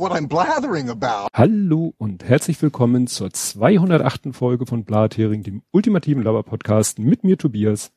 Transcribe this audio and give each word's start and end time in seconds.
what 0.00 0.12
I'm 0.12 0.26
blathering 0.26 0.88
about. 0.88 1.28
Hallo 1.34 1.92
und 1.98 2.24
herzlich 2.24 2.60
willkommen 2.62 3.06
zur 3.06 3.30
208. 3.32 4.34
Folge 4.34 4.64
von 4.64 4.84
Blathering, 4.84 5.42
dem 5.42 5.62
ultimativen 5.72 6.22
Laber-Podcast 6.22 6.98
mit 6.98 7.22
mir 7.22 7.36
Tobias. 7.36 7.92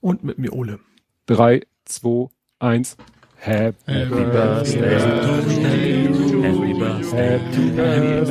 Und 0.00 0.22
mit 0.22 0.38
mir 0.38 0.52
Ole. 0.52 0.78
3, 1.26 1.66
2, 1.84 2.28
1. 2.60 2.96
Happy, 3.40 3.74
Happy 3.86 4.08
Birthday 4.08 4.98
to. 4.98 6.42
Happy 6.42 6.74
Birthday. 6.74 7.38
Happy 7.38 7.70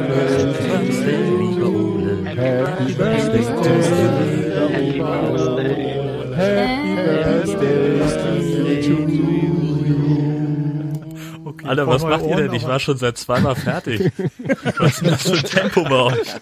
Birthday 0.08 1.28
to 1.28 1.44
you. 1.44 2.24
Happy 2.24 2.94
Birthday. 2.94 3.44
Happy 6.34 6.96
Birthday 6.96 8.37
Okay, 11.58 11.68
Alter, 11.68 11.88
was 11.88 12.04
macht 12.04 12.26
ihr 12.26 12.36
denn? 12.36 12.54
Ich 12.54 12.68
war 12.68 12.80
schon 12.80 12.98
seit 12.98 13.18
zweimal 13.18 13.56
fertig. 13.56 14.12
was 14.78 14.94
ist 14.94 15.02
denn 15.02 15.10
das 15.10 15.24
für 15.24 15.38
ein 15.38 15.44
Tempo 15.44 15.84
bei 15.84 16.02
euch? 16.04 16.36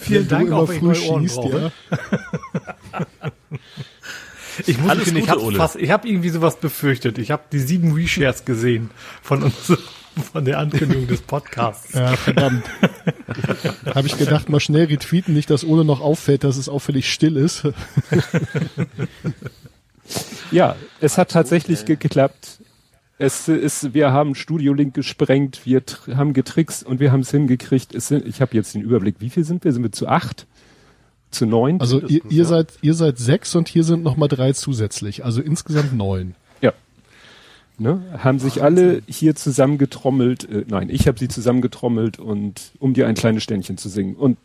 Vielen 0.00 0.26
Dank, 0.26 0.50
auch 0.50 0.68
wenn 0.68 0.76
ich 0.76 0.82
neue 0.82 1.10
Ohren 1.10 1.26
brauche. 1.26 1.72
Ich 4.68 4.78
muss 4.78 4.88
Alles 4.88 5.10
ich 5.10 5.28
habe 5.28 5.52
fast, 5.52 5.74
ich 5.74 5.90
habe 5.90 6.06
irgendwie 6.06 6.28
sowas 6.28 6.60
befürchtet. 6.60 7.18
Ich 7.18 7.32
habe 7.32 7.42
die 7.50 7.58
sieben 7.58 7.92
Reshares 7.92 8.44
gesehen 8.44 8.92
von 9.20 9.42
uns, 9.42 9.72
von 10.32 10.44
der 10.44 10.60
Ankündigung 10.60 11.08
des 11.08 11.22
Podcasts. 11.22 11.92
Ja, 11.92 12.14
verdammt. 12.14 12.64
habe 13.94 14.06
ich 14.06 14.16
gedacht, 14.16 14.48
mal 14.48 14.60
schnell 14.60 14.84
retweeten, 14.84 15.34
nicht, 15.34 15.50
dass 15.50 15.64
Ole 15.64 15.84
noch 15.84 16.00
auffällt, 16.00 16.44
dass 16.44 16.56
es 16.56 16.68
auffällig 16.68 17.12
still 17.12 17.36
ist. 17.36 17.64
ja, 20.52 20.76
es 21.00 21.18
hat 21.18 21.32
tatsächlich 21.32 21.82
okay. 21.82 21.96
geklappt. 21.96 22.60
Es 23.16 23.48
ist, 23.48 23.94
wir 23.94 24.12
haben 24.12 24.34
Studio 24.34 24.72
Link 24.72 24.94
gesprengt, 24.94 25.60
wir 25.64 25.82
haben 26.14 26.32
getrickst 26.32 26.84
und 26.84 26.98
wir 26.98 27.12
haben 27.12 27.20
es 27.20 27.30
hingekriegt. 27.30 27.94
Es 27.94 28.08
sind, 28.08 28.26
ich 28.26 28.40
habe 28.40 28.54
jetzt 28.56 28.74
den 28.74 28.82
Überblick, 28.82 29.16
wie 29.20 29.30
viel 29.30 29.44
sind 29.44 29.64
wir? 29.64 29.72
Sind 29.72 29.82
wir 29.84 29.92
zu 29.92 30.08
acht? 30.08 30.46
zu 31.34 31.46
neun. 31.46 31.80
Also 31.80 32.00
ihr, 32.00 32.22
ihr 32.30 32.38
ja. 32.38 32.44
seid 32.44 32.72
ihr 32.80 32.94
seid 32.94 33.18
sechs 33.18 33.54
und 33.54 33.68
hier 33.68 33.84
sind 33.84 34.02
noch 34.02 34.16
mal 34.16 34.28
drei 34.28 34.52
zusätzlich, 34.52 35.24
also 35.24 35.42
insgesamt 35.42 35.92
neun. 35.92 36.34
Ja. 36.62 36.72
Ne, 37.76 38.02
haben 38.16 38.38
sich 38.38 38.62
alle 38.62 39.02
hier 39.06 39.34
zusammengetrommelt. 39.34 40.48
Äh, 40.48 40.64
nein, 40.68 40.88
ich 40.88 41.06
habe 41.08 41.18
sie 41.18 41.28
zusammengetrommelt 41.28 42.18
und 42.18 42.72
um 42.78 42.94
dir 42.94 43.06
ein 43.06 43.16
kleines 43.16 43.42
Ständchen 43.42 43.76
zu 43.76 43.88
singen. 43.88 44.14
Und 44.14 44.38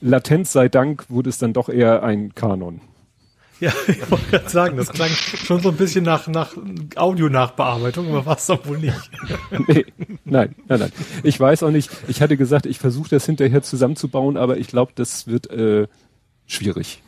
latent 0.00 0.48
sei 0.48 0.68
Dank 0.68 1.08
wurde 1.08 1.30
es 1.30 1.38
dann 1.38 1.52
doch 1.52 1.68
eher 1.68 2.02
ein 2.02 2.34
Kanon. 2.34 2.80
Ja, 3.60 3.72
ich 3.88 4.08
wollte 4.08 4.24
gerade 4.30 4.48
sagen, 4.48 4.76
das 4.76 4.90
klang 4.90 5.10
schon 5.10 5.60
so 5.60 5.70
ein 5.70 5.76
bisschen 5.76 6.04
nach, 6.04 6.28
nach 6.28 6.54
Audio-Nachbearbeitung, 6.94 8.08
aber 8.08 8.24
war 8.24 8.36
es 8.36 8.46
doch 8.46 8.64
wohl 8.66 8.78
nicht. 8.78 9.10
nee, 9.66 9.84
nein, 10.24 10.54
nein, 10.68 10.78
nein. 10.78 10.92
Ich 11.24 11.40
weiß 11.40 11.64
auch 11.64 11.70
nicht, 11.70 11.90
ich 12.06 12.22
hatte 12.22 12.36
gesagt, 12.36 12.66
ich 12.66 12.78
versuche 12.78 13.10
das 13.10 13.26
hinterher 13.26 13.62
zusammenzubauen, 13.62 14.36
aber 14.36 14.58
ich 14.58 14.68
glaube, 14.68 14.92
das 14.94 15.26
wird 15.26 15.50
äh, 15.50 15.88
schwierig. 16.46 17.02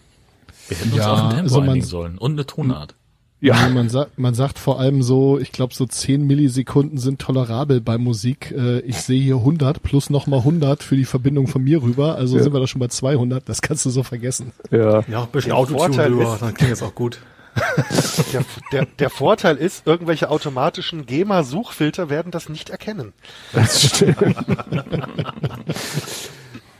Wir 0.68 0.78
hätten 0.78 0.96
ja, 0.96 0.96
uns 0.96 1.06
auf 1.06 1.18
ein 1.18 1.30
Tempo 1.30 1.42
also 1.42 1.60
einigen 1.60 1.86
sollen 1.86 2.18
und 2.18 2.32
eine 2.32 2.46
Tonart. 2.46 2.96
Ja. 3.41 3.69
Man 3.70 3.88
sagt, 3.88 4.19
man 4.19 4.34
sagt 4.34 4.58
vor 4.58 4.78
allem 4.78 5.02
so, 5.02 5.38
ich 5.38 5.50
glaube 5.50 5.72
so 5.72 5.86
10 5.86 6.27
Millisekunden 6.27 6.98
sind 6.98 7.20
tolerabel 7.20 7.80
bei 7.80 7.97
Musik. 7.97 8.52
Äh, 8.56 8.80
ich 8.80 8.98
sehe 8.98 9.20
hier 9.20 9.36
100 9.36 9.82
plus 9.82 10.10
nochmal 10.10 10.41
100 10.41 10.82
für 10.82 10.97
die 10.97 11.06
Verbindung 11.06 11.47
von 11.47 11.62
mir 11.62 11.82
rüber. 11.82 12.16
Also 12.16 12.36
ja. 12.36 12.42
sind 12.42 12.52
wir 12.52 12.60
da 12.60 12.66
schon 12.66 12.80
bei 12.80 12.88
200. 12.88 13.48
Das 13.48 13.62
kannst 13.62 13.86
du 13.86 13.91
so 13.91 14.02
vergessen. 14.02 14.52
Ja, 14.70 15.02
ja 15.08 15.22
ein 15.22 15.28
bisschen 15.32 15.52
Autotune 15.52 16.08
drüber, 16.08 16.36
dann 16.38 16.52
klingt 16.52 16.70
jetzt 16.70 16.82
auch 16.82 16.94
gut. 16.94 17.19
der, 18.32 18.44
der, 18.72 18.86
der 18.86 19.10
Vorteil 19.10 19.56
ist, 19.56 19.86
irgendwelche 19.86 20.31
automatischen 20.31 21.06
GEMA-Suchfilter 21.06 22.09
werden 22.09 22.31
das 22.31 22.48
nicht 22.48 22.70
erkennen. 22.70 23.12
Das 23.53 23.82
stimmt. 23.82 24.37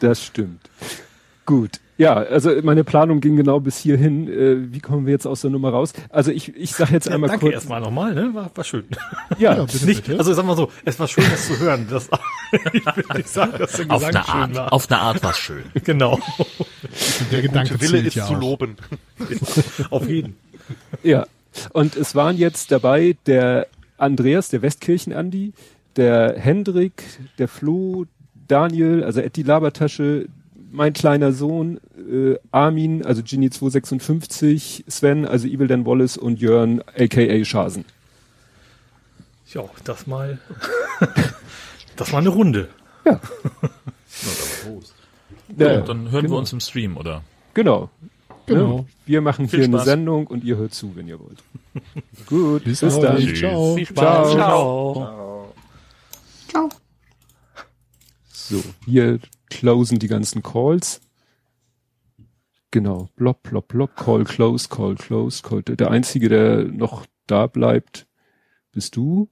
das 0.01 0.25
stimmt. 0.25 0.61
Gut. 1.45 1.81
Ja, 2.00 2.15
also 2.15 2.50
meine 2.62 2.83
Planung 2.83 3.21
ging 3.21 3.37
genau 3.37 3.61
bis 3.61 3.77
hierhin. 3.77 4.27
Äh, 4.27 4.72
wie 4.72 4.81
kommen 4.81 5.05
wir 5.05 5.12
jetzt 5.12 5.27
aus 5.27 5.43
der 5.43 5.50
Nummer 5.50 5.69
raus? 5.69 5.93
Also 6.09 6.31
ich, 6.31 6.56
ich 6.56 6.72
sage 6.72 6.94
jetzt 6.94 7.09
ja, 7.09 7.12
einmal 7.12 7.28
danke 7.28 7.41
kurz. 7.41 7.53
Danke 7.53 7.55
erstmal 7.56 7.81
nochmal, 7.83 8.15
ne? 8.15 8.31
War, 8.33 8.50
war 8.55 8.65
schön. 8.65 8.84
Ja, 9.38 9.55
ja 9.55 9.65
bitte, 9.71 9.84
nicht, 9.84 10.06
bitte. 10.06 10.19
also 10.19 10.33
sag 10.33 10.47
mal 10.47 10.56
so, 10.56 10.71
es 10.87 10.99
war 10.99 11.06
schön, 11.06 11.25
das 11.31 11.47
zu 11.47 11.59
hören. 11.59 11.87
Das, 11.91 12.09
ich 12.72 12.87
will 12.87 13.05
nicht 13.16 13.28
sagen, 13.28 13.53
dass 13.59 13.72
der 13.72 13.91
auf 13.91 14.03
eine 14.03 14.27
Art, 14.27 14.55
war. 14.55 14.72
Auf 14.72 14.91
eine 14.91 14.99
Art 14.99 15.22
war 15.22 15.33
es 15.33 15.39
schön. 15.39 15.62
genau. 15.84 16.19
Der 17.31 17.43
Gedanke 17.43 17.78
Wille 17.83 17.99
ist 17.99 18.15
ja 18.15 18.25
zu 18.25 18.33
loben. 18.33 18.77
auf 19.91 20.09
jeden. 20.09 20.37
Ja, 21.03 21.27
und 21.75 21.97
es 21.97 22.15
waren 22.15 22.39
jetzt 22.39 22.72
dabei 22.72 23.15
der 23.27 23.66
Andreas, 23.99 24.49
der 24.49 24.62
Westkirchen-Andi, 24.62 25.53
der 25.97 26.39
Hendrik, 26.39 27.05
der 27.37 27.49
Flo, 27.49 28.06
Daniel, 28.49 29.05
also 29.05 29.21
Etty 29.21 29.43
Labertasche, 29.43 30.28
mein 30.71 30.93
kleiner 30.93 31.33
Sohn, 31.33 31.81
äh, 31.97 32.37
Armin, 32.51 33.05
also 33.05 33.23
Genie 33.23 33.51
256, 33.51 34.85
Sven, 34.89 35.27
also 35.27 35.47
Evil 35.47 35.67
Dan 35.67 35.85
Wallace 35.85 36.17
und 36.17 36.41
Jörn, 36.41 36.83
aka 36.97 37.45
Schasen. 37.45 37.85
Ja, 39.53 39.65
das 39.85 40.07
mal, 40.07 40.39
das 41.97 42.13
mal 42.13 42.19
eine 42.19 42.29
Runde. 42.29 42.69
Ja. 43.05 43.21
ja, 45.59 45.73
ja 45.73 45.81
dann 45.81 46.11
hören 46.11 46.23
genau. 46.23 46.35
wir 46.35 46.39
uns 46.39 46.53
im 46.53 46.61
Stream, 46.61 46.97
oder? 46.97 47.23
Genau. 47.55 47.91
Genau. 48.47 48.79
Ja, 48.79 48.85
wir 49.07 49.21
machen 49.21 49.49
Viel 49.49 49.61
hier 49.61 49.69
Spaß. 49.69 49.81
eine 49.81 49.85
Sendung 49.85 50.27
und 50.27 50.45
ihr 50.45 50.57
hört 50.57 50.75
zu, 50.75 50.95
wenn 50.97 51.09
ihr 51.09 51.19
wollt. 51.21 51.43
Gut, 52.27 52.65
bis, 52.65 52.81
bis 52.81 52.99
dann. 52.99 53.19
Ciao. 53.35 53.75
Viel 53.75 53.87
Spaß. 53.87 54.31
Ciao. 54.33 54.95
Ciao. 54.95 55.55
Ciao. 56.49 56.69
So, 58.33 58.63
hier 58.87 59.21
closen 59.50 59.99
die 59.99 60.09
ganzen 60.09 60.43
Calls. 60.43 61.00
Genau, 62.71 63.09
blop, 63.16 63.43
blop, 63.43 63.69
blop, 63.69 63.97
call 63.97 64.25
close, 64.25 64.69
call 64.69 64.94
close, 64.94 65.43
call. 65.43 65.62
Der 65.62 65.91
einzige, 65.91 66.28
der 66.28 66.65
noch 66.65 67.05
da 67.27 67.47
bleibt, 67.47 68.06
bist 68.72 68.97
du. 68.97 69.28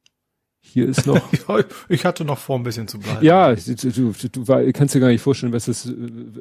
Hier 0.60 0.88
ist 0.88 1.06
noch. 1.06 1.32
ich 1.88 2.04
hatte 2.04 2.24
noch 2.24 2.38
vor, 2.38 2.58
ein 2.58 2.64
bisschen 2.64 2.88
zu 2.88 2.98
bleiben. 2.98 3.24
Ja, 3.24 3.54
du, 3.54 3.74
du, 3.74 4.12
du 4.12 4.72
kannst 4.72 4.94
dir 4.94 5.00
gar 5.00 5.08
nicht 5.08 5.22
vorstellen, 5.22 5.52
was 5.52 5.66
das, 5.66 5.90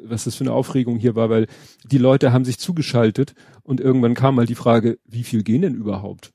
was 0.02 0.24
das 0.24 0.34
für 0.34 0.44
eine 0.44 0.52
Aufregung 0.52 0.98
hier 0.98 1.14
war, 1.14 1.30
weil 1.30 1.46
die 1.84 1.98
Leute 1.98 2.32
haben 2.32 2.44
sich 2.44 2.58
zugeschaltet 2.58 3.34
und 3.62 3.80
irgendwann 3.80 4.14
kam 4.14 4.34
mal 4.34 4.46
die 4.46 4.56
Frage, 4.56 4.98
wie 5.04 5.22
viel 5.22 5.44
gehen 5.44 5.62
denn 5.62 5.74
überhaupt? 5.74 6.32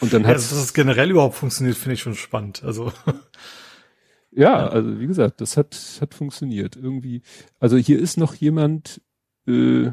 Und 0.00 0.12
dann 0.12 0.22
hat 0.22 0.28
ja, 0.30 0.34
dass 0.34 0.50
das 0.50 0.74
generell 0.74 1.10
überhaupt 1.10 1.34
funktioniert, 1.34 1.76
finde 1.76 1.94
ich 1.94 2.00
schon 2.00 2.14
spannend. 2.14 2.62
Also 2.64 2.92
ja, 4.36 4.68
also 4.68 5.00
wie 5.00 5.06
gesagt, 5.06 5.40
das 5.40 5.56
hat, 5.56 5.74
hat 6.00 6.14
funktioniert. 6.14 6.76
Irgendwie, 6.76 7.22
also 7.58 7.76
hier 7.76 7.98
ist 7.98 8.18
noch 8.18 8.34
jemand, 8.34 9.00
äh, 9.48 9.90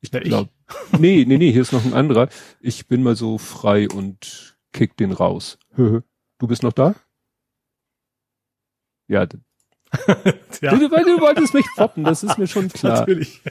ich 0.00 0.10
glaube, 0.10 0.50
nee, 0.98 1.24
nee, 1.26 1.38
nee, 1.38 1.50
hier 1.50 1.62
ist 1.62 1.72
noch 1.72 1.84
ein 1.84 1.94
anderer. 1.94 2.28
Ich 2.60 2.88
bin 2.88 3.02
mal 3.02 3.16
so 3.16 3.38
frei 3.38 3.88
und 3.88 4.58
kick 4.72 4.96
den 4.96 5.12
raus. 5.12 5.58
du 5.76 6.02
bist 6.46 6.62
noch 6.62 6.72
da? 6.72 6.94
Ja. 9.08 9.26
ja. 10.60 10.74
Du, 10.74 10.90
weil 10.90 11.04
du 11.04 11.20
wolltest 11.20 11.54
mich 11.54 11.66
foppen, 11.74 12.04
das 12.04 12.22
ist 12.22 12.38
mir 12.38 12.46
schon 12.46 12.68
klar. 12.72 13.00
Natürlich. 13.00 13.42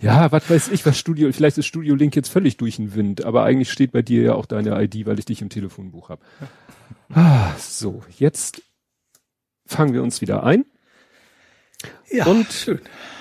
ja, 0.00 0.30
was 0.30 0.48
weiß 0.48 0.68
ich, 0.68 0.86
was 0.86 0.98
Studio, 0.98 1.30
vielleicht 1.32 1.58
ist 1.58 1.66
Studio 1.66 1.94
Link 1.94 2.14
jetzt 2.14 2.28
völlig 2.28 2.56
durch 2.56 2.76
den 2.76 2.94
Wind, 2.94 3.24
aber 3.24 3.44
eigentlich 3.44 3.70
steht 3.70 3.92
bei 3.92 4.02
dir 4.02 4.22
ja 4.22 4.34
auch 4.34 4.46
deine 4.46 4.80
ID, 4.80 5.06
weil 5.06 5.18
ich 5.18 5.24
dich 5.24 5.42
im 5.42 5.48
Telefonbuch 5.48 6.10
habe. 6.10 6.22
Ah, 7.12 7.54
so, 7.58 8.02
jetzt 8.18 8.62
fangen 9.64 9.94
wir 9.94 10.02
uns 10.02 10.20
wieder 10.20 10.42
ein. 10.44 10.64
Ja, 12.10 12.26
und 12.26 12.52
schön. 12.52 12.80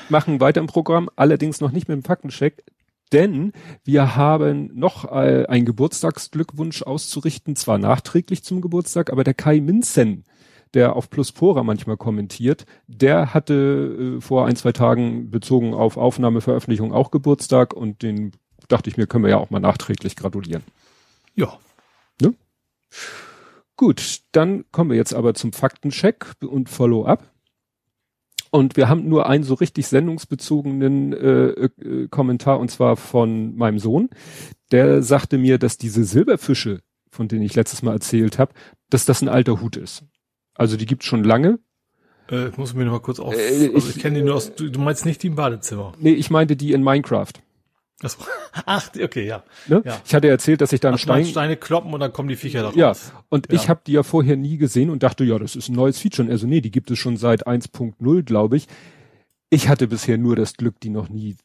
machen 0.09 0.39
weiter 0.39 0.61
im 0.61 0.67
Programm, 0.67 1.09
allerdings 1.15 1.59
noch 1.61 1.71
nicht 1.71 1.87
mit 1.87 1.95
dem 1.95 2.03
Faktencheck, 2.03 2.63
denn 3.11 3.53
wir 3.83 4.15
haben 4.15 4.71
noch 4.73 5.05
äh, 5.11 5.45
einen 5.47 5.65
Geburtstagsglückwunsch 5.65 6.83
auszurichten, 6.83 7.55
zwar 7.55 7.77
nachträglich 7.77 8.43
zum 8.43 8.61
Geburtstag, 8.61 9.11
aber 9.11 9.23
der 9.23 9.33
Kai 9.33 9.59
Minzen, 9.59 10.23
der 10.73 10.95
auf 10.95 11.09
Pluspora 11.09 11.63
manchmal 11.63 11.97
kommentiert, 11.97 12.65
der 12.87 13.33
hatte 13.33 14.17
äh, 14.17 14.21
vor 14.21 14.47
ein, 14.47 14.55
zwei 14.55 14.71
Tagen 14.71 15.29
bezogen 15.29 15.73
auf 15.73 15.97
Aufnahme, 15.97 16.41
Veröffentlichung 16.41 16.93
auch 16.93 17.11
Geburtstag 17.11 17.73
und 17.73 18.01
den 18.01 18.31
dachte 18.67 18.89
ich 18.89 18.97
mir, 18.97 19.07
können 19.07 19.23
wir 19.23 19.31
ja 19.31 19.37
auch 19.37 19.49
mal 19.49 19.59
nachträglich 19.59 20.15
gratulieren. 20.15 20.63
Ja. 21.35 21.59
Ne? 22.21 22.33
Gut, 23.77 24.21
dann 24.31 24.65
kommen 24.71 24.91
wir 24.91 24.97
jetzt 24.97 25.13
aber 25.13 25.33
zum 25.33 25.51
Faktencheck 25.51 26.33
und 26.41 26.69
Follow-up. 26.69 27.29
Und 28.51 28.77
wir 28.77 28.87
haben 28.87 29.09
nur 29.09 29.27
einen 29.27 29.43
so 29.43 29.55
richtig 29.55 29.87
sendungsbezogenen 29.87 31.11
äh, 31.11 31.47
äh, 31.47 32.07
Kommentar 32.07 32.59
und 32.59 32.71
zwar 32.71 32.95
von 32.95 33.55
meinem 33.57 33.79
Sohn. 33.79 34.09
Der 34.71 35.03
sagte 35.03 35.37
mir, 35.37 35.57
dass 35.57 35.77
diese 35.77 36.05
Silberfische, 36.05 36.81
von 37.09 37.27
denen 37.27 37.41
ich 37.41 37.55
letztes 37.55 37.81
Mal 37.81 37.91
erzählt 37.91 38.39
habe, 38.39 38.53
dass 38.89 39.03
das 39.03 39.21
ein 39.21 39.27
alter 39.27 39.59
Hut 39.59 39.75
ist. 39.75 40.05
Also 40.53 40.77
die 40.77 40.85
gibt's 40.85 41.05
schon 41.05 41.25
lange. 41.25 41.59
Äh, 42.31 42.47
ich 42.47 42.57
muss 42.57 42.73
mir 42.73 42.85
noch 42.85 42.93
mal 42.93 42.99
kurz 42.99 43.19
auf. 43.19 43.33
Äh, 43.33 43.71
also 43.73 43.89
ich, 43.89 43.97
ich 43.97 44.01
kenne 44.01 44.19
die 44.19 44.23
nur 44.23 44.35
aus. 44.35 44.55
Du, 44.55 44.69
du 44.69 44.79
meinst 44.79 45.05
nicht 45.05 45.21
die 45.23 45.27
im 45.27 45.35
Badezimmer? 45.35 45.91
Nee, 45.99 46.13
ich 46.13 46.29
meinte 46.29 46.55
die 46.55 46.71
in 46.71 46.81
Minecraft. 46.81 47.33
Achso. 48.01 48.23
Ach, 48.65 48.89
okay, 49.01 49.25
ja. 49.25 49.43
Ne? 49.67 49.81
ja. 49.85 50.01
Ich 50.05 50.13
hatte 50.13 50.27
erzählt, 50.27 50.61
dass 50.61 50.73
ich 50.73 50.79
da 50.79 50.89
einen 50.89 50.97
Stein... 50.97 51.25
Steine 51.25 51.57
kloppen 51.57 51.93
und 51.93 51.99
dann 51.99 52.11
kommen 52.11 52.29
die 52.29 52.35
Viecher 52.35 52.61
da 52.61 52.69
raus. 52.69 52.75
Ja, 52.75 53.23
und 53.29 53.47
ja. 53.49 53.55
ich 53.55 53.69
habe 53.69 53.81
die 53.85 53.93
ja 53.93 54.03
vorher 54.03 54.37
nie 54.37 54.57
gesehen 54.57 54.89
und 54.89 55.03
dachte, 55.03 55.23
ja, 55.23 55.39
das 55.39 55.55
ist 55.55 55.69
ein 55.69 55.75
neues 55.75 55.99
Feature. 55.99 56.29
Also 56.29 56.47
nee, 56.47 56.61
die 56.61 56.71
gibt 56.71 56.91
es 56.91 56.99
schon 56.99 57.17
seit 57.17 57.47
1.0, 57.47 58.23
glaube 58.23 58.57
ich. 58.57 58.67
Ich 59.49 59.69
hatte 59.69 59.87
bisher 59.87 60.17
nur 60.17 60.35
das 60.35 60.57
Glück, 60.57 60.79
die 60.79 60.89
noch 60.89 61.09
nie 61.09 61.37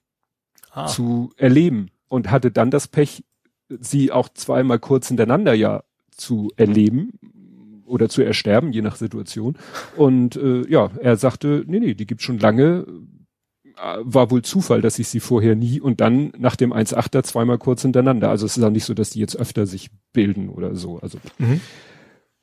ah. 0.72 0.86
zu 0.86 1.32
erleben 1.36 1.90
und 2.08 2.30
hatte 2.30 2.50
dann 2.50 2.70
das 2.70 2.88
Pech, 2.88 3.24
sie 3.68 4.10
auch 4.10 4.28
zweimal 4.28 4.78
kurz 4.78 5.08
hintereinander 5.08 5.54
ja 5.54 5.84
zu 6.10 6.50
erleben 6.56 7.12
oder 7.86 8.08
zu 8.08 8.22
ersterben, 8.22 8.72
je 8.72 8.82
nach 8.82 8.96
Situation. 8.96 9.56
Und 9.96 10.36
äh, 10.36 10.68
ja, 10.68 10.90
er 11.00 11.16
sagte, 11.16 11.64
nee, 11.66 11.80
nee, 11.80 11.94
die 11.94 12.06
gibt's 12.06 12.24
schon 12.24 12.38
lange. 12.38 12.86
Äh, 13.76 13.98
war 14.00 14.30
wohl 14.30 14.42
Zufall, 14.42 14.80
dass 14.80 14.98
ich 14.98 15.08
sie 15.08 15.20
vorher 15.20 15.54
nie 15.54 15.80
und 15.80 16.00
dann 16.00 16.32
nach 16.38 16.56
dem 16.56 16.72
1.8er 16.72 17.22
zweimal 17.22 17.58
kurz 17.58 17.82
hintereinander. 17.82 18.30
Also 18.30 18.46
es 18.46 18.56
ist 18.56 18.62
auch 18.62 18.70
nicht 18.70 18.84
so, 18.84 18.94
dass 18.94 19.10
die 19.10 19.20
jetzt 19.20 19.36
öfter 19.36 19.66
sich 19.66 19.90
bilden 20.12 20.48
oder 20.48 20.74
so. 20.74 20.98
Also 20.98 21.18
mhm. 21.38 21.60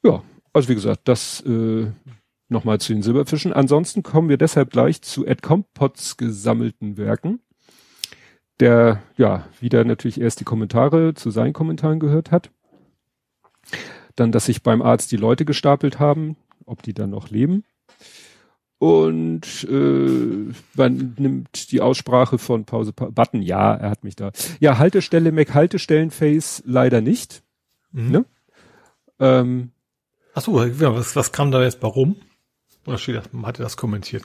ja, 0.03 0.23
also 0.53 0.69
wie 0.69 0.75
gesagt, 0.75 1.01
das 1.05 1.41
äh, 1.41 1.87
nochmal 2.49 2.79
zu 2.79 2.93
den 2.93 3.03
Silberfischen. 3.03 3.53
Ansonsten 3.53 4.03
kommen 4.03 4.29
wir 4.29 4.37
deshalb 4.37 4.71
gleich 4.71 5.01
zu 5.01 5.25
Ed 5.25 5.41
Compots 5.41 6.17
gesammelten 6.17 6.97
Werken 6.97 7.39
der 8.59 9.03
ja 9.17 9.47
wieder 9.59 9.83
natürlich 9.83 10.19
erst 10.19 10.39
die 10.39 10.45
Kommentare 10.45 11.13
zu 11.13 11.29
seinen 11.31 11.53
Kommentaren 11.53 11.99
gehört 11.99 12.31
hat. 12.31 12.51
Dann, 14.15 14.31
dass 14.31 14.45
sich 14.45 14.63
beim 14.63 14.81
Arzt 14.81 15.11
die 15.11 15.17
Leute 15.17 15.45
gestapelt 15.45 15.99
haben, 15.99 16.37
ob 16.65 16.81
die 16.81 16.93
dann 16.93 17.11
noch 17.11 17.29
leben. 17.29 17.63
Und 18.79 19.67
äh, 19.69 20.53
man 20.75 21.15
nimmt 21.17 21.71
die 21.71 21.81
Aussprache 21.81 22.37
von 22.37 22.65
Pause 22.65 22.93
Button, 22.93 23.41
ja, 23.41 23.73
er 23.73 23.89
hat 23.89 24.03
mich 24.03 24.15
da. 24.15 24.31
Ja, 24.59 24.77
Haltestelle 24.77 25.31
Mac 25.31 25.53
Haltestellen 25.55 26.11
Face 26.11 26.61
leider 26.65 27.01
nicht. 27.01 27.41
Mhm. 27.91 28.11
Ne? 28.11 28.25
Ähm, 29.19 29.71
Ach 30.35 30.41
so, 30.43 30.53
was, 30.53 31.15
was 31.15 31.31
kam 31.31 31.49
da 31.49 31.63
jetzt 31.63 31.81
warum? 31.81 32.17
Oder 32.85 32.99
steht 32.99 33.15
das, 33.15 33.29
hat 33.43 33.59
er 33.59 33.63
das 33.63 33.77
kommentiert? 33.77 34.23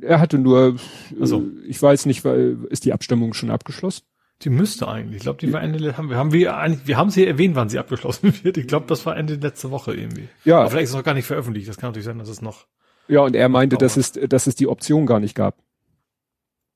Er 0.00 0.20
hatte 0.20 0.38
nur, 0.38 0.76
also 1.20 1.44
ich 1.66 1.82
weiß 1.82 2.06
nicht, 2.06 2.24
weil 2.24 2.58
ist 2.70 2.84
die 2.84 2.92
Abstimmung 2.92 3.34
schon 3.34 3.50
abgeschlossen? 3.50 4.04
Die 4.42 4.50
müsste 4.50 4.88
eigentlich. 4.88 5.16
Ich 5.16 5.22
glaube, 5.22 5.38
die 5.38 5.52
war 5.52 5.62
Ende, 5.62 5.96
haben 5.96 6.10
wir, 6.10 6.16
haben 6.16 6.32
wir 6.32 6.56
eigentlich, 6.56 6.86
wir 6.86 6.96
haben 6.96 7.10
sie 7.10 7.26
erwähnt, 7.26 7.54
wann 7.54 7.68
sie 7.68 7.78
abgeschlossen 7.78 8.32
wird. 8.42 8.56
Ich 8.56 8.66
glaube, 8.66 8.86
das 8.86 9.06
war 9.06 9.16
Ende 9.16 9.34
letzte 9.34 9.70
Woche 9.70 9.94
irgendwie. 9.94 10.28
Ja. 10.44 10.60
Aber 10.60 10.70
vielleicht 10.70 10.84
ist 10.84 10.90
es 10.90 10.96
noch 10.96 11.04
gar 11.04 11.14
nicht 11.14 11.26
veröffentlicht. 11.26 11.68
Das 11.68 11.76
kann 11.76 11.90
natürlich 11.90 12.06
sein, 12.06 12.18
dass 12.18 12.28
es 12.28 12.42
noch. 12.42 12.66
Ja, 13.08 13.20
und 13.20 13.34
er 13.34 13.48
meinte, 13.48 13.76
dass 13.76 13.96
es, 13.96 14.12
dass 14.12 14.46
es 14.46 14.54
die 14.54 14.66
Option 14.66 15.06
gar 15.06 15.20
nicht 15.20 15.34
gab. 15.34 15.56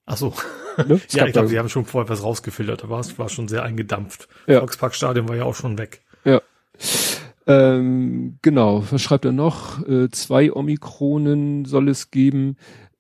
Ach 0.07 0.17
so. 0.17 0.35
Ne? 0.87 1.01
ja, 1.11 1.27
ich 1.27 1.33
glaube, 1.33 1.49
sie 1.49 1.59
haben 1.59 1.69
schon 1.69 1.85
vorher 1.85 2.09
was 2.09 2.23
rausgefiltert, 2.23 2.85
aber 2.85 3.01
es 3.01 3.19
war 3.19 3.29
schon 3.29 3.49
sehr 3.49 3.63
eingedampft. 3.63 4.29
Ja. 4.47 4.61
Volksparkstadion 4.61 5.29
war 5.29 5.37
ja 5.37 5.45
auch 5.45 5.55
schon 5.55 5.79
weg. 5.79 6.03
Ja. 6.25 6.41
Ähm, 7.49 8.39
genau, 8.43 8.85
was 8.91 9.03
schreibt 9.03 9.25
er 9.25 9.33
noch? 9.33 9.87
Äh, 9.87 10.11
zwei 10.11 10.53
Omikronen 10.53 11.65
soll 11.65 11.89
es 11.89 12.11
geben. 12.11 12.57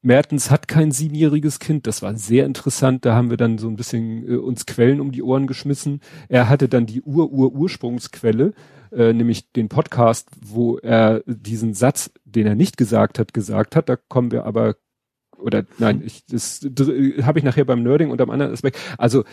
Mertens 0.06 0.53
hat 0.53 0.69
kein 0.69 0.93
siebenjähriges 0.93 1.58
Kind. 1.58 1.88
Das 1.88 2.00
war 2.00 2.14
sehr 2.17 2.47
interessant. 2.47 3.05
Da 3.05 3.17
haben 3.17 3.29
wir 3.29 3.37
dann 3.37 3.58
so 3.58 3.69
ein 3.69 3.75
bisschen 3.75 4.26
äh, 4.26 4.37
uns 4.37 4.64
Quellen 4.64 5.00
um 5.00 5.11
die 5.11 5.23
Ohren 5.23 5.49
geschmissen. 5.49 6.00
Er 6.29 6.49
hatte 6.49 6.69
dann 6.69 6.87
die 6.87 7.03
Ur-Ur-Ursprungsquelle, 7.03 8.55
äh, 8.93 9.12
nämlich 9.12 9.50
den 9.50 9.69
Podcast, 9.69 10.29
wo 10.41 10.79
er 10.79 11.25
diesen 11.26 11.75
Satz, 11.75 12.12
den 12.25 12.47
er 12.47 12.55
nicht 12.55 12.76
gesagt 12.76 13.19
hat, 13.19 13.35
gesagt 13.35 13.75
hat. 13.75 13.88
Da 13.88 13.97
kommen 13.97 14.31
wir 14.31 14.44
aber 14.44 14.76
oder 15.38 15.64
nein, 15.79 16.03
ich, 16.05 16.25
das 16.25 16.61
habe 17.23 17.38
ich 17.38 17.44
nachher 17.44 17.64
beim 17.64 17.82
Nerding 17.82 18.11
und 18.11 18.20
am 18.20 18.31
anderen 18.31 18.53
Aspekt. 18.53 18.79
Also 18.97 19.25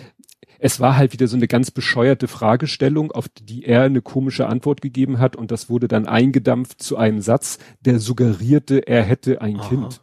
es 0.58 0.80
war 0.80 0.98
halt 0.98 1.14
wieder 1.14 1.28
so 1.28 1.38
eine 1.38 1.48
ganz 1.48 1.70
bescheuerte 1.70 2.28
Fragestellung, 2.28 3.12
auf 3.12 3.30
die 3.30 3.64
er 3.64 3.84
eine 3.84 4.02
komische 4.02 4.48
Antwort 4.48 4.81
gegeben 4.81 5.20
hat 5.20 5.36
und 5.36 5.52
das 5.52 5.70
wurde 5.70 5.88
dann 5.88 6.08
eingedampft 6.08 6.81
zu 6.81 6.98
einem 6.98 7.22
Satz, 7.22 7.60
der 7.81 8.00
suggerierte, 8.00 8.88
er 8.88 9.04
hätte 9.04 9.40
ein 9.42 9.60
Aha. 9.60 9.70
Kind. 9.70 10.02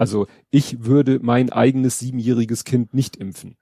Also 0.00 0.28
ich 0.50 0.82
würde 0.86 1.18
mein 1.20 1.52
eigenes 1.52 1.98
siebenjähriges 1.98 2.64
Kind 2.64 2.94
nicht 2.94 3.18
impfen. 3.18 3.58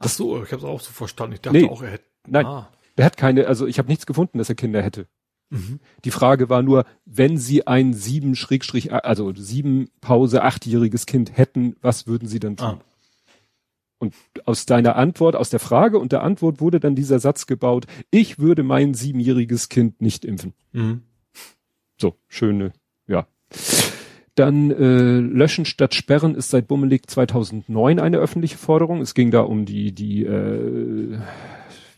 Ach 0.00 0.08
so, 0.08 0.42
ich 0.42 0.50
habe 0.50 0.56
es 0.56 0.64
auch 0.64 0.80
so 0.80 0.90
verstanden. 0.90 1.34
Ich 1.34 1.40
dachte 1.40 1.56
nee, 1.56 1.68
auch, 1.68 1.82
er 1.82 1.92
hätte. 1.92 2.04
Nein, 2.26 2.46
ah. 2.46 2.68
er 2.96 3.04
hat 3.04 3.16
keine, 3.16 3.46
also 3.46 3.68
ich 3.68 3.78
habe 3.78 3.86
nichts 3.86 4.04
gefunden, 4.04 4.38
dass 4.38 4.48
er 4.48 4.56
Kinder 4.56 4.82
hätte. 4.82 5.06
Mhm. 5.50 5.78
Die 6.04 6.10
Frage 6.10 6.48
war 6.48 6.62
nur, 6.62 6.84
wenn 7.04 7.36
Sie 7.36 7.64
ein 7.64 7.94
sieben 7.94 8.34
Schrägstrich, 8.34 8.92
also 8.92 9.32
sieben 9.36 9.88
Pause 10.00 10.42
achtjähriges 10.42 11.06
Kind 11.06 11.36
hätten, 11.36 11.76
was 11.80 12.08
würden 12.08 12.26
Sie 12.26 12.40
dann 12.40 12.56
tun? 12.56 12.66
Ah. 12.66 12.84
Und 13.98 14.14
aus 14.46 14.66
deiner 14.66 14.96
Antwort, 14.96 15.36
aus 15.36 15.50
der 15.50 15.60
Frage 15.60 16.00
und 16.00 16.10
der 16.10 16.24
Antwort 16.24 16.60
wurde 16.60 16.80
dann 16.80 16.96
dieser 16.96 17.20
Satz 17.20 17.46
gebaut, 17.46 17.86
ich 18.10 18.40
würde 18.40 18.64
mein 18.64 18.94
siebenjähriges 18.94 19.68
Kind 19.68 20.02
nicht 20.02 20.24
impfen. 20.24 20.54
Mhm. 20.72 21.02
So, 22.00 22.16
schöne, 22.26 22.72
ja. 23.06 23.28
Dann 24.34 24.70
äh, 24.70 25.18
Löschen 25.18 25.66
statt 25.66 25.94
Sperren 25.94 26.34
ist 26.34 26.50
seit 26.50 26.66
Bummelig 26.66 27.06
2009 27.08 28.00
eine 28.00 28.16
öffentliche 28.16 28.56
Forderung. 28.56 29.00
Es 29.00 29.14
ging 29.14 29.30
da 29.30 29.40
um 29.40 29.66
die, 29.66 29.92
die 29.92 30.24
äh, 30.24 31.18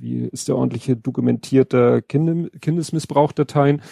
wie 0.00 0.24
ist 0.26 0.48
der 0.48 0.56
ordentliche 0.56 0.96
dokumentierter 0.96 2.02
Kinder, 2.02 2.50
Kindesmissbrauchdateien. 2.60 3.82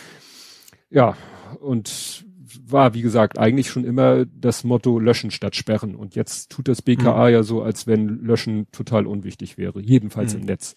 Ja, 0.90 1.16
und 1.60 2.24
war, 2.66 2.94
wie 2.94 3.02
gesagt, 3.02 3.38
eigentlich 3.38 3.70
schon 3.70 3.84
immer 3.84 4.24
das 4.26 4.64
Motto 4.64 4.98
löschen 4.98 5.30
statt 5.30 5.56
sperren. 5.56 5.94
Und 5.94 6.14
jetzt 6.14 6.50
tut 6.50 6.68
das 6.68 6.82
BKA 6.82 7.26
mhm. 7.26 7.32
ja 7.32 7.42
so, 7.42 7.62
als 7.62 7.86
wenn 7.86 8.08
löschen 8.24 8.66
total 8.72 9.06
unwichtig 9.06 9.56
wäre, 9.56 9.80
jedenfalls 9.80 10.34
mhm. 10.34 10.40
im 10.40 10.46
Netz. 10.46 10.76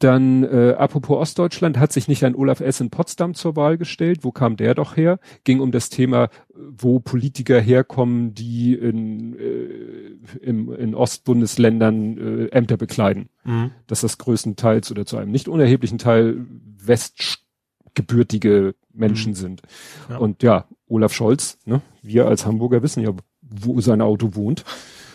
Dann, 0.00 0.42
äh, 0.44 0.74
apropos 0.76 1.18
Ostdeutschland, 1.18 1.78
hat 1.78 1.92
sich 1.92 2.08
nicht 2.08 2.24
ein 2.24 2.34
Olaf 2.34 2.60
S. 2.60 2.80
in 2.80 2.90
Potsdam 2.90 3.34
zur 3.34 3.56
Wahl 3.56 3.78
gestellt. 3.78 4.20
Wo 4.22 4.32
kam 4.32 4.56
der 4.56 4.74
doch 4.74 4.96
her? 4.96 5.20
Ging 5.44 5.60
um 5.60 5.70
das 5.70 5.88
Thema, 5.88 6.30
wo 6.54 6.98
Politiker 6.98 7.60
herkommen, 7.60 8.34
die 8.34 8.74
in, 8.74 9.38
äh, 9.38 10.38
im, 10.42 10.72
in 10.72 10.94
Ostbundesländern 10.94 12.18
äh, 12.18 12.46
Ämter 12.46 12.76
bekleiden. 12.76 13.28
Mhm. 13.44 13.70
Dass 13.86 14.00
das 14.00 14.18
größtenteils 14.18 14.90
oder 14.90 15.06
zu 15.06 15.16
einem 15.16 15.30
nicht 15.30 15.48
unerheblichen 15.48 15.98
Teil 15.98 16.44
westgebürtige 16.76 18.74
Menschen 18.92 19.30
mhm. 19.30 19.36
sind. 19.36 19.62
Ja. 20.10 20.18
Und 20.18 20.42
ja, 20.42 20.66
Olaf 20.88 21.12
Scholz, 21.12 21.58
ne, 21.66 21.82
wir 22.02 22.26
als 22.26 22.46
Hamburger 22.46 22.82
wissen 22.82 23.02
ja, 23.02 23.12
wo 23.42 23.80
sein 23.80 24.00
Auto 24.00 24.34
wohnt. 24.34 24.64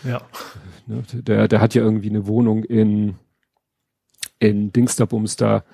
Ja. 0.04 0.22
Ne, 0.86 1.02
der, 1.12 1.48
der 1.48 1.60
hat 1.60 1.74
ja 1.74 1.82
irgendwie 1.82 2.10
eine 2.10 2.26
Wohnung 2.26 2.64
in, 2.64 3.16
in 4.40 4.72
Dingsterbums 4.72 5.36
da, 5.36 5.64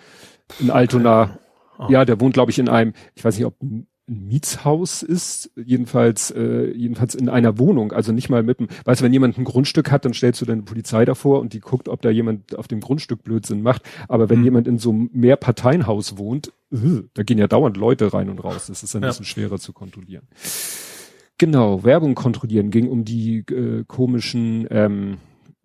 in 0.60 0.70
Altona. 0.70 1.38
Oh. 1.78 1.86
Ja, 1.88 2.04
der 2.04 2.20
wohnt, 2.20 2.34
glaube 2.34 2.50
ich, 2.50 2.58
in 2.58 2.68
einem, 2.68 2.92
ich 3.14 3.24
weiß 3.24 3.36
nicht, 3.36 3.46
ob 3.46 3.60
ein 3.62 3.86
Mietshaus 4.08 5.02
ist, 5.02 5.50
jedenfalls, 5.56 6.30
äh, 6.30 6.70
jedenfalls 6.70 7.16
in 7.16 7.28
einer 7.28 7.58
Wohnung, 7.58 7.92
also 7.92 8.12
nicht 8.12 8.28
mal 8.28 8.44
mit 8.44 8.60
dem, 8.60 8.68
weißt 8.84 9.00
du, 9.00 9.04
wenn 9.04 9.12
jemand 9.12 9.36
ein 9.36 9.44
Grundstück 9.44 9.90
hat, 9.90 10.04
dann 10.04 10.14
stellst 10.14 10.40
du 10.40 10.44
deine 10.44 10.62
Polizei 10.62 11.04
davor 11.04 11.40
und 11.40 11.52
die 11.52 11.60
guckt, 11.60 11.88
ob 11.88 12.02
da 12.02 12.10
jemand 12.10 12.56
auf 12.56 12.68
dem 12.68 12.80
Grundstück 12.80 13.24
Blödsinn 13.24 13.62
macht. 13.62 13.82
Aber 14.08 14.30
wenn 14.30 14.38
mhm. 14.38 14.44
jemand 14.44 14.68
in 14.68 14.78
so 14.78 14.90
einem 14.90 15.10
Mehrparteienhaus 15.12 16.18
wohnt, 16.18 16.52
uh, 16.72 17.02
da 17.14 17.24
gehen 17.24 17.38
ja 17.38 17.48
dauernd 17.48 17.76
Leute 17.76 18.12
rein 18.12 18.30
und 18.30 18.38
raus. 18.38 18.66
Das 18.68 18.84
ist 18.84 18.94
ein 18.94 19.02
ja. 19.02 19.08
bisschen 19.08 19.24
schwerer 19.24 19.58
zu 19.58 19.72
kontrollieren. 19.72 20.26
Genau, 21.38 21.82
Werbung 21.82 22.14
kontrollieren 22.14 22.70
ging 22.70 22.88
um 22.88 23.04
die 23.04 23.38
äh, 23.38 23.84
komischen 23.86 24.68
ähm, 24.70 25.18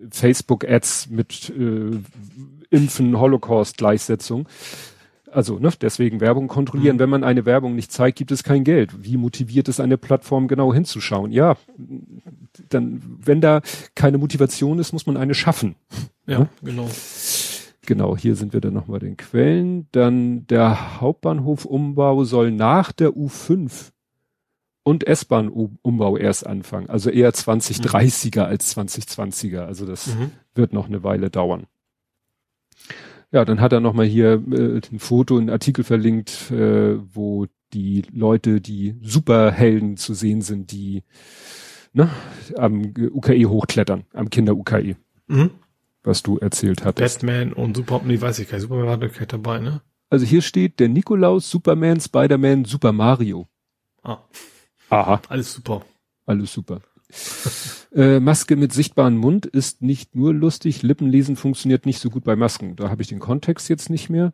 Facebook-Ads 0.10 1.10
mit 1.10 1.50
äh, 1.50 1.91
Impfen, 2.70 3.20
Holocaust-Gleichsetzung. 3.20 4.48
Also 5.31 5.60
ne, 5.60 5.72
deswegen 5.79 6.20
Werbung 6.20 6.48
kontrollieren. 6.48 6.98
Mhm. 6.98 7.00
Wenn 7.00 7.10
man 7.10 7.24
eine 7.24 7.46
Werbung 7.46 7.75
nicht 7.75 7.91
zeigt, 7.91 8.17
gibt 8.17 8.31
es 8.31 8.43
kein 8.43 8.63
Geld. 8.63 9.03
Wie 9.03 9.17
motiviert 9.17 9.70
es 9.70 9.79
eine 9.79 9.98
Plattform 9.98 10.48
genau 10.48 10.74
hinzuschauen? 10.74 11.31
Ja, 11.31 11.55
dann, 12.70 13.01
wenn 13.24 13.41
da 13.41 13.62
keine 13.96 14.17
Motivation 14.17 14.79
ist, 14.79 14.91
muss 14.91 15.05
man 15.05 15.17
eine 15.17 15.34
schaffen. 15.34 15.75
Ja, 16.27 16.39
ne? 16.39 16.50
genau. 16.63 16.89
Genau, 17.88 18.15
hier 18.15 18.36
sind 18.36 18.53
wir 18.53 18.62
dann 18.62 18.74
nochmal 18.74 19.00
den 19.00 19.17
Quellen. 19.17 19.88
Dann 19.91 20.46
der 20.48 21.01
Hauptbahnhofumbau 21.01 22.24
soll 22.25 22.51
nach 22.51 22.91
der 22.91 23.10
U5 23.10 23.91
und 24.83 25.05
S-Bahn-Umbau 25.05 26.17
erst 26.17 26.45
anfangen. 26.45 26.89
Also 26.89 27.09
eher 27.09 27.31
2030er 27.31 28.39
mhm. 28.39 28.45
als 28.45 28.77
2020er. 28.77 29.61
Also 29.61 29.85
das 29.85 30.07
mhm. 30.07 30.31
wird 30.55 30.73
noch 30.73 30.88
eine 30.88 31.03
Weile 31.03 31.29
dauern. 31.29 31.67
Ja, 33.31 33.45
dann 33.45 33.61
hat 33.61 33.71
er 33.71 33.79
nochmal 33.79 34.07
hier 34.07 34.43
äh, 34.51 34.81
ein 34.91 35.00
Foto, 35.00 35.38
ein 35.38 35.50
Artikel 35.50 35.83
verlinkt, 35.83 36.51
äh, 36.51 36.97
wo 37.15 37.47
die 37.73 38.03
Leute, 38.11 38.59
die 38.59 38.95
Superhelden 39.01 39.95
zu 39.95 40.13
sehen 40.13 40.41
sind, 40.41 40.71
die 40.71 41.03
ne, 41.93 42.09
am 42.57 42.93
UKE 42.97 43.45
hochklettern, 43.45 44.03
am 44.13 44.29
Kinder-UKE. 44.29 44.97
Mhm. 45.27 45.51
Was 46.03 46.23
du 46.23 46.39
erzählt 46.39 46.83
hattest. 46.83 47.19
Batman 47.19 47.53
und 47.53 47.77
Superman, 47.77 48.07
nee, 48.07 48.19
weiß 48.19 48.39
ich 48.39 48.50
gar 48.50 48.57
nicht, 48.57 48.63
Superman 48.63 48.88
war 48.88 48.97
doch 48.97 49.25
dabei, 49.25 49.59
ne? 49.59 49.81
Also 50.09 50.25
hier 50.25 50.41
steht 50.41 50.79
der 50.81 50.89
Nikolaus, 50.89 51.50
Superman, 51.50 52.01
Spider-Man, 52.01 52.65
Super 52.65 52.91
Mario. 52.91 53.47
Ah. 54.03 54.17
Aha. 54.91 55.21
Alles 55.29 55.53
super. 55.53 55.81
Alles 56.25 56.53
super. 56.53 56.81
Äh, 57.93 58.21
Maske 58.21 58.55
mit 58.55 58.71
sichtbarem 58.71 59.17
Mund 59.17 59.45
ist 59.45 59.81
nicht 59.81 60.15
nur 60.15 60.33
lustig, 60.33 60.81
Lippenlesen 60.81 61.36
funktioniert 61.36 61.86
nicht 61.86 62.00
so 62.00 62.10
gut 62.10 62.24
bei 62.24 62.38
Masken. 62.38 62.77
Da 62.77 62.89
habe 62.89 63.01
ich 63.01 63.10
den 63.10 63.19
Kontext 63.19 63.67
jetzt 63.67 63.89
nicht 63.89 64.10
mehr. 64.10 64.31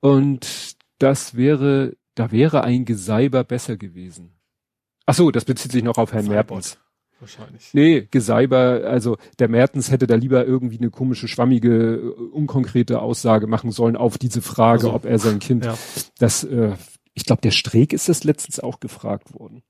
Und 0.00 0.76
das 0.98 1.36
wäre, 1.36 1.96
da 2.14 2.32
wäre 2.32 2.64
ein 2.64 2.84
Geseiber 2.84 3.44
besser 3.44 3.78
gewesen. 3.78 4.36
Ach 5.06 5.14
so, 5.14 5.30
das 5.30 5.46
bezieht 5.46 5.72
sich 5.72 5.82
noch 5.82 5.96
auf 5.96 6.12
Herrn 6.12 6.28
Mertens. 6.28 6.78
Wahrscheinlich. 7.18 7.70
Nee, 7.72 8.06
Geseiber, 8.10 8.82
also 8.84 9.16
der 9.38 9.48
Mertens 9.48 9.90
hätte 9.90 10.06
da 10.06 10.16
lieber 10.16 10.44
irgendwie 10.44 10.76
eine 10.76 10.90
komische, 10.90 11.28
schwammige, 11.28 11.94
äh, 11.94 12.08
unkonkrete 12.32 13.00
Aussage 13.00 13.46
machen 13.46 13.70
sollen 13.70 13.96
auf 13.96 14.18
diese 14.18 14.42
Frage, 14.42 14.88
also, 14.88 14.92
ob 14.92 15.06
er 15.06 15.18
sein 15.18 15.38
Kind, 15.38 15.64
ja. 15.64 15.78
das, 16.18 16.44
äh, 16.44 16.74
ich 17.16 17.24
glaube, 17.24 17.42
der 17.42 17.50
Streeck 17.50 17.92
ist 17.92 18.08
das 18.08 18.22
letztens 18.22 18.60
auch 18.60 18.78
gefragt 18.78 19.34
worden. 19.34 19.62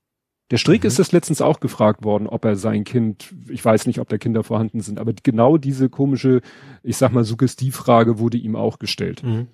Der 0.51 0.57
Strick 0.57 0.83
mhm. 0.83 0.87
ist 0.87 0.99
das 0.99 1.11
letztens 1.11 1.41
auch 1.41 1.59
gefragt 1.59 2.03
worden, 2.03 2.27
ob 2.27 2.45
er 2.45 2.55
sein 2.55 2.83
Kind, 2.83 3.33
ich 3.49 3.63
weiß 3.63 3.85
nicht, 3.87 3.99
ob 3.99 4.09
da 4.09 4.17
Kinder 4.17 4.43
vorhanden 4.43 4.81
sind, 4.81 4.99
aber 4.99 5.13
genau 5.13 5.57
diese 5.57 5.89
komische, 5.89 6.41
ich 6.83 6.97
sag 6.97 7.11
mal, 7.11 7.23
Suggestivfrage 7.23 8.19
wurde 8.19 8.37
ihm 8.37 8.55
auch 8.55 8.79
gestellt. 8.79 9.23
Mhm. 9.23 9.47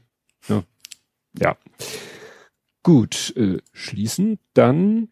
Ja. 0.47 0.63
ja. 1.39 1.57
Gut, 2.83 3.33
äh, 3.37 3.59
schließen. 3.71 4.39
Dann 4.53 5.09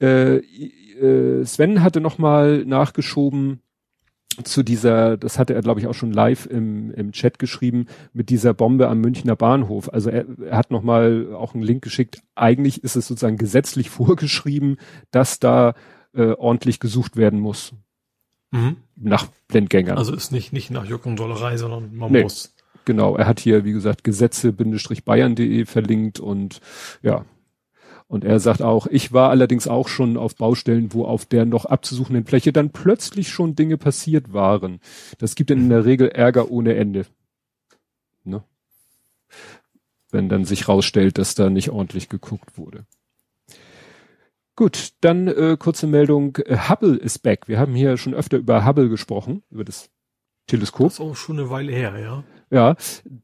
äh, 0.00 0.38
äh, 0.38 1.44
Sven 1.44 1.82
hatte 1.82 2.00
noch 2.00 2.18
mal 2.18 2.64
nachgeschoben, 2.64 3.60
zu 4.44 4.62
dieser, 4.62 5.16
das 5.16 5.38
hatte 5.38 5.54
er 5.54 5.62
glaube 5.62 5.80
ich 5.80 5.86
auch 5.86 5.94
schon 5.94 6.12
live 6.12 6.46
im, 6.46 6.90
im 6.92 7.12
Chat 7.12 7.38
geschrieben, 7.38 7.86
mit 8.12 8.30
dieser 8.30 8.54
Bombe 8.54 8.88
am 8.88 9.00
Münchner 9.00 9.36
Bahnhof. 9.36 9.92
Also 9.92 10.10
er, 10.10 10.26
er 10.44 10.56
hat 10.56 10.70
nochmal 10.70 11.34
auch 11.34 11.54
einen 11.54 11.62
Link 11.62 11.82
geschickt. 11.82 12.22
Eigentlich 12.34 12.82
ist 12.84 12.96
es 12.96 13.06
sozusagen 13.06 13.36
gesetzlich 13.36 13.90
vorgeschrieben, 13.90 14.78
dass 15.10 15.38
da 15.40 15.74
äh, 16.14 16.32
ordentlich 16.32 16.80
gesucht 16.80 17.16
werden 17.16 17.40
muss. 17.40 17.72
Mhm. 18.50 18.76
Nach 18.96 19.26
Blendgängern. 19.48 19.96
Also 19.96 20.14
ist 20.14 20.30
nicht, 20.30 20.52
nicht 20.52 20.70
nach 20.70 20.84
Juck 20.84 21.06
und 21.06 21.16
Dollerei, 21.16 21.56
sondern 21.56 21.94
man 21.96 22.12
nee, 22.12 22.22
muss. 22.22 22.54
Genau, 22.84 23.16
er 23.16 23.26
hat 23.26 23.40
hier, 23.40 23.64
wie 23.64 23.72
gesagt, 23.72 24.04
Gesetze-bayern.de 24.04 25.64
verlinkt 25.66 26.20
und 26.20 26.60
ja, 27.02 27.24
und 28.12 28.24
er 28.24 28.40
sagt 28.40 28.60
auch, 28.60 28.86
ich 28.88 29.14
war 29.14 29.30
allerdings 29.30 29.66
auch 29.66 29.88
schon 29.88 30.18
auf 30.18 30.36
Baustellen, 30.36 30.92
wo 30.92 31.06
auf 31.06 31.24
der 31.24 31.46
noch 31.46 31.64
abzusuchenden 31.64 32.26
Fläche 32.26 32.52
dann 32.52 32.68
plötzlich 32.68 33.30
schon 33.30 33.54
Dinge 33.54 33.78
passiert 33.78 34.34
waren. 34.34 34.80
Das 35.16 35.34
gibt 35.34 35.48
dann 35.48 35.56
in 35.56 35.70
der 35.70 35.86
Regel 35.86 36.10
Ärger 36.10 36.50
ohne 36.50 36.74
Ende. 36.74 37.06
Ne? 38.24 38.44
Wenn 40.10 40.28
dann 40.28 40.44
sich 40.44 40.68
rausstellt, 40.68 41.16
dass 41.16 41.34
da 41.34 41.48
nicht 41.48 41.70
ordentlich 41.70 42.10
geguckt 42.10 42.58
wurde. 42.58 42.84
Gut, 44.56 44.90
dann 45.00 45.26
äh, 45.28 45.56
kurze 45.58 45.86
Meldung. 45.86 46.36
Hubble 46.68 46.96
ist 46.96 47.20
back. 47.20 47.48
Wir 47.48 47.58
haben 47.58 47.74
hier 47.74 47.96
schon 47.96 48.12
öfter 48.12 48.36
über 48.36 48.66
Hubble 48.66 48.90
gesprochen, 48.90 49.42
über 49.48 49.64
das 49.64 49.88
Teleskop. 50.48 50.88
Das 50.88 50.94
ist 50.94 51.00
auch 51.00 51.16
schon 51.16 51.38
eine 51.38 51.48
Weile 51.48 51.72
her, 51.72 51.98
ja. 51.98 52.24
Ja, 52.50 52.76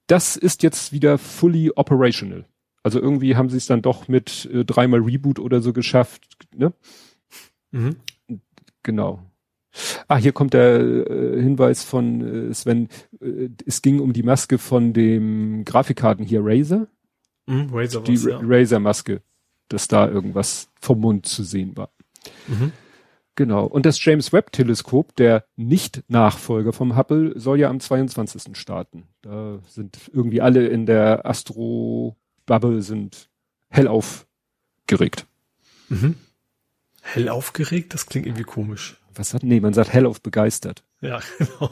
das 0.06 0.38
ist 0.38 0.62
jetzt 0.62 0.92
wieder 0.92 1.18
fully 1.18 1.72
operational. 1.76 2.46
Also 2.88 3.02
irgendwie 3.02 3.36
haben 3.36 3.50
sie 3.50 3.58
es 3.58 3.66
dann 3.66 3.82
doch 3.82 4.08
mit 4.08 4.48
äh, 4.50 4.64
dreimal 4.64 5.00
Reboot 5.00 5.38
oder 5.38 5.60
so 5.60 5.74
geschafft, 5.74 6.22
ne? 6.56 6.72
Mhm. 7.70 7.96
Genau. 8.82 9.20
Ah, 10.06 10.16
hier 10.16 10.32
kommt 10.32 10.54
der 10.54 10.80
äh, 10.80 11.42
Hinweis 11.42 11.84
von 11.84 12.48
äh, 12.50 12.54
Sven. 12.54 12.88
Äh, 13.20 13.50
es 13.66 13.82
ging 13.82 14.00
um 14.00 14.14
die 14.14 14.22
Maske 14.22 14.56
von 14.56 14.94
dem 14.94 15.66
Grafikkarten 15.66 16.24
hier, 16.24 16.40
Razer. 16.42 16.86
Mhm, 17.44 17.68
Razer 17.74 18.00
die 18.00 18.14
ja. 18.14 18.40
Razer-Maske, 18.42 19.20
dass 19.68 19.86
da 19.86 20.08
irgendwas 20.08 20.70
vom 20.80 21.00
Mund 21.00 21.26
zu 21.26 21.42
sehen 21.42 21.76
war. 21.76 21.90
Mhm. 22.46 22.72
Genau. 23.34 23.66
Und 23.66 23.84
das 23.84 24.02
James 24.02 24.32
Webb 24.32 24.52
Teleskop, 24.52 25.14
der 25.16 25.44
Nicht-Nachfolger 25.56 26.72
vom 26.72 26.96
Hubble, 26.96 27.38
soll 27.38 27.60
ja 27.60 27.68
am 27.68 27.80
22. 27.80 28.56
starten. 28.56 29.02
Da 29.20 29.58
sind 29.66 30.10
irgendwie 30.10 30.40
alle 30.40 30.68
in 30.68 30.86
der 30.86 31.26
Astro 31.26 32.16
Bubble 32.48 32.82
sind 32.82 33.28
hell 33.68 33.86
aufgeregt. 33.86 35.26
Mhm. 35.88 36.16
Hell 37.02 37.28
aufgeregt? 37.28 37.94
Das 37.94 38.06
klingt 38.06 38.26
irgendwie 38.26 38.44
komisch. 38.44 38.96
Was 39.14 39.34
hat, 39.34 39.44
nee, 39.44 39.60
man 39.60 39.74
sagt 39.74 39.92
hell 39.92 40.06
auf 40.06 40.20
begeistert. 40.20 40.82
Ja, 41.00 41.20
genau. 41.38 41.70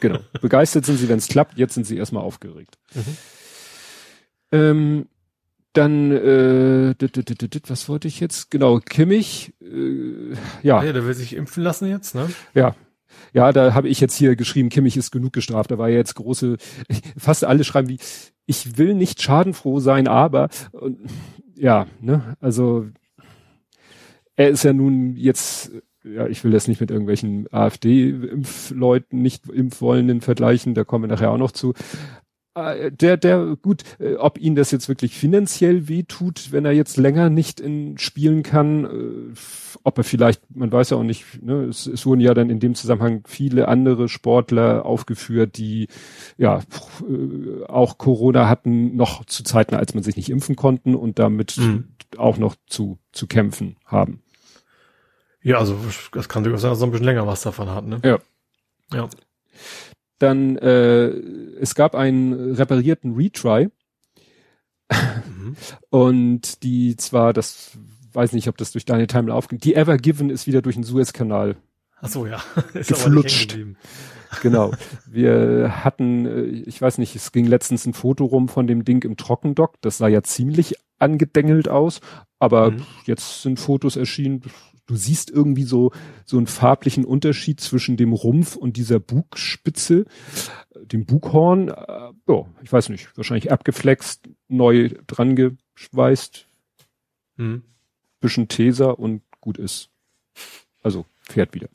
Genau. 0.00 0.18
Begeistert 0.40 0.84
sind 0.84 0.98
sie, 0.98 1.08
wenn 1.08 1.18
es 1.18 1.28
klappt, 1.28 1.56
jetzt 1.56 1.74
sind 1.74 1.86
sie 1.86 1.96
erstmal 1.96 2.22
aufgeregt. 2.22 2.76
Mhm. 2.94 3.16
Ähm, 4.52 5.06
dann, 5.72 6.10
äh, 6.10 6.94
was 7.68 7.88
wollte 7.88 8.08
ich 8.08 8.20
jetzt? 8.20 8.50
Genau, 8.50 8.78
Kimmich, 8.80 9.54
äh, 9.60 10.34
ja. 10.62 10.82
Ja, 10.82 10.92
der 10.92 11.04
will 11.04 11.14
sich 11.14 11.34
impfen 11.34 11.62
lassen 11.62 11.88
jetzt, 11.88 12.14
ne? 12.14 12.30
Ja. 12.54 12.74
Ja, 13.32 13.52
da 13.52 13.74
habe 13.74 13.88
ich 13.88 14.00
jetzt 14.00 14.16
hier 14.16 14.36
geschrieben, 14.36 14.68
Kimmich 14.68 14.96
ist 14.96 15.10
genug 15.10 15.32
gestraft. 15.32 15.70
Da 15.70 15.78
war 15.78 15.88
ja 15.88 15.96
jetzt 15.96 16.14
große, 16.14 16.56
fast 17.18 17.44
alle 17.44 17.64
schreiben 17.64 17.88
wie, 17.88 17.98
ich 18.46 18.78
will 18.78 18.94
nicht 18.94 19.20
schadenfroh 19.20 19.80
sein, 19.80 20.08
aber 20.08 20.48
und, 20.72 20.98
ja, 21.54 21.86
ne, 22.00 22.36
also 22.40 22.86
er 24.36 24.50
ist 24.50 24.62
ja 24.62 24.72
nun 24.72 25.16
jetzt, 25.16 25.72
ja, 26.04 26.26
ich 26.26 26.44
will 26.44 26.52
das 26.52 26.68
nicht 26.68 26.80
mit 26.80 26.90
irgendwelchen 26.90 27.52
AfD-Impfleuten, 27.52 29.22
nicht 29.22 29.48
Impfwollenden 29.48 30.20
vergleichen, 30.20 30.74
da 30.74 30.84
kommen 30.84 31.04
wir 31.04 31.14
nachher 31.14 31.30
auch 31.30 31.38
noch 31.38 31.52
zu. 31.52 31.72
Äh, 32.56 32.90
der, 32.90 33.18
der, 33.18 33.56
gut, 33.60 33.82
äh, 34.00 34.14
ob 34.14 34.38
ihn 34.38 34.54
das 34.54 34.70
jetzt 34.70 34.88
wirklich 34.88 35.14
finanziell 35.14 35.88
wehtut, 35.88 36.52
wenn 36.52 36.64
er 36.64 36.72
jetzt 36.72 36.96
länger 36.96 37.28
nicht 37.28 37.60
in 37.60 37.98
spielen 37.98 38.42
kann, 38.42 38.84
äh, 38.84 39.38
ob 39.84 39.98
er 39.98 40.04
vielleicht, 40.04 40.40
man 40.56 40.72
weiß 40.72 40.90
ja 40.90 40.96
auch 40.96 41.02
nicht, 41.02 41.42
ne, 41.42 41.64
es, 41.64 41.86
es 41.86 42.06
wurden 42.06 42.20
ja 42.20 42.32
dann 42.32 42.48
in 42.48 42.58
dem 42.58 42.74
Zusammenhang 42.74 43.22
viele 43.26 43.68
andere 43.68 44.08
Sportler 44.08 44.86
aufgeführt, 44.86 45.58
die 45.58 45.88
ja 46.38 46.62
auch 47.68 47.98
Corona 47.98 48.48
hatten, 48.48 48.96
noch 48.96 49.26
zu 49.26 49.44
Zeiten, 49.44 49.74
als 49.74 49.92
man 49.92 50.02
sich 50.02 50.16
nicht 50.16 50.30
impfen 50.30 50.56
konnten 50.56 50.94
und 50.94 51.18
damit 51.18 51.58
mhm. 51.58 51.88
auch 52.16 52.38
noch 52.38 52.56
zu, 52.66 52.98
zu 53.12 53.26
kämpfen 53.26 53.76
haben. 53.84 54.22
Ja, 55.42 55.58
also 55.58 55.76
das 56.12 56.28
kann 56.30 56.42
durchaus 56.42 56.62
sein, 56.62 56.70
dass 56.70 56.80
er 56.80 56.86
ein 56.86 56.90
bisschen 56.90 57.04
länger 57.04 57.26
was 57.26 57.42
davon 57.42 57.68
hat, 57.68 57.86
ne? 57.86 58.00
Ja. 58.02 58.18
Ja. 58.94 59.08
Dann, 60.18 60.56
äh, 60.56 61.12
es 61.60 61.74
gab 61.74 61.94
einen 61.94 62.54
reparierten 62.54 63.14
Retry. 63.14 63.70
Mhm. 64.90 65.56
Und 65.90 66.62
die 66.62 66.96
zwar, 66.96 67.32
das 67.32 67.72
weiß 68.12 68.32
nicht, 68.32 68.48
ob 68.48 68.56
das 68.56 68.72
durch 68.72 68.84
deine 68.84 69.06
Timeline 69.06 69.34
aufgeht, 69.34 69.64
die 69.64 69.74
Ever 69.74 69.96
Given 69.98 70.30
ist 70.30 70.46
wieder 70.46 70.62
durch 70.62 70.76
den 70.76 70.84
Suezkanal. 70.84 71.56
Ach 72.00 72.08
so, 72.08 72.26
ja. 72.26 72.42
Ist 72.74 72.88
geflutscht. 72.88 73.56
genau. 74.42 74.72
Wir 75.06 75.84
hatten, 75.84 76.26
äh, 76.26 76.42
ich 76.42 76.80
weiß 76.80 76.98
nicht, 76.98 77.16
es 77.16 77.32
ging 77.32 77.46
letztens 77.46 77.86
ein 77.86 77.94
Foto 77.94 78.24
rum 78.24 78.48
von 78.48 78.66
dem 78.66 78.84
Ding 78.84 79.02
im 79.04 79.16
Trockendock. 79.16 79.80
Das 79.80 79.98
sah 79.98 80.08
ja 80.08 80.22
ziemlich 80.22 80.74
angedengelt 80.98 81.68
aus, 81.68 82.00
aber 82.38 82.72
mhm. 82.72 82.86
jetzt 83.04 83.42
sind 83.42 83.58
Fotos 83.58 83.96
erschienen 83.96 84.42
du 84.86 84.96
siehst 84.96 85.30
irgendwie 85.30 85.64
so, 85.64 85.92
so 86.24 86.36
einen 86.36 86.46
farblichen 86.46 87.04
Unterschied 87.04 87.60
zwischen 87.60 87.96
dem 87.96 88.12
Rumpf 88.12 88.56
und 88.56 88.76
dieser 88.76 89.00
Bugspitze, 89.00 90.06
dem 90.74 91.06
Bughorn. 91.06 91.68
Äh, 91.68 92.12
ja, 92.28 92.46
ich 92.62 92.72
weiß 92.72 92.88
nicht, 92.88 93.16
wahrscheinlich 93.16 93.52
abgeflext, 93.52 94.28
neu 94.48 94.90
dran 95.06 95.36
geschweißt, 95.36 96.48
hm. 97.36 97.62
bisschen 98.20 98.48
Teser 98.48 98.98
und 98.98 99.22
gut 99.40 99.58
ist. 99.58 99.90
Also 100.82 101.04
fährt 101.22 101.54
wieder. 101.54 101.68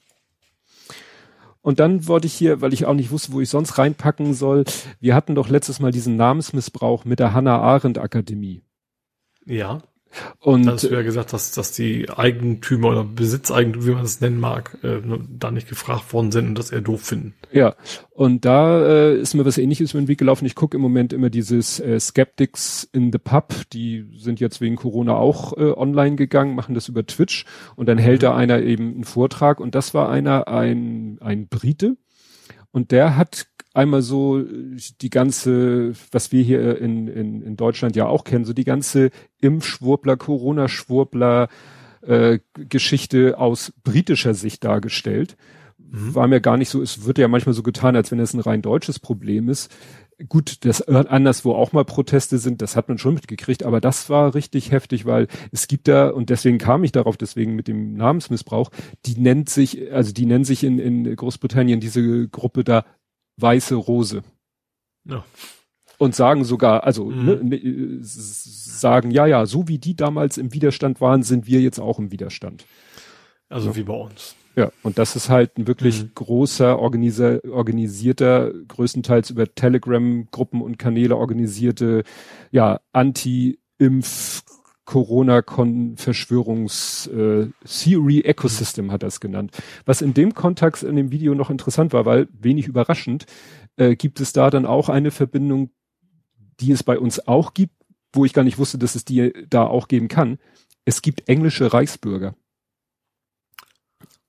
Und 1.62 1.80
dann 1.80 2.08
wollte 2.08 2.26
ich 2.26 2.34
hier, 2.34 2.62
weil 2.62 2.74
ich 2.74 2.86
auch 2.86 2.96
nicht 2.96 3.12
wusste, 3.12 3.34
wo 3.34 3.42
ich 3.42 3.50
sonst 3.50 3.78
reinpacken 3.78 4.34
soll, 4.34 4.64
wir 5.00 5.14
hatten 5.14 5.36
doch 5.36 5.48
letztes 5.48 5.80
Mal 5.80 5.92
diesen 5.92 6.16
Namensmissbrauch 6.16 7.06
mit 7.06 7.20
der 7.20 7.34
Hannah 7.34 7.60
Arendt 7.60 8.00
Akademie. 8.00 8.64
Ja. 9.46 9.84
Und 10.40 10.66
da 10.66 10.74
hast 10.74 10.84
du 10.84 10.90
ja 10.90 11.02
gesagt, 11.02 11.34
dass, 11.34 11.52
dass 11.52 11.72
die 11.72 12.10
Eigentümer 12.10 12.90
oder 12.90 13.04
Besitzeigentümer, 13.04 13.86
wie 13.86 13.92
man 13.92 14.04
es 14.04 14.22
nennen 14.22 14.40
mag, 14.40 14.78
äh, 14.84 15.00
da 15.30 15.52
nicht 15.52 15.70
gefragt 15.70 16.14
worden 16.14 16.32
sind 16.32 16.48
und 16.50 16.58
das 16.58 16.72
eher 16.72 16.82
doof 16.82 17.02
finden. 17.02 17.34
Ja, 17.52 17.76
und 18.12 18.46
da 18.46 18.86
äh, 18.86 19.18
ist 19.18 19.34
mir 19.34 19.46
was 19.46 19.58
ähnliches 19.58 19.92
über 19.92 20.02
den 20.02 20.08
Weg 20.08 20.20
gelaufen. 20.20 20.46
Ich 20.46 20.56
gucke 20.56 20.78
im 20.78 20.82
Moment 20.82 21.14
immer 21.14 21.30
dieses 21.30 21.80
äh, 21.80 22.00
Skeptics 22.00 22.88
in 22.92 23.12
the 23.12 23.18
Pub, 23.18 23.54
die 23.74 24.06
sind 24.18 24.40
jetzt 24.40 24.62
wegen 24.62 24.76
Corona 24.76 25.16
auch 25.16 25.58
äh, 25.58 25.72
online 25.72 26.16
gegangen, 26.16 26.56
machen 26.56 26.76
das 26.76 26.88
über 26.88 27.06
Twitch 27.06 27.46
und 27.76 27.88
dann 27.88 27.98
hält 27.98 28.22
mhm. 28.22 28.26
da 28.26 28.36
einer 28.36 28.62
eben 28.62 28.94
einen 28.94 29.04
Vortrag 29.04 29.60
und 29.60 29.76
das 29.76 29.94
war 29.94 30.10
einer, 30.10 30.48
ein, 30.48 31.18
ein 31.22 31.48
Brite, 31.48 31.98
und 32.72 32.92
der 32.92 33.18
hat 33.18 33.48
einmal 33.74 34.02
so 34.02 34.44
die 35.02 35.10
ganze, 35.10 35.94
was 36.12 36.32
wir 36.32 36.44
hier 36.44 36.80
in, 36.80 37.08
in, 37.08 37.42
in 37.42 37.56
Deutschland 37.56 37.96
ja 37.96 38.08
auch 38.08 38.24
kennen, 38.24 38.46
so 38.46 38.54
die 38.54 38.64
ganze 38.64 39.12
Impfschwurbler, 39.40 40.18
Corona-Schwurbler 40.18 41.48
äh, 42.02 42.40
Geschichte 42.54 43.38
aus 43.38 43.74
britischer 43.84 44.34
Sicht 44.34 44.64
dargestellt. 44.64 45.38
Mhm. 45.78 46.16
War 46.16 46.28
mir 46.28 46.42
gar 46.42 46.58
nicht 46.58 46.70
so, 46.70 46.82
es 46.82 47.06
wird 47.06 47.18
ja 47.18 47.28
manchmal 47.28 47.54
so 47.54 47.64
getan, 47.64 47.96
als 47.96 48.12
wenn 48.12 48.20
es 48.20 48.34
ein 48.34 48.40
rein 48.40 48.62
deutsches 48.62 49.00
Problem 49.00 49.50
ist. 49.50 49.72
Gut, 50.30 50.66
dass 50.66 50.84
anderswo 50.84 51.54
auch 51.54 51.72
mal 51.72 51.84
Proteste 51.84 52.38
sind, 52.38 52.62
das 52.62 52.76
hat 52.76 52.90
man 52.90 53.00
schon 53.00 53.16
mitgekriegt, 53.16 53.64
aber 53.64 53.82
das 53.82 54.08
war 54.08 54.36
richtig 54.36 54.72
heftig, 54.72 55.06
weil 55.06 55.28
es 55.52 55.68
gibt 55.68 55.88
da, 55.88 56.10
und 56.10 56.30
deswegen 56.30 56.60
kam 56.60 56.84
ich 56.84 56.92
darauf, 56.92 57.18
deswegen 57.18 57.56
mit 57.56 57.68
dem 57.68 57.96
Namensmissbrauch, 57.96 58.70
die 59.08 59.20
nennt 59.20 59.50
sich, 59.50 59.92
also 59.92 60.14
die 60.14 60.28
nennen 60.28 60.44
sich 60.44 60.64
in, 60.64 60.78
in 60.78 61.16
Großbritannien 61.16 61.80
diese 61.80 62.28
Gruppe 62.28 62.64
da 62.64 62.86
Weiße 63.42 63.76
Rose. 63.76 64.24
Ja. 65.06 65.26
Und 65.98 66.16
sagen 66.16 66.44
sogar, 66.44 66.84
also 66.84 67.06
mhm. 67.06 67.26
ne, 67.26 67.40
ne 67.44 68.00
sagen, 68.02 69.12
ja, 69.12 69.26
ja, 69.26 69.46
so 69.46 69.68
wie 69.68 69.78
die 69.78 69.96
damals 69.96 70.38
im 70.38 70.54
Widerstand 70.54 71.00
waren, 71.00 71.24
sind 71.24 71.46
wir 71.48 71.62
jetzt 71.62 71.80
auch 71.80 72.00
im 72.00 72.12
Widerstand. 72.12 72.66
Also 73.50 73.70
ja. 73.70 73.76
wie 73.76 73.84
bei 73.84 73.94
uns. 73.94 74.36
Ja, 74.56 74.72
und 74.84 74.98
das 74.98 75.16
ist 75.16 75.30
halt 75.30 75.58
ein 75.58 75.68
wirklich 75.68 76.04
mhm. 76.04 76.12
großer, 76.16 76.78
organisierter, 76.78 78.52
größtenteils 78.68 79.30
über 79.30 79.54
Telegram-Gruppen 79.54 80.62
und 80.62 80.78
Kanäle 80.78 81.16
organisierte, 81.16 82.04
ja, 82.52 82.82
Anti-Impf- 82.92 84.44
Corona-Verschwörungs 84.86 87.08
äh, 87.08 87.48
hat 88.92 89.04
das 89.04 89.20
genannt. 89.20 89.52
Was 89.86 90.02
in 90.02 90.14
dem 90.14 90.34
Kontext 90.34 90.84
in 90.84 90.96
dem 90.96 91.12
Video 91.12 91.36
noch 91.36 91.50
interessant 91.50 91.92
war, 91.94 92.06
weil 92.06 92.28
wenig 92.34 92.68
überraschend, 92.68 93.26
äh, 93.78 93.96
gibt 93.96 94.20
es 94.20 94.34
da 94.34 94.50
dann 94.50 94.66
auch 94.66 94.90
eine 94.90 95.12
Verbindung, 95.12 95.72
die 96.60 96.72
es 96.72 96.84
bei 96.84 97.00
uns 97.00 97.28
auch 97.28 97.54
gibt, 97.54 97.76
wo 98.14 98.26
ich 98.26 98.34
gar 98.34 98.44
nicht 98.44 98.58
wusste, 98.58 98.78
dass 98.78 98.96
es 98.96 99.06
die 99.06 99.32
da 99.50 99.66
auch 99.66 99.88
geben 99.88 100.08
kann. 100.08 100.38
Es 100.84 101.02
gibt 101.02 101.30
englische 101.30 101.74
Reichsbürger 101.74 102.36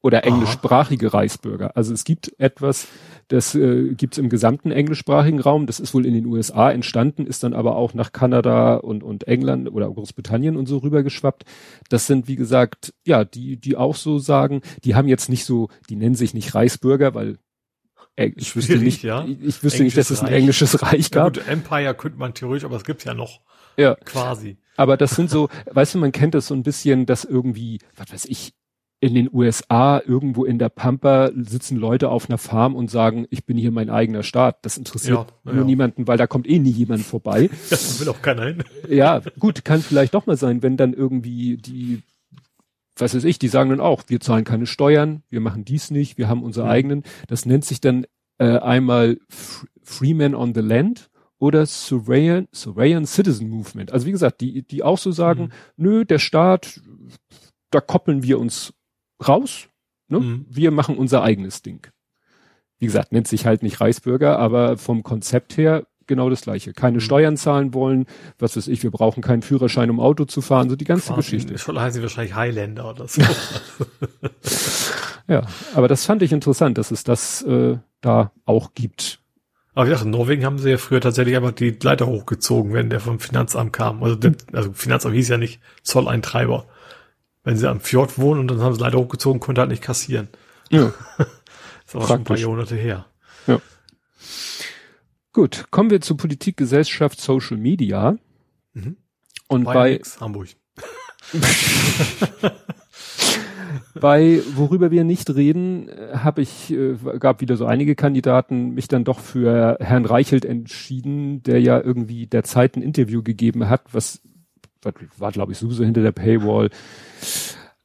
oder 0.02 0.25
englischsprachige 0.25 1.09
Aha. 1.09 1.18
Reichsbürger. 1.18 1.76
Also 1.76 1.94
es 1.94 2.04
gibt 2.04 2.35
etwas, 2.38 2.88
das 3.33 3.55
äh, 3.55 3.95
gibt 3.95 4.15
es 4.15 4.19
im 4.19 4.29
gesamten 4.29 4.71
englischsprachigen 4.71 5.41
Raum. 5.41 5.67
Das 5.67 5.81
ist 5.81 5.95
wohl 5.95 6.05
in 6.05 6.12
den 6.12 6.27
USA 6.27 6.71
entstanden, 6.71 7.27
ist 7.27 7.43
dann 7.43 7.55
aber 7.55 7.77
auch 7.77 7.95
nach 7.95 8.12
Kanada 8.12 8.75
und, 8.77 9.03
und 9.03 9.27
England 9.27 9.73
oder 9.73 9.91
Großbritannien 9.91 10.55
und 10.55 10.67
so 10.67 10.79
rübergeschwappt. 10.79 11.45
Das 11.89 12.07
sind, 12.07 12.29
wie 12.29 12.37
gesagt, 12.37 12.93
ja, 13.07 13.25
die, 13.25 13.57
die 13.57 13.77
auch 13.77 13.97
so 13.97 14.19
sagen, 14.19 14.61
die 14.85 14.95
haben 14.95 15.09
jetzt 15.09 15.31
nicht 15.31 15.47
so, 15.47 15.71
die 15.89 15.97
nennen 15.97 16.15
sich 16.15 16.35
nicht 16.35 16.55
Reichsbürger, 16.55 17.15
weil 17.15 17.39
äh, 18.17 18.33
ich 18.37 18.55
wüsste 18.55 18.77
nicht, 18.77 19.03
ja. 19.03 19.25
ich, 19.25 19.43
ich 19.43 19.62
wüsste 19.62 19.83
nicht, 19.83 19.97
dass 19.97 20.11
es 20.11 20.21
ein 20.21 20.31
englisches 20.31 20.83
Reich 20.83 21.11
gab. 21.11 21.35
Ja, 21.35 21.43
gut, 21.43 21.51
Empire 21.51 21.95
könnte 21.95 22.19
man 22.19 22.35
theoretisch, 22.35 22.67
aber 22.67 22.77
es 22.77 22.85
gibt's 22.85 23.05
ja 23.05 23.15
noch. 23.15 23.41
Ja. 23.79 23.95
Quasi. 24.05 24.59
Aber 24.77 24.99
das 24.99 25.12
sind 25.12 25.31
so, 25.31 25.49
weißt 25.71 25.95
du, 25.95 25.99
man 25.99 26.12
kennt 26.12 26.35
das 26.35 26.49
so 26.49 26.55
ein 26.55 26.62
bisschen, 26.62 27.07
dass 27.07 27.25
irgendwie, 27.25 27.79
was 27.97 28.12
weiß 28.12 28.25
ich, 28.27 28.53
in 29.02 29.16
den 29.16 29.28
USA 29.32 30.00
irgendwo 30.00 30.44
in 30.44 30.61
der 30.61 30.68
Pampa 30.68 31.32
sitzen 31.35 31.76
Leute 31.76 32.09
auf 32.09 32.30
einer 32.30 32.38
Farm 32.38 32.76
und 32.76 32.88
sagen, 32.88 33.26
ich 33.30 33.44
bin 33.44 33.59
hier 33.59 33.73
mein 33.73 33.90
eigener 33.90 34.23
Staat. 34.23 34.64
Das 34.64 34.78
interessiert 34.78 35.18
ja, 35.18 35.52
nur 35.52 35.62
ja. 35.62 35.64
niemanden, 35.64 36.06
weil 36.06 36.16
da 36.16 36.28
kommt 36.28 36.49
eh 36.49 36.61
nie 36.61 36.71
jemand 36.71 37.02
vorbei. 37.02 37.50
Das 37.68 37.99
will 37.99 38.09
auch 38.09 38.23
keiner 38.23 38.44
hin. 38.44 38.62
Ja, 38.88 39.21
gut, 39.40 39.64
kann 39.64 39.82
vielleicht 39.82 40.14
doch 40.14 40.26
mal 40.26 40.37
sein, 40.37 40.62
wenn 40.62 40.76
dann 40.76 40.92
irgendwie 40.92 41.56
die, 41.56 42.02
was 42.97 43.12
weiß 43.12 43.25
ich, 43.25 43.40
die 43.40 43.49
sagen 43.49 43.71
dann 43.71 43.80
auch, 43.80 44.04
wir 44.06 44.21
zahlen 44.21 44.44
keine 44.44 44.66
Steuern, 44.66 45.25
wir 45.30 45.40
machen 45.40 45.64
dies 45.64 45.90
nicht, 45.90 46.16
wir 46.16 46.28
haben 46.28 46.44
unsere 46.44 46.66
mhm. 46.66 46.73
eigenen. 46.73 47.02
Das 47.26 47.44
nennt 47.44 47.64
sich 47.64 47.80
dann 47.80 48.06
äh, 48.38 48.59
einmal 48.59 49.18
Freeman 49.82 50.37
on 50.37 50.54
the 50.54 50.61
Land 50.61 51.11
oder 51.40 51.66
Surveillance, 51.66 52.50
Surveillance 52.52 53.14
Citizen 53.14 53.49
Movement. 53.49 53.90
Also 53.90 54.06
wie 54.06 54.12
gesagt, 54.12 54.40
die, 54.40 54.62
die 54.62 54.85
auch 54.85 54.99
so 54.99 55.11
sagen, 55.11 55.44
mhm. 55.44 55.50
nö, 55.76 56.04
der 56.04 56.21
Staat, 56.21 56.80
da 57.73 57.80
koppeln 57.80 58.23
wir 58.23 58.38
uns 58.38 58.73
raus. 59.29 59.69
Ne? 60.09 60.21
Mhm. 60.21 60.47
Wir 60.49 60.71
machen 60.71 60.97
unser 60.97 61.23
eigenes 61.23 61.62
Ding. 61.62 61.87
Wie 62.79 62.87
gesagt, 62.87 63.12
nennt 63.12 63.29
sich 63.29 63.47
halt 63.47 63.62
nicht 63.62 63.81
Reichsbürger, 63.81 64.38
aber 64.38 64.76
vom 64.76 65.02
Konzept 65.02 65.57
her 65.57 65.87
genau 66.07 66.29
das 66.31 66.43
gleiche. 66.43 66.73
Keine 66.73 66.97
mhm. 66.97 67.00
Steuern 67.00 67.37
zahlen 67.37 67.75
wollen, 67.75 68.07
was 68.38 68.57
weiß 68.57 68.69
ich, 68.69 68.83
wir 68.83 68.91
brauchen 68.91 69.23
keinen 69.23 69.43
Führerschein, 69.43 69.91
um 69.91 70.00
Auto 70.00 70.25
zu 70.25 70.41
fahren, 70.41 70.69
so 70.69 70.76
die 70.76 70.85
ganze 70.85 71.09
Quasi, 71.09 71.21
Geschichte. 71.21 71.59
Schon 71.59 71.81
heißen 71.81 71.95
sie 71.95 72.02
wahrscheinlich 72.02 72.35
Highlander 72.35 72.91
oder 72.91 73.09
so. 73.09 73.23
ja, 75.29 75.47
aber 75.75 75.88
das 75.88 76.05
fand 76.05 76.23
ich 76.23 76.33
interessant, 76.33 76.79
dass 76.79 76.91
es 76.91 77.05
das 77.05 77.43
äh, 77.43 77.79
da 78.00 78.32
auch 78.45 78.75
gibt. 78.75 79.21
Aber 79.75 79.87
ich 79.87 79.93
dachte, 79.93 80.04
in 80.04 80.11
Norwegen 80.11 80.45
haben 80.45 80.58
sie 80.58 80.71
ja 80.71 80.76
früher 80.76 81.00
tatsächlich 81.00 81.35
einfach 81.37 81.52
die 81.52 81.78
Leiter 81.82 82.06
hochgezogen, 82.06 82.75
wenn 82.75 82.91
der 82.91 83.00
vom 83.00 83.19
Finanzamt 83.19 83.73
kam. 83.73 84.02
Also, 84.02 84.17
der, 84.17 84.35
also 84.52 84.73
Finanzamt 84.75 85.15
hieß 85.15 85.28
ja 85.28 85.39
nicht 85.39 85.61
Zolleintreiber 85.82 86.67
wenn 87.45 87.57
sie 87.57 87.69
am 87.69 87.81
Fjord 87.81 88.19
wohnen 88.19 88.41
und 88.41 88.49
dann 88.49 88.61
haben 88.61 88.75
sie 88.75 88.81
leider 88.81 88.99
hochgezogen, 88.99 89.41
konnte 89.41 89.61
halt 89.61 89.71
nicht 89.71 89.83
kassieren. 89.83 90.28
Ja. 90.71 90.93
das 91.19 91.95
war 91.95 92.07
schon 92.07 92.21
ein 92.21 92.25
paar 92.25 92.39
Jahrhunderte 92.39 92.76
her. 92.76 93.07
Ja. 93.47 93.61
Gut, 95.33 95.67
kommen 95.71 95.91
wir 95.91 96.00
zur 96.00 96.17
Politik, 96.17 96.57
Gesellschaft, 96.57 97.21
Social 97.21 97.57
Media. 97.57 98.17
Mhm. 98.75 98.97
Und 99.49 99.65
bei 99.65 100.00
Hamburg. 100.21 100.49
bei 103.95 104.43
worüber 104.55 104.91
wir 104.91 105.05
nicht 105.05 105.35
reden, 105.35 105.91
habe 106.13 106.43
ich 106.43 106.71
äh, 106.73 106.97
gab 107.19 107.41
wieder 107.41 107.57
so 107.57 107.67
einige 107.67 107.95
Kandidaten 107.95 108.75
mich 108.75 108.89
dann 108.89 109.05
doch 109.05 109.21
für 109.21 109.78
Herrn 109.81 110.05
Reichelt 110.05 110.45
entschieden, 110.45 111.43
der 111.43 111.61
ja 111.61 111.81
irgendwie 111.81 112.26
der 112.26 112.45
Zeit 112.45 112.76
ein 112.76 112.83
Interview 112.83 113.23
gegeben 113.23 113.69
hat, 113.69 113.83
was 113.93 114.21
war 115.19 115.33
glaube 115.33 115.52
ich 115.52 115.59
sowieso 115.59 115.85
hinter 115.85 116.02
der 116.02 116.13
Paywall. 116.13 116.71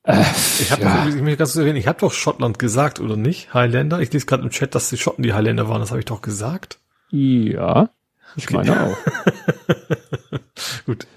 Äh, 0.03 0.23
ich 0.59 0.71
habe 0.71 0.83
ja. 0.83 1.07
ich 1.07 1.15
mich 1.15 1.37
ganz 1.37 1.55
erwähnen, 1.55 1.75
ich 1.75 1.87
habe 1.87 1.99
doch 1.99 2.13
Schottland 2.13 2.59
gesagt 2.59 2.99
oder 2.99 3.17
nicht? 3.17 3.53
Highlander. 3.53 3.99
Ich 3.99 4.11
lese 4.13 4.25
gerade 4.25 4.43
im 4.43 4.49
Chat, 4.49 4.73
dass 4.73 4.89
die 4.89 4.97
Schotten 4.97 5.23
die 5.23 5.33
Highlander 5.33 5.67
waren. 5.67 5.81
Das 5.81 5.91
habe 5.91 5.99
ich 5.99 6.05
doch 6.05 6.21
gesagt. 6.21 6.79
Ja, 7.09 7.89
ich 8.35 8.49
meine 8.51 8.87
auch. 8.87 8.97
Gut. 10.85 11.07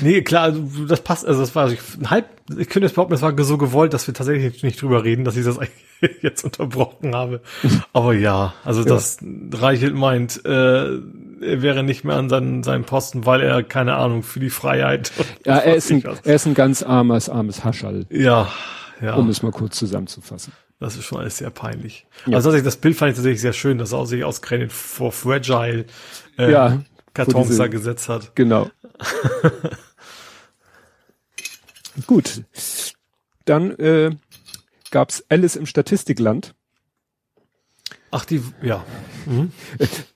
Nee, 0.00 0.22
klar, 0.22 0.42
also 0.42 0.86
das 0.86 1.00
passt, 1.00 1.24
also 1.24 1.40
das 1.40 1.54
war 1.54 1.70
ich, 1.70 1.78
halb, 2.06 2.28
ich 2.50 2.68
könnte 2.68 2.86
jetzt 2.86 2.94
behaupten, 2.94 3.14
es 3.14 3.22
war 3.22 3.40
so 3.44 3.56
gewollt, 3.56 3.94
dass 3.94 4.06
wir 4.06 4.14
tatsächlich 4.14 4.62
nicht 4.62 4.82
drüber 4.82 5.04
reden, 5.04 5.24
dass 5.24 5.36
ich 5.36 5.44
das 5.44 5.58
jetzt 6.22 6.44
unterbrochen 6.44 7.14
habe. 7.14 7.40
Aber 7.92 8.12
ja, 8.12 8.54
also 8.64 8.80
ja. 8.80 8.88
das 8.88 9.18
Reichelt 9.52 9.94
meint, 9.94 10.44
äh, 10.44 10.98
er 11.40 11.62
wäre 11.62 11.82
nicht 11.82 12.04
mehr 12.04 12.16
an 12.16 12.28
seinen, 12.28 12.62
seinem 12.62 12.84
Posten, 12.84 13.26
weil 13.26 13.40
er, 13.40 13.62
keine 13.62 13.96
Ahnung, 13.96 14.22
für 14.22 14.40
die 14.40 14.50
Freiheit. 14.50 15.12
Ja, 15.44 15.58
er 15.58 15.76
ist, 15.76 15.90
ein, 15.90 16.02
er 16.02 16.34
ist 16.34 16.46
ein 16.46 16.54
ganz 16.54 16.82
armes, 16.82 17.28
armes 17.28 17.64
Haschall. 17.64 18.06
Ja, 18.10 18.48
ja. 19.00 19.14
Um 19.14 19.28
es 19.28 19.42
mal 19.42 19.52
kurz 19.52 19.76
zusammenzufassen. 19.76 20.52
Das 20.78 20.96
ist 20.96 21.04
schon 21.04 21.18
alles 21.18 21.38
sehr 21.38 21.50
peinlich. 21.50 22.06
Ja. 22.26 22.36
Also 22.36 22.52
das 22.52 22.76
Bild 22.76 22.96
fand 22.96 23.10
ich 23.10 23.16
tatsächlich 23.16 23.40
sehr 23.40 23.54
schön, 23.54 23.78
dass 23.78 23.92
er 23.92 24.06
sich 24.06 24.24
ausgerechnet 24.24 24.72
vor 24.72 25.10
Fragile 25.12 25.86
äh, 26.38 26.52
ja, 26.52 26.82
Kartons 27.14 27.48
diese, 27.48 27.58
da 27.62 27.68
gesetzt 27.68 28.08
hat. 28.08 28.36
Genau. 28.36 28.70
Gut. 32.06 32.42
Dann 33.46 33.70
äh, 33.78 34.10
gab's 34.90 35.24
Alice 35.30 35.56
im 35.56 35.66
Statistikland. 35.66 36.54
Ach, 38.10 38.24
die, 38.24 38.42
ja. 38.62 38.84
Mhm. 39.24 39.52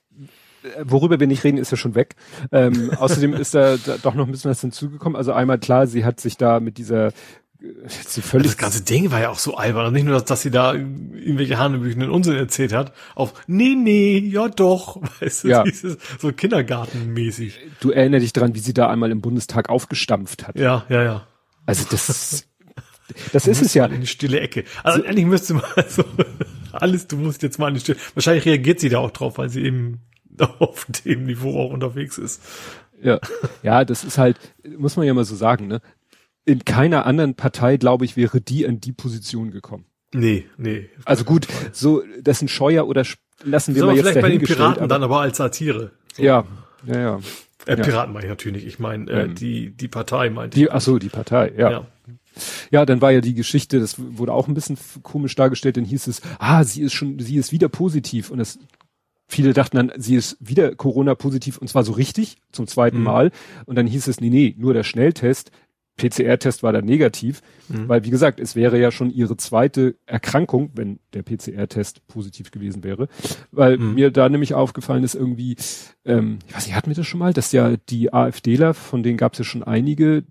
worüber 0.83 1.19
wir 1.19 1.27
nicht 1.27 1.43
reden, 1.43 1.57
ist 1.57 1.71
ja 1.71 1.77
schon 1.77 1.95
weg. 1.95 2.15
Ähm, 2.51 2.91
außerdem 2.97 3.33
ist 3.33 3.55
da, 3.55 3.77
da 3.77 3.97
doch 3.97 4.15
noch 4.15 4.25
ein 4.25 4.31
bisschen 4.31 4.51
was 4.51 4.61
hinzugekommen. 4.61 5.15
Also 5.15 5.33
einmal 5.33 5.59
klar, 5.59 5.87
sie 5.87 6.05
hat 6.05 6.19
sich 6.19 6.37
da 6.37 6.59
mit 6.59 6.77
dieser 6.77 7.11
sie 7.87 8.21
völlig 8.21 8.47
das 8.47 8.57
ganze 8.57 8.83
Ding 8.83 9.11
war 9.11 9.21
ja 9.21 9.29
auch 9.29 9.37
so 9.37 9.55
albern. 9.55 9.87
Und 9.87 9.93
nicht 9.93 10.05
nur, 10.05 10.15
dass, 10.15 10.25
dass 10.25 10.41
sie 10.41 10.51
da 10.51 10.73
irgendwelche 10.73 11.57
hanebüchenden 11.57 12.09
Unsinn 12.09 12.35
erzählt 12.35 12.73
hat, 12.73 12.93
auf 13.15 13.33
nee, 13.47 13.75
nee, 13.75 14.17
ja 14.17 14.49
doch, 14.49 14.99
weißt 15.21 15.43
du, 15.43 15.47
ja. 15.49 15.63
dieses, 15.63 15.97
so 16.19 16.31
kindergartenmäßig. 16.31 17.59
Du 17.79 17.91
erinnerst 17.91 18.23
dich 18.23 18.33
dran, 18.33 18.55
wie 18.55 18.59
sie 18.59 18.73
da 18.73 18.89
einmal 18.89 19.11
im 19.11 19.21
Bundestag 19.21 19.69
aufgestampft 19.69 20.47
hat. 20.47 20.57
Ja, 20.57 20.85
ja, 20.89 21.03
ja. 21.03 21.27
Also 21.65 21.85
das, 21.89 22.47
das 23.31 23.47
ist 23.47 23.61
es 23.61 23.73
ja. 23.73 23.85
In 23.85 24.01
die 24.01 24.07
stille 24.07 24.39
Ecke. 24.39 24.63
Also 24.83 24.99
so, 24.99 25.07
eigentlich 25.07 25.25
müsste 25.25 25.53
man 25.53 25.63
so, 25.87 26.03
alles, 26.71 27.07
du 27.07 27.17
musst 27.17 27.43
jetzt 27.43 27.59
mal 27.59 27.67
in 27.67 27.75
die 27.75 27.81
stille, 27.81 27.99
wahrscheinlich 28.15 28.45
reagiert 28.45 28.79
sie 28.79 28.89
da 28.89 28.97
auch 28.97 29.11
drauf, 29.11 29.37
weil 29.37 29.49
sie 29.49 29.61
eben 29.61 30.01
auf 30.59 30.85
dem 31.05 31.25
Niveau 31.25 31.59
auch 31.59 31.71
unterwegs 31.71 32.17
ist. 32.17 32.41
Ja, 33.01 33.19
ja, 33.63 33.83
das 33.83 34.03
ist 34.03 34.17
halt, 34.17 34.37
muss 34.77 34.95
man 34.95 35.05
ja 35.05 35.13
mal 35.13 35.25
so 35.25 35.35
sagen, 35.35 35.67
ne? 35.67 35.81
In 36.45 36.65
keiner 36.65 37.05
anderen 37.05 37.35
Partei, 37.35 37.77
glaube 37.77 38.05
ich, 38.05 38.17
wäre 38.17 38.41
die 38.41 38.63
in 38.63 38.81
die 38.81 38.93
Position 38.93 39.51
gekommen. 39.51 39.85
Nee, 40.13 40.45
nee. 40.57 40.89
Also 41.05 41.23
gut, 41.23 41.47
so, 41.71 42.03
das 42.21 42.39
sind 42.39 42.49
Scheuer 42.49 42.87
oder 42.87 43.05
lassen 43.43 43.75
wir 43.75 43.81
so, 43.81 43.87
mal 43.87 43.95
jetzt 43.95 44.03
vielleicht 44.03 44.21
bei 44.21 44.29
den 44.29 44.41
Piraten 44.41 44.79
aber, 44.79 44.87
dann 44.87 45.03
aber 45.03 45.21
als 45.21 45.37
Satire. 45.37 45.91
So. 46.13 46.23
Ja, 46.23 46.45
ja, 46.85 46.99
ja. 46.99 47.19
Äh, 47.65 47.77
Piraten 47.77 48.13
meine 48.13 48.25
ich 48.25 48.29
natürlich. 48.29 48.65
Ich 48.65 48.79
meine, 48.79 49.09
äh, 49.09 49.27
mhm. 49.27 49.35
die, 49.35 49.69
die 49.69 49.87
Partei 49.87 50.29
meinte 50.29 50.57
die, 50.57 50.69
Ach 50.69 50.81
so, 50.81 50.99
die 50.99 51.09
Partei, 51.09 51.53
ja. 51.55 51.71
ja. 51.71 51.87
Ja, 52.71 52.85
dann 52.85 53.01
war 53.01 53.11
ja 53.11 53.21
die 53.21 53.33
Geschichte, 53.33 53.79
das 53.79 53.95
wurde 53.97 54.31
auch 54.31 54.47
ein 54.47 54.53
bisschen 54.53 54.77
komisch 55.03 55.35
dargestellt, 55.35 55.77
dann 55.77 55.83
hieß 55.85 56.07
es, 56.07 56.21
ah, 56.39 56.63
sie 56.63 56.81
ist 56.81 56.93
schon, 56.93 57.19
sie 57.19 57.35
ist 57.35 57.51
wieder 57.51 57.67
positiv 57.67 58.31
und 58.31 58.37
das 58.37 58.57
viele 59.31 59.53
dachten 59.53 59.77
dann, 59.77 59.91
sie 59.97 60.15
ist 60.15 60.37
wieder 60.39 60.75
Corona 60.75 61.15
positiv 61.15 61.57
und 61.57 61.67
zwar 61.69 61.83
so 61.83 61.93
richtig 61.93 62.37
zum 62.51 62.67
zweiten 62.67 62.97
mhm. 62.99 63.03
Mal 63.03 63.31
und 63.65 63.75
dann 63.77 63.87
hieß 63.87 64.07
es, 64.07 64.19
nee, 64.21 64.29
nee, 64.29 64.53
nur 64.57 64.73
der 64.73 64.83
Schnelltest 64.83 65.51
PCR-Test 65.97 66.63
war 66.63 66.73
da 66.73 66.81
negativ, 66.81 67.41
Mhm. 67.69 67.87
weil 67.87 68.03
wie 68.03 68.09
gesagt, 68.09 68.39
es 68.39 68.55
wäre 68.55 68.79
ja 68.79 68.91
schon 68.91 69.11
ihre 69.11 69.37
zweite 69.37 69.95
Erkrankung, 70.05 70.71
wenn 70.73 70.99
der 71.13 71.21
PCR-Test 71.21 72.07
positiv 72.07 72.49
gewesen 72.51 72.83
wäre, 72.83 73.07
weil 73.51 73.77
Mhm. 73.77 73.93
mir 73.93 74.09
da 74.11 74.27
nämlich 74.27 74.53
aufgefallen 74.53 75.03
ist 75.03 75.15
irgendwie, 75.15 75.55
ähm, 76.05 76.39
ich 76.47 76.55
weiß 76.55 76.65
nicht, 76.65 76.75
hatten 76.75 76.89
wir 76.89 76.95
das 76.95 77.05
schon 77.07 77.19
mal, 77.19 77.33
dass 77.33 77.51
ja 77.51 77.75
die 77.89 78.11
AfDler, 78.13 78.73
von 78.73 79.03
denen 79.03 79.17
gab 79.17 79.33
es 79.33 79.39
ja 79.39 79.45
schon 79.45 79.63
einige, 79.63 80.23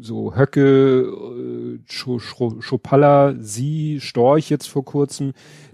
so 0.00 0.36
Höcke, 0.36 1.00
äh, 1.02 1.78
Scho- 1.90 2.20
Scho- 2.20 2.60
Schopalla, 2.62 3.34
Sie, 3.40 3.98
Storch 4.00 4.50
jetzt 4.50 4.68
vor 4.68 4.84
kurzem, 4.84 5.32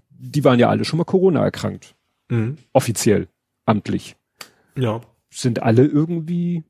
die 0.09 0.45
waren 0.45 0.59
ja 0.59 0.69
alle 0.71 0.85
schon 0.85 0.97
mal 0.99 1.05
Corona 1.05 1.43
erkrankt, 1.45 1.95
Mhm. 2.33 2.57
offiziell, 2.73 3.29
amtlich. 3.67 4.17
Ja. 4.77 5.01
Sind 5.31 5.63
alle 5.63 5.85
irgendwie, 5.85 6.65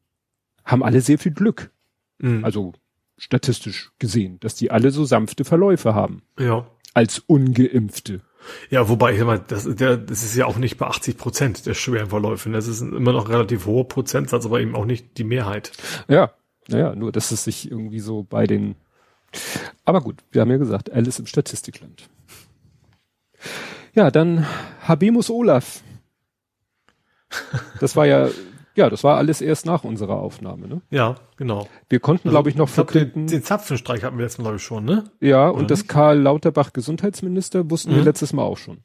haben 0.65 0.83
alle 0.83 1.01
sehr 1.01 1.19
viel 1.19 1.33
Glück. 1.33 1.71
Mhm. 2.19 2.45
Also 2.45 2.73
statistisch 3.17 3.93
gesehen, 3.99 4.41
dass 4.41 4.55
die 4.57 4.71
alle 4.71 4.91
so 4.91 5.05
sanfte 5.05 5.45
Verläufe 5.45 5.95
haben. 5.95 6.23
ja. 6.39 6.67
Als 6.95 7.21
Ungeimpfte. 7.21 8.21
Ja, 8.69 8.87
wobei, 8.87 9.15
ich 9.17 9.25
mal, 9.25 9.39
das, 9.39 9.65
der, 9.65 9.97
das 9.97 10.23
ist 10.23 10.37
ja 10.37 10.45
auch 10.45 10.59
nicht 10.59 10.77
bei 10.77 10.87
80 10.87 11.17
Prozent 11.17 11.65
der 11.65 11.73
schweren 11.73 12.11
Verläufe. 12.11 12.51
Das 12.51 12.67
ist 12.67 12.83
immer 12.83 13.13
noch 13.13 13.25
ein 13.25 13.31
relativ 13.33 13.65
hoher 13.65 13.89
Prozentsatz, 13.89 14.45
aber 14.45 14.61
eben 14.61 14.75
auch 14.75 14.85
nicht 14.85 15.17
die 15.17 15.25
Mehrheit. 15.25 15.73
Ja, 16.07 16.35
naja, 16.69 16.95
nur 16.95 17.13
dass 17.13 17.31
es 17.31 17.45
sich 17.45 17.71
irgendwie 17.71 18.01
so 18.01 18.25
bei 18.25 18.47
den. 18.47 18.75
Aber 19.87 20.03
gut, 20.03 20.23
wir 20.33 20.43
haben 20.43 20.51
ja 20.51 20.59
gesagt, 20.59 20.93
Alice 20.93 21.19
im 21.19 21.25
Statistikland. 21.25 22.11
Ja, 23.95 24.11
dann 24.11 24.47
Habemus 24.87 25.31
Olaf. 25.31 25.83
Das 27.81 27.97
war 27.97 28.07
ja, 28.07 28.29
ja, 28.75 28.91
das 28.91 29.05
war 29.05 29.17
alles 29.17 29.41
erst 29.41 29.67
nach 29.67 29.85
unserer 29.85 30.17
Aufnahme. 30.17 30.69
Ne? 30.69 30.83
Ja, 30.91 31.17
genau. 31.37 31.69
Wir 31.89 32.01
konnten, 32.01 32.31
glaube 32.31 32.51
ich, 32.51 32.57
noch 32.57 32.73
glaub, 32.73 32.89
den, 32.89 32.93
verkünden. 33.01 33.27
den 33.27 33.43
Zapfenstreich 33.43 34.05
hatten 34.05 34.19
wir 34.19 34.25
jetzt, 34.25 34.39
glaube 34.39 34.57
ich, 34.57 34.63
schon, 34.63 34.85
ne? 34.85 35.05
ja, 35.21 35.49
oder 35.51 35.59
und 35.61 35.71
das 35.71 35.87
Karl 35.87 36.19
Lauterbach 36.19 36.73
Gesundheitsminister 36.73 37.71
wussten 37.71 37.91
wir 37.93 37.99
Mhm. 37.99 38.05
letztes 38.05 38.33
Mal 38.33 38.43
auch 38.43 38.59
schon. 38.59 38.79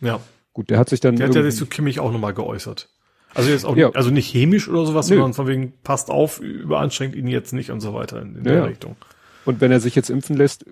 Ja. 0.00 0.20
Gut, 0.52 0.70
der 0.70 0.78
hat 0.78 0.88
sich 0.88 1.00
dann. 1.00 1.16
Der 1.16 1.28
hat 1.28 1.34
ja 1.34 1.42
sich 1.42 1.56
zu 1.56 1.66
Kimmich 1.66 1.98
auch 2.00 2.12
nochmal 2.12 2.34
geäußert. 2.34 2.88
Also 3.34 3.48
jetzt 3.50 3.64
auch 3.64 3.76
Ja. 3.76 3.86
nicht, 3.86 3.96
also 3.96 4.10
nicht 4.10 4.30
chemisch 4.30 4.68
oder 4.68 4.84
sowas, 4.84 5.08
Nö. 5.08 5.16
sondern 5.16 5.32
von 5.32 5.46
wegen, 5.46 5.72
passt 5.82 6.10
auf, 6.10 6.40
überanstrengt 6.40 7.14
ihn 7.14 7.26
jetzt 7.26 7.52
nicht 7.52 7.70
und 7.70 7.80
so 7.80 7.94
weiter 7.94 8.20
in, 8.20 8.36
in 8.36 8.44
Ja, 8.44 8.52
der. 8.52 8.66
Richtung. 8.66 8.96
Und 9.44 9.60
wenn 9.60 9.72
er 9.72 9.80
sich 9.80 9.94
jetzt 9.94 10.10
impfen 10.10 10.36
lässt, 10.36 10.66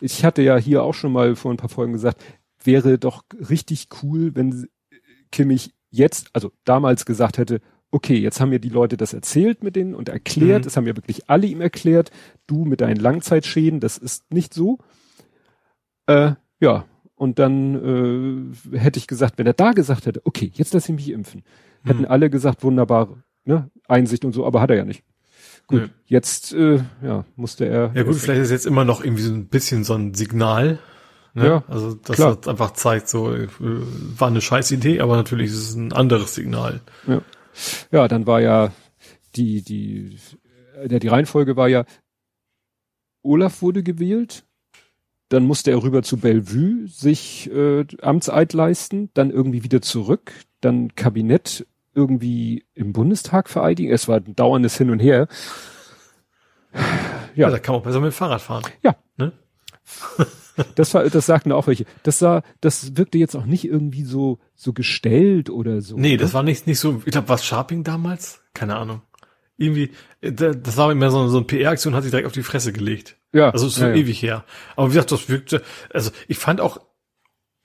ich 0.00 0.24
hatte 0.24 0.40
ja 0.42 0.56
hier 0.56 0.82
auch 0.82 0.94
schon 0.94 1.12
mal 1.12 1.34
vor 1.34 1.50
ein 1.52 1.56
paar 1.56 1.68
Folgen 1.68 1.92
gesagt, 1.92 2.22
wäre 2.64 2.98
doch 2.98 3.24
richtig 3.48 3.88
cool, 4.02 4.34
wenn 4.34 4.66
Kimmich 5.32 5.72
jetzt, 5.90 6.28
also 6.32 6.50
damals 6.64 7.04
gesagt 7.06 7.38
hätte, 7.38 7.60
okay, 7.90 8.16
jetzt 8.16 8.40
haben 8.40 8.48
mir 8.50 8.58
die 8.58 8.68
Leute 8.70 8.96
das 8.96 9.12
erzählt 9.12 9.62
mit 9.62 9.76
denen 9.76 9.94
und 9.94 10.08
erklärt, 10.08 10.62
Mhm. 10.64 10.66
es 10.68 10.76
haben 10.76 10.86
ja 10.86 10.96
wirklich 10.96 11.28
alle 11.30 11.46
ihm 11.46 11.60
erklärt, 11.60 12.10
du 12.48 12.64
mit 12.64 12.80
deinen 12.80 12.96
Langzeitschäden, 12.96 13.78
das 13.80 13.98
ist 13.98 14.32
nicht 14.32 14.52
so. 14.52 14.78
Äh, 16.06 16.32
ja, 16.60 16.84
und 17.14 17.38
dann 17.38 18.52
äh, 18.72 18.78
hätte 18.78 18.98
ich 18.98 19.06
gesagt, 19.06 19.38
wenn 19.38 19.46
er 19.46 19.52
da 19.52 19.72
gesagt 19.72 20.06
hätte, 20.06 20.20
okay, 20.24 20.50
jetzt 20.54 20.74
lass 20.74 20.88
ich 20.88 20.94
mich 20.94 21.10
impfen, 21.10 21.42
hätten 21.84 22.00
Mhm. 22.00 22.06
alle 22.06 22.30
gesagt, 22.30 22.62
wunderbar, 22.64 23.22
ne, 23.44 23.70
Einsicht 23.88 24.24
und 24.24 24.32
so, 24.32 24.44
aber 24.44 24.60
hat 24.60 24.70
er 24.70 24.76
ja 24.76 24.84
nicht. 24.84 25.04
Gut, 25.66 25.80
Nö. 25.82 25.88
jetzt 26.06 26.52
äh, 26.52 26.80
ja, 27.02 27.24
musste 27.36 27.66
er. 27.66 27.92
Ja 27.94 28.02
gut, 28.02 28.16
vielleicht 28.16 28.42
ist 28.42 28.50
jetzt 28.50 28.66
immer 28.66 28.84
noch 28.84 29.02
irgendwie 29.02 29.22
so 29.22 29.32
ein 29.32 29.46
bisschen 29.46 29.84
so 29.84 29.94
ein 29.94 30.12
Signal. 30.14 30.78
Ne? 31.34 31.46
Ja, 31.46 31.64
also 31.68 31.94
das 31.94 32.16
klar. 32.16 32.30
hat 32.32 32.46
einfach 32.48 32.72
zeigt, 32.74 33.08
so 33.08 33.32
äh, 33.34 33.48
war 33.58 34.28
eine 34.28 34.40
scheiß 34.40 34.70
Idee, 34.70 35.00
aber 35.00 35.16
natürlich 35.16 35.50
ist 35.50 35.58
es 35.70 35.74
ein 35.74 35.92
anderes 35.92 36.34
Signal. 36.34 36.80
Ja, 37.90 38.08
dann 38.08 38.26
war 38.26 38.40
ja 38.40 38.72
die, 39.34 39.62
die, 39.62 40.16
äh, 40.76 41.00
die 41.00 41.08
Reihenfolge 41.08 41.56
war 41.56 41.68
ja, 41.68 41.84
Olaf 43.22 43.62
wurde 43.62 43.82
gewählt, 43.82 44.44
dann 45.28 45.44
musste 45.44 45.70
er 45.72 45.82
rüber 45.82 46.02
zu 46.02 46.18
Bellevue 46.18 46.86
sich 46.86 47.50
äh, 47.50 47.84
Amtseid 48.00 48.52
leisten, 48.52 49.10
dann 49.14 49.30
irgendwie 49.30 49.64
wieder 49.64 49.82
zurück, 49.82 50.32
dann 50.60 50.94
Kabinett 50.94 51.66
irgendwie 51.94 52.64
im 52.74 52.92
Bundestag 52.92 53.48
vereidigen. 53.48 53.90
Es 53.92 54.06
war 54.08 54.16
ein 54.18 54.36
dauerndes 54.36 54.76
Hin 54.76 54.90
und 54.90 54.98
Her. 55.00 55.26
Ja, 56.72 56.80
Ja. 57.34 57.50
da 57.50 57.58
kann 57.58 57.72
man 57.74 57.80
auch 57.80 57.84
besser 57.84 58.00
mit 58.00 58.12
dem 58.12 58.14
Fahrrad 58.14 58.40
fahren. 58.42 58.62
Ja. 58.82 58.94
Ne? 59.16 59.32
Das 60.76 60.94
war, 60.94 61.08
das 61.08 61.26
sagten 61.26 61.50
auch 61.52 61.66
welche. 61.66 61.84
Das 62.04 62.18
sah, 62.18 62.42
das 62.60 62.96
wirkte 62.96 63.18
jetzt 63.18 63.34
auch 63.34 63.44
nicht 63.46 63.64
irgendwie 63.64 64.04
so, 64.04 64.38
so 64.54 64.72
gestellt 64.72 65.50
oder 65.50 65.80
so. 65.80 65.96
Nee, 65.98 66.12
ne? 66.12 66.16
das 66.18 66.32
war 66.34 66.42
nicht, 66.42 66.66
nicht 66.66 66.78
so, 66.78 67.02
ich 67.04 67.12
glaube, 67.12 67.28
was 67.28 67.44
Sharping 67.44 67.82
damals? 67.84 68.40
Keine 68.54 68.76
Ahnung. 68.76 69.02
Irgendwie, 69.56 69.90
äh, 70.20 70.32
da- 70.32 70.52
das 70.52 70.76
war 70.76 70.90
immer 70.92 71.10
so, 71.10 71.26
so 71.28 71.38
eine 71.38 71.46
PR-Aktion, 71.46 71.94
hat 71.94 72.02
sich 72.02 72.10
direkt 72.10 72.26
auf 72.26 72.32
die 72.32 72.42
Fresse 72.42 72.72
gelegt. 72.72 73.16
ja, 73.32 73.50
Also 73.50 73.66
ist 73.66 73.74
schon 73.74 73.84
ja, 73.84 73.88
ja. 73.90 73.96
ewig 73.96 74.22
her. 74.22 74.44
Aber 74.76 74.86
wie 74.88 74.94
gesagt, 74.94 75.12
das 75.12 75.28
wirkte, 75.28 75.62
also 75.92 76.10
ich 76.28 76.38
fand 76.38 76.60
auch 76.60 76.78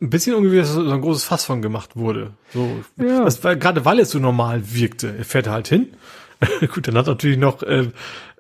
ein 0.01 0.09
bisschen 0.09 0.33
irgendwie, 0.33 0.57
dass 0.57 0.71
so 0.73 0.81
ein 0.89 1.01
großes 1.01 1.25
Fass 1.25 1.45
von 1.45 1.61
gemacht 1.61 1.95
wurde. 1.95 2.33
So, 2.53 2.69
Ja. 2.97 3.23
das 3.25 3.43
war 3.43 3.55
gerade 3.55 3.85
weil 3.85 3.99
es 3.99 4.11
so 4.11 4.19
normal 4.19 4.61
wirkte. 4.73 5.13
Er 5.17 5.25
fährt 5.25 5.47
halt 5.47 5.67
hin. 5.67 5.89
Gut, 6.73 6.87
dann 6.87 6.95
hat 6.97 7.07
natürlich 7.07 7.37
noch, 7.37 7.61
äh, 7.63 7.89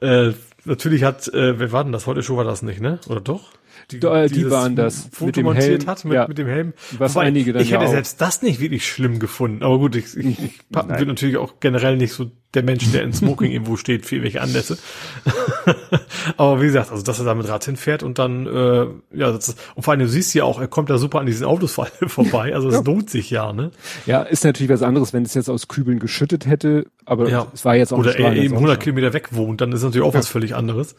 äh, 0.01 0.33
natürlich 0.65 1.03
hat, 1.03 1.27
äh, 1.27 1.59
wer 1.59 1.71
war 1.71 1.83
denn 1.83 1.91
das? 1.91 2.07
Heute 2.07 2.23
schon 2.23 2.37
war 2.37 2.45
das 2.45 2.61
nicht, 2.61 2.79
ne? 2.81 2.99
Oder 3.07 3.19
doch? 3.19 3.51
Die, 3.91 3.97
äh, 3.97 4.27
die 4.27 4.33
dieses 4.35 4.51
waren 4.51 4.75
das. 4.75 5.07
Foto 5.11 5.25
Mit 5.27 5.35
dem 5.37 5.43
montiert 5.45 5.81
Helm. 5.81 5.87
hat 5.87 6.05
mit, 6.05 6.13
Ja. 6.13 6.27
mit 6.27 6.37
dem 6.37 6.47
Helm. 6.47 6.73
Was 6.97 7.15
Wobei, 7.15 7.25
einige 7.25 7.53
dann 7.53 7.61
ich 7.63 7.69
ja 7.71 7.77
hätte 7.79 7.87
auch. 7.89 7.93
selbst 7.93 8.21
das 8.21 8.41
nicht 8.41 8.59
wirklich 8.59 8.87
schlimm 8.87 9.19
gefunden. 9.19 9.63
Aber 9.63 9.77
gut, 9.79 9.95
ich, 9.95 10.15
ich, 10.17 10.39
ich 10.39 10.59
bin 10.69 11.07
natürlich 11.07 11.37
auch 11.37 11.55
generell 11.59 11.97
nicht 11.97 12.13
so 12.13 12.31
der 12.53 12.63
Mensch, 12.63 12.91
der 12.91 13.03
in 13.03 13.13
Smoking 13.13 13.51
irgendwo 13.51 13.77
steht 13.77 14.05
für 14.05 14.15
irgendwelche 14.15 14.41
Anlässe. 14.41 14.77
Aber 16.37 16.61
wie 16.61 16.65
gesagt, 16.65 16.91
also 16.91 17.03
dass 17.03 17.19
er 17.19 17.25
da 17.25 17.35
mit 17.35 17.47
Rad 17.47 17.65
hinfährt 17.65 18.03
und 18.03 18.17
dann, 18.19 18.47
äh, 18.47 18.85
ja, 19.13 19.31
das 19.31 19.55
und 19.75 19.83
vor 19.83 19.91
allem, 19.91 20.01
du 20.01 20.07
siehst 20.07 20.33
ja 20.33 20.43
auch, 20.43 20.59
er 20.59 20.67
kommt 20.67 20.89
da 20.89 20.97
super 20.97 21.19
an 21.19 21.25
diesen 21.25 21.45
Autos 21.45 21.73
vor- 21.73 21.87
vorbei. 22.07 22.53
Also 22.53 22.69
es 22.69 22.75
Ja. 22.75 22.81
lohnt 22.81 23.09
sich 23.09 23.29
ja, 23.29 23.53
ne? 23.53 23.71
Ja, 24.05 24.21
ist 24.23 24.43
natürlich 24.43 24.71
was 24.71 24.81
anderes, 24.81 25.13
wenn 25.13 25.23
es 25.23 25.33
jetzt 25.33 25.49
aus 25.49 25.67
Kübeln 25.67 25.99
geschüttet 25.99 26.45
hätte, 26.47 26.87
aber 27.05 27.29
Ja. 27.29 27.47
es 27.53 27.65
war 27.65 27.75
jetzt 27.75 27.93
auch 27.93 27.99
Oder 27.99 28.17
er 28.17 28.33
eben 28.33 28.37
100 28.37 28.49
Sonnenschein. 28.59 28.79
Kilometer 28.79 29.13
weg 29.13 29.29
wohnt, 29.31 29.61
dann 29.61 29.71
ist 29.71 29.83
natürlich 29.83 30.07
auch 30.07 30.13
was 30.13 30.27
völlig 30.27 30.55
anderes. 30.55 30.95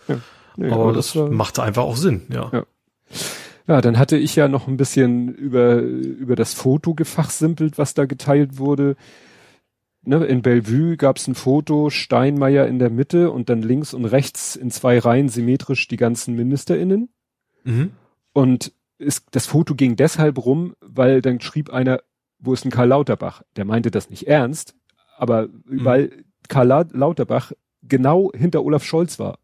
Nee, 0.57 0.71
aber 0.71 0.93
das, 0.93 1.15
war- 1.17 1.31
machte 1.31 1.63
einfach 1.63 1.83
auch 1.83 1.97
Sinn, 1.97 2.23
ja. 2.33 2.51
Ja. 2.53 2.65
Ja, 3.67 3.81
dann 3.81 3.99
hatte 3.99 4.17
ich 4.17 4.37
ja 4.37 4.49
noch 4.49 4.67
ein 4.67 4.77
bisschen 4.77 5.35
über, 5.35 5.81
über 5.81 6.35
das 6.35 6.55
Foto 6.55 6.95
gefachsimpelt, 6.95 7.79
was 7.79 7.95
da 7.95 8.05
geteilt 8.07 8.59
wurde. 8.59 8.97
Ne, 10.03 10.25
in 10.25 10.43
Bellevue 10.43 10.97
gab 10.97 11.19
es 11.19 11.29
ein 11.29 11.35
Foto, 11.35 11.91
Steinmeier 11.91 12.67
in 12.67 12.79
der 12.79 12.91
Mitte 12.91 13.31
und 13.31 13.49
dann 13.49 13.63
links 13.63 13.93
und 13.93 14.07
rechts 14.07 14.57
in 14.57 14.71
zwei 14.71 14.99
Reihen 14.99 15.29
symmetrisch 15.29 15.87
die 15.89 15.99
ganzen 15.99 16.35
MinisterInnen. 16.35 17.11
Mhm. 17.65 17.91
Und 18.33 18.73
ist, 18.99 19.27
das 19.33 19.47
Foto 19.47 19.75
ging 19.75 19.97
deshalb 19.97 20.45
rum, 20.45 20.75
weil 20.81 21.21
dann 21.21 21.41
schrieb 21.41 21.71
einer, 21.71 22.01
wo 22.39 22.55
ist 22.55 22.65
denn 22.65 22.71
Karl 22.71 22.89
Lauterbach? 22.89 23.43
Der 23.57 23.67
meinte 23.67 23.91
das 23.91 24.09
nicht 24.09 24.27
ernst, 24.27 24.75
aber 25.19 25.49
weil 25.67 26.25
Karl 26.49 26.67
La- 26.67 26.89
Lauterbach 26.91 27.53
genau 27.83 28.33
hinter 28.35 28.65
Olaf 28.65 28.85
Scholz 28.85 29.19
war. 29.19 29.39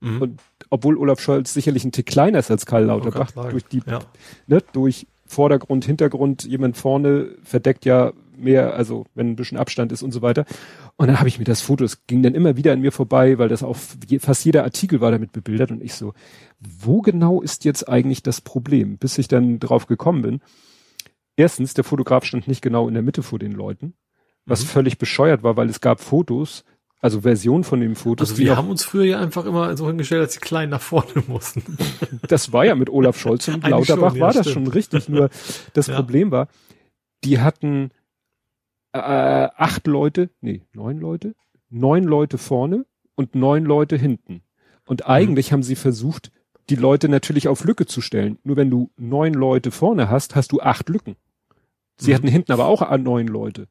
Mhm. 0.00 0.22
Und 0.22 0.40
obwohl 0.70 0.96
Olaf 0.98 1.20
Scholz 1.20 1.52
sicherlich 1.54 1.84
ein 1.84 1.92
Tick 1.92 2.06
kleiner 2.06 2.38
ist 2.38 2.50
als 2.50 2.66
Karl 2.66 2.84
Lauterbach, 2.84 3.30
durch 3.50 3.64
die, 3.64 3.82
Ja. 3.86 4.00
ne, 4.46 4.62
durch 4.72 5.06
Vordergrund, 5.26 5.84
Hintergrund, 5.84 6.44
jemand 6.44 6.76
vorne 6.76 7.30
verdeckt 7.42 7.84
ja 7.84 8.12
mehr, 8.36 8.74
also 8.74 9.06
wenn 9.14 9.30
ein 9.30 9.36
bisschen 9.36 9.58
Abstand 9.58 9.90
ist 9.92 10.02
und 10.02 10.12
so 10.12 10.22
weiter. 10.22 10.44
Und 10.96 11.08
dann 11.08 11.18
habe 11.18 11.28
ich 11.28 11.38
mir 11.38 11.44
das 11.46 11.62
Foto, 11.62 11.84
es 11.84 12.06
ging 12.06 12.22
dann 12.22 12.34
immer 12.34 12.56
wieder 12.56 12.72
an 12.72 12.80
mir 12.80 12.92
vorbei, 12.92 13.38
weil 13.38 13.48
das 13.48 13.64
je, 14.08 14.18
fast 14.18 14.44
jeder 14.44 14.62
Artikel 14.62 15.00
war 15.00 15.10
damit 15.10 15.32
bebildert 15.32 15.70
und 15.72 15.82
ich 15.82 15.94
so, 15.94 16.12
wo 16.60 17.00
genau 17.00 17.40
ist 17.42 17.64
jetzt 17.64 17.88
eigentlich 17.88 18.22
das 18.22 18.40
Problem? 18.40 18.98
Bis 18.98 19.18
ich 19.18 19.26
dann 19.26 19.58
drauf 19.58 19.86
gekommen 19.86 20.22
bin. 20.22 20.40
Erstens, 21.36 21.74
der 21.74 21.84
Fotograf 21.84 22.24
stand 22.24 22.48
nicht 22.48 22.62
genau 22.62 22.88
in 22.88 22.94
der 22.94 23.02
Mitte 23.02 23.22
vor 23.22 23.38
den 23.38 23.52
Leuten, 23.52 23.94
was 24.46 24.62
Mhm. 24.62 24.66
völlig 24.68 24.98
bescheuert 24.98 25.42
war, 25.42 25.56
weil 25.56 25.68
es 25.68 25.80
gab 25.80 26.00
Fotos, 26.00 26.64
also 27.00 27.20
Versionen 27.20 27.62
von 27.64 27.80
den 27.80 27.94
Fotos, 27.94 28.30
Also 28.30 28.42
wir 28.42 28.56
haben 28.56 28.70
uns 28.70 28.84
früher 28.84 29.04
ja 29.04 29.20
einfach 29.20 29.44
immer 29.44 29.76
so 29.76 29.86
hingestellt, 29.86 30.22
dass 30.24 30.32
die 30.34 30.40
Kleinen 30.40 30.70
nach 30.70 30.80
vorne 30.80 31.08
mussten. 31.28 31.62
das 32.28 32.52
war 32.52 32.64
ja 32.64 32.74
mit 32.74 32.90
Olaf 32.90 33.18
Scholz 33.18 33.48
und 33.48 33.66
Lauterbach 33.66 34.10
schon, 34.10 34.18
ja, 34.18 34.26
war 34.26 34.32
das 34.32 34.48
stimmt. 34.50 34.66
schon 34.66 34.72
richtig. 34.72 35.08
Nur 35.08 35.30
das 35.74 35.86
Ja. 35.88 35.96
Problem 35.96 36.30
war, 36.30 36.48
die 37.24 37.40
hatten 37.40 37.90
äh, 38.92 38.98
acht 38.98 39.86
Leute, 39.86 40.30
nee, 40.40 40.62
neun 40.72 40.98
Leute, 40.98 41.34
neun 41.68 42.04
Leute 42.04 42.38
vorne 42.38 42.86
und 43.14 43.34
neun 43.34 43.64
Leute 43.64 43.96
hinten. 43.96 44.42
Und 44.86 45.00
Mhm. 45.00 45.06
eigentlich 45.10 45.52
haben 45.52 45.62
sie 45.62 45.76
versucht, 45.76 46.30
die 46.70 46.76
Leute 46.76 47.08
natürlich 47.08 47.46
auf 47.48 47.64
Lücke 47.64 47.86
zu 47.86 48.00
stellen. 48.00 48.38
Nur 48.42 48.56
wenn 48.56 48.70
du 48.70 48.90
neun 48.96 49.34
Leute 49.34 49.70
vorne 49.70 50.08
hast, 50.10 50.34
hast 50.34 50.52
du 50.52 50.60
acht 50.60 50.88
Lücken. 50.88 51.16
Sie 51.98 52.10
Mhm. 52.10 52.14
hatten 52.14 52.28
hinten 52.28 52.52
aber 52.52 52.66
auch 52.66 52.96
neun 52.98 53.26
Leute. 53.28 53.68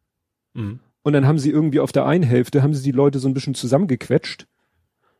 Mhm. 0.54 0.80
Und 1.06 1.14
dann 1.14 1.28
haben 1.28 1.38
sie 1.38 1.52
irgendwie 1.52 1.80
auf 1.80 1.92
der 1.92 2.06
einen 2.08 2.24
Hälfte, 2.24 2.64
haben 2.64 2.74
sie 2.74 2.82
die 2.82 2.92
Leute 2.92 3.20
so 3.20 3.28
ein 3.28 3.36
bisschen 3.36 3.54
zusammengequetscht. 3.54 4.48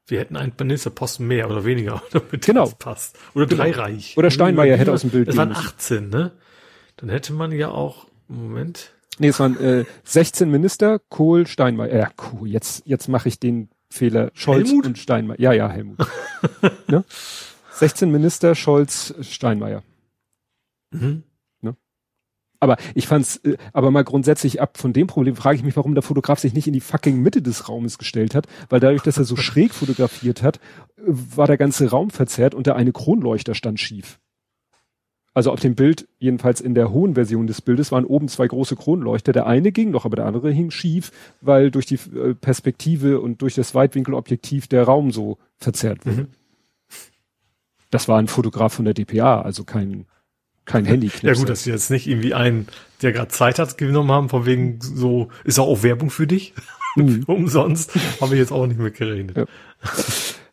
Wir 0.08 0.20
hätten 0.20 0.36
einen 0.36 0.52
Ministerposten 0.60 1.28
mehr 1.28 1.48
oder 1.50 1.64
weniger, 1.64 2.02
damit 2.12 2.44
Genau. 2.46 2.66
das 2.66 2.76
passt. 2.76 3.20
Oder 3.36 3.46
Genau. 3.46 3.64
dreireich. 3.64 4.18
Oder 4.18 4.32
Steinmeier 4.32 4.78
hätte 4.78 4.92
aus 4.92 5.02
dem 5.02 5.12
Bild 5.12 5.28
Das 5.28 5.38
waren 5.38 5.50
müssen. 5.50 5.62
18, 5.68 6.10
ne? 6.10 6.32
Dann 6.98 7.10
hätte 7.10 7.34
man 7.34 7.52
ja 7.52 7.70
auch, 7.70 8.08
Moment. 8.28 8.94
Nee, 9.20 9.28
es 9.28 9.40
waren 9.40 9.60
äh, 9.60 9.86
16 10.06 10.50
Minister, 10.50 11.00
Kohl, 11.10 11.46
Steinmeier. 11.46 11.96
Ja, 11.96 12.10
Kohl, 12.16 12.50
jetzt, 12.50 12.82
jetzt 12.88 13.08
mache 13.08 13.30
ich 13.30 13.40
den 13.40 13.70
Tippfehler. 13.90 14.32
Scholz 14.34 14.68
Helmut? 14.70 14.86
und 14.88 14.98
Steinmeier. 14.98 15.40
Ja, 15.40 15.54
ja, 15.54 15.70
Helmut. 15.70 16.00
ne? 16.88 17.06
16 17.74 18.12
Minister, 18.12 18.56
Scholz, 18.56 19.14
Steinmeier. 19.22 19.84
Mhm. 20.92 21.24
Aber 22.60 22.78
ich 22.94 23.08
fand's, 23.08 23.38
äh, 23.38 23.58
aber 23.74 23.92
mal 23.92 24.04
grundsätzlich 24.04 24.62
ab 24.62 24.78
von 24.78 24.94
dem 24.94 25.08
Problem 25.08 25.36
frage 25.36 25.58
ich 25.58 25.64
mich, 25.64 25.76
warum 25.76 25.94
der 25.94 26.04
Fotograf 26.04 26.40
sich 26.40 26.54
nicht 26.54 26.68
in 26.68 26.74
die 26.74 26.82
fucking 26.82 27.22
Mitte 27.22 27.42
des 27.42 27.70
Raumes 27.70 27.98
gestellt 27.98 28.36
hat, 28.36 28.48
weil 28.70 28.80
dadurch, 28.80 29.04
dass 29.04 29.18
er 29.18 29.26
so 29.26 29.36
schräg 29.36 29.74
fotografiert 29.74 30.42
hat, 30.44 30.58
äh, 30.98 31.02
war 31.06 31.48
der 31.48 31.58
ganze 31.58 31.90
Raum 31.90 32.10
verzerrt 32.10 32.56
und 32.56 32.68
der 32.68 32.76
eine 32.76 32.92
Kronleuchter 32.92 33.56
stand 33.56 33.80
schief. 33.80 34.20
Also 35.36 35.52
auf 35.52 35.60
dem 35.60 35.76
Bild, 35.76 36.08
jedenfalls 36.18 36.62
in 36.62 36.76
der 36.76 36.92
hohen 36.92 37.16
Version 37.16 37.46
des 37.46 37.62
Bildes, 37.62 37.92
waren 37.92 38.06
oben 38.06 38.30
zwei 38.30 38.48
große 38.48 38.78
Kronleuchter. 38.78 39.34
Der 39.34 39.46
eine 39.46 39.74
ging 39.74 39.92
noch, 39.92 40.06
aber 40.06 40.16
der 40.16 40.26
andere 40.26 40.50
hing 40.50 40.72
schief, 40.72 41.12
weil 41.42 41.72
durch 41.72 41.86
die 41.86 41.96
äh, 41.96 42.34
Perspektive 42.34 43.20
und 43.20 43.42
durch 43.42 43.54
das 43.54 43.76
Weitwinkelobjektiv 43.76 44.68
der 44.68 44.84
Raum 44.84 45.12
so 45.12 45.38
verzerrt 45.58 46.06
wurde. 46.06 46.22
Mhm. 46.22 46.28
Das 47.92 48.08
war 48.08 48.18
ein 48.18 48.28
Fotograf 48.28 48.74
von 48.74 48.86
der 48.86 48.94
DPA, 48.94 49.42
also 49.42 49.66
kein, 49.66 50.06
kein 50.66 50.86
handy 50.86 51.12
Ja 51.22 51.34
gut, 51.34 51.50
dass 51.50 51.64
sie 51.64 51.72
jetzt 51.72 51.92
nicht 51.92 52.08
irgendwie 52.08 52.34
einen, 52.34 52.68
der 53.02 53.12
gerade 53.12 53.30
Zeit 53.30 53.60
hat, 53.60 53.78
genommen 53.78 54.12
haben, 54.12 54.30
von 54.30 54.46
wegen 54.46 54.80
so, 54.82 55.30
ist 55.44 55.60
auch 55.60 55.84
Werbung 55.84 56.10
für 56.10 56.28
dich? 56.28 56.54
Mhm. 56.96 57.24
Umsonst. 57.28 57.94
Habe 58.22 58.36
ich 58.36 58.40
jetzt 58.40 58.54
auch 58.54 58.66
nicht 58.68 58.80
mit 58.80 58.96
gerechnet. 58.96 59.36
Ja. 59.36 59.46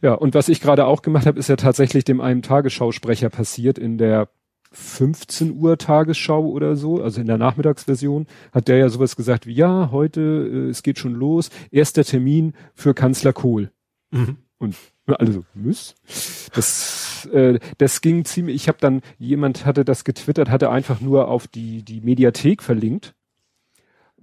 Ja, 0.03 0.15
und 0.15 0.35
was 0.35 0.49
ich 0.49 0.61
gerade 0.61 0.87
auch 0.87 1.03
gemacht 1.03 1.27
habe, 1.27 1.39
ist 1.39 1.49
ja 1.49 1.55
tatsächlich 1.55 2.03
dem 2.03 2.21
einen 2.21 2.43
Tagesschausprecher 2.43 3.31
passiert 3.31 3.79
in 3.79 3.99
der 3.99 4.29
15 4.73 5.53
Uhr 5.53 5.79
Tagesschau 5.79 6.45
oder 6.45 6.75
so, 6.75 7.01
also 7.01 7.21
in 7.21 7.29
der 7.29 7.39
Nachmittagsversion, 7.39 8.27
hat 8.51 8.69
der 8.69 8.79
ja 8.79 8.89
sowas 8.89 9.15
gesagt 9.15 9.47
wie, 9.47 9.53
ja, 9.53 9.91
heute, 9.93 10.21
äh, 10.21 10.71
es 10.71 10.83
geht 10.83 10.99
schon 10.99 11.15
los, 11.15 11.51
erster 11.71 12.05
Termin 12.05 12.55
für 12.75 12.95
Kanzler 12.95 13.33
Kohl. 13.33 13.71
Mhm. 14.11 14.39
Und 14.59 14.75
alle 15.07 15.33
so, 15.33 15.45
Miss? 15.55 15.95
Das, 16.55 17.29
äh, 17.33 17.59
das 17.79 18.01
ging 18.01 18.25
ziemlich, 18.25 18.57
ich 18.57 18.69
habe 18.69 18.79
dann, 18.81 19.03
jemand 19.19 19.67
hatte 19.67 19.85
das 19.85 20.05
getwittert, 20.05 20.51
hatte 20.51 20.71
einfach 20.71 21.01
nur 21.01 21.29
auf 21.29 21.49
die, 21.49 21.83
die 21.83 22.01
Mediathek 22.01 22.63
verlinkt, 22.63 23.15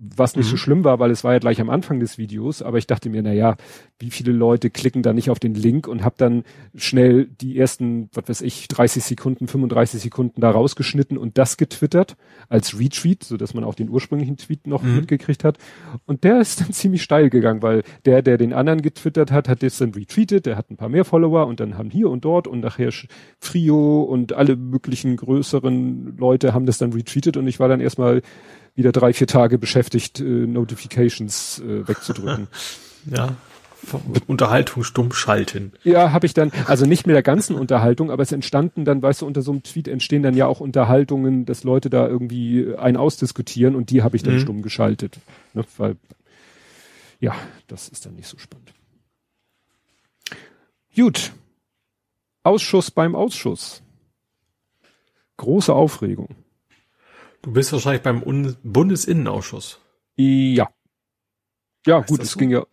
was 0.02 0.36
nicht 0.38 0.48
so 0.48 0.56
schlimm 0.58 0.84
war, 0.86 1.00
weil 1.00 1.12
es 1.12 1.24
war 1.26 1.34
ja 1.34 1.40
gleich 1.40 1.60
am 1.60 1.70
Anfang 1.70 2.00
des 2.00 2.18
Videos, 2.18 2.62
aber 2.62 2.78
ich 2.78 2.88
dachte 2.88 3.10
mir, 3.10 3.22
na 3.22 3.34
ja, 3.34 3.58
wie 4.00 4.12
viele 4.12 4.32
Leute 4.32 4.70
klicken 4.70 5.04
da 5.04 5.12
nicht 5.12 5.30
auf 5.30 5.40
den 5.40 5.54
Link 5.56 5.88
und 5.88 6.04
habe 6.06 6.16
dann 6.18 6.44
schnell 6.76 7.26
die 7.42 7.58
ersten, 7.58 8.10
was 8.14 8.30
weiß 8.30 8.42
ich, 8.42 8.70
30 8.70 9.04
Sekunden, 9.04 9.48
35 9.48 10.02
Sekunden 10.02 10.40
da 10.40 10.52
rausgeschnitten 10.52 11.18
und 11.18 11.38
das 11.38 11.58
getwittert 11.58 12.16
als 12.48 12.80
Retweet, 12.80 13.24
so 13.26 13.36
dass 13.36 13.54
man 13.54 13.66
auch 13.66 13.76
den 13.76 13.90
ursprünglichen 13.90 14.38
Tweet 14.38 14.68
noch 14.68 14.84
Mhm. 14.84 14.96
mitgekriegt 14.96 15.44
hat. 15.44 15.58
Und 16.06 16.24
der 16.24 16.40
ist 16.40 16.62
dann 16.62 16.72
ziemlich 16.72 17.04
steil 17.04 17.30
gegangen, 17.30 17.62
weil 17.62 17.84
der, 18.06 18.22
der 18.22 18.38
den 18.38 18.54
anderen 18.54 18.82
getwittert 18.82 19.32
hat, 19.34 19.50
hat 19.50 19.64
das 19.64 19.78
dann 19.80 19.94
retweetet, 19.94 20.46
der 20.46 20.56
hat 20.56 20.72
ein 20.72 20.78
paar 20.78 20.90
mehr 20.90 21.04
Follower 21.04 21.46
und 21.48 21.60
dann 21.60 21.78
haben 21.78 21.90
hier 21.90 22.10
und 22.10 22.24
dort 22.24 22.48
und 22.48 22.62
nachher 22.62 22.92
Frio 23.40 24.02
und 24.04 24.34
alle 24.34 24.56
möglichen 24.56 25.18
größeren 25.18 26.16
Leute 26.18 26.54
haben 26.54 26.66
das 26.66 26.78
dann 26.78 26.94
retweetet 26.94 27.36
und 27.38 27.48
ich 27.48 27.60
war 27.60 27.68
dann 27.68 27.82
erstmal 27.82 28.22
wieder 28.80 28.92
drei, 28.92 29.14
vier 29.14 29.28
Tage 29.28 29.60
beschäftigt, 29.60 30.20
äh, 30.20 30.24
Notifications 30.24 31.60
äh, 31.60 31.88
wegzudrücken. 31.88 32.48
Ja. 33.10 33.38
Unterhaltung 34.28 34.84
stumm 34.84 35.14
schalten. 35.14 35.72
Ja, 35.86 36.12
habe 36.12 36.26
ich 36.26 36.34
dann, 36.34 36.52
also 36.68 36.86
nicht 36.86 37.08
mit 37.08 37.14
der 37.16 37.24
ganzen 37.24 37.56
Unterhaltung, 37.56 38.12
aber 38.12 38.22
es 38.22 38.34
entstanden 38.34 38.84
dann, 38.84 39.02
weißt 39.02 39.22
du, 39.22 39.26
unter 39.26 39.42
so 39.42 39.52
einem 39.54 39.64
Tweet 39.64 39.88
entstehen 39.88 40.22
dann 40.22 40.36
ja 40.36 40.48
auch 40.48 40.60
Unterhaltungen, 40.60 41.46
dass 41.46 41.64
Leute 41.64 41.90
da 41.90 42.06
irgendwie 42.06 42.76
ein 42.78 42.98
ausdiskutieren 42.98 43.76
und 43.78 43.90
die 43.90 44.04
habe 44.04 44.18
ich 44.18 44.24
dann 44.24 44.36
Mhm. 44.36 44.40
stumm 44.42 44.62
geschaltet. 44.64 45.20
Ne, 45.54 45.64
weil, 45.78 45.96
ja, 47.22 47.34
das 47.68 47.88
ist 47.88 48.06
dann 48.06 48.16
nicht 48.16 48.28
so 48.28 48.38
spannend. 48.38 48.74
Gut. 50.94 51.32
Ausschuss 52.44 52.92
beim 52.92 53.16
Ausschuss. 53.16 53.82
Große 55.38 55.74
Aufregung. 55.74 56.36
Du 57.42 57.52
bist 57.54 57.72
wahrscheinlich 57.72 58.02
beim 58.02 58.22
Un 58.24 58.56
Bundesinnenausschuss. 58.64 59.80
Ja. 60.18 60.70
Ja, 61.88 62.00
Heißt 62.00 62.10
gut, 62.10 62.20
das 62.20 62.28
es 62.28 62.34
so? 62.34 62.40
ging 62.40 62.50
ja, 62.52 62.66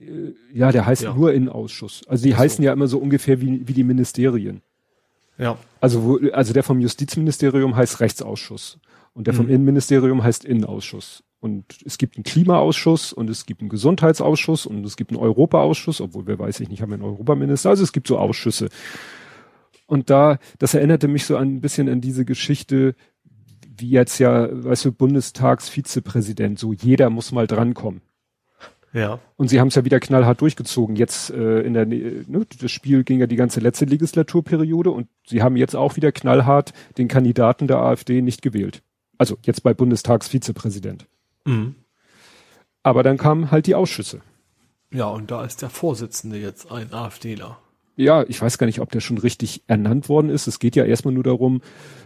äh, 0.00 0.32
ja, 0.52 0.72
der 0.72 0.86
heißt 0.86 1.02
Ja. 1.02 1.14
nur 1.14 1.32
Innenausschuss. 1.34 2.02
Also 2.08 2.24
die 2.24 2.32
so. 2.32 2.38
heißen 2.38 2.64
ja 2.64 2.72
immer 2.72 2.86
so 2.88 2.98
ungefähr 2.98 3.40
wie, 3.40 3.68
wie 3.68 3.72
die 3.74 3.84
Ministerien. 3.84 4.62
Ja. 5.36 5.58
Also, 5.80 6.02
wo, 6.04 6.18
also 6.32 6.52
der 6.54 6.62
vom 6.62 6.80
Justizministerium 6.80 7.76
heißt 7.76 8.00
Rechtsausschuss 8.00 8.78
und 9.12 9.26
der 9.26 9.34
vom 9.34 9.46
Mhm. 9.46 9.52
Innenministerium 9.52 10.22
heißt 10.22 10.44
Innenausschuss. 10.46 11.22
Und 11.40 11.64
es 11.84 11.98
gibt 11.98 12.16
einen 12.16 12.24
Klimaausschuss 12.24 13.12
und 13.12 13.28
es 13.28 13.44
gibt 13.44 13.60
einen 13.60 13.68
Gesundheitsausschuss 13.68 14.64
und 14.64 14.82
es 14.86 14.96
gibt 14.96 15.10
einen 15.10 15.20
Europaausschuss, 15.20 16.00
obwohl 16.00 16.26
wer 16.26 16.38
weiß 16.38 16.60
ich 16.60 16.70
nicht, 16.70 16.80
haben 16.80 16.88
wir 16.90 16.94
einen 16.94 17.04
Europaminister. 17.04 17.68
Also 17.68 17.82
es 17.82 17.92
gibt 17.92 18.06
so 18.08 18.16
Ausschüsse. 18.16 18.68
Und 19.86 20.08
da, 20.08 20.38
das 20.58 20.72
erinnerte 20.72 21.06
mich 21.06 21.26
so 21.26 21.36
ein 21.36 21.60
bisschen 21.60 21.90
an 21.90 22.00
diese 22.00 22.24
Geschichte, 22.24 22.94
wie 23.76 23.90
jetzt 23.90 24.18
ja, 24.18 24.48
weißt 24.50 24.86
du, 24.86 24.92
Bundestagsvizepräsident, 24.92 26.58
so 26.58 26.72
jeder 26.72 27.10
muss 27.10 27.32
mal 27.32 27.46
drankommen. 27.46 28.00
Ja. 28.92 29.18
Und 29.36 29.48
sie 29.48 29.58
haben 29.58 29.68
es 29.68 29.74
ja 29.74 29.84
wieder 29.84 29.98
knallhart 29.98 30.40
durchgezogen. 30.40 30.94
Jetzt 30.94 31.30
äh, 31.30 31.62
in 31.62 31.74
der 31.74 31.84
Nä- 31.84 32.24
ne, 32.28 32.46
das 32.60 32.70
Spiel 32.70 33.02
ging 33.02 33.18
ja 33.18 33.26
die 33.26 33.34
ganze 33.36 33.58
letzte 33.58 33.86
Legislaturperiode 33.86 34.92
und 34.92 35.08
sie 35.26 35.42
haben 35.42 35.56
jetzt 35.56 35.74
auch 35.74 35.96
wieder 35.96 36.12
knallhart 36.12 36.72
den 36.96 37.08
Kandidaten 37.08 37.66
der 37.66 37.78
AfD 37.78 38.22
nicht 38.22 38.40
gewählt. 38.40 38.82
Also 39.18 39.36
jetzt 39.42 39.64
bei 39.64 39.74
Bundestagsvizepräsident. 39.74 41.06
Mhm. 41.44 41.74
Aber 42.84 43.02
dann 43.02 43.16
kamen 43.16 43.50
halt 43.50 43.66
die 43.66 43.74
Ausschüsse. 43.74 44.20
Ja, 44.92 45.06
und 45.06 45.32
da 45.32 45.44
ist 45.44 45.62
der 45.62 45.70
Vorsitzende 45.70 46.38
jetzt 46.38 46.70
ein 46.70 46.92
AfDler. 46.92 47.58
Ja, 47.96 48.24
ich 48.28 48.40
weiß 48.42 48.58
gar 48.58 48.66
nicht, 48.66 48.80
ob 48.80 48.90
der 48.90 49.00
schon 49.00 49.18
richtig 49.18 49.62
ernannt 49.66 50.08
worden 50.08 50.28
ist. 50.30 50.46
Es 50.46 50.58
geht 50.58 50.74
ja 50.76 50.84
erstmal 50.84 51.14
nur 51.14 51.22
darum, 51.22 51.62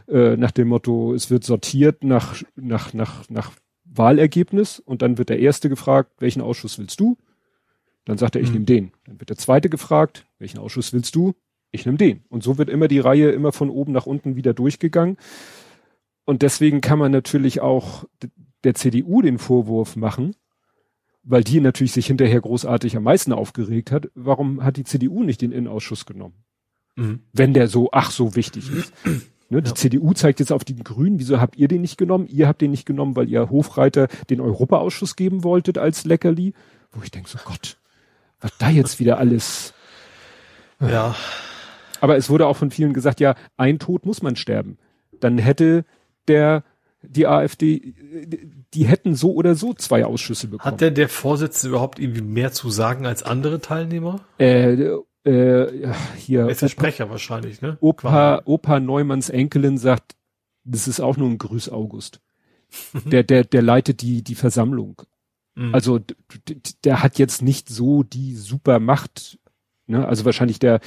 äh, 0.07 0.37
nach 0.37 0.51
dem 0.51 0.69
Motto, 0.69 1.15
es 1.15 1.31
wird 1.31 1.45
sortiert 1.45 2.05
nach, 2.05 2.43
nach, 2.57 2.93
nach, 2.93 3.29
nach 3.31 3.53
Wahlergebnis 3.85 4.81
und 4.81 5.01
dann 5.03 5.17
wird 5.17 5.31
der 5.31 5.39
Erste 5.41 5.69
gefragt, 5.69 6.13
welchen 6.19 6.43
Ausschuss 6.43 6.79
willst 6.79 7.01
du? 7.01 7.17
Dann 8.05 8.19
sagt 8.19 8.37
er, 8.37 8.43
ich 8.43 8.49
Mhm. 8.49 8.53
nehme 8.55 8.65
den. 8.67 8.93
Dann 9.07 9.21
wird 9.21 9.31
der 9.31 9.37
Zweite 9.39 9.69
gefragt, 9.71 10.27
welchen 10.39 10.59
Ausschuss 10.59 10.93
willst 10.93 11.15
du? 11.15 11.35
Ich 11.71 11.87
nehme 11.87 11.99
den. 11.99 12.23
Und 12.29 12.43
so 12.43 12.59
wird 12.59 12.69
immer 12.71 12.89
die 12.89 13.01
Reihe 13.01 13.31
immer 13.31 13.53
von 13.53 13.71
oben 13.71 13.93
nach 13.93 14.07
unten 14.07 14.37
wieder 14.37 14.55
durchgegangen. 14.55 15.17
Und 16.25 16.43
deswegen 16.43 16.81
kann 16.83 16.99
man 16.99 17.13
natürlich 17.13 17.61
auch 17.61 18.05
der 18.65 18.75
CDU 18.75 19.23
den 19.23 19.39
Vorwurf 19.39 19.97
machen, 19.97 20.35
weil 21.31 21.45
die 21.45 21.61
natürlich 21.61 21.93
sich 21.93 22.07
hinterher 22.07 22.41
großartig 22.41 22.97
am 22.97 23.03
meisten 23.03 23.33
aufgeregt 23.33 23.93
hat. 23.93 24.11
Warum 24.15 24.65
hat 24.65 24.77
die 24.79 24.85
CDU 24.85 25.23
nicht 25.23 25.43
den 25.43 25.53
Innenausschuss 25.53 26.07
genommen? 26.07 26.35
Mhm. 26.97 27.21
Wenn 27.33 27.55
der 27.55 27.69
so, 27.69 27.91
ach 27.93 28.11
so 28.11 28.35
wichtig 28.35 28.71
ist. 28.71 28.93
Ne, 29.51 29.63
die 29.63 29.71
Ja. 29.71 29.75
CDU 29.75 30.13
zeigt 30.13 30.41
jetzt 30.41 30.53
auf 30.53 30.63
die 30.63 30.77
Grünen, 30.77 31.19
wieso 31.19 31.41
habt 31.41 31.57
ihr 31.57 31.69
den 31.69 31.81
nicht 31.81 31.97
genommen? 31.97 32.27
Ihr 32.27 32.47
habt 32.49 32.61
den 32.61 32.71
nicht 32.71 32.85
genommen, 32.85 33.17
weil 33.17 33.31
ihr 33.31 33.49
Hofreiter 33.49 34.09
den 34.29 34.43
Europaausschuss 34.43 35.17
geben 35.17 35.43
wolltet 35.43 35.79
als 35.79 36.05
Leckerli. 36.05 36.53
Wo 36.93 37.01
ich 37.03 37.11
denke 37.11 37.31
so, 37.31 37.39
Gott, 37.47 37.79
was 38.43 38.53
da 38.59 38.69
jetzt 38.69 39.01
wieder 39.01 39.17
alles. 39.17 39.73
Ja. 40.81 41.17
Aber 42.03 42.19
es 42.19 42.29
wurde 42.29 42.47
auch 42.47 42.59
von 42.59 42.71
vielen 42.71 42.93
gesagt, 42.93 43.21
ja, 43.21 43.37
ein 43.57 43.79
Tod 43.79 44.05
muss 44.05 44.21
man 44.21 44.37
sterben. 44.37 44.77
Dann 45.19 45.39
hätte 45.39 45.87
der, 46.29 46.63
die 47.03 47.27
AfD, 47.27 47.95
die 48.75 48.87
hätten 48.87 49.15
so 49.15 49.33
oder 49.35 49.55
so 49.55 49.73
zwei 49.75 50.05
Ausschüsse 50.05 50.49
bekommen. 50.49 50.73
Hat 50.73 50.81
denn 50.81 50.95
der 50.95 51.09
Vorsitzende 51.09 51.71
überhaupt 51.71 51.99
irgendwie 51.99 52.23
mehr 52.23 52.53
zu 52.53 52.71
sagen 52.71 53.07
als 53.07 53.23
andere 53.23 53.61
Teilnehmer? 53.61 54.21
äh, 54.39 54.73
äh, 55.25 55.93
hier, 56.17 56.41
Er 56.41 56.51
ist 56.51 56.63
der 56.63 56.69
Sprecher 56.69 57.11
wahrscheinlich, 57.11 57.61
ne? 57.61 57.77
Opa, 57.81 58.43
Opa 58.45 58.81
Neumanns 58.81 59.31
Enkelin 59.31 59.79
sagt, 59.79 60.17
das 60.65 60.89
ist 60.89 61.01
auch 61.01 61.17
nur 61.17 61.29
ein 61.29 61.39
Grüß 61.39 61.71
August. 61.71 62.21
Der, 63.05 63.23
der, 63.23 63.45
der 63.45 63.63
leitet 63.63 64.03
die, 64.03 64.23
die 64.23 64.35
Versammlung. 64.35 65.03
Mhm. 65.55 65.75
Also 65.75 66.01
der 66.85 67.03
hat 67.03 67.19
jetzt 67.19 67.43
nicht 67.43 67.69
so 67.69 68.03
die 68.03 68.35
super 68.35 68.79
Macht. 68.79 69.39
Ne? 69.87 70.07
Also 70.07 70.25
wahrscheinlich 70.25 70.59
der, 70.59 70.81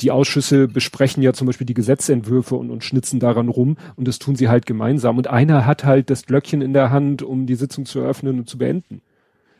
die 0.00 0.10
Ausschüsse 0.10 0.68
besprechen 0.68 1.22
ja 1.22 1.32
zum 1.32 1.46
Beispiel 1.46 1.66
die 1.66 1.74
Gesetzentwürfe 1.74 2.54
und, 2.54 2.70
und 2.70 2.84
schnitzen 2.84 3.20
daran 3.20 3.48
rum 3.48 3.76
und 3.96 4.06
das 4.06 4.18
tun 4.18 4.36
sie 4.36 4.48
halt 4.48 4.66
gemeinsam. 4.66 5.18
Und 5.18 5.28
einer 5.28 5.66
hat 5.66 5.84
halt 5.84 6.10
das 6.10 6.26
Glöckchen 6.26 6.62
in 6.62 6.72
der 6.72 6.90
Hand, 6.90 7.22
um 7.22 7.46
die 7.46 7.54
Sitzung 7.54 7.86
zu 7.86 8.00
eröffnen 8.00 8.38
und 8.38 8.48
zu 8.48 8.58
beenden. 8.58 9.00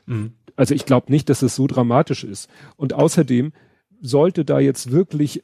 Mhm. 0.07 0.33
Also 0.57 0.75
ich 0.75 0.87
glaube 0.87 1.11
nicht, 1.12 1.29
dass 1.29 1.42
es 1.42 1.55
so 1.55 1.66
dramatisch 1.66 2.25
ist. 2.25 2.49
Und 2.77 2.94
außerdem 2.94 3.53
sollte 4.01 4.44
da 4.44 4.59
jetzt 4.59 4.90
wirklich 4.90 5.42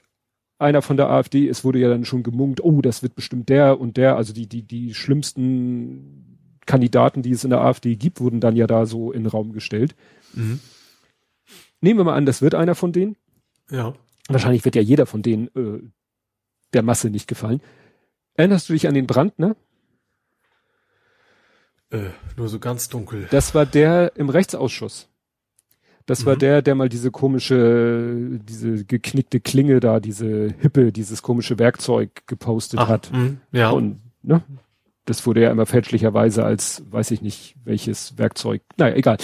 einer 0.58 0.82
von 0.82 0.96
der 0.96 1.10
AfD, 1.10 1.48
es 1.48 1.64
wurde 1.64 1.80
ja 1.80 1.88
dann 1.88 2.04
schon 2.04 2.22
gemunkt, 2.22 2.62
oh, 2.62 2.80
das 2.82 3.02
wird 3.02 3.14
bestimmt 3.14 3.48
der 3.48 3.80
und 3.80 3.96
der, 3.96 4.16
also 4.16 4.32
die, 4.32 4.46
die, 4.46 4.62
die 4.62 4.94
schlimmsten 4.94 6.38
Kandidaten, 6.66 7.22
die 7.22 7.32
es 7.32 7.44
in 7.44 7.50
der 7.50 7.60
AfD 7.60 7.96
gibt, 7.96 8.20
wurden 8.20 8.40
dann 8.40 8.56
ja 8.56 8.66
da 8.66 8.86
so 8.86 9.10
in 9.10 9.24
den 9.24 9.30
Raum 9.30 9.52
gestellt. 9.52 9.94
Mhm. 10.34 10.60
Nehmen 11.80 11.98
wir 11.98 12.04
mal 12.04 12.14
an, 12.14 12.26
das 12.26 12.42
wird 12.42 12.54
einer 12.54 12.76
von 12.76 12.92
denen. 12.92 13.16
Ja. 13.70 13.94
Wahrscheinlich 14.28 14.64
wird 14.64 14.76
ja 14.76 14.82
jeder 14.82 15.06
von 15.06 15.22
denen 15.22 15.48
äh, 15.48 15.82
der 16.72 16.82
Masse 16.82 17.10
nicht 17.10 17.28
gefallen. 17.28 17.60
Erinnerst 18.34 18.68
du 18.68 18.72
dich 18.72 18.88
an 18.88 18.94
den 18.94 19.06
Brandner? 19.06 19.56
Äh, 21.90 22.10
nur 22.36 22.48
so 22.48 22.58
ganz 22.58 22.88
dunkel. 22.88 23.28
Das 23.30 23.54
war 23.54 23.66
der 23.66 24.16
im 24.16 24.30
Rechtsausschuss. 24.30 25.08
Das 26.06 26.26
war 26.26 26.36
der, 26.36 26.62
der 26.62 26.74
mal 26.74 26.88
diese 26.88 27.10
komische, 27.10 28.40
diese 28.42 28.84
geknickte 28.84 29.40
Klinge 29.40 29.78
da, 29.78 30.00
diese 30.00 30.52
Hippe, 30.58 30.90
dieses 30.92 31.22
komische 31.22 31.58
Werkzeug 31.60 32.26
gepostet 32.26 32.80
Ach, 32.80 32.88
hat. 32.88 33.12
mh, 33.12 33.36
ja. 33.52 33.70
Und, 33.70 34.00
ne? 34.22 34.42
Das 35.04 35.26
wurde 35.26 35.42
ja 35.42 35.50
immer 35.50 35.66
fälschlicherweise 35.66 36.44
als, 36.44 36.84
weiß 36.90 37.10
ich 37.10 37.22
nicht, 37.22 37.56
welches 37.64 38.18
Werkzeug. 38.18 38.62
Naja, 38.76 38.94
egal. 38.96 39.16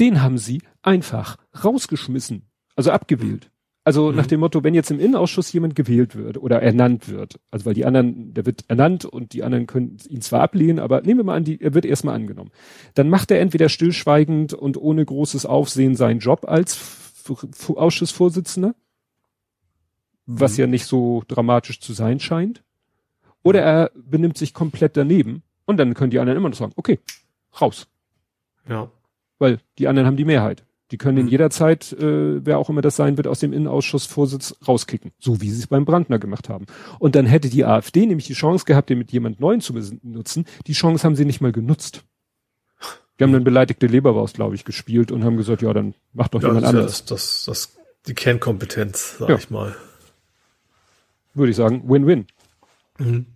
Den 0.00 0.22
haben 0.22 0.38
sie 0.38 0.62
einfach 0.82 1.36
rausgeschmissen. 1.62 2.42
Also 2.74 2.90
abgewählt. 2.90 3.50
Also 3.88 4.10
Mhm. 4.10 4.16
nach 4.16 4.26
dem 4.26 4.40
Motto, 4.40 4.62
wenn 4.62 4.74
jetzt 4.74 4.90
im 4.90 5.00
Innenausschuss 5.00 5.50
jemand 5.50 5.74
gewählt 5.74 6.14
wird 6.14 6.36
oder 6.36 6.60
ernannt 6.60 7.08
wird, 7.08 7.40
also 7.50 7.64
weil 7.64 7.72
die 7.72 7.86
anderen, 7.86 8.34
der 8.34 8.44
wird 8.44 8.66
ernannt 8.68 9.06
und 9.06 9.32
die 9.32 9.42
anderen 9.42 9.66
können 9.66 9.96
ihn 10.10 10.20
zwar 10.20 10.42
ablehnen, 10.42 10.78
aber 10.78 11.00
nehmen 11.00 11.20
wir 11.20 11.24
mal 11.24 11.36
an, 11.36 11.44
die, 11.44 11.58
er 11.58 11.72
wird 11.72 11.86
erstmal 11.86 12.14
angenommen. 12.14 12.50
Dann 12.92 13.08
macht 13.08 13.30
er 13.30 13.40
entweder 13.40 13.70
stillschweigend 13.70 14.52
und 14.52 14.76
ohne 14.76 15.02
großes 15.06 15.46
Aufsehen 15.46 15.96
seinen 15.96 16.18
Job 16.20 16.44
als 16.46 16.78
Ausschussvorsitzender, 17.74 18.74
was 20.26 20.52
Mhm. 20.58 20.60
ja 20.60 20.66
nicht 20.66 20.84
so 20.84 21.22
dramatisch 21.26 21.80
zu 21.80 21.94
sein 21.94 22.20
scheint. 22.20 22.62
Oder 23.42 23.62
er 23.62 23.90
benimmt 23.94 24.36
sich 24.36 24.52
komplett 24.52 24.98
daneben 24.98 25.42
und 25.64 25.78
dann 25.78 25.94
können 25.94 26.10
die 26.10 26.18
anderen 26.18 26.36
immer 26.36 26.50
noch 26.50 26.56
sagen, 26.58 26.72
okay, 26.76 26.98
raus. 27.58 27.86
ja. 28.68 28.90
Weil 29.38 29.60
die 29.78 29.88
anderen 29.88 30.06
haben 30.06 30.16
die 30.18 30.26
Mehrheit. 30.26 30.64
Die 30.90 30.96
können 30.96 31.18
in 31.18 31.24
Mhm. 31.26 31.30
jeder 31.30 31.50
Zeit, 31.50 31.92
äh, 31.92 32.44
wer 32.44 32.58
auch 32.58 32.70
immer 32.70 32.80
das 32.80 32.96
sein 32.96 33.16
wird, 33.18 33.26
aus 33.26 33.40
dem 33.40 33.52
Innenausschussvorsitz 33.52 34.56
rauskicken. 34.66 35.12
So 35.18 35.40
wie 35.42 35.50
sie 35.50 35.60
es 35.60 35.66
beim 35.66 35.84
Brandner 35.84 36.18
gemacht 36.18 36.48
haben. 36.48 36.64
Und 36.98 37.14
dann 37.14 37.26
hätte 37.26 37.50
die 37.50 37.64
AfD 37.64 38.06
nämlich 38.06 38.26
die 38.26 38.32
Chance 38.34 38.64
gehabt, 38.64 38.88
den 38.88 38.98
mit 38.98 39.12
jemand 39.12 39.38
Neuen 39.40 39.60
zu 39.60 39.74
benutzen. 39.74 40.46
Die 40.66 40.72
Chance 40.72 41.04
haben 41.04 41.14
sie 41.16 41.24
nicht 41.26 41.40
mal 41.42 41.52
genutzt. 41.52 42.04
Die 43.18 43.24
haben 43.24 43.32
dann 43.32 43.44
beleidigte 43.44 43.86
Leberwurst, 43.88 44.36
glaube 44.36 44.54
ich, 44.54 44.64
gespielt 44.64 45.10
und 45.12 45.24
haben 45.24 45.36
gesagt, 45.36 45.60
ja, 45.60 45.72
dann 45.72 45.94
macht 46.12 46.34
doch 46.34 46.40
ja 46.42 46.48
jemand 46.48 46.64
das, 46.64 46.72
ist 46.72 46.76
ja 46.76 46.82
das, 46.82 47.04
das, 47.04 47.44
das, 47.44 47.78
die 48.06 48.14
Kernkompetenz, 48.14 49.16
sag 49.18 49.28
Ja. 49.28 49.36
ich 49.36 49.50
mal. 49.50 49.74
Würde 51.34 51.50
ich 51.50 51.56
sagen, 51.56 51.82
Win-Win. 51.88 52.26
Mhm. 52.98 53.26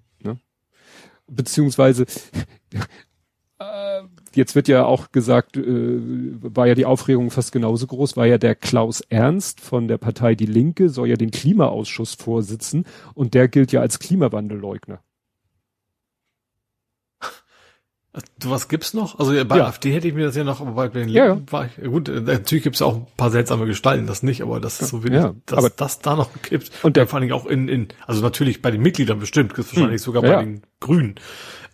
beziehungsweise 1.28 2.04
äh, 3.58 4.02
jetzt 4.36 4.54
wird 4.54 4.68
ja 4.68 4.84
auch 4.84 5.12
gesagt, 5.12 5.56
äh, 5.56 5.62
war 5.64 6.66
ja 6.66 6.74
die 6.74 6.86
Aufregung 6.86 7.30
fast 7.30 7.52
genauso 7.52 7.86
groß, 7.86 8.16
war 8.16 8.26
ja 8.26 8.38
der 8.38 8.54
Klaus 8.54 9.00
Ernst 9.08 9.60
von 9.60 9.88
der 9.88 9.98
Partei 9.98 10.34
Die 10.34 10.46
Linke, 10.46 10.88
soll 10.88 11.08
ja 11.08 11.16
den 11.16 11.30
Klimaausschuss 11.30 12.14
vorsitzen 12.14 12.84
und 13.14 13.34
der 13.34 13.48
gilt 13.48 13.72
ja 13.72 13.80
als 13.80 13.98
Klimawandelleugner. 13.98 15.00
Du, 18.38 18.50
was 18.50 18.68
gibt's 18.68 18.92
noch? 18.92 19.18
Also 19.18 19.32
bei 19.46 19.56
Ja. 19.56 19.66
AfD 19.68 19.90
hätte 19.90 20.06
ich 20.06 20.12
mir 20.12 20.26
das 20.26 20.36
ja 20.36 20.44
noch, 20.44 20.60
aber 20.60 20.72
bei 20.72 20.88
den 20.88 21.08
Ja, 21.08 21.28
Linken 21.32 21.50
war 21.50 21.64
ich, 21.64 21.82
gut, 21.82 22.10
äh, 22.10 22.20
natürlich 22.20 22.62
gibt's 22.62 22.82
auch 22.82 22.96
ein 22.96 23.06
paar 23.16 23.30
seltsame 23.30 23.64
Gestalten, 23.64 24.06
das 24.06 24.22
nicht, 24.22 24.42
aber 24.42 24.60
das 24.60 24.82
ist 24.82 24.90
so 24.90 25.02
wenig, 25.02 25.18
Ja, 25.22 25.34
dass 25.46 25.58
aber- 25.60 25.70
das 25.70 26.00
da 26.00 26.14
noch 26.14 26.28
gibt. 26.42 26.70
Und 26.82 26.96
der- 26.98 27.06
vor 27.06 27.16
allen 27.16 27.28
Dingen 27.28 27.32
auch 27.40 27.46
in, 27.46 27.68
in, 27.70 27.88
also 28.06 28.20
natürlich 28.20 28.60
bei 28.60 28.70
den 28.70 28.82
Mitgliedern 28.82 29.18
bestimmt, 29.18 29.54
gibt's 29.54 29.74
wahrscheinlich 29.74 30.02
sogar 30.02 30.22
ja, 30.24 30.36
bei 30.36 30.44
den 30.44 30.62
Grünen, 30.78 31.14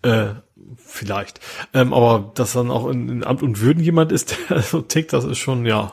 äh, 0.02 0.34
vielleicht. 0.76 1.40
Ähm, 1.74 1.92
aber 1.92 2.32
dass 2.34 2.52
dann 2.52 2.70
auch 2.70 2.88
in, 2.88 3.08
in 3.08 3.24
Amt 3.24 3.42
und 3.42 3.60
Würden 3.60 3.82
jemand 3.82 4.12
ist, 4.12 4.36
der 4.50 4.62
so 4.62 4.80
tickt, 4.80 5.12
das 5.12 5.24
ist 5.24 5.38
schon, 5.38 5.64
ja, 5.66 5.92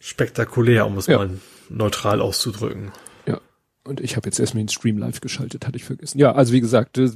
spektakulär, 0.00 0.86
um 0.86 0.98
es 0.98 1.06
Ja. 1.06 1.18
mal 1.18 1.30
neutral 1.68 2.20
auszudrücken. 2.20 2.92
Ja. 3.26 3.40
Und 3.84 4.00
ich 4.00 4.16
habe 4.16 4.26
jetzt 4.28 4.38
erstmal 4.38 4.62
den 4.64 4.68
Stream 4.68 4.98
live 4.98 5.20
geschaltet, 5.20 5.66
hatte 5.66 5.76
ich 5.76 5.84
vergessen. 5.84 6.18
Ja, 6.18 6.32
also 6.32 6.52
wie 6.52 6.60
gesagt, 6.60 6.96
Du 6.96 7.10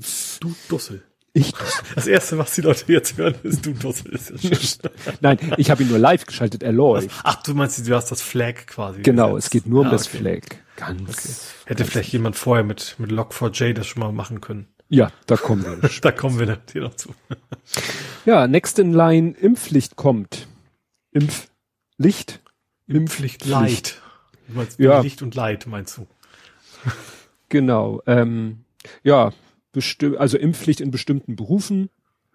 Dussel. 0.69 1.03
ich 1.35 1.53
Das 1.95 2.07
erste, 2.07 2.39
was 2.39 2.55
die 2.55 2.63
Leute 2.63 2.91
jetzt 2.93 3.17
hören, 3.19 3.35
ist 3.43 3.65
du 3.67 3.73
Dussel. 3.73 4.19
Nein, 5.21 5.39
ich 5.59 5.71
habe 5.71 5.83
ihn 5.83 5.89
nur 5.91 5.99
live 5.99 6.25
geschaltet, 6.25 6.63
er 6.63 6.73
läuft. 6.73 7.11
Ach, 7.25 7.43
du 7.43 7.55
meinst, 7.55 7.87
du 7.87 7.95
hast 7.95 8.11
das 8.11 8.23
Flag 8.23 8.67
quasi. 8.67 9.03
Genau, 9.03 9.35
gesetzt. 9.35 9.47
es 9.47 9.51
geht 9.51 9.67
nur 9.67 9.81
um 9.81 9.87
Ja, 9.87 9.93
das 9.93 10.07
okay. 10.09 10.19
Flag. 10.19 10.41
Ganz. 10.77 11.55
Hätte 11.67 11.85
vielleicht 11.85 12.13
jemand 12.13 12.37
vorher 12.37 12.65
mit, 12.65 12.95
mit 12.99 13.11
Log4j 13.11 13.75
das 13.75 13.87
schon 13.87 14.01
mal 14.01 14.13
machen 14.13 14.41
können. 14.41 14.69
Ja, 14.89 15.13
da 15.27 15.37
kommen 15.37 15.65
wir. 15.65 15.91
Da 16.03 16.13
kommen 16.13 16.39
wir 16.39 16.47
natürlich 16.47 16.89
noch 16.89 16.97
zu. 16.97 17.11
ja, 18.25 18.47
next 18.47 18.79
in 18.79 18.93
line, 18.93 19.33
Impfpflicht 19.33 19.97
kommt. 19.97 20.47
Impflicht? 21.13 22.41
Impfpflicht 22.87 23.45
Light. 23.45 24.01
Du 24.49 24.55
meinst 24.55 24.79
Ja. 24.79 25.01
Licht 25.01 25.23
und 25.23 25.35
Leid, 25.35 25.67
meinst 25.67 25.99
du? 25.99 26.07
Genau. 27.51 28.03
Ähm, 28.07 28.65
ja, 29.03 29.33
also 30.19 30.37
Impfpflicht 30.37 30.83
in 30.83 30.91
bestimmten 30.91 31.35
Berufen. 31.35 31.89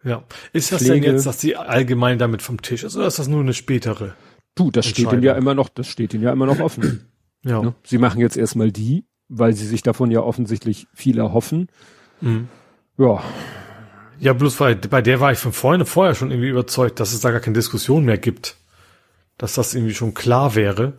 Ja. 0.04 0.24
Ist 0.54 0.72
das 0.72 0.82
Pflege. 0.82 1.02
denn 1.02 1.14
jetzt, 1.16 1.28
dass 1.28 1.38
die 1.38 1.56
allgemein 1.56 2.18
damit 2.18 2.42
vom 2.42 2.62
Tisch 2.64 2.84
ist, 2.84 2.96
oder 2.96 3.06
ist 3.06 3.20
das 3.20 3.28
nur 3.28 3.42
eine 3.42 3.54
spätere? 3.54 4.16
Du, 4.56 4.72
das 4.72 4.88
steht 4.88 5.12
ihnen 5.12 5.22
ja 5.22 5.36
immer 5.36 5.54
noch, 5.54 5.70
das 5.70 5.88
steht 5.88 6.16
ihnen 6.16 6.24
ja 6.24 6.32
immer 6.32 6.48
noch 6.48 6.60
offen. 6.60 7.06
Ja. 7.46 7.62
ne? 7.62 7.76
Sie 7.84 7.98
machen 7.98 8.22
jetzt 8.22 8.38
erstmal 8.38 8.72
die, 8.72 9.06
weil 9.30 9.54
sie 9.54 9.68
sich 9.68 9.84
davon 9.84 10.10
ja 10.10 10.22
offensichtlich 10.22 10.88
viel 10.94 11.18
erhoffen. 11.18 11.68
Mhm. 12.24 12.48
Ja, 12.98 13.22
Ja, 14.20 14.34
bloß 14.34 14.60
weil 14.60 14.76
bei 14.76 15.02
der 15.02 15.20
war 15.20 15.32
ich 15.32 15.40
von 15.40 15.52
vorne 15.52 15.86
vorher 15.86 16.16
schon 16.16 16.32
irgendwie 16.32 16.50
überzeugt, 16.50 17.00
dass 17.00 17.14
es 17.14 17.22
da 17.22 17.32
gar 17.32 17.42
keine 17.42 17.56
Diskussion 17.56 18.06
mehr 18.06 18.18
gibt. 18.18 18.56
Dass 19.38 19.56
das 19.56 19.74
irgendwie 19.74 19.94
schon 19.94 20.14
klar 20.14 20.56
wäre. 20.56 20.94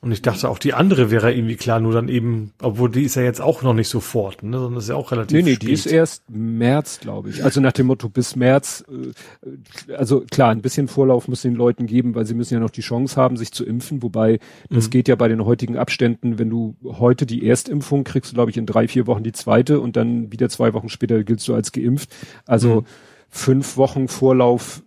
Und 0.00 0.12
ich 0.12 0.22
dachte 0.22 0.48
auch, 0.48 0.60
die 0.60 0.74
andere 0.74 1.10
wäre 1.10 1.34
irgendwie 1.34 1.56
klar, 1.56 1.80
nur 1.80 1.92
dann 1.92 2.08
eben, 2.08 2.52
obwohl 2.62 2.88
die 2.88 3.02
ist 3.02 3.16
ja 3.16 3.22
jetzt 3.22 3.40
auch 3.40 3.62
noch 3.62 3.74
nicht 3.74 3.88
sofort, 3.88 4.44
ne, 4.44 4.56
sondern 4.56 4.78
ist 4.78 4.88
ja 4.88 4.94
auch 4.94 5.10
relativ 5.10 5.36
nee, 5.36 5.42
nee, 5.42 5.54
spät. 5.56 5.68
die 5.68 5.72
ist 5.72 5.86
erst 5.86 6.30
März, 6.30 7.00
glaube 7.00 7.30
ich. 7.30 7.42
Also 7.42 7.60
nach 7.60 7.72
dem 7.72 7.88
Motto 7.88 8.08
bis 8.08 8.36
März. 8.36 8.84
Äh, 8.88 9.92
also 9.94 10.20
klar, 10.30 10.50
ein 10.50 10.62
bisschen 10.62 10.86
Vorlauf 10.86 11.26
muss 11.26 11.42
den 11.42 11.56
Leuten 11.56 11.86
geben, 11.86 12.14
weil 12.14 12.26
sie 12.26 12.34
müssen 12.34 12.54
ja 12.54 12.60
noch 12.60 12.70
die 12.70 12.80
Chance 12.82 13.16
haben, 13.16 13.36
sich 13.36 13.50
zu 13.50 13.64
impfen. 13.66 14.00
Wobei 14.04 14.38
das 14.70 14.86
Mhm. 14.86 14.90
geht 14.90 15.08
ja 15.08 15.16
bei 15.16 15.26
den 15.26 15.44
heutigen 15.44 15.76
Abständen, 15.76 16.38
wenn 16.38 16.48
du 16.48 16.76
heute 16.84 17.26
die 17.26 17.44
Erstimpfung 17.44 18.04
kriegst, 18.04 18.34
glaube 18.34 18.52
ich 18.52 18.56
in 18.56 18.66
drei, 18.66 18.86
vier 18.86 19.08
Wochen 19.08 19.24
die 19.24 19.32
zweite 19.32 19.80
und 19.80 19.96
dann 19.96 20.30
wieder 20.30 20.48
zwei 20.48 20.74
Wochen 20.74 20.88
später 20.90 21.24
giltst 21.24 21.48
du 21.48 21.54
als 21.54 21.72
geimpft. 21.72 22.14
Also 22.46 22.82
Mhm. 22.82 22.86
fünf 23.30 23.76
Wochen 23.76 24.06
Vorlauf. 24.06 24.84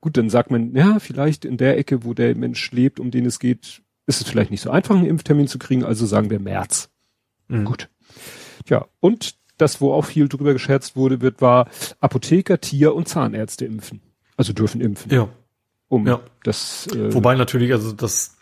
Gut, 0.00 0.16
dann 0.16 0.30
sagt 0.30 0.50
man, 0.50 0.74
ja, 0.74 1.00
vielleicht 1.00 1.44
in 1.44 1.58
der 1.58 1.76
Ecke, 1.76 2.04
wo 2.04 2.14
der 2.14 2.34
Mensch 2.34 2.72
lebt, 2.72 2.98
um 2.98 3.10
den 3.10 3.26
es 3.26 3.38
geht, 3.40 3.82
ist 4.08 4.22
es 4.22 4.28
vielleicht 4.28 4.50
nicht 4.50 4.62
so 4.62 4.70
einfach, 4.70 4.96
einen 4.96 5.06
Impftermin 5.06 5.46
zu 5.46 5.58
kriegen. 5.58 5.84
Also 5.84 6.06
sagen 6.06 6.30
wir 6.30 6.40
März. 6.40 6.88
Mhm. 7.48 7.66
Gut. 7.66 7.88
Ja, 8.68 8.86
und 9.00 9.36
das, 9.58 9.80
wo 9.80 9.92
auch 9.92 10.04
viel 10.04 10.28
drüber 10.28 10.52
gescherzt 10.52 10.96
wurde, 10.96 11.20
wird, 11.20 11.40
war 11.42 11.68
Apotheker, 12.00 12.60
Tier- 12.60 12.94
und 12.94 13.08
Zahnärzte 13.08 13.66
impfen. 13.66 14.00
Also 14.36 14.52
dürfen 14.52 14.80
impfen. 14.80 15.12
Ja. 15.12 15.28
Um 15.88 16.06
ja. 16.06 16.20
das, 16.42 16.86
äh, 16.88 17.12
Wobei 17.12 17.34
natürlich, 17.34 17.72
also 17.72 17.92
das 17.92 18.36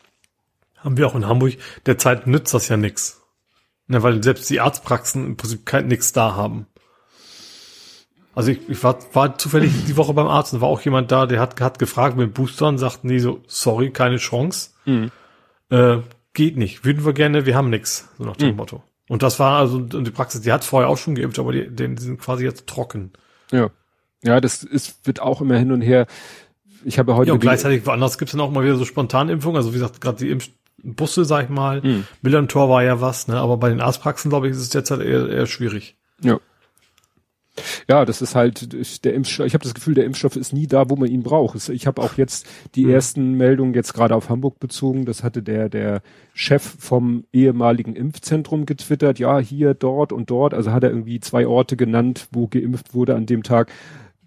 haben 0.77 0.97
wir 0.97 1.07
auch 1.07 1.15
in 1.15 1.27
Hamburg, 1.27 1.55
derzeit 1.85 2.27
nützt 2.27 2.55
das 2.55 2.69
ja 2.69 2.77
nix. 2.77 3.23
Ne, 3.89 4.03
weil 4.03 4.23
selbst 4.23 4.51
die 4.51 4.61
Arztpraxen 4.61 5.25
im 5.25 5.37
Prinzip 5.37 5.65
kein 5.65 5.87
nix 5.87 6.13
da 6.13 6.35
haben. 6.35 6.67
Also 8.35 8.51
ich, 8.51 8.69
ich 8.69 8.83
war, 8.83 8.99
war 9.15 9.39
zufällig 9.39 9.73
die 9.87 9.97
Woche 9.97 10.13
beim 10.13 10.27
Arzt 10.27 10.53
und 10.53 10.61
war 10.61 10.69
auch 10.69 10.81
jemand 10.83 11.11
da, 11.11 11.27
der 11.27 11.41
hat, 11.41 11.61
hat 11.61 11.79
gefragt 11.79 12.17
mit 12.17 12.35
Boostern, 12.35 12.79
sagten 12.79 13.09
die 13.09 13.21
so, 13.21 13.41
sorry, 13.47 13.91
keine 13.91 14.19
Chance. 14.19 14.71
Mhm. 14.85 15.11
Äh, 15.71 15.99
geht 16.35 16.57
nicht. 16.57 16.85
Würden 16.85 17.05
wir 17.05 17.13
gerne, 17.13 17.47
wir 17.47 17.55
haben 17.57 17.71
nix. 17.71 18.09
So 18.19 18.25
nach 18.25 18.37
dem 18.37 18.51
Mhm. 18.51 18.57
Motto. 18.57 18.83
Und 19.09 19.23
das 19.23 19.39
war 19.39 19.59
also 19.59 19.79
und 19.79 20.05
die 20.05 20.11
Praxis, 20.11 20.41
die 20.43 20.53
hat 20.53 20.65
vorher 20.65 20.89
auch 20.89 20.99
schon 20.99 21.15
geimpft, 21.15 21.39
aber 21.39 21.53
die, 21.53 21.69
die, 21.71 21.97
sind 22.01 22.21
quasi 22.21 22.45
jetzt 22.45 22.67
trocken. 22.67 23.13
ja. 23.53 23.71
Ja, 24.23 24.41
das 24.41 24.65
ist, 24.65 25.07
wird 25.07 25.21
auch 25.21 25.41
immer 25.41 25.57
hin 25.57 25.71
und 25.71 25.83
her. 25.83 26.07
Ich 26.85 26.99
habe 26.99 27.15
heute 27.15 27.29
Ja, 27.29 27.35
und 27.35 27.41
gleichzeitig 27.41 27.87
woanders 27.87 28.19
gibt's 28.19 28.33
dann 28.33 28.41
auch 28.41 28.51
mal 28.51 28.65
wieder 28.65 28.75
so 28.77 28.85
Spontanimpfungen. 28.85 29.57
Also 29.57 29.71
wie 29.71 29.75
gesagt, 29.75 30.01
gerade 30.01 30.17
die 30.19 30.31
Impfbusse, 30.31 31.25
sag 31.25 31.45
ich 31.45 31.49
mal. 31.51 31.81
Mhm. 31.83 32.07
Millantor 32.23 32.69
war 32.69 32.83
ja 32.83 33.01
was, 33.01 33.29
ne? 33.29 33.37
Aber 33.37 33.57
bei 33.59 33.69
den 33.69 33.81
Arztpraxen, 33.81 34.31
glaube 34.31 34.47
ich, 34.49 34.53
ist 34.53 34.59
es 34.63 34.71
derzeit 34.71 35.01
eher, 35.01 35.29
eher 35.29 35.47
schwierig. 35.47 35.97
Ja. 36.23 36.41
Ja, 37.88 38.05
das 38.05 38.21
ist 38.23 38.35
halt 38.35 39.05
der 39.05 39.14
Impfstoff. 39.14 39.47
Ich 39.47 39.55
habe 39.55 39.64
das 39.64 39.75
Gefühl, 39.75 39.95
der 39.95 40.05
Impfstoff 40.05 40.37
ist 40.37 40.53
nie 40.53 40.66
da, 40.66 40.90
wo 40.90 40.97
man 40.97 41.09
ihn 41.11 41.23
braucht. 41.23 41.69
Ich 41.71 41.87
habe 41.87 42.03
auch 42.03 42.14
jetzt 42.14 42.47
die 42.75 42.85
Mhm. 42.85 42.90
ersten 42.90 43.33
Meldungen 43.35 43.75
jetzt 43.75 43.95
gerade 43.95 44.14
auf 44.14 44.29
Hamburg 44.29 44.61
bezogen. 44.61 45.05
Das 45.07 45.23
hatte 45.23 45.42
der 45.42 45.69
der 45.69 46.03
Chef 46.35 46.62
vom 46.79 47.25
ehemaligen 47.33 47.97
Impfzentrum 47.97 48.66
getwittert. 48.66 49.19
Ja, 49.19 49.38
hier, 49.38 49.75
dort 49.75 50.12
und 50.12 50.29
dort. 50.31 50.53
Also 50.55 50.73
hat 50.73 50.85
er 50.85 50.90
irgendwie 50.90 51.21
zwei 51.21 51.47
Orte 51.47 51.77
genannt, 51.77 52.29
wo 52.33 52.47
geimpft 52.47 52.92
wurde 52.95 53.14
an 53.14 53.27
dem 53.27 53.42
Tag. 53.42 53.73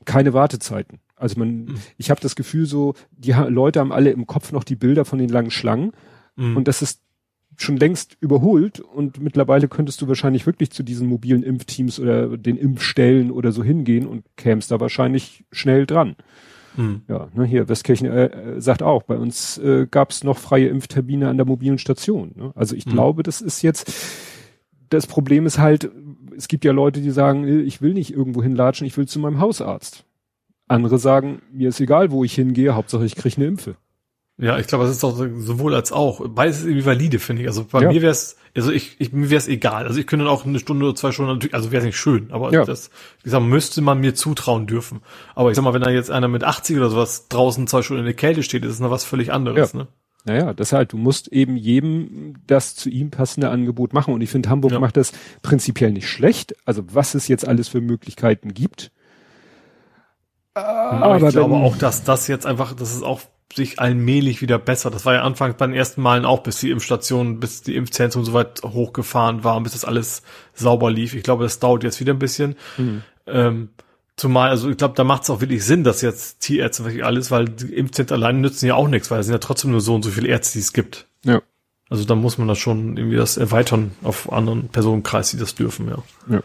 Keine 0.05 0.33
Wartezeiten. 0.33 0.99
Also 1.15 1.37
man, 1.37 1.65
Mhm. 1.65 1.75
ich 1.97 2.09
habe 2.09 2.21
das 2.21 2.35
Gefühl 2.35 2.65
so, 2.65 2.95
die 3.11 3.33
Leute 3.33 3.79
haben 3.79 3.91
alle 3.91 4.09
im 4.11 4.25
Kopf 4.25 4.51
noch 4.51 4.63
die 4.63 4.75
Bilder 4.77 5.05
von 5.05 5.19
den 5.19 5.29
langen 5.29 5.51
Schlangen. 5.51 5.91
Mhm. 6.35 6.57
Und 6.57 6.67
das 6.67 6.81
ist 6.81 7.01
schon 7.61 7.77
längst 7.77 8.17
überholt 8.21 8.79
und 8.79 9.21
mittlerweile 9.21 9.67
könntest 9.67 10.01
du 10.01 10.07
wahrscheinlich 10.07 10.45
wirklich 10.45 10.71
zu 10.71 10.83
diesen 10.83 11.07
mobilen 11.07 11.43
Impfteams 11.43 11.99
oder 11.99 12.37
den 12.37 12.57
Impfstellen 12.57 13.31
oder 13.31 13.51
so 13.51 13.63
hingehen 13.63 14.07
und 14.07 14.23
kämst 14.37 14.71
da 14.71 14.79
wahrscheinlich 14.79 15.43
schnell 15.51 15.85
dran. 15.85 16.15
Mhm. 16.77 17.01
Ja, 17.07 17.27
ne, 17.33 17.45
hier, 17.45 17.67
Westkirchen 17.67 18.07
äh, 18.07 18.25
äh, 18.25 18.61
sagt 18.61 18.81
auch, 18.83 19.03
bei 19.03 19.17
uns 19.17 19.57
äh, 19.57 19.87
gab 19.89 20.11
es 20.11 20.23
noch 20.23 20.37
freie 20.37 20.67
Impftermine 20.67 21.27
an 21.27 21.37
der 21.37 21.45
mobilen 21.45 21.77
Station. 21.79 22.31
Ne? 22.35 22.51
Also 22.55 22.75
ich 22.75 22.85
Mhm. 22.85 22.91
glaube, 22.91 23.23
das 23.23 23.41
ist 23.41 23.61
jetzt, 23.61 23.91
das 24.89 25.07
Problem 25.07 25.45
ist 25.45 25.59
halt, 25.59 25.91
es 26.37 26.47
gibt 26.47 26.63
ja 26.63 26.71
Leute, 26.71 27.01
die 27.01 27.11
sagen, 27.11 27.45
äh, 27.45 27.61
ich 27.61 27.81
will 27.81 27.93
nicht 27.93 28.13
irgendwo 28.13 28.41
hinlatschen, 28.41 28.87
ich 28.87 28.97
will 28.97 29.07
zu 29.07 29.19
meinem 29.19 29.39
Hausarzt. 29.39 30.05
Andere 30.67 30.99
sagen, 30.99 31.41
mir 31.51 31.69
ist 31.69 31.79
egal, 31.81 32.11
wo 32.11 32.23
ich 32.23 32.35
hingehe, 32.35 32.75
Hauptsache 32.75 33.03
ich 33.03 33.15
kriege 33.15 33.37
eine 33.37 33.47
Impfe. 33.47 33.75
Ja, 34.41 34.57
ich 34.57 34.67
glaube, 34.67 34.85
das 34.85 34.93
ist 34.93 35.03
doch 35.03 35.17
sowohl 35.17 35.75
als 35.75 35.91
auch. 35.91 36.25
Beides 36.29 36.59
ist 36.59 36.65
irgendwie 36.65 36.85
valide, 36.85 37.19
finde 37.19 37.41
ich. 37.41 37.47
Also 37.49 37.65
bei 37.69 37.81
Ja. 37.81 37.89
mir 37.91 38.01
wäre 38.01 38.11
es, 38.13 38.37
also 38.55 38.71
ich, 38.71 38.95
ich 38.99 39.11
mir 39.11 39.29
wäre 39.29 39.37
es 39.37 39.49
egal. 39.49 39.85
Also 39.85 39.99
ich 39.99 40.07
könnte 40.07 40.29
auch 40.29 40.45
eine 40.45 40.59
Stunde 40.59 40.85
oder 40.85 40.95
zwei 40.95 41.11
Stunden, 41.11 41.33
natürlich, 41.33 41.53
also 41.53 41.71
wäre 41.71 41.81
es 41.81 41.85
nicht 41.85 41.97
schön, 41.97 42.31
aber 42.31 42.53
Ja. 42.53 42.63
das, 42.63 42.89
ich 43.25 43.31
sag, 43.31 43.41
mal, 43.41 43.47
müsste 43.49 43.81
man 43.81 43.99
mir 43.99 44.15
zutrauen 44.15 44.65
dürfen. 44.65 45.01
Aber 45.35 45.49
ich 45.49 45.57
sag 45.57 45.63
mal, 45.63 45.73
wenn 45.73 45.81
da 45.81 45.89
jetzt 45.89 46.09
einer 46.09 46.29
mit 46.29 46.45
80 46.45 46.77
oder 46.77 46.89
sowas 46.89 47.27
draußen 47.27 47.67
zwei 47.67 47.81
Stunden 47.81 47.99
in 47.99 48.05
der 48.05 48.13
Kälte 48.15 48.41
steht, 48.41 48.63
ist 48.63 48.71
es 48.71 48.79
noch 48.79 48.91
was 48.91 49.03
völlig 49.03 49.31
anderes, 49.33 49.73
Ja. 49.73 49.79
ne? 49.79 49.87
Naja, 50.25 50.53
deshalb, 50.53 50.89
du 50.89 50.97
musst 50.97 51.27
eben 51.29 51.57
jedem 51.57 52.35
das 52.47 52.75
zu 52.75 52.89
ihm 52.89 53.09
passende 53.09 53.49
Angebot 53.49 53.93
machen. 53.93 54.13
Und 54.13 54.21
ich 54.21 54.29
finde, 54.29 54.49
Hamburg 54.49 54.71
Ja. 54.71 54.79
macht 54.79 54.95
das 54.97 55.11
prinzipiell 55.41 55.91
nicht 55.91 56.07
schlecht. 56.09 56.55
Also 56.65 56.83
was 56.93 57.13
es 57.13 57.27
jetzt 57.27 57.45
alles 57.47 57.67
für 57.67 57.81
Möglichkeiten 57.81 58.53
gibt. 58.53 58.91
Aber, 60.53 61.17
ich 61.25 61.33
glaube 61.33 61.55
auch, 61.55 61.77
dass 61.77 62.03
das 62.03 62.27
jetzt 62.27 62.45
einfach, 62.45 62.73
dass 62.73 62.93
es 62.95 63.01
auch 63.03 63.21
sich 63.53 63.79
allmählich 63.79 64.41
wieder 64.41 64.59
besser. 64.59 64.91
Das 64.91 65.05
war 65.05 65.13
ja 65.15 65.23
anfangs 65.23 65.55
bei 65.57 65.65
den 65.65 65.75
ersten 65.75 66.01
Malen 66.01 66.25
auch, 66.25 66.43
bis 66.43 66.59
die 66.59 66.69
Impfstationen, 66.69 67.39
bis 67.39 67.61
die 67.61 67.75
Impfzentren 67.75 68.23
so 68.23 68.33
weit 68.33 68.61
hochgefahren 68.63 69.43
waren, 69.43 69.63
bis 69.63 69.73
das 69.73 69.85
alles 69.85 70.21
sauber 70.53 70.91
lief. 70.91 71.13
Ich 71.15 71.23
glaube, 71.23 71.43
das 71.43 71.59
dauert 71.59 71.83
jetzt 71.83 71.99
wieder 71.99 72.13
ein 72.13 72.19
bisschen. 72.19 72.55
Mhm. 72.77 73.03
Ähm, 73.25 73.69
zumal, 74.17 74.49
also 74.49 74.69
ich 74.69 74.77
glaube, 74.77 74.93
da 74.95 75.03
macht 75.03 75.23
es 75.23 75.29
auch 75.29 75.41
wirklich 75.41 75.65
Sinn, 75.65 75.83
dass 75.83 76.01
jetzt 76.01 76.41
Tierärzte 76.41 76.85
wirklich 76.85 77.03
alles, 77.03 77.31
weil 77.31 77.45
die 77.45 77.73
Impfzentren 77.73 78.21
alleine 78.21 78.39
nützen 78.39 78.67
ja 78.67 78.75
auch 78.75 78.87
nichts, 78.87 79.09
weil 79.09 79.19
es 79.19 79.25
sind 79.25 79.33
ja 79.33 79.39
trotzdem 79.39 79.71
nur 79.71 79.81
so 79.81 79.95
und 79.95 80.03
so 80.03 80.11
viele 80.11 80.27
Ärzte, 80.27 80.53
die 80.53 80.63
es 80.63 80.73
gibt. 80.73 81.07
Ja. 81.23 81.41
Also 81.89 82.05
da 82.05 82.13
muss 82.13 82.37
man 82.37 82.47
das 82.47 82.59
schon 82.59 82.97
irgendwie 82.97 83.17
das 83.17 83.37
erweitern 83.37 83.91
auf 84.03 84.31
anderen 84.31 84.69
Personenkreis, 84.69 85.31
die 85.31 85.37
das 85.37 85.55
dürfen, 85.55 85.87
ja. 85.89 86.03
Ja. 86.35 86.43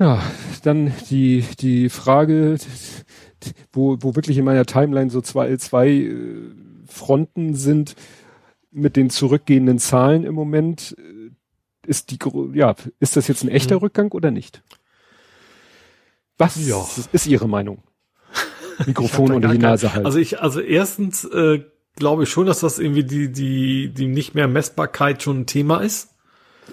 Ja, 0.00 0.22
dann 0.62 0.94
die, 1.10 1.44
die 1.60 1.90
Frage, 1.90 2.56
wo, 3.72 3.96
wo 4.00 4.14
wirklich 4.16 4.38
in 4.38 4.44
meiner 4.44 4.66
Timeline 4.66 5.10
so 5.10 5.20
zwei, 5.20 5.56
zwei 5.56 5.88
äh, 5.88 6.52
Fronten 6.86 7.54
sind 7.54 7.94
mit 8.70 8.96
den 8.96 9.10
zurückgehenden 9.10 9.78
Zahlen 9.78 10.24
im 10.24 10.34
Moment. 10.34 10.96
äh, 10.98 11.30
Ist 11.86 12.10
die, 12.10 12.18
ja, 12.54 12.74
ist 13.00 13.16
das 13.16 13.26
jetzt 13.28 13.42
ein 13.42 13.48
echter 13.48 13.76
Mhm. 13.76 13.80
Rückgang 13.82 14.12
oder 14.12 14.30
nicht? 14.30 14.62
Was 16.38 16.56
Ja. 16.66 16.84
ist 17.12 17.26
Ihre 17.26 17.48
Meinung? 17.48 17.82
Mikrofon 18.86 19.32
unter 19.32 19.48
die 19.48 19.58
Nase 19.58 19.92
halten. 19.92 20.06
Also 20.06 20.18
ich, 20.18 20.40
also 20.40 20.60
erstens 20.60 21.24
äh, 21.24 21.62
glaube 21.96 22.22
ich 22.24 22.28
schon, 22.30 22.46
dass 22.46 22.60
das 22.60 22.78
irgendwie 22.78 23.04
die, 23.04 23.30
die, 23.30 23.88
die 23.92 24.06
nicht 24.06 24.34
mehr 24.34 24.48
Messbarkeit 24.48 25.22
schon 25.22 25.40
ein 25.40 25.46
Thema 25.46 25.78
ist. 25.80 26.10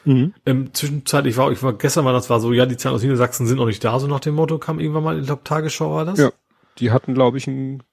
mhm. 0.06 0.34
Ähm, 0.46 0.74
zwischenzeitlich 0.74 1.36
war, 1.38 1.52
ich 1.52 1.62
war 1.64 1.74
gestern 1.74 2.06
mal, 2.06 2.14
das 2.14 2.30
war 2.30 2.40
so, 2.40 2.54
ja, 2.54 2.66
die 2.66 2.78
Zahlen 2.78 2.96
aus 2.96 3.02
Niedersachsen 3.02 3.46
sind 3.48 3.58
noch 3.58 3.66
nicht 3.66 3.84
da, 3.84 4.00
so 4.00 4.08
nach 4.08 4.20
dem 4.22 4.36
Motto, 4.36 4.58
kam 4.58 4.80
irgendwann 4.80 5.04
mal, 5.04 5.20
ich 5.20 5.26
glaube, 5.26 5.44
Tagesschau 5.44 5.92
war 5.96 6.06
das. 6.06 6.20
Ja. 6.20 6.32
Die 6.80 6.92
hatten, 6.92 7.14
glaube 7.14 7.38
ich, 7.38 7.48
ein 7.48 7.84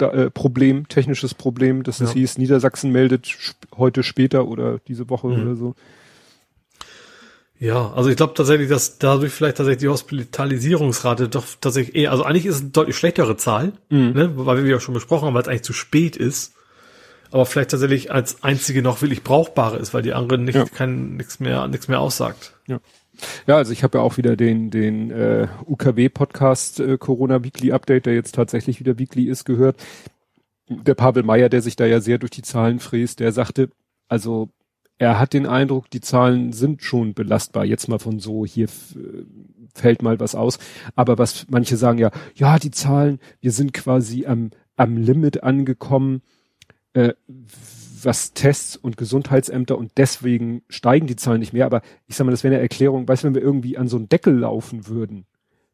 äh, 0.00 0.30
Problem, 0.30 0.88
technisches 0.88 1.32
Problem, 1.34 1.84
dass 1.84 2.00
es 2.00 2.10
Ja. 2.10 2.14
hieß, 2.14 2.38
Niedersachsen 2.38 2.90
meldet 2.90 3.26
sp 3.30 3.54
heute 3.76 4.02
später 4.02 4.48
oder 4.48 4.80
diese 4.88 5.08
Woche 5.10 5.28
Mhm. 5.28 5.42
oder 5.42 5.54
so. 5.56 5.74
Ja, 7.60 7.92
also 7.92 8.10
ich 8.10 8.16
glaube 8.16 8.34
tatsächlich, 8.34 8.68
dass 8.68 8.98
dadurch 8.98 9.32
vielleicht 9.32 9.58
tatsächlich 9.58 9.82
die 9.82 9.88
Hospitalisierungsrate 9.88 11.28
doch 11.28 11.44
tatsächlich 11.60 11.94
eher, 11.94 12.10
also 12.10 12.24
eigentlich 12.24 12.46
ist 12.46 12.56
es 12.56 12.60
eine 12.62 12.70
deutlich 12.70 12.96
schlechtere 12.96 13.36
Zahl, 13.36 13.74
Mhm. 13.88 14.12
ne, 14.14 14.32
weil 14.34 14.64
wir 14.64 14.70
ja 14.70 14.80
schon 14.80 14.94
besprochen 14.94 15.26
haben, 15.26 15.34
weil 15.34 15.42
es 15.42 15.48
eigentlich 15.48 15.62
zu 15.62 15.72
spät 15.72 16.16
ist. 16.16 16.54
Aber 17.30 17.46
vielleicht 17.46 17.70
tatsächlich 17.70 18.10
als 18.12 18.42
einzige 18.42 18.82
noch 18.82 19.00
wirklich 19.00 19.22
brauchbare 19.22 19.76
ist, 19.78 19.94
weil 19.94 20.02
die 20.02 20.12
andere 20.12 20.38
nicht 20.38 20.56
Ja. 20.56 20.64
kein 20.64 21.16
nichts 21.16 21.38
mehr 21.38 21.68
nichts 21.68 21.86
mehr 21.86 22.00
aussagt. 22.00 22.54
Ja, 22.66 22.80
also 23.46 23.72
ich 23.72 23.82
habe 23.82 23.98
ja 23.98 24.04
auch 24.04 24.16
wieder 24.16 24.36
den, 24.36 24.70
den 24.70 25.10
äh, 25.10 25.48
UKW-Podcast 25.66 26.80
äh, 26.80 26.98
Corona 26.98 27.44
Weekly 27.44 27.72
Update, 27.72 28.06
der 28.06 28.14
jetzt 28.14 28.34
tatsächlich 28.34 28.80
wieder 28.80 28.98
Weekly 28.98 29.24
ist, 29.24 29.44
gehört. 29.44 29.76
Der 30.68 30.94
Pavel 30.94 31.22
Meyer, 31.22 31.48
der 31.48 31.62
sich 31.62 31.76
da 31.76 31.86
ja 31.86 32.00
sehr 32.00 32.18
durch 32.18 32.30
die 32.30 32.42
Zahlen 32.42 32.80
fräst, 32.80 33.20
der 33.20 33.32
sagte, 33.32 33.70
also 34.08 34.48
er 34.98 35.18
hat 35.18 35.32
den 35.32 35.46
Eindruck, 35.46 35.90
die 35.90 36.00
Zahlen 36.00 36.52
sind 36.52 36.82
schon 36.82 37.14
belastbar. 37.14 37.64
Jetzt 37.64 37.88
mal 37.88 37.98
von 37.98 38.20
so, 38.20 38.46
hier 38.46 38.66
äh, 38.66 39.24
fällt 39.74 40.02
mal 40.02 40.20
was 40.20 40.34
aus. 40.34 40.58
Aber 40.94 41.18
was 41.18 41.46
manche 41.48 41.76
sagen 41.76 41.98
ja, 41.98 42.10
ja, 42.34 42.58
die 42.58 42.70
Zahlen, 42.70 43.18
wir 43.40 43.50
sind 43.50 43.72
quasi 43.72 44.26
am, 44.26 44.50
am 44.76 44.96
Limit 44.96 45.42
angekommen, 45.42 46.22
äh, 46.92 47.14
was 48.04 48.32
Tests 48.34 48.76
und 48.76 48.96
Gesundheitsämter 48.96 49.76
und 49.78 49.92
deswegen 49.96 50.62
steigen 50.68 51.06
die 51.06 51.16
Zahlen 51.16 51.40
nicht 51.40 51.52
mehr. 51.52 51.66
Aber 51.66 51.82
ich 52.06 52.16
sag 52.16 52.24
mal, 52.24 52.30
das 52.30 52.44
wäre 52.44 52.54
eine 52.54 52.62
Erklärung, 52.62 53.06
weißt 53.08 53.22
du, 53.22 53.26
wenn 53.28 53.34
wir 53.34 53.42
irgendwie 53.42 53.78
an 53.78 53.88
so 53.88 53.96
einen 53.96 54.08
Deckel 54.08 54.38
laufen 54.38 54.86
würden. 54.88 55.26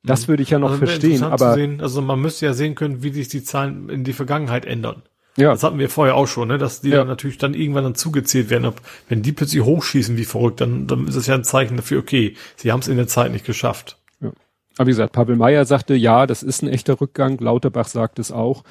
Das 0.05 0.23
Mhm. 0.25 0.29
würde 0.29 0.43
ich 0.43 0.51
ja 0.51 0.59
noch 0.59 0.71
Also 0.71 0.87
verstehen, 0.87 1.23
aber 1.25 1.55
sehen, 1.55 1.81
also 1.81 2.01
man 2.03 2.21
müsste 2.21 2.47
ja 2.47 2.53
sehen 2.55 2.75
können, 2.75 3.03
wie 3.03 3.11
sich 3.13 3.29
die 3.29 3.43
Zahlen 3.43 3.89
in 3.89 4.05
die 4.05 4.13
Vergangenheit 4.13 4.65
ändern. 4.65 5.03
ja, 5.37 5.51
Das 5.53 5.63
hatten 5.63 5.79
wir 5.79 5.89
vorher 5.91 6.15
auch 6.17 6.27
schon, 6.27 6.49
ne? 6.49 6.59
dass 6.59 6.81
die 6.81 6.91
Ja. 6.91 6.99
dann 6.99 7.09
natürlich 7.09 7.39
dann 7.39 7.55
irgendwann 7.55 7.85
dann 7.85 7.95
zugezählt 7.95 8.51
werden. 8.51 8.65
Ob, 8.65 8.81
wenn 9.09 9.23
die 9.23 9.33
plötzlich 9.33 9.63
hochschießen 9.63 10.17
wie 10.17 10.25
verrückt, 10.25 10.61
dann, 10.61 10.87
dann 10.87 11.07
ist 11.09 11.15
es 11.17 11.27
ja 11.27 11.35
ein 11.35 11.45
Zeichen 11.45 11.77
dafür, 11.77 11.99
okay, 12.01 12.35
sie 12.57 12.71
haben 12.73 12.81
es 12.81 12.89
in 12.89 12.97
der 12.97 13.07
Zeit 13.09 13.31
nicht 13.33 13.45
geschafft. 13.45 14.01
aber 14.21 14.87
wie 14.87 14.91
gesagt, 14.93 15.13
Pavel 15.13 15.35
Meyer 15.37 15.65
sagte, 15.65 15.95
ja, 15.95 16.27
das 16.27 16.43
ist 16.45 16.63
ein 16.63 16.69
echter 16.69 17.01
Rückgang. 17.01 17.37
Lauterbach 17.39 17.89
sagt 17.89 18.19
es 18.21 18.31
auch. 18.31 18.63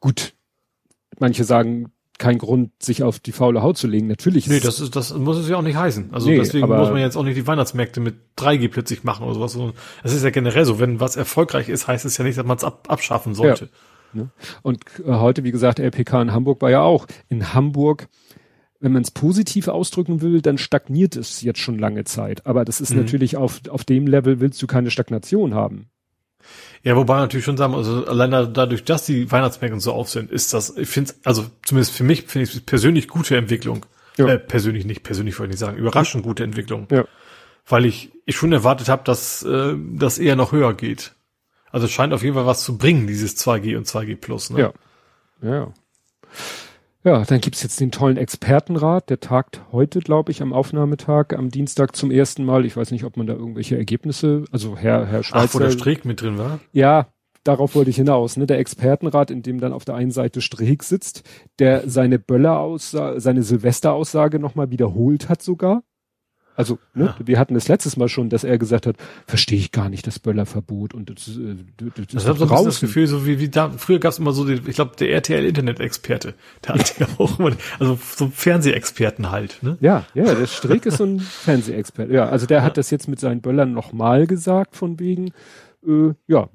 Gut, 0.00 0.34
manche 1.18 1.44
sagen, 1.44 1.90
kein 2.18 2.38
Grund, 2.38 2.70
sich 2.82 3.02
auf 3.02 3.20
die 3.20 3.32
faule 3.32 3.62
Haut 3.62 3.78
zu 3.78 3.86
legen. 3.86 4.08
Natürlich 4.08 4.48
Nee, 4.48 4.56
ist 4.56 4.66
das 4.66 4.80
ist, 4.80 4.96
das 4.96 5.14
muss 5.16 5.36
es 5.38 5.48
ja 5.48 5.56
auch 5.56 5.62
nicht 5.62 5.76
heißen. 5.76 6.10
Also 6.12 6.28
Nee, 6.28 6.36
deswegen 6.38 6.66
muss 6.68 6.90
man 6.90 6.98
jetzt 6.98 7.16
auch 7.16 7.22
nicht 7.24 7.36
die 7.36 7.46
Weihnachtsmärkte 7.46 8.00
mit 8.00 8.16
3G 8.36 8.68
plötzlich 8.68 9.04
machen 9.04 9.24
oder 9.24 9.34
sowas. 9.48 9.74
Es 10.02 10.12
ist 10.12 10.24
ja 10.24 10.30
generell 10.30 10.64
so, 10.64 10.78
wenn 10.80 11.00
was 11.00 11.16
erfolgreich 11.16 11.68
ist, 11.68 11.86
heißt 11.88 12.04
es 12.04 12.18
ja 12.18 12.24
nicht, 12.24 12.36
dass 12.36 12.44
man 12.44 12.56
es 12.56 12.64
ab, 12.64 12.86
abschaffen 12.88 13.34
sollte. 13.34 13.68
Und 14.62 14.84
äh, 15.06 15.12
heute, 15.12 15.44
wie 15.44 15.52
gesagt, 15.52 15.78
LPK 15.78 16.22
in 16.22 16.32
Hamburg 16.32 16.62
war 16.62 16.70
ja 16.70 16.80
auch. 16.82 17.06
In 17.28 17.52
Hamburg, 17.54 18.08
wenn 18.80 18.92
man 18.92 19.02
es 19.02 19.10
positiv 19.10 19.68
ausdrücken 19.68 20.22
will, 20.22 20.40
dann 20.40 20.56
stagniert 20.58 21.14
es 21.14 21.42
jetzt 21.42 21.58
schon 21.60 21.78
lange 21.78 22.04
Zeit. 22.04 22.46
Aber 22.46 22.64
das 22.64 22.80
ist 22.80 22.90
Mhm. 22.90 22.98
natürlich 23.00 23.36
auf, 23.36 23.60
auf 23.68 23.84
dem 23.84 24.06
Level 24.06 24.40
willst 24.40 24.60
du 24.62 24.66
keine 24.66 24.90
Stagnation 24.90 25.54
haben. 25.54 25.90
Ja, 26.84 26.96
wobei 26.96 27.18
natürlich 27.18 27.44
schon 27.44 27.56
sagen, 27.56 27.74
also 27.74 28.06
allein 28.06 28.30
da- 28.30 28.46
dadurch, 28.46 28.84
dass 28.84 29.04
die 29.06 29.30
Weihnachtsmärkte 29.30 29.80
so 29.80 29.92
auf 29.92 30.08
sind, 30.08 30.30
ist 30.30 30.54
das, 30.54 30.76
ich 30.76 30.88
finde 30.88 31.12
also 31.24 31.46
zumindest 31.64 31.92
für 31.94 32.04
mich 32.04 32.22
finde 32.26 32.48
ich 32.48 32.54
es 32.54 32.60
persönlich 32.60 33.08
gute 33.08 33.36
Entwicklung. 33.36 33.84
Ja. 34.16 34.26
Äh, 34.28 34.38
persönlich 34.38 34.84
nicht, 34.84 35.02
persönlich 35.02 35.38
wollte 35.38 35.50
ich 35.50 35.54
nicht 35.54 35.60
sagen, 35.60 35.76
überraschend 35.78 36.24
gute 36.24 36.44
Entwicklung. 36.44 36.86
Ja. 36.90 37.04
Weil 37.66 37.84
ich, 37.84 38.10
ich 38.26 38.36
schon 38.36 38.52
erwartet 38.52 38.88
habe, 38.88 39.02
dass 39.04 39.42
äh, 39.42 39.74
das 39.94 40.18
eher 40.18 40.36
noch 40.36 40.52
höher 40.52 40.74
geht. 40.74 41.14
Also 41.70 41.86
es 41.86 41.92
scheint 41.92 42.12
auf 42.14 42.22
jeden 42.22 42.34
Fall 42.34 42.46
was 42.46 42.64
zu 42.64 42.78
bringen, 42.78 43.06
dieses 43.06 43.36
2G 43.36 43.76
und 43.76 43.86
2G 43.86 44.16
Plus. 44.16 44.50
Ne? 44.50 44.60
Ja. 44.60 44.72
Ja. 45.42 45.72
Ja, 47.04 47.24
dann 47.24 47.40
gibt's 47.40 47.62
jetzt 47.62 47.80
den 47.80 47.92
tollen 47.92 48.16
Expertenrat, 48.16 49.08
der 49.08 49.20
tagt 49.20 49.62
heute, 49.70 50.00
glaube 50.00 50.32
ich, 50.32 50.42
am 50.42 50.52
Aufnahmetag, 50.52 51.32
am 51.32 51.48
Dienstag 51.48 51.94
zum 51.94 52.10
ersten 52.10 52.44
Mal. 52.44 52.64
Ich 52.66 52.76
weiß 52.76 52.90
nicht, 52.90 53.04
ob 53.04 53.16
man 53.16 53.26
da 53.26 53.34
irgendwelche 53.34 53.76
Ergebnisse, 53.76 54.44
also 54.50 54.76
Herr, 54.76 55.06
Herr 55.06 55.22
Ach, 55.30 55.54
wo 55.54 55.58
der 55.58 55.66
Schweizer. 55.66 55.78
Streeck 55.78 56.04
mit 56.04 56.20
drin 56.20 56.38
war? 56.38 56.58
Ja, 56.72 57.06
darauf 57.44 57.76
wollte 57.76 57.90
ich 57.90 57.96
hinaus, 57.96 58.36
ne? 58.36 58.46
Der 58.46 58.58
Expertenrat, 58.58 59.30
in 59.30 59.42
dem 59.42 59.60
dann 59.60 59.72
auf 59.72 59.84
der 59.84 59.94
einen 59.94 60.10
Seite 60.10 60.40
Streeck 60.40 60.82
sitzt, 60.82 61.22
der 61.60 61.88
seine 61.88 62.18
Böller-Aussage, 62.18 63.20
seine 63.20 63.44
Silvester-Aussage 63.44 64.40
nochmal 64.40 64.70
wiederholt 64.70 65.28
hat 65.28 65.40
sogar. 65.40 65.84
Also, 66.58 66.80
ne, 66.92 67.04
Ja. 67.04 67.16
wir 67.24 67.38
hatten 67.38 67.54
es 67.54 67.68
letztes 67.68 67.96
Mal 67.96 68.08
schon, 68.08 68.30
dass 68.30 68.42
er 68.42 68.58
gesagt 68.58 68.86
hat, 68.88 68.96
verstehe 69.28 69.58
ich 69.58 69.70
gar 69.70 69.88
nicht 69.88 70.06
das 70.08 70.18
Böllerverbot 70.18 70.92
und 70.92 71.08
das, 71.08 71.28
äh, 71.28 71.54
das, 71.76 71.88
das 71.94 72.04
Ich 72.08 72.14
ist 72.16 72.26
habe 72.26 72.38
so 72.38 72.46
bisschen 72.46 72.64
das. 72.64 72.80
Gefühl, 72.80 73.06
so 73.06 73.24
wie, 73.26 73.38
wie 73.38 73.48
da, 73.48 73.70
früher 73.70 74.00
gab 74.00 74.10
es 74.12 74.18
immer 74.18 74.32
so, 74.32 74.44
den, 74.44 74.60
ich 74.66 74.74
glaube, 74.74 74.96
der 74.98 75.10
RTL-Internet-Experte, 75.12 76.34
der 76.66 76.74
hat 76.74 76.98
ja 76.98 77.06
auch 77.18 77.38
immer, 77.38 77.52
also 77.78 77.96
so 78.16 78.28
Fernsehexperten 78.34 79.30
halt, 79.30 79.62
ne? 79.62 79.78
Ja, 79.80 80.04
ja, 80.14 80.34
der 80.34 80.46
Streeck 80.48 80.84
ist 80.86 80.96
so 80.96 81.04
ein 81.04 81.20
Fernsehexperte. 81.20 82.12
Ja, 82.12 82.28
also 82.28 82.46
der 82.46 82.64
hat 82.64 82.76
das 82.76 82.90
jetzt 82.90 83.06
mit 83.06 83.20
seinen 83.20 83.40
Böllern 83.40 83.72
nochmal 83.72 84.26
gesagt, 84.26 84.74
von 84.74 84.98
wegen, 84.98 85.30
äh, 85.86 86.12
ja, 86.26 86.48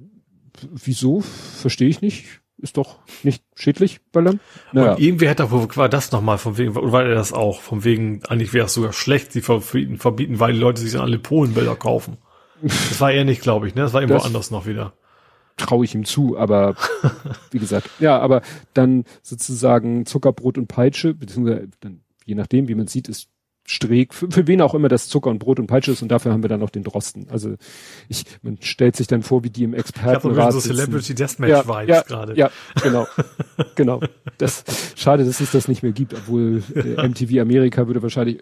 wieso? 0.69 1.21
Verstehe 1.21 1.87
ich 1.87 2.01
nicht. 2.01 2.41
Ist 2.63 2.77
doch 2.77 2.99
nicht 3.23 3.43
schädlich, 3.55 3.99
Böllern. 4.13 4.39
Naja, 4.71 4.93
Und 4.93 4.99
irgendwie 5.01 5.27
hätte 5.27 5.43
er, 5.43 5.51
war 5.51 5.89
das 5.89 6.11
nochmal 6.13 6.37
von 6.37 6.57
wegen, 6.57 6.75
oder 6.77 6.91
war 6.93 7.03
er 7.03 7.13
das 7.13 7.33
auch, 7.33 7.59
von 7.61 7.83
wegen, 7.83 8.23
eigentlich 8.29 8.53
wäre 8.53 8.67
es 8.67 8.73
sogar 8.73 8.93
schlecht, 8.93 9.33
sie 9.33 9.41
verbieten, 9.41 9.97
verbieten, 9.97 10.39
weil 10.39 10.53
die 10.53 10.59
Leute 10.59 10.79
sich 10.81 10.93
dann 10.93 11.01
alle 11.01 11.19
Polenbilder 11.19 11.75
kaufen. 11.75 12.17
Das 12.61 13.01
war 13.01 13.11
er 13.11 13.25
nicht, 13.25 13.41
glaube 13.41 13.67
ich, 13.67 13.75
ne? 13.75 13.81
Das 13.81 13.91
war 13.91 13.99
irgendwo 14.01 14.15
Das- 14.19 14.25
anders 14.25 14.49
noch 14.49 14.65
wieder. 14.65 14.93
traue 15.57 15.83
ich 15.83 15.93
ihm 15.93 16.05
zu, 16.05 16.37
aber 16.37 16.75
wie 17.51 17.59
gesagt, 17.59 17.89
ja, 17.99 18.17
aber 18.17 18.41
dann 18.73 19.03
sozusagen 19.21 20.05
Zuckerbrot 20.05 20.57
und 20.57 20.67
Peitsche, 20.67 21.13
beziehungsweise 21.13 21.67
dann, 21.81 21.99
je 22.25 22.35
nachdem, 22.35 22.69
wie 22.69 22.75
man 22.75 22.87
sieht, 22.87 23.09
ist 23.09 23.27
Streeck, 23.65 24.13
für, 24.13 24.29
für 24.29 24.47
wen 24.47 24.61
auch 24.61 24.73
immer 24.73 24.89
das 24.89 25.07
Zucker 25.07 25.29
und 25.29 25.39
Brot 25.39 25.59
und 25.59 25.67
Peitsche 25.67 25.91
ist 25.91 26.01
und 26.01 26.09
dafür 26.09 26.33
haben 26.33 26.43
wir 26.43 26.49
dann 26.49 26.59
noch 26.59 26.69
den 26.69 26.83
Drosten. 26.83 27.27
Also 27.29 27.55
ich, 28.09 28.25
man 28.41 28.57
stellt 28.61 28.95
sich 28.95 29.07
dann 29.07 29.23
vor, 29.23 29.43
wie 29.43 29.49
die 29.49 29.63
im 29.63 29.73
Expertenrat 29.73 30.53
so. 30.53 30.59
Celebrity 30.59 31.15
Deathmatch-Vibes 31.15 31.87
ja, 31.87 32.01
gerade. 32.01 32.37
Ja, 32.37 32.51
genau. 32.81 33.07
genau. 33.75 34.01
Das, 34.37 34.63
schade, 34.95 35.23
dass 35.25 35.39
es 35.39 35.51
das 35.51 35.67
nicht 35.67 35.83
mehr 35.83 35.93
gibt, 35.93 36.13
obwohl 36.13 36.61
äh, 36.75 37.07
MTV 37.07 37.39
Amerika 37.39 37.87
würde 37.87 38.01
wahrscheinlich 38.01 38.39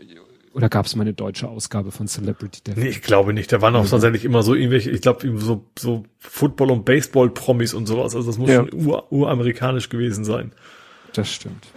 oder 0.53 0.67
gab 0.67 0.85
es 0.85 0.95
mal 0.95 1.03
eine 1.03 1.13
deutsche 1.13 1.47
Ausgabe 1.47 1.91
von 1.91 2.07
Celebrity 2.07 2.61
Deathmatch? 2.61 2.83
Nee, 2.83 2.89
ich 2.89 3.01
glaube 3.01 3.33
nicht. 3.33 3.51
Da 3.53 3.61
waren 3.61 3.75
auch 3.75 3.87
tatsächlich 3.87 4.25
immer 4.25 4.43
so 4.43 4.53
irgendwelche, 4.53 4.91
ich 4.91 5.01
glaube, 5.01 5.37
so, 5.37 5.65
so 5.79 6.03
Football- 6.17 6.71
und 6.71 6.83
Baseball-Promis 6.83 7.73
und 7.73 7.85
sowas. 7.85 8.15
Also 8.15 8.27
das 8.27 8.37
muss 8.37 8.49
ja. 8.49 8.55
schon 8.55 8.73
ur, 8.73 9.11
uramerikanisch 9.11 9.87
gewesen 9.87 10.25
sein. 10.25 10.51
Das 11.13 11.31
stimmt. 11.31 11.67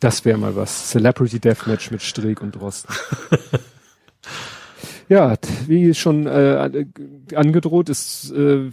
Das 0.00 0.24
wäre 0.24 0.38
mal 0.38 0.54
was. 0.54 0.90
Celebrity 0.90 1.40
Deathmatch 1.40 1.90
mit 1.90 2.02
Streeck 2.02 2.40
und 2.40 2.52
Drosten. 2.52 2.94
ja, 5.08 5.36
wie 5.66 5.92
schon 5.94 6.26
äh, 6.26 6.86
angedroht 7.34 7.88
ist, 7.88 8.30
äh, 8.30 8.70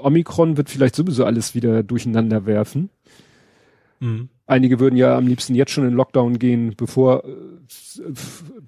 Omikron 0.00 0.56
wird 0.56 0.70
vielleicht 0.70 0.94
sowieso 0.94 1.24
alles 1.24 1.54
wieder 1.54 1.82
durcheinander 1.82 2.46
werfen. 2.46 2.90
Mhm. 4.00 4.28
Einige 4.46 4.78
würden 4.78 4.96
ja 4.96 5.16
am 5.16 5.26
liebsten 5.26 5.54
jetzt 5.54 5.72
schon 5.72 5.86
in 5.86 5.94
Lockdown 5.94 6.38
gehen, 6.38 6.74
bevor 6.76 7.24
äh, 7.24 7.28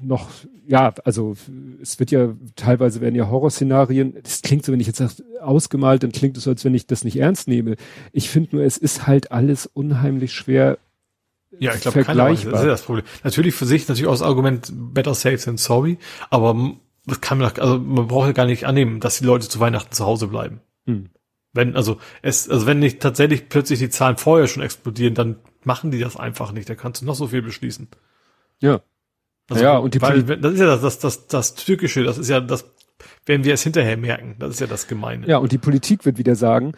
noch, 0.03 0.30
ja, 0.66 0.94
also 1.05 1.36
es 1.82 2.01
wird 2.01 2.11
ja, 2.11 2.34
teilweise 2.57 3.01
werden 3.03 3.14
ja 3.14 3.28
Horrorszenarien, 3.28 4.14
das 4.22 4.40
klingt 4.42 4.64
so, 4.64 4.72
wenn 4.72 4.80
ich 4.80 4.86
jetzt 4.86 4.99
sage, 4.99 5.12
ausgemalt, 5.42 6.03
dann 6.03 6.12
klingt 6.12 6.36
es 6.38 6.44
so, 6.44 6.51
als 6.51 6.64
wenn 6.64 6.74
ich 6.74 6.86
das 6.86 7.05
nicht 7.05 7.18
ernst 7.18 7.47
nehme. 7.47 7.76
Ich 8.12 8.30
finde 8.30 8.57
nur, 8.57 8.64
es 8.64 8.78
ist 8.78 9.07
halt 9.07 9.30
alles 9.32 9.66
unheimlich 9.66 10.32
schwer 10.32 10.78
ja, 11.59 11.74
ich 11.74 11.80
glaube, 11.80 12.04
vergleichbar. 12.04 12.52
Das 12.52 12.62
ist 12.62 12.68
das 12.68 12.82
Problem. 12.82 13.04
Natürlich 13.24 13.54
für 13.54 13.66
sich 13.66 13.88
natürlich 13.88 14.07
auch 14.07 14.12
das 14.12 14.22
Argument 14.22 14.72
better 14.74 15.14
safe 15.14 15.38
than 15.38 15.57
sorry, 15.57 15.98
aber 16.30 16.76
das 17.07 17.20
kann 17.20 17.38
man, 17.38 17.52
also 17.59 17.78
man 17.78 18.09
braucht 18.09 18.26
ja 18.26 18.32
gar 18.32 18.46
nicht 18.46 18.64
annehmen, 18.64 19.00
dass 19.00 19.18
die 19.18 19.24
Leute 19.24 19.48
zu 19.48 19.61
Weihnachten 19.61 19.92
zu 19.92 20.04
Hause 20.04 20.26
bleiben. 20.26 20.61
Hm. 20.86 21.11
Wenn, 21.52 21.74
also 21.74 21.98
es, 22.22 22.48
also 22.50 22.66
wenn 22.66 22.80
nicht 22.80 23.00
tatsächlich 23.00 23.48
plötzlich 23.48 23.78
die 23.78 23.88
Zahlen 23.88 24.16
vorher 24.18 24.46
schon 24.46 24.62
explodieren, 24.62 25.14
dann 25.14 25.36
machen 25.64 25.90
die 25.90 25.98
das 25.98 26.16
einfach 26.16 26.52
nicht. 26.52 26.68
Da 26.68 26.74
kannst 26.74 27.00
du 27.00 27.07
noch 27.07 27.14
so 27.14 27.28
viel 27.28 27.42
beschließen. 27.42 27.88
Ja. 28.61 28.82
Also, 29.48 29.62
ja, 29.62 29.78
und 29.78 29.94
die 29.94 30.02
weil, 30.02 30.22
das 30.22 30.54
ist 30.54 30.61
ja 30.61 30.66
das, 30.66 30.80
das, 30.80 30.98
das, 30.98 31.26
das 31.28 31.54
Türkische, 31.54 32.02
das 32.02 32.18
ist 32.18 32.28
ja 32.28 32.40
das, 32.40 32.70
werden 33.24 33.44
wir 33.44 33.54
es 33.54 33.62
hinterher 33.62 33.96
merken. 33.96 34.36
Das 34.38 34.50
ist 34.50 34.61
ja 34.61 34.66
das 34.66 34.88
Gemeine. 34.88 35.26
Ja, 35.26 35.38
und 35.38 35.52
die 35.52 35.59
Politik 35.59 36.04
wird 36.04 36.18
wieder 36.18 36.34
sagen, 36.34 36.72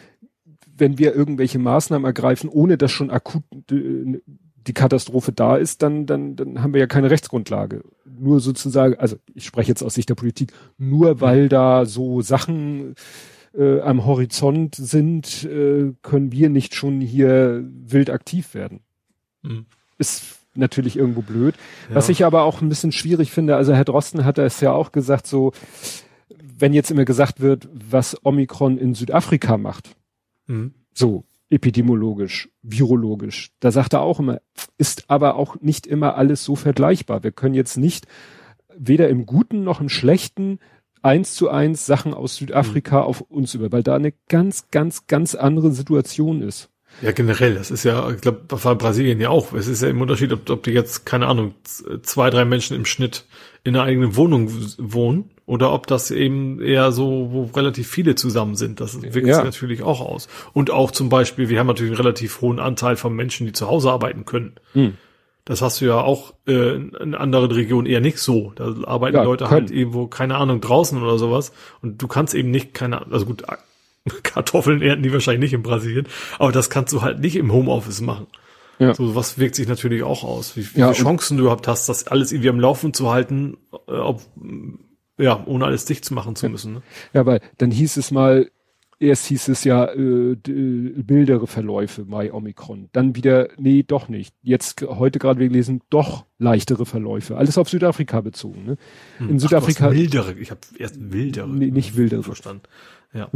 wenn 0.77 0.99
wir 0.99 1.15
irgendwelche 1.15 1.59
Maßnahmen 1.59 2.05
ergreifen, 2.05 2.49
ohne 2.49 2.79
dass 2.79 2.93
schon 2.93 3.11
akut 3.11 3.43
äh, 3.71 4.21
die 4.67 4.75
Katastrophe 4.75 5.33
da 5.33 5.57
ist, 5.57 5.83
dann, 5.83 6.07
dann, 6.07 6.37
dann 6.37 6.63
haben 6.63 6.75
wir 6.75 6.81
ja 6.81 6.87
keine 6.87 7.11
Rechtsgrundlage. 7.11 7.83
Nur 8.05 8.41
sozusagen, 8.41 8.97
also 8.99 9.17
ich 9.35 9.45
spreche 9.45 9.69
jetzt 9.69 9.83
aus 9.83 9.95
Sicht 9.95 10.09
der 10.09 10.15
Politik, 10.15 10.53
nur 10.77 11.21
weil 11.21 11.49
da 11.49 11.87
so 11.87 12.21
Sachen 12.21 12.95
äh, 13.55 13.81
am 13.81 14.05
Horizont 14.05 14.75
sind, 14.75 15.45
äh, 15.45 15.93
können 16.03 16.33
wir 16.33 16.51
nicht 16.51 16.75
schon 16.75 17.01
hier 17.01 17.65
wild 17.65 18.11
aktiv 18.11 18.55
werden. 18.55 18.81
Mhm. 19.43 19.67
Ist 19.99 20.39
natürlich 20.55 20.97
irgendwo 20.97 21.23
blöd. 21.23 21.55
Ja. 21.89 21.97
Was 21.97 22.09
ich 22.09 22.25
aber 22.25 22.43
auch 22.43 22.61
ein 22.61 22.69
bisschen 22.69 22.93
schwierig 22.93 23.31
finde, 23.31 23.57
also 23.57 23.73
Herr 23.73 23.85
Drosten 23.85 24.25
hat 24.25 24.39
es 24.39 24.61
ja 24.61 24.73
auch 24.73 24.93
gesagt, 24.93 25.27
so, 25.27 25.53
wenn 26.59 26.73
jetzt 26.73 26.91
immer 26.91 27.05
gesagt 27.05 27.41
wird, 27.41 27.69
was 27.73 28.17
Omikron 28.25 28.79
in 28.79 28.95
Südafrika 28.95 29.57
macht, 29.57 29.95
mhm. 30.47 30.75
so 30.93 31.25
epidemiologisch, 31.51 32.51
virologisch, 32.63 33.51
da 33.61 33.71
sagt 33.71 33.95
er 33.95 34.03
auch 34.03 34.21
immer, 34.21 34.41
ist 34.77 35.05
aber 35.09 35.37
auch 35.37 35.61
nicht 35.61 35.87
immer 35.87 36.17
alles 36.17 36.45
so 36.45 36.57
vergleichbar. 36.57 37.23
Wir 37.23 37.33
können 37.33 37.55
jetzt 37.55 37.77
nicht 37.77 38.07
weder 38.77 39.09
im 39.09 39.27
Guten 39.27 39.65
noch 39.65 39.81
im 39.81 39.89
Schlechten 39.89 40.59
eins 41.03 41.35
zu 41.35 41.49
eins 41.49 41.87
Sachen 41.87 42.13
aus 42.13 42.37
Südafrika 42.37 43.01
mhm. 43.01 43.07
auf 43.07 43.21
uns 43.23 43.55
über, 43.55 43.73
weil 43.73 43.83
da 43.83 43.95
eine 43.95 44.13
ganz, 44.29 44.71
ganz, 44.71 45.07
ganz 45.07 45.35
andere 45.35 45.73
Situation 45.73 46.43
ist. 46.43 46.71
Ja, 47.03 47.13
generell, 47.13 47.55
das 47.55 47.71
ist 47.71 47.85
ja, 47.85 48.11
ich 48.11 48.21
glaube, 48.21 48.43
das 48.49 48.65
war 48.65 48.75
Brasilien 48.75 49.21
ja 49.21 49.29
auch. 49.29 49.53
Es 49.53 49.69
ist 49.69 49.83
ja 49.83 49.89
im 49.89 50.01
Unterschied, 50.01 50.33
ob, 50.33 50.49
ob 50.51 50.63
die 50.63 50.71
jetzt, 50.71 51.07
keine 51.07 51.27
Ahnung, 51.27 51.55
zwei, 52.03 52.31
drei 52.31 52.45
Menschen 52.45 52.77
im 52.77 52.87
Schnitt 52.87 53.27
in 53.63 53.77
einer 53.77 53.85
eigenen 53.85 54.17
Wohnung 54.17 54.51
wohnen 54.79 55.31
oder 55.49 55.73
ob 55.73 55.87
das 55.87 56.11
eben 56.11 56.61
eher 56.61 56.93
so, 56.93 57.29
wo 57.33 57.45
relativ 57.45 57.89
viele 57.89 58.15
zusammen 58.15 58.55
sind. 58.55 58.81
Das 58.81 59.01
wirkt 59.01 59.27
ja. 59.27 59.37
sich 59.37 59.45
natürlich 59.45 59.83
auch 59.83 60.03
aus. 60.03 60.29
Und 60.53 60.71
auch 60.71 60.91
zum 60.91 61.09
Beispiel, 61.09 61.49
wir 61.49 61.59
haben 61.59 61.67
natürlich 61.67 61.93
einen 61.93 62.03
relativ 62.03 62.43
hohen 62.43 62.59
Anteil 62.59 62.97
von 62.97 63.17
Menschen, 63.17 63.47
die 63.47 63.55
zu 63.55 63.67
Hause 63.67 63.91
arbeiten 63.91 64.27
können. 64.27 64.57
Hm. 64.75 64.99
Das 65.47 65.63
hast 65.63 65.81
du 65.81 65.87
ja 65.87 66.03
auch 66.03 66.35
äh, 66.47 66.75
in 66.75 67.15
anderen 67.15 67.51
Regionen 67.51 67.87
eher 67.87 68.03
nicht 68.03 68.19
so. 68.19 68.53
Da 68.57 68.75
arbeiten 68.85 69.17
ja, 69.17 69.23
Leute 69.23 69.47
können. 69.47 69.63
halt 69.63 69.71
irgendwo, 69.71 70.07
keine 70.07 70.37
Ahnung, 70.37 70.61
draußen 70.61 71.03
oder 71.03 71.17
sowas. 71.17 71.53
Und 71.81 72.03
du 72.03 72.09
kannst 72.09 72.35
eben 72.35 72.51
nicht, 72.51 72.75
keine 72.75 72.99
Ahnung, 72.99 73.15
also 73.15 73.25
gut, 73.25 73.43
Kartoffeln 74.23 74.83
ernten 74.83 75.03
die 75.03 75.13
wahrscheinlich 75.15 75.41
nicht 75.41 75.55
in 75.55 75.63
Brasilien, 75.63 76.09
aber 76.39 76.53
das 76.53 76.69
kannst 76.69 76.93
du 76.93 77.01
halt 77.01 77.21
nicht 77.21 77.37
im 77.37 77.51
Homeoffice 77.55 78.03
machen. 78.03 78.27
Ja. 78.79 78.95
So 78.95 79.15
was 79.15 79.39
wirkt 79.39 79.55
sich 79.55 79.67
natürlich 79.67 80.03
auch 80.03 80.25
aus, 80.25 80.57
wie, 80.59 80.75
wie 80.75 80.81
ja, 80.81 80.93
viele 80.93 81.07
Chancen 81.07 81.39
du 81.39 81.45
überhaupt 81.45 81.67
hast, 81.67 81.89
das 81.89 82.07
alles 82.07 82.33
irgendwie 82.33 82.51
am 82.51 82.61
Laufen 82.61 82.93
zu 82.93 83.11
halten, 83.11 83.57
äh, 83.89 83.93
ob, 83.93 84.21
ja, 85.19 85.43
ohne 85.47 85.67
alles 85.67 85.85
dicht 85.85 86.05
zu 86.05 86.15
machen 86.15 86.37
zu 86.37 86.49
müssen. 86.49 86.75
Ne? 86.75 86.83
Ja, 87.13 87.27
weil 87.27 87.41
dann 87.59 87.71
hieß 87.71 87.97
es 87.97 88.11
mal, 88.11 88.51
erst 89.01 89.27
hieß 89.27 89.49
es 89.49 89.65
ja 89.65 89.87
äh, 89.93 90.37
bildere 90.37 91.47
Verläufe 91.47 92.05
bei 92.05 92.33
Omikron. 92.33 92.89
Dann 92.93 93.15
wieder, 93.15 93.49
nee, 93.57 93.83
doch 93.83 94.09
nicht. 94.09 94.35
Jetzt 94.43 94.81
heute 94.83 95.19
gerade 95.19 95.41
wir 95.41 95.49
gelesen, 95.49 95.83
doch 95.91 96.27
leichtere 96.39 96.87
Verläufe. 96.87 97.37
Alles 97.37 97.59
auf 97.59 97.69
Südafrika 97.69 98.21
bezogen. 98.21 98.65
Ne? 98.65 98.77
Hm. 99.19 99.31
In 99.31 99.39
Südafrika. 99.39 99.89
Ach, 99.89 99.93
mildere, 99.93 100.35
ich 100.35 100.51
habe 100.51 100.61
erst 100.79 101.13
wildere. 101.13 101.49
Nee, 101.49 101.71
nicht 101.71 101.97
wildere. 101.97 102.23
Verstanden. 102.23 102.63
Ja. 103.15 103.31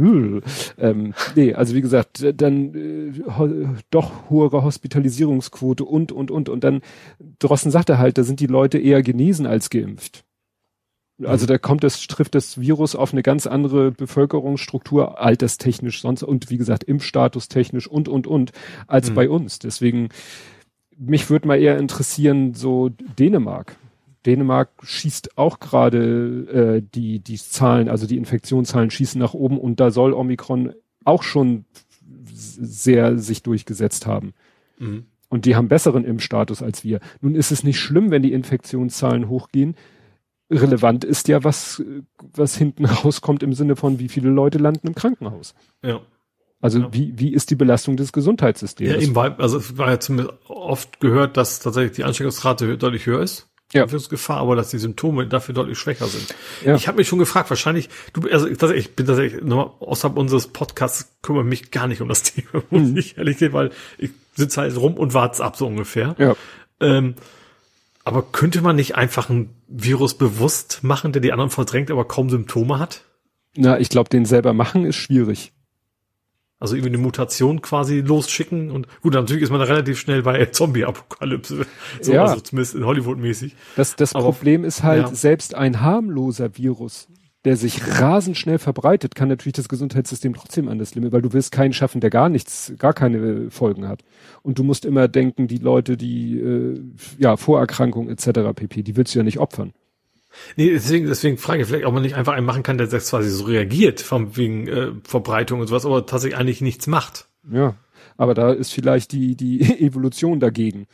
Ähm, 0.77 1.15
nee, 1.35 1.53
also 1.55 1.73
wie 1.73 1.81
gesagt, 1.81 2.23
dann 2.35 2.75
äh, 2.75 3.81
doch 3.89 4.29
hohere 4.29 4.63
Hospitalisierungsquote 4.63 5.83
und, 5.83 6.11
und, 6.11 6.29
und. 6.29 6.47
Und 6.47 6.63
dann, 6.63 6.81
Drossen 7.39 7.71
sagte 7.71 7.97
halt, 7.97 8.19
da 8.19 8.23
sind 8.23 8.39
die 8.39 8.47
Leute 8.47 8.77
eher 8.77 9.01
genesen 9.01 9.47
als 9.47 9.71
geimpft. 9.71 10.25
Also 11.21 11.45
da 11.45 11.57
kommt 11.57 11.83
es, 11.83 12.07
trifft 12.07 12.33
das 12.33 12.59
Virus 12.59 12.95
auf 12.95 13.13
eine 13.13 13.21
ganz 13.21 13.45
andere 13.45 13.91
Bevölkerungsstruktur, 13.91 15.19
alterstechnisch 15.19 16.01
sonst 16.01 16.23
und 16.23 16.49
wie 16.49 16.57
gesagt, 16.57 16.83
Impfstatus 16.83 17.49
technisch 17.49 17.87
und 17.87 18.07
und 18.07 18.25
und 18.25 18.51
als 18.87 19.11
mhm. 19.11 19.15
bei 19.15 19.29
uns. 19.29 19.59
Deswegen, 19.59 20.09
mich 20.97 21.29
würde 21.29 21.47
mal 21.47 21.59
eher 21.59 21.77
interessieren, 21.77 22.55
so 22.55 22.89
Dänemark. 22.89 23.77
Dänemark 24.25 24.69
schießt 24.81 25.37
auch 25.37 25.59
gerade 25.59 26.81
äh, 26.81 26.89
die, 26.95 27.19
die 27.19 27.37
Zahlen, 27.37 27.89
also 27.89 28.07
die 28.07 28.17
Infektionszahlen 28.17 28.89
schießen 28.89 29.19
nach 29.19 29.33
oben 29.33 29.59
und 29.59 29.79
da 29.79 29.91
soll 29.91 30.13
Omikron 30.13 30.73
auch 31.03 31.23
schon 31.23 31.65
sehr 32.33 33.19
sich 33.19 33.43
durchgesetzt 33.43 34.07
haben. 34.07 34.33
Mhm. 34.79 35.05
Und 35.29 35.45
die 35.45 35.55
haben 35.55 35.67
besseren 35.67 36.05
Impfstatus 36.05 36.61
als 36.61 36.83
wir. 36.83 36.99
Nun 37.21 37.35
ist 37.35 37.51
es 37.51 37.63
nicht 37.63 37.79
schlimm, 37.79 38.11
wenn 38.11 38.21
die 38.21 38.33
Infektionszahlen 38.33 39.29
hochgehen 39.29 39.75
relevant 40.57 41.03
ist 41.03 41.27
ja, 41.27 41.43
was, 41.43 41.83
was 42.35 42.57
hinten 42.57 42.85
rauskommt 42.85 43.43
im 43.43 43.53
Sinne 43.53 43.75
von, 43.75 43.99
wie 43.99 44.09
viele 44.09 44.29
Leute 44.29 44.57
landen 44.57 44.87
im 44.87 44.95
Krankenhaus. 44.95 45.53
Ja. 45.83 46.01
Also 46.61 46.79
ja. 46.79 46.93
wie, 46.93 47.13
wie 47.17 47.33
ist 47.33 47.49
die 47.49 47.55
Belastung 47.55 47.97
des 47.97 48.13
Gesundheitssystems? 48.13 48.89
Ja, 48.89 48.97
eben, 48.97 49.15
weil, 49.15 49.33
also 49.33 49.57
es 49.57 49.77
war 49.77 49.89
ja 49.89 49.99
zumindest 49.99 50.33
oft 50.47 51.01
gehört, 51.01 51.35
dass 51.35 51.59
tatsächlich 51.59 51.91
die 51.97 52.05
Ansteckungsrate 52.05 52.77
deutlich 52.77 53.05
höher 53.05 53.21
ist. 53.21 53.49
Ja. 53.73 53.85
Gefahr, 53.85 54.37
aber 54.37 54.55
dass 54.55 54.69
die 54.69 54.77
Symptome 54.77 55.27
dafür 55.27 55.55
deutlich 55.55 55.79
schwächer 55.79 56.05
sind. 56.05 56.35
Ja. 56.63 56.75
Ich 56.75 56.87
habe 56.87 56.97
mich 56.97 57.07
schon 57.07 57.17
gefragt, 57.17 57.49
wahrscheinlich, 57.49 57.89
du, 58.13 58.29
also 58.29 58.47
ich 58.47 58.95
bin 58.95 59.07
tatsächlich 59.07 59.43
nur 59.43 59.81
außerhalb 59.81 60.15
unseres 60.15 60.47
Podcasts 60.47 61.17
kümmere 61.23 61.43
mich 61.43 61.71
gar 61.71 61.87
nicht 61.87 61.99
um 62.01 62.07
das 62.07 62.23
Thema, 62.33 62.63
muss 62.69 62.89
mhm. 62.89 62.97
ich 62.97 63.17
ehrlich 63.17 63.39
gehen, 63.39 63.51
weil 63.51 63.71
ich 63.97 64.11
sitze 64.35 64.61
halt 64.61 64.77
rum 64.77 64.93
und 64.93 65.13
warte 65.13 65.43
ab 65.43 65.57
so 65.57 65.65
ungefähr. 65.65 66.15
Ja. 66.19 66.35
Ähm, 66.79 67.15
aber 68.03 68.21
könnte 68.21 68.61
man 68.61 68.75
nicht 68.75 68.95
einfach 68.95 69.29
ein 69.29 69.49
Virus 69.75 70.13
bewusst 70.13 70.83
machen, 70.83 71.13
der 71.13 71.21
die 71.21 71.31
anderen 71.31 71.49
verdrängt, 71.49 71.89
aber 71.89 72.05
kaum 72.05 72.29
Symptome 72.29 72.77
hat? 72.77 73.03
Na, 73.55 73.79
ich 73.79 73.89
glaube, 73.89 74.09
den 74.09 74.25
selber 74.25 74.53
machen 74.53 74.85
ist 74.85 74.95
schwierig. 74.95 75.51
Also 76.59 76.75
irgendwie 76.75 76.93
eine 76.93 76.99
Mutation 76.99 77.61
quasi 77.61 77.99
losschicken 77.99 78.71
und 78.71 78.87
gut, 79.01 79.13
natürlich 79.13 79.43
ist 79.43 79.49
man 79.49 79.59
da 79.59 79.65
relativ 79.65 79.99
schnell 79.99 80.21
bei 80.21 80.45
Zombie-Apokalypse. 80.51 81.65
So, 82.01 82.13
ja. 82.13 82.23
also 82.23 82.39
zumindest 82.39 82.75
in 82.75 82.85
Hollywood 82.85 83.17
mäßig. 83.17 83.55
Das, 83.75 83.95
das 83.95 84.13
Aber, 84.13 84.25
Problem 84.25 84.63
ist 84.63 84.83
halt, 84.83 85.09
ja. 85.09 85.15
selbst 85.15 85.55
ein 85.55 85.81
harmloser 85.81 86.55
Virus 86.55 87.09
der 87.45 87.57
sich 87.57 87.99
rasend 87.99 88.37
schnell 88.37 88.57
verbreitet, 88.57 89.15
kann 89.15 89.27
natürlich 89.27 89.53
das 89.53 89.67
Gesundheitssystem 89.67 90.33
trotzdem 90.33 90.69
an 90.69 90.79
das 90.79 90.95
Limit, 90.95 91.11
weil 91.11 91.21
du 91.21 91.33
willst 91.33 91.51
keinen 91.51 91.73
schaffen, 91.73 91.99
der 91.99 92.09
gar 92.09 92.29
nichts, 92.29 92.73
gar 92.77 92.93
keine 92.93 93.51
Folgen 93.51 93.87
hat. 93.87 94.03
Und 94.43 94.59
du 94.59 94.63
musst 94.63 94.85
immer 94.85 95.07
denken, 95.07 95.47
die 95.47 95.57
Leute, 95.57 95.97
die 95.97 96.39
äh, 96.39 96.81
ja 97.17 97.35
Vorerkrankungen 97.35 98.09
etc. 98.09 98.53
pp, 98.55 98.83
die 98.83 98.95
willst 98.95 99.13
du 99.13 99.19
ja 99.19 99.23
nicht 99.23 99.39
opfern. 99.39 99.73
Nee, 100.55 100.71
deswegen, 100.71 101.05
deswegen 101.07 101.37
frage 101.37 101.61
ich 101.61 101.67
vielleicht, 101.67 101.85
ob 101.85 101.93
man 101.93 102.01
nicht 102.01 102.15
einfach 102.15 102.33
einen 102.33 102.45
machen 102.45 102.63
kann, 102.63 102.77
der 102.77 102.87
das 102.87 103.09
quasi 103.09 103.29
so 103.29 103.43
reagiert, 103.43 104.01
vom 104.01 104.35
wegen 104.35 104.67
äh, 104.67 104.91
Verbreitung 105.03 105.59
und 105.59 105.67
sowas, 105.67 105.85
aber 105.85 106.05
tatsächlich 106.05 106.39
eigentlich 106.39 106.61
nichts 106.61 106.87
macht. 106.87 107.27
Ja, 107.51 107.75
aber 108.17 108.33
da 108.33 108.51
ist 108.51 108.73
vielleicht 108.73 109.11
die 109.11 109.35
die 109.35 109.61
Evolution 109.85 110.39
dagegen. 110.39 110.87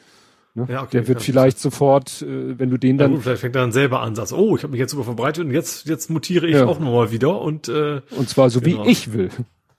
Ne? 0.60 0.68
Ja, 0.70 0.84
okay, 0.84 0.92
der 0.92 1.08
wird 1.08 1.22
vielleicht 1.22 1.60
sofort, 1.60 2.22
äh, 2.22 2.58
wenn 2.60 2.70
du 2.70 2.78
den 2.78 2.98
dann. 2.98 3.12
Ja, 3.12 3.16
gut, 3.16 3.24
vielleicht 3.24 3.42
fängt 3.42 3.56
er 3.56 3.62
dann 3.62 3.72
selber 3.72 4.02
an, 4.02 4.16
sagst, 4.16 4.34
oh, 4.34 4.56
ich 4.56 4.64
habe 4.64 4.72
mich 4.72 4.80
jetzt 4.80 4.92
super 4.92 5.04
verbreitet 5.04 5.46
und 5.46 5.52
jetzt, 5.52 5.88
jetzt 5.88 6.10
mutiere 6.10 6.48
ich 6.48 6.56
ja. 6.56 6.66
auch 6.66 6.80
nochmal 6.80 7.12
wieder 7.12 7.42
und 7.42 7.68
äh, 7.68 8.02
Und 8.12 8.30
zwar 8.30 8.50
so 8.50 8.62
genau. 8.62 8.86
wie 8.86 8.92
ich 8.92 9.14
will. 9.14 9.30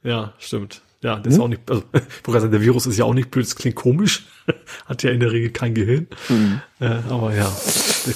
Ja, 0.03 0.35
stimmt. 0.39 0.83
Ja, 1.03 1.17
ist 1.19 1.37
Hm? 1.37 1.43
auch 1.43 1.49
nicht, 1.49 1.63
also, 1.71 1.83
ich 1.93 2.27
wollte 2.27 2.41
sagen, 2.41 2.53
der 2.53 2.61
Virus 2.61 2.87
ist 2.87 2.99
ja 2.99 3.05
auch 3.05 3.15
nicht 3.15 3.31
blöd, 3.31 3.47
das 3.47 3.57
klingt 3.57 3.77
komisch. 3.77 4.27
Hat 4.87 5.03
ja 5.03 5.11
in 5.11 5.21
der 5.21 5.33
Regel 5.33 5.51
kein 5.51 5.75
Gehirn. 5.75 6.09
Mhm. 6.29 6.61
Äh, 6.81 6.99
aber 7.09 7.35
ja, 7.35 7.51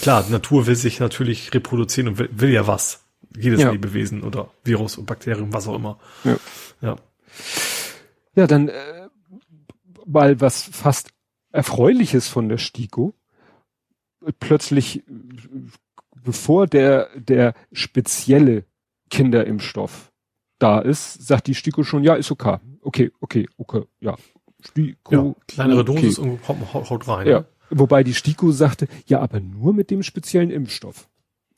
klar, 0.02 0.24
Natur 0.28 0.66
will 0.66 0.76
sich 0.76 1.00
natürlich 1.00 1.52
reproduzieren 1.54 2.08
und 2.08 2.18
will, 2.18 2.28
will 2.32 2.50
ja 2.50 2.66
was. 2.66 3.00
Jedes 3.36 3.62
Ja. 3.62 3.70
Lebewesen 3.70 4.22
oder 4.22 4.50
Virus 4.64 4.96
und 4.96 5.06
Bakterium, 5.06 5.52
was 5.52 5.66
auch 5.66 5.76
immer. 5.76 5.98
Ja. 6.24 6.36
Ja. 6.82 6.96
Ja, 8.36 8.46
dann 8.46 8.68
äh, 8.68 9.08
mal 10.06 10.40
was 10.40 10.62
fast 10.62 11.10
Erfreuliches 11.55 12.26
von 12.26 12.48
der 12.48 12.59
STIKO. 12.59 13.14
Plötzlich, 14.40 15.05
bevor 16.20 16.66
der, 16.66 17.09
der 17.14 17.55
spezielle 17.72 18.64
Kinderimpfstoff 19.09 20.11
da 20.59 20.80
ist, 20.80 21.24
sagt 21.24 21.46
die 21.46 21.55
STIKO 21.55 21.84
schon, 21.84 22.02
ja, 22.02 22.14
ist 22.14 22.32
okay. 22.32 22.59
Okay, 22.80 23.12
okay, 23.20 23.48
okay, 23.57 23.82
ja. 24.00 24.16
STIKO. 24.64 25.14
ja. 25.14 25.34
Kleinere 25.46 25.84
Dosis 25.84 26.18
okay. 26.18 26.28
und 26.28 26.48
haut, 26.48 26.74
haut, 26.74 26.90
haut 26.90 27.09
rein. 27.09 27.28
Ja. 27.28 27.44
Wobei 27.70 28.02
die 28.02 28.14
STIKO 28.14 28.50
sagte, 28.50 28.88
ja, 29.07 29.20
aber 29.20 29.38
nur 29.38 29.74
mit 29.74 29.92
dem 29.92 30.02
speziellen 30.02 30.50
Impfstoff. 30.50 31.09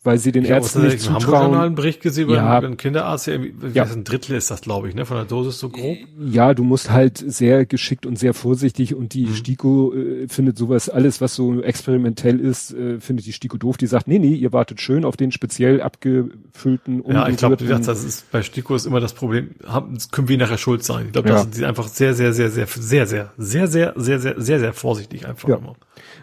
Weil 0.07 0.19
sie 0.19 0.31
den 0.31 0.45
Ich 0.45 0.51
habe 0.53 0.61
Ärzten 0.63 0.83
nicht 0.85 1.05
im 1.07 1.15
Hamburger 1.15 1.27
Journal 1.33 1.43
zutrauen. 1.51 1.67
einen 1.67 1.75
Bericht 1.75 2.01
gesehen 2.01 2.25
über 2.27 2.37
Ja. 2.37 2.59
einen 2.59 2.77
Kinderarzt, 2.77 3.27
der 3.27 3.41
Ja. 3.75 3.83
ein 3.85 4.05
Drittel 4.05 4.37
ist 4.37 4.51
das, 4.53 4.61
glaube 4.61 4.89
ich, 4.89 4.95
ne, 4.95 5.05
von 5.05 5.17
der 5.17 5.27
Dosis 5.27 5.59
so 5.59 5.69
grob. 5.69 5.97
Ja, 6.21 6.55
du 6.55 6.63
musst 6.63 6.91
halt 6.91 7.19
sehr 7.19 7.67
geschickt 7.67 8.07
und 8.07 8.17
sehr 8.19 8.33
vorsichtig 8.33 8.95
und 8.95 9.15
die 9.15 9.27
Mhm. 9.27 9.35
STIKO 9.35 9.93
äh, 9.95 10.29
findet 10.29 10.57
sowas, 10.59 10.89
alles 10.89 11.21
was 11.21 11.35
so 11.35 11.61
experimentell 11.61 12.39
ist, 12.39 12.73
äh, 12.73 13.01
findet 13.01 13.27
die 13.27 13.33
STIKO 13.33 13.57
doof. 13.57 13.77
Die 13.79 13.87
sagt, 13.89 14.07
nee, 14.07 14.19
nee, 14.21 14.35
ihr 14.35 14.53
wartet 14.53 14.81
schön 14.81 15.05
auf 15.05 15.17
den 15.17 15.33
speziell 15.33 15.83
abgefüllten, 15.83 17.03
Ja, 17.09 17.29
ich 17.29 17.37
glaube, 17.37 17.57
das 17.57 18.05
ist 18.05 18.31
bei 18.31 18.43
Stiko 18.43 18.75
ist 18.75 18.87
immer 18.87 19.01
das 19.01 19.13
Problem, 19.13 19.51
haben, 19.67 19.99
können 20.13 20.29
wir 20.29 20.39
nachher 20.39 20.59
schuld 20.59 20.85
sein. 20.85 21.07
Ich 21.07 21.13
glaube, 21.13 21.29
Ja. 21.31 21.35
da 21.35 21.43
sind 21.43 21.55
sie 21.57 21.65
einfach 21.65 21.89
sehr, 21.89 22.15
sehr, 22.15 22.33
sehr, 22.33 22.51
sehr, 22.51 22.67
sehr, 22.69 23.07
sehr, 23.07 23.33
sehr, 23.37 23.67
sehr, 23.69 23.93
sehr, 23.97 24.19
sehr, 24.21 24.35
sehr, 24.41 24.61
sehr 24.61 24.73
vorsichtig 24.73 25.27
einfach 25.27 25.49
Ja. 25.49 25.57
immer. 25.57 25.75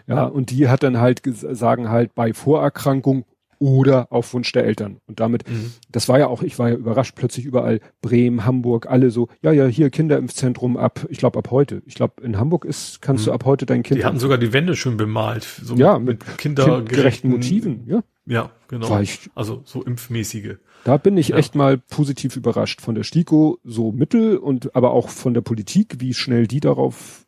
Ja, 0.06 0.24
und 0.24 0.50
die 0.50 0.68
hat 0.68 0.82
dann 0.82 0.98
halt 0.98 1.22
sagen 1.52 1.88
halt 1.90 2.14
bei 2.14 2.32
Vorerkrankung 2.32 3.24
oder 3.58 4.12
auf 4.12 4.32
Wunsch 4.34 4.50
der 4.52 4.64
Eltern. 4.64 4.98
Und 5.06 5.20
damit, 5.20 5.48
Mhm. 5.48 5.72
das 5.90 6.08
war 6.08 6.18
ja 6.18 6.26
auch, 6.28 6.42
ich 6.42 6.58
war 6.58 6.68
ja 6.70 6.74
überrascht, 6.76 7.14
plötzlich 7.16 7.44
überall 7.44 7.80
Bremen, 8.02 8.44
Hamburg, 8.44 8.86
alle 8.88 9.10
so, 9.10 9.28
ja, 9.42 9.52
ja, 9.52 9.66
hier 9.66 9.90
Kinderimpfzentrum 9.90 10.76
ab, 10.76 11.06
ich 11.08 11.18
glaube 11.18 11.38
ab 11.38 11.50
heute. 11.50 11.82
Ich 11.86 11.94
glaube, 11.94 12.22
in 12.22 12.38
Hamburg 12.38 12.64
ist, 12.64 13.00
kannst 13.02 13.26
du 13.26 13.32
ab 13.32 13.44
heute 13.44 13.66
dein 13.66 13.82
Kind 13.82 13.98
Mhm. 13.98 14.00
Die 14.02 14.04
hatten 14.06 14.18
sogar 14.18 14.38
die 14.38 14.52
Wände 14.52 14.76
schön 14.76 14.96
bemalt. 14.96 15.44
So 15.62 15.74
Ja, 15.76 15.98
mit, 15.98 16.26
mit 16.26 16.38
kindergerechten 16.38 17.30
Motiven, 17.30 17.84
ja. 17.86 18.02
Ja, 18.26 18.50
genau. 18.68 19.00
Ich- 19.00 19.28
also 19.34 19.60
so 19.66 19.82
impfmäßige. 19.82 20.56
Da 20.84 20.96
bin 20.96 21.16
ich 21.18 21.28
Ja. 21.28 21.36
echt 21.36 21.54
mal 21.54 21.76
positiv 21.78 22.36
überrascht 22.36 22.80
von 22.80 22.94
der 22.94 23.04
STIKO, 23.04 23.58
so 23.64 23.92
mittel 23.92 24.38
und 24.38 24.74
aber 24.74 24.92
auch 24.92 25.10
von 25.10 25.34
der 25.34 25.40
Politik, 25.42 25.96
wie 26.00 26.14
schnell 26.14 26.46
die 26.46 26.60
darauf 26.60 27.26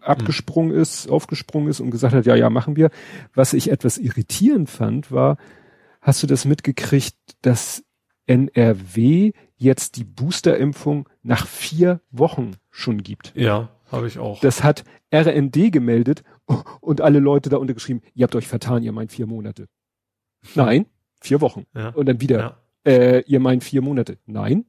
abgesprungen 0.00 0.74
ist, 0.74 1.08
aufgesprungen 1.10 1.68
ist 1.68 1.80
und 1.80 1.90
gesagt 1.90 2.14
hat, 2.14 2.26
ja, 2.26 2.34
ja, 2.34 2.50
machen 2.50 2.76
wir. 2.76 2.90
Was 3.34 3.52
ich 3.52 3.70
etwas 3.70 3.98
irritierend 3.98 4.70
fand, 4.70 5.10
war, 5.12 5.36
hast 6.04 6.22
du 6.22 6.26
das 6.26 6.44
mitgekriegt, 6.44 7.16
dass 7.42 7.82
NRW 8.26 9.32
jetzt 9.56 9.96
die 9.96 10.04
Boosterimpfung 10.04 11.08
nach 11.22 11.46
vier 11.46 12.00
Wochen 12.10 12.52
schon 12.70 13.02
gibt? 13.02 13.32
Ja, 13.34 13.70
habe 13.90 14.06
ich 14.06 14.18
auch. 14.18 14.40
Das 14.40 14.62
hat 14.62 14.84
RND 15.12 15.72
gemeldet 15.72 16.22
und 16.80 17.00
alle 17.00 17.18
Leute 17.18 17.48
da 17.48 17.56
untergeschrieben, 17.56 18.02
ihr 18.14 18.24
habt 18.24 18.36
euch 18.36 18.46
vertan, 18.46 18.82
ihr 18.82 18.92
meint 18.92 19.12
vier 19.12 19.26
Monate. 19.26 19.66
Nein, 20.54 20.86
vier 21.20 21.40
Wochen. 21.40 21.66
ja. 21.74 21.88
Und 21.88 22.06
dann 22.06 22.20
wieder, 22.20 22.38
ja. 22.38 22.92
äh, 22.92 23.20
ihr 23.26 23.40
meint 23.40 23.64
vier 23.64 23.80
Monate. 23.80 24.18
Nein, 24.26 24.66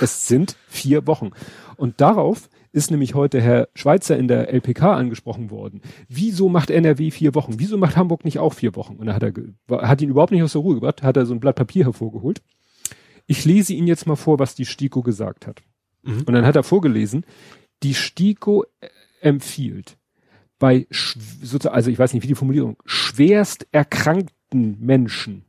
es 0.00 0.26
sind 0.26 0.56
vier 0.66 1.06
Wochen. 1.06 1.30
Und 1.76 2.00
darauf 2.00 2.50
ist 2.74 2.90
nämlich 2.90 3.14
heute 3.14 3.40
Herr 3.40 3.68
Schweizer 3.74 4.18
in 4.18 4.26
der 4.26 4.52
LPK 4.52 4.94
angesprochen 4.94 5.50
worden. 5.50 5.80
Wieso 6.08 6.48
macht 6.48 6.70
NRW 6.70 7.12
vier 7.12 7.36
Wochen? 7.36 7.54
Wieso 7.58 7.78
macht 7.78 7.96
Hamburg 7.96 8.24
nicht 8.24 8.40
auch 8.40 8.52
vier 8.52 8.74
Wochen? 8.74 8.96
Und 8.96 9.06
da 9.06 9.14
hat 9.14 9.22
er, 9.22 9.32
hat 9.88 10.02
ihn 10.02 10.10
überhaupt 10.10 10.32
nicht 10.32 10.42
aus 10.42 10.52
der 10.52 10.60
Ruhe 10.60 10.74
gebracht, 10.74 11.04
hat 11.04 11.16
er 11.16 11.24
so 11.24 11.34
ein 11.34 11.38
Blatt 11.38 11.54
Papier 11.54 11.84
hervorgeholt. 11.84 12.42
Ich 13.26 13.44
lese 13.44 13.74
Ihnen 13.74 13.86
jetzt 13.86 14.08
mal 14.08 14.16
vor, 14.16 14.40
was 14.40 14.56
die 14.56 14.66
STIKO 14.66 15.02
gesagt 15.02 15.46
hat. 15.46 15.62
Mhm. 16.02 16.24
Und 16.26 16.32
dann 16.32 16.44
hat 16.44 16.56
er 16.56 16.64
vorgelesen, 16.64 17.24
die 17.84 17.94
STIKO 17.94 18.64
äh, 18.80 18.88
empfiehlt 19.20 19.96
bei, 20.58 20.88
also 21.70 21.90
ich 21.90 21.98
weiß 21.98 22.12
nicht, 22.12 22.24
wie 22.24 22.28
die 22.28 22.34
Formulierung, 22.34 22.76
schwerst 22.86 23.68
erkrankten 23.70 24.80
Menschen 24.80 25.44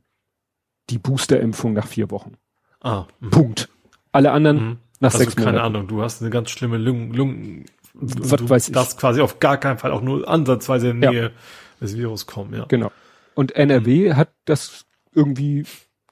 die 0.90 0.98
Boosterimpfung 0.98 1.72
nach 1.72 1.88
vier 1.88 2.12
Wochen. 2.12 2.34
Ah, 2.80 3.06
mhm. 3.18 3.30
Punkt. 3.30 3.68
Alle 4.12 4.30
anderen 4.30 4.56
Mhm. 4.56 4.78
Nach 5.00 5.12
also 5.12 5.18
sechs 5.18 5.36
keine 5.36 5.52
Monaten. 5.52 5.66
Ahnung, 5.76 5.88
du 5.88 6.02
hast 6.02 6.20
eine 6.22 6.30
ganz 6.30 6.50
schlimme 6.50 6.78
Lungen, 6.78 7.12
Lungen 7.12 7.64
Was 7.94 8.38
du 8.40 8.48
weiß 8.48 8.68
ich. 8.68 8.74
darfst 8.74 8.98
quasi 8.98 9.20
auf 9.20 9.40
gar 9.40 9.58
keinen 9.58 9.78
Fall 9.78 9.92
auch 9.92 10.02
nur 10.02 10.28
ansatzweise 10.28 10.90
in 10.90 11.02
Ja. 11.02 11.10
Nähe 11.10 11.32
des 11.80 11.96
Virus 11.96 12.26
kommen, 12.26 12.54
ja. 12.54 12.64
Genau. 12.68 12.90
Und 13.34 13.52
NRW 13.54 14.14
hat 14.14 14.30
das 14.46 14.86
irgendwie 15.14 15.64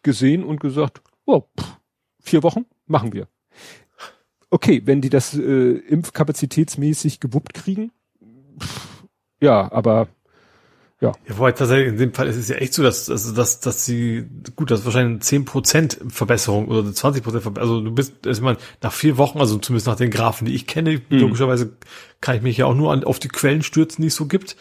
gesehen 0.03 0.45
und 0.45 0.61
gesagt, 0.61 1.03
oh, 1.25 1.45
pff, 1.59 1.77
vier 2.21 2.43
Wochen 2.43 2.67
machen 2.87 3.13
wir. 3.13 3.29
Okay, 4.51 4.83
wenn 4.85 5.01
die 5.01 5.11
das 5.11 5.35
äh, 5.35 5.73
impfkapazitätsmäßig 5.73 7.21
gewuppt 7.21 7.55
kriegen, 7.55 7.91
pff, 8.61 9.05
ja, 9.41 9.71
aber 9.73 10.09
Ja, 11.29 11.37
wobei 11.37 11.53
tatsächlich 11.53 11.89
in 11.89 11.99
dem 11.99 12.15
Fall 12.15 12.27
ist 12.29 12.37
es 12.37 12.49
ja 12.49 12.57
echt 12.57 12.75
so, 12.75 12.83
dass, 12.83 13.11
also, 13.11 13.35
dass, 13.35 13.61
dass 13.61 13.85
sie, 13.85 14.25
gut, 14.57 14.71
das 14.71 14.81
ist 14.81 14.85
wahrscheinlich 14.87 15.33
eine 15.33 15.45
10% 15.45 16.11
Verbesserung 16.11 16.69
oder 16.69 16.81
eine 16.81 16.91
20% 16.91 17.23
Verbesserung. 17.23 17.59
Also 17.59 17.81
du 17.81 17.91
bist, 17.93 18.15
also 18.27 18.39
ich 18.41 18.45
meine, 18.45 18.59
nach 18.83 18.93
vier 18.93 19.17
Wochen, 19.19 19.39
also 19.39 19.59
zumindest 19.59 19.87
nach 19.87 19.97
den 19.97 20.11
Graphen, 20.11 20.47
die 20.47 20.55
ich 20.55 20.67
kenne, 20.67 21.01
Mhm. 21.09 21.19
logischerweise 21.19 21.77
kann 22.21 22.37
ich 22.37 22.43
mich 22.43 22.57
ja 22.57 22.67
auch 22.67 22.75
nur 22.75 22.93
an, 22.93 23.05
auf 23.05 23.19
die 23.19 23.29
Quellen 23.29 23.63
stürzen, 23.63 24.03
die 24.03 24.09
es 24.09 24.15
so 24.17 24.27
gibt, 24.27 24.57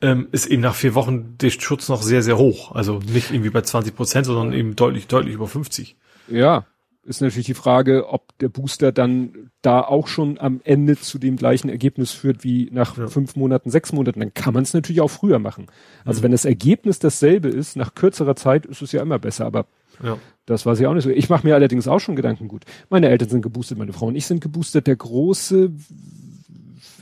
ähm, 0.00 0.28
ist 0.30 0.46
eben 0.46 0.62
nach 0.62 0.74
vier 0.74 0.94
Wochen 0.94 1.36
der 1.38 1.50
Schutz 1.50 1.88
noch 1.88 2.02
sehr, 2.02 2.22
sehr 2.22 2.38
hoch. 2.38 2.72
Also 2.74 3.00
nicht 3.12 3.30
irgendwie 3.32 3.50
bei 3.50 3.60
20%, 3.60 4.24
sondern 4.24 4.52
eben 4.52 4.76
deutlich, 4.76 5.06
deutlich 5.08 5.34
über 5.34 5.48
50. 5.48 5.96
ja, 6.28 6.66
ist 7.08 7.20
natürlich 7.22 7.46
die 7.46 7.54
Frage, 7.54 8.08
ob 8.08 8.36
der 8.38 8.48
Booster 8.48 8.92
dann 8.92 9.50
da 9.62 9.80
auch 9.80 10.06
schon 10.08 10.38
am 10.38 10.60
Ende 10.64 10.96
zu 10.96 11.18
dem 11.18 11.36
gleichen 11.36 11.68
Ergebnis 11.68 12.12
führt 12.12 12.44
wie 12.44 12.68
nach 12.72 12.96
Ja. 12.96 13.06
fünf 13.08 13.34
Monaten, 13.34 13.70
sechs 13.70 13.92
Monaten. 13.92 14.20
Dann 14.20 14.34
kann 14.34 14.54
man 14.54 14.62
es 14.62 14.74
natürlich 14.74 15.00
auch 15.00 15.10
früher 15.10 15.38
machen. 15.38 15.66
Also 16.04 16.20
Mhm. 16.20 16.24
wenn 16.24 16.32
das 16.32 16.44
Ergebnis 16.44 16.98
dasselbe 16.98 17.48
ist, 17.48 17.76
nach 17.76 17.94
kürzerer 17.94 18.36
Zeit 18.36 18.66
ist 18.66 18.82
es 18.82 18.92
ja 18.92 19.02
immer 19.02 19.18
besser, 19.18 19.46
aber 19.46 19.66
Ja. 20.02 20.16
Das 20.46 20.64
weiß 20.64 20.78
ich 20.80 20.86
auch 20.86 20.94
nicht 20.94 21.04
so. 21.04 21.10
Ich 21.10 21.28
mache 21.28 21.46
mir 21.46 21.54
allerdings 21.56 21.88
auch 21.88 21.98
schon 21.98 22.14
Gedanken 22.16 22.46
gut. 22.48 22.64
Meine 22.88 23.08
Eltern 23.08 23.28
sind 23.28 23.42
geboostet, 23.42 23.76
meine 23.78 23.92
Frau 23.92 24.06
und 24.06 24.14
ich 24.16 24.26
sind 24.26 24.40
geboostet. 24.40 24.86
Der 24.86 24.96
Große 24.96 25.72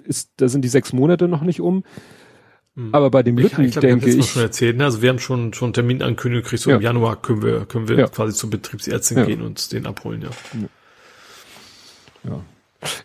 ist, 0.05 0.31
da 0.39 0.49
sind 0.49 0.63
die 0.63 0.69
sechs 0.69 0.93
Monate 0.93 1.29
noch 1.29 1.43
nicht 1.43 1.61
um. 1.61 1.85
Aber 2.93 3.11
bei 3.11 3.23
dem 3.23 3.39
Lütten 3.39 3.63
ich 3.63 3.71
ich 3.71 3.77
habe 3.77 3.87
denke 3.87 4.11
ich, 4.11 4.31
schon 4.31 4.43
erzählt, 4.43 4.77
ne? 4.77 4.85
also 4.85 5.01
wir 5.01 5.09
haben 5.09 5.19
schon 5.19 5.55
schon 5.55 5.73
Terminankündigung 5.73 6.43
gekriegt, 6.43 6.63
so 6.63 6.71
Ja. 6.71 6.77
im 6.77 6.83
Januar 6.83 7.17
können 7.17 7.43
wir 7.43 7.65
können 7.65 7.89
wir 7.89 7.97
Ja. 7.99 8.07
quasi 8.07 8.35
zur 8.35 8.51
Betriebsärztin 8.51 9.17
Ja. 9.19 9.25
gehen 9.25 9.41
und 9.41 9.73
den 9.73 9.87
abholen, 9.87 10.21
ja. 10.23 10.29
ja. 12.25 12.41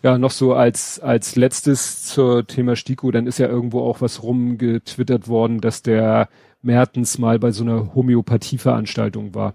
ja, 0.02 0.18
noch 0.18 0.30
so 0.30 0.52
als, 0.52 1.00
als 1.00 1.36
letztes 1.36 2.04
zur 2.04 2.46
Thema 2.46 2.76
Stiko, 2.76 3.10
dann 3.10 3.26
ist 3.26 3.38
ja 3.38 3.48
irgendwo 3.48 3.80
auch 3.80 4.02
was 4.02 4.22
rumgetwittert 4.22 5.28
worden, 5.28 5.60
dass 5.62 5.80
der 5.82 6.28
Mertens 6.60 7.16
mal 7.18 7.38
bei 7.38 7.50
so 7.50 7.64
einer 7.64 7.94
Homöopathieveranstaltung 7.94 9.34
war. 9.34 9.54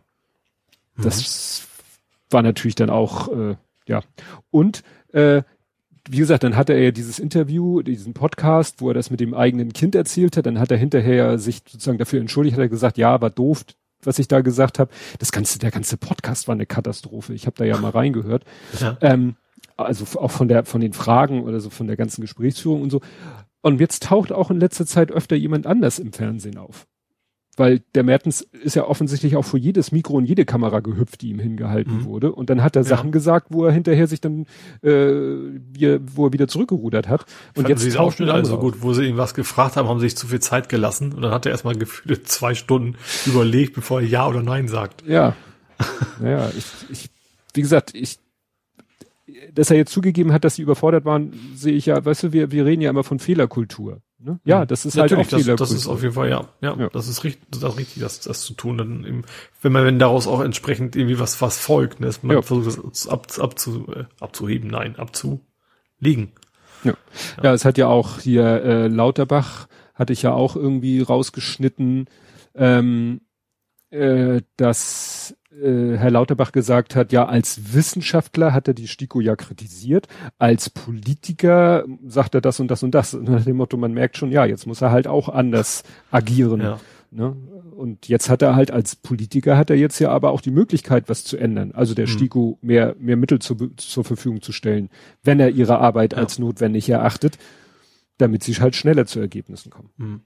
Das 0.98 1.68
war 2.32 2.42
natürlich 2.42 2.76
dann 2.76 2.90
auch, 2.90 3.28
äh, 3.32 3.56
ja. 3.88 4.02
Und 4.50 4.84
äh, 5.14 5.44
wie 6.10 6.18
gesagt, 6.18 6.44
dann 6.44 6.56
hatte 6.56 6.74
er 6.74 6.84
ja 6.84 6.92
dieses 6.92 7.20
Interview, 7.20 7.82
diesen 7.82 8.14
Podcast, 8.14 8.82
wo 8.82 8.90
er 8.90 8.94
das 8.94 9.10
mit 9.10 9.20
dem 9.20 9.34
eigenen 9.34 9.74
Kind 9.74 9.96
erzählt 9.96 10.38
hat. 10.38 10.46
Dann 10.46 10.60
hat 10.60 10.72
er 10.72 10.78
hinterher 10.78 11.38
sich 11.40 11.62
sozusagen 11.68 11.98
dafür 11.98 12.22
entschuldigt, 12.22 12.56
hat 12.56 12.62
er 12.62 12.70
gesagt, 12.70 12.98
ja, 12.98 13.20
war 13.22 13.30
doof, 13.30 13.66
was 14.04 14.20
ich 14.20 14.28
da 14.28 14.42
gesagt 14.42 14.80
habe. 14.80 14.92
Das 15.20 15.32
ganze, 15.32 15.60
der 15.60 15.72
ganze 15.72 15.98
Podcast 15.98 16.48
war 16.48 16.54
eine 16.54 16.66
Katastrophe. 16.66 17.34
Ich 17.34 17.46
habe 17.46 17.58
da 17.58 17.66
ja 17.66 17.78
mal 17.78 17.90
reingehört. 17.90 18.44
Ja. 18.80 18.98
Ähm, 19.02 19.36
also 19.76 20.20
auch 20.20 20.32
von 20.32 20.48
der, 20.48 20.66
von 20.66 20.82
den 20.82 20.94
Fragen 20.94 21.44
oder 21.44 21.60
so 21.60 21.70
von 21.70 21.88
der 21.88 21.98
ganzen 21.98 22.22
Gesprächsführung 22.22 22.82
und 22.82 22.90
so. 22.90 23.02
Und 23.62 23.80
jetzt 23.80 24.04
taucht 24.04 24.32
auch 24.32 24.50
in 24.50 24.60
letzter 24.60 24.86
Zeit 24.86 25.12
öfter 25.12 25.36
jemand 25.36 25.68
anders 25.68 26.00
im 26.00 26.14
Fernsehen 26.14 26.58
auf. 26.58 26.88
Weil 27.60 27.82
der 27.96 28.04
Mertens 28.04 28.42
ist 28.42 28.76
ja 28.76 28.86
offensichtlich 28.86 29.36
auch 29.36 29.44
vor 29.44 29.60
jedes 29.60 29.92
Mikro 29.92 30.14
und 30.14 30.26
jede 30.26 30.46
Kamera 30.46 30.80
gehüpft, 30.80 31.22
die 31.22 31.30
ihm 31.32 31.40
hingehalten 31.40 31.98
Mhm. 31.98 32.06
wurde. 32.06 32.32
Und 32.32 32.50
dann 32.52 32.64
hat 32.64 32.76
er 32.76 32.84
Ja. 32.84 32.88
Sachen 32.88 33.12
gesagt, 33.12 33.48
wo 33.50 33.66
er 33.66 33.72
hinterher 33.72 34.06
sich 34.08 34.22
dann, 34.22 34.46
äh, 34.84 34.90
wie, 34.92 35.98
wo 36.16 36.28
er 36.28 36.34
wieder 36.34 36.48
zurückgerudert 36.48 37.08
hat. 37.10 37.26
Und 37.56 37.64
Und 37.66 37.70
jetzt 37.70 37.84
taucht 37.94 38.00
Ausschnitte 38.00 38.32
ein 38.32 38.38
also 38.42 38.60
gut, 38.60 38.84
wo 38.84 38.94
sie 38.94 39.06
ihm 39.06 39.18
was 39.18 39.34
gefragt 39.34 39.76
haben, 39.76 39.90
haben 39.90 40.00
sie 40.00 40.06
sich 40.06 40.16
zu 40.18 40.28
viel 40.28 40.40
Zeit 40.40 40.70
gelassen 40.70 41.14
und 41.14 41.24
dann 41.24 41.32
hat 41.32 41.46
er 41.48 41.52
erstmal 41.52 41.76
gefühlte 41.76 42.22
zwei 42.24 42.54
Stunden 42.54 42.96
überlegt, 43.26 43.74
bevor 43.74 44.02
er 44.02 44.08
Ja 44.08 44.28
oder 44.28 44.44
Nein 44.44 44.68
sagt. 44.68 45.04
Ja. 45.08 45.36
naja, 46.22 46.52
ich, 46.56 46.66
ich, 46.92 47.10
wie 47.56 47.62
gesagt, 47.62 47.96
ich, 47.96 48.20
dass 49.54 49.72
er 49.72 49.78
jetzt 49.78 49.92
zugegeben 49.92 50.32
hat, 50.32 50.44
dass 50.44 50.56
sie 50.56 50.62
überfordert 50.62 51.06
waren, 51.06 51.34
sehe 51.56 51.74
ich 51.74 51.88
ja, 51.88 52.04
weißt 52.06 52.24
du, 52.24 52.34
wir, 52.34 52.52
wir 52.52 52.66
reden 52.66 52.82
ja 52.82 52.90
immer 52.92 53.04
von 53.04 53.20
Fehlerkultur. 53.20 54.02
Ne? 54.20 54.40
Ja, 54.46 54.66
das 54.66 54.86
ist 54.86 54.98
halt 54.98 55.12
auch 55.14 55.18
Natürlich, 55.18 55.30
das, 55.30 55.42
Fehlerkultur. 55.44 55.76
das 55.76 55.84
ist 55.84 55.88
auf 55.88 56.02
jeden 56.02 56.14
Fall, 56.16 56.30
ja, 56.30 56.48
ja, 56.62 56.76
Ja. 56.76 56.90
das 56.90 57.08
ist 57.08 57.24
richtig, 57.24 57.46
das 57.52 57.62
ist 57.64 57.78
richtig, 57.78 58.02
das, 58.02 58.20
das 58.22 58.42
zu 58.42 58.54
tun, 58.56 58.78
dann 58.80 59.04
eben, 59.06 59.22
wenn 59.62 59.72
man, 59.72 59.86
wenn 59.86 60.00
daraus 60.00 60.26
auch 60.28 60.42
entsprechend 60.42 60.96
irgendwie 60.96 61.20
was, 61.20 61.40
was 61.42 61.60
folgt, 61.60 62.00
ne, 62.00 62.08
dass 62.08 62.24
man 62.24 62.38
Ja. 62.38 62.42
versucht, 62.42 62.80
das 62.90 63.08
ab, 63.08 63.28
abzu, 63.40 63.86
äh, 63.96 64.06
abzuheben, 64.20 64.70
nein, 64.72 64.96
abzu, 64.96 65.42
liegen. 66.00 66.32
Ja. 66.84 66.94
ja, 67.44 67.54
es 67.54 67.64
hat 67.66 67.78
ja 67.78 67.88
auch 67.88 68.20
hier 68.20 68.44
äh, 68.64 68.88
Lauterbach 68.88 69.68
hatte 69.94 70.14
ich 70.14 70.22
ja 70.24 70.32
auch 70.34 70.56
irgendwie 70.56 71.02
rausgeschnitten, 71.02 72.06
ähm, 72.56 73.22
äh, 73.90 74.42
dass 74.58 75.36
äh, 75.62 75.98
Herr 75.98 76.12
Lauterbach 76.12 76.52
gesagt 76.52 76.96
hat, 76.96 77.12
ja, 77.12 77.26
als 77.26 77.74
Wissenschaftler 77.74 78.54
hat 78.54 78.68
er 78.68 78.74
die 78.74 78.88
STIKO 78.88 79.22
ja 79.22 79.36
kritisiert, 79.36 80.08
als 80.38 80.70
Politiker 80.70 81.86
sagt 82.06 82.36
er 82.36 82.42
das 82.42 82.60
und 82.60 82.70
das 82.70 82.84
und 82.84 82.92
das. 82.92 83.14
Nach 83.22 83.44
dem 83.44 83.58
Motto, 83.58 83.78
man 83.78 83.94
merkt 83.94 84.18
schon, 84.18 84.32
ja, 84.32 84.46
jetzt 84.46 84.68
muss 84.68 84.82
er 84.82 84.92
halt 84.92 85.08
auch 85.08 85.30
anders 85.30 85.84
agieren. 86.12 86.62
Ja. 86.62 86.80
Ne? 87.12 87.36
Und 87.76 88.08
jetzt 88.08 88.30
hat 88.30 88.42
er 88.42 88.56
halt 88.56 88.72
als 88.72 88.96
Politiker 88.96 89.56
hat 89.56 89.70
er 89.70 89.76
jetzt 89.78 90.00
ja 90.00 90.10
aber 90.10 90.32
auch 90.32 90.42
die 90.42 90.52
Möglichkeit, 90.52 91.10
was 91.10 91.24
zu 91.24 91.38
ändern. 91.38 91.72
Also 91.74 91.94
der 91.94 92.08
hm. 92.08 92.14
STIKO 92.14 92.58
mehr, 92.62 92.96
mehr 93.00 93.18
Mittel 93.18 93.40
zu, 93.40 93.56
zur 93.78 94.04
Verfügung 94.04 94.42
zu 94.42 94.52
stellen, 94.52 94.90
wenn 95.24 95.40
er 95.40 95.50
ihre 95.50 95.80
Arbeit 95.80 96.14
ja. 96.14 96.20
als 96.20 96.40
notwendig 96.40 96.90
erachtet, 96.90 97.38
damit 98.18 98.44
sie 98.44 98.54
halt 98.56 98.76
schneller 98.76 99.06
zu 99.06 99.20
Ergebnissen 99.20 99.70
kommen. 99.70 99.90
Hm. 99.98 100.22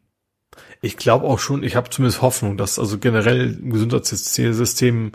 Ich 0.82 0.98
glaube 0.98 1.26
auch 1.26 1.40
schon, 1.40 1.64
ich 1.64 1.76
habe 1.76 1.90
zumindest 1.90 2.22
Hoffnung, 2.22 2.58
dass 2.58 2.80
also 2.80 2.98
generell 2.98 3.58
im 3.62 3.72
Gesundheitssystem, 3.72 5.12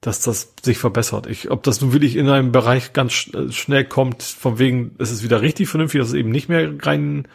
dass 0.00 0.20
das 0.20 0.54
sich 0.62 0.78
verbessert. 0.78 1.26
Ich, 1.26 1.50
ob 1.50 1.62
das 1.64 1.80
nun 1.80 1.92
wirklich 1.92 2.16
in 2.16 2.28
einem 2.28 2.52
Bereich 2.52 2.92
ganz 2.92 3.30
äh, 3.34 3.50
schnell 3.50 3.84
kommt, 3.84 4.22
von 4.22 4.58
wegen, 4.58 4.94
es 4.98 5.10
ist 5.10 5.22
wieder 5.22 5.42
richtig 5.42 5.68
vernünftig, 5.68 6.00
dass 6.00 6.08
es 6.08 6.14
eben 6.14 6.30
nicht 6.30 6.48
mehr 6.48 6.72
rein, 6.82 7.26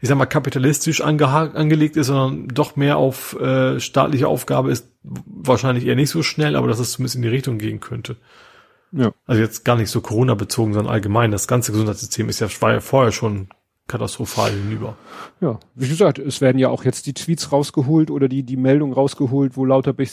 ich 0.00 0.08
sag 0.08 0.18
mal, 0.18 0.26
kapitalistisch 0.26 1.02
angelegt 1.02 1.96
ist, 1.96 2.08
sondern 2.08 2.48
doch 2.48 2.74
mehr 2.74 2.96
auf 2.96 3.38
äh, 3.38 3.78
staatliche 3.78 4.26
Aufgabe 4.26 4.72
ist, 4.72 4.88
wahrscheinlich 5.02 5.86
eher 5.86 5.96
nicht 5.96 6.10
so 6.10 6.22
schnell, 6.22 6.56
aber 6.56 6.68
dass 6.68 6.80
es 6.80 6.92
zumindest 6.92 7.16
in 7.16 7.22
die 7.22 7.28
Richtung 7.28 7.58
gehen 7.58 7.80
könnte. 7.80 8.16
Ja. 8.92 9.12
Also 9.26 9.40
jetzt 9.40 9.64
gar 9.64 9.76
nicht 9.76 9.90
so 9.90 10.00
Corona 10.00 10.34
bezogen, 10.34 10.74
sondern 10.74 10.92
allgemein. 10.92 11.30
Das 11.30 11.46
ganze 11.46 11.70
Gesundheitssystem 11.70 12.28
ist 12.28 12.40
ja, 12.40 12.48
war 12.60 12.72
ja 12.72 12.80
vorher 12.80 13.12
schon 13.12 13.48
katastrophal 13.90 14.52
hinüber. 14.52 14.96
Ja, 15.40 15.58
wie 15.74 15.88
gesagt, 15.88 16.18
es 16.18 16.40
werden 16.40 16.58
ja 16.58 16.68
auch 16.68 16.84
jetzt 16.84 17.06
die 17.06 17.12
Tweets 17.12 17.50
rausgeholt 17.50 18.10
oder 18.10 18.28
die, 18.28 18.44
die 18.44 18.56
Meldung 18.56 18.92
rausgeholt, 18.92 19.56
wo 19.56 19.64
Lauterbach, 19.64 20.06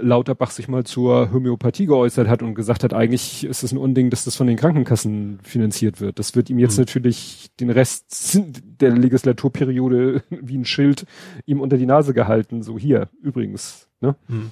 Lauterbach 0.00 0.50
sich 0.50 0.68
mal 0.68 0.84
zur 0.84 1.30
Homöopathie 1.32 1.86
geäußert 1.86 2.28
hat 2.28 2.42
und 2.42 2.54
gesagt 2.54 2.82
hat, 2.82 2.94
eigentlich 2.94 3.44
ist 3.44 3.62
es 3.62 3.72
ein 3.72 3.78
Unding, 3.78 4.08
dass 4.08 4.24
das 4.24 4.36
von 4.36 4.46
den 4.46 4.56
Krankenkassen 4.56 5.40
finanziert 5.42 6.00
wird. 6.00 6.18
Das 6.18 6.34
wird 6.34 6.48
ihm 6.48 6.58
jetzt 6.58 6.78
mhm. 6.78 6.82
natürlich 6.82 7.50
den 7.60 7.70
Rest 7.70 8.38
der 8.80 8.92
Legislaturperiode 8.92 10.22
wie 10.30 10.56
ein 10.56 10.64
Schild 10.64 11.04
ihm 11.44 11.60
unter 11.60 11.76
die 11.76 11.86
Nase 11.86 12.14
gehalten. 12.14 12.62
So 12.62 12.78
hier, 12.78 13.08
übrigens, 13.22 13.88
ne? 14.00 14.16
Mhm. 14.28 14.50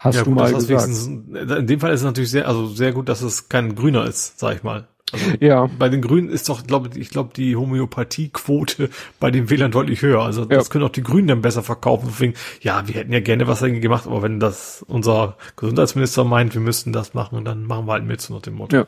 Hast 0.00 0.16
ja, 0.16 0.24
du 0.24 0.30
gut, 0.30 0.38
mal 0.38 0.52
gesagt. 0.52 0.88
In 0.88 1.66
dem 1.66 1.78
Fall 1.78 1.92
ist 1.92 2.00
es 2.00 2.06
natürlich 2.06 2.30
sehr, 2.30 2.48
also 2.48 2.66
sehr 2.66 2.92
gut, 2.92 3.08
dass 3.08 3.22
es 3.22 3.48
kein 3.48 3.76
Grüner 3.76 4.04
ist, 4.04 4.40
sag 4.40 4.56
ich 4.56 4.62
mal. 4.64 4.88
Also 5.12 5.24
ja. 5.40 5.68
Bei 5.78 5.88
den 5.88 6.00
Grünen 6.00 6.28
ist 6.28 6.48
doch, 6.48 6.66
glaube 6.66 6.90
ich, 6.98 7.10
glaube 7.10 7.30
die 7.36 7.56
Homöopathiequote 7.56 8.90
bei 9.20 9.30
den 9.30 9.50
Wählern 9.50 9.70
deutlich 9.70 10.02
höher. 10.02 10.22
Also 10.22 10.44
das 10.44 10.70
können 10.70 10.84
auch 10.84 10.90
die 10.90 11.02
Grünen 11.02 11.28
dann 11.28 11.42
besser 11.42 11.62
verkaufen. 11.62 12.08
Deswegen, 12.10 12.34
ja, 12.60 12.88
wir 12.88 12.94
hätten 12.94 13.12
ja 13.12 13.20
gerne 13.20 13.46
was 13.46 13.60
dagegen 13.60 13.80
gemacht, 13.80 14.06
aber 14.06 14.22
wenn 14.22 14.40
das 14.40 14.84
unser 14.88 15.36
Gesundheitsminister 15.56 16.24
meint, 16.24 16.54
wir 16.54 16.60
müssten 16.60 16.92
das 16.92 17.14
machen, 17.14 17.44
dann 17.44 17.64
machen 17.64 17.86
wir 17.86 17.92
halt 17.92 18.04
mit, 18.04 18.28
nach 18.30 18.42
dem 18.42 18.54
Motto. 18.54 18.76
Ja. 18.76 18.86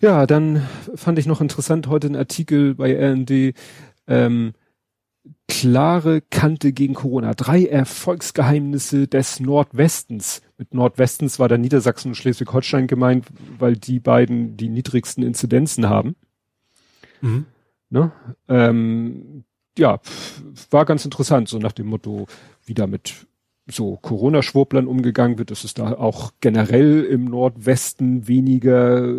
Ja, 0.00 0.26
dann 0.26 0.68
fand 0.94 1.18
ich 1.18 1.26
noch 1.26 1.40
interessant 1.40 1.88
heute 1.88 2.06
einen 2.06 2.16
Artikel 2.16 2.76
bei 2.76 2.94
RND, 2.94 3.54
ähm, 4.06 4.52
klare 5.48 6.20
Kante 6.20 6.72
gegen 6.72 6.94
Corona. 6.94 7.34
Drei 7.34 7.64
Erfolgsgeheimnisse 7.64 9.08
des 9.08 9.40
Nordwestens. 9.40 10.42
Mit 10.58 10.74
Nordwestens 10.74 11.38
war 11.38 11.48
da 11.48 11.58
Niedersachsen 11.58 12.08
und 12.08 12.14
Schleswig-Holstein 12.14 12.86
gemeint, 12.86 13.26
weil 13.58 13.76
die 13.76 13.98
beiden 13.98 14.56
die 14.56 14.68
niedrigsten 14.68 15.24
Inzidenzen 15.24 15.88
haben. 15.88 16.16
Mhm. 17.22 17.46
Ne? 17.90 18.12
Ähm, 18.48 19.44
ja, 19.78 20.00
war 20.70 20.84
ganz 20.84 21.04
interessant, 21.04 21.48
so 21.48 21.58
nach 21.58 21.72
dem 21.72 21.86
Motto, 21.86 22.26
wie 22.64 22.74
da 22.74 22.86
mit 22.86 23.26
so 23.70 23.96
Corona-Schwurblern 23.96 24.86
umgegangen 24.86 25.38
wird, 25.38 25.50
dass 25.50 25.64
es 25.64 25.74
da 25.74 25.92
auch 25.92 26.32
generell 26.40 27.04
im 27.04 27.24
Nordwesten 27.26 28.26
weniger 28.28 29.14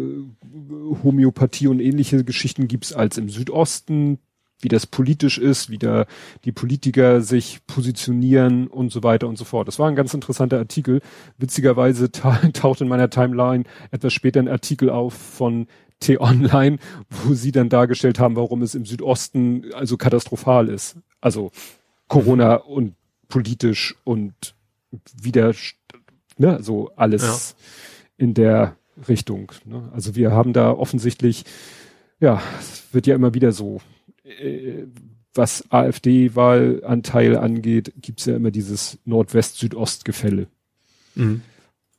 Homöopathie 1.04 1.68
und 1.68 1.80
ähnliche 1.80 2.24
Geschichten 2.24 2.68
gibt 2.68 2.96
als 2.96 3.18
im 3.18 3.30
Südosten 3.30 4.20
wie 4.62 4.68
das 4.68 4.86
politisch 4.86 5.38
ist, 5.38 5.70
wie 5.70 5.78
da 5.78 6.06
die 6.44 6.52
Politiker 6.52 7.22
sich 7.22 7.60
positionieren 7.68 8.68
und 8.68 8.92
so 8.92 9.04
weiter 9.04 9.28
und 9.28 9.38
so 9.38 9.46
fort. 9.46 9.68
Das 9.68 9.80
war 9.80 9.88
ein 9.88 9.96
ganz 9.96 10.14
interessanter 10.14 10.58
Artikel. 10.58 11.02
Witzigerweise 11.38 12.12
taucht 12.12 12.82
in 12.82 12.88
meiner 12.88 13.10
Timeline 13.10 13.64
etwas 13.92 14.14
später 14.14 14.40
ein 14.40 14.48
Artikel 14.48 14.90
auf 14.90 15.14
von 15.14 15.68
T-Online, 16.00 16.78
wo 17.10 17.34
sie 17.34 17.52
dann 17.52 17.70
dargestellt 17.70 18.20
haben, 18.20 18.36
warum 18.36 18.62
es 18.62 18.76
im 18.76 18.86
Südosten 18.86 19.66
also 19.74 19.98
katastrophal 19.98 20.70
ist. 20.70 20.98
Also 21.22 21.52
Corona 22.08 22.56
und 22.56 22.96
politisch 23.28 23.96
und 24.04 24.56
wieder, 25.22 25.54
ne, 26.38 26.64
so 26.64 26.92
alles 26.96 27.56
ja. 28.18 28.26
in 28.26 28.34
der 28.34 28.76
Richtung. 29.08 29.52
Ne? 29.66 29.90
Also 29.94 30.16
wir 30.16 30.32
haben 30.32 30.54
da 30.54 30.72
offensichtlich, 30.72 31.46
ja, 32.20 32.42
wird 32.92 33.08
ja 33.08 33.16
immer 33.16 33.34
wieder 33.34 33.52
so 33.52 33.82
äh, 34.30 34.88
was 35.34 35.64
AfD-Wahlanteil 35.72 37.38
angeht, 37.38 37.94
gibt's 38.02 38.26
ja 38.26 38.36
immer 38.36 38.52
dieses 38.52 39.00
Nordwest-Südost-Gefälle. 39.06 40.48
Mhm. 41.16 41.42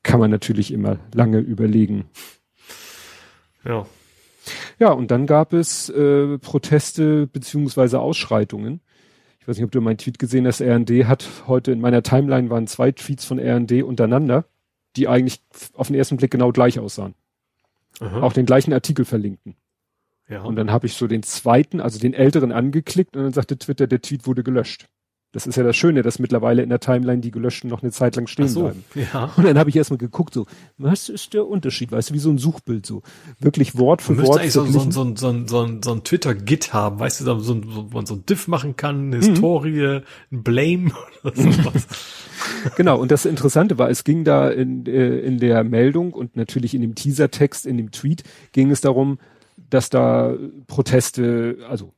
Kann 0.02 0.20
man 0.20 0.30
natürlich 0.30 0.72
immer 0.72 0.98
lange 1.14 1.38
überlegen. 1.38 2.06
Ja. 3.64 3.86
Ja, 4.78 4.92
und 4.92 5.10
dann 5.10 5.26
gab 5.26 5.52
es 5.52 5.90
äh, 5.90 6.38
Proteste 6.38 7.26
beziehungsweise 7.26 8.00
Ausschreitungen. 8.00 8.80
Ich 9.40 9.48
weiß 9.48 9.56
nicht, 9.56 9.64
ob 9.64 9.70
du 9.70 9.80
meinen 9.80 9.98
Tweet 9.98 10.18
gesehen 10.18 10.46
hast. 10.46 10.60
RND 10.60 11.06
hat 11.06 11.26
heute 11.46 11.72
in 11.72 11.80
meiner 11.80 12.02
Timeline 12.02 12.50
waren 12.50 12.66
zwei 12.66 12.92
Tweets 12.92 13.24
von 13.24 13.38
RND 13.38 13.82
untereinander, 13.82 14.46
die 14.96 15.08
eigentlich 15.08 15.42
auf 15.74 15.88
den 15.88 15.96
ersten 15.96 16.16
Blick 16.16 16.30
genau 16.30 16.52
gleich 16.52 16.78
aussahen. 16.78 17.14
Aha. 18.00 18.22
Auch 18.22 18.32
den 18.32 18.46
gleichen 18.46 18.72
Artikel 18.72 19.04
verlinkten. 19.04 19.54
Ja. 20.30 20.42
Und 20.42 20.56
dann 20.56 20.70
habe 20.70 20.86
ich 20.86 20.94
so 20.94 21.06
den 21.06 21.22
zweiten, 21.22 21.80
also 21.80 21.98
den 21.98 22.14
älteren 22.14 22.52
angeklickt 22.52 23.16
und 23.16 23.24
dann 23.24 23.32
sagte 23.32 23.58
Twitter, 23.58 23.86
der 23.86 24.00
Tweet 24.00 24.26
wurde 24.26 24.44
gelöscht. 24.44 24.86
Das 25.32 25.46
ist 25.46 25.54
ja 25.54 25.62
das 25.62 25.76
Schöne, 25.76 26.02
dass 26.02 26.18
mittlerweile 26.18 26.60
in 26.60 26.70
der 26.70 26.80
Timeline 26.80 27.20
die 27.20 27.30
gelöschten 27.30 27.70
noch 27.70 27.82
eine 27.82 27.92
Zeit 27.92 28.16
lang 28.16 28.26
stehen 28.26 28.48
so, 28.48 28.62
bleiben. 28.62 28.84
Ja. 28.96 29.32
Und 29.36 29.44
dann 29.44 29.58
habe 29.58 29.70
ich 29.70 29.76
erstmal 29.76 29.98
geguckt, 29.98 30.34
so, 30.34 30.46
was 30.76 31.08
ist 31.08 31.34
der 31.34 31.46
Unterschied? 31.46 31.92
Weißt 31.92 32.10
du, 32.10 32.14
wie 32.14 32.18
so 32.18 32.30
ein 32.30 32.38
Suchbild, 32.38 32.84
so 32.84 33.02
wirklich 33.38 33.78
Wort 33.78 34.02
für 34.02 34.18
Wort. 34.18 34.40
eigentlich 34.40 34.52
so, 34.52 34.64
so, 34.64 34.90
so, 34.90 35.14
so, 35.14 35.46
so, 35.46 35.78
so 35.84 35.92
ein 35.92 36.02
Twitter-Git 36.02 36.72
haben, 36.72 36.98
weißt 36.98 37.20
du, 37.20 37.24
so, 37.26 37.38
so, 37.38 37.60
wo 37.64 37.82
man 37.92 38.06
so 38.06 38.14
ein 38.14 38.26
Diff 38.26 38.48
machen 38.48 38.74
kann, 38.74 39.06
eine 39.06 39.16
mhm. 39.18 39.22
Historie, 39.22 40.00
ein 40.32 40.42
Blame 40.42 40.90
oder 41.22 41.36
sowas. 41.36 41.86
genau, 42.76 42.98
und 42.98 43.12
das 43.12 43.24
Interessante 43.24 43.78
war, 43.78 43.88
es 43.88 44.02
ging 44.02 44.24
da 44.24 44.50
in, 44.50 44.84
äh, 44.86 45.18
in 45.20 45.38
der 45.38 45.62
Meldung 45.62 46.12
und 46.12 46.34
natürlich 46.34 46.74
in 46.74 46.80
dem 46.80 46.96
Teasertext, 46.96 47.66
in 47.66 47.76
dem 47.76 47.92
Tweet, 47.92 48.24
ging 48.50 48.72
es 48.72 48.80
darum, 48.80 49.18
dass 49.70 49.90
da 49.90 50.36
Proteste, 50.66 51.58
also 51.68 51.94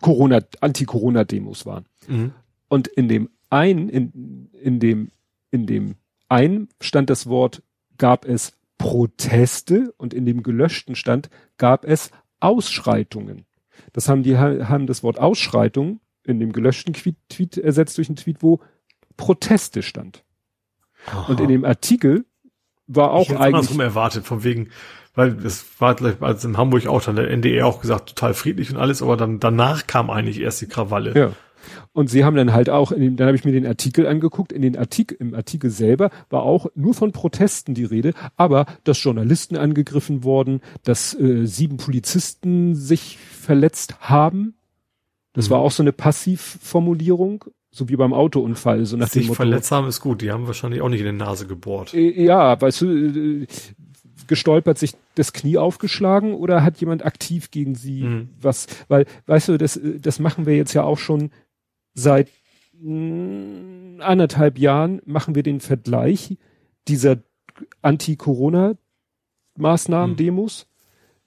Corona, 0.00 0.40
Anti-Corona-Demos 0.60 1.66
waren. 1.66 1.86
Mhm. 2.06 2.32
Und 2.68 2.88
in 2.88 3.08
dem 3.08 3.30
einen, 3.50 3.88
in, 3.88 4.50
in 4.52 4.80
dem, 4.80 5.10
in 5.50 5.66
dem 5.66 5.94
einen 6.28 6.68
stand 6.80 7.10
das 7.10 7.26
Wort, 7.26 7.62
gab 7.96 8.24
es 8.24 8.52
Proteste 8.76 9.92
und 9.96 10.14
in 10.14 10.24
dem 10.24 10.42
gelöschten 10.42 10.94
stand, 10.94 11.30
gab 11.56 11.84
es 11.84 12.10
Ausschreitungen. 12.40 13.44
Das 13.92 14.08
haben 14.08 14.22
die, 14.22 14.36
haben 14.36 14.86
das 14.86 15.02
Wort 15.02 15.18
Ausschreitung 15.18 16.00
in 16.24 16.38
dem 16.38 16.52
gelöschten 16.52 16.92
Tweet, 16.94 17.16
Tweet 17.28 17.56
ersetzt 17.56 17.98
durch 17.98 18.08
einen 18.08 18.16
Tweet, 18.16 18.42
wo 18.42 18.60
Proteste 19.16 19.82
stand. 19.82 20.24
Aha. 21.06 21.32
Und 21.32 21.40
in 21.40 21.48
dem 21.48 21.64
Artikel 21.64 22.26
war 22.86 23.12
auch 23.12 23.30
ich 23.30 23.38
eigentlich. 23.38 23.78
erwartet, 23.78 24.26
von 24.26 24.44
wegen, 24.44 24.70
weil 25.18 25.36
es 25.44 25.66
war 25.80 25.96
gleich 25.96 26.14
als 26.20 26.44
in 26.44 26.56
Hamburg 26.56 26.86
auch 26.86 27.02
dann 27.02 27.16
der 27.16 27.28
NDR 27.28 27.66
auch 27.66 27.80
gesagt, 27.80 28.10
total 28.10 28.34
friedlich 28.34 28.70
und 28.70 28.76
alles, 28.76 29.02
aber 29.02 29.16
dann 29.16 29.40
danach 29.40 29.88
kam 29.88 30.10
eigentlich 30.10 30.40
erst 30.40 30.60
die 30.60 30.68
Krawalle. 30.68 31.12
Ja. 31.18 31.32
Und 31.92 32.08
sie 32.08 32.24
haben 32.24 32.36
dann 32.36 32.52
halt 32.52 32.70
auch, 32.70 32.92
in 32.92 33.02
dem, 33.02 33.16
dann 33.16 33.26
habe 33.26 33.36
ich 33.36 33.44
mir 33.44 33.50
den 33.50 33.66
Artikel 33.66 34.06
angeguckt, 34.06 34.52
in 34.52 34.62
den 34.62 34.78
Artikel, 34.78 35.16
im 35.18 35.34
Artikel 35.34 35.70
selber 35.70 36.10
war 36.30 36.44
auch 36.44 36.68
nur 36.76 36.94
von 36.94 37.10
Protesten 37.10 37.74
die 37.74 37.84
Rede, 37.84 38.12
aber 38.36 38.66
dass 38.84 39.02
Journalisten 39.02 39.56
angegriffen 39.56 40.22
worden, 40.22 40.60
dass 40.84 41.18
äh, 41.18 41.46
sieben 41.46 41.78
Polizisten 41.78 42.76
sich 42.76 43.18
verletzt 43.18 43.96
haben. 44.00 44.54
Das 45.32 45.48
mhm. 45.48 45.54
war 45.54 45.58
auch 45.58 45.72
so 45.72 45.82
eine 45.82 45.92
Passivformulierung, 45.92 47.44
so 47.72 47.88
wie 47.88 47.96
beim 47.96 48.12
Autounfall. 48.12 48.86
So 48.86 48.96
nach 48.96 49.08
sich 49.08 49.24
dem 49.24 49.28
Motto, 49.30 49.36
verletzt 49.38 49.72
haben 49.72 49.88
ist 49.88 50.00
gut, 50.00 50.22
die 50.22 50.30
haben 50.30 50.46
wahrscheinlich 50.46 50.80
auch 50.80 50.88
nicht 50.88 51.00
in 51.00 51.06
die 51.06 51.12
Nase 51.12 51.48
gebohrt. 51.48 51.92
Äh, 51.92 52.22
ja, 52.22 52.60
weißt 52.60 52.82
du, 52.82 52.86
äh, 52.86 53.46
gestolpert, 54.28 54.78
sich 54.78 54.94
das 55.14 55.32
Knie 55.32 55.58
aufgeschlagen 55.58 56.34
oder 56.34 56.62
hat 56.62 56.78
jemand 56.80 57.04
aktiv 57.04 57.50
gegen 57.50 57.74
sie 57.74 58.04
mhm. 58.04 58.28
was? 58.40 58.68
Weil, 58.88 59.06
weißt 59.26 59.48
du, 59.48 59.58
das, 59.58 59.80
das 59.82 60.20
machen 60.20 60.46
wir 60.46 60.56
jetzt 60.56 60.74
ja 60.74 60.84
auch 60.84 60.98
schon 60.98 61.32
seit 61.94 62.28
mh, 62.80 64.04
anderthalb 64.04 64.58
Jahren, 64.58 65.02
machen 65.04 65.34
wir 65.34 65.42
den 65.42 65.58
Vergleich 65.60 66.36
dieser 66.86 67.18
Anti-Corona-Maßnahmen, 67.82 70.16
mhm. 70.18 70.48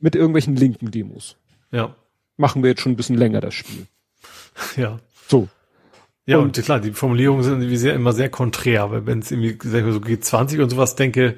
Mit 0.03 0.15
irgendwelchen 0.15 0.55
linken 0.55 0.89
Demos. 0.89 1.37
Ja. 1.71 1.95
Machen 2.35 2.63
wir 2.63 2.71
jetzt 2.71 2.81
schon 2.81 2.93
ein 2.93 2.95
bisschen 2.95 3.17
länger 3.17 3.41
das 3.41 3.53
Spiel. 3.53 3.85
Ja. 4.75 4.99
So. 5.27 5.47
Ja, 6.25 6.37
Und- 6.37 6.57
und, 6.57 6.65
klar, 6.65 6.79
die 6.79 6.91
Formulierungen 6.91 7.43
sind 7.43 7.61
irgendwie 7.61 7.77
sehr, 7.77 7.95
immer 7.95 8.13
sehr 8.13 8.29
konträr, 8.29 8.91
weil 8.91 9.05
wenn 9.05 9.19
es 9.19 9.31
irgendwie 9.31 9.57
sag 9.67 9.79
ich 9.79 9.85
mal, 9.85 9.93
so 9.93 9.99
G20 9.99 10.61
und 10.61 10.69
sowas 10.69 10.95
denke, 10.95 11.37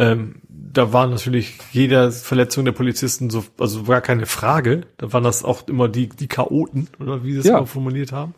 ähm, 0.00 0.36
da 0.48 0.92
war 0.92 1.06
natürlich 1.08 1.58
jeder 1.72 2.10
Verletzung 2.12 2.64
der 2.64 2.72
Polizisten 2.72 3.28
so, 3.30 3.44
also 3.58 3.86
war 3.88 4.00
keine 4.00 4.26
Frage. 4.26 4.82
Da 4.98 5.12
waren 5.12 5.24
das 5.24 5.44
auch 5.44 5.66
immer 5.68 5.88
die, 5.88 6.08
die 6.08 6.28
Chaoten, 6.28 6.88
oder 7.00 7.24
wie 7.24 7.32
sie 7.34 7.38
es 7.40 7.46
Ja. 7.46 7.58
immer 7.58 7.66
formuliert 7.66 8.12
haben. 8.12 8.34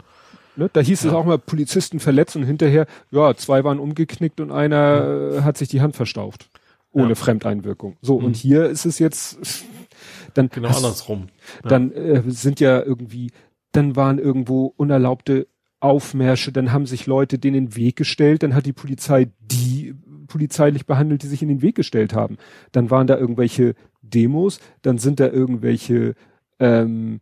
Ne? 0.57 0.69
Da 0.73 0.81
hieß 0.81 1.05
es 1.05 1.13
auch 1.13 1.25
mal 1.25 1.39
Polizisten 1.39 2.01
verletzt 2.01 2.37
und 2.37 2.45
hinterher, 2.45 2.87
ja, 3.11 3.35
zwei 3.35 3.65
waren 3.65 3.79
umgeknickt 3.79 4.41
und 4.41 4.51
einer 4.51 5.33
äh, 5.39 5.41
hat 5.43 5.57
sich 5.57 5.69
die 5.69 5.81
Hand 5.81 5.97
verstaucht. 5.97 6.49
Ohne 6.91 7.11
Ja. 7.11 7.15
Fremdeinwirkung. 7.15 7.97
So, 8.03 8.17
und 8.17 8.37
hier 8.37 8.67
ist 8.67 8.85
es 8.85 8.99
jetzt, 8.99 9.39
dann, 10.35 10.49
Genau 10.51 10.69
hast- 10.69 10.79
andersrum. 10.79 11.29
Ja. 11.65 11.71
dann 11.71 11.91
äh, 11.93 12.23
sind 12.27 12.61
ja 12.61 12.83
irgendwie, 12.83 13.31
dann 13.73 13.97
waren 13.97 14.19
irgendwo 14.19 14.73
unerlaubte 14.77 15.47
Aufmärsche, 15.81 16.53
dann 16.53 16.73
haben 16.73 16.87
sich 16.87 17.07
Leute 17.07 17.39
denen 17.39 17.57
in 17.57 17.67
den 17.67 17.77
Weg 17.77 17.97
gestellt, 17.97 18.43
dann 18.43 18.55
hat 18.55 18.67
die 18.67 18.73
Polizei 18.73 19.29
die 19.41 19.95
polizeilich 20.33 20.87
behandelt, 20.87 21.23
die 21.23 21.27
sich 21.27 21.43
in 21.43 21.49
den 21.49 21.63
Weg 21.63 21.75
gestellt 21.75 22.15
haben. 22.15 22.39
Dann 22.73 22.91
waren 22.91 23.07
da 23.07 23.17
irgendwelche 23.19 23.75
Demos, 24.01 24.61
dann 24.83 24.99
sind 24.99 25.21
da 25.21 25.29
irgendwelche 25.29 26.15
ähm, 26.59 27.21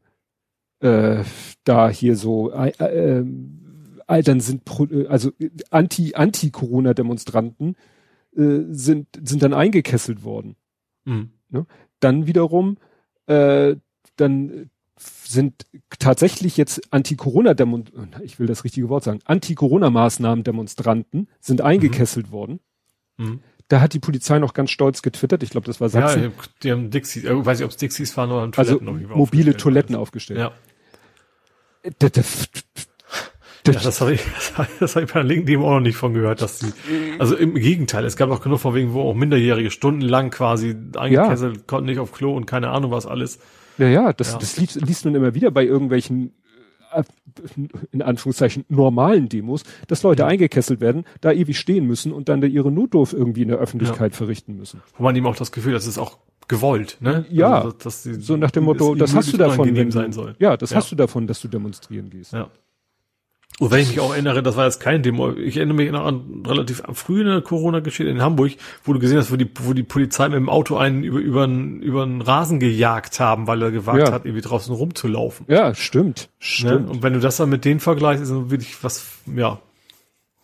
äh, 0.81 1.25
da 1.65 1.89
hier 1.91 2.17
so 2.17 2.53
äh, 2.53 2.71
äh, 2.79 3.25
äh, 4.07 4.23
dann 4.23 4.41
sind 4.41 4.65
pro, 4.65 4.87
äh, 4.87 5.07
also 5.09 5.31
äh, 5.39 5.51
anti 5.71 6.15
anti 6.15 6.51
Corona 6.51 6.95
Demonstranten 6.95 7.77
äh, 8.37 8.61
sind 8.71 9.09
sind 9.23 9.43
dann 9.43 9.55
eingekesselt 9.55 10.25
worden 10.25 10.57
Mhm. 11.05 11.31
dann 12.01 12.27
wiederum, 12.27 12.79
äh, 13.27 13.77
dann 14.17 14.71
sind 14.97 15.67
tatsächlich 15.99 16.57
jetzt 16.59 16.93
Anti-Corona 16.93 17.55
ich 18.23 18.39
will 18.39 18.47
das 18.47 18.65
richtige 18.65 18.91
Wort 18.91 19.05
sagen, 19.05 19.21
Anti-Corona-Maßnahmen 19.25 20.45
Demonstranten 20.45 21.29
sind 21.41 21.63
eingekesselt 21.63 22.31
worden. 22.33 22.61
Mhm. 23.21 23.41
Da 23.69 23.81
hat 23.81 23.93
die 23.95 24.01
Polizei 24.01 24.39
noch 24.41 24.53
ganz 24.53 24.71
stolz 24.73 25.01
getwittert, 25.01 25.43
ich 25.45 25.51
glaube, 25.51 25.67
das 25.67 25.81
war 25.81 25.89
Ja, 25.91 26.09
Sachsen, 26.09 26.33
die 26.65 26.73
haben 26.73 26.91
Dixie, 26.91 27.25
äh, 27.25 27.47
weiß 27.47 27.59
nicht, 27.59 27.65
ob 27.67 27.71
es 27.71 27.77
Dixies 27.77 28.17
waren 28.17 28.31
oder 28.33 28.51
also 28.59 28.79
Toiletten 28.79 29.07
Fall 29.09 29.17
mobile. 29.17 29.57
Toiletten 29.57 29.95
aufgestellt. 29.95 30.41
Ja. 30.41 30.53
Da- 31.99 32.09
da- 32.09 32.21
Ja, 33.67 33.73
das 33.75 34.01
habe 34.01 34.15
ich, 34.15 34.23
das 34.35 34.59
hab 34.59 34.69
ich- 34.69 34.79
das 34.81 34.97
ich 34.97 35.07
bei 35.07 35.13
der 35.21 35.25
linken 35.25 35.47
Demo 35.47 35.69
auch 35.69 35.75
noch 35.75 35.81
nicht 35.81 35.97
von 35.97 36.15
gehört, 36.15 36.41
dass 36.43 36.59
die, 36.59 36.73
also 37.19 37.37
im 37.37 37.55
Gegenteil, 37.55 38.05
es 38.05 38.17
gab 38.17 38.31
auch 38.31 38.41
genug 38.41 38.59
von 38.61 38.75
wegen, 38.75 38.93
wo 38.95 39.03
auch 39.03 39.15
Minderjährige 39.15 39.71
stundenlang 39.71 40.31
quasi 40.31 40.75
eingekesselt, 40.97 41.67
konnten 41.69 41.87
nicht 41.87 41.99
auf 42.01 42.11
Klo 42.13 42.35
und 42.35 42.47
keine 42.47 42.71
Ahnung 42.71 42.91
was 42.91 43.07
alles. 43.07 43.39
Ja, 43.79 43.87
ja, 43.87 44.13
das, 44.13 44.33
Ja. 44.33 44.39
das 44.39 44.57
liest, 44.57 44.81
liest 44.81 45.05
man 45.05 45.15
immer 45.15 45.35
wieder 45.35 45.51
bei 45.51 45.65
irgendwelchen, 45.65 46.33
in 47.93 48.03
Anführungszeichen, 48.03 48.65
normalen 48.69 49.29
Demos, 49.29 49.63
dass 49.89 50.03
Leute 50.03 50.27
eingekesselt 50.27 50.81
werden, 50.81 51.05
da 51.21 51.33
ewig 51.33 51.59
stehen 51.59 51.87
müssen 51.87 52.13
und 52.13 52.29
dann 52.29 52.41
da 52.41 52.47
ihre 52.47 52.71
Notdurf 52.73 53.13
irgendwie 53.13 53.43
in 53.43 53.49
der 53.49 53.59
Öffentlichkeit 53.59 54.15
verrichten 54.15 54.57
müssen. 54.57 54.83
Wo 54.97 55.05
man 55.05 55.15
ihm 55.17 55.27
auch 55.27 55.37
das 55.37 55.53
Gefühl, 55.53 55.73
das 55.73 55.87
ist 55.87 55.99
auch 55.99 56.19
gewollt, 56.49 56.97
ne? 57.01 57.25
Ja, 57.31 57.59
Also, 57.59 57.71
dass, 57.73 57.79
dass 57.83 58.03
die, 58.03 58.15
So 58.15 58.37
nach 58.37 58.51
dem 58.51 58.65
Motto, 58.65 58.95
es 58.95 58.99
das 58.99 59.15
hast 59.15 59.33
du 59.33 59.37
davon, 59.37 59.75
wenn 59.77 59.91
sein 59.93 60.13
soll. 60.13 60.35
ja, 60.39 60.57
das 60.57 60.71
Ja. 60.71 60.79
hast 60.79 60.91
du 60.91 60.97
davon, 60.97 61.27
dass 61.27 61.41
du 61.41 61.49
demonstrieren 61.49 62.11
gehst. 62.11 62.33
Ja. 62.33 62.51
Und 63.59 63.71
wenn 63.71 63.81
ich 63.81 63.89
mich 63.89 64.01
auch 64.01 64.13
erinnere, 64.13 64.43
das 64.43 64.57
war 64.57 64.65
jetzt 64.65 64.81
kein 64.81 65.03
Demo. 65.03 65.33
Ich 65.33 65.59
erinnere 65.59 65.77
mich 65.77 65.91
noch 65.91 66.07
an 66.07 66.43
relativ 66.47 66.83
früh 66.95 67.21
eine 67.21 67.43
Corona-Geschichte 67.43 68.11
in 68.11 68.23
Hamburg, 68.23 68.53
wo 68.85 68.95
du 68.95 68.99
gesehen 68.99 69.19
hast, 69.19 69.31
wo 69.31 69.37
die, 69.37 69.51
wo 69.61 69.75
die 69.75 69.83
Polizei 69.83 70.29
mit 70.31 70.37
dem 70.37 70.49
Auto 70.49 70.77
einen 70.79 71.03
über, 71.05 71.19
über, 71.19 71.45
einen, 71.45 71.83
über 71.83 72.03
einen 72.05 72.23
Rasen 72.23 72.59
gejagt 72.59 73.21
haben, 73.21 73.47
weil 73.47 73.61
er 73.61 73.71
gewagt 73.71 73.99
Ja. 73.99 74.13
hat, 74.13 74.25
irgendwie 74.25 74.41
draußen 74.41 74.75
rumzulaufen. 74.75 75.45
Ja, 75.49 75.75
stimmt, 75.75 76.21
Ne? 76.21 76.27
stimmt. 76.39 76.89
Und 76.89 77.03
wenn 77.03 77.13
du 77.13 77.21
das 77.21 77.37
dann 77.37 77.51
mit 77.51 77.67
denen 77.67 77.81
vergleichst, 77.81 78.23
ist 78.23 78.31
das 78.33 78.51
wirklich 78.51 78.83
was, 78.83 79.05
ja, 79.27 79.59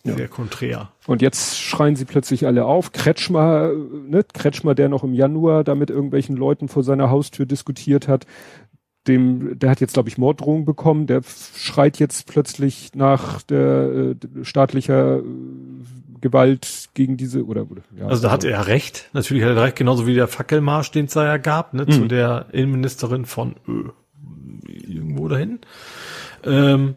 Ja. 0.03 0.15
sehr 0.15 0.27
konträr. 0.27 0.89
Und 1.07 1.23
jetzt 1.23 1.57
schreien 1.59 1.95
sie 1.95 2.05
plötzlich 2.05 2.45
alle 2.45 2.65
auf. 2.65 2.91
Kretschmer, 2.91 3.71
äh, 3.71 3.75
ne, 4.11 4.23
Kretschmer, 4.31 4.75
der 4.75 4.89
noch 4.89 5.03
im 5.03 5.13
Januar 5.15 5.63
da 5.63 5.73
mit 5.73 5.89
irgendwelchen 5.89 6.35
Leuten 6.37 6.67
vor 6.67 6.83
seiner 6.83 7.09
Haustür 7.09 7.47
diskutiert 7.47 8.07
hat, 8.07 8.27
dem, 9.07 9.57
der 9.59 9.69
hat 9.69 9.81
jetzt, 9.81 9.93
glaube 9.93 10.09
ich, 10.09 10.17
Morddrohungen 10.17 10.65
bekommen, 10.65 11.07
der 11.07 11.21
schreit 11.55 11.99
jetzt 11.99 12.27
plötzlich 12.27 12.91
nach 12.95 13.41
der 13.43 14.15
äh, 14.15 14.43
staatlicher 14.43 15.17
äh, 15.19 15.23
Gewalt 16.21 16.89
gegen 16.95 17.15
diese 17.17 17.45
oder, 17.45 17.65
ja, 17.97 18.07
Also 18.07 18.23
da 18.23 18.31
hat 18.31 18.43
er 18.43 18.67
recht. 18.67 19.09
Natürlich 19.13 19.43
hat 19.43 19.55
er 19.55 19.61
recht, 19.63 19.75
genauso 19.75 20.07
wie 20.07 20.15
der 20.15 20.27
Fackelmarsch, 20.27 20.91
den 20.91 21.05
es 21.05 21.13
da 21.13 21.23
ja 21.25 21.37
gab, 21.37 21.73
ne, 21.73 21.85
zu 21.87 22.01
Mhm. 22.01 22.07
der 22.09 22.47
Innenministerin 22.51 23.25
von 23.25 23.55
äh, 23.67 24.71
irgendwo 24.91 25.27
dahin. 25.27 25.59
Ähm, 26.43 26.95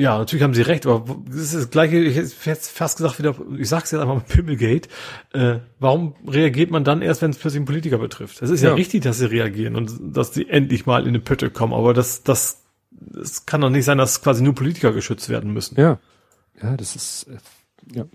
ja, 0.00 0.16
natürlich 0.16 0.42
haben 0.42 0.54
sie 0.54 0.62
recht, 0.62 0.86
aber 0.86 1.18
das 1.26 1.36
ist 1.36 1.54
das 1.54 1.70
gleiche, 1.70 1.98
ich 1.98 2.16
hätte 2.16 2.60
fast 2.60 2.96
gesagt 2.96 3.18
wieder, 3.18 3.34
ich 3.58 3.68
sag's 3.68 3.90
jetzt 3.90 4.00
einfach 4.00 4.14
mal 4.14 4.24
Pimmelgate. 4.26 4.88
Äh, 5.34 5.58
warum 5.78 6.14
reagiert 6.26 6.70
man 6.70 6.84
dann 6.84 7.02
erst, 7.02 7.20
wenn 7.20 7.32
es 7.32 7.36
plötzlich 7.36 7.58
einen 7.58 7.66
Politiker 7.66 7.98
betrifft? 7.98 8.40
Es 8.40 8.48
ist 8.48 8.62
ja. 8.62 8.70
Ja. 8.70 8.74
richtig, 8.76 9.02
dass 9.02 9.18
sie 9.18 9.30
reagieren 9.30 9.76
und 9.76 9.92
dass 10.00 10.32
sie 10.32 10.48
endlich 10.48 10.86
mal 10.86 11.02
in 11.02 11.08
eine 11.08 11.20
Pötte 11.20 11.50
kommen, 11.50 11.74
aber 11.74 11.92
das, 11.92 12.22
das, 12.22 12.62
das 12.90 13.44
kann 13.44 13.60
doch 13.60 13.68
nicht 13.68 13.84
sein, 13.84 13.98
dass 13.98 14.22
quasi 14.22 14.42
nur 14.42 14.54
Politiker 14.54 14.92
geschützt 14.92 15.28
werden 15.28 15.52
müssen. 15.52 15.78
Ja. 15.78 15.98
Ja, 16.62 16.78
das 16.78 16.96
ist, 16.96 17.26
äh, 17.28 17.36
ja. 17.98 18.06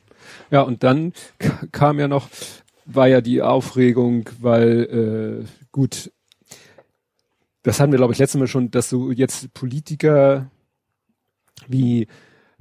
Ja, 0.50 0.62
und 0.62 0.82
dann 0.82 1.14
kam 1.72 2.00
ja 2.00 2.08
noch, 2.08 2.30
war 2.86 3.08
ja 3.08 3.22
die 3.22 3.44
Aufregung, 3.44 4.28
weil, 4.40 5.46
äh, 5.46 5.68
gut, 5.72 6.12
das 7.62 7.80
hatten 7.80 7.92
wir, 7.92 7.98
glaube 7.98 8.14
ich, 8.14 8.20
letztes 8.20 8.40
Mal 8.40 8.48
schon, 8.48 8.72
dass 8.72 8.90
so 8.90 9.12
jetzt 9.12 9.54
Politiker 9.54 10.50
wie 11.68 12.08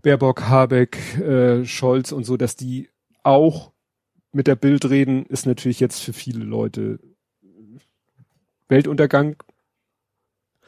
Baerbock, 0.03 0.43
Habeck, 0.49 1.19
äh, 1.19 1.65
Scholz 1.65 2.13
und 2.13 2.25
so, 2.25 2.37
dass 2.37 2.57
die 2.57 2.89
auch 3.23 3.73
mit 4.33 4.47
der 4.47 4.57
Bild 4.57 4.89
reden, 4.91 5.25
ist 5.27 5.47
natürlich 5.47 5.81
jetzt 5.81 6.01
für 6.01 6.13
viele 6.13 6.45
Leute 6.45 6.99
Weltuntergang. 8.69 9.37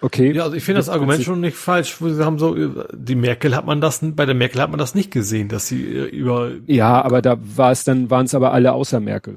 Okay. 0.01 0.33
Ja, 0.33 0.45
also 0.45 0.57
ich 0.57 0.63
finde 0.63 0.79
das 0.79 0.89
Argument 0.91 1.23
schon 1.23 1.41
nicht 1.41 1.57
falsch, 1.57 2.01
wo 2.01 2.09
sie 2.09 2.25
haben 2.25 2.39
so, 2.39 2.55
die 2.93 3.15
Merkel 3.15 3.57
hat 3.57 3.65
man 3.65 3.81
das, 3.81 4.01
bei 4.03 4.27
der 4.27 4.35
Merkel 4.35 4.61
hat 4.61 4.71
man 4.71 4.79
das 4.79 4.95
nicht 4.95 5.11
gesehen, 5.11 5.49
dass 5.49 5.69
sie 5.69 5.83
äh, 5.85 6.05
über, 6.05 6.53
Ja, 6.67 7.03
aber 7.03 7.23
da 7.23 7.39
war 7.41 7.73
es 7.73 7.85
dann, 7.85 8.11
waren 8.11 8.27
es 8.27 8.35
aber 8.35 8.53
alle 8.53 8.73
außer 8.73 9.01
Merkel. 9.01 9.37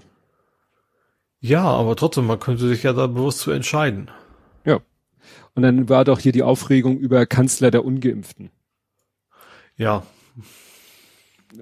ja, 1.39 1.63
aber 1.63 1.95
trotzdem, 1.95 2.27
man 2.27 2.39
könnte 2.39 2.67
sich 2.67 2.83
ja 2.83 2.91
da 2.91 3.07
bewusst 3.07 3.39
zu 3.39 3.51
entscheiden. 3.51 4.11
Ja. 4.65 4.81
Und 5.55 5.63
dann 5.63 5.87
war 5.87 6.03
doch 6.03 6.19
hier 6.19 6.33
die 6.33 6.43
Aufregung 6.43 6.97
über 6.99 7.25
Kanzler 7.25 7.71
der 7.71 7.85
Ungeimpften. 7.85 8.51
Ja, 9.79 10.03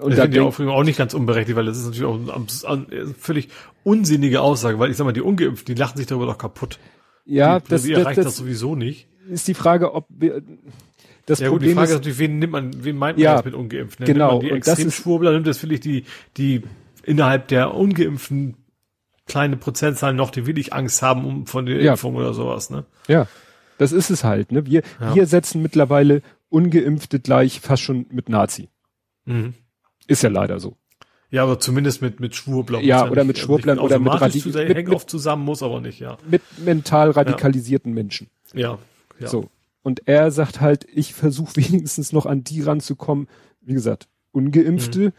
Und 0.01 0.11
ich 0.11 0.15
finde 0.19 0.29
die 0.29 0.39
Aufregung 0.41 0.73
auch 0.73 0.83
nicht 0.83 0.97
ganz 0.97 1.13
unberechtigt, 1.13 1.55
weil 1.55 1.65
das 1.65 1.77
ist 1.77 1.85
natürlich 1.85 2.05
auch 2.05 2.19
eine 2.67 2.91
äh, 2.91 3.05
völlig 3.17 3.47
unsinnige 3.85 4.41
Aussage, 4.41 4.79
weil 4.79 4.91
ich 4.91 4.97
sag 4.97 5.05
mal, 5.05 5.13
die 5.13 5.21
Ungeimpften, 5.21 5.73
die 5.73 5.79
lachen 5.79 5.97
sich 5.97 6.07
darüber 6.07 6.25
doch 6.25 6.37
kaputt. 6.37 6.77
ja, 7.25 7.59
die, 7.59 7.69
das, 7.69 7.83
das, 7.83 7.91
erreicht 7.91 8.17
das, 8.17 8.25
das 8.25 8.35
sowieso 8.37 8.75
nicht. 8.75 9.07
ist 9.29 9.47
die 9.47 9.53
Frage, 9.53 9.93
ob 9.93 10.07
wir, 10.09 10.41
das 11.25 11.39
Ja 11.39 11.47
gut, 11.49 11.61
die 11.61 11.67
Problem 11.67 11.75
Frage 11.77 11.85
ist 11.85 11.91
ist, 11.91 11.97
natürlich, 11.99 12.19
wen 12.19 12.39
nimmt 12.39 12.51
man, 12.53 12.83
wen 12.83 12.97
meint 12.97 13.17
man 13.17 13.23
Ja, 13.23 13.35
jetzt 13.35 13.45
mit 13.45 13.53
Ungeimpften? 13.53 14.05
genau, 14.05 14.39
Nimmt 14.39 14.43
man 14.43 14.51
die 14.51 14.57
Extremschwurbler, 14.57 15.31
nimmt 15.31 15.47
das 15.47 15.57
vielleicht 15.57 15.85
die, 15.85 16.03
die 16.35 16.63
innerhalb 17.03 17.47
der 17.47 17.73
Ungeimpften 17.73 18.55
kleine 19.25 19.57
Prozentzahl 19.57 20.13
noch, 20.13 20.31
die 20.31 20.45
wirklich 20.47 20.73
Angst 20.73 21.01
haben 21.01 21.25
um 21.25 21.47
von 21.47 21.65
der 21.65 21.81
Ja. 21.81 21.91
Impfung 21.93 22.15
oder 22.15 22.33
sowas, 22.33 22.69
ne? 22.69 22.85
ja, 23.07 23.27
das 23.77 23.91
ist 23.91 24.09
es 24.09 24.23
halt, 24.23 24.51
ne? 24.51 24.65
Wir, 24.65 24.81
Ja. 24.99 25.13
wir 25.15 25.27
setzen 25.27 25.61
mittlerweile 25.61 26.23
Ungeimpfte 26.49 27.19
gleich 27.19 27.59
fast 27.59 27.83
schon 27.83 28.05
mit 28.11 28.29
Nazi. 28.29 28.69
Mhm. 29.25 29.53
Ist 30.07 30.23
ja 30.23 30.29
leider 30.29 30.59
so. 30.59 30.77
Ja, 31.29 31.43
aber 31.43 31.59
zumindest 31.59 32.01
mit, 32.01 32.19
mit 32.21 32.35
Schwurblern. 32.35 32.83
Ja, 32.83 33.03
oder 33.09 33.23
nicht- 33.23 33.27
mit 33.27 33.37
Schwurblern 33.39 33.79
oder 33.79 33.99
mit 33.99 34.13
Radi- 34.13 34.39
zu 34.41 34.49
mit- 34.49 34.57
hängen 34.57 34.87
mit- 34.87 34.95
oft 34.95 35.09
zusammen, 35.09 35.43
muss 35.43 35.61
aber 35.61 35.81
nicht, 35.81 35.99
ja. 35.99 36.17
Mit 36.29 36.41
mental 36.63 37.11
radikalisierten 37.11 37.93
Menschen. 37.93 38.29
Ja. 38.53 38.79
ja. 39.19 39.27
So. 39.27 39.49
Und 39.83 40.07
er 40.07 40.31
sagt 40.31 40.61
halt, 40.61 40.85
ich 40.93 41.13
versuche 41.13 41.55
wenigstens 41.57 42.13
noch 42.13 42.25
an 42.25 42.43
die 42.45 42.61
ranzukommen, 42.61 43.27
wie 43.61 43.73
gesagt, 43.73 44.07
Ungeimpfte 44.31 45.11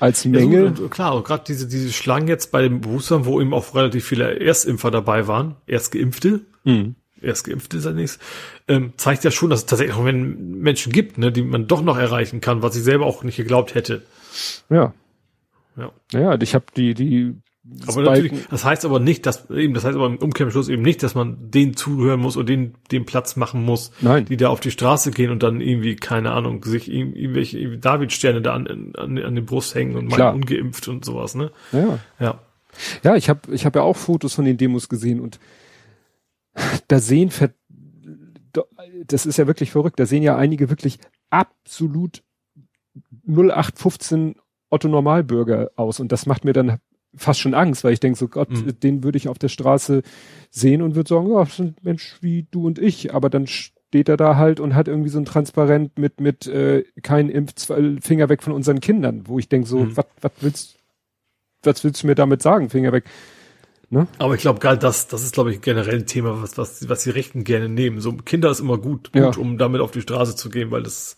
als 0.00 0.24
Mhm. 0.24 0.34
Ja, 0.34 0.40
Menge. 0.40 0.74
so, 0.76 0.82
und 0.84 0.90
klar, 0.90 1.14
und 1.14 1.24
gerade 1.26 1.44
diese, 1.46 1.68
diese 1.68 1.92
Schlangen 1.92 2.26
jetzt 2.28 2.50
bei 2.50 2.62
den 2.62 2.80
Boostern, 2.80 3.26
wo 3.26 3.38
eben 3.40 3.52
auch 3.52 3.74
relativ 3.74 4.06
viele 4.06 4.40
Erstimpfer 4.40 4.90
dabei 4.90 5.26
waren, 5.26 5.56
Erstgeimpfte, 5.66 6.40
Mhm. 6.64 6.94
Erstgeimpfte 7.20 7.78
ist 7.78 7.84
ja 7.84 7.92
nichts, 7.92 8.18
ähm, 8.68 8.92
zeigt 8.96 9.24
ja 9.24 9.30
schon, 9.30 9.50
dass 9.50 9.60
es 9.60 9.66
tatsächlich 9.66 9.96
auch 9.96 10.04
wenn 10.04 10.58
Menschen 10.58 10.92
gibt, 10.92 11.18
ne, 11.18 11.32
die 11.32 11.42
man 11.42 11.66
doch 11.66 11.82
noch 11.82 11.96
erreichen 11.96 12.40
kann, 12.40 12.62
was 12.62 12.76
ich 12.76 12.82
selber 12.82 13.06
auch 13.06 13.22
nicht 13.22 13.36
geglaubt 13.36 13.74
hätte. 13.74 14.02
Ja. 14.68 14.92
Ja. 15.76 15.90
Naja, 16.12 16.38
ich 16.40 16.54
habe 16.54 16.66
die, 16.76 16.94
die 16.94 17.34
Aber 17.86 18.02
natürlich, 18.02 18.32
das 18.48 18.64
heißt 18.64 18.84
aber 18.84 19.00
nicht, 19.00 19.26
dass 19.26 19.50
eben, 19.50 19.74
das 19.74 19.84
heißt 19.84 19.96
aber 19.96 20.06
im 20.06 20.18
Umkehrschluss 20.18 20.68
eben 20.68 20.82
nicht, 20.82 21.02
dass 21.02 21.14
man 21.14 21.50
denen 21.50 21.76
zuhören 21.76 22.20
muss 22.20 22.36
und 22.36 22.48
denen 22.48 22.74
den 22.92 23.06
Platz 23.06 23.36
machen 23.36 23.64
muss, 23.64 23.90
Nein. 24.00 24.26
die 24.26 24.36
da 24.36 24.50
auf 24.50 24.60
die 24.60 24.70
Straße 24.70 25.10
gehen 25.10 25.30
und 25.30 25.42
dann 25.42 25.60
irgendwie, 25.60 25.96
keine 25.96 26.32
Ahnung, 26.32 26.64
sich 26.64 26.90
irgendwelche 26.90 27.78
Davidsterne 27.78 28.40
da 28.40 28.54
an, 28.54 28.92
an, 28.96 29.18
an 29.18 29.34
die 29.34 29.40
Brust 29.40 29.74
hängen 29.74 29.96
und 29.96 30.10
meinen 30.10 30.34
ungeimpft 30.34 30.86
und 30.88 31.04
sowas, 31.04 31.34
ne? 31.34 31.50
Ja. 31.72 31.98
Ja. 32.20 32.40
Ja, 33.02 33.14
ich 33.14 33.28
habe 33.28 33.40
ich 33.52 33.64
hab 33.66 33.76
ja 33.76 33.82
auch 33.82 33.96
Fotos 33.96 34.34
von 34.34 34.44
den 34.44 34.56
Demos 34.56 34.88
gesehen 34.88 35.20
und 35.20 35.38
da 36.88 36.98
sehen, 37.00 37.30
das 39.06 39.26
ist 39.26 39.38
ja 39.38 39.46
wirklich 39.46 39.70
verrückt, 39.70 39.98
da 39.98 40.06
sehen 40.06 40.22
ja 40.22 40.36
einige 40.36 40.70
wirklich 40.70 40.98
absolut 41.30 42.22
0815 43.26 44.36
Otto 44.70 44.88
Normalbürger 44.88 45.70
aus 45.76 46.00
und 46.00 46.12
das 46.12 46.26
macht 46.26 46.44
mir 46.44 46.52
dann 46.52 46.78
fast 47.16 47.40
schon 47.40 47.54
Angst, 47.54 47.84
weil 47.84 47.92
ich 47.92 48.00
denke 48.00 48.18
so 48.18 48.28
Gott, 48.28 48.50
mhm. 48.50 48.78
den 48.80 49.04
würde 49.04 49.18
ich 49.18 49.28
auf 49.28 49.38
der 49.38 49.48
Straße 49.48 50.02
sehen 50.50 50.82
und 50.82 50.94
würde 50.94 51.08
sagen, 51.08 51.30
ja, 51.30 51.44
das 51.44 51.56
sind 51.56 51.84
Mensch 51.84 52.18
wie 52.20 52.46
du 52.50 52.66
und 52.66 52.78
ich, 52.78 53.14
aber 53.14 53.30
dann 53.30 53.46
steht 53.46 54.08
er 54.08 54.16
da 54.16 54.36
halt 54.36 54.58
und 54.60 54.74
hat 54.74 54.88
irgendwie 54.88 55.10
so 55.10 55.18
ein 55.18 55.24
Transparent 55.24 55.98
mit 55.98 56.20
mit 56.20 56.46
äh, 56.46 56.82
kein 57.02 57.28
Impf 57.28 57.70
Finger 58.00 58.28
weg 58.28 58.42
von 58.42 58.52
unseren 58.52 58.80
Kindern, 58.80 59.22
wo 59.26 59.38
ich 59.38 59.48
denke 59.48 59.68
so, 59.68 59.80
mhm. 59.80 59.96
was 59.96 60.06
was 60.20 60.32
willst 60.40 60.78
was 61.62 61.84
willst 61.84 62.02
du 62.02 62.08
mir 62.08 62.14
damit 62.14 62.42
sagen, 62.42 62.70
Finger 62.70 62.92
weg? 62.92 63.04
Ne? 63.94 64.08
Aber 64.18 64.34
ich 64.34 64.40
glaube, 64.40 64.58
gerade 64.58 64.78
das, 64.78 65.06
das 65.06 65.22
ist, 65.22 65.34
glaube 65.34 65.52
ich, 65.52 65.60
generell 65.60 66.00
ein 66.00 66.06
Thema, 66.06 66.42
was, 66.42 66.58
was, 66.58 66.88
was 66.88 67.04
die 67.04 67.10
Rechten 67.10 67.44
gerne 67.44 67.68
nehmen. 67.68 68.00
So 68.00 68.12
Kinder 68.12 68.50
ist 68.50 68.58
immer 68.58 68.76
gut, 68.76 69.12
gut, 69.12 69.22
ja. 69.22 69.30
um 69.36 69.56
damit 69.56 69.80
auf 69.80 69.92
die 69.92 70.00
Straße 70.00 70.34
zu 70.34 70.50
gehen, 70.50 70.72
weil 70.72 70.82
das 70.82 71.16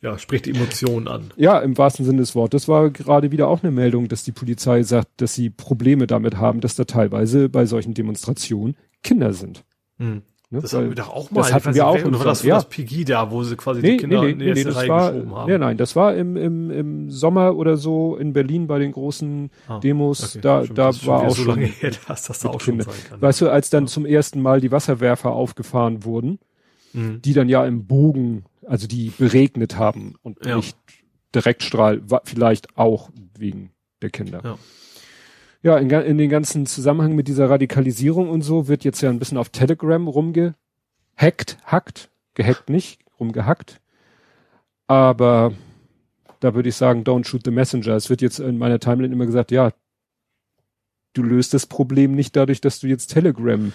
ja, 0.00 0.16
spricht 0.16 0.46
die 0.46 0.52
Emotionen 0.52 1.08
an. 1.08 1.32
Ja, 1.34 1.58
im 1.58 1.76
wahrsten 1.76 2.04
Sinne 2.04 2.18
des 2.18 2.36
Wortes. 2.36 2.62
Das 2.62 2.68
war 2.68 2.90
gerade 2.90 3.32
wieder 3.32 3.48
auch 3.48 3.64
eine 3.64 3.72
Meldung, 3.72 4.06
dass 4.06 4.22
die 4.22 4.30
Polizei 4.30 4.84
sagt, 4.84 5.08
dass 5.20 5.34
sie 5.34 5.50
Probleme 5.50 6.06
damit 6.06 6.36
haben, 6.36 6.60
dass 6.60 6.76
da 6.76 6.84
teilweise 6.84 7.48
bei 7.48 7.66
solchen 7.66 7.94
Demonstrationen 7.94 8.76
Kinder 9.02 9.32
sind. 9.32 9.64
Hm. 9.98 10.22
Ne? 10.50 10.62
Das 10.62 10.72
hatten 10.72 10.88
wir 10.88 10.94
doch 10.94 11.10
auch 11.10 11.30
mal. 11.30 11.42
Das 11.42 11.52
hatten 11.52 11.74
wir 11.74 11.86
auch. 11.86 12.02
Oder 12.02 12.18
war 12.18 12.24
das, 12.24 12.42
ja. 12.42 12.54
das 12.54 12.68
PG 12.70 13.04
da, 13.04 13.30
wo 13.30 13.42
sie 13.42 13.54
quasi 13.56 13.82
nee, 13.82 13.90
die 13.92 13.96
Kinder 13.98 14.22
nee, 14.22 14.26
nee, 14.28 14.32
in 14.32 14.38
die 14.38 14.44
nee, 14.46 14.64
das 14.64 14.88
war, 14.88 15.12
geschoben 15.12 15.34
haben? 15.34 15.50
Nee, 15.50 15.58
nein, 15.58 15.76
das 15.76 15.94
war 15.94 16.14
im, 16.14 16.36
im, 16.38 16.70
im 16.70 17.10
Sommer 17.10 17.54
oder 17.54 17.76
so 17.76 18.16
in 18.16 18.32
Berlin 18.32 18.66
bei 18.66 18.78
den 18.78 18.92
großen 18.92 19.50
ah, 19.68 19.78
Demos. 19.80 20.36
Okay, 20.36 20.40
da 20.40 20.64
stimmt, 20.64 20.78
da 20.78 21.06
war 21.06 21.20
auch 21.20 21.30
so 21.30 21.42
schon. 21.42 21.46
Lange 21.48 21.66
her, 21.66 21.92
dass 22.08 22.24
das 22.24 22.38
da 22.38 22.48
auch 22.48 22.60
schon 22.62 22.80
sein 22.80 22.94
kann. 23.10 23.20
Weißt 23.20 23.42
du, 23.42 23.50
als 23.50 23.68
dann 23.68 23.84
ja. 23.84 23.88
zum 23.88 24.06
ersten 24.06 24.40
Mal 24.40 24.62
die 24.62 24.72
Wasserwerfer 24.72 25.32
aufgefahren 25.32 26.04
wurden, 26.04 26.38
mhm. 26.94 27.20
die 27.20 27.34
dann 27.34 27.50
ja 27.50 27.66
im 27.66 27.86
Bogen, 27.86 28.46
also 28.66 28.86
die 28.86 29.12
beregnet 29.18 29.76
haben 29.76 30.14
und 30.22 30.46
ja. 30.46 30.56
nicht 30.56 30.78
Direktstrahl, 31.34 32.00
vielleicht 32.24 32.78
auch 32.78 33.10
wegen 33.38 33.72
der 34.00 34.08
Kinder. 34.08 34.40
Ja 34.42 34.58
ja, 35.62 35.76
in, 35.76 35.90
in 35.90 36.18
den 36.18 36.30
ganzen 36.30 36.66
Zusammenhang 36.66 37.14
mit 37.14 37.28
dieser 37.28 37.50
Radikalisierung 37.50 38.28
und 38.28 38.42
so 38.42 38.68
wird 38.68 38.84
jetzt 38.84 39.00
ja 39.00 39.10
ein 39.10 39.18
bisschen 39.18 39.38
auf 39.38 39.48
Telegram 39.48 40.06
rumgehackt, 40.06 41.58
hackt, 41.64 42.10
gehackt 42.34 42.70
nicht, 42.70 43.00
rumgehackt. 43.18 43.80
Aber 44.86 45.52
da 46.40 46.54
würde 46.54 46.68
ich 46.68 46.76
sagen, 46.76 47.02
don't 47.02 47.26
shoot 47.26 47.42
the 47.44 47.50
messenger. 47.50 47.96
Es 47.96 48.08
wird 48.08 48.22
jetzt 48.22 48.38
in 48.38 48.58
meiner 48.58 48.78
Timeline 48.78 49.12
immer 49.12 49.26
gesagt, 49.26 49.50
ja, 49.50 49.72
du 51.12 51.22
löst 51.22 51.54
das 51.54 51.66
Problem 51.66 52.14
nicht 52.14 52.36
dadurch, 52.36 52.60
dass 52.60 52.78
du 52.78 52.86
jetzt 52.86 53.08
Telegram 53.08 53.72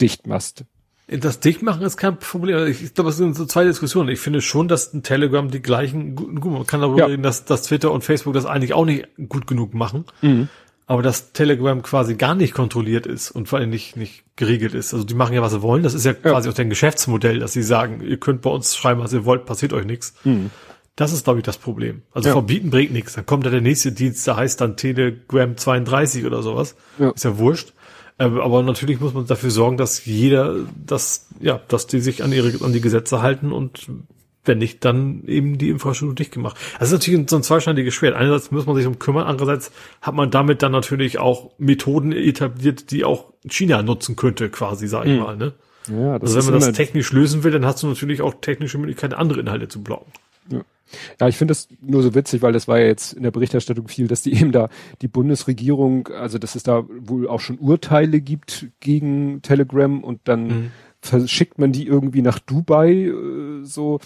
dicht 0.00 0.26
machst. 0.26 0.64
Das 1.06 1.40
Dichtmachen 1.40 1.82
ist 1.82 1.96
kein 1.98 2.18
Problem. 2.18 2.66
Ich 2.66 2.94
glaube, 2.94 3.10
es 3.10 3.16
sind 3.18 3.36
so 3.36 3.44
zwei 3.44 3.64
Diskussionen. 3.64 4.08
Ich 4.08 4.20
finde 4.20 4.40
schon, 4.40 4.68
dass 4.68 4.92
ein 4.92 5.02
Telegram 5.02 5.50
die 5.50 5.60
gleichen, 5.60 6.14
gut, 6.14 6.44
man 6.44 6.66
kann 6.66 6.80
darüber 6.80 7.00
ja. 7.00 7.06
reden, 7.06 7.22
dass, 7.22 7.44
dass 7.44 7.62
Twitter 7.62 7.92
und 7.92 8.04
Facebook 8.04 8.32
das 8.32 8.46
eigentlich 8.46 8.72
auch 8.72 8.86
nicht 8.86 9.08
gut 9.28 9.46
genug 9.46 9.74
machen. 9.74 10.04
Mhm 10.22 10.48
aber 10.86 11.02
dass 11.02 11.32
Telegram 11.32 11.82
quasi 11.82 12.14
gar 12.14 12.34
nicht 12.34 12.52
kontrolliert 12.52 13.06
ist 13.06 13.30
und 13.30 13.48
vor 13.48 13.58
allem 13.58 13.70
nicht, 13.70 13.96
nicht 13.96 14.24
geregelt 14.36 14.74
ist. 14.74 14.92
Also 14.92 15.04
die 15.04 15.14
machen 15.14 15.34
ja, 15.34 15.42
was 15.42 15.52
sie 15.52 15.62
wollen. 15.62 15.82
Das 15.82 15.94
ist 15.94 16.04
ja, 16.04 16.12
ja. 16.12 16.30
quasi 16.30 16.48
auch 16.48 16.54
dein 16.54 16.68
Geschäftsmodell, 16.68 17.38
dass 17.38 17.52
sie 17.52 17.62
sagen, 17.62 18.02
ihr 18.02 18.18
könnt 18.18 18.42
bei 18.42 18.50
uns 18.50 18.76
schreiben, 18.76 19.00
was 19.00 19.12
ihr 19.12 19.24
wollt, 19.24 19.46
passiert 19.46 19.72
euch 19.72 19.86
nichts. 19.86 20.14
Mhm. 20.24 20.50
Das 20.96 21.12
ist, 21.12 21.24
glaube 21.24 21.40
ich, 21.40 21.44
das 21.44 21.58
Problem. 21.58 22.02
Also 22.12 22.28
ja. 22.28 22.34
verbieten 22.34 22.70
bringt 22.70 22.92
nichts. 22.92 23.14
Dann 23.14 23.26
kommt 23.26 23.46
da 23.46 23.50
der 23.50 23.62
nächste 23.62 23.92
Dienst, 23.92 24.26
der 24.26 24.36
heißt 24.36 24.60
dann 24.60 24.76
Telegram 24.76 25.56
32 25.56 26.24
oder 26.24 26.42
sowas. 26.42 26.76
Ja. 26.98 27.10
Ist 27.10 27.24
ja 27.24 27.38
wurscht. 27.38 27.72
Ähm, 28.18 28.38
aber 28.38 28.62
natürlich 28.62 29.00
muss 29.00 29.12
man 29.12 29.26
dafür 29.26 29.50
sorgen, 29.50 29.76
dass 29.76 30.04
jeder, 30.04 30.54
dass, 30.76 31.26
ja, 31.40 31.60
dass 31.66 31.88
die 31.88 32.00
sich 32.00 32.22
an 32.22 32.32
ihre, 32.32 32.64
an 32.64 32.72
die 32.72 32.80
Gesetze 32.80 33.22
halten 33.22 33.50
und 33.50 33.88
wenn 34.44 34.58
nicht, 34.58 34.84
dann 34.84 35.24
eben 35.26 35.58
die 35.58 35.70
Infrastruktur 35.70 36.14
dicht 36.14 36.32
gemacht. 36.32 36.56
Das 36.78 36.88
ist 36.88 36.92
natürlich 36.92 37.28
so 37.30 37.36
ein 37.36 37.42
zweischneidiges 37.42 37.94
Schwert. 37.94 38.14
Einerseits 38.14 38.50
muss 38.50 38.66
man 38.66 38.76
sich 38.76 38.86
um 38.86 38.98
kümmern, 38.98 39.26
andererseits 39.26 39.72
hat 40.00 40.14
man 40.14 40.30
damit 40.30 40.62
dann 40.62 40.72
natürlich 40.72 41.18
auch 41.18 41.50
Methoden 41.58 42.12
etabliert, 42.12 42.90
die 42.90 43.04
auch 43.04 43.32
China 43.48 43.82
nutzen 43.82 44.16
könnte, 44.16 44.50
quasi, 44.50 44.86
sag 44.86 45.06
ich 45.06 45.12
mhm. 45.12 45.18
mal. 45.18 45.36
Ne? 45.36 45.54
Ja, 45.88 46.18
das 46.18 46.34
also 46.34 46.48
wenn 46.48 46.60
man 46.60 46.68
das 46.68 46.76
technisch 46.76 47.12
lösen 47.12 47.44
will, 47.44 47.52
dann 47.52 47.64
hast 47.64 47.82
du 47.82 47.86
natürlich 47.86 48.22
auch 48.22 48.34
technische 48.40 48.78
Möglichkeiten, 48.78 49.14
andere 49.14 49.40
Inhalte 49.40 49.68
zu 49.68 49.82
blocken. 49.82 50.12
Ja. 50.50 50.60
Ja, 51.20 51.28
ich 51.28 51.36
finde 51.36 51.52
das 51.52 51.68
nur 51.80 52.02
so 52.02 52.14
witzig, 52.14 52.42
weil 52.42 52.52
das 52.52 52.68
war 52.68 52.78
ja 52.78 52.86
jetzt 52.86 53.14
in 53.14 53.22
der 53.22 53.30
Berichterstattung 53.30 53.88
viel, 53.88 54.06
dass 54.06 54.22
die 54.22 54.34
eben 54.34 54.52
da 54.52 54.68
die 55.00 55.08
Bundesregierung, 55.08 56.08
also 56.08 56.38
dass 56.38 56.54
es 56.54 56.62
da 56.62 56.84
wohl 57.00 57.26
auch 57.26 57.40
schon 57.40 57.58
Urteile 57.58 58.20
gibt 58.20 58.66
gegen 58.80 59.40
Telegram 59.42 60.04
und 60.04 60.20
dann 60.24 60.46
mhm 60.46 60.70
verschickt 61.04 61.58
man 61.58 61.72
die 61.72 61.86
irgendwie 61.86 62.22
nach 62.22 62.38
Dubai, 62.38 62.92
äh, 62.92 63.64
so 63.64 64.00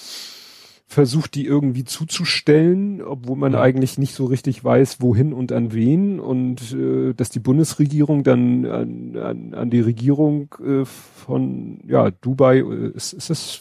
versucht 0.91 1.35
die 1.35 1.45
irgendwie 1.45 1.85
zuzustellen, 1.85 3.03
obwohl 3.03 3.37
man 3.37 3.53
ja. 3.53 3.61
eigentlich 3.61 3.99
nicht 3.99 4.15
so 4.15 4.25
richtig 4.25 4.65
weiß, 4.65 5.03
wohin 5.03 5.35
und 5.35 5.53
an 5.53 5.75
wen 5.75 6.19
und 6.19 6.73
äh, 6.73 7.13
dass 7.13 7.29
die 7.29 7.41
Bundesregierung 7.41 8.25
dann 8.25 8.65
an, 8.65 9.17
an, 9.17 9.55
an 9.55 9.71
die 9.71 9.81
Regierung 9.81 10.55
äh, 10.65 10.87
von 10.87 11.81
ja 11.87 12.11
Dubai 12.11 12.61
äh, 12.61 12.91
ist, 12.95 13.13
ist 13.13 13.29
das 13.29 13.61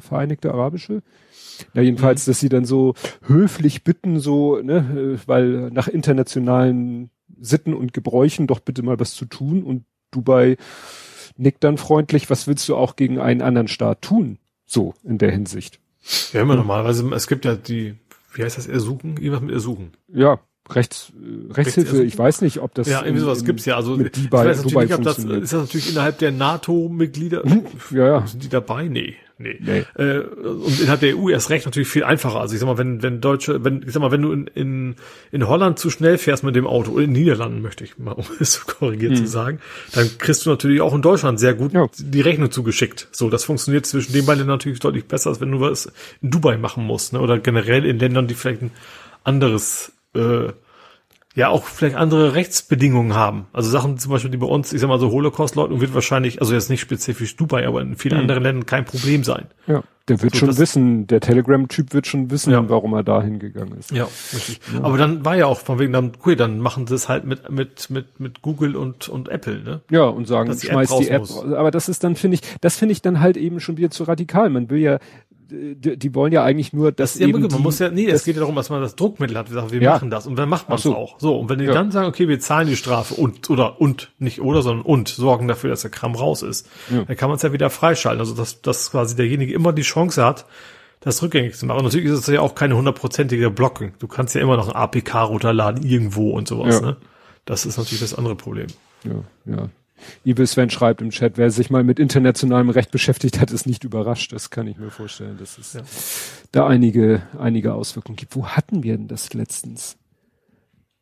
Vereinigte 0.00 0.52
Arabische? 0.52 1.02
Ja, 1.72 1.82
jedenfalls, 1.82 2.26
mhm. 2.26 2.30
dass 2.30 2.40
sie 2.40 2.48
dann 2.48 2.64
so 2.64 2.94
höflich 3.22 3.84
bitten, 3.84 4.18
so, 4.18 4.60
ne, 4.60 5.16
äh, 5.16 5.18
weil 5.26 5.70
nach 5.70 5.86
internationalen 5.86 7.10
Sitten 7.38 7.74
und 7.74 7.92
Gebräuchen 7.92 8.48
doch 8.48 8.58
bitte 8.58 8.82
mal 8.82 8.98
was 8.98 9.14
zu 9.14 9.24
tun 9.26 9.62
und 9.62 9.84
Dubai 10.10 10.56
nickt 11.36 11.64
dann 11.64 11.78
freundlich, 11.78 12.30
was 12.30 12.46
willst 12.46 12.68
du 12.68 12.76
auch 12.76 12.96
gegen 12.96 13.18
einen 13.18 13.42
anderen 13.42 13.68
Staat 13.68 14.02
tun? 14.02 14.38
So, 14.66 14.94
in 15.04 15.18
der 15.18 15.30
Hinsicht. 15.30 15.80
Ja, 16.32 16.42
immer 16.42 16.56
normalerweise, 16.56 17.08
es 17.14 17.26
gibt 17.26 17.44
ja 17.44 17.54
die, 17.54 17.96
wie 18.34 18.42
heißt 18.42 18.58
das, 18.58 18.66
Ersuchen? 18.66 19.16
Irgendwas 19.16 19.42
mit 19.42 19.52
Ersuchen. 19.52 19.92
Ja, 20.08 20.40
Rechts, 20.70 21.12
äh, 21.14 21.52
Rechtshilfe, 21.52 22.02
ich 22.02 22.18
weiß 22.18 22.40
nicht, 22.42 22.60
ob 22.60 22.74
das. 22.74 22.88
Ja, 22.88 23.02
irgendwie 23.02 23.20
sowas 23.20 23.40
in, 23.40 23.46
gibt's 23.46 23.64
ja. 23.64 23.76
Also, 23.76 23.96
mit 23.96 24.16
ich 24.16 24.30
weiß 24.30 24.64
natürlich 24.64 24.76
nicht, 24.76 24.94
ob 24.94 25.02
das, 25.02 25.18
ist 25.18 25.52
das 25.52 25.60
natürlich 25.62 25.90
innerhalb 25.90 26.18
der 26.18 26.32
NATO-Mitglieder, 26.32 27.42
hm, 27.42 27.64
ja, 27.90 28.06
ja. 28.06 28.26
sind 28.26 28.42
die 28.42 28.48
dabei? 28.48 28.88
Nee. 28.88 29.16
Nee. 29.38 29.58
nee. 29.60 29.84
Äh, 30.02 30.20
und 30.20 30.80
innerhalb 30.80 31.00
der 31.00 31.14
EU 31.16 31.28
erst 31.28 31.50
recht 31.50 31.66
natürlich 31.66 31.88
viel 31.88 32.04
einfacher. 32.04 32.40
Also 32.40 32.54
ich 32.54 32.60
sag 32.60 32.66
mal, 32.66 32.78
wenn, 32.78 33.02
wenn 33.02 33.20
Deutsche, 33.20 33.62
wenn, 33.62 33.82
ich 33.86 33.92
sag 33.92 34.00
mal, 34.00 34.10
wenn 34.10 34.22
du 34.22 34.32
in, 34.32 34.46
in, 34.46 34.96
in 35.30 35.46
Holland 35.46 35.78
zu 35.78 35.90
schnell 35.90 36.16
fährst 36.16 36.42
mit 36.42 36.56
dem 36.56 36.66
Auto, 36.66 36.92
oder 36.92 37.04
in 37.04 37.12
Niederlanden 37.12 37.60
möchte 37.60 37.84
ich 37.84 37.98
mal, 37.98 38.12
um 38.16 38.24
es 38.40 38.54
so 38.54 38.60
korrigiert 38.64 39.12
hm. 39.12 39.18
zu 39.18 39.26
sagen, 39.26 39.60
dann 39.92 40.08
kriegst 40.16 40.46
du 40.46 40.50
natürlich 40.50 40.80
auch 40.80 40.94
in 40.94 41.02
Deutschland 41.02 41.38
sehr 41.38 41.52
gut 41.52 41.74
ja. 41.74 41.86
die 41.98 42.22
Rechnung 42.22 42.50
zugeschickt. 42.50 43.08
So, 43.12 43.28
das 43.28 43.44
funktioniert 43.44 43.84
zwischen 43.84 44.14
den 44.14 44.24
beiden 44.24 44.46
natürlich 44.46 44.80
deutlich 44.80 45.04
besser, 45.04 45.30
als 45.30 45.40
wenn 45.40 45.52
du 45.52 45.60
was 45.60 45.92
in 46.22 46.30
Dubai 46.30 46.56
machen 46.56 46.84
musst, 46.84 47.12
ne? 47.12 47.20
Oder 47.20 47.38
generell 47.38 47.84
in 47.84 47.98
Ländern, 47.98 48.28
die 48.28 48.34
vielleicht 48.34 48.62
ein 48.62 48.70
anderes 49.22 49.92
äh, 50.16 50.52
ja 51.36 51.50
auch 51.50 51.64
vielleicht 51.64 51.96
andere 51.96 52.34
Rechtsbedingungen 52.34 53.14
haben. 53.14 53.46
Also 53.52 53.70
Sachen 53.70 53.98
zum 53.98 54.10
Beispiel, 54.10 54.30
die 54.30 54.38
bei 54.38 54.46
uns, 54.46 54.72
ich 54.72 54.80
sag 54.80 54.88
mal 54.88 54.98
so 54.98 55.10
Holocaust-Leugnung 55.12 55.80
wird 55.80 55.94
wahrscheinlich, 55.94 56.40
also 56.40 56.54
jetzt 56.54 56.70
nicht 56.70 56.80
spezifisch 56.80 57.36
Dubai, 57.36 57.68
aber 57.68 57.82
in 57.82 57.94
vielen 57.94 58.16
mhm. 58.16 58.22
anderen 58.22 58.42
Ländern 58.42 58.66
kein 58.66 58.86
Problem 58.86 59.22
sein. 59.22 59.46
Ja, 59.66 59.82
der 60.08 60.22
wird 60.22 60.34
so, 60.34 60.46
schon 60.46 60.56
wissen, 60.56 61.06
der 61.06 61.20
Telegram-Typ 61.20 61.92
wird 61.92 62.06
schon 62.06 62.30
wissen, 62.30 62.52
ja. 62.52 62.68
warum 62.70 62.94
er 62.94 63.02
da 63.02 63.20
hingegangen 63.20 63.76
ist. 63.76 63.90
Ja, 63.90 64.04
richtig. 64.32 64.60
Ja. 64.72 64.82
Aber 64.82 64.96
dann 64.96 65.26
war 65.26 65.36
ja 65.36 65.46
auch 65.46 65.58
von 65.58 65.78
wegen 65.78 65.92
dann, 65.92 66.12
cool, 66.24 66.36
dann 66.36 66.58
machen 66.58 66.86
sie 66.86 66.94
es 66.94 67.08
halt 67.08 67.24
mit, 67.24 67.50
mit, 67.50 67.90
mit, 67.90 68.18
mit 68.18 68.40
Google 68.40 68.74
und, 68.74 69.08
und 69.10 69.28
Apple, 69.28 69.62
ne? 69.62 69.80
Ja, 69.90 70.04
und 70.04 70.26
sagen, 70.26 70.56
die 70.58 70.66
schmeiß 70.66 70.90
App 70.90 70.98
die 71.00 71.08
App. 71.10 71.20
Muss. 71.20 71.44
Aber 71.44 71.70
das 71.70 71.90
ist 71.90 72.02
dann, 72.02 72.16
finde 72.16 72.36
ich, 72.36 72.42
das 72.62 72.76
finde 72.76 72.92
ich 72.92 73.02
dann 73.02 73.20
halt 73.20 73.36
eben 73.36 73.60
schon 73.60 73.76
wieder 73.76 73.90
zu 73.90 74.04
radikal. 74.04 74.48
Man 74.48 74.70
will 74.70 74.78
ja, 74.78 74.98
die, 75.48 75.96
die 75.96 76.14
wollen 76.14 76.32
ja 76.32 76.42
eigentlich 76.42 76.72
nur, 76.72 76.92
dass 76.92 77.14
das, 77.14 77.20
ja, 77.20 77.28
eben 77.28 77.40
man 77.40 77.62
muss 77.62 77.78
ja, 77.78 77.90
nee, 77.90 78.06
es 78.06 78.24
geht 78.24 78.36
ja 78.36 78.40
darum, 78.40 78.56
dass 78.56 78.70
man 78.70 78.80
das 78.80 78.96
Druckmittel 78.96 79.36
hat. 79.36 79.50
Wir 79.50 79.54
sagen, 79.54 79.70
wir 79.70 79.80
ja. 79.80 79.92
machen 79.92 80.10
das 80.10 80.26
und 80.26 80.36
dann 80.36 80.48
macht 80.48 80.68
man 80.68 80.76
es 80.76 80.84
so. 80.84 80.94
auch. 80.94 81.20
So 81.20 81.38
und 81.38 81.48
wenn 81.48 81.58
die 81.58 81.66
ja. 81.66 81.72
dann 81.72 81.90
sagen, 81.90 82.08
okay, 82.08 82.28
wir 82.28 82.40
zahlen 82.40 82.68
die 82.68 82.76
Strafe 82.76 83.14
und 83.14 83.48
oder 83.50 83.80
und 83.80 84.12
nicht 84.18 84.40
oder, 84.40 84.62
sondern 84.62 84.84
und 84.84 85.08
sorgen 85.08 85.48
dafür, 85.48 85.70
dass 85.70 85.82
der 85.82 85.90
Kram 85.90 86.14
raus 86.14 86.42
ist, 86.42 86.68
dann 86.88 87.16
kann 87.16 87.28
man 87.28 87.36
es 87.36 87.42
ja 87.42 87.52
wieder 87.52 87.70
freischalten. 87.70 88.20
Also 88.20 88.34
dass, 88.34 88.62
dass 88.62 88.90
quasi 88.90 89.16
derjenige 89.16 89.52
immer 89.52 89.72
die 89.72 89.82
Chance 89.82 90.24
hat, 90.24 90.46
das 91.00 91.22
rückgängig 91.22 91.54
zu 91.54 91.66
machen. 91.66 91.78
Und 91.78 91.84
natürlich 91.84 92.10
ist 92.10 92.18
es 92.18 92.26
ja 92.26 92.40
auch 92.40 92.54
keine 92.54 92.76
hundertprozentige 92.76 93.50
Blocking. 93.50 93.94
Du 93.98 94.08
kannst 94.08 94.34
ja 94.34 94.40
immer 94.40 94.56
noch 94.56 94.68
ein 94.68 94.74
APK 94.74 95.14
runterladen 95.14 95.84
irgendwo 95.84 96.30
und 96.30 96.48
sowas. 96.48 96.80
Ne? 96.80 96.96
Das 97.44 97.64
ist 97.64 97.78
natürlich 97.78 98.00
das 98.00 98.14
andere 98.14 98.34
Problem. 98.34 98.66
Ja, 99.04 99.22
ja. 99.44 99.68
Evil 100.24 100.46
Sven 100.46 100.70
schreibt 100.70 101.00
im 101.00 101.10
Chat, 101.10 101.38
wer 101.38 101.50
sich 101.50 101.70
mal 101.70 101.84
mit 101.84 101.98
internationalem 101.98 102.70
Recht 102.70 102.90
beschäftigt 102.90 103.40
hat, 103.40 103.50
ist 103.50 103.66
nicht 103.66 103.84
überrascht. 103.84 104.32
Das 104.32 104.50
kann 104.50 104.66
ich 104.66 104.78
mir 104.78 104.90
vorstellen, 104.90 105.38
dass 105.38 105.58
es 105.58 105.72
ja. 105.72 105.82
da 106.52 106.66
einige, 106.66 107.22
einige 107.38 107.74
Auswirkungen 107.74 108.16
gibt. 108.16 108.36
Wo 108.36 108.48
hatten 108.48 108.82
wir 108.82 108.96
denn 108.96 109.08
das 109.08 109.34
letztens? 109.34 109.96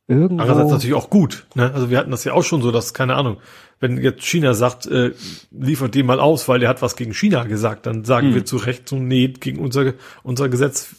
Irgendwo. 0.07 0.43
Andererseits 0.43 0.71
natürlich 0.71 0.95
auch 0.95 1.09
gut. 1.09 1.47
Ne? 1.55 1.73
Also 1.73 1.89
wir 1.89 1.97
hatten 1.97 2.11
das 2.11 2.25
ja 2.25 2.35
auch 2.35 2.43
schon 2.43 2.61
so, 2.61 2.71
dass, 2.71 2.93
keine 2.93 3.15
Ahnung, 3.15 3.39
wenn 3.81 3.97
jetzt 3.97 4.23
China 4.23 4.53
sagt, 4.53 4.87
äh, 4.87 5.13
liefert 5.51 5.95
den 5.95 6.07
mal 6.07 6.21
aus, 6.21 6.47
weil 6.47 6.63
er 6.63 6.69
hat 6.69 6.83
was 6.83 6.97
gegen 6.97 7.15
China 7.15 7.45
gesagt, 7.45 7.87
dann 7.87 8.05
sagen 8.05 8.29
hm. 8.29 8.35
wir 8.35 8.45
zu 8.45 8.57
Recht 8.57 8.89
so, 8.89 8.97
nee, 8.97 9.29
gegen 9.29 9.59
unser, 9.59 9.95
unser 10.23 10.51
Gesetz 10.51 10.95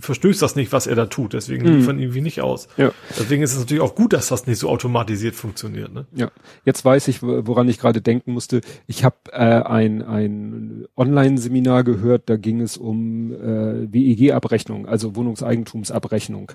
verstößt 0.00 0.40
das 0.42 0.56
nicht, 0.56 0.72
was 0.72 0.86
er 0.86 0.94
da 0.96 1.06
tut. 1.06 1.32
Deswegen 1.32 1.66
Mhm. 1.68 1.76
liefern 1.78 1.98
irgendwie 1.98 2.20
nicht 2.20 2.40
aus. 2.40 2.68
Ja. 2.76 2.90
Deswegen 3.18 3.42
ist 3.42 3.52
es 3.52 3.58
natürlich 3.60 3.82
auch 3.82 3.94
gut, 3.94 4.12
dass 4.12 4.28
das 4.28 4.46
nicht 4.46 4.58
so 4.58 4.68
automatisiert 4.68 5.34
funktioniert. 5.34 5.92
Ne? 5.92 6.06
Ja, 6.14 6.30
jetzt 6.64 6.84
weiß 6.84 7.08
ich, 7.08 7.22
wo- 7.22 7.46
woran 7.46 7.68
ich 7.68 7.78
gerade 7.78 8.00
denken 8.00 8.32
musste. 8.32 8.60
Ich 8.86 9.04
habe 9.04 9.16
äh, 9.32 9.36
ein, 9.38 10.02
ein 10.02 10.86
Online-Seminar 10.96 11.84
gehört, 11.84 12.28
da 12.30 12.36
ging 12.36 12.60
es 12.60 12.76
um 12.76 13.32
äh, 13.32 13.92
WEG-Abrechnung, 13.92 14.86
also 14.86 15.14
Wohnungseigentumsabrechnung. 15.16 16.52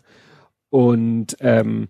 Und 0.70 1.38
ähm, 1.40 1.90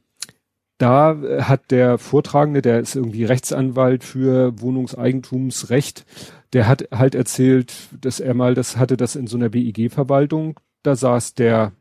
da 0.77 1.13
äh, 1.13 1.43
hat 1.43 1.71
der 1.71 1.97
Vortragende, 1.97 2.61
der 2.61 2.79
ist 2.79 2.95
irgendwie 2.95 3.23
Rechtsanwalt 3.25 4.03
für 4.03 4.59
Wohnungseigentumsrecht, 4.59 6.05
der 6.53 6.67
hat 6.67 6.87
halt 6.91 7.15
erzählt, 7.15 7.73
dass 8.01 8.19
er 8.19 8.33
mal 8.33 8.53
das 8.53 8.77
hatte, 8.77 8.97
das 8.97 9.15
in 9.15 9.27
so 9.27 9.37
einer 9.37 9.53
WEG-Verwaltung, 9.53 10.59
da 10.83 10.95
saß 10.95 11.33
der, 11.33 11.73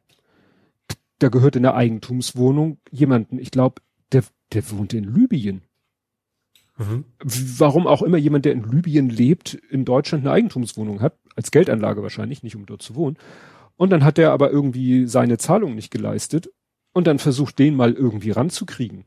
da 1.18 1.28
gehört 1.28 1.57
in 1.57 1.62
der 1.62 1.74
Eigentumswohnung 1.74 2.78
jemanden, 2.90 3.38
ich 3.38 3.50
glaube, 3.50 3.82
der, 4.12 4.24
der 4.53 4.70
wohnte 4.70 4.96
in 4.96 5.14
Libyen 5.14 5.62
Mhm. 6.78 7.05
warum 7.59 7.86
auch 7.86 8.03
immer 8.03 8.16
jemand, 8.16 8.44
der 8.44 8.53
in 8.53 8.64
Libyen 8.64 9.11
lebt, 9.11 9.55
in 9.55 9.84
Deutschland 9.84 10.24
eine 10.24 10.32
Eigentumswohnung 10.32 11.00
hat, 11.00 11.18
als 11.36 11.50
Geldanlage 11.50 12.03
wahrscheinlich, 12.03 12.42
nicht 12.42 12.57
um 12.57 12.66
dort 12.66 12.82
zu 12.82 12.94
wohnen. 12.94 13.18
Und 13.76 13.90
dann 13.90 14.05
hat 14.05 14.18
er 14.18 14.32
aber 14.32 14.50
irgendwie 14.50 15.07
seine 15.07 15.38
Zahlung 15.38 15.74
nicht 15.74 15.90
geleistet 15.90 16.50
und 16.92 17.07
dann 17.07 17.18
versucht, 17.18 17.59
den 17.59 17.76
mal 17.76 17.92
irgendwie 17.92 18.30
ranzukriegen. 18.30 19.05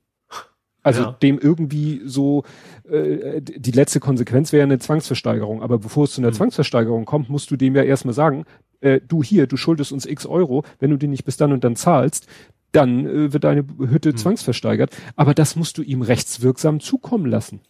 Also 0.86 1.02
Ja. 1.02 1.12
dem 1.22 1.40
irgendwie 1.40 2.02
so, 2.06 2.44
äh, 2.90 3.42
die 3.42 3.72
letzte 3.72 4.00
Konsequenz 4.00 4.54
wäre 4.54 4.64
eine 4.64 4.78
Zwangsversteigerung. 4.80 5.64
Aber 5.64 5.80
bevor 5.80 6.04
es 6.06 6.12
zu 6.12 6.22
einer 6.22 6.28
Hm. 6.30 6.36
Zwangsversteigerung 6.36 7.06
kommt, 7.06 7.28
musst 7.30 7.50
du 7.50 7.56
dem 7.58 7.76
ja 7.76 7.82
erstmal 7.84 8.14
sagen, 8.14 8.46
äh, 8.82 9.02
du 9.06 9.24
hier, 9.24 9.48
du 9.48 9.58
schuldest 9.58 9.92
uns 9.92 10.06
x 10.06 10.26
Euro, 10.28 10.64
wenn 10.80 10.92
du 10.92 10.98
die 10.98 11.08
nicht 11.08 11.26
bis 11.26 11.38
dann 11.38 11.52
und 11.52 11.64
dann 11.64 11.76
zahlst, 11.76 12.28
dann 12.72 13.06
äh, 13.08 13.34
wird 13.34 13.44
deine 13.46 13.66
Hütte 13.80 14.10
Hm. 14.10 14.18
zwangsversteigert. 14.18 14.96
Aber 15.16 15.34
das 15.34 15.56
musst 15.56 15.78
du 15.80 15.82
ihm 15.82 16.04
rechtswirksam 16.04 16.80
zukommen 16.80 17.26
lassen. 17.26 17.62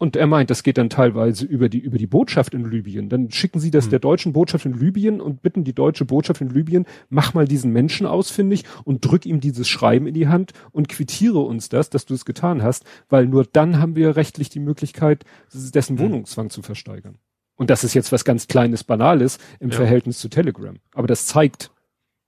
Und 0.00 0.14
er 0.14 0.28
meint, 0.28 0.48
das 0.48 0.62
geht 0.62 0.78
dann 0.78 0.90
teilweise 0.90 1.44
über 1.44 1.68
die, 1.68 1.80
über 1.80 1.98
die 1.98 2.06
Botschaft 2.06 2.54
in 2.54 2.64
Libyen. 2.70 3.08
Dann 3.08 3.32
schicken 3.32 3.58
sie 3.58 3.72
das 3.72 3.86
Hm. 3.86 3.90
der 3.90 3.98
deutschen 3.98 4.32
Botschaft 4.32 4.64
in 4.64 4.74
Libyen 4.74 5.20
und 5.20 5.42
bitten 5.42 5.64
die 5.64 5.72
deutsche 5.74 6.04
Botschaft 6.04 6.40
in 6.40 6.50
Libyen, 6.50 6.86
mach 7.10 7.34
mal 7.34 7.46
diesen 7.48 7.72
Menschen 7.72 8.06
ausfindig 8.06 8.64
und 8.84 9.04
drück 9.04 9.26
ihm 9.26 9.40
dieses 9.40 9.68
Schreiben 9.68 10.06
in 10.06 10.14
die 10.14 10.28
Hand 10.28 10.52
und 10.70 10.88
quittiere 10.88 11.40
uns 11.40 11.68
das, 11.68 11.90
dass 11.90 12.06
du 12.06 12.14
es 12.14 12.24
getan 12.24 12.62
hast, 12.62 12.84
weil 13.08 13.26
nur 13.26 13.44
dann 13.44 13.80
haben 13.80 13.96
wir 13.96 14.14
rechtlich 14.16 14.48
die 14.50 14.60
Möglichkeit, 14.60 15.24
dessen 15.52 15.98
Hm. 15.98 16.04
Wohnungszwang 16.04 16.50
zu 16.50 16.62
versteigern. 16.62 17.16
Und 17.56 17.68
das 17.70 17.82
ist 17.82 17.92
jetzt 17.94 18.12
was 18.12 18.24
ganz 18.24 18.46
Kleines, 18.46 18.84
Banales 18.84 19.38
im 19.58 19.70
Ja. 19.70 19.76
Verhältnis 19.78 20.20
zu 20.20 20.28
Telegram. 20.28 20.76
Aber 20.94 21.08
das 21.08 21.26
zeigt, 21.26 21.72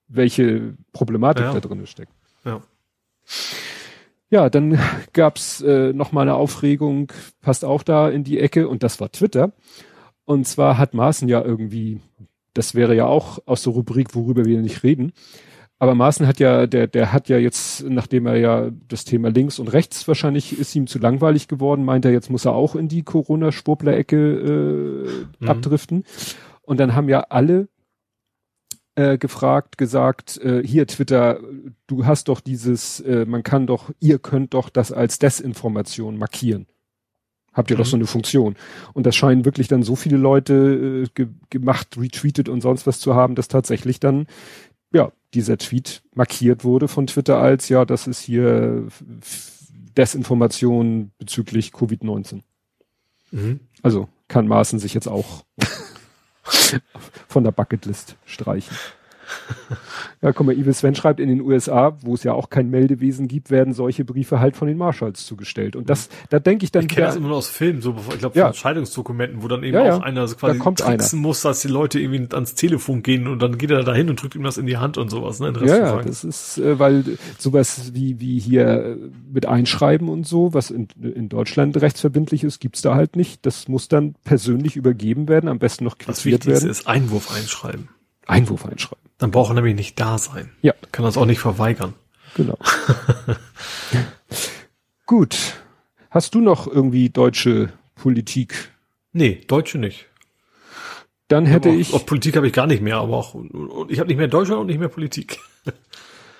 welche 0.08 0.74
Problematik 0.92 1.44
Ja. 1.44 1.52
da 1.52 1.60
drin 1.60 1.86
steckt. 1.86 2.12
Ja. 2.44 2.62
Ja, 4.30 4.48
dann 4.48 4.78
gab's 5.12 5.60
äh, 5.60 5.92
noch 5.92 6.12
mal 6.12 6.22
eine 6.22 6.34
Aufregung, 6.34 7.12
passt 7.40 7.64
auch 7.64 7.82
da 7.82 8.08
in 8.08 8.24
die 8.24 8.38
Ecke, 8.40 8.68
und 8.68 8.82
das 8.82 9.00
war 9.00 9.10
Twitter. 9.12 9.52
Und 10.24 10.46
zwar 10.46 10.78
hat 10.78 10.94
Maaßen 10.94 11.28
ja 11.28 11.42
irgendwie, 11.42 12.00
das 12.54 12.74
wäre 12.74 12.94
ja 12.94 13.06
auch 13.06 13.40
aus 13.46 13.62
der 13.64 13.72
Rubrik, 13.72 14.14
worüber 14.14 14.44
wir 14.44 14.60
nicht 14.60 14.82
reden. 14.84 15.12
Aber 15.80 15.94
Maaßen 15.94 16.26
hat 16.26 16.38
ja, 16.40 16.66
der, 16.66 16.86
der 16.86 17.10
hat 17.12 17.30
ja 17.30 17.38
jetzt, 17.38 17.88
nachdem 17.88 18.26
er 18.26 18.36
ja 18.36 18.70
das 18.88 19.04
Thema 19.06 19.30
links 19.30 19.58
und 19.58 19.72
rechts 19.72 20.06
wahrscheinlich 20.06 20.58
ist 20.58 20.76
ihm 20.76 20.86
zu 20.86 20.98
langweilig 20.98 21.48
geworden, 21.48 21.84
meint 21.86 22.04
er, 22.04 22.12
jetzt 22.12 22.28
muss 22.30 22.44
er 22.44 22.52
auch 22.54 22.76
in 22.76 22.88
die 22.88 23.02
Corona-Schwurbler-Ecke 23.02 24.16
äh, 24.18 25.42
Mhm. 25.42 25.48
abdriften. 25.48 26.04
Und 26.62 26.78
dann 26.78 26.94
haben 26.94 27.08
ja 27.08 27.20
alle 27.30 27.68
äh, 28.94 29.18
gefragt, 29.18 29.78
gesagt, 29.78 30.38
äh, 30.38 30.62
hier 30.66 30.86
Twitter, 30.86 31.40
du 31.86 32.06
hast 32.06 32.28
doch 32.28 32.40
dieses, 32.40 33.00
äh, 33.00 33.24
man 33.24 33.42
kann 33.42 33.66
doch, 33.66 33.90
ihr 34.00 34.18
könnt 34.18 34.54
doch 34.54 34.68
das 34.68 34.92
als 34.92 35.18
Desinformation 35.18 36.18
markieren. 36.18 36.66
Habt 37.52 37.70
ihr 37.70 37.76
doch 37.76 37.84
Mhm. 37.84 37.90
so 37.90 37.96
eine 37.96 38.06
Funktion. 38.06 38.56
Und 38.92 39.06
das 39.06 39.16
scheinen 39.16 39.44
wirklich 39.44 39.68
dann 39.68 39.82
so 39.82 39.96
viele 39.96 40.16
Leute 40.16 41.04
äh, 41.04 41.08
ge 41.14 41.28
gemacht, 41.50 41.96
retweetet 41.96 42.48
und 42.48 42.60
sonst 42.60 42.86
was 42.86 43.00
zu 43.00 43.14
haben, 43.14 43.34
dass 43.34 43.48
tatsächlich 43.48 44.00
dann, 44.00 44.26
ja, 44.92 45.12
dieser 45.34 45.58
Tweet 45.58 46.02
markiert 46.14 46.64
wurde 46.64 46.88
von 46.88 47.06
Twitter 47.06 47.38
als, 47.38 47.68
ja, 47.68 47.84
das 47.84 48.06
ist 48.06 48.20
hier 48.20 48.86
Desinformation 49.96 51.10
bezüglich 51.18 51.70
Covid-19. 51.70 52.42
Mhm. 53.30 53.60
Also 53.82 54.08
kann 54.28 54.46
Maaßen 54.48 54.78
sich 54.78 54.94
jetzt 54.94 55.08
auch 55.08 55.44
von 57.28 57.44
der 57.44 57.52
Bucketlist 57.52 58.16
streichen. 58.24 58.76
Ja, 60.22 60.32
guck 60.32 60.46
mal, 60.46 60.54
Evil 60.54 60.74
Sven 60.74 60.94
schreibt, 60.94 61.18
in 61.18 61.28
den 61.30 61.40
USA, 61.40 61.96
wo 62.02 62.12
es 62.14 62.24
ja 62.24 62.34
auch 62.34 62.50
kein 62.50 62.68
Meldewesen 62.68 63.26
gibt, 63.26 63.50
werden 63.50 63.72
solche 63.72 64.04
Briefe 64.04 64.38
halt 64.38 64.54
von 64.54 64.68
den 64.68 64.76
Marshalls 64.76 65.24
zugestellt. 65.24 65.76
Und 65.76 65.88
das, 65.88 66.10
da 66.28 66.38
denke 66.38 66.64
ich 66.64 66.72
dann 66.72 66.82
Ich 66.82 66.88
kenne 66.88 67.06
das 67.06 67.16
immer 67.16 67.28
nur 67.28 67.38
aus 67.38 67.48
Filmen, 67.48 67.80
so 67.80 67.94
bevor, 67.94 68.12
ich 68.12 68.20
glaube, 68.20 68.36
Ja. 68.36 68.44
von 68.44 68.50
Entscheidungsdokumenten, 68.50 69.42
wo 69.42 69.48
dann 69.48 69.62
eben 69.62 69.74
Ja, 69.78 69.84
ja. 69.86 69.96
auch 69.96 70.02
einer 70.02 70.28
so 70.28 70.36
quasi 70.36 70.58
Da 70.58 70.62
kommt 70.62 70.80
tricksen 70.80 71.20
muss, 71.20 71.40
dass 71.40 71.60
die 71.60 71.68
Leute 71.68 71.98
irgendwie 72.00 72.28
ans 72.34 72.54
Telefon 72.54 73.02
gehen 73.02 73.26
und 73.28 73.40
dann 73.40 73.56
geht 73.56 73.70
er 73.70 73.82
da 73.82 73.94
hin 73.94 74.10
und 74.10 74.20
drückt 74.22 74.34
ihm 74.34 74.42
das 74.42 74.58
in 74.58 74.66
die 74.66 74.76
Hand 74.76 74.98
und 74.98 75.08
sowas, 75.10 75.40
ne? 75.40 75.54
ja, 75.64 75.76
ja, 75.78 76.02
das 76.02 76.22
ist, 76.24 76.58
äh, 76.58 76.78
weil 76.78 77.04
sowas 77.38 77.92
wie, 77.94 78.20
wie 78.20 78.38
hier 78.38 78.66
äh, 78.66 78.96
mit 79.32 79.46
Einschreiben 79.46 80.08
und 80.10 80.26
so, 80.26 80.52
was 80.52 80.70
in, 80.70 80.88
in 81.00 81.28
Deutschland 81.30 81.80
rechtsverbindlich 81.80 82.44
ist, 82.44 82.60
gibt's 82.60 82.82
da 82.82 82.94
halt 82.94 83.16
nicht. 83.16 83.46
Das 83.46 83.68
muss 83.68 83.88
dann 83.88 84.14
persönlich 84.24 84.76
übergeben 84.76 85.28
werden, 85.28 85.48
am 85.48 85.58
besten 85.58 85.84
noch 85.84 85.96
quittiert 85.96 86.24
wichtig 86.46 86.52
ist, 86.52 86.62
werden. 86.62 86.70
ist 86.70 86.86
Einwurf 86.86 87.34
einschreiben. 87.34 87.88
Einwurf 88.26 88.66
einschreiben. 88.66 89.09
Dann 89.20 89.30
braucht 89.30 89.50
er 89.50 89.54
nämlich 89.54 89.76
nicht 89.76 90.00
da 90.00 90.18
sein. 90.18 90.50
Ja. 90.62 90.74
Kann 90.92 91.04
das 91.04 91.16
auch 91.16 91.26
nicht 91.26 91.40
verweigern. 91.40 91.94
Genau. 92.34 92.58
Gut. 95.06 95.36
Hast 96.10 96.34
du 96.34 96.40
noch 96.40 96.66
irgendwie 96.66 97.10
deutsche 97.10 97.72
Politik? 97.94 98.70
Nee, 99.12 99.42
Deutsche 99.46 99.78
nicht. 99.78 100.06
Dann 101.28 101.46
hätte 101.46 101.68
Aber 101.68 101.78
ich, 101.78 101.92
Auch 101.94 102.04
Politik 102.04 102.36
habe 102.36 102.46
ich 102.48 102.52
gar 102.52 102.66
nicht 102.66 102.82
mehr, 102.82 102.96
aber 102.96 103.16
auch 103.16 103.36
ich 103.88 104.00
habe 104.00 104.08
nicht 104.08 104.16
mehr 104.16 104.26
Deutschland 104.26 104.62
und 104.62 104.66
nicht 104.66 104.80
mehr 104.80 104.88
Politik. 104.88 105.38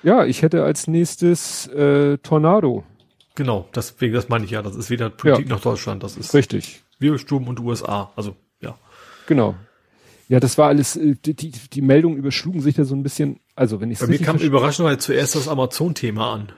ja, 0.03 0.25
ich 0.25 0.43
hätte 0.43 0.65
als 0.65 0.89
nächstes 0.89 1.69
äh, 1.69 2.19
Tornado. 2.19 2.83
Genau, 3.37 3.69
deswegen, 3.75 4.15
das 4.15 4.29
meine 4.29 4.45
ich 4.47 4.51
ja. 4.51 4.63
Das 4.63 4.75
ist 4.75 4.91
weder 4.91 5.11
Politik 5.11 5.49
noch 5.49 5.61
Deutschland. 5.61 6.03
Das 6.03 6.17
ist 6.17 6.35
Richtig. 6.35 6.83
Wirbelsturm 6.99 7.47
und 7.47 7.61
USA. 7.61 8.11
Also, 8.17 8.35
ja. 8.61 8.77
Genau. 9.27 9.55
Ja, 10.31 10.39
das 10.39 10.57
war 10.59 10.69
alles, 10.69 10.95
äh, 10.95 11.17
die, 11.17 11.35
die, 11.35 11.51
die 11.51 11.83
Meldungen 11.83 12.17
überschlugen 12.17 12.61
sich 12.61 12.77
da 12.77 12.85
so 12.85 12.95
ein 12.95 13.03
bisschen, 13.03 13.41
also 13.57 13.81
wenn 13.81 13.91
ich 13.91 13.99
Bei 13.99 14.07
mir 14.07 14.21
kam 14.21 14.37
überraschenderweise 14.37 15.01
zuerst 15.01 15.35
das 15.35 15.49
Amazon-Thema 15.49 16.33
an. 16.33 16.53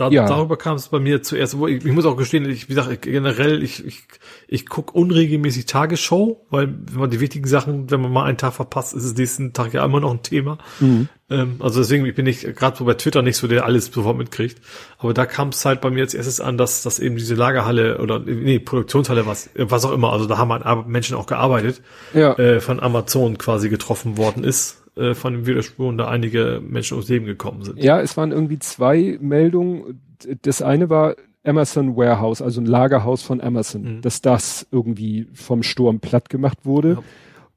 Da, 0.00 0.08
Ja. 0.10 0.26
Darüber 0.26 0.56
kam 0.56 0.76
es 0.76 0.88
bei 0.88 0.98
mir 0.98 1.22
zuerst. 1.22 1.58
Wo 1.58 1.66
ich, 1.66 1.84
ich 1.84 1.92
muss 1.92 2.06
auch 2.06 2.16
gestehen, 2.16 2.48
ich, 2.48 2.68
wie 2.68 2.74
gesagt, 2.74 3.02
generell, 3.02 3.62
ich, 3.62 3.84
ich, 3.84 4.02
ich 4.48 4.66
guck 4.66 4.94
unregelmäßig 4.94 5.66
Tagesschau, 5.66 6.46
weil 6.50 6.68
wenn 6.90 6.98
man 7.00 7.10
die 7.10 7.20
wichtigen 7.20 7.46
Sachen, 7.46 7.90
wenn 7.90 8.00
man 8.00 8.12
mal 8.12 8.24
einen 8.24 8.38
Tag 8.38 8.54
verpasst, 8.54 8.94
ist 8.94 9.04
es 9.04 9.14
nächsten 9.16 9.52
Tag 9.52 9.74
ja 9.74 9.84
immer 9.84 10.00
noch 10.00 10.10
ein 10.12 10.22
Thema. 10.22 10.58
Mhm. 10.80 11.08
Ähm, 11.28 11.56
also 11.60 11.80
deswegen 11.80 12.04
ich 12.06 12.14
bin 12.14 12.26
ich 12.26 12.42
gerade 12.56 12.76
so 12.76 12.84
bei 12.84 12.94
Twitter 12.94 13.22
nicht 13.22 13.36
so, 13.36 13.46
der 13.46 13.64
alles 13.64 13.86
sofort 13.86 14.16
mitkriegt. 14.16 14.60
Aber 14.98 15.14
da 15.14 15.26
kam 15.26 15.50
es 15.50 15.64
halt 15.64 15.80
bei 15.80 15.90
mir 15.90 16.02
als 16.02 16.14
erstes 16.14 16.40
an, 16.40 16.56
dass, 16.58 16.82
dass 16.82 16.98
eben 16.98 17.16
diese 17.16 17.34
Lagerhalle 17.34 17.98
oder 17.98 18.18
nee, 18.18 18.58
Produktionshalle, 18.58 19.26
was, 19.26 19.50
was 19.54 19.84
auch 19.84 19.92
immer, 19.92 20.12
also 20.12 20.26
da 20.26 20.38
haben 20.38 20.52
halt 20.52 20.86
Menschen 20.88 21.16
auch 21.16 21.26
gearbeitet, 21.26 21.82
Ja. 22.14 22.32
äh, 22.38 22.60
von 22.60 22.80
Amazon 22.80 23.38
quasi 23.38 23.68
getroffen 23.68 24.16
worden 24.16 24.42
ist, 24.44 24.79
äh, 25.00 25.14
von 25.14 25.32
dem 25.32 25.46
Widerspruch 25.46 25.88
und 25.88 25.98
da 25.98 26.08
einige 26.08 26.60
Menschen 26.62 26.94
ums 26.94 27.08
Leben 27.08 27.26
gekommen 27.26 27.62
sind. 27.64 27.78
Ja, 27.82 28.00
es 28.00 28.16
waren 28.16 28.30
irgendwie 28.32 28.58
zwei 28.58 29.18
Meldungen. 29.20 30.00
Das 30.42 30.62
eine 30.62 30.90
war 30.90 31.16
Amazon 31.42 31.96
Warehouse, 31.96 32.42
also 32.42 32.60
ein 32.60 32.66
Lagerhaus 32.66 33.22
von 33.22 33.40
Amazon, 33.40 33.82
Mhm. 33.96 34.00
dass 34.02 34.20
das 34.20 34.66
irgendwie 34.70 35.26
vom 35.32 35.62
Sturm 35.62 35.98
platt 36.00 36.28
gemacht 36.28 36.64
wurde 36.66 36.90
Ja. 36.92 37.02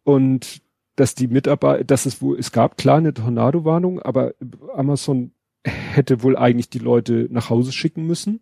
und 0.03 0.61
dass 0.95 1.15
die 1.15 1.27
Mitarbeiter, 1.27 1.83
dass 1.83 2.05
es 2.05 2.21
wohl, 2.21 2.37
es 2.39 2.51
gab 2.51 2.77
klar 2.77 2.97
eine 2.97 3.13
Tornado-Warnung, 3.13 3.99
aber 4.01 4.33
Amazon 4.75 5.31
hätte 5.65 6.23
wohl 6.23 6.37
eigentlich 6.37 6.69
die 6.69 6.79
Leute 6.79 7.27
nach 7.31 7.49
Hause 7.49 7.71
schicken 7.71 8.05
müssen. 8.07 8.39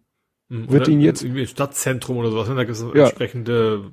Mhm. 0.52 0.70
Wird 0.70 0.82
Oder 0.84 0.92
ihn 0.92 1.00
jetzt- 1.02 1.24
irgendwie 1.24 1.48
Stadtzentrum 1.48 2.18
oder 2.18 2.30
sowas, 2.30 2.50
ne? 2.50 2.56
da 2.56 2.64
gibt 2.66 2.76
es 2.78 2.86
Ja. 2.94 3.04
entsprechende 3.06 3.86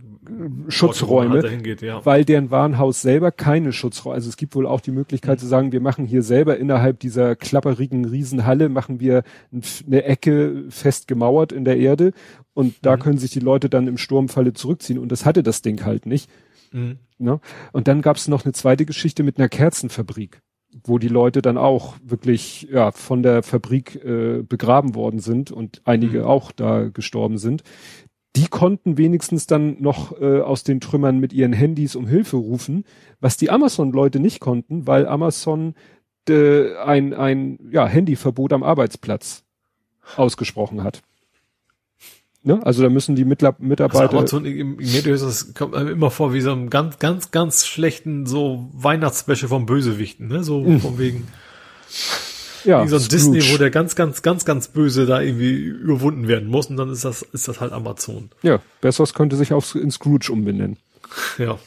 Schutzräume, 0.69 1.35
halt 1.35 1.45
dahin 1.45 1.63
geht, 1.63 1.83
ja. 1.83 2.05
weil 2.05 2.25
deren 2.25 2.51
Warenhaus 2.51 3.01
selber 3.01 3.31
keine 3.31 3.73
Schutzräume, 3.73 4.15
also 4.17 4.29
es 4.29 4.37
gibt 4.37 4.55
wohl 4.55 4.67
auch 4.67 4.81
die 4.81 4.91
Möglichkeit 4.91 5.39
Mhm. 5.39 5.41
zu 5.41 5.47
sagen, 5.47 5.73
wir 5.73 5.81
machen 5.81 6.05
hier 6.05 6.23
selber 6.23 6.57
innerhalb 6.59 6.99
dieser 7.01 7.37
klapperigen 7.37 8.05
Riesenhalle, 8.05 8.69
machen 8.69 9.01
wir 9.01 9.23
ein- 9.53 9.63
eine 9.87 10.05
Ecke 10.05 10.65
fest 10.69 11.07
gemauert 11.09 11.53
in 11.53 11.65
der 11.65 11.79
Erde 11.79 12.13
und 12.55 12.75
da 12.83 12.97
Mhm. 12.97 13.01
können 13.01 13.19
sich 13.19 13.31
die 13.31 13.41
Leute 13.41 13.69
dann 13.69 13.87
im 13.87 13.97
Sturmfalle 13.97 14.53
zurückziehen 14.53 14.99
und 14.99 15.13
das 15.13 15.25
hatte 15.25 15.43
das 15.43 15.63
Ding 15.63 15.85
halt 15.85 16.07
nicht. 16.07 16.29
Mhm. 16.73 16.99
Ne? 17.19 17.41
Und 17.73 17.89
dann 17.89 18.03
gab 18.03 18.17
es 18.17 18.29
noch 18.29 18.45
eine 18.45 18.53
zweite 18.53 18.85
Geschichte 18.85 19.23
mit 19.23 19.39
einer 19.39 19.49
Kerzenfabrik, 19.49 20.41
wo 20.85 20.99
die 20.99 21.09
Leute 21.09 21.43
dann 21.43 21.59
auch 21.59 21.97
wirklich 22.03 22.69
ja 22.71 22.91
von 22.93 23.23
der 23.23 23.43
Fabrik 23.43 24.03
äh, 24.05 24.43
begraben 24.43 24.95
worden 24.95 25.21
sind 25.21 25.51
und 25.51 25.83
einige 25.85 26.21
Mhm. 26.21 26.25
auch 26.25 26.53
da 26.53 26.89
gestorben 26.89 27.39
sind. 27.39 27.63
Die 28.37 28.47
konnten 28.47 28.99
wenigstens 28.99 29.47
dann 29.47 29.81
noch 29.81 30.21
äh, 30.21 30.41
aus 30.41 30.63
den 30.63 30.81
Trümmern 30.81 31.19
mit 31.19 31.33
ihren 31.33 31.53
Handys 31.53 31.97
um 31.97 32.07
Hilfe 32.07 32.37
rufen, 32.37 32.85
was 33.21 33.37
die 33.37 33.51
Amazon-Leute 33.51 34.21
nicht 34.21 34.41
konnten, 34.41 34.87
weil 34.87 35.07
Amazon 35.07 35.75
äh, 36.29 36.77
ein, 36.77 37.15
ein 37.15 37.59
ja, 37.71 37.87
Handyverbot 37.87 38.53
am 38.53 38.63
Arbeitsplatz 38.63 39.45
ausgesprochen 40.17 40.85
hat. 40.85 41.03
Ne? 42.49 42.65
Also 42.65 42.83
da 42.83 42.89
müssen 42.89 43.15
die 43.15 43.27
Mittler 43.27 43.55
Mitarbeiter. 43.59 44.05
Also 44.05 44.17
Amazon, 44.17 44.47
im, 44.47 44.81
im 44.81 45.05
das 45.05 45.53
kommt 45.53 45.75
mir 45.75 45.91
immer 45.91 46.11
vor 46.11 46.33
wie 46.33 46.41
so 46.41 46.51
einem 46.51 46.71
ganz, 46.71 46.99
ganz, 46.99 47.31
ganz 47.31 47.67
schlechten 47.67 48.25
so 48.25 48.71
Weihnachtswäsche 48.73 49.49
vom 49.49 49.67
Bösewichten, 49.67 50.29
ne? 50.29 50.43
So 50.43 50.63
mhm. 50.63 50.81
von 50.81 50.99
wegen. 50.99 51.29
Ja, 52.65 52.83
wie 52.83 52.89
so 52.89 52.97
ein 52.97 53.03
Scrooge. 53.03 53.39
Disney, 53.39 53.53
wo 53.53 53.59
der 53.59 53.69
ganz, 53.69 53.97
ganz, 53.97 54.23
ganz, 54.23 54.47
ganz 54.47 54.69
böse 54.69 55.05
da 55.05 55.21
irgendwie 55.21 55.57
überwunden 55.57 56.27
werden 56.27 56.49
muss 56.49 56.69
und 56.69 56.79
dann 56.79 56.91
ist 56.91 57.05
das, 57.05 57.21
ist 57.21 57.49
das 57.49 57.61
halt 57.61 57.73
Amazon. 57.73 58.31
Ja, 58.41 58.61
Bessos 58.81 59.13
könnte 59.13 59.37
sich 59.37 59.53
auf 59.53 59.75
in 59.75 59.91
Scrooge 59.91 60.33
umbenennen. 60.33 60.79
Ja 61.37 61.59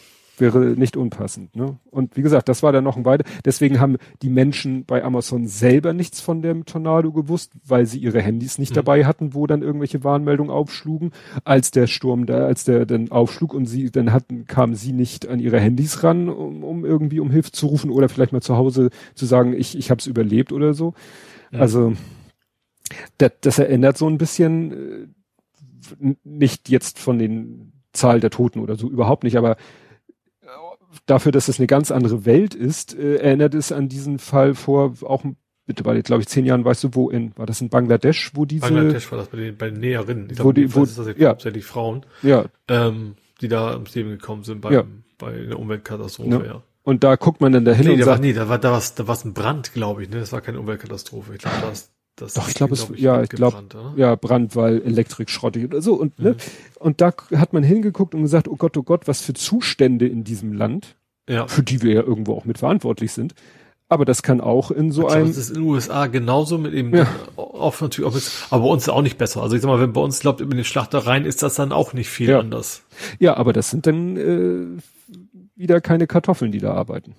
wäre 0.42 0.60
nicht 0.60 0.98
unpassend. 0.98 1.56
Ne? 1.56 1.78
Und 1.90 2.18
wie 2.18 2.22
gesagt, 2.22 2.50
das 2.50 2.64
war 2.64 2.74
dann 2.74 2.84
noch 2.84 2.98
ein 2.98 3.06
weiter. 3.06 3.24
Deswegen 3.46 3.80
haben 3.80 3.96
die 4.22 4.30
Menschen 4.30 4.84
bei 4.84 5.04
Amazon 5.04 5.48
selber 5.48 5.94
nichts 5.94 6.20
von 6.20 6.42
dem 6.42 6.66
Tornado 6.66 7.14
gewusst, 7.14 7.54
weil 7.66 7.86
sie 7.86 8.00
ihre 8.00 8.22
Handys 8.22 8.58
nicht 8.58 8.72
mhm. 8.72 8.76
dabei 8.76 9.06
hatten, 9.06 9.34
wo 9.34 9.48
dann 9.48 9.62
irgendwelche 9.62 10.04
Warnmeldungen 10.04 10.52
aufschlugen. 10.52 11.12
Als 11.46 11.72
der 11.72 11.88
Sturm 11.88 12.26
da, 12.26 12.46
als 12.46 12.66
der 12.66 12.86
dann 12.86 13.10
aufschlug 13.12 13.54
und 13.54 13.66
sie 13.68 13.92
dann 13.92 14.12
hatten, 14.12 14.46
kamen 14.46 14.76
sie 14.76 14.92
nicht 14.92 15.28
an 15.28 15.40
ihre 15.40 15.60
Handys 15.60 16.04
ran, 16.04 16.28
um, 16.28 16.64
um 16.64 16.84
irgendwie 16.84 17.22
um 17.22 17.32
Hilfe 17.32 17.52
zu 17.52 17.68
rufen 17.68 17.92
oder 17.92 18.10
vielleicht 18.10 18.34
mal 18.34 18.42
zu 18.42 18.58
Hause 18.58 18.90
zu 19.16 19.26
sagen, 19.26 19.54
ich 19.54 19.78
ich 19.78 19.90
habe 19.90 20.00
es 20.00 20.08
überlebt 20.08 20.52
oder 20.52 20.74
so. 20.74 20.94
Ja. 21.52 21.60
Also 21.60 21.94
das, 23.18 23.32
das 23.42 23.60
erinnert 23.60 23.98
so 23.98 24.08
ein 24.08 24.18
bisschen 24.18 24.72
äh, 26.02 26.16
nicht 26.24 26.70
jetzt 26.70 27.00
von 27.00 27.20
den 27.20 27.74
Zahl 27.94 28.20
der 28.20 28.30
Toten 28.30 28.60
oder 28.60 28.76
so 28.76 28.90
überhaupt 28.90 29.24
nicht, 29.24 29.38
aber 29.38 29.58
dafür, 31.06 31.32
dass 31.32 31.48
es 31.48 31.60
eine 31.60 31.68
ganz 31.68 31.92
andere 31.92 32.26
Welt 32.26 32.54
ist, 32.54 32.98
äh, 32.98 33.16
erinnert 33.16 33.54
es 33.54 33.72
an 33.72 33.90
diesen 33.90 34.20
Fall 34.20 34.56
vor 34.56 34.94
auch 35.04 35.24
bitte 35.66 35.84
bei, 35.84 36.02
glaube 36.02 36.22
ich, 36.22 36.28
zehn 36.28 36.46
Jahren, 36.46 36.66
weißt 36.66 36.84
du, 36.84 36.90
wo 36.94 37.10
in, 37.10 37.34
war 37.38 37.46
das 37.46 37.62
in 37.62 37.70
Bangladesch, 37.70 38.32
wo 38.34 38.46
diese. 38.46 38.62
Bangladesch 38.62 39.12
war 39.12 39.20
das 39.20 39.28
bei 39.28 39.38
den, 39.38 39.58
bei 39.58 39.70
den 39.70 39.80
Näherinnen. 39.80 40.30
Ich 40.30 40.44
wo 40.44 40.52
die, 40.52 40.74
wo, 40.74 40.84
ist 40.84 40.98
das 40.98 41.08
jetzt 41.08 41.20
ja. 41.20 41.30
hauptsächlich 41.30 41.66
Frauen. 41.66 42.06
Ja. 42.22 42.46
Ähm, 42.68 43.16
die 43.42 43.48
da 43.48 43.74
ums 43.74 43.96
Leben 43.96 44.12
gekommen 44.12 44.44
sind 44.44 44.62
beim, 44.62 44.74
ja. 44.74 44.84
bei 45.18 45.32
der 45.32 45.58
Umweltkatastrophe, 45.58 46.30
ja. 46.30 46.44
ja. 46.44 46.64
Und 46.84 47.04
da 47.04 47.16
guckt 47.16 47.42
man 47.42 47.52
dann 47.52 47.64
dahin 47.64 47.86
nee, 47.86 47.94
und 47.94 48.00
da 48.00 48.06
sagt. 48.06 48.20
War, 48.20 48.26
nee, 48.26 48.34
da 48.34 48.50
war, 48.50 48.58
da 48.58 48.72
war, 48.72 48.82
da 48.96 49.08
war 49.08 49.18
ein 49.24 49.34
Brand, 49.34 49.74
glaube 49.74 50.04
ich, 50.04 50.10
ne? 50.10 50.20
Das 50.20 50.32
war 50.32 50.42
keine 50.42 50.60
Umweltkatastrophe. 50.60 51.34
Ich 51.34 51.40
glaube, 51.40 51.58
das, 51.62 51.91
das 52.16 52.34
Doch, 52.34 52.48
ich 52.48 52.54
glaube, 52.54 52.74
es, 52.74 52.88
glaub 52.88 52.98
ja, 52.98 53.22
ich 53.24 53.30
glaube, 53.30 53.64
ja, 53.96 54.16
Brand, 54.16 54.56
weil 54.56 54.82
Elektrik 54.82 55.30
schrottig 55.30 55.66
oder 55.66 55.82
so. 55.82 55.94
Und, 55.94 56.20
ne? 56.20 56.32
mhm. 56.32 56.36
ne? 56.36 56.44
und 56.80 57.02
da 57.02 57.14
hat 57.36 57.54
man 57.54 57.64
hingeguckt 57.64 58.14
und 58.14 58.22
gesagt, 58.22 58.48
oh 58.48 58.56
Gott, 58.56 58.78
oh 58.78 58.84
Gott, 58.84 59.08
was 59.08 59.22
für 59.22 59.34
Zustände 59.34 60.08
in 60.08 60.24
diesem 60.24 60.54
Land 60.54 60.96
ja. 61.32 61.48
für 61.48 61.64
die 61.64 61.82
wir 61.82 61.94
ja 61.94 62.02
irgendwo 62.02 62.36
auch 62.36 62.46
mitverantwortlich 62.46 63.12
sind. 63.12 63.34
Aber 63.90 64.06
das 64.06 64.24
kann 64.24 64.40
auch 64.40 64.72
in 64.72 64.92
so 64.92 65.10
einem. 65.10 65.28
Das 65.28 65.38
ist 65.38 65.50
in 65.50 65.56
den 65.56 65.64
USA 65.64 66.08
genauso 66.08 66.58
mit 66.58 66.74
eben, 66.74 66.96
ja. 66.96 67.08
oft 67.36 67.82
natürlich 67.82 68.10
auch 68.10 68.16
mit, 68.16 68.24
aber 68.50 68.64
bei 68.64 68.70
uns 68.70 68.84
ist 68.84 68.90
auch 68.90 69.02
nicht 69.02 69.18
besser. 69.18 69.42
Also 69.42 69.56
ich 69.56 69.62
sag 69.62 69.68
mal, 69.68 69.82
wenn 69.82 69.92
bei 69.92 70.00
uns 70.00 70.22
glaubt, 70.22 70.40
über 70.40 70.56
den 70.56 70.64
Schlachtereien 70.64 71.26
ist 71.26 71.44
das 71.44 71.56
dann 71.56 71.74
auch 71.74 71.92
nicht 71.92 72.10
viel 72.10 72.30
ja. 72.30 72.40
anders. 72.40 72.84
Ja, 73.20 73.36
aber 73.36 73.52
das 73.52 73.70
sind 73.70 73.88
dann 73.88 74.16
äh, 74.16 74.82
wieder 75.58 75.82
keine 75.82 76.08
Kartoffeln, 76.08 76.54
die 76.54 76.60
da 76.60 76.74
arbeiten. 76.74 77.16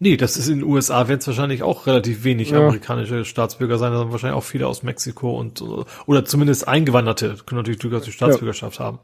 Nee, 0.00 0.16
das 0.16 0.36
ist 0.36 0.48
in 0.48 0.60
den 0.60 0.68
USA, 0.68 1.08
werden 1.08 1.18
es 1.18 1.26
wahrscheinlich 1.26 1.62
auch 1.62 1.86
relativ 1.86 2.22
wenig 2.22 2.50
ja. 2.50 2.58
amerikanische 2.58 3.24
Staatsbürger 3.24 3.78
sein, 3.78 3.92
sondern 3.92 4.12
wahrscheinlich 4.12 4.38
auch 4.38 4.44
viele 4.44 4.68
aus 4.68 4.82
Mexiko 4.82 5.38
und 5.38 5.62
oder 6.06 6.24
zumindest 6.24 6.68
Eingewanderte, 6.68 7.36
können 7.44 7.58
natürlich 7.58 7.80
durchaus 7.80 8.04
die 8.04 8.12
Staatsbürgerschaft 8.12 8.78
ja. 8.78 8.84
haben. 8.84 8.98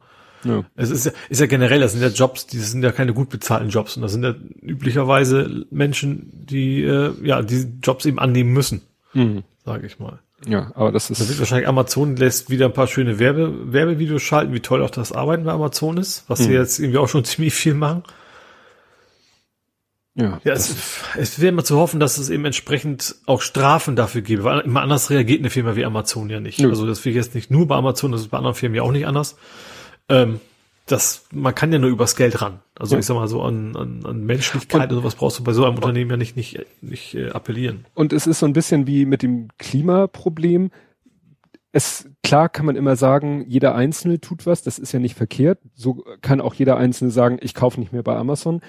Ja. 0.45 0.65
Es 0.77 0.91
ist 0.91 1.07
ja, 1.07 1.13
ist 1.29 1.41
ja 1.41 1.47
generell, 1.47 1.81
das 1.81 1.93
sind 1.93 2.03
ja 2.03 2.09
Jobs, 2.09 2.47
die 2.47 2.59
sind 2.59 2.83
ja 2.83 2.93
keine 2.93 3.13
gut 3.13 3.31
bezahlten 3.31 3.71
Jobs 3.71 3.97
und 3.97 4.03
das 4.03 4.13
sind 4.13 4.23
ja 4.23 4.35
üblicherweise 4.63 5.67
Menschen, 5.71 6.31
die 6.33 6.83
äh, 6.83 7.13
ja 7.23 7.43
diese 7.43 7.73
Jobs 7.83 8.05
eben 8.05 8.19
annehmen 8.19 8.53
müssen, 8.53 8.83
mhm. 9.15 9.43
sage 9.65 9.87
ich 9.87 9.99
mal. 9.99 10.21
Ja, 10.47 10.73
aber 10.75 10.93
das 10.93 11.11
ist. 11.11 11.21
Das 11.21 11.29
wird 11.29 11.39
wahrscheinlich 11.39 11.69
Amazon 11.69 12.17
lässt 12.17 12.51
wieder 12.51 12.67
ein 12.67 12.73
paar 12.73 12.87
schöne 12.87 13.19
Werbe, 13.19 13.73
Werbevideos 13.73 14.23
schalten, 14.23 14.53
wie 14.53 14.61
toll 14.61 14.83
auch 14.83 14.91
das 14.91 15.13
Arbeiten 15.13 15.45
bei 15.45 15.53
Amazon 15.53 15.97
ist, 15.97 16.25
was 16.29 16.41
mhm. 16.41 16.45
sie 16.45 16.53
jetzt 16.53 16.79
irgendwie 16.79 16.99
auch 16.99 17.09
schon 17.09 17.25
ziemlich 17.25 17.55
viel 17.55 17.75
machen. 17.75 18.05
Ja, 20.15 20.41
ja 20.45 20.53
es, 20.53 21.03
es 21.17 21.41
wäre 21.41 21.53
immer 21.53 21.65
zu 21.65 21.77
hoffen, 21.77 21.99
dass 21.99 22.19
es 22.19 22.31
eben 22.31 22.45
entsprechend 22.45 23.17
auch 23.27 23.41
Strafen 23.41 23.97
dafür 23.97 24.23
gäbe, 24.23 24.45
weil 24.45 24.61
immer 24.61 24.83
anders 24.83 25.11
reagiert 25.11 25.41
eine 25.41 25.51
Firma 25.51 25.75
wie 25.77 25.85
Amazon 25.85 26.31
ja 26.31 26.41
nicht. 26.41 26.61
Ja. 26.61 26.69
Also 26.69 26.87
das 26.87 27.05
ich 27.05 27.15
jetzt 27.15 27.35
nicht 27.35 27.51
nur 27.51 27.67
bei 27.67 27.77
Amazon, 27.77 28.13
das 28.13 28.23
ist 28.23 28.29
bei 28.29 28.39
anderen 28.39 28.55
Firmen 28.55 28.77
ja 28.77 28.83
auch 28.83 28.93
nicht 28.93 29.07
anders. 29.07 29.37
Ähm, 30.09 30.41
das, 30.87 31.27
man 31.33 31.55
kann 31.55 31.73
ja 31.73 31.79
nur 31.79 31.91
übers 31.91 32.15
Geld 32.15 32.43
ran. 32.43 32.61
Also 32.79 32.95
ja. 32.95 33.01
ich 33.01 33.07
sag 33.07 33.15
mal 33.15 33.27
so 33.27 33.43
an, 33.43 33.75
an, 33.75 34.05
an 34.05 34.25
Menschlichkeit 34.25 34.91
und, 34.91 34.97
und 34.97 35.03
sowas 35.03 35.15
brauchst 35.15 35.39
du 35.39 35.45
bei 35.45 35.53
so 35.53 35.65
einem 35.65 35.77
Unternehmen 35.77 36.11
ja 36.11 36.17
nicht, 36.17 36.37
nicht, 36.37 36.65
nicht 36.83 37.15
äh, 37.15 37.31
appellieren. 37.31 37.87
Und 37.95 38.13
es 38.13 38.27
ist 38.27 38.41
so 38.41 38.47
ein 38.47 38.53
bisschen 38.53 38.87
wie 38.87 39.07
mit 39.07 39.23
dem 39.23 39.49
Klimaproblem. 39.59 40.71
Es, 41.73 42.09
klar 42.23 42.49
kann 42.51 42.67
man 42.67 42.77
immer 42.77 42.97
sagen, 42.97 43.45
jeder 43.49 43.75
Einzelne 43.75 44.21
tut 44.21 44.47
was, 44.47 44.63
das 44.63 44.79
ist 44.79 44.93
ja 44.93 45.01
nicht 45.01 45.17
verkehrt. 45.17 45.59
So 45.75 46.05
kann 46.21 46.41
auch 46.41 46.55
jeder 46.55 46.77
Einzelne 46.77 47.11
sagen, 47.11 47.39
ich 47.41 47.55
kaufe 47.55 47.81
nicht 47.81 47.93
mehr 47.93 48.03
bei 48.03 48.15
Amazon. 48.15 48.61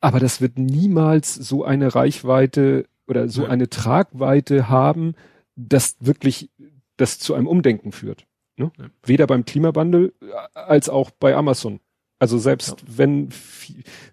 Aber 0.00 0.18
das 0.18 0.40
wird 0.40 0.58
niemals 0.58 1.34
so 1.34 1.64
eine 1.64 1.94
Reichweite 1.94 2.86
oder 3.06 3.28
so 3.28 3.42
ja. 3.42 3.48
eine 3.48 3.68
Tragweite 3.68 4.68
haben, 4.68 5.14
dass 5.56 5.96
wirklich 6.00 6.50
das 6.96 7.18
zu 7.18 7.34
einem 7.34 7.46
Umdenken 7.46 7.92
führt. 7.92 8.26
Ne? 8.56 8.70
Ja. 8.78 8.86
Weder 9.04 9.26
beim 9.26 9.44
Klimawandel 9.44 10.12
äh, 10.20 10.58
als 10.58 10.88
auch 10.88 11.10
bei 11.10 11.34
Amazon. 11.34 11.80
Also 12.18 12.38
selbst 12.38 12.68
ja. 12.70 12.76
wenn, 12.86 13.30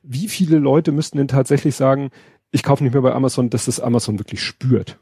wie 0.02 0.28
viele 0.28 0.58
Leute 0.58 0.92
müssten 0.92 1.18
denn 1.18 1.28
tatsächlich 1.28 1.76
sagen, 1.76 2.10
ich 2.52 2.64
kaufe 2.64 2.84
nicht 2.84 2.94
mehr 2.94 3.02
bei 3.02 3.14
Amazon, 3.14 3.50
dass 3.50 3.66
das 3.66 3.80
Amazon 3.80 4.20
wirklich 4.20 4.42
spürt. 4.42 4.98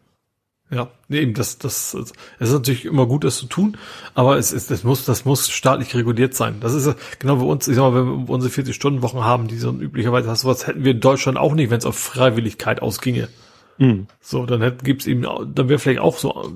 Ja, 0.71 0.89
nee, 1.09 1.19
eben, 1.19 1.35
das, 1.35 1.59
das, 1.59 1.93
es 1.93 2.11
ist 2.39 2.53
natürlich 2.53 2.85
immer 2.85 3.05
gut, 3.05 3.23
das 3.23 3.37
zu 3.37 3.45
tun, 3.45 3.77
aber 4.15 4.37
es 4.37 4.51
ist, 4.51 4.71
das 4.71 4.83
muss, 4.83 5.05
das 5.05 5.23
muss 5.23 5.51
staatlich 5.51 5.93
reguliert 5.93 6.33
sein. 6.33 6.55
Das 6.59 6.73
ist 6.73 6.95
genau 7.19 7.35
bei 7.35 7.45
uns, 7.45 7.67
ich 7.67 7.75
sag 7.75 7.83
mal, 7.83 7.93
wenn 7.93 8.27
wir 8.27 8.29
unsere 8.33 8.51
40-Stunden-Wochen 8.51 9.23
haben, 9.23 9.47
die 9.47 9.57
so 9.57 9.69
üblicherweise 9.69 10.27
hast, 10.27 10.41
sowas 10.41 10.65
hätten 10.65 10.83
wir 10.83 10.93
in 10.93 11.01
Deutschland 11.01 11.37
auch 11.37 11.53
nicht, 11.53 11.69
wenn 11.69 11.77
es 11.77 11.85
auf 11.85 11.97
Freiwilligkeit 11.97 12.81
ausginge. 12.81 13.29
Mhm. 13.77 14.07
So, 14.21 14.47
dann 14.47 14.61
hätte, 14.61 14.83
gibt's 14.83 15.05
eben, 15.05 15.21
dann 15.21 15.69
wäre 15.69 15.77
vielleicht 15.77 15.99
auch 15.99 16.17
so 16.17 16.51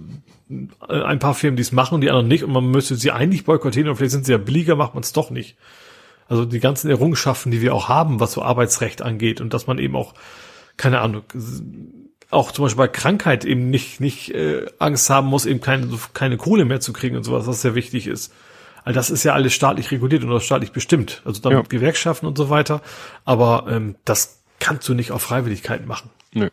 ein 0.88 1.19
paar 1.19 1.36
Firmen, 1.36 1.57
die 1.57 1.61
es 1.61 1.72
machen, 1.72 2.02
die 2.02 2.10
anderen 2.10 2.27
nicht, 2.27 2.44
und 2.44 2.52
man 2.52 2.65
müsste 2.65 2.95
sie 2.95 3.11
eigentlich 3.11 3.45
boykottieren, 3.45 3.90
und 3.90 3.98
vielleicht 3.98 4.14
sind 4.14 4.26
sie 4.26 4.31
ja 4.31 4.40
billiger, 4.40 4.76
macht 4.76 4.95
man 4.95 5.03
es 5.03 5.14
doch 5.14 5.30
nicht. 5.30 5.56
Also 6.27 6.45
die 6.45 6.60
ganzen 6.60 6.90
Errungenschaften, 6.90 7.52
die 7.52 7.61
wir 7.61 7.76
auch 7.76 7.90
haben, 7.90 8.19
was 8.19 8.31
so 8.31 8.41
Arbeitsrecht 8.41 9.03
angeht, 9.03 9.40
und 9.40 9.53
dass 9.53 9.68
man 9.68 9.77
eben 9.77 9.95
auch, 9.95 10.15
keine 10.77 11.02
Ahnung, 11.02 11.22
auch 12.30 12.52
zum 12.52 12.66
Beispiel 12.66 12.78
bei 12.78 12.88
Krankheit 12.88 13.46
eben 13.46 13.70
nicht, 13.70 14.00
nicht 14.00 14.34
äh, 14.34 14.68
Angst 14.78 15.10
haben 15.10 15.28
muss, 15.28 15.46
eben 15.46 15.62
keine, 15.62 15.90
keine 16.14 16.38
Kohle 16.38 16.66
mehr 16.66 16.80
zu 16.80 16.94
kriegen 16.94 17.16
und 17.16 17.24
sowas, 17.24 17.48
was 17.48 17.62
sehr 17.62 17.76
wichtig 17.76 18.08
ist. 18.08 18.34
All 18.84 18.94
das 18.94 19.10
ist 19.10 19.24
ja 19.24 19.34
alles 19.34 19.54
staatlich 19.54 19.92
reguliert 19.92 20.24
und 20.24 20.32
auch 20.32 20.42
staatlich 20.42 20.72
bestimmt. 20.72 21.22
Also 21.26 21.42
dann 21.42 21.52
ja. 21.54 21.62
Gewerkschaften 21.62 22.28
und 22.28 22.38
so 22.38 22.50
weiter. 22.50 22.82
Aber 23.26 23.66
ähm, 23.70 23.96
das 24.06 24.44
kannst 24.60 24.88
du 24.88 24.94
nicht 24.94 25.12
auf 25.12 25.22
Freiwilligkeit 25.22 25.86
machen. 25.86 26.10
Nö. 26.34 26.50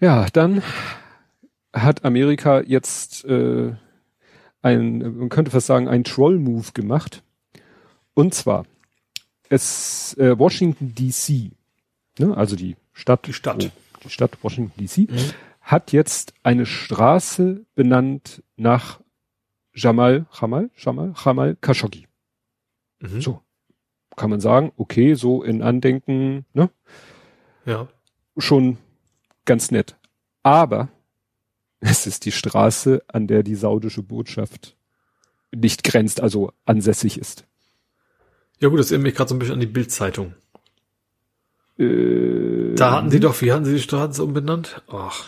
Ja, 0.00 0.26
dann 0.32 0.62
hat 1.72 2.04
Amerika 2.04 2.60
jetzt 2.60 3.24
äh, 3.24 3.72
ein, 4.62 5.18
man 5.18 5.28
könnte 5.28 5.50
fast 5.50 5.66
sagen, 5.66 5.88
ein 5.88 6.04
Troll-Move 6.04 6.72
gemacht. 6.72 7.22
Und 8.14 8.34
zwar, 8.34 8.64
es 9.48 10.16
äh, 10.18 10.38
Washington 10.38 10.94
DC, 10.94 11.52
ne, 12.18 12.36
also 12.36 12.56
die 12.56 12.76
Stadt, 12.94 13.26
die 13.26 13.34
Stadt, 13.34 13.62
oh, 13.62 13.70
die 14.02 14.10
Stadt 14.10 14.38
Washington 14.42 14.72
DC, 14.82 15.10
mhm. 15.10 15.32
hat 15.60 15.92
jetzt 15.92 16.32
eine 16.42 16.64
Straße 16.64 17.66
benannt 17.74 18.42
nach 18.56 19.00
Jamal, 19.74 20.26
Jamal, 20.32 20.70
Jamal, 20.76 21.12
Jamal 21.22 21.56
Khashoggi. 21.60 22.06
Mhm. 23.00 23.20
So 23.20 23.44
kann 24.16 24.30
man 24.30 24.40
sagen, 24.40 24.72
okay, 24.76 25.14
so 25.14 25.42
in 25.42 25.62
Andenken, 25.62 26.44
ne? 26.52 26.70
Ja. 27.66 27.88
Schon 28.36 28.78
ganz 29.44 29.70
nett. 29.70 29.96
Aber 30.42 30.88
es 31.80 32.06
ist 32.06 32.24
die 32.24 32.32
Straße, 32.32 33.02
an 33.08 33.26
der 33.26 33.42
die 33.42 33.54
saudische 33.54 34.02
Botschaft 34.02 34.76
nicht 35.54 35.84
grenzt, 35.84 36.20
also 36.20 36.52
ansässig 36.64 37.18
ist. 37.18 37.44
Ja 38.60 38.68
gut, 38.68 38.78
das 38.78 38.90
erinnert 38.90 39.04
mich 39.04 39.14
gerade 39.14 39.28
so 39.28 39.34
ein 39.34 39.38
bisschen 39.38 39.54
an 39.54 39.60
die 39.60 39.66
Bildzeitung. 39.66 40.34
Äh, 41.78 42.74
da 42.74 42.92
hatten 42.92 43.10
sie 43.10 43.20
doch, 43.20 43.40
wie 43.40 43.52
hatten 43.52 43.64
sie 43.64 43.74
die 43.74 43.80
Straße 43.80 44.22
umbenannt? 44.22 44.82
Ach, 44.88 45.24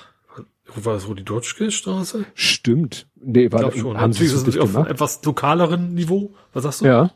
war 0.75 0.95
das 0.95 1.09
Rudi 1.09 1.25
Dutschke 1.25 1.71
Straße? 1.71 2.25
Stimmt. 2.35 3.09
Nee, 3.17 3.51
war 3.51 3.73
ich 3.73 3.81
schon. 3.81 3.99
Haben 3.99 4.11
Natürlich 4.11 4.33
ist 4.33 4.47
es 4.47 4.59
auf 4.59 4.77
einem 4.77 4.87
etwas 4.87 5.25
lokaleren 5.25 5.95
Niveau. 5.95 6.35
Was 6.53 6.65
sagst 6.65 6.81
du? 6.83 6.87
Ja. 6.87 7.11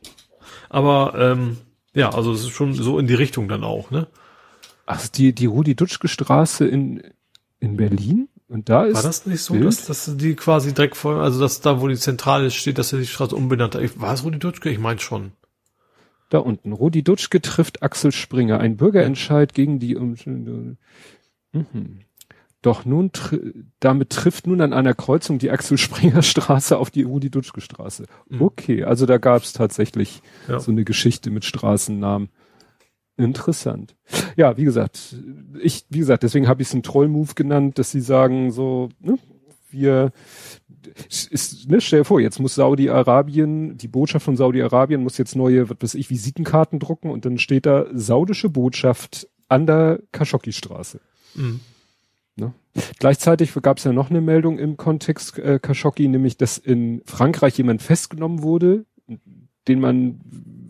Aber 0.68 1.14
ähm, 1.16 1.58
ja, 1.94 2.10
also 2.10 2.32
es 2.32 2.40
ist 2.40 2.50
schon 2.50 2.74
so 2.74 2.98
in 2.98 3.06
die 3.06 3.14
Richtung 3.14 3.48
dann 3.48 3.64
auch, 3.64 3.90
ne? 3.90 4.08
Ach, 4.86 5.06
die 5.08 5.32
die 5.32 5.46
Rudi 5.46 5.74
Dutschke 5.74 6.08
Straße 6.08 6.66
in 6.66 7.02
in 7.60 7.76
Berlin? 7.76 8.28
Und 8.48 8.68
da 8.68 8.84
ist. 8.84 8.96
War 8.96 9.02
das 9.04 9.26
nicht 9.26 9.42
so, 9.42 9.54
dass, 9.54 9.86
dass 9.86 10.16
die 10.16 10.34
quasi 10.34 10.74
direkt 10.74 10.96
vor, 10.96 11.22
also 11.22 11.38
dass 11.38 11.60
da, 11.60 11.80
wo 11.80 11.86
die 11.86 11.96
Zentrale 11.96 12.50
steht, 12.50 12.78
dass 12.78 12.92
er 12.92 12.98
die 12.98 13.06
Straße 13.06 13.36
umbenannt 13.36 13.76
hat? 13.76 14.00
War 14.00 14.12
es 14.12 14.24
Rudi 14.24 14.40
Dutschke? 14.40 14.70
Ich 14.70 14.80
meine 14.80 14.98
schon. 14.98 15.32
Da 16.30 16.38
unten. 16.38 16.72
Rudi 16.72 17.02
Dutschke 17.02 17.42
trifft 17.42 17.82
Axel 17.82 18.12
Springer. 18.12 18.60
Ein 18.60 18.76
Bürgerentscheid 18.76 19.52
gegen 19.52 19.78
die 19.78 19.96
um 19.96 20.16
Mhm. 21.52 21.98
Doch 22.62 22.84
nun, 22.84 23.10
tr 23.12 23.38
damit 23.80 24.10
trifft 24.10 24.46
nun 24.46 24.60
an 24.60 24.72
einer 24.72 24.94
Kreuzung 24.94 25.38
die 25.38 25.50
Axel 25.50 25.76
Springer 25.78 26.22
Straße 26.22 26.76
auf 26.78 26.90
die 26.90 27.02
Rudi 27.02 27.30
Dutschke 27.30 27.60
Straße. 27.60 28.04
Mhm. 28.28 28.42
Okay, 28.42 28.84
also 28.84 29.06
da 29.06 29.18
gab 29.18 29.42
es 29.42 29.52
tatsächlich 29.52 30.22
Ja. 30.48 30.60
so 30.60 30.70
eine 30.70 30.84
Geschichte 30.84 31.30
mit 31.30 31.44
Straßennamen. 31.44 32.28
Interessant. 33.16 33.96
Ja, 34.36 34.56
wie 34.56 34.64
gesagt, 34.64 35.16
ich, 35.60 35.84
wie 35.90 35.98
gesagt, 35.98 36.22
deswegen 36.22 36.48
habe 36.48 36.62
ich 36.62 36.68
es 36.68 36.74
einen 36.74 36.82
Troll-Move 36.82 37.34
genannt, 37.34 37.78
dass 37.78 37.90
sie 37.90 38.00
sagen 38.00 38.50
so, 38.50 38.88
ne, 39.00 39.18
wir, 39.70 40.12
ist, 41.08 41.68
ne, 41.70 41.80
stell 41.80 42.00
dir 42.00 42.04
vor, 42.04 42.20
jetzt 42.20 42.38
muss 42.40 42.54
Saudi-Arabien, 42.54 43.76
die 43.76 43.88
Botschaft 43.88 44.24
von 44.24 44.36
Saudi-Arabien 44.36 45.02
muss 45.02 45.18
jetzt 45.18 45.36
neue, 45.36 45.68
was 45.70 45.76
weiß 45.80 45.94
ich, 45.94 46.10
Visitenkarten 46.10 46.78
drucken 46.78 47.10
und 47.10 47.24
dann 47.24 47.38
steht 47.38 47.66
da 47.66 47.86
saudische 47.92 48.48
Botschaft 48.48 49.28
an 49.48 49.66
der 49.66 50.00
Khashoggi-Straße. 50.12 51.00
Mhm. 51.34 51.60
Ne? 52.36 52.52
Gleichzeitig 52.98 53.52
gab 53.62 53.78
es 53.78 53.84
ja 53.84 53.92
noch 53.92 54.10
eine 54.10 54.20
Meldung 54.20 54.58
im 54.58 54.76
Kontext 54.76 55.38
äh, 55.38 55.58
Khashoggi, 55.58 56.08
nämlich 56.08 56.36
dass 56.36 56.58
in 56.58 57.02
Frankreich 57.04 57.58
jemand 57.58 57.82
festgenommen 57.82 58.42
wurde, 58.42 58.84
den 59.68 59.80
man 59.80 60.20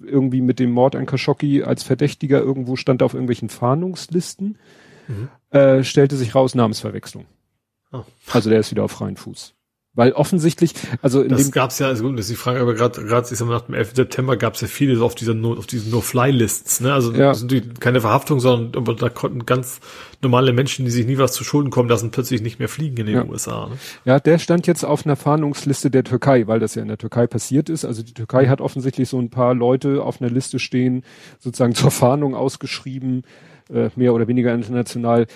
irgendwie 0.05 0.41
mit 0.41 0.59
dem 0.59 0.73
Mord 0.73 0.97
an 0.97 1.07
Khashoggi 1.07 1.63
als 1.63 1.83
Verdächtiger 1.83 2.41
irgendwo 2.41 2.77
stand 2.77 3.03
auf 3.03 3.15
irgendwelchen 3.15 3.49
Fahndungslisten, 3.49 4.59
Mhm. 5.09 5.29
äh, 5.51 5.83
stellte 5.83 6.17
sich 6.17 6.35
raus 6.35 6.55
Namensverwechslung. 6.55 7.27
Oh. 7.93 8.05
Also 8.33 8.51
der 8.51 8.61
ist 8.61 8.71
wieder 8.71 8.85
auf 8.85 8.93
freien 8.93 9.17
Fuß. 9.17 9.55
Weil 10.01 10.13
offensichtlich, 10.13 10.73
also 11.03 11.21
in 11.21 11.29
Das 11.29 11.43
dem, 11.43 11.51
gab's 11.51 11.79
ja, 11.79 11.89
also 11.89 12.05
gut, 12.05 12.15
das 12.15 12.21
ist 12.25 12.31
die 12.31 12.37
Frage, 12.37 12.59
aber 12.61 12.73
gerade, 12.73 13.05
gerade, 13.05 13.29
ich 13.31 13.37
sag 13.37 13.47
mal, 13.47 13.53
nach 13.53 13.67
dem 13.67 13.75
11. 13.75 13.93
September 13.97 14.39
gab's 14.39 14.63
ja 14.63 14.67
viele 14.67 14.99
auf 15.05 15.15
dieser, 15.15 15.35
No- 15.35 15.59
auf 15.59 15.67
diesen 15.67 15.91
No-Fly-Lists, 15.91 16.81
ne? 16.81 16.95
Also, 16.95 17.13
Ja. 17.13 17.35
sind 17.35 17.51
die, 17.53 17.61
keine 17.61 18.01
Verhaftung, 18.01 18.41
sondern, 18.41 18.81
aber 18.81 18.95
da 18.95 19.11
konnten 19.11 19.45
ganz 19.45 19.81
normale 20.23 20.55
Menschen, 20.55 20.87
die 20.87 20.91
sich 20.91 21.05
nie 21.05 21.19
was 21.19 21.33
zu 21.35 21.45
Schulden 21.45 21.69
kommen 21.69 21.91
lassen, 21.91 22.11
plötzlich 22.11 22.41
nicht 22.41 22.59
mehr 22.59 22.71
fliegen 22.71 22.97
in 22.97 23.07
den 23.07 23.15
Ja. 23.17 23.25
USA, 23.27 23.67
ne? 23.69 23.77
ja, 24.07 24.19
der 24.19 24.39
stand 24.39 24.67
jetzt 24.67 24.85
auf 24.85 25.05
einer 25.05 25.17
Fahndungsliste 25.17 25.91
der 25.91 26.05
Türkei, 26.05 26.47
weil 26.47 26.61
das 26.61 26.75
ja 26.77 26.81
in 26.83 26.89
der 26.89 26.97
Türkei 26.97 27.27
passiert 27.27 27.69
ist. 27.69 27.85
Also 27.85 28.03
die 28.03 28.15
Türkei 28.15 28.47
hat 28.49 28.63
offensichtlich 28.63 29.07
so 29.11 29.19
ein 29.21 29.29
paar 29.29 29.53
Leute 29.53 30.03
auf 30.03 30.23
einer 30.23 30.31
Liste 30.31 30.59
stehen, 30.59 31.05
sozusagen 31.39 31.75
zur 31.75 31.91
Fahndung 31.91 32.35
ausgeschrieben, 32.35 33.25
äh, 33.71 33.91
mehr 33.97 34.15
oder 34.15 34.29
weniger 34.29 34.55
international, 34.55 35.27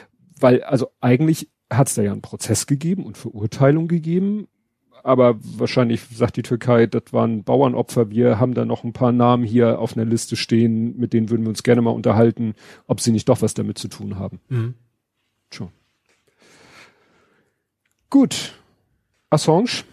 weil 0.41 0.63
also 0.63 0.89
eigentlich 1.03 1.51
hat 1.73 1.89
es 1.89 1.95
da 1.95 2.03
ja 2.03 2.13
einen 2.13 2.21
Prozess 2.23 2.67
gegeben 2.67 3.05
und 3.05 3.17
Verurteilung 3.17 3.89
gegeben, 3.89 4.47
aber 5.05 5.37
wahrscheinlich 5.41 6.01
sagt 6.13 6.37
die 6.37 6.43
Türkei, 6.43 6.87
das 6.87 7.05
waren 7.13 7.45
Bauernopfer, 7.45 8.11
wir 8.11 8.41
haben 8.41 8.55
da 8.55 8.65
noch 8.65 8.83
ein 8.85 8.93
paar 8.93 9.13
Namen 9.13 9.45
hier 9.45 9.79
auf 9.79 9.97
einer 9.97 10.05
Liste 10.07 10.35
stehen, 10.35 10.97
mit 10.99 11.13
denen 11.13 11.31
würden 11.31 11.43
wir 11.43 11.51
uns 11.51 11.63
gerne 11.63 11.83
mal 11.83 11.91
unterhalten, 11.91 12.55
ob 12.87 13.01
sie 13.01 13.13
nicht 13.13 13.29
doch 13.29 13.43
was 13.43 13.55
damit 13.55 13.79
zu 13.79 13.89
tun 13.89 14.19
haben. 14.19 14.41
Mhm. 14.49 14.75
Schon. 15.53 15.69
Gut. 18.11 18.55
Assange? 19.31 19.85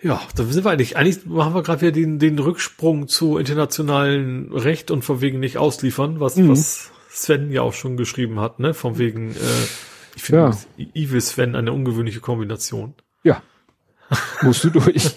Ja, 0.00 0.20
da 0.36 0.44
sind 0.44 0.64
wir 0.64 0.70
eigentlich, 0.70 0.96
eigentlich 0.96 1.26
machen 1.26 1.54
wir 1.54 1.62
gerade 1.62 1.80
wieder 1.80 1.92
den, 1.92 2.18
den 2.18 2.38
Rücksprung 2.38 3.08
zu 3.08 3.36
internationalen 3.38 4.52
Recht 4.52 4.90
und 4.90 5.02
von 5.02 5.20
wegen 5.20 5.40
nicht 5.40 5.58
ausliefern, 5.58 6.20
was, 6.20 6.36
Mhm. 6.36 6.50
was 6.50 6.90
Sven 7.10 7.50
ja 7.50 7.62
auch 7.62 7.72
schon 7.72 7.96
geschrieben 7.96 8.38
hat, 8.38 8.60
ne? 8.60 8.74
Von 8.74 8.98
wegen, 8.98 9.30
äh, 9.32 9.64
ich 10.14 10.22
finde 10.22 10.56
Ja. 10.76 10.84
Evil 10.94 11.20
Sven 11.20 11.56
eine 11.56 11.72
ungewöhnliche 11.72 12.20
Kombination. 12.20 12.94
Ja. 13.22 13.42
Musst 14.42 14.64
du 14.64 14.70
durch. 14.70 14.96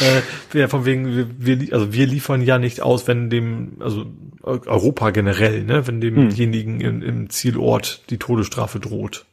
äh, 0.00 0.58
ja, 0.58 0.68
von 0.68 0.84
wegen, 0.84 1.16
wir, 1.38 1.60
wir, 1.60 1.72
also 1.72 1.92
wir 1.92 2.06
liefern 2.06 2.42
ja 2.42 2.58
nicht 2.58 2.80
aus, 2.80 3.06
wenn 3.06 3.30
dem, 3.30 3.76
also 3.80 4.06
Europa 4.42 5.10
generell, 5.10 5.62
ne, 5.62 5.86
wenn 5.86 6.00
demjenigen 6.00 6.80
im, 6.80 7.02
im 7.02 7.30
Zielort 7.30 8.02
die 8.10 8.18
Todesstrafe 8.18 8.80
droht. 8.80 9.26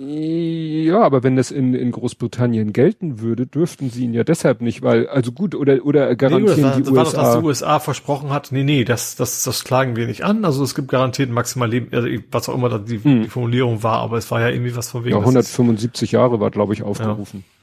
Ja, 0.00 1.00
aber 1.02 1.24
wenn 1.24 1.34
das 1.34 1.50
in, 1.50 1.74
in 1.74 1.90
Großbritannien 1.90 2.72
gelten 2.72 3.20
würde, 3.20 3.46
dürften 3.46 3.90
sie 3.90 4.04
ihn 4.04 4.14
ja 4.14 4.22
deshalb 4.22 4.60
nicht, 4.60 4.82
weil, 4.82 5.08
also 5.08 5.32
gut, 5.32 5.54
oder, 5.56 5.84
oder 5.84 6.08
Nee, 6.10 6.14
garantieren 6.16 6.62
das 6.62 6.62
war, 6.62 6.76
die 6.76 6.82
das 6.82 6.94
war 6.94 7.04
doch, 7.04 7.10
USA. 7.12 7.22
dass 7.22 7.38
die 7.40 7.44
USA 7.46 7.80
versprochen 7.80 8.30
hat, 8.30 8.52
nee, 8.52 8.62
nee, 8.62 8.84
das, 8.84 9.16
das, 9.16 9.42
das 9.42 9.64
klagen 9.64 9.96
wir 9.96 10.06
nicht 10.06 10.22
an. 10.24 10.44
Also 10.44 10.62
es 10.62 10.74
gibt 10.76 10.88
garantiert 10.88 11.30
maximal 11.30 11.68
Leben, 11.68 11.88
also 11.92 12.06
was 12.30 12.48
auch 12.48 12.54
immer 12.54 12.68
da 12.68 12.78
die, 12.78 12.98
die 12.98 13.24
Formulierung 13.28 13.82
war, 13.82 13.98
aber 13.98 14.18
es 14.18 14.30
war 14.30 14.40
ja 14.40 14.48
irgendwie 14.50 14.76
was 14.76 14.90
von 14.90 15.04
wegen. 15.04 15.16
Hm. 15.16 15.24
ja, 15.24 15.32
das 15.32 15.46
ist- 15.46 15.54
175 15.58 16.12
Jahre 16.12 16.38
war, 16.38 16.50
glaube 16.50 16.74
ich, 16.74 16.82
aufgerufen. 16.82 17.44
Ja. 17.46 17.57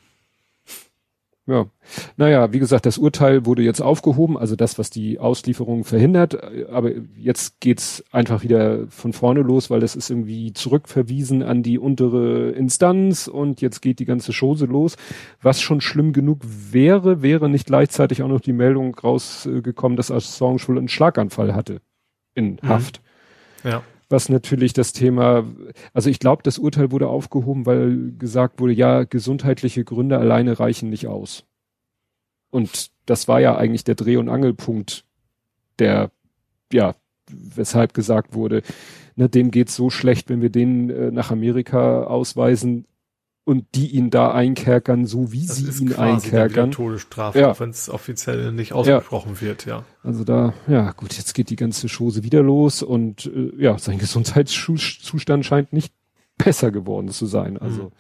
Naja, 2.18 2.54
wie 2.54 2.60
gesagt, 2.60 2.88
das 2.88 2.98
Urteil 2.98 3.46
wurde 3.46 3.62
jetzt 3.62 3.82
aufgehoben, 3.82 4.36
also 4.36 4.56
das, 4.56 4.80
was 4.80 4.90
die 4.90 5.20
Auslieferung 5.20 5.84
verhindert, 5.84 6.38
aber 6.72 6.92
jetzt 7.18 7.60
geht's 7.60 8.04
einfach 8.12 8.42
wieder 8.42 8.88
von 8.88 9.14
vorne 9.14 9.42
los, 9.42 9.70
weil 9.70 9.80
das 9.80 9.96
ist 9.96 10.10
irgendwie 10.10 10.54
zurückverwiesen 10.54 11.44
an 11.44 11.62
die 11.62 11.78
untere 11.78 12.50
Instanz 12.52 13.28
und 13.28 13.62
jetzt 13.62 13.82
geht 13.82 14.00
die 14.00 14.06
ganze 14.06 14.32
Chose 14.32 14.66
los. 14.66 14.96
Was 15.42 15.62
schon 15.62 15.82
schlimm 15.82 16.14
genug 16.14 16.40
wäre, 16.44 17.22
wäre 17.22 17.48
nicht 17.48 17.68
gleichzeitig 17.68 18.24
auch 18.24 18.28
noch 18.28 18.42
die 18.42 18.54
Meldung 18.54 18.96
rausgekommen, 18.96 19.98
dass 19.98 20.10
Assange 20.10 20.68
wohl 20.68 20.80
einen 20.80 20.88
Schlaganfall 20.88 21.54
hatte 21.54 21.82
in 22.34 22.60
Haft 22.64 23.02
ja. 23.64 23.84
Was 24.10 24.30
natürlich 24.30 24.74
das 24.74 24.94
Thema, 24.94 25.46
also 25.94 26.10
ich 26.10 26.20
glaube, 26.20 26.44
das 26.44 26.58
Urteil 26.58 26.92
wurde 26.92 27.08
aufgehoben, 27.08 27.66
weil 27.66 28.14
gesagt 28.18 28.60
wurde, 28.60 28.74
ja, 28.74 29.04
gesundheitliche 29.04 29.84
Gründe 29.84 30.18
alleine 30.18 30.60
reichen 30.60 30.90
nicht 30.90 31.08
aus. 31.08 31.46
Und 32.52 32.92
das 33.06 33.28
war 33.28 33.40
ja 33.40 33.58
eigentlich 33.58 33.84
der 33.84 33.96
Dreh- 33.96 34.18
und 34.18 34.30
Angelpunkt, 34.30 35.06
der, 35.80 36.12
ja, 36.72 36.96
weshalb 37.30 37.94
gesagt 37.94 38.34
wurde, 38.34 38.62
ne, 39.16 39.30
dem 39.30 39.52
geht's 39.52 39.76
so 39.76 39.90
schlecht, 39.90 40.30
wenn 40.30 40.42
wir 40.42 40.50
den 40.50 40.90
äh, 40.90 41.12
nach 41.12 41.32
Amerika 41.32 42.04
ausweisen 42.04 42.86
und 43.46 43.66
die 43.76 43.88
ihn 43.96 44.10
da 44.10 44.32
einkerkern, 44.34 45.06
so 45.06 45.32
wie 45.32 45.46
Das 45.48 45.58
sie 45.58 45.84
ihn 45.86 45.94
einkerkern. 45.94 46.72
Todesstrafe, 46.72 47.40
Ja. 47.40 47.58
wenn 47.60 47.70
es 47.70 47.90
offiziell 47.90 48.52
nicht 48.52 48.74
ausgesprochen 48.74 49.40
wird, 49.40 49.66
ja. 49.66 49.84
Also 50.04 50.24
da, 50.24 50.54
ja 50.68 50.92
gut, 50.92 51.14
jetzt 51.14 51.34
geht 51.34 51.50
die 51.52 51.56
ganze 51.56 51.88
Chose 51.88 52.24
wieder 52.24 52.42
los 52.44 52.82
und 52.84 53.28
äh, 53.28 53.52
ja, 53.58 53.78
sein 53.78 53.98
Gesundheitszustand 54.60 55.46
scheint 55.46 55.72
nicht 55.74 55.94
besser 56.38 56.72
geworden 56.72 57.10
zu 57.10 57.26
sein. 57.28 57.58
Also 57.58 57.84
Mhm. 57.84 57.92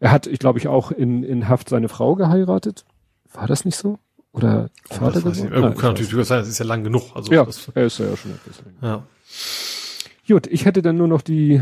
er 0.00 0.10
hat, 0.12 0.26
ich 0.26 0.38
glaube 0.38 0.58
ich, 0.60 0.68
auch 0.68 0.90
in, 0.92 1.24
in 1.24 1.48
Haft 1.48 1.68
seine 1.68 1.88
Frau 1.88 2.14
geheiratet. 2.14 2.84
War 3.32 3.46
das 3.48 3.64
nicht 3.64 3.76
so? 3.76 3.98
Oder 4.32 4.70
Vater 4.88 5.12
das 5.20 5.24
weiß 5.24 5.36
ich 5.38 5.42
geworden? 5.44 5.54
nicht. 5.54 5.62
Nein, 5.62 5.74
kann 5.80 5.94
ich 5.96 6.02
natürlich 6.02 6.28
sein, 6.28 6.38
das 6.40 6.48
ist 6.48 6.58
ja 6.58 6.64
lang 6.64 6.84
genug. 6.84 7.02
Also. 7.14 7.32
Ja, 7.32 7.44
das, 7.44 7.70
er 7.74 7.86
ist 7.86 7.98
ja 7.98 8.16
schon 8.16 8.32
etwas 8.32 8.62
länger. 8.64 8.78
ja. 8.82 9.02
Gut, 10.26 10.46
ich 10.46 10.64
hätte 10.64 10.80
dann 10.80 10.96
nur 10.96 11.08
noch 11.08 11.20
die, 11.22 11.60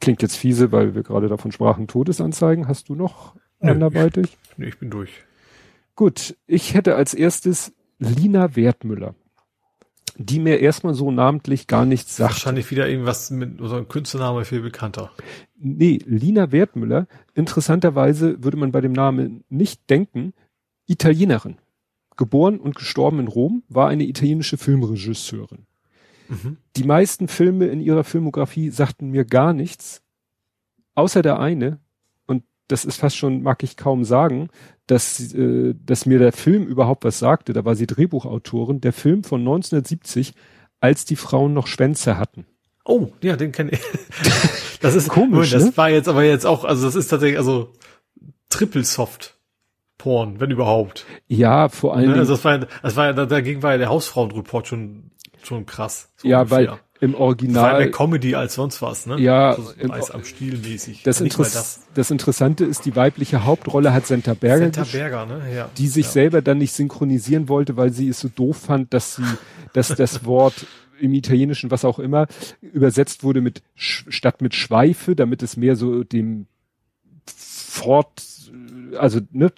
klingt 0.00 0.22
jetzt 0.22 0.36
fiese, 0.36 0.72
weil 0.72 0.94
wir 0.94 1.02
gerade 1.02 1.28
davon 1.28 1.52
sprachen, 1.52 1.86
Todesanzeigen. 1.86 2.68
Hast 2.68 2.88
du 2.88 2.94
noch 2.94 3.34
Nö, 3.60 3.70
anderweitig? 3.70 4.36
Nee, 4.56 4.68
ich 4.68 4.78
bin 4.78 4.90
durch. 4.90 5.10
Gut, 5.94 6.36
ich 6.46 6.74
hätte 6.74 6.94
als 6.94 7.14
erstes 7.14 7.72
Lina 7.98 8.54
Wertmüller, 8.54 9.14
die 10.16 10.38
mir 10.38 10.60
erstmal 10.60 10.94
so 10.94 11.10
namentlich 11.10 11.66
gar 11.66 11.84
nichts 11.84 12.16
sagt. 12.16 12.34
Wahrscheinlich 12.34 12.70
wieder 12.70 12.88
irgendwas 12.88 13.30
mit 13.30 13.60
unserem 13.60 13.88
Künstlername 13.88 14.44
viel 14.44 14.60
bekannter. 14.60 15.10
Nee, 15.56 15.98
Lina 16.04 16.52
Wertmüller, 16.52 17.08
interessanterweise 17.34 18.42
würde 18.42 18.56
man 18.56 18.72
bei 18.72 18.80
dem 18.80 18.92
Namen 18.92 19.44
nicht 19.48 19.90
denken, 19.90 20.34
Italienerin. 20.86 21.58
Geboren 22.16 22.58
und 22.58 22.74
gestorben 22.74 23.20
in 23.20 23.28
Rom, 23.28 23.62
war 23.68 23.88
eine 23.88 24.04
italienische 24.04 24.56
Filmregisseurin. 24.56 25.66
Mhm. 26.28 26.58
Die 26.76 26.84
meisten 26.84 27.28
Filme 27.28 27.66
in 27.66 27.80
ihrer 27.80 28.04
Filmografie 28.04 28.70
sagten 28.70 29.10
mir 29.10 29.24
gar 29.24 29.52
nichts, 29.52 30.02
außer 30.94 31.22
der 31.22 31.40
eine, 31.40 31.78
und 32.26 32.44
das 32.68 32.84
ist 32.84 32.96
fast 32.96 33.16
schon, 33.16 33.42
mag 33.42 33.62
ich 33.62 33.76
kaum 33.76 34.04
sagen, 34.04 34.48
dass, 34.86 35.32
äh, 35.34 35.74
dass 35.84 36.06
mir 36.06 36.18
der 36.18 36.32
Film 36.32 36.66
überhaupt 36.66 37.04
was 37.04 37.18
sagte, 37.18 37.52
da 37.52 37.64
war 37.64 37.74
sie 37.74 37.86
Drehbuchautorin, 37.86 38.80
der 38.80 38.92
Film 38.92 39.24
von 39.24 39.40
1970, 39.40 40.34
als 40.80 41.04
die 41.04 41.16
Frauen 41.16 41.54
noch 41.54 41.66
Schwänze 41.66 42.18
hatten. 42.18 42.46
Oh, 42.84 43.08
ja, 43.22 43.36
den 43.36 43.52
kenne 43.52 43.72
ich. 43.72 43.80
Das 44.80 44.94
ist 44.94 45.08
Komisch, 45.08 45.50
Das 45.50 45.64
ne? 45.64 45.76
war 45.76 45.90
jetzt 45.90 46.08
aber 46.08 46.22
jetzt 46.22 46.46
auch, 46.46 46.64
also 46.64 46.86
das 46.86 46.94
ist 46.94 47.08
tatsächlich, 47.08 47.36
also 47.36 47.72
Triple 48.48 48.84
Soft 48.84 49.36
Porn, 49.98 50.38
wenn 50.38 50.52
überhaupt. 50.52 51.04
Ja, 51.26 51.68
vor 51.68 51.96
allen 51.96 52.12
Ne? 52.12 52.14
Also 52.16 52.34
das 52.34 52.44
war, 52.44 52.58
das 52.58 52.94
war 52.94 53.12
dagegen 53.12 53.62
war 53.64 53.72
ja 53.72 53.78
der 53.78 53.88
Hausfrauenreport 53.88 54.68
schon, 54.68 55.10
schon 55.48 55.66
krass. 55.66 56.10
So 56.16 56.28
ja, 56.28 56.40
ungefähr. 56.40 56.68
weil 56.68 56.78
im 57.00 57.12
das 57.12 57.20
war 57.20 57.26
Original, 57.26 57.78
mehr 57.78 57.90
Comedy 57.90 58.34
als 58.34 58.54
sonst 58.54 58.82
was, 58.82 59.06
ne? 59.06 59.20
Ja, 59.20 59.54
so 59.54 59.70
im- 59.78 59.90
Eis 59.90 60.10
am 60.10 60.24
Stiel 60.24 60.58
mäßig. 60.58 61.02
das, 61.04 61.20
mal 61.20 61.26
Interess 61.26 61.80
das 61.94 62.10
Interessante 62.10 62.64
ist, 62.64 62.84
die 62.84 62.96
weibliche 62.96 63.44
Hauptrolle 63.44 63.92
hat 63.92 64.06
Senta 64.06 64.34
Berger, 64.34 64.64
Senta 64.64 64.84
Berger, 64.84 65.26
ne? 65.26 65.42
Ja. 65.54 65.70
die 65.78 65.86
sich 65.86 66.06
ja. 66.06 66.12
selber 66.12 66.42
dann 66.42 66.58
nicht 66.58 66.72
synchronisieren 66.72 67.48
wollte, 67.48 67.76
weil 67.76 67.92
sie 67.92 68.08
es 68.08 68.20
so 68.20 68.28
doof 68.28 68.56
fand, 68.56 68.92
dass 68.94 69.16
sie, 69.16 69.22
dass 69.72 69.88
das 69.88 70.24
Wort 70.24 70.66
im 71.00 71.14
Italienischen, 71.14 71.70
was 71.70 71.84
auch 71.84 72.00
immer, 72.00 72.26
übersetzt 72.60 73.22
wurde 73.22 73.40
mit 73.40 73.62
statt 73.76 74.42
mit 74.42 74.54
Schweife, 74.54 75.14
damit 75.14 75.44
es 75.44 75.56
mehr 75.56 75.76
so 75.76 76.02
dem 76.02 76.46
Fort, 77.36 78.22
also 78.98 79.20
ne, 79.30 79.52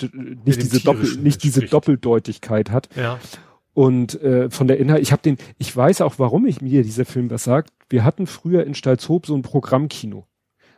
nicht 0.44 0.62
diese 0.62 0.80
Doppel, 0.80 1.16
nicht 1.16 1.42
diese. 1.42 1.62
Doppeldeutigkeit 1.62 2.70
hat. 2.70 2.90
Ja. 2.94 3.18
Und 3.72 4.20
äh, 4.22 4.50
von 4.50 4.66
der 4.66 4.78
Inhalt, 4.78 5.02
ich 5.02 5.12
habe 5.12 5.22
den, 5.22 5.36
ich 5.58 5.74
weiß 5.74 6.00
auch, 6.00 6.18
warum 6.18 6.46
ich 6.46 6.60
mir 6.60 6.82
dieser 6.82 7.04
Film 7.04 7.30
was 7.30 7.44
sagt. 7.44 7.70
Wir 7.88 8.04
hatten 8.04 8.26
früher 8.26 8.64
in 8.66 8.74
Stalzhoop 8.74 9.26
so 9.26 9.34
ein 9.34 9.42
Programmkino. 9.42 10.26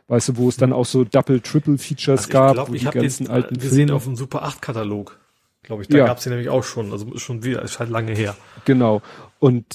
Weißt 0.07 0.29
du, 0.29 0.37
wo 0.37 0.49
es 0.49 0.57
dann 0.57 0.73
auch 0.73 0.85
so 0.85 1.03
Double, 1.03 1.39
Triple 1.41 1.77
Features 1.77 2.21
Also 2.25 2.31
gab, 2.31 2.49
ich 2.49 2.53
glaube, 2.55 2.71
wo 2.71 2.75
ich 2.75 2.81
die 2.83 2.89
ganzen 2.99 3.25
den 3.25 3.31
alten 3.33 3.55
gesehen 3.55 3.87
Filme. 3.87 3.93
auf 3.95 4.03
dem 4.03 4.15
Super 4.15 4.43
8 4.43 4.61
Katalog. 4.61 5.19
Glaube 5.63 5.81
ich, 5.81 5.87
da 5.87 5.97
Ja. 5.97 6.05
gab's 6.05 6.23
den 6.23 6.31
nämlich 6.31 6.49
auch 6.49 6.63
schon. 6.63 6.91
Also 6.91 7.17
schon 7.17 7.43
wieder, 7.43 7.61
ist 7.61 7.79
halt 7.79 7.89
lange 7.89 8.11
her. 8.13 8.35
Genau. 8.65 9.01
Und 9.39 9.65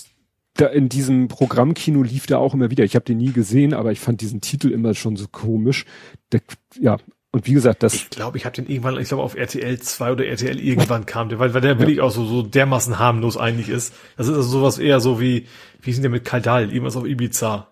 da 0.55 0.67
in 0.67 0.89
diesem 0.89 1.29
Programmkino 1.29 2.03
lief 2.03 2.27
der 2.27 2.41
auch 2.41 2.53
immer 2.53 2.71
wieder. 2.71 2.85
Ich 2.85 2.95
habe 2.95 3.05
den 3.05 3.19
nie 3.19 3.33
gesehen, 3.33 3.73
aber 3.73 3.91
ich 3.93 4.01
fand 4.01 4.21
diesen 4.21 4.41
Titel 4.41 4.71
immer 4.71 4.93
schon 4.95 5.17
so 5.17 5.27
komisch. 5.31 5.87
Der, 6.33 6.41
ja, 6.79 6.99
und 7.39 7.47
wie 7.47 7.53
gesagt, 7.53 7.85
das 7.85 7.95
Ich 7.95 8.11
glaube, 8.11 8.37
ich 8.37 8.45
habe 8.45 8.57
den 8.57 8.67
irgendwann, 8.67 8.99
ich 8.99 9.07
glaube 9.07 9.23
auf 9.23 9.37
RTL 9.37 9.79
2 9.79 10.11
oder 10.11 10.27
RTL 10.27 10.59
irgendwann 10.59 11.07
kam 11.07 11.29
der, 11.29 11.39
weil, 11.39 11.55
weil 11.55 11.61
der 11.61 11.79
wirklich 11.79 12.01
auch 12.01 12.11
so, 12.11 12.25
so 12.25 12.43
dermaßen 12.43 12.99
harmlos 12.99 13.37
eigentlich 13.37 13.69
ist. 13.69 13.95
Das 14.17 14.27
ist 14.27 14.35
also 14.35 14.49
sowas 14.49 14.79
eher 14.79 14.99
so 14.99 15.21
wie, 15.21 15.47
wie 15.81 15.93
sind 15.93 16.03
der 16.03 16.11
mit 16.11 16.25
Kaldal, 16.25 16.73
irgendwas 16.73 16.97
auf 16.97 17.07
Ibiza. 17.07 17.69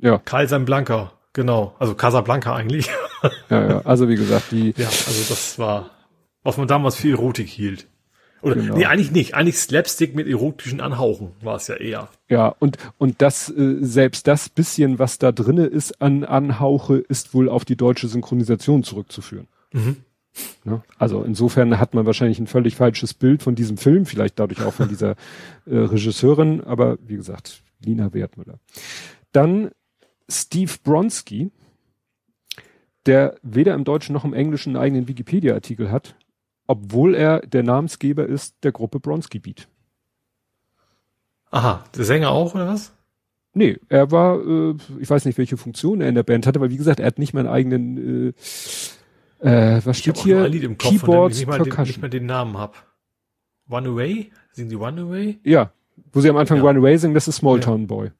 ja, 0.00 0.16
Kal 0.16 0.46
Blanca, 0.60 1.12
genau. 1.34 1.76
Also 1.78 1.94
Casablanca 1.94 2.54
eigentlich. 2.54 2.88
ja, 3.50 3.68
ja. 3.68 3.80
Also 3.84 4.08
wie 4.08 4.16
gesagt, 4.16 4.52
die 4.52 4.72
ja, 4.78 4.86
also 4.86 5.24
das 5.28 5.58
war, 5.58 5.90
was 6.42 6.56
man 6.56 6.66
damals 6.66 6.96
für 6.96 7.10
Erotik 7.10 7.48
hielt. 7.48 7.88
Oder, 8.42 8.56
Genau. 8.56 8.76
nee, 8.76 8.86
eigentlich 8.86 9.12
nicht. 9.12 9.34
Eigentlich 9.34 9.58
Slapstick 9.58 10.14
mit 10.14 10.26
erotischen 10.26 10.80
Anhauchen 10.80 11.32
war 11.40 11.56
es 11.56 11.68
ja 11.68 11.76
eher. 11.76 12.08
Ja, 12.28 12.48
und, 12.58 12.76
und 12.98 13.22
das, 13.22 13.48
äh, 13.48 13.76
selbst 13.80 14.26
das 14.26 14.48
bisschen, 14.48 14.98
was 14.98 15.18
da 15.18 15.32
drinne 15.32 15.66
ist 15.66 16.02
an 16.02 16.24
Anhauche, 16.24 16.96
ist 16.96 17.34
wohl 17.34 17.48
auf 17.48 17.64
die 17.64 17.76
deutsche 17.76 18.08
Synchronisation 18.08 18.82
zurückzuführen. 18.82 19.46
Ne? 20.64 20.82
Also 20.98 21.22
insofern 21.22 21.78
hat 21.78 21.94
man 21.94 22.06
wahrscheinlich 22.06 22.38
ein 22.38 22.46
völlig 22.46 22.76
falsches 22.76 23.14
Bild 23.14 23.42
von 23.42 23.54
diesem 23.54 23.76
Film, 23.76 24.06
vielleicht 24.06 24.38
dadurch 24.38 24.62
auch 24.62 24.72
von 24.74 24.88
dieser 24.88 25.10
äh, 25.66 25.76
Regisseurin, 25.76 26.62
aber 26.62 26.98
wie 27.06 27.16
gesagt, 27.16 27.62
Lina 27.84 28.12
Wertmüller. 28.12 28.58
Dann 29.32 29.70
Steve 30.30 30.72
Bronski, 30.82 31.50
der 33.06 33.36
weder 33.42 33.74
im 33.74 33.84
Deutschen 33.84 34.12
noch 34.12 34.24
im 34.24 34.34
Englischen 34.34 34.76
einen 34.76 34.84
eigenen 34.84 35.08
Wikipedia-Artikel 35.08 35.90
hat, 35.90 36.14
obwohl 36.72 37.14
er 37.14 37.40
der 37.40 37.62
Namensgeber 37.62 38.26
ist 38.26 38.56
der 38.62 38.72
Gruppe 38.72 38.98
Bronski 38.98 39.38
Beat. 39.38 39.68
Aha, 41.50 41.84
der 41.94 42.04
Sänger 42.04 42.30
auch, 42.30 42.54
oder 42.54 42.66
was? 42.66 42.94
Nee, 43.52 43.78
er 43.90 44.10
war, 44.10 44.40
äh, 44.40 44.74
ich 45.00 45.10
weiß 45.10 45.26
nicht, 45.26 45.36
welche 45.36 45.58
Funktion 45.58 46.00
er 46.00 46.08
in 46.08 46.14
der 46.14 46.22
Band 46.22 46.46
hatte, 46.46 46.58
aber 46.58 46.70
wie 46.70 46.78
gesagt, 46.78 46.98
er 46.98 47.06
hat 47.06 47.18
nicht 47.18 47.34
mal 47.34 47.40
einen 47.40 47.50
eigenen, 47.50 48.32
äh, 49.42 49.76
äh, 49.76 49.82
was 49.84 49.98
Ich 49.98 50.04
steht 50.04 50.16
hier 50.16 50.48
Keyboards, 50.76 51.40
ich 51.40 51.46
nicht 51.46 51.58
mal, 51.58 51.62
den, 51.62 51.82
nicht 51.82 52.00
mal 52.00 52.08
den 52.08 52.24
Namen 52.24 52.56
hab. 52.56 52.86
One 53.68 53.90
Away? 53.90 54.30
Singen 54.52 54.70
die 54.70 54.76
One 54.76 55.02
Away? 55.02 55.38
Ja, 55.44 55.72
wo 56.10 56.22
sie 56.22 56.30
am 56.30 56.38
Anfang 56.38 56.56
Ja. 56.56 56.64
Runaway 56.64 56.96
singen, 56.96 57.12
das 57.12 57.28
ist 57.28 57.36
Small 57.36 57.60
Town 57.60 57.86
Boy. 57.86 58.12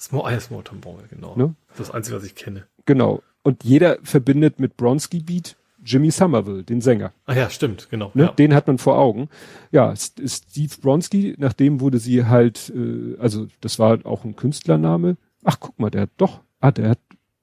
Small, 0.00 0.22
ah, 0.26 0.32
ja, 0.32 0.40
Small 0.40 0.64
Town 0.64 0.80
Boy, 0.80 0.96
genau. 1.08 1.36
Ne? 1.36 1.54
Das 1.68 1.78
ist 1.78 1.88
das 1.88 1.94
Einzige, 1.94 2.16
was 2.16 2.24
ich 2.24 2.34
kenne. 2.34 2.66
Genau. 2.86 3.22
Und 3.44 3.62
jeder 3.62 3.98
verbindet 4.02 4.58
mit 4.58 4.76
Bronski 4.76 5.20
Beat 5.20 5.56
Jimmy 5.84 6.10
Somerville, 6.10 6.64
den 6.64 6.80
Sänger. 6.80 7.12
Ah 7.26 7.34
ja, 7.34 7.50
stimmt, 7.50 7.88
genau. 7.90 8.10
Ne? 8.14 8.24
Ja. 8.24 8.32
Den 8.32 8.54
hat 8.54 8.66
man 8.66 8.78
vor 8.78 8.98
Augen. 8.98 9.28
Ja, 9.70 9.94
Steve 9.96 10.74
Bronski, 10.80 11.34
nachdem 11.38 11.80
wurde 11.80 11.98
sie 11.98 12.26
halt, 12.26 12.72
äh, 12.74 13.16
also 13.18 13.46
das 13.60 13.78
war 13.78 13.98
auch 14.04 14.24
ein 14.24 14.36
Künstlername. 14.36 15.16
Ach, 15.44 15.58
guck 15.58 15.78
mal, 15.78 15.90
der 15.90 16.02
hat 16.02 16.10
doch, 16.16 16.40
ah, 16.60 16.70
der 16.70 16.90
hat, 16.90 16.98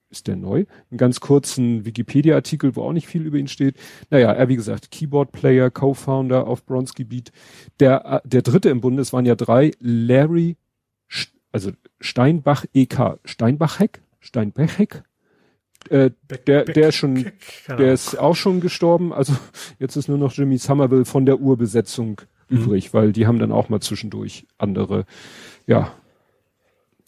ist 0.10 0.28
der 0.28 0.36
neu? 0.36 0.66
Einen 0.90 0.98
ganz 0.98 1.20
kurzen 1.20 1.84
Wikipedia-Artikel, 1.86 2.76
wo 2.76 2.84
auch 2.84 2.94
nicht 2.94 3.08
viel 3.08 3.26
über 3.26 3.38
ihn 3.38 3.48
steht. 3.48 3.76
Naja, 4.10 4.32
er, 4.32 4.48
wie 4.48 4.56
gesagt, 4.56 4.92
Keyboard-Player, 4.92 5.70
Co-Founder 5.72 6.48
auf 6.48 6.66
Bronski 6.66 7.04
Beat. 7.04 7.32
Der, 7.80 8.06
äh, 8.06 8.28
der 8.28 8.42
dritte 8.42 8.70
im 8.70 8.82
Bunde, 8.82 9.02
es 9.02 9.14
waren 9.14 9.26
ja 9.26 9.36
drei, 9.36 9.72
Larry, 9.80 10.56
also 11.52 11.72
Steinbach 12.00 12.66
E.K. 12.74 13.20
Steinbach-Heck? 13.26 14.02
Steinbach-Heck? 14.20 15.04
Äh, 15.90 16.12
der, 16.48 16.66
der 16.66 16.90
ist 16.90 16.96
schon, 16.96 17.32
der 17.68 17.94
ist 17.94 18.18
auch 18.18 18.36
schon 18.36 18.60
gestorben. 18.62 19.14
Also 19.14 19.34
jetzt 19.80 19.96
ist 19.96 20.08
nur 20.08 20.18
noch 20.18 20.34
Jimmy 20.34 20.58
Somerville 20.58 21.06
von 21.06 21.26
der 21.26 21.40
Urbesetzung 21.40 22.22
Mhm. 22.50 22.58
übrig, 22.60 22.94
weil 22.94 23.12
die 23.12 23.28
haben 23.28 23.40
dann 23.40 23.52
auch 23.52 23.68
mal 23.70 23.82
zwischendurch 23.82 24.46
andere. 24.58 25.06
Ja, 25.66 25.94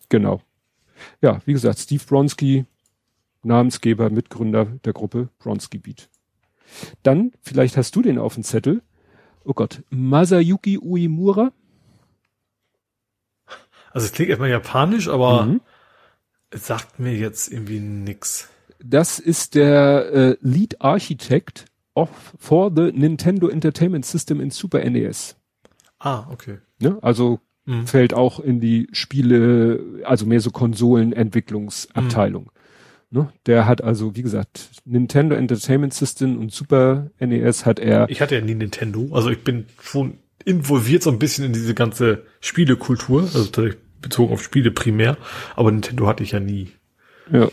genau. 0.10 0.42
Ja, 1.22 1.42
wie 1.46 1.54
gesagt, 1.54 1.80
Steve 1.80 2.04
Bronski, 2.06 2.66
Namensgeber, 3.44 4.10
Mitgründer 4.10 4.66
der 4.84 4.92
Gruppe 4.92 5.30
Bronski 5.40 5.78
Beat. 5.78 6.10
Dann, 7.04 7.32
vielleicht 7.42 7.78
hast 7.78 7.96
du 7.96 8.02
den 8.02 8.18
auf 8.20 8.34
dem 8.34 8.44
Zettel. 8.44 8.82
Oh 9.46 9.54
Gott, 9.54 9.82
Masayuki 9.90 10.78
Uemura. 10.78 11.52
Also 13.92 14.06
es 14.06 14.12
klingt 14.12 14.30
erstmal 14.30 14.50
japanisch, 14.50 15.08
aber 15.08 15.46
Mhm. 15.46 15.62
es 16.52 16.68
sagt 16.68 17.00
mir 17.00 17.14
jetzt 17.16 17.52
irgendwie 17.52 17.80
nix. 17.80 18.50
Das 18.84 19.20
ist 19.20 19.56
der 19.56 20.12
äh, 20.14 20.38
Lead 20.42 20.82
Architect 20.82 21.66
of 21.96 22.10
for 22.38 22.72
the 22.76 22.92
Nintendo 22.94 23.50
Entertainment 23.50 24.06
System 24.06 24.40
in 24.40 24.52
Super 24.52 24.88
NES. 24.90 25.36
Ah, 26.00 26.26
okay. 26.32 26.58
Ne? 26.80 26.98
Also 27.02 27.40
Mhm. 27.66 27.86
fällt 27.86 28.16
auch 28.16 28.40
in 28.40 28.60
die 28.60 28.88
Spiele, 28.94 30.02
also 30.04 30.26
mehr 30.26 30.40
so 30.40 30.50
Konsolenentwicklungsabteilung. 30.50 32.52
Ne? 33.12 33.32
Der 33.46 33.66
hat 33.66 33.84
also, 33.84 34.16
wie 34.16 34.22
gesagt, 34.22 34.70
Nintendo 34.86 35.36
Entertainment 35.36 35.94
System 35.94 36.38
und 36.40 36.52
Super 36.52 37.10
NES 37.20 37.66
hat 37.66 37.80
er. 37.80 38.10
Ich 38.10 38.22
hatte 38.22 38.36
ja 38.36 38.42
nie 38.42 38.56
Nintendo, 38.56 39.10
also 39.12 39.30
ich 39.30 39.44
bin 39.44 39.66
schon 39.82 40.20
involviert 40.46 41.04
so 41.04 41.10
ein 41.12 41.20
bisschen 41.20 41.46
in 41.46 41.54
diese 41.54 41.74
ganze 41.74 42.24
Spielekultur, 42.40 43.24
also 43.24 43.46
tatsächlich 43.46 43.78
bezogen 44.02 44.34
auf 44.34 44.44
Spiele 44.44 44.72
primär, 44.72 45.18
aber 45.56 45.72
Nintendo 45.72 46.08
hatte 46.08 46.24
ich 46.24 46.32
ja 46.32 46.40
nie. 46.40 46.70
Ja. 47.32 47.50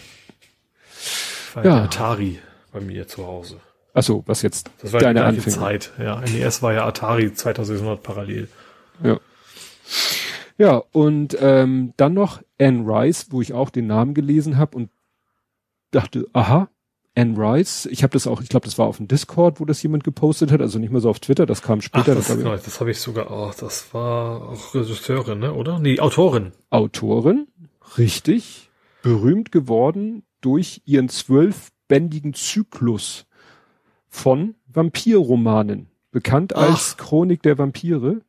War 1.57 1.65
Ja. 1.65 1.77
ja. 1.79 1.85
Atari 1.85 2.39
bei 2.73 2.81
mir 2.81 3.09
zu 3.09 3.27
Hause. 3.27 3.61
Achso, 3.95 4.23
was 4.27 4.43
jetzt 4.43 4.71
Das 4.83 4.93
war 4.93 5.01
deine 5.01 5.21
die 5.33 5.39
gleiche. 5.41 5.51
Zeit. 5.59 5.93
Ja, 5.99 6.21
NES 6.21 6.61
war 6.63 6.75
ja 6.75 6.87
Atari 6.87 7.33
2600 7.33 8.03
parallel. 8.03 8.49
Ja. 9.03 9.19
Ja, 10.59 10.83
und 10.93 11.37
ähm, 11.41 11.93
dann 11.97 12.15
noch 12.15 12.43
Anne 12.61 12.83
Rice, 12.87 13.27
wo 13.31 13.41
ich 13.41 13.53
auch 13.55 13.71
den 13.71 13.87
Namen 13.87 14.13
gelesen 14.15 14.57
habe 14.59 14.77
und 14.77 14.91
dachte, 15.93 16.27
aha, 16.35 16.69
Anne 17.15 17.39
Rice. 17.39 17.87
Ich 17.87 18.03
habe 18.03 18.13
das 18.13 18.27
auch, 18.27 18.43
ich 18.43 18.51
glaube, 18.51 18.65
das 18.67 18.77
war 18.79 18.87
auf 18.87 18.99
dem 18.99 19.09
Discord, 19.09 19.59
wo 19.61 19.65
das 19.65 19.83
jemand 19.83 20.05
gepostet 20.05 20.53
hat, 20.53 20.61
also 20.61 20.79
nicht 20.79 20.91
mehr 20.93 21.01
so 21.01 21.09
auf 21.09 21.21
Twitter, 21.21 21.47
das 21.47 21.63
kam 21.63 21.79
Ach, 21.79 21.83
später. 21.83 22.15
das, 22.15 22.27
glaub 22.27 22.39
ich. 22.39 22.45
genau, 22.45 22.57
das 22.57 22.81
habe 22.81 22.91
ich 22.91 23.01
sogar, 23.01 23.31
oh, 23.31 23.51
das 23.59 23.95
war 23.95 24.49
auch 24.51 24.75
Regisseurin, 24.75 25.39
ne, 25.39 25.55
oder? 25.55 25.79
Nee, 25.79 26.01
Autorin. 26.01 26.53
Autorin, 26.69 27.47
richtig, 27.97 28.71
berühmt 29.03 29.53
geworden 29.53 30.23
durch 30.41 30.83
ihren 30.85 31.09
zwölfbändigen 31.09 32.35
Zyklus 32.35 33.27
von 34.09 34.55
Vampirromanen, 34.67 35.89
bekannt 36.11 36.55
als 36.55 36.97
Chronik 36.97 37.43
der 37.43 37.59
Vampire. 37.59 38.21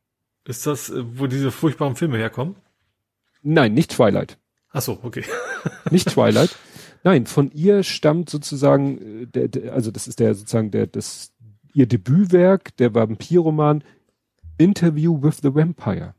Ist 0.44 0.66
das, 0.66 0.90
äh, 0.90 1.02
wo 1.18 1.26
diese 1.26 1.50
furchtbaren 1.50 1.96
Filme 1.96 2.18
herkommen? 2.18 2.56
Nein, 3.42 3.74
nicht 3.74 3.92
Twilight. 3.92 4.38
Ach 4.70 4.82
so, 4.82 4.98
okay. 5.02 5.24
Nicht 5.90 6.10
Twilight. 6.10 6.56
Nein, 7.04 7.26
von 7.26 7.50
ihr 7.52 7.82
stammt 7.82 8.28
sozusagen, 8.28 9.22
äh, 9.22 9.26
der, 9.26 9.48
der, 9.48 9.72
also 9.72 9.90
das 9.90 10.06
ist 10.06 10.20
der 10.20 10.34
sozusagen 10.34 10.70
der, 10.70 10.86
das, 10.86 11.32
ihr 11.72 11.86
Debütwerk, 11.86 12.76
der 12.76 12.94
Vampirroman 12.94 13.82
Interview 14.58 15.22
with 15.22 15.38
the 15.42 15.54
Vampire. 15.54 16.14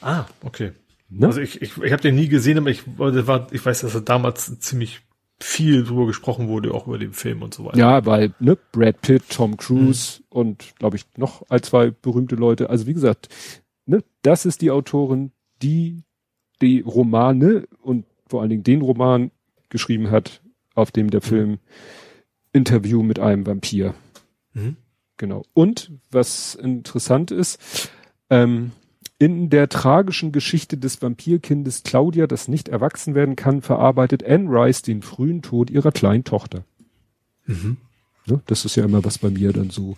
Ah, 0.00 0.26
okay. 0.42 0.72
Ne? 1.08 1.26
Also 1.26 1.40
ich, 1.40 1.62
ich, 1.62 1.76
ich 1.78 1.92
habe 1.92 2.02
den 2.02 2.16
nie 2.16 2.28
gesehen, 2.28 2.58
aber 2.58 2.70
ich, 2.70 2.82
war, 2.98 3.52
ich 3.52 3.64
weiß, 3.64 3.80
dass 3.80 3.92
da 3.92 4.00
damals 4.00 4.58
ziemlich 4.60 5.00
viel 5.40 5.84
drüber 5.84 6.06
gesprochen 6.06 6.48
wurde, 6.48 6.74
auch 6.74 6.86
über 6.86 6.98
den 6.98 7.12
Film 7.12 7.42
und 7.42 7.54
so 7.54 7.64
weiter. 7.64 7.78
Ja, 7.78 8.04
weil, 8.06 8.34
ne, 8.40 8.58
Brad 8.72 9.00
Pitt, 9.00 9.22
Tom 9.30 9.56
Cruise 9.56 10.22
und 10.28 10.74
glaube 10.78 10.96
ich 10.96 11.06
noch 11.16 11.48
ein, 11.48 11.62
zwei 11.62 11.90
berühmte 11.90 12.36
Leute. 12.36 12.68
Also 12.70 12.86
wie 12.86 12.94
gesagt, 12.94 13.28
ne, 13.86 14.04
das 14.22 14.44
ist 14.44 14.60
die 14.60 14.70
Autorin, 14.70 15.32
die 15.62 16.02
die 16.60 16.80
Romane 16.80 17.66
und 17.80 18.04
vor 18.26 18.40
allen 18.40 18.50
Dingen 18.50 18.64
den 18.64 18.82
Roman 18.82 19.30
geschrieben 19.70 20.10
hat, 20.10 20.42
auf 20.74 20.90
dem 20.90 21.10
der 21.10 21.20
Film 21.20 21.58
Interview 22.52 23.02
mit 23.02 23.18
einem 23.18 23.46
Vampir. 23.46 23.94
Mhm. 24.52 24.76
Genau. 25.16 25.42
Und 25.54 25.92
was 26.10 26.54
interessant 26.54 27.30
ist, 27.30 27.90
ähm, 28.30 28.72
in 29.20 29.50
der 29.50 29.68
tragischen 29.68 30.32
Geschichte 30.32 30.76
des 30.78 31.00
Vampirkindes 31.02 31.82
Claudia, 31.84 32.26
das 32.26 32.48
nicht 32.48 32.68
erwachsen 32.68 33.14
werden 33.14 33.36
kann, 33.36 33.60
verarbeitet 33.60 34.24
Anne 34.24 34.48
Rice 34.50 34.80
den 34.82 35.02
frühen 35.02 35.42
Tod 35.42 35.70
ihrer 35.70 35.92
kleinen 35.92 36.24
Tochter. 36.24 36.64
Mhm. 37.44 37.76
Ne? 38.26 38.40
Das 38.46 38.64
ist 38.64 38.76
ja 38.76 38.84
immer, 38.84 39.04
was 39.04 39.18
bei 39.18 39.28
mir 39.30 39.52
dann 39.52 39.68
so 39.68 39.96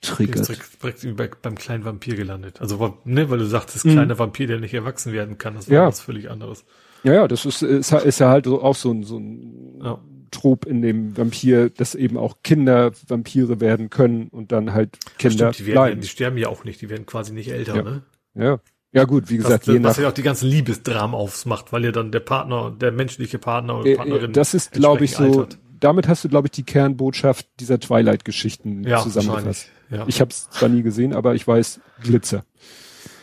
triggert. 0.00 0.48
direkt, 0.48 1.02
direkt 1.02 1.42
beim 1.42 1.54
kleinen 1.54 1.84
Vampir 1.84 2.16
gelandet. 2.16 2.60
Also, 2.60 2.98
ne, 3.04 3.30
weil 3.30 3.38
du 3.38 3.46
sagtest, 3.46 3.84
Mhm. 3.84 3.92
kleiner 3.92 4.18
Vampir, 4.18 4.46
der 4.46 4.58
nicht 4.58 4.74
erwachsen 4.74 5.12
werden 5.12 5.36
kann, 5.38 5.54
das 5.54 5.68
war 5.68 5.74
Ja. 5.76 5.86
was 5.86 6.00
völlig 6.00 6.30
anderes. 6.30 6.64
Ja, 7.04 7.12
ja, 7.14 7.28
das 7.28 7.44
ist, 7.44 7.62
ist, 7.62 7.92
ist 7.92 8.18
ja 8.20 8.30
halt 8.30 8.46
so 8.46 8.62
auch 8.62 8.74
so 8.76 8.90
ein, 8.90 9.04
so 9.04 9.18
ein 9.18 9.80
Ja. 9.82 9.98
Trop 10.32 10.64
in 10.66 10.82
dem 10.82 11.16
Vampir, 11.16 11.70
dass 11.70 11.94
eben 11.94 12.16
auch 12.18 12.38
Kinder 12.42 12.90
Vampire 13.06 13.60
werden 13.60 13.88
können 13.90 14.26
und 14.28 14.50
dann 14.50 14.72
halt 14.72 14.98
Kinder 15.18 15.52
Stimmt, 15.52 15.58
die, 15.60 15.66
werden, 15.66 15.74
bleiben. 15.74 16.00
die 16.00 16.08
sterben 16.08 16.38
ja 16.38 16.48
auch 16.48 16.64
nicht, 16.64 16.80
die 16.80 16.90
werden 16.90 17.06
quasi 17.06 17.32
nicht 17.32 17.50
älter, 17.50 17.76
Ja. 17.76 17.82
ne? 17.82 18.02
Ja. 18.34 18.58
Ja 18.94 19.04
gut, 19.04 19.30
wie 19.30 19.36
gesagt, 19.38 19.68
was, 19.68 19.72
je 19.74 19.78
nach 19.80 19.90
was 19.90 19.96
ja 19.98 20.08
auch 20.08 20.12
die 20.12 20.22
ganzen 20.22 20.48
Liebesdramen 20.50 21.14
aufmacht, 21.14 21.72
weil 21.72 21.84
ja 21.84 21.92
dann 21.92 22.10
der 22.12 22.20
Partner, 22.20 22.70
der 22.78 22.92
menschliche 22.92 23.38
Partner 23.38 23.78
oder 23.80 23.86
Äh, 23.90 23.96
Partnerin. 23.96 24.32
das 24.34 24.52
ist, 24.52 24.72
glaube 24.72 25.04
ich, 25.04 25.12
so. 25.12 25.22
altert. 25.24 25.58
Damit 25.80 26.08
hast 26.08 26.24
du, 26.24 26.28
glaube 26.28 26.46
ich, 26.48 26.50
die 26.52 26.62
Kernbotschaft 26.62 27.46
dieser 27.58 27.80
Twilight-Geschichten 27.80 28.84
Ja, 28.84 29.00
zusammengefasst. 29.02 29.68
Ja. 29.90 30.04
Ich 30.08 30.20
habe 30.20 30.30
es 30.30 30.48
zwar 30.50 30.68
nie 30.68 30.82
gesehen, 30.82 31.14
aber 31.14 31.34
ich 31.34 31.46
weiß 31.46 31.80
Glitzer. 32.02 32.44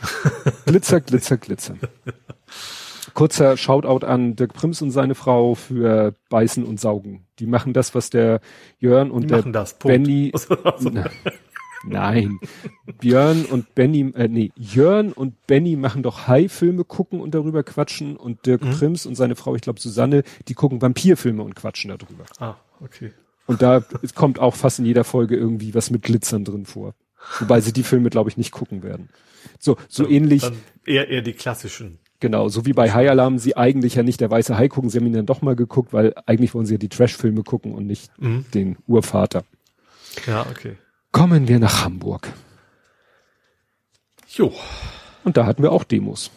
Glitzer, 0.65 1.01
Glitzer, 1.01 1.37
Glitzer. 1.37 1.75
Kurzer 3.13 3.57
Shoutout 3.57 4.05
an 4.05 4.35
Dirk 4.35 4.53
Prims 4.53 4.81
und 4.81 4.91
seine 4.91 5.15
Frau 5.15 5.55
für 5.55 6.13
Beißen 6.29 6.63
und 6.63 6.79
Saugen. 6.79 7.25
Die 7.39 7.47
machen 7.47 7.73
das, 7.73 7.95
was 7.95 8.09
der 8.09 8.41
Jörn 8.79 9.11
und 9.11 9.23
die 9.23 9.27
der 9.27 9.41
das. 9.43 9.77
Benny. 9.79 10.31
Nein. 11.85 12.39
Björn 12.99 13.45
und 13.45 13.73
Benny, 13.73 14.11
äh, 14.15 14.27
nee, 14.27 14.51
Jörn 14.57 15.13
und 15.13 15.47
Benny 15.47 15.77
machen 15.77 16.03
doch 16.03 16.27
Hai-Filme 16.27 16.83
gucken 16.83 17.21
und 17.21 17.33
darüber 17.33 17.63
quatschen 17.63 18.17
und 18.17 18.45
Dirk 18.45 18.63
Mhm. 18.63 18.71
Prims 18.71 19.05
und 19.05 19.15
seine 19.15 19.35
Frau, 19.37 19.55
ich 19.55 19.61
glaube 19.61 19.79
Susanne, 19.79 20.23
die 20.49 20.55
gucken 20.55 20.81
Vampirfilme 20.81 21.41
und 21.41 21.55
quatschen 21.55 21.89
darüber. 21.89 22.25
ah, 22.39 22.55
okay. 22.81 23.11
Und 23.47 23.61
da 23.63 23.81
kommt 24.13 24.39
auch 24.39 24.55
fast 24.55 24.77
in 24.79 24.85
jeder 24.85 25.03
Folge 25.03 25.35
irgendwie 25.35 25.73
was 25.73 25.89
mit 25.89 26.03
Glitzern 26.03 26.43
drin 26.45 26.65
vor. 26.65 26.93
Wobei 27.39 27.61
sie 27.61 27.73
die 27.73 27.83
Filme, 27.83 28.09
glaube 28.09 28.29
ich, 28.29 28.37
nicht 28.37 28.51
gucken 28.51 28.83
werden. 28.83 29.09
So, 29.57 29.75
so 29.87 30.07
ähnlich, 30.07 30.41
Dann 30.43 30.57
eher, 30.85 31.07
eher 31.09 31.21
die 31.21 31.33
klassischen. 31.33 31.99
Genau, 32.19 32.49
so 32.49 32.65
wie 32.65 32.73
bei 32.73 32.91
High 32.91 33.09
Alarm, 33.09 33.37
sie 33.39 33.55
eigentlich 33.57 33.95
ja 33.95 34.03
nicht 34.03 34.21
der 34.21 34.29
weiße 34.31 34.57
Hai 34.57 34.67
gucken, 34.67 34.89
sie 34.89 34.97
haben 34.99 35.05
ihn 35.07 35.13
dann 35.13 35.25
doch 35.25 35.41
mal 35.41 35.55
geguckt, 35.55 35.93
weil 35.93 36.13
eigentlich 36.25 36.53
wollen 36.53 36.65
sie 36.65 36.75
ja 36.75 36.77
die 36.77 36.89
Trash-Filme 36.89 37.43
gucken 37.43 37.73
und 37.73 37.85
nicht 37.87 38.11
Mhm. 38.19 38.45
den 38.53 38.77
Urvater. 38.87 39.43
Ja, 40.27 40.45
okay. 40.49 40.77
Kommen 41.11 41.47
wir 41.47 41.59
nach 41.59 41.83
Hamburg. 41.83 42.31
Jo. 44.27 44.53
Und 45.23 45.37
da 45.37 45.45
hatten 45.45 45.63
wir 45.63 45.71
auch 45.71 45.83
Demos. 45.83 46.31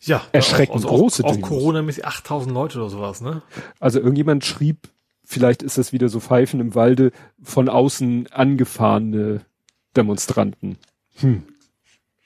Ja. 0.00 0.22
Erschreckend 0.32 0.84
auch, 0.84 0.88
große 0.88 1.24
Auch, 1.24 1.28
auch 1.30 1.34
Demos. 1.34 1.48
Corona-mäßig 1.48 2.06
8000 2.06 2.52
Leute 2.54 2.78
oder 2.78 2.90
sowas, 2.90 3.20
ne? 3.20 3.42
Also 3.78 3.98
irgendjemand 4.00 4.44
schrieb, 4.44 4.88
vielleicht 5.24 5.62
ist 5.62 5.78
das 5.78 5.92
wieder 5.92 6.08
so 6.08 6.20
Pfeifen 6.20 6.60
im 6.60 6.74
Walde, 6.74 7.12
von 7.42 7.68
außen 7.68 8.28
angefahrene 8.32 9.42
Demonstranten. 9.96 10.78
Hm. 11.16 11.42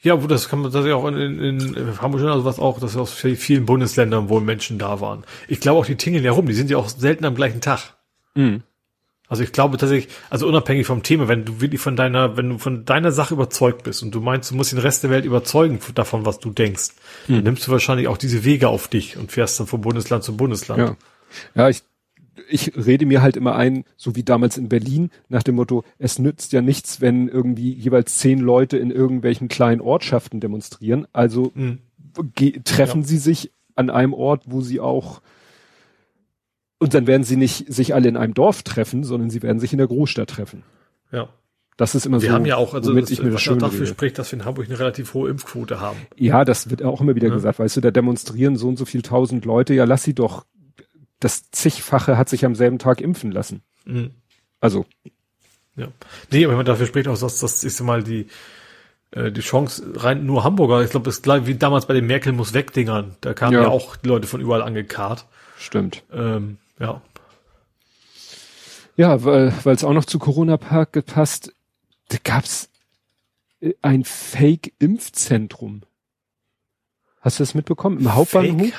Ja, 0.05 0.23
wo 0.23 0.27
das 0.27 0.51
kann 0.51 0.61
man 0.61 0.71
tatsächlich 0.71 0.93
auch 0.93 1.09
in, 1.09 1.17
in, 1.17 1.75
in 1.75 2.01
Hamburg 2.01 2.21
schon 2.21 2.31
also 2.31 2.45
was 2.45 2.59
auch, 2.59 2.79
dass 2.79 2.95
aus 2.95 3.13
vielen 3.13 3.65
Bundesländern 3.65 4.29
wohl 4.29 4.43
Menschen 4.43 4.79
da 4.79 5.01
waren. 5.01 5.25
Ich 5.49 5.61
glaube 5.61 5.81
auch, 5.81 5.87
die 5.87 5.97
tingeln 5.97 6.23
ja 6.23 6.33
rum, 6.33 6.47
die 6.47 6.53
sind 6.53 6.71
ja 6.71 6.77
auch 6.77 6.91
selten 6.91 7.25
am 7.25 7.35
gleichen 7.35 7.63
Tag. 7.63 7.95
Mhm. 8.35 8.63
Also 9.27 9.43
ich 9.43 9.53
glaube 9.53 9.79
tatsächlich, 9.79 10.13
also 10.29 10.47
unabhängig 10.47 10.87
vom 10.87 11.03
Thema, 11.03 11.27
wenn 11.27 11.47
du 11.47 11.63
wirklich 11.63 11.81
von 11.81 11.97
deiner, 11.97 12.37
wenn 12.37 12.51
du 12.51 12.59
von 12.59 12.85
deiner 12.85 13.13
Sache 13.13 13.33
überzeugt 13.33 13.83
bist 13.83 14.03
und 14.03 14.15
du 14.15 14.21
meinst, 14.21 14.51
du 14.51 14.55
musst 14.55 14.73
den 14.73 14.79
Rest 14.79 15.03
der 15.03 15.11
Welt 15.11 15.25
überzeugen 15.25 15.81
davon, 15.95 16.27
was 16.27 16.39
du 16.39 16.51
denkst, 16.51 16.91
dann 17.27 17.43
nimmst 17.43 17.67
du 17.67 17.73
wahrscheinlich 17.73 18.07
auch 18.07 18.19
diese 18.19 18.45
Wege 18.45 18.69
auf 18.69 18.89
dich 18.89 19.17
und 19.17 19.33
fährst 19.33 19.59
dann 19.59 19.67
von 19.67 19.81
Bundesland 19.81 20.23
zu 20.23 20.37
Bundesland. 20.37 20.79
Ja, 20.81 20.97
ja 21.55 21.69
ich, 21.71 21.83
ich 22.49 22.73
rede 22.77 23.07
mir 23.07 23.23
halt 23.23 23.37
immer 23.37 23.55
ein, 23.55 23.85
so 23.97 24.17
wie 24.17 24.23
damals 24.23 24.57
in 24.59 24.69
Berlin, 24.69 25.11
nach 25.29 25.43
dem 25.43 25.55
Motto, 25.57 25.85
es 25.99 26.19
nützt 26.19 26.53
ja 26.53 26.63
nichts, 26.63 27.01
wenn 27.01 27.29
irgendwie 27.29 27.73
jeweils 27.73 28.19
zehn 28.19 28.39
Leute 28.39 28.77
in 28.77 28.91
irgendwelchen 28.91 29.49
kleinen 29.49 29.81
Ortschaften 29.81 30.41
demonstrieren. 30.41 31.07
Also 31.13 31.53
Mhm. 31.55 31.79
treffen 32.65 33.01
Ja. 33.03 33.07
sie 33.07 33.19
sich 33.19 33.53
an 33.77 33.91
einem 33.91 34.13
Ort, 34.15 34.45
wo 34.47 34.61
sie 34.61 34.81
auch 34.81 35.21
und 36.79 36.93
dann 36.95 37.07
werden 37.07 37.25
sie 37.25 37.37
nicht 37.37 37.73
sich 37.73 37.95
alle 37.95 38.09
in 38.09 38.17
einem 38.17 38.35
Dorf 38.35 38.63
treffen, 38.63 39.05
sondern 39.05 39.31
sie 39.31 39.43
werden 39.43 39.59
sich 39.61 39.73
in 39.73 39.79
der 39.79 39.87
Großstadt 39.89 40.31
treffen. 40.31 40.63
ja. 41.13 41.29
Das 41.77 41.97
ist 41.97 42.07
immer 42.07 42.23
Wir 42.23 42.29
so, 42.29 42.35
haben 42.37 42.47
ja 42.47 42.57
auch, 42.57 42.73
also 42.73 42.95
das, 42.95 43.11
ich 43.11 43.19
mir 43.19 43.25
das 43.31 43.35
was 43.35 43.43
schön 43.43 43.59
dafür 43.59 43.81
rede. 43.81 43.89
spricht, 43.89 44.17
dass 44.21 44.31
wir 44.31 44.39
in 44.39 44.45
Hamburg 44.45 44.67
eine 44.69 44.79
relativ 44.79 45.13
hohe 45.13 45.29
Impfquote 45.29 45.81
haben. 45.81 45.97
Ja, 46.17 46.45
das 46.45 46.71
wird 46.71 46.85
auch 46.85 47.01
immer 47.01 47.17
wieder 47.17 47.27
Ja. 47.27 47.35
gesagt. 47.35 47.59
Weißt 47.59 47.77
du, 47.77 47.81
da 47.81 47.91
demonstrieren 47.91 48.55
so 48.55 48.69
und 48.69 48.77
so 48.77 48.85
viel 48.85 49.03
tausend 49.03 49.45
Leute. 49.45 49.75
Ja, 49.75 49.83
lass 49.83 50.05
sie 50.05 50.15
doch. 50.15 50.47
Das 51.25 51.51
zigfache 51.51 52.19
hat 52.19 52.29
sich 52.29 52.45
am 52.45 52.55
selben 52.55 52.79
Tag 52.79 53.01
impfen 53.01 53.33
lassen. 53.33 53.63
Mhm. 53.87 54.11
Also, 54.61 54.85
Ja. 55.75 55.89
Nee, 56.31 56.45
aber 56.45 56.63
dafür 56.65 56.85
spricht 56.87 57.09
auch, 57.09 57.19
dass 57.19 57.39
das 57.41 57.65
ist 57.65 57.81
mal 57.81 58.03
die, 58.03 58.27
äh, 59.13 59.33
die 59.33 59.41
Chance 59.41 59.83
rein 59.97 60.27
nur 60.27 60.45
Hamburger. 60.45 60.83
Ich 60.85 60.91
glaube, 60.91 61.09
ist 61.09 61.23
gleich 61.23 61.47
wie 61.47 61.55
damals 61.55 61.87
bei 61.87 61.95
den 61.95 62.07
Merkel 62.07 62.33
muss 62.35 62.53
weg 62.53 62.75
Dingern. 62.75 63.17
Da 63.23 63.33
kamen 63.33 63.55
Ja. 63.55 63.63
ja. 63.63 63.69
auch 63.69 63.97
die 63.97 64.09
Leute 64.09 64.27
von 64.27 64.43
überall 64.43 64.61
angekarrt. 64.63 65.25
stimmt. 65.59 66.03
Ähm, 66.13 66.59
ja. 66.79 67.01
Ja, 68.97 69.25
weil 69.25 69.53
weil 69.65 69.75
es 69.75 69.83
auch 69.83 69.95
noch 69.95 70.05
zu 70.05 70.19
Corona 70.19 70.59
Park 70.59 70.93
gepasst, 70.93 71.55
da 72.09 72.19
gab's 72.23 72.69
äh, 73.61 73.73
ein 73.81 74.05
Fake-Impfzentrum. 74.05 75.85
Hast 77.23 77.39
du 77.39 77.43
das 77.43 77.55
mitbekommen? 77.55 77.99
Im 78.01 78.15
Hauptbahnhof? 78.15 78.61
Fake? 78.61 78.75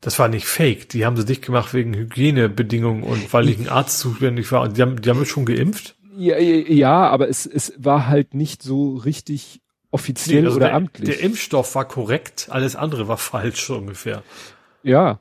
Das 0.00 0.18
war 0.18 0.28
nicht 0.28 0.46
fake. 0.46 0.88
Die 0.90 1.04
haben 1.04 1.16
sie 1.16 1.24
dicht 1.24 1.44
gemacht 1.44 1.74
wegen 1.74 1.94
Hygienebedingungen 1.94 3.02
und 3.02 3.32
weil 3.32 3.48
ich 3.48 3.58
ein 3.58 3.68
Arzt 3.68 3.98
zuständig 3.98 4.50
war. 4.52 4.62
Und 4.62 4.76
die 4.76 4.82
haben, 4.82 5.00
die 5.00 5.10
haben 5.10 5.20
mich 5.20 5.30
schon 5.30 5.46
geimpft. 5.46 5.96
Ja, 6.16 6.38
ja, 6.38 7.08
aber 7.08 7.28
es, 7.28 7.44
es 7.44 7.74
war 7.76 8.06
halt 8.06 8.34
nicht 8.34 8.62
so 8.62 8.96
richtig 8.96 9.60
offiziell 9.90 10.46
also 10.46 10.56
oder 10.56 10.66
der, 10.66 10.74
amtlich. 10.74 11.08
der 11.08 11.20
Impfstoff 11.20 11.74
war 11.74 11.86
korrekt, 11.86 12.48
alles 12.50 12.76
andere 12.76 13.08
war 13.08 13.18
falsch 13.18 13.70
ungefähr. 13.70 14.22
Ja. 14.82 15.18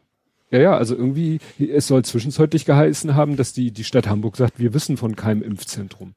Ja, 0.51 0.59
ja, 0.59 0.77
also 0.77 0.95
irgendwie, 0.95 1.39
es 1.59 1.87
soll 1.87 2.05
zwischenzeitlich 2.05 2.65
geheißen 2.65 3.15
haben, 3.15 3.35
dass 3.35 3.51
die, 3.51 3.71
die 3.71 3.83
Stadt 3.83 4.07
Hamburg 4.07 4.37
sagt, 4.37 4.59
wir 4.59 4.73
wissen 4.73 4.95
von 4.95 5.15
keinem 5.15 5.41
Impfzentrum. 5.41 6.13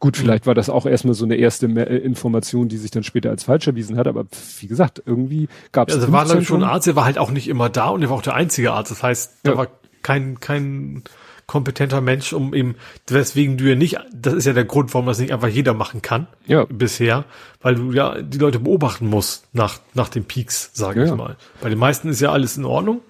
Gut, 0.00 0.16
vielleicht 0.16 0.46
war 0.46 0.54
das 0.54 0.70
auch 0.70 0.86
erstmal 0.86 1.14
so 1.14 1.24
eine 1.24 1.34
erste 1.34 1.66
äh, 1.66 1.96
Information, 1.98 2.68
die 2.68 2.76
sich 2.76 2.90
dann 2.92 3.02
später 3.02 3.30
als 3.30 3.44
falsch 3.44 3.66
erwiesen 3.66 3.96
hat, 3.96 4.06
aber 4.06 4.26
wie 4.60 4.66
gesagt, 4.68 5.02
irgendwie 5.04 5.48
gab 5.72 5.88
es 5.88 5.96
Also 5.96 6.12
war 6.12 6.24
glaube 6.24 6.42
ich 6.42 6.46
schon 6.48 6.62
ein 6.62 6.68
Arzt, 6.68 6.86
der 6.86 6.94
war 6.96 7.04
halt 7.04 7.18
auch 7.18 7.30
nicht 7.32 7.48
immer 7.48 7.68
da 7.68 7.88
und 7.88 8.02
der 8.02 8.10
war 8.10 8.16
auch 8.16 8.22
der 8.22 8.34
einzige 8.34 8.72
Arzt. 8.72 8.90
Das 8.92 9.02
heißt, 9.02 9.38
da 9.42 9.52
Ja. 9.52 9.56
war 9.58 9.66
kein, 10.02 10.38
kein 10.38 11.02
kompetenter 11.46 12.00
Mensch, 12.00 12.32
um 12.32 12.54
eben, 12.54 12.76
weswegen 13.08 13.56
du 13.56 13.64
ja 13.64 13.74
nicht, 13.74 13.98
das 14.14 14.34
ist 14.34 14.44
ja 14.44 14.52
der 14.52 14.66
Grund, 14.66 14.92
warum 14.94 15.06
das 15.06 15.18
nicht 15.18 15.32
einfach 15.32 15.48
jeder 15.48 15.74
machen 15.74 16.00
kann, 16.02 16.28
Ja. 16.46 16.64
bisher, 16.68 17.24
weil 17.62 17.74
du 17.74 17.90
ja 17.92 18.20
die 18.22 18.38
Leute 18.38 18.60
beobachten 18.60 19.08
musst 19.08 19.46
nach, 19.52 19.80
nach 19.94 20.10
den 20.10 20.24
Peaks, 20.24 20.70
sage 20.74 21.00
Ja, 21.00 21.06
ich 21.06 21.14
mal. 21.14 21.36
Bei 21.60 21.70
den 21.70 21.78
meisten 21.78 22.08
ist 22.08 22.20
ja 22.20 22.30
alles 22.30 22.56
in 22.56 22.64
Ordnung. 22.66 23.00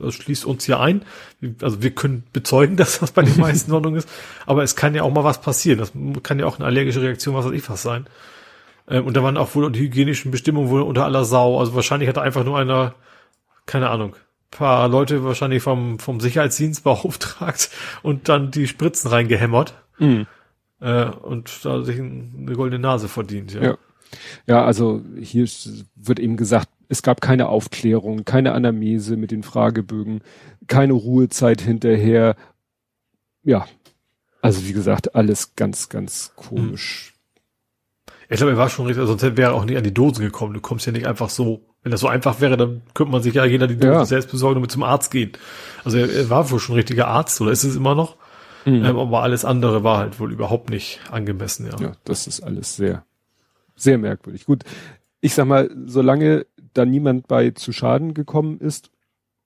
Das 0.00 0.14
schließt 0.14 0.44
uns 0.44 0.64
hier 0.64 0.80
ein. 0.80 1.02
Also 1.60 1.82
wir 1.82 1.90
können 1.90 2.24
bezeugen, 2.32 2.76
dass 2.78 3.00
das 3.00 3.12
bei 3.12 3.22
den 3.22 3.38
meisten 3.38 3.70
in 3.70 3.74
Ordnung 3.74 3.96
ist. 3.96 4.08
Aber 4.46 4.62
es 4.62 4.76
kann 4.76 4.94
ja 4.94 5.02
auch 5.02 5.12
mal 5.12 5.24
was 5.24 5.40
passieren. 5.40 5.78
Das 5.78 5.92
kann 6.22 6.38
ja 6.38 6.46
auch 6.46 6.58
eine 6.58 6.66
allergische 6.66 7.02
Reaktion, 7.02 7.34
was 7.34 7.44
weiß 7.44 7.52
ich 7.52 7.68
was 7.68 7.82
sein. 7.82 8.06
Ähm, 8.88 9.06
und 9.06 9.16
da 9.16 9.22
waren 9.22 9.36
auch 9.36 9.54
wohl 9.54 9.70
die 9.72 9.80
hygienischen 9.80 10.30
Bestimmungen 10.30 10.70
wohl 10.70 10.82
unter 10.82 11.04
aller 11.04 11.24
Sau. 11.24 11.58
Also 11.58 11.74
wahrscheinlich 11.74 12.08
hat 12.08 12.18
einfach 12.18 12.44
nur 12.44 12.58
einer, 12.58 12.94
keine 13.66 13.90
Ahnung, 13.90 14.16
paar 14.50 14.88
Leute 14.88 15.24
wahrscheinlich 15.24 15.62
vom, 15.62 15.98
vom 15.98 16.20
Sicherheitsdienst 16.20 16.84
beauftragt 16.84 17.70
und 18.02 18.28
dann 18.28 18.50
die 18.50 18.68
Spritzen 18.68 19.10
reingehämmert. 19.10 19.74
Mhm. 19.98 20.26
Äh, 20.80 21.06
und 21.06 21.64
da 21.64 21.82
sich 21.82 21.98
eine 21.98 22.52
goldene 22.54 22.80
Nase 22.80 23.08
verdient. 23.08 23.52
Ja. 23.54 23.62
Ja. 23.62 23.78
Ja, 24.46 24.64
also 24.64 25.02
hier 25.20 25.48
wird 25.96 26.20
eben 26.20 26.36
gesagt, 26.36 26.68
es 26.92 27.02
gab 27.02 27.20
keine 27.22 27.48
Aufklärung, 27.48 28.24
keine 28.26 28.52
Anamnese 28.52 29.16
mit 29.16 29.30
den 29.30 29.42
Fragebögen, 29.42 30.20
keine 30.66 30.92
Ruhezeit 30.92 31.62
hinterher. 31.62 32.36
Ja, 33.42 33.66
also 34.42 34.66
wie 34.66 34.74
gesagt, 34.74 35.14
alles 35.14 35.56
ganz, 35.56 35.88
ganz 35.88 36.32
komisch. 36.36 37.14
Ich 38.28 38.36
glaube, 38.36 38.52
er 38.52 38.58
war 38.58 38.68
schon 38.68 38.86
richtig, 38.86 39.06
sonst 39.06 39.22
wäre 39.22 39.52
er 39.52 39.54
auch 39.54 39.64
nicht 39.64 39.76
an 39.76 39.84
die 39.84 39.94
Dose 39.94 40.22
gekommen. 40.22 40.52
Du 40.54 40.60
kommst 40.60 40.86
ja 40.86 40.92
nicht 40.92 41.06
einfach 41.06 41.30
so. 41.30 41.62
Wenn 41.82 41.92
das 41.92 42.00
so 42.00 42.08
einfach 42.08 42.40
wäre, 42.40 42.56
dann 42.56 42.82
könnte 42.94 43.10
man 43.12 43.22
sich 43.22 43.34
ja 43.34 43.44
jeder 43.44 43.66
die 43.66 43.76
Dose 43.76 43.92
Ja. 43.92 44.04
selbst 44.04 44.30
besorgen 44.30 44.56
und 44.56 44.62
mit 44.62 44.70
zum 44.70 44.82
Arzt 44.82 45.10
gehen. 45.10 45.32
Also 45.84 45.98
er, 45.98 46.10
er 46.12 46.30
war 46.30 46.50
wohl 46.50 46.60
schon 46.60 46.74
ein 46.74 46.76
richtiger 46.76 47.08
Arzt, 47.08 47.40
oder 47.40 47.50
ist 47.50 47.64
es 47.64 47.74
immer 47.74 47.94
noch? 47.94 48.16
Mhm. 48.64 48.84
Ähm, 48.84 48.98
aber 48.98 49.22
alles 49.22 49.44
andere 49.44 49.82
war 49.82 49.98
halt 49.98 50.20
wohl 50.20 50.30
überhaupt 50.32 50.70
nicht 50.70 51.00
angemessen, 51.10 51.66
ja. 51.66 51.80
Ja, 51.80 51.92
das 52.04 52.26
ist 52.26 52.40
alles 52.40 52.76
sehr, 52.76 53.04
sehr 53.74 53.98
merkwürdig. 53.98 54.44
Gut, 54.44 54.62
ich 55.20 55.34
sag 55.34 55.46
mal, 55.46 55.70
solange 55.86 56.46
da 56.74 56.84
niemand 56.84 57.28
bei 57.28 57.50
zu 57.50 57.72
Schaden 57.72 58.14
gekommen 58.14 58.58
ist 58.60 58.90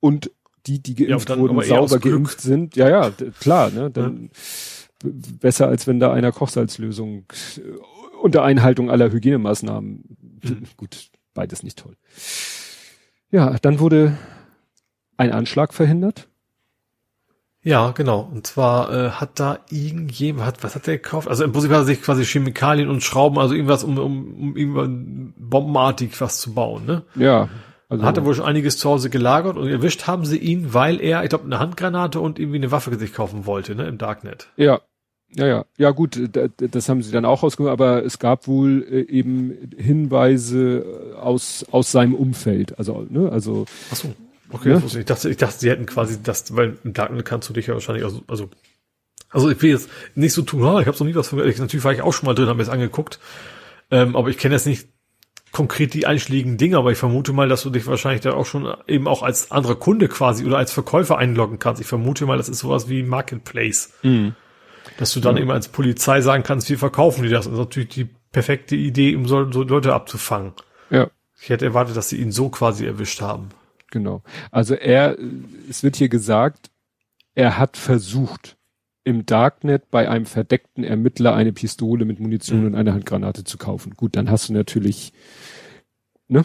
und 0.01 0.31
die, 0.67 0.83
die 0.83 1.01
Ja, 1.03 1.11
geimpft 1.11 1.31
dann 1.31 1.41
wurden, 1.41 1.63
sauber 1.63 1.99
geimpft 1.99 2.41
sind, 2.41 2.75
ja, 2.77 2.89
ja, 2.89 3.11
klar, 3.41 3.71
ne, 3.71 3.91
dann 3.91 4.31
b- 5.03 5.11
besser 5.41 5.69
als 5.69 5.87
wenn 5.87 6.01
da 6.01 6.13
einer 6.13 6.33
Kochsalzlösung 6.33 7.25
äh, 7.57 7.61
unter 8.23 8.43
Einhaltung 8.43 8.91
aller 8.91 9.13
Hygienemaßnahmen. 9.13 10.17
Mhm. 10.43 10.63
Gut, 10.77 11.11
beides 11.35 11.63
nicht 11.63 11.79
toll. 11.79 11.97
Ja, 13.31 13.57
dann 13.61 13.79
wurde 13.79 14.17
ein 15.17 15.33
Anschlag 15.33 15.73
verhindert. 15.75 16.29
Ja, 17.67 17.91
genau. 17.91 18.29
Und 18.33 18.47
zwar 18.47 18.93
äh, 18.93 19.11
hat 19.11 19.41
da 19.41 19.59
irgendjemand, 19.71 20.47
hat, 20.47 20.63
was 20.63 20.77
hat 20.77 20.87
der 20.87 20.99
gekauft? 20.99 21.27
Also 21.27 21.43
im 21.43 21.51
Prinzip 21.51 21.73
hat 21.73 21.79
er 21.79 21.85
sich 21.85 22.01
quasi 22.01 22.25
Chemikalien 22.25 22.89
und 22.89 23.03
Schrauben, 23.03 23.39
also 23.41 23.55
irgendwas, 23.55 23.83
um, 23.83 23.99
um, 23.99 24.35
um 24.41 24.57
irgendwann 24.57 25.35
bombenartig 25.37 26.21
was 26.21 26.39
zu 26.39 26.55
bauen, 26.55 26.87
ne? 26.87 27.03
Ja, 27.17 27.49
Also, 27.89 28.05
Hat 28.05 28.17
er 28.19 28.25
wohl 28.25 28.35
schon 28.37 28.45
einiges 28.45 28.79
zu 28.79 28.89
Hause 28.89 29.11
gelagert 29.11 29.57
und 29.57 29.67
erwischt 29.69 30.07
haben 30.07 30.25
sie 30.25 30.39
ihn, 30.39 30.75
weil 30.75 31.01
er, 31.01 31.25
ich 31.25 31.29
glaube, 31.29 31.45
eine 31.47 31.59
Handgranate 31.59 32.21
und 32.21 32.39
irgendwie 32.39 32.59
eine 32.59 32.71
Waffe 32.71 32.97
sich 32.99 33.13
kaufen 33.13 33.47
wollte, 33.47 33.75
ne, 33.75 33.89
im 33.89 33.99
Darknet. 33.99 34.47
Ja, 34.57 34.81
ja, 35.35 35.47
ja. 35.49 35.65
Ja 35.77 35.91
gut, 35.91 36.21
da- 36.37 36.47
das 36.57 36.89
haben 36.89 37.03
sie 37.03 37.11
dann 37.11 37.25
auch 37.25 37.43
rausgemacht, 37.43 37.73
aber 37.73 38.05
es 38.05 38.21
gab 38.21 38.47
wohl 38.47 38.87
äh, 38.89 39.01
eben 39.11 39.73
Hinweise 39.77 40.85
äh, 41.15 41.17
aus, 41.17 41.67
aus 41.73 41.91
seinem 41.91 42.15
Umfeld. 42.15 42.79
Also, 42.79 43.05
ne, 43.11 43.29
also 43.33 43.67
Ach 43.91 43.97
so. 43.97 44.15
Okay, 44.51 44.71
wusste 44.83 45.01
ich. 45.01 45.07
dachte, 45.07 45.29
ich 45.31 45.37
dachte, 45.37 45.59
sie 45.59 45.71
hätten 45.71 45.87
quasi 45.87 46.23
das, 46.23 46.55
weil 46.57 46.79
im 46.85 46.93
Darknet 46.93 47.25
kannst 47.25 47.49
du 47.49 47.53
dich 47.53 47.67
ja 47.67 47.75
wahrscheinlich 47.75 48.05
auch, 48.05 48.11
so- 48.11 48.23
also, 48.29 48.49
also 49.31 49.51
ich 49.51 49.61
will 49.61 49.71
jetzt 49.71 49.89
nicht 50.15 50.33
so 50.33 50.43
tun, 50.43 50.63
ah, 50.65 50.81
ich 50.81 50.87
habe 50.87 50.97
noch 50.99 51.07
nie 51.07 51.15
was 51.15 51.29
von, 51.29 51.47
ich, 51.49 51.59
natürlich 51.59 51.85
war 51.85 51.93
ich 51.93 52.03
auch 52.03 52.13
schon 52.13 52.27
mal 52.27 52.35
drin, 52.35 52.47
habe 52.47 52.59
mir 52.59 52.65
das 52.65 52.73
angeguckt, 52.73 53.19
ähm, 53.91 54.15
aber 54.17 54.29
ich 54.29 54.39
kenne 54.39 54.55
jetzt 54.55 54.67
nicht 54.67 54.89
konkret 55.53 55.95
die 55.95 56.07
einschlägigen 56.07 56.59
Dinge, 56.59 56.77
aber 56.77 56.93
ich 56.93 56.99
vermute 56.99 57.33
mal, 57.33 57.49
dass 57.49 57.63
du 57.63 57.71
dich 57.71 57.87
wahrscheinlich 57.87 58.21
da 58.21 58.35
auch 58.35 58.45
schon 58.47 58.73
eben 58.87 59.09
auch 59.09 59.23
als 59.23 59.51
anderer 59.51 59.77
Kunde 59.77 60.07
quasi 60.09 60.45
oder 60.45 60.59
als 60.59 60.71
Verkäufer 60.73 61.17
einloggen 61.19 61.59
kannst. 61.59 61.81
Ich 61.81 61.87
vermute 61.89 62.27
mal, 62.27 62.37
das 62.37 62.49
ist 62.49 62.59
sowas 62.59 62.89
wie 62.91 63.03
Marketplace. 63.03 63.93
Dass 64.99 65.13
du 65.15 65.21
dann 65.21 65.37
eben 65.39 65.51
als 65.51 65.69
Polizei 65.69 66.21
sagen 66.21 66.43
kannst, 66.43 66.69
wir 66.69 66.79
verkaufen 66.79 67.23
dir 67.23 67.31
das. 67.31 67.47
Das 67.47 67.55
ist 67.55 67.59
natürlich 67.59 67.89
die 67.89 68.09
perfekte 68.33 68.77
Idee, 68.77 69.17
um 69.17 69.27
so, 69.27 69.51
so 69.51 69.63
Leute 69.63 69.95
abzufangen. 69.95 70.53
ja, 70.91 71.09
Ich 71.41 71.49
hätte 71.49 71.65
erwartet, 71.65 71.97
dass 71.97 72.09
sie 72.11 72.17
ihn 72.19 72.33
so 72.33 72.51
quasi 72.51 72.85
erwischt 72.87 73.21
haben. 73.23 73.49
Genau. 73.97 74.23
Also 74.51 74.75
er, 74.75 75.17
es 75.69 75.83
wird 75.83 75.97
hier 75.97 76.09
gesagt, 76.09 76.71
er 77.35 77.59
hat 77.59 77.77
versucht, 77.77 78.57
im 79.05 79.25
Darknet 79.25 79.91
bei 79.91 80.09
einem 80.09 80.27
verdeckten 80.27 80.83
Ermittler 80.85 81.35
eine 81.35 81.53
Pistole 81.53 82.05
mit 82.05 82.19
Munition 82.21 82.61
Mhm. 82.61 82.67
und 82.67 82.75
eine 82.75 82.93
Handgranate 82.93 83.45
zu 83.45 83.57
kaufen. 83.57 83.95
Gut, 83.97 84.17
dann 84.17 84.31
hast 84.31 84.49
du 84.49 84.53
natürlich, 84.53 85.13
ne, 86.29 86.45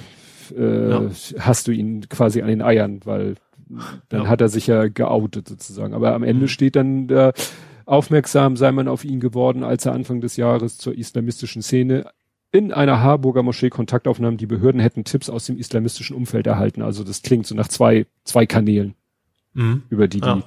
äh, 0.55 0.89
Ja. 0.91 1.09
hast 1.39 1.67
du 1.67 1.71
ihn 1.71 2.07
quasi 2.09 2.41
an 2.41 2.47
den 2.49 2.61
Eiern, 2.61 2.99
weil 3.05 3.35
dann 4.09 4.23
Ja. 4.23 4.27
hat 4.27 4.41
er 4.41 4.49
sich 4.49 4.67
ja 4.67 4.87
geoutet 4.89 5.47
sozusagen. 5.47 5.93
Aber 5.93 6.13
am 6.13 6.23
Ende 6.23 6.43
Mhm. 6.43 6.49
steht 6.49 6.75
dann 6.75 7.07
da, 7.07 7.31
aufmerksam 7.85 8.55
sei 8.57 8.71
man 8.71 8.87
auf 8.87 9.03
ihn 9.05 9.19
geworden, 9.19 9.63
als 9.63 9.85
er 9.85 9.93
Anfang 9.93 10.21
des 10.21 10.37
Jahres 10.37 10.77
zur 10.77 10.95
islamistischen 10.95 11.61
Szene 11.61 12.05
in 12.51 12.73
einer 12.73 13.01
Harburger 13.01 13.43
Moschee 13.43 13.69
Kontakt 13.69 14.07
aufnahm. 14.07 14.37
Die 14.37 14.45
Behörden 14.45 14.81
hätten 14.81 15.03
Tipps 15.03 15.29
aus 15.29 15.45
dem 15.45 15.57
islamistischen 15.57 16.15
Umfeld 16.15 16.47
erhalten. 16.47 16.81
Also 16.81 17.03
das 17.03 17.21
klingt 17.21 17.47
so 17.47 17.55
nach 17.55 17.67
zwei, 17.69 18.05
zwei 18.25 18.45
Kanälen, 18.45 18.93
Mhm. 19.53 19.83
über 19.89 20.07
die 20.07 20.19
Ja. 20.19 20.35
die 20.35 20.43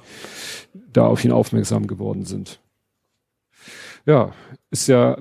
da 0.93 1.07
auf 1.07 1.23
ihn 1.25 1.31
aufmerksam 1.31 1.87
geworden 1.87 2.25
sind. 2.25 2.59
Ja, 4.05 4.33
ist 4.71 4.87
ja, 4.87 5.17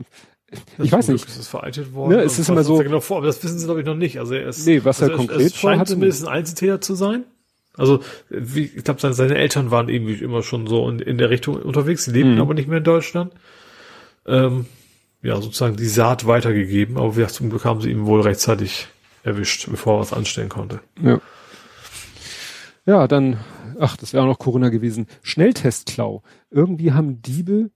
ich 0.79 0.93
weiß 0.93 1.09
nicht. 1.09 1.27
Ist 1.27 1.39
es 1.39 1.49
veraltet 1.49 1.95
worden? 1.95 2.17
Ne, 2.17 2.23
es 2.23 2.39
ist 2.39 2.49
immer 2.49 2.63
so- 2.65 2.77
er 2.77 2.85
genau 2.85 3.01
vor, 3.01 3.17
aber 3.19 3.27
das 3.27 3.43
wissen 3.43 3.59
sie 3.59 3.65
glaube 3.65 3.81
ich 3.81 3.87
noch 3.87 3.97
nicht. 3.97 4.19
Also 4.19 4.35
er 4.35 4.49
ist, 4.49 4.67
Nee, 4.67 4.85
was 4.85 5.01
er 5.01 5.07
also 5.07 5.17
konkret 5.17 5.41
es 5.41 5.53
scheint 5.57 5.61
vorhatte, 5.77 5.93
zumindest 5.93 6.23
ein 6.27 6.29
Einzeltäter 6.33 6.81
zu 6.81 6.95
sein. 6.95 7.25
Also 7.77 8.01
wie, 8.31 8.67
ich 8.67 8.85
glaube, 8.85 9.01
seine, 9.01 9.15
seine 9.15 9.35
Eltern 9.37 9.71
waren 9.73 9.89
irgendwie 9.89 10.15
immer 10.23 10.43
schon 10.43 10.67
so 10.69 10.89
in, 10.89 11.01
in 11.01 11.19
der 11.19 11.31
Richtung 11.31 11.57
unterwegs. 11.57 12.05
Sie 12.05 12.13
lebten 12.13 12.35
Mhm. 12.37 12.41
aber 12.41 12.55
nicht 12.55 12.69
mehr 12.69 12.79
in 12.79 12.85
Deutschland. 12.85 13.33
Ähm, 14.27 14.67
ja, 15.25 15.41
sozusagen 15.41 15.77
die 15.77 15.89
Saat 15.89 16.27
weitergegeben, 16.27 16.97
aber 16.97 17.17
wir 17.17 17.27
zum 17.29 17.51
Glück 17.51 17.65
haben 17.65 17.81
sie 17.81 17.91
ihn 17.91 18.07
wohl 18.07 18.21
rechtzeitig 18.21 18.87
erwischt, 19.25 19.69
bevor 19.71 19.97
er 19.97 20.01
was 20.01 20.13
anstellen 20.13 20.49
konnte. 20.51 20.81
Ja. 21.03 21.21
Ja, 22.87 23.09
dann, 23.09 23.39
ach, 23.81 23.97
das 23.97 24.13
wäre 24.13 24.23
auch 24.23 24.29
noch 24.29 24.39
Corona 24.39 24.69
gewesen. 24.69 25.07
Schnelltestklau. 25.23 26.23
Irgendwie 26.51 26.93
haben 26.93 27.23
Diebe 27.23 27.71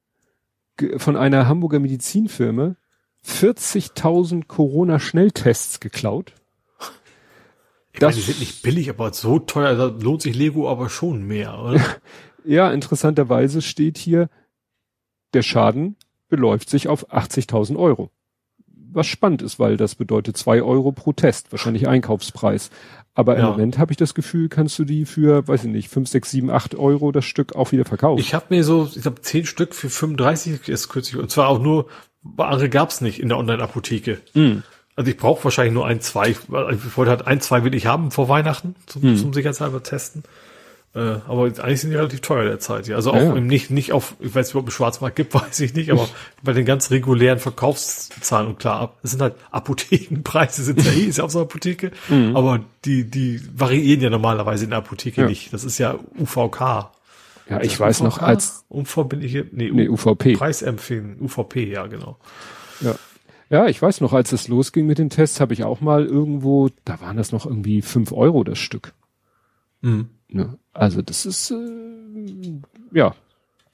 von 0.98 1.16
einer 1.16 1.48
Hamburger 1.48 1.78
Medizinfirma 1.80 2.76
40.000 3.26 4.46
Corona-Schnelltests 4.46 5.80
geklaut. 5.80 6.34
Ich 7.92 8.00
Das- 8.00 8.14
meine, 8.14 8.26
die 8.26 8.30
sind 8.32 8.40
nicht 8.40 8.62
billig, 8.62 8.90
aber 8.90 9.12
so 9.12 9.38
teuer, 9.38 9.74
da 9.74 9.86
lohnt 9.86 10.22
sich 10.22 10.36
Lego 10.36 10.70
aber 10.70 10.88
schon 10.90 11.22
mehr, 11.26 11.58
oder? 11.58 11.80
Ja, 12.44 12.70
interessanterweise 12.72 13.60
steht 13.60 13.98
hier, 13.98 14.30
der 15.34 15.42
Schaden 15.42 15.96
beläuft 16.28 16.70
sich 16.70 16.88
auf 16.88 17.10
80.000 17.12 17.76
Euro. 17.78 18.10
Was 18.90 19.06
spannend 19.06 19.42
ist, 19.42 19.58
weil 19.58 19.76
das 19.76 19.94
bedeutet 19.94 20.36
zwei 20.36 20.62
Euro 20.62 20.92
pro 20.92 21.12
Test, 21.12 21.52
wahrscheinlich 21.52 21.88
Einkaufspreis. 21.88 22.70
Aber 23.14 23.34
im 23.36 23.42
Ja. 23.42 23.50
Moment 23.50 23.78
habe 23.78 23.92
ich 23.92 23.96
das 23.96 24.14
Gefühl, 24.14 24.48
kannst 24.48 24.78
du 24.78 24.84
die 24.84 25.04
für, 25.04 25.46
weiß 25.46 25.64
ich 25.64 25.70
nicht, 25.70 25.88
5, 25.88 26.08
6, 26.08 26.30
7, 26.30 26.50
8 26.50 26.74
Euro 26.76 27.12
das 27.12 27.24
Stück 27.24 27.54
auch 27.56 27.72
wieder 27.72 27.84
verkaufen. 27.84 28.20
Ich 28.20 28.32
habe 28.32 28.46
mir 28.50 28.64
so, 28.64 28.88
ich 28.94 29.02
glaube, 29.02 29.20
zehn 29.20 29.44
Stück 29.44 29.74
für 29.74 29.90
35 29.90 30.68
ist 30.68 30.88
kürzlich, 30.88 31.20
und 31.20 31.30
zwar 31.30 31.48
auch 31.48 31.58
nur, 31.60 31.86
andere 32.38 32.68
gab's 32.70 33.00
nicht 33.00 33.20
in 33.20 33.28
der 33.28 33.38
Online-Apotheke. 33.38 34.20
Mhm. 34.34 34.62
Also 34.96 35.10
ich 35.10 35.16
brauche 35.16 35.44
wahrscheinlich 35.44 35.74
nur 35.74 35.86
ein, 35.86 36.00
zwei, 36.00 36.34
weil 36.48 36.74
ich 36.74 36.96
wollte 36.96 37.10
halt 37.10 37.26
ein, 37.26 37.40
zwei 37.40 37.62
will 37.64 37.74
ich 37.74 37.86
haben 37.86 38.10
vor 38.10 38.28
Weihnachten, 38.28 38.74
zum, 38.86 39.02
Hm. 39.02 39.16
zum 39.16 39.32
sicherheitshalber 39.34 39.82
testen. 39.82 40.22
Äh, 40.94 41.00
aber 41.26 41.44
eigentlich 41.44 41.80
sind 41.82 41.90
die 41.90 41.96
relativ 41.96 42.20
teuer 42.22 42.44
derzeit. 42.44 42.88
Ja. 42.88 42.96
Also 42.96 43.12
auch 43.12 43.16
Ja, 43.16 43.34
im 43.34 43.46
nicht, 43.46 43.70
nicht 43.70 43.92
auf, 43.92 44.16
ich 44.20 44.34
weiß 44.34 44.48
nicht, 44.48 44.54
ob 44.56 44.68
es 44.68 44.74
Schwarzmarkt 44.74 45.16
gibt, 45.16 45.34
weiß 45.34 45.60
ich 45.60 45.74
nicht, 45.74 45.90
aber 45.92 46.08
bei 46.42 46.52
den 46.52 46.64
ganz 46.64 46.90
regulären 46.90 47.38
Verkaufszahlen 47.38 48.48
und 48.48 48.58
klar, 48.58 48.80
ab, 48.80 48.98
es 49.02 49.10
sind 49.10 49.20
halt 49.20 49.34
Apothekenpreise, 49.50 50.64
sind 50.64 50.82
ja 50.82 50.90
eh, 50.96 51.04
ist 51.04 51.18
ja 51.18 51.24
auch 51.24 51.30
so 51.30 51.38
eine 51.38 51.44
Apotheke, 51.44 51.92
aber 52.34 52.60
die, 52.84 53.04
die 53.04 53.40
variieren 53.54 54.00
ja 54.00 54.10
normalerweise 54.10 54.64
in 54.64 54.70
der 54.70 54.78
Apotheke. 54.78 55.22
Ja. 55.22 55.28
nicht. 55.28 55.52
Das 55.52 55.64
ist 55.64 55.78
ja 55.78 55.98
UVK. 56.18 56.60
ja, 57.50 57.60
ich 57.60 57.78
weiß 57.78 58.00
noch, 58.00 58.16
UVK? 58.16 58.22
als, 58.22 58.64
unverbindliche, 58.68 59.46
nee, 59.52 59.70
nee, 59.70 59.88
UVP. 59.88 60.34
Preisempfehlen, 60.36 61.20
UVP, 61.20 61.70
ja, 61.70 61.86
genau. 61.86 62.18
Ja. 62.80 62.94
Ja, 63.50 63.66
ich 63.66 63.80
weiß 63.80 64.02
noch, 64.02 64.12
als 64.12 64.32
es 64.32 64.48
losging 64.48 64.86
mit 64.86 64.98
den 64.98 65.08
Tests, 65.08 65.40
habe 65.40 65.54
ich 65.54 65.64
auch 65.64 65.80
mal 65.80 66.04
irgendwo, 66.04 66.68
da 66.84 67.00
waren 67.00 67.16
das 67.16 67.32
noch 67.32 67.46
irgendwie 67.46 67.80
5 67.80 68.12
Euro 68.12 68.44
das 68.44 68.58
Stück. 68.58 68.92
Mhm. 69.80 70.10
Ne? 70.30 70.58
Also 70.74 71.02
das 71.02 71.26
ist, 71.26 71.50
äh, 71.50 72.60
ja, 72.92 73.14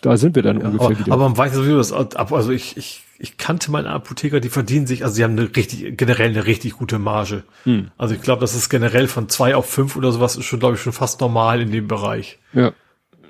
da 0.00 0.16
sind 0.16 0.36
wir 0.36 0.42
dann 0.42 0.60
Ja, 0.60 0.66
ungefähr 0.66 0.86
aber, 0.88 0.98
wieder. 0.98 1.12
aber 1.12 1.28
man 1.28 1.36
weiß 1.36 1.52
sowieso, 1.54 1.76
dass, 1.76 1.92
ab- 1.92 2.32
also 2.32 2.50
ich, 2.50 2.76
ich, 2.76 3.02
ich 3.18 3.36
kannte 3.38 3.70
meine 3.70 3.90
Apotheker, 3.90 4.40
die 4.40 4.48
verdienen 4.50 4.86
sich, 4.86 5.02
also 5.02 5.14
sie 5.16 5.24
haben 5.24 5.32
eine 5.38 5.54
richtig, 5.56 5.96
generell 5.96 6.30
eine 6.30 6.46
richtig 6.46 6.74
gute 6.74 6.98
Marge. 6.98 7.44
Hm. 7.64 7.90
Also 7.96 8.14
ich 8.14 8.20
glaube, 8.22 8.40
das 8.40 8.54
ist 8.54 8.68
generell 8.68 9.08
von 9.08 9.28
zwei 9.28 9.54
auf 9.56 9.68
fünf 9.68 9.96
oder 9.96 10.12
sowas 10.12 10.36
ist 10.36 10.44
schon, 10.44 10.60
glaube 10.60 10.74
ich, 10.76 10.80
schon 10.80 10.92
fast 10.92 11.20
normal 11.20 11.60
in 11.60 11.70
dem 11.72 11.88
Bereich. 11.88 12.38
Ja. 12.52 12.72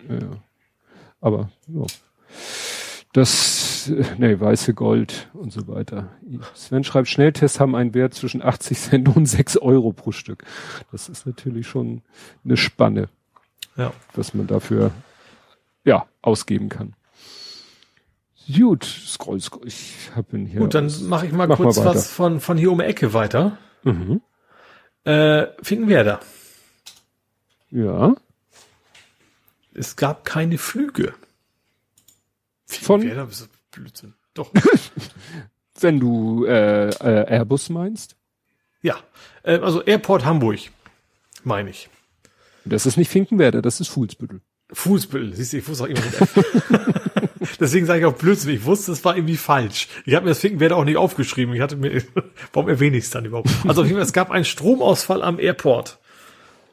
ja. 0.08 0.14
ja. 0.20 0.36
Aber 1.20 1.50
ja. 1.68 1.82
Das, 3.14 3.88
äh, 3.88 4.04
nee, 4.18 4.38
weiße 4.38 4.74
Gold 4.74 5.30
und 5.32 5.52
so 5.52 5.66
weiter. 5.68 6.10
Sven 6.54 6.82
schreibt, 6.84 7.08
Schnelltests 7.08 7.60
haben 7.60 7.74
einen 7.76 7.94
Wert 7.94 8.12
zwischen 8.12 8.42
80 8.42 8.78
Cent 8.78 9.16
und 9.16 9.26
6 9.26 9.56
Euro 9.58 9.92
pro 9.92 10.12
Stück. 10.12 10.44
Das 10.92 11.08
ist 11.08 11.24
natürlich 11.24 11.66
schon 11.66 12.02
eine 12.44 12.56
Spanne, 12.56 13.08
Ja. 13.76 13.92
was 14.14 14.34
man 14.34 14.48
dafür 14.48 14.90
ja 15.84 16.06
ausgeben 16.22 16.68
kann. 16.68 16.94
Gut, 18.52 18.84
scroll, 18.84 19.40
scroll. 19.40 19.66
Ich 19.68 20.10
ihn 20.32 20.46
hier. 20.46 20.60
Gut, 20.60 20.74
dann 20.74 20.90
mache 21.08 21.26
ich 21.26 21.32
mal 21.32 21.46
Mach 21.46 21.56
kurz 21.56 21.76
mal 21.78 21.86
was 21.86 22.10
von, 22.10 22.40
von 22.40 22.58
hier 22.58 22.72
um 22.72 22.78
die 22.78 22.84
Ecke 22.84 23.14
weiter. 23.14 23.56
Mhm. 23.84 24.20
Äh, 25.04 25.46
Finkenwerder. 25.62 26.20
Ja. 27.70 28.16
Es 29.72 29.96
gab 29.96 30.24
keine 30.24 30.58
Flüge. 30.58 31.14
Von, 32.80 33.00
Finkenwerder, 33.00 33.28
das 33.28 33.40
ist 33.42 33.50
Blödsinn. 33.70 34.14
Doch. 34.34 34.50
wenn 35.80 36.00
du 36.00 36.44
äh, 36.46 36.88
äh, 36.88 37.26
Airbus 37.28 37.68
meinst, 37.68 38.16
ja. 38.82 38.96
Äh, 39.42 39.58
also 39.58 39.82
Airport 39.82 40.24
Hamburg, 40.24 40.60
meine 41.42 41.70
ich. 41.70 41.88
das 42.64 42.86
ist 42.86 42.96
nicht 42.96 43.10
Finkenwerder, 43.10 43.62
das 43.62 43.80
ist 43.80 43.88
Fuhlsbüttel. 43.88 44.40
Fußball, 44.72 45.32
siehst 45.34 45.52
du, 45.52 45.58
ich 45.58 45.68
wusste 45.68 45.84
auch 45.84 45.88
immer 45.88 46.00
mit 46.00 46.20
F. 46.20 46.38
Deswegen 47.60 47.86
sage 47.86 48.00
ich 48.00 48.06
auch 48.06 48.14
Blödsinn. 48.14 48.50
Ich 48.50 48.64
wusste, 48.64 48.92
es 48.92 49.04
war 49.04 49.16
irgendwie 49.16 49.36
falsch. 49.36 49.88
Ich 50.04 50.14
habe 50.14 50.24
mir 50.24 50.30
das 50.30 50.40
Finkenwerder 50.40 50.76
auch 50.76 50.84
nicht 50.84 50.96
aufgeschrieben. 50.96 51.54
Ich 51.54 51.60
hatte 51.60 51.76
mir, 51.76 52.02
warum 52.52 52.68
erwähne 52.68 52.96
ich 52.96 53.04
es 53.04 53.10
dann 53.10 53.24
überhaupt? 53.24 53.50
Also 53.66 53.82
auf 53.82 53.86
jeden 53.86 53.96
Fall, 53.96 54.06
es 54.06 54.12
gab 54.12 54.30
einen 54.30 54.44
Stromausfall 54.44 55.22
am 55.22 55.38
Airport. 55.38 55.98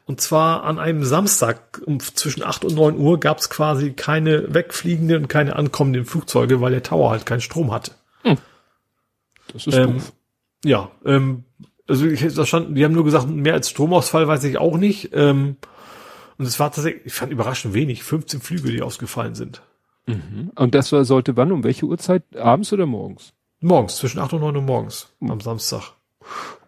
Und 0.04 0.20
zwar 0.20 0.64
an 0.64 0.78
einem 0.78 1.04
Samstag 1.04 1.80
um 1.84 2.00
zwischen 2.00 2.42
8 2.42 2.64
und 2.64 2.74
9 2.74 2.96
Uhr 2.98 3.20
gab 3.20 3.38
es 3.38 3.50
quasi 3.50 3.92
keine 3.92 4.52
wegfliegenden 4.52 5.22
und 5.22 5.28
keine 5.28 5.56
ankommenden 5.56 6.04
Flugzeuge, 6.04 6.60
weil 6.60 6.72
der 6.72 6.82
Tower 6.82 7.10
halt 7.10 7.24
keinen 7.24 7.40
Strom 7.40 7.72
hatte. 7.72 7.92
Das 9.52 9.66
ist 9.66 9.74
Ähm, 9.74 9.94
doof. 9.94 10.12
Ja, 10.64 10.90
ähm, 11.04 11.44
also 11.86 12.06
ich 12.06 12.34
da 12.34 12.46
stand, 12.46 12.76
die 12.76 12.84
haben 12.84 12.94
nur 12.94 13.04
gesagt, 13.04 13.28
mehr 13.28 13.54
als 13.54 13.70
Stromausfall 13.70 14.28
weiß 14.28 14.44
ich 14.44 14.58
auch 14.58 14.76
nicht. 14.76 15.10
Ähm, 15.12 15.56
und 16.38 16.46
es 16.46 16.58
war 16.58 16.72
tatsächlich, 16.72 17.06
ich 17.06 17.12
fand 17.12 17.32
überraschend 17.32 17.74
wenig, 17.74 18.02
15 18.02 18.40
Flüge, 18.40 18.70
die 18.70 18.82
ausgefallen 18.82 19.34
sind. 19.34 19.62
Und 20.56 20.74
das 20.74 20.90
war, 20.92 21.04
sollte 21.04 21.36
wann, 21.36 21.52
um 21.52 21.64
welche 21.64 21.86
Uhrzeit? 21.86 22.24
Abends 22.36 22.72
oder 22.72 22.86
morgens? 22.86 23.34
Morgens, 23.60 23.96
zwischen 23.96 24.18
8 24.18 24.32
und 24.32 24.40
9 24.40 24.56
Uhr 24.56 24.62
morgens, 24.62 25.08
am 25.20 25.40
Samstag. 25.40 25.92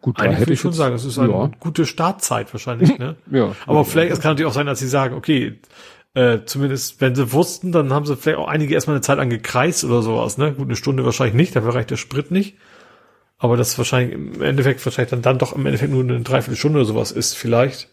Gut, 0.00 0.20
Eigentlich 0.20 0.40
würde 0.40 0.52
ich 0.52 0.60
schon 0.60 0.72
jetzt- 0.72 0.78
sagen, 0.78 0.92
das 0.92 1.04
ist 1.04 1.18
eine 1.18 1.32
ja, 1.32 1.50
gute 1.60 1.86
Startzeit 1.86 2.52
wahrscheinlich, 2.52 2.98
ne? 2.98 3.16
ja. 3.30 3.54
Aber 3.66 3.84
vielleicht, 3.84 4.12
es 4.12 4.20
kann 4.20 4.32
natürlich 4.32 4.50
auch 4.50 4.54
sein, 4.54 4.66
dass 4.66 4.78
sie 4.78 4.88
sagen, 4.88 5.14
okay, 5.14 5.58
äh, 6.12 6.40
zumindest 6.44 7.00
wenn 7.00 7.14
sie 7.14 7.32
wussten, 7.32 7.72
dann 7.72 7.92
haben 7.92 8.04
sie 8.04 8.16
vielleicht 8.16 8.38
auch 8.38 8.48
einige 8.48 8.74
erstmal 8.74 8.96
eine 8.96 9.02
Zeit 9.02 9.16
lang 9.16 9.30
gekreist 9.30 9.82
oder 9.84 10.02
sowas, 10.02 10.36
ne? 10.36 10.52
Gut, 10.52 10.66
eine 10.66 10.76
Stunde 10.76 11.04
wahrscheinlich 11.04 11.34
nicht, 11.34 11.56
dafür 11.56 11.74
reicht 11.74 11.90
der 11.90 11.96
Sprit 11.96 12.30
nicht. 12.30 12.56
Aber 13.38 13.56
das 13.56 13.76
wahrscheinlich 13.78 14.14
im 14.14 14.42
Endeffekt 14.42 14.84
wahrscheinlich 14.84 15.10
dann, 15.10 15.22
dann 15.22 15.38
doch 15.38 15.54
im 15.54 15.66
Endeffekt 15.66 15.92
nur 15.92 16.02
eine 16.02 16.20
Dreiviertelstunde 16.20 16.78
oder 16.78 16.86
sowas 16.86 17.10
ist, 17.10 17.34
vielleicht. 17.34 17.88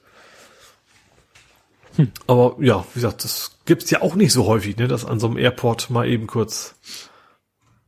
Hm. 1.96 2.12
Aber 2.28 2.56
ja, 2.60 2.86
wie 2.94 3.00
gesagt, 3.00 3.24
das 3.24 3.58
gibt's 3.66 3.90
ja 3.90 4.02
auch 4.02 4.16
nicht 4.16 4.32
so 4.32 4.46
häufig, 4.46 4.78
ne, 4.78 4.88
dass 4.88 5.04
an 5.06 5.20
so 5.20 5.28
einem 5.28 5.38
Airport 5.38 5.90
mal 5.90 6.08
eben 6.08 6.28
kurz. 6.28 6.76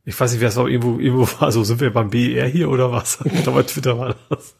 Ich 0.05 0.19
weiß 0.19 0.31
nicht, 0.33 0.41
wer 0.41 0.49
es 0.49 0.55
war, 0.57 0.67
irgendwo, 0.67 0.99
irgendwo 0.99 1.27
war, 1.39 1.43
also 1.43 1.63
sind 1.63 1.79
wir 1.79 1.93
beim 1.93 2.09
BER 2.09 2.47
hier 2.47 2.69
oder 2.69 2.91
was? 2.91 3.19
ich 3.25 3.43
glaube, 3.43 3.59
bei 3.59 3.63
Twitter 3.63 3.97
war 3.97 4.15
das. 4.29 4.55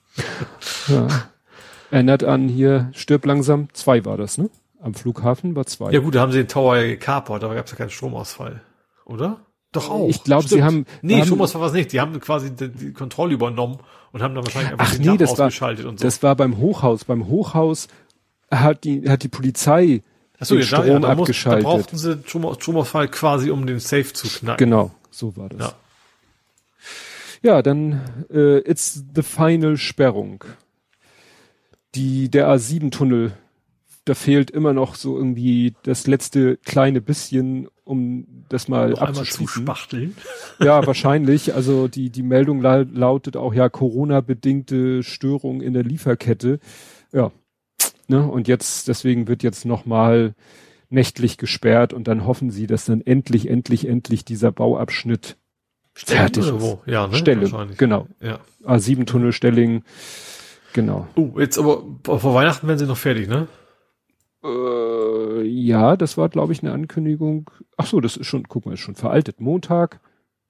Ja. 0.88 1.08
Erinnert 1.92 2.24
an 2.24 2.48
hier, 2.48 2.90
stirb 2.94 3.26
langsam, 3.26 3.68
zwei 3.74 4.06
war 4.06 4.18
das, 4.18 4.38
ne? 4.38 4.50
Am 4.82 4.94
Flughafen 4.94 5.56
war 5.56 5.66
zwei. 5.66 5.92
Ja 5.92 6.00
gut, 6.00 6.16
da 6.16 6.22
haben 6.22 6.32
sie 6.32 6.40
den 6.40 6.48
Tower 6.48 6.78
ja 6.78 6.84
gekapert, 6.84 7.44
aber 7.44 7.56
gab's 7.56 7.72
ja 7.72 7.78
keinen 7.78 7.90
Stromausfall. 7.90 8.62
Oder? 9.06 9.40
Doch 9.72 9.90
auch. 9.90 10.10
Ich 10.10 10.24
glaube, 10.24 10.48
sie 10.48 10.64
haben. 10.64 10.86
Nee, 11.02 11.20
haben, 11.20 11.26
Stromausfall 11.26 11.62
war 11.62 11.68
es 11.70 11.74
nicht. 11.74 11.92
Die 11.94 12.00
haben 12.00 12.20
quasi 12.20 12.56
die, 12.56 12.70
die 12.70 12.94
Kontrolle 12.94 13.34
übernommen 13.34 13.80
und 14.12 14.22
haben 14.22 14.36
dann 14.36 14.46
wahrscheinlich 14.46 14.72
einfach 14.72 14.88
Ach 14.88 14.96
den 14.96 15.12
nee, 15.12 15.18
das 15.18 15.38
war, 15.38 15.48
ausgeschaltet 15.48 15.86
und 15.86 16.00
so. 16.00 16.06
das 16.06 16.22
war 16.24 16.36
beim 16.36 16.58
Hochhaus. 16.58 17.06
Beim 17.06 17.28
Hochhaus 17.28 17.88
hat 18.52 18.84
die, 18.84 19.10
hat 19.10 19.24
die 19.24 19.30
Polizei 19.30 20.04
Achso, 20.40 20.56
den 20.56 20.64
ja, 20.64 20.70
da, 20.70 20.78
Strom 20.78 20.88
ja, 20.88 20.94
da, 20.94 21.00
muss, 21.00 21.16
da 21.16 21.22
abgeschaltet. 21.22 21.64
brauchten 21.64 21.98
sie 21.98 22.20
Strom, 22.26 22.54
Stromausfall 22.54 23.08
quasi, 23.08 23.50
um 23.50 23.66
den 23.66 23.80
Safe 23.80 24.14
zu 24.14 24.28
knacken. 24.28 24.70
Genau, 24.70 24.92
so 25.14 25.36
war 25.38 25.50
das. 25.50 25.60
Ja. 25.60 25.74
Ja, 27.42 27.62
dann 27.62 28.02
äh, 28.32 28.60
it's 28.60 29.04
the 29.16 29.22
final 29.22 29.76
Sperrung. 29.78 30.46
Die 31.94 32.30
der 32.30 32.48
A7-Tunnel, 32.48 33.34
da 34.06 34.16
fehlt 34.16 34.50
immer 34.50 34.74
noch 34.74 34.96
so 34.96 35.18
irgendwie 35.18 35.76
das 35.84 36.08
letzte 36.08 36.58
kleine 36.58 37.02
bisschen, 37.02 37.68
um 37.84 38.26
das 38.50 38.68
mal 38.70 38.92
Noch 38.92 39.02
abzuschließen. 39.02 39.48
zuspachteln. 39.48 40.16
Ja, 40.60 40.88
wahrscheinlich. 40.88 41.54
Also 41.54 41.88
die 41.90 42.10
die 42.10 42.24
Meldung 42.24 42.62
la 42.62 42.78
lautet 42.78 43.36
auch 43.36 43.54
ja 43.54 43.68
Corona-bedingte 43.68 45.04
Störung 45.04 45.62
in 45.62 45.74
der 45.74 45.84
Lieferkette. 45.84 46.60
Ja, 47.12 47.32
ne? 48.08 48.26
Und 48.26 48.48
jetzt 48.48 48.88
deswegen 48.88 49.28
wird 49.28 49.44
jetzt 49.44 49.66
noch 49.66 49.86
mal 49.86 50.34
nächtlich 50.94 51.38
gesperrt 51.38 51.94
und 51.94 52.08
dann 52.08 52.26
hoffen 52.26 52.52
sie, 52.52 52.68
dass 52.68 52.86
dann 52.86 53.02
endlich, 53.02 53.50
endlich, 53.50 53.88
endlich 53.88 54.24
dieser 54.24 54.52
Bauabschnitt 54.52 55.38
fertig 55.94 56.46
oder 56.46 56.56
ist. 56.56 56.62
wo? 56.62 56.82
Ja, 56.86 57.08
ne? 57.08 57.14
Wahrscheinlich. 57.14 57.78
genau. 57.78 58.08
Ja. 58.22 58.40
A7 58.64 59.06
Tunnel 59.06 59.34
Stelling, 59.34 59.84
genau. 60.74 61.08
Oh, 61.16 61.32
jetzt 61.38 61.58
aber 61.58 61.84
vor 62.04 62.34
Weihnachten 62.34 62.68
werden 62.68 62.80
sie 62.80 62.86
noch 62.86 62.98
fertig, 62.98 63.28
ne? 63.28 63.48
Äh, 64.44 65.44
ja, 65.44 65.96
das 65.96 66.18
war, 66.18 66.30
glaube 66.30 66.54
ich, 66.54 66.64
eine 66.64 66.74
Ankündigung. 66.74 67.50
Ach 67.78 67.86
so, 67.86 68.00
das 68.02 68.18
ist 68.18 68.28
schon, 68.28 68.48
guck 68.48 68.66
mal, 68.66 68.74
ist 68.74 68.82
schon 68.82 68.96
veraltet. 68.96 69.40
Montag. 69.40 70.00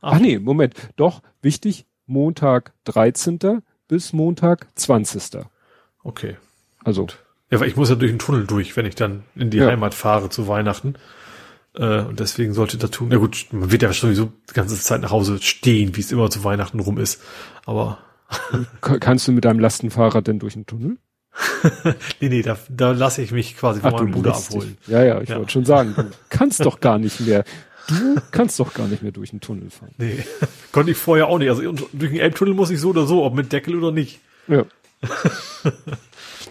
Ach, 0.02 0.20
nee, 0.20 0.40
Moment. 0.40 0.76
Doch, 0.96 1.22
wichtig. 1.42 1.86
Montag 2.06 2.74
13. 2.86 3.62
bis 3.88 4.12
Montag 4.12 4.68
20. 4.76 5.46
Okay. 6.04 6.38
Also, 6.84 7.08
Ja, 7.54 7.60
weil 7.60 7.68
ich 7.70 7.76
muss 7.76 7.90
ja 7.90 7.96
durch 7.96 8.12
den 8.12 8.20
Tunnel 8.20 8.46
durch, 8.48 8.76
wenn 8.76 8.86
ich 8.86 8.96
dann 8.96 9.24
in 9.36 9.50
die 9.50 9.58
Ja. 9.58 9.68
Heimat 9.68 9.94
fahre 9.94 10.30
zu 10.30 10.48
Weihnachten. 10.48 10.96
Äh, 11.76 12.02
und 12.02 12.20
deswegen 12.20 12.54
sollte 12.54 12.78
das 12.78 12.92
tun. 12.92 13.10
Ja 13.12 13.18
gut, 13.18 13.48
man 13.52 13.72
wird 13.72 13.82
ja 13.82 13.92
sowieso 13.94 14.32
die 14.50 14.54
ganze 14.54 14.78
Zeit 14.80 15.02
nach 15.02 15.12
Hause 15.12 15.42
stehen, 15.42 15.96
wie 15.96 16.02
es 16.02 16.12
immer 16.12 16.30
zu 16.30 16.44
Weihnachten 16.44 16.80
rum 16.80 16.98
ist. 16.98 17.22
Aber 17.66 17.98
ka- 18.82 19.00
kannst 19.00 19.28
du 19.28 19.32
mit 19.32 19.46
deinem 19.46 19.60
Lastenfahrrad 19.60 20.28
denn 20.28 20.40
durch 20.40 20.54
den 20.54 20.66
Tunnel? 20.66 20.98
nee, 22.20 22.30
nee, 22.30 22.42
da, 22.44 22.58
da 22.70 22.92
lasse 22.92 23.24
ich 23.24 23.32
mich 23.32 23.58
quasi 23.58 23.80
von 23.82 23.92
meinem 23.92 24.12
Bruder 24.12 24.36
abholen. 24.36 24.78
dich. 24.82 24.88
Ja, 24.88 25.04
ja, 25.04 25.20
ich 25.22 25.30
Ja. 25.30 25.38
wollte 25.38 25.52
schon 25.52 25.66
sagen, 25.66 25.94
du 25.96 26.04
kannst 26.30 26.64
doch 26.64 26.80
gar 26.80 27.00
nicht 27.00 27.20
mehr. 27.22 27.44
Du 27.88 28.22
kannst 28.32 28.60
doch 28.60 28.74
gar 28.76 28.88
nicht 28.88 29.02
mehr 29.02 29.12
durch 29.12 29.32
den 29.32 29.42
Tunnel 29.42 29.70
fahren. 29.72 29.94
Nee, 29.98 30.24
konnte 30.72 30.92
ich 30.92 30.98
vorher 30.98 31.28
auch 31.28 31.40
nicht. 31.40 31.50
Also 31.50 31.72
durch 31.72 32.12
den 32.12 32.20
Elbtunnel 32.20 32.54
muss 32.54 32.70
ich 32.70 32.80
so 32.80 32.90
oder 32.92 33.06
so, 33.08 33.24
ob 33.24 33.34
mit 33.34 33.52
Deckel 33.52 33.76
oder 33.76 33.92
nicht. 33.92 34.20
Ja. 34.48 34.64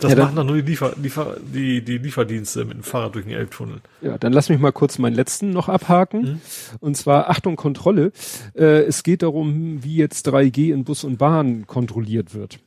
Das 0.01 0.10
Ja, 0.10 0.16
dann- 0.16 0.24
machen 0.27 0.36
dann 0.36 0.47
nur 0.47 0.56
die, 0.56 0.62
Liefer, 0.62 0.94
Liefer, 1.01 1.36
die, 1.40 1.82
die 1.85 1.98
Lieferdienste 1.98 2.64
mit 2.64 2.74
dem 2.74 2.82
Fahrrad 2.82 3.14
durch 3.14 3.24
den 3.27 3.35
Elbtunnel. 3.35 3.81
Ja, 4.01 4.19
dann 4.19 4.32
lass 4.32 4.48
mich 4.48 4.59
mal 4.59 4.73
kurz 4.73 4.98
meinen 4.98 5.14
letzten 5.14 5.51
noch 5.51 5.69
abhaken. 5.69 6.40
Und 6.81 6.97
zwar 6.97 7.31
Achtung 7.31 7.56
Kontrolle. 7.56 8.12
Äh, 8.55 8.82
es 8.85 9.02
geht 9.02 9.23
darum, 9.23 9.82
wie 9.85 9.97
jetzt 9.97 10.27
3G 10.28 10.73
in 10.73 10.85
Bus 10.85 11.05
und 11.05 11.19
Bahn 11.19 11.66
kontrolliert 11.66 12.35
wird. 12.35 12.59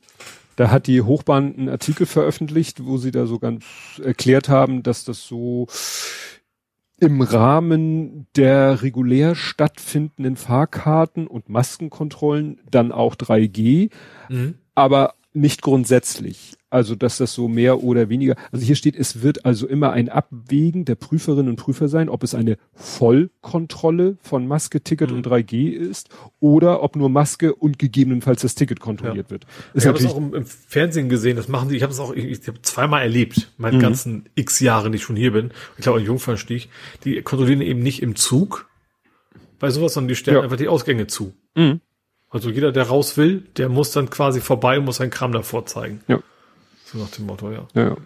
Da 0.56 0.70
hat 0.70 0.86
die 0.86 1.02
Hochbahn 1.02 1.54
einen 1.56 1.68
Artikel 1.68 2.06
veröffentlicht, 2.06 2.84
wo 2.86 2.96
sie 2.96 3.10
da 3.10 3.26
so 3.26 3.38
ganz 3.38 3.64
erklärt 4.02 4.48
haben, 4.48 4.82
dass 4.82 5.04
das 5.04 5.26
so 5.26 5.66
im 6.98 7.20
Rahmen 7.20 8.26
der 8.36 8.80
regulär 8.82 9.34
stattfindenden 9.34 10.36
Fahrkarten 10.36 11.26
und 11.26 11.50
Maskenkontrollen 11.50 12.60
dann 12.70 12.90
auch 12.90 13.16
3G, 13.16 13.90
aber 14.74 15.14
nicht 15.34 15.60
grundsätzlich. 15.60 16.54
Also, 16.76 16.94
dass 16.94 17.16
das 17.16 17.32
so 17.32 17.48
mehr 17.48 17.82
oder 17.82 18.10
weniger, 18.10 18.36
also 18.52 18.62
hier 18.66 18.76
steht, 18.76 18.96
es 18.96 19.22
wird 19.22 19.46
also 19.46 19.66
immer 19.66 19.92
ein 19.92 20.10
Abwägen 20.10 20.84
der 20.84 20.94
Prüferinnen 20.94 21.48
und 21.48 21.56
Prüfer 21.56 21.88
sein, 21.88 22.10
ob 22.10 22.22
es 22.22 22.34
eine 22.34 22.58
Vollkontrolle 22.74 24.18
von 24.20 24.46
Maske, 24.46 24.82
Ticket 24.82 25.10
und 25.10 25.26
3G 25.26 25.70
ist 25.70 26.10
oder 26.38 26.82
ob 26.82 26.94
nur 26.96 27.08
Maske 27.08 27.54
und 27.54 27.78
gegebenenfalls 27.78 28.42
das 28.42 28.54
Ticket 28.54 28.78
kontrolliert 28.78 29.30
wird. 29.30 29.46
Ist 29.72 29.84
ich 29.84 29.88
habe 29.88 29.98
es 29.98 30.04
auch 30.04 30.18
im, 30.18 30.34
im 30.34 30.44
Fernsehen 30.44 31.08
gesehen, 31.08 31.36
das 31.36 31.48
machen 31.48 31.70
sie, 31.70 31.76
ich 31.78 31.82
habe 31.82 31.94
es 31.94 31.98
auch, 31.98 32.12
ich, 32.12 32.24
ich 32.26 32.46
habe 32.46 32.60
zweimal 32.60 33.00
erlebt, 33.02 33.36
Mhm. 33.38 33.42
meine 33.56 33.78
ganzen 33.78 34.28
x 34.34 34.60
Jahre, 34.60 34.90
die 34.90 34.96
ich 34.96 35.02
schon 35.02 35.16
hier 35.16 35.32
bin. 35.32 35.50
Ich 35.78 35.82
glaube, 35.84 36.00
in 36.00 36.04
Jungfernstieg, 36.04 36.68
die 37.04 37.22
kontrollieren 37.22 37.62
eben 37.62 37.80
nicht 37.82 38.02
im 38.02 38.16
Zug 38.16 38.68
bei 39.58 39.70
sowas, 39.70 39.94
sondern 39.94 40.08
die 40.08 40.16
stellen 40.16 40.36
Ja. 40.36 40.42
einfach 40.42 40.58
die 40.58 40.68
Ausgänge 40.68 41.06
zu. 41.06 41.32
Mhm. 41.54 41.80
Also 42.28 42.50
jeder, 42.50 42.70
der 42.72 42.82
raus 42.84 43.16
will, 43.16 43.44
der 43.56 43.70
muss 43.70 43.92
dann 43.92 44.10
quasi 44.10 44.40
vorbei 44.42 44.78
und 44.78 44.84
muss 44.84 44.96
seinen 44.96 45.08
Kram 45.10 45.32
davor 45.32 45.64
zeigen. 45.64 46.00
Ja. 46.08 46.18
So 46.88 46.98
nach 46.98 47.10
dem 47.10 47.26
Motto, 47.26 47.50
ja. 47.50 47.66
Ja, 47.74 47.96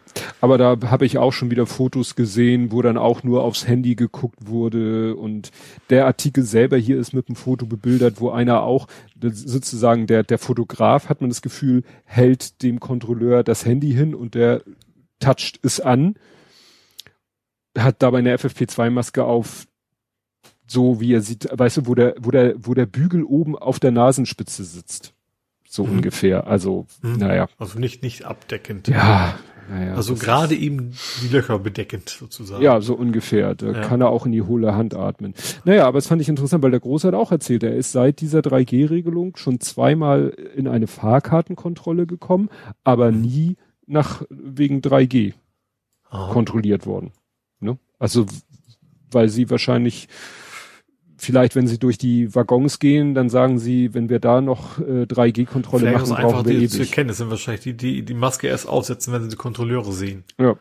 aber 0.41 0.57
da 0.57 0.75
habe 0.91 1.05
ich 1.05 1.19
auch 1.19 1.35
schon 1.35 1.51
wieder 1.51 1.67
Fotos 1.67 2.17
gesehen, 2.17 2.73
wo 2.73 2.81
dann 2.81 2.97
auch 2.97 3.23
nur 3.23 3.45
aufs 3.45 3.69
Handy 3.69 3.95
geguckt 3.95 4.39
wurde. 4.47 5.17
Und 5.17 5.51
der 5.91 6.07
Artikel 6.07 6.45
selber 6.45 6.79
hier 6.79 6.99
ist 6.99 7.13
mit 7.13 7.29
einem 7.29 7.37
Foto 7.37 7.67
bebildert, 7.67 8.23
wo 8.23 8.31
einer 8.31 8.63
auch 8.63 8.87
sozusagen 9.21 10.07
der 10.07 10.23
der 10.23 10.39
Fotograf 10.39 11.11
hat 11.11 11.21
man 11.21 11.29
das 11.29 11.43
Gefühl 11.43 11.83
hält 12.05 12.63
dem 12.63 12.81
Kontrolleur 12.81 13.45
das 13.45 13.67
Handy 13.67 13.93
hin 13.93 14.15
und 14.15 14.35
der 14.35 14.63
toucht 15.19 15.61
es 15.63 15.79
an, 15.79 16.15
hat 17.77 18.03
dabei 18.03 18.21
eine 18.21 18.35
FFP2 18.35 18.89
Maske 18.89 19.25
auf, 19.25 19.67
so 20.67 21.03
wie 21.03 21.13
er 21.13 21.21
sieht, 21.21 21.47
weißt 21.53 21.77
du, 21.77 21.87
wo 21.87 21.95
der 21.95 22.15
wo 22.19 22.31
der 22.31 22.55
wo 22.57 22.73
der 22.73 22.87
Bügel 22.87 23.25
oben 23.25 23.59
auf 23.59 23.79
der 23.79 23.91
Nasenspitze 23.91 24.65
sitzt, 24.65 25.13
so 25.73 25.85
Mhm. 25.87 25.93
ungefähr. 25.99 26.47
Also 26.49 26.87
Mhm. 27.01 27.17
naja, 27.19 27.49
Also 27.59 27.79
nicht, 27.79 28.03
nicht 28.03 28.25
abdeckend. 28.25 28.89
ja, 28.89 29.39
naja. 29.71 29.95
Also 29.95 30.17
gerade 30.17 30.57
eben 30.57 30.95
die 31.23 31.29
Löcher 31.29 31.61
bedeckend 31.61 32.09
sozusagen. 32.09 32.61
Ja, 32.61 32.81
so 32.81 32.95
ungefähr. 32.95 33.55
Da 33.55 33.71
Ja. 33.71 33.81
kann 33.83 34.01
er 34.01 34.09
auch 34.09 34.27
in 34.27 34.33
die 34.33 34.43
hohle 34.43 34.75
Hand 34.75 34.97
atmen. 34.97 35.33
Naja, 35.65 35.87
aber 35.87 35.99
das 35.99 36.09
fand 36.09 36.21
ich 36.21 36.29
interessant, 36.29 36.65
weil 36.65 36.73
der 36.73 36.81
Große 36.81 37.07
hat 37.07 37.15
auch 37.15 37.31
erzählt, 37.31 37.63
er 37.63 37.77
ist 37.77 37.93
seit 37.93 38.21
dieser 38.21 38.41
3G-Regelung 38.43 39.37
schon 39.37 39.61
zweimal 39.61 40.31
in 40.57 40.67
eine 40.67 40.89
Fahrkartenkontrolle 40.89 42.07
gekommen, 42.09 42.49
aber 42.83 43.13
Mhm. 43.13 43.21
nie 43.21 43.57
nach 43.87 44.23
wegen 44.29 44.83
3G 44.83 45.35
Aha. 46.09 46.33
kontrolliert 46.33 46.85
worden. 46.85 47.13
Ne? 47.61 47.79
Also 48.01 48.27
weil 49.13 49.29
sie 49.29 49.51
wahrscheinlich 49.51 50.09
vielleicht, 51.21 51.55
wenn 51.57 51.67
sie 51.67 51.79
durch 51.79 51.99
die 51.99 52.35
Waggons 52.35 52.79
gehen, 52.79 53.15
dann 53.15 53.29
sagen 53.29 53.59
sie, 53.59 53.95
wenn 53.95 54.09
wir 54.09 54.21
da 54.21 54.41
noch 54.41 54.79
äh, 54.79 55.03
3G-Kontrolle 55.03 55.83
Vielleicht 55.83 55.95
machen, 55.95 56.05
es 56.05 56.11
einfach 56.13 56.33
brauchen 56.33 56.49
wir 56.49 56.59
die 56.59 56.69
zu 56.69 56.79
ewig. 56.79 56.91
erkennen. 56.91 57.09
Das 57.09 57.19
sind 57.19 57.31
wahrscheinlich 57.31 57.63
die, 57.63 57.75
die 57.75 58.03
die 58.03 58.15
Maske 58.15 58.49
erst 58.49 58.69
aufsetzen, 58.69 59.13
wenn 59.13 59.23
sie 59.23 59.29
die 59.29 59.37
Kontrolleure 59.37 59.93
sehen. 59.93 60.25
Ja. 60.39 60.57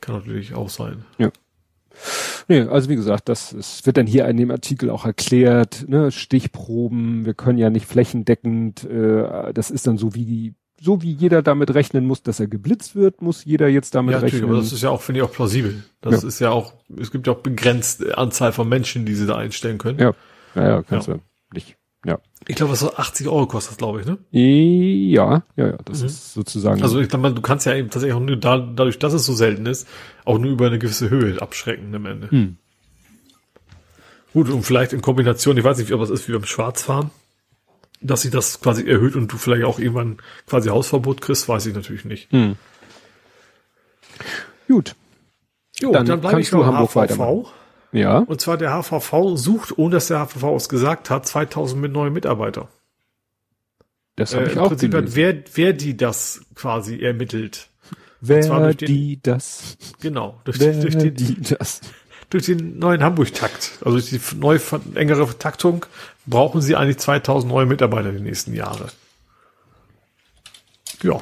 Kann 0.00 0.16
natürlich 0.16 0.54
auch 0.54 0.68
sein. 0.68 1.04
Nee, 2.48 2.62
also 2.62 2.88
wie 2.88 2.96
gesagt, 2.96 3.28
das 3.28 3.52
ist, 3.52 3.84
wird 3.86 3.96
dann 3.96 4.06
hier 4.06 4.26
in 4.26 4.36
dem 4.36 4.50
Artikel 4.50 4.90
auch 4.90 5.04
erklärt, 5.04 5.84
ne, 5.88 6.10
Stichproben, 6.10 7.26
wir 7.26 7.34
können 7.34 7.58
ja 7.58 7.70
nicht 7.70 7.86
flächendeckend, 7.86 8.84
äh, 8.84 9.52
das 9.52 9.70
ist 9.70 9.86
dann 9.86 9.98
so 9.98 10.14
wie 10.14 10.54
so 10.80 11.02
wie 11.02 11.12
jeder 11.12 11.42
damit 11.42 11.74
rechnen 11.74 12.06
muss, 12.06 12.22
dass 12.22 12.40
er 12.40 12.46
geblitzt 12.46 12.96
wird, 12.96 13.20
muss 13.20 13.44
jeder 13.44 13.68
jetzt 13.68 13.94
damit 13.94 14.12
Ja, 14.14 14.18
natürlich, 14.20 14.34
rechnen. 14.36 14.50
aber 14.50 14.60
das 14.62 14.72
ist 14.72 14.82
ja 14.82 14.90
auch, 14.90 15.02
finde 15.02 15.20
ich, 15.20 15.26
auch 15.26 15.32
plausibel. 15.32 15.82
Das 16.00 16.22
Ja. 16.22 16.28
ist 16.28 16.38
ja 16.38 16.50
auch, 16.50 16.72
es 16.98 17.10
gibt 17.10 17.26
ja 17.26 17.34
auch 17.34 17.40
begrenzte 17.40 18.16
Anzahl 18.16 18.52
von 18.52 18.68
Menschen, 18.68 19.04
die 19.04 19.14
sie 19.14 19.26
da 19.26 19.36
einstellen 19.36 19.78
können. 19.78 19.98
ja, 19.98 20.14
ja, 20.54 20.62
ja, 20.68 20.82
kannst 20.82 21.08
Ja. 21.08 21.14
du 21.14 21.20
nicht. 21.52 21.76
Ja. 22.06 22.18
Ich 22.48 22.56
glaube, 22.56 22.72
was 22.72 22.80
so 22.80 22.94
80 22.94 23.28
Euro 23.28 23.46
kostet, 23.46 23.76
glaube 23.76 24.00
ich, 24.00 24.06
ne? 24.06 24.16
Ja, 24.30 25.42
ja, 25.56 25.66
ja, 25.66 25.76
das 25.84 26.00
Mhm. 26.00 26.06
ist 26.06 26.32
sozusagen. 26.32 26.82
Also 26.82 26.98
ich 26.98 27.10
glaube, 27.10 27.30
du 27.34 27.42
kannst 27.42 27.66
ja 27.66 27.74
eben 27.74 27.90
tatsächlich 27.90 28.14
auch 28.16 28.20
nur 28.20 28.36
da, 28.36 28.56
dadurch, 28.58 28.98
dass 28.98 29.12
es 29.12 29.26
so 29.26 29.34
selten 29.34 29.66
ist, 29.66 29.86
auch 30.24 30.38
nur 30.38 30.50
über 30.50 30.66
eine 30.68 30.78
gewisse 30.78 31.10
Höhe 31.10 31.40
abschrecken 31.42 31.94
am 31.94 32.06
Ende. 32.06 32.30
Hm. 32.30 32.56
Gut, 34.32 34.48
und 34.48 34.62
vielleicht 34.62 34.92
in 34.92 35.02
Kombination, 35.02 35.56
ich 35.58 35.64
weiß 35.64 35.76
nicht, 35.78 35.92
ob 35.92 36.00
es 36.00 36.08
ist 36.10 36.26
wie 36.28 36.32
beim 36.32 36.44
Schwarzfahren, 36.44 37.10
dass 38.00 38.22
sich 38.22 38.30
das 38.30 38.60
quasi 38.60 38.88
erhöht 38.88 39.14
und 39.16 39.28
du 39.32 39.36
vielleicht 39.36 39.64
auch 39.64 39.78
irgendwann 39.78 40.18
quasi 40.46 40.68
Hausverbot 40.70 41.20
kriegst, 41.20 41.48
weiß 41.48 41.66
ich 41.66 41.74
natürlich 41.74 42.04
nicht. 42.04 42.30
hm. 42.32 42.56
Gut. 44.68 44.94
Jo, 45.80 45.92
Dann 45.92 46.04
bleib 46.06 46.22
kannst 46.34 46.48
ich 46.48 46.50
beim 46.52 46.66
Hamburg 46.66 46.94
weitermachen. 46.96 47.46
Ja. 47.92 48.18
Und 48.18 48.40
zwar 48.40 48.56
der 48.56 48.70
HVV 48.72 49.36
sucht, 49.36 49.76
ohne 49.78 49.94
dass 49.96 50.06
der 50.08 50.20
HVV 50.26 50.54
es 50.56 50.68
gesagt 50.68 51.10
hat, 51.10 51.26
2000 51.26 51.80
mit 51.80 51.92
neuen 51.92 52.12
Mitarbeiter. 52.12 52.68
Das 54.16 54.34
habe 54.34 54.44
Äh, 54.44 54.48
ich 54.48 54.52
Im 54.56 54.58
auch 54.60 54.68
Prinzip 54.68 54.92
hat 54.94 55.00
gelesen. 55.06 55.16
wer, 55.16 55.42
wer 55.54 55.72
die 55.72 55.96
das 55.96 56.42
quasi 56.54 57.00
ermittelt. 57.00 57.68
Wer 58.20 58.42
durch 58.46 58.76
den- 58.76 58.86
die 58.86 59.18
das? 59.22 59.78
Genau, 60.00 60.40
durch, 60.44 60.60
Wer 60.60 60.72
die, 60.74 60.80
durch, 60.80 60.94
den, 60.98 61.14
die 61.14 61.40
das? 61.40 61.80
Durch 62.30 62.46
den 62.46 62.78
neuen 62.78 63.02
Hamburg-Takt, 63.02 63.78
also 63.84 63.98
durch 63.98 64.08
die 64.10 64.18
ver- 64.18 64.80
engere 64.94 65.36
Taktung, 65.38 65.84
brauchen 66.26 66.62
sie 66.62 66.76
eigentlich 66.76 66.98
2000 66.98 67.52
neue 67.52 67.66
Mitarbeiter 67.66 68.12
die 68.12 68.20
nächsten 68.20 68.54
Jahre. 68.54 68.86
Ja, 71.02 71.20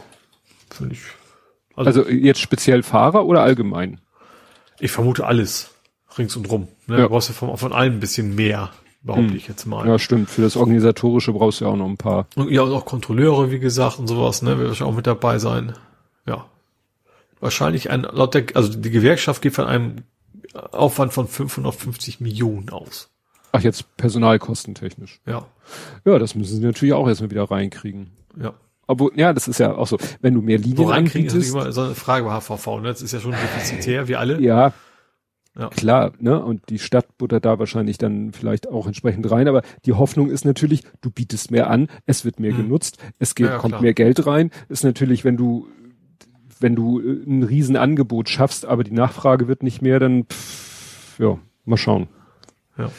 finde 0.70 0.94
ich. 0.94 1.00
Also, 1.76 2.00
Also 2.02 2.10
jetzt 2.10 2.40
speziell 2.40 2.82
Fahrer 2.82 3.24
oder 3.24 3.42
allgemein? 3.42 4.00
ich 4.80 4.90
vermute 4.92 5.26
alles 5.26 5.70
rings 6.16 6.36
und 6.36 6.48
rum. 6.50 6.68
Ne? 6.86 6.96
Ja. 6.98 7.02
Du 7.04 7.08
brauchst 7.08 7.28
ja 7.28 7.34
von, 7.34 7.56
von 7.56 7.72
allem 7.72 7.94
ein 7.94 8.00
bisschen 8.00 8.34
mehr, 8.36 8.70
behaupte 9.02 9.30
Hm. 9.30 9.36
ich 9.36 9.48
jetzt 9.48 9.66
mal. 9.66 9.86
Ja, 9.88 9.98
stimmt. 9.98 10.30
Für 10.30 10.42
das 10.42 10.56
Organisatorische 10.56 11.32
brauchst 11.32 11.60
du 11.60 11.64
ja 11.64 11.70
auch 11.72 11.76
noch 11.76 11.88
ein 11.88 11.96
paar. 11.96 12.26
Und 12.36 12.50
ja, 12.50 12.62
und 12.62 12.72
auch 12.72 12.84
Kontrolleure, 12.84 13.50
wie 13.50 13.58
gesagt, 13.58 13.98
und 13.98 14.06
sowas, 14.06 14.42
ne, 14.42 14.56
wird 14.58 14.80
auch 14.82 14.94
mit 14.94 15.06
dabei 15.08 15.38
sein. 15.40 15.74
Ja. 16.26 16.44
Wahrscheinlich 17.40 17.90
ein, 17.90 18.02
laut 18.02 18.34
der, 18.34 18.44
also 18.54 18.68
die 18.72 18.90
Gewerkschaft 18.90 19.42
geht 19.42 19.54
von 19.54 19.64
einem 19.66 19.96
Aufwand 20.54 21.12
von 21.12 21.26
550 21.28 22.20
Millionen 22.20 22.70
aus. 22.70 23.10
Ach, 23.52 23.60
jetzt 23.62 23.96
personalkostentechnisch. 23.96 25.20
Ja, 25.26 25.46
Ja, 26.04 26.18
das 26.18 26.34
müssen 26.34 26.56
sie 26.56 26.62
natürlich 26.64 26.92
auch 26.94 27.08
erstmal 27.08 27.30
wieder 27.30 27.44
reinkriegen. 27.50 28.10
ja. 28.40 28.54
Aber 28.90 29.10
ja, 29.16 29.34
das 29.34 29.48
ist 29.48 29.60
ja 29.60 29.74
auch 29.74 29.86
so. 29.86 29.98
Wenn 30.22 30.32
du 30.32 30.40
mehr 30.40 30.56
Linien 30.56 30.78
Wo 30.78 30.84
reinkriegen 30.84 31.26
ist 31.28 31.50
immer 31.50 31.72
so 31.72 31.82
eine 31.82 31.94
Frage 31.94 32.24
bei 32.24 32.30
HVV, 32.40 32.80
ne? 32.80 32.88
Das 32.88 33.02
ist 33.02 33.12
ja 33.12 33.20
schon 33.20 33.32
defizitär, 33.32 34.08
wie 34.08 34.16
alle. 34.16 34.40
ja, 34.40 34.72
Ja. 35.54 35.68
klar, 35.68 36.12
ne? 36.20 36.42
Und 36.42 36.70
die 36.70 36.78
Stadt 36.78 37.18
buttert 37.18 37.44
da 37.44 37.58
wahrscheinlich 37.58 37.98
dann 37.98 38.32
vielleicht 38.32 38.66
auch 38.66 38.86
entsprechend 38.86 39.30
rein. 39.30 39.46
Aber 39.46 39.60
die 39.84 39.92
Hoffnung 39.92 40.30
ist 40.30 40.46
natürlich, 40.46 40.84
du 41.02 41.10
bietest 41.10 41.50
mehr 41.50 41.68
an, 41.68 41.88
es 42.06 42.24
wird 42.24 42.40
mehr 42.40 42.52
Hm. 42.52 42.62
genutzt, 42.62 42.96
es 43.18 43.34
geht, 43.34 43.48
Ja, 43.48 43.52
ja, 43.52 43.58
kommt 43.58 43.72
klar. 43.72 43.82
mehr 43.82 43.92
Geld 43.92 44.24
rein. 44.26 44.50
Ist 44.70 44.84
natürlich, 44.84 45.22
wenn 45.22 45.36
du 45.36 45.68
wenn 46.60 46.74
du 46.74 47.00
äh, 47.00 47.22
ein 47.26 47.42
Riesenangebot 47.42 48.28
schaffst, 48.28 48.66
aber 48.66 48.84
die 48.84 48.92
Nachfrage 48.92 49.48
wird 49.48 49.62
nicht 49.62 49.82
mehr, 49.82 49.98
dann 49.98 50.24
pff, 50.24 51.18
ja, 51.18 51.38
mal 51.64 51.76
schauen. 51.76 52.08
Ja. 52.76 52.90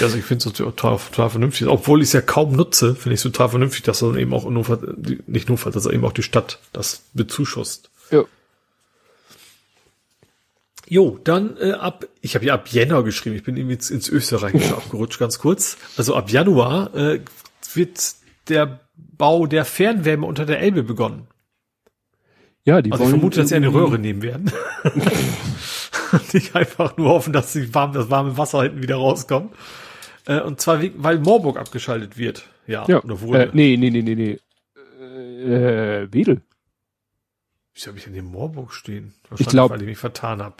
Also 0.00 0.16
ich 0.16 0.24
finde 0.24 0.48
es 0.48 0.54
total, 0.54 0.98
total 0.98 1.30
vernünftig. 1.30 1.68
Obwohl 1.68 2.00
ich 2.00 2.08
es 2.08 2.12
ja 2.12 2.20
kaum 2.20 2.56
nutze, 2.56 2.94
finde 2.94 3.14
ich 3.14 3.20
es 3.20 3.22
total 3.22 3.50
vernünftig, 3.50 3.82
dass 3.82 4.00
dann 4.00 4.18
eben 4.18 4.32
auch 4.32 4.48
nur, 4.48 4.64
nicht 5.26 5.48
nur, 5.48 5.58
dass 5.58 5.86
er 5.86 5.92
eben 5.92 6.04
auch 6.04 6.12
die 6.12 6.22
Stadt 6.22 6.58
das 6.72 7.02
bezuschusst. 7.12 7.90
Ja. 8.10 8.24
Jo, 10.88 11.20
dann 11.22 11.56
äh, 11.58 11.72
ab, 11.72 12.06
ich 12.20 12.34
habe 12.34 12.46
ja 12.46 12.54
ab 12.54 12.66
Jänner 12.68 13.04
geschrieben, 13.04 13.36
ich 13.36 13.44
bin 13.44 13.56
irgendwie 13.56 13.74
ins, 13.74 13.90
ins 13.90 14.08
Österreichische 14.08 14.76
abgerutscht, 14.76 15.20
ganz 15.20 15.38
kurz. 15.38 15.76
Also 15.96 16.16
ab 16.16 16.30
Januar 16.30 16.92
äh, 16.96 17.20
wird 17.74 18.14
der 18.48 18.80
Bau 18.96 19.46
der 19.46 19.64
Fernwärme 19.64 20.26
unter 20.26 20.46
der 20.46 20.60
Elbe 20.60 20.82
begonnen. 20.82 21.28
Ja, 22.64 22.82
die 22.82 22.92
Also 22.92 23.04
ich 23.04 23.10
vermute, 23.10 23.40
dass 23.40 23.48
sie 23.48 23.54
eine 23.56 23.72
Röhre 23.72 23.98
nehmen 23.98 24.22
werden. 24.22 24.50
Nicht 26.32 26.54
einfach 26.54 26.96
nur 26.96 27.08
hoffen, 27.10 27.32
dass 27.32 27.52
die 27.52 27.72
warm, 27.74 27.92
das 27.92 28.10
warme 28.10 28.36
Wasser 28.36 28.62
hinten 28.62 28.82
wieder 28.82 28.96
rauskommt. 28.96 29.54
Äh, 30.26 30.40
und 30.40 30.60
zwar, 30.60 30.80
wegen- 30.82 31.02
weil 31.02 31.18
Moorburg 31.18 31.58
abgeschaltet 31.58 32.18
wird. 32.18 32.46
Ja, 32.66 32.84
Ja, 32.88 33.02
oder 33.02 33.20
wurde. 33.20 33.42
äh, 33.44 33.50
nee, 33.52 33.76
nee, 33.76 33.90
nee, 33.90 34.02
nee, 34.02 34.14
nee. 34.14 34.38
Äh, 35.44 36.08
Wedel. 36.12 36.42
Wieso 37.74 37.88
habe 37.88 37.98
ich 37.98 38.04
denn 38.04 38.12
hier 38.12 38.22
Moorburg 38.22 38.72
stehen? 38.74 39.14
Ich 39.38 39.46
glaub- 39.46 39.70
weil 39.70 39.80
ich 39.80 39.86
mich 39.88 39.98
vertan 39.98 40.42
habe. 40.42 40.56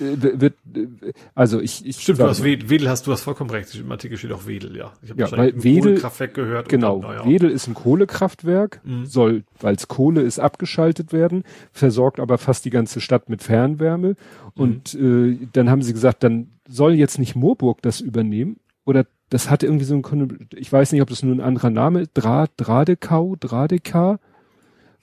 Äh, 0.00 0.40
wird, 0.40 0.54
äh, 0.74 1.12
also 1.36 1.60
ich, 1.60 1.86
ich 1.86 2.00
Stimmt, 2.00 2.18
du 2.18 2.24
hast 2.24 2.42
Wedel, 2.42 2.68
Wedel 2.68 2.88
hast 2.88 3.06
du 3.06 3.12
hast 3.12 3.22
vollkommen 3.22 3.50
recht. 3.50 3.74
Im 3.76 3.90
Artikel 3.92 4.16
steht 4.18 4.32
auch 4.32 4.46
Wedel, 4.46 4.76
ja. 4.76 4.92
Ich 5.02 5.10
habe 5.10 5.20
Ja, 5.20 5.30
weil 5.32 5.62
Wedel- 5.62 5.82
Kohlekraftwerk 5.82 6.34
gehört. 6.34 6.68
Genau, 6.68 7.00
dann, 7.00 7.10
naja. 7.12 7.24
Wedel 7.26 7.50
ist 7.50 7.68
ein 7.68 7.74
Kohlekraftwerk, 7.74 8.80
Mhm. 8.84 9.06
soll, 9.06 9.44
weil 9.60 9.76
es 9.76 9.86
Kohle 9.86 10.22
ist, 10.22 10.38
abgeschaltet 10.40 11.12
werden, 11.12 11.44
versorgt 11.72 12.18
aber 12.18 12.38
fast 12.38 12.64
die 12.64 12.70
ganze 12.70 13.00
Stadt 13.00 13.28
mit 13.28 13.42
Fernwärme. 13.42 14.08
Mhm. 14.08 14.16
Und 14.56 14.94
äh, 14.94 15.38
dann 15.52 15.70
haben 15.70 15.82
sie 15.82 15.92
gesagt, 15.92 16.22
dann 16.24 16.48
soll 16.68 16.94
jetzt 16.94 17.18
nicht 17.18 17.36
Moorburg 17.36 17.80
das 17.82 18.00
übernehmen. 18.00 18.56
Oder 18.84 19.06
das 19.30 19.48
hatte 19.48 19.66
irgendwie 19.66 19.84
so 19.86 19.94
ein, 19.94 20.48
ich 20.54 20.72
weiß 20.72 20.92
nicht, 20.92 21.02
ob 21.02 21.08
das 21.08 21.22
nur 21.22 21.34
ein 21.34 21.40
anderer 21.40 21.70
Name 21.70 22.00
ist, 22.02 22.10
Dra 22.14 22.46
Dradekau, 22.56 23.36
Dradeka. 23.38 24.18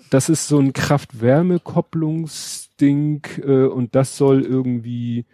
Das 0.10 0.28
ist 0.30 0.48
so 0.48 0.60
ein 0.60 0.74
Kraft-Wärme-Kopplungsding 2.82 3.22
äh, 3.44 3.68
und 3.68 3.96
das 3.96 4.18
soll 4.18 4.42
irgendwie, 4.44 5.26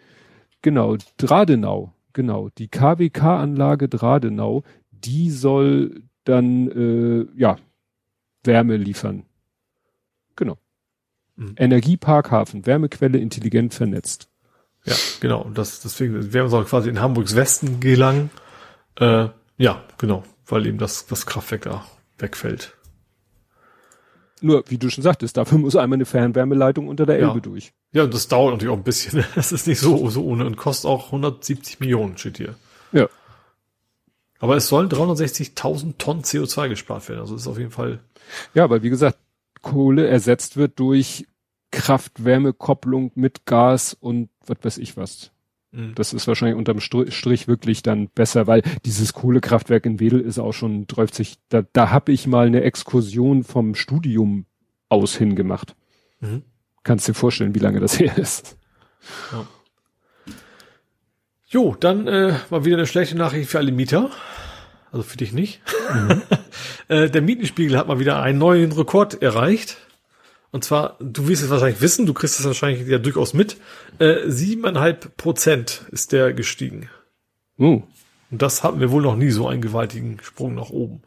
genau, 0.61 0.97
Dradenau, 1.17 1.93
genau, 2.13 2.49
die 2.57 2.67
KWK-Anlage 2.67 3.89
Dradenau, 3.89 4.63
die 4.91 5.29
soll 5.29 6.03
dann, 6.23 6.69
äh, 6.69 7.39
ja, 7.39 7.57
Wärme 8.43 8.77
liefern. 8.77 9.23
Genau. 10.35 10.57
Mhm. 11.35 11.55
Energiepark 11.57 12.31
Hafen, 12.31 12.65
Wärmequelle 12.65 13.17
intelligent 13.17 13.73
vernetzt. 13.73 14.29
Ja, 14.85 14.95
genau. 15.19 15.41
Und 15.41 15.57
das, 15.57 15.81
deswegen 15.81 16.33
wären 16.33 16.51
wir 16.51 16.63
quasi 16.63 16.89
in 16.89 17.01
Hamburgs 17.01 17.35
Westen 17.35 17.79
gelangen. 17.79 18.29
Äh, 18.95 19.27
ja, 19.57 19.83
genau. 19.97 20.23
Weil 20.45 20.65
eben 20.65 20.77
das, 20.77 21.07
das 21.07 21.25
Kraftwerk 21.25 21.63
da 21.63 21.85
wegfällt. 22.19 22.76
Nur, 24.41 24.63
wie 24.67 24.77
du 24.77 24.89
schon 24.89 25.03
sagtest, 25.03 25.35
dafür 25.37 25.57
muss 25.57 25.75
einmal 25.75 25.97
eine 25.97 26.05
Fernwärmeleitung 26.05 26.87
unter 26.87 27.05
der 27.05 27.19
Ja. 27.19 27.27
Elbe 27.29 27.41
durch. 27.41 27.73
Ja, 27.91 28.03
und 28.03 28.13
das 28.13 28.27
dauert 28.27 28.53
natürlich 28.53 28.73
auch 28.73 28.77
ein 28.77 28.83
bisschen. 28.83 29.23
Das 29.35 29.51
ist 29.51 29.67
nicht 29.67 29.79
so, 29.79 30.09
so 30.09 30.23
ohne 30.23 30.45
und 30.45 30.57
kostet 30.57 30.89
auch 30.89 31.07
170 31.07 31.79
Millionen, 31.79 32.17
steht 32.17 32.37
hier. 32.37 32.55
Ja. 32.91 33.07
Aber 34.39 34.55
es 34.55 34.67
sollen 34.67 34.89
360.000 34.89 35.95
Tonnen 35.97 36.21
CO2 36.21 36.69
gespart 36.69 37.09
werden. 37.09 37.21
Also 37.21 37.33
das 37.33 37.41
ist 37.43 37.47
auf 37.47 37.57
jeden 37.57 37.71
Fall, 37.71 37.99
Ja, 38.53 38.69
weil 38.69 38.83
wie 38.83 38.89
gesagt, 38.91 39.17
Kohle 39.63 40.07
ersetzt 40.07 40.57
wird 40.57 40.79
durch 40.79 41.25
Kraft-Wärme-Kopplung 41.71 43.11
mit 43.15 43.45
Gas 43.45 43.95
und 43.99 44.29
was 44.45 44.57
weiß 44.61 44.77
ich 44.77 44.95
was. 44.97 45.31
Mh, 45.71 45.93
Das 45.95 46.13
ist 46.13 46.27
wahrscheinlich 46.27 46.57
unterm 46.57 46.77
Str- 46.79 47.11
Strich 47.11 47.47
wirklich 47.47 47.83
dann 47.83 48.09
besser, 48.09 48.47
weil 48.47 48.61
dieses 48.85 49.13
Kohlekraftwerk 49.13 49.85
in 49.85 49.99
Wedel 49.99 50.19
ist 50.21 50.39
auch 50.39 50.53
schon 50.53 50.87
30, 50.87 51.37
da, 51.49 51.63
da 51.73 51.89
habe 51.91 52.11
ich 52.11 52.27
mal 52.27 52.47
eine 52.47 52.61
Exkursion 52.61 53.43
vom 53.43 53.75
Studium 53.75 54.45
aus 54.89 55.15
hingemacht. 55.15 55.75
Mhm. 56.19 56.43
Kannst 56.83 57.07
dir 57.07 57.13
vorstellen, 57.13 57.53
wie 57.55 57.59
lange 57.59 57.79
das 57.79 57.99
her 57.99 58.17
ist. 58.17 58.57
Jo, 61.49 61.75
dann 61.79 62.07
äh, 62.07 62.33
mal 62.49 62.65
wieder 62.65 62.77
eine 62.77 62.87
schlechte 62.87 63.17
Nachricht 63.17 63.49
für 63.49 63.57
alle 63.57 63.71
Mieter. 63.71 64.09
Also 64.91 65.03
für 65.03 65.17
dich 65.17 65.31
nicht. 65.33 65.61
äh, 66.87 67.09
der 67.09 67.21
Mietenspiegel 67.21 67.77
hat 67.77 67.87
mal 67.87 67.99
wieder 67.99 68.21
einen 68.21 68.37
neuen 68.39 68.71
Rekord 68.71 69.21
erreicht. 69.21 69.77
Und 70.51 70.63
zwar, 70.63 70.97
du 70.99 71.27
wirst 71.27 71.43
es 71.43 71.49
wahrscheinlich 71.49 71.81
wissen, 71.81 72.05
du 72.05 72.13
kriegst 72.13 72.39
es 72.39 72.45
wahrscheinlich 72.45 72.87
ja 72.87 72.97
durchaus 72.99 73.33
mit. 73.33 73.57
Äh, 73.99 74.29
Siebeneinhalb 74.29 75.17
Prozent 75.17 75.83
ist 75.91 76.11
der 76.13 76.33
gestiegen. 76.33 76.89
Oh, 77.57 77.81
Und 78.31 78.41
das 78.41 78.63
hatten 78.63 78.79
wir 78.79 78.91
wohl 78.91 79.01
noch 79.01 79.15
nie 79.15 79.29
so 79.31 79.47
einen 79.47 79.61
gewaltigen 79.61 80.19
Sprung 80.21 80.55
nach 80.55 80.69
oben. 80.69 81.01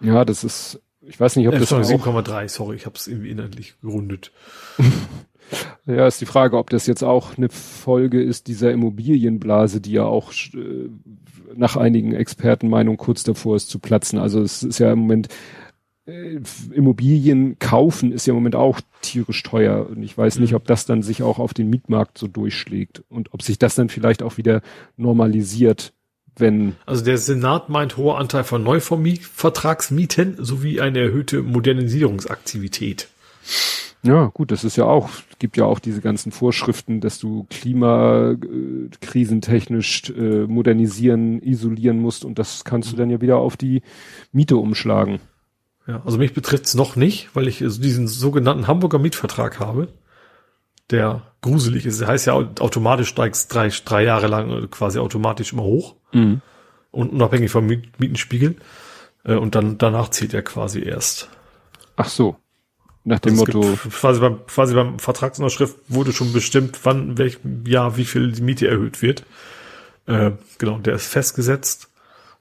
ja, 0.00 0.24
das 0.24 0.44
ist, 0.44 0.80
ich 1.00 1.18
weiß 1.18 1.36
nicht, 1.36 1.48
ob 1.48 1.54
Äh, 1.54 1.58
das 1.60 1.68
sorry, 1.68 1.84
auch, 1.84 2.06
7,3, 2.06 2.48
sorry, 2.48 2.76
ich 2.76 2.86
habe 2.86 2.96
es 2.96 3.06
irgendwie 3.06 3.30
inhaltlich 3.30 3.74
gerundet. 3.82 4.32
ja, 5.86 6.06
ist 6.06 6.20
die 6.20 6.26
Frage, 6.26 6.56
ob 6.56 6.70
das 6.70 6.86
jetzt 6.86 7.02
auch 7.02 7.36
eine 7.36 7.48
Folge 7.48 8.22
ist 8.22 8.46
dieser 8.46 8.70
Immobilienblase, 8.72 9.80
die 9.80 9.92
ja 9.92 10.04
auch 10.04 10.32
äh, 10.54 10.88
nach 11.56 11.76
einigen 11.76 12.12
Expertenmeinungen 12.14 12.98
kurz 12.98 13.24
davor 13.24 13.56
ist 13.56 13.68
zu 13.70 13.78
platzen. 13.78 14.18
Also 14.18 14.40
es 14.42 14.62
ist 14.62 14.78
ja 14.78 14.92
im 14.92 15.00
Moment 15.00 15.28
äh, 15.28 15.32
Immobilien 16.72 17.58
kaufen 17.58 18.12
ist 18.12 18.26
ja 18.26 18.32
im 18.32 18.36
Moment 18.36 18.56
auch 18.56 18.80
tierisch 19.02 19.42
teuer 19.42 19.86
und 19.90 20.02
ich 20.02 20.16
weiß 20.16 20.38
nicht, 20.38 20.54
ob 20.54 20.66
das 20.66 20.86
dann 20.86 21.02
sich 21.02 21.22
auch 21.22 21.38
auf 21.38 21.52
den 21.52 21.68
Mietmarkt 21.68 22.16
so 22.16 22.28
durchschlägt 22.28 23.02
und 23.08 23.34
ob 23.34 23.42
sich 23.42 23.58
das 23.58 23.74
dann 23.74 23.90
vielleicht 23.90 24.22
auch 24.22 24.38
wieder 24.38 24.62
normalisiert, 24.96 25.92
wenn 26.36 26.76
Also 26.86 27.04
der 27.04 27.18
Senat 27.18 27.68
meint 27.68 27.98
hoher 27.98 28.18
Anteil 28.18 28.44
von 28.44 28.62
Neuvertragsmieten 28.62 30.36
sowie 30.38 30.80
eine 30.80 31.00
erhöhte 31.00 31.42
Modernisierungsaktivität. 31.42 33.08
Ja, 34.02 34.30
gut, 34.32 34.50
das 34.52 34.64
ist 34.64 34.76
ja 34.76 34.84
auch, 34.84 35.10
gibt 35.38 35.58
ja 35.58 35.66
auch 35.66 35.80
diese 35.80 36.00
ganzen 36.00 36.32
Vorschriften, 36.32 37.00
dass 37.00 37.18
du 37.18 37.46
klimakrisentechnisch 37.50 40.10
äh, 40.10 40.46
modernisieren, 40.46 41.42
isolieren 41.42 41.98
musst 41.98 42.24
und 42.24 42.38
das 42.38 42.64
kannst 42.64 42.92
du 42.92 42.96
dann 42.96 43.10
ja 43.10 43.20
wieder 43.20 43.36
auf 43.38 43.58
die 43.58 43.82
Miete 44.32 44.56
umschlagen. 44.56 45.20
Ja, 45.88 46.02
also 46.04 46.18
mich 46.18 46.34
betrifft's 46.34 46.74
noch 46.74 46.96
nicht, 46.96 47.30
weil 47.34 47.48
ich 47.48 47.62
also 47.62 47.80
diesen 47.80 48.06
sogenannten 48.08 48.66
Hamburger 48.66 48.98
Mietvertrag 48.98 49.58
habe, 49.58 49.88
der 50.90 51.22
gruselig 51.40 51.86
ist. 51.86 52.00
Der 52.00 52.08
heißt 52.08 52.26
ja 52.26 52.34
automatisch 52.34 53.08
steigt's 53.08 53.48
drei, 53.48 53.70
drei 53.84 54.04
Jahre 54.04 54.26
lang 54.26 54.70
quasi 54.70 54.98
automatisch 54.98 55.52
immer 55.54 55.62
hoch 55.62 55.96
und 56.90 57.10
unabhängig 57.10 57.50
vom 57.50 57.66
Miet 57.66 57.98
Mietenspiegel. 57.98 58.56
Äh, 59.24 59.34
Und 59.36 59.54
dann 59.54 59.78
danach 59.78 60.10
zählt 60.10 60.34
er 60.34 60.42
quasi 60.42 60.82
erst. 60.82 61.30
Ach 61.96 62.08
so. 62.08 62.36
Nach 63.04 63.18
dem 63.20 63.38
Also 63.38 63.58
Motto, 63.58 63.78
quasi 63.90 64.20
beim, 64.20 64.46
quasi 64.46 64.74
beim 64.74 64.98
Vertragsunterschrift 64.98 65.76
wurde 65.88 66.12
schon 66.12 66.32
bestimmt, 66.34 66.78
wann, 66.82 67.16
welchem 67.16 67.64
Jahr, 67.66 67.96
wie 67.96 68.04
viel 68.04 68.32
die 68.32 68.42
Miete 68.42 68.68
erhöht 68.68 69.00
wird. 69.00 69.24
Äh, 70.06 70.32
genau, 70.58 70.78
der 70.78 70.94
ist 70.94 71.06
festgesetzt. 71.06 71.87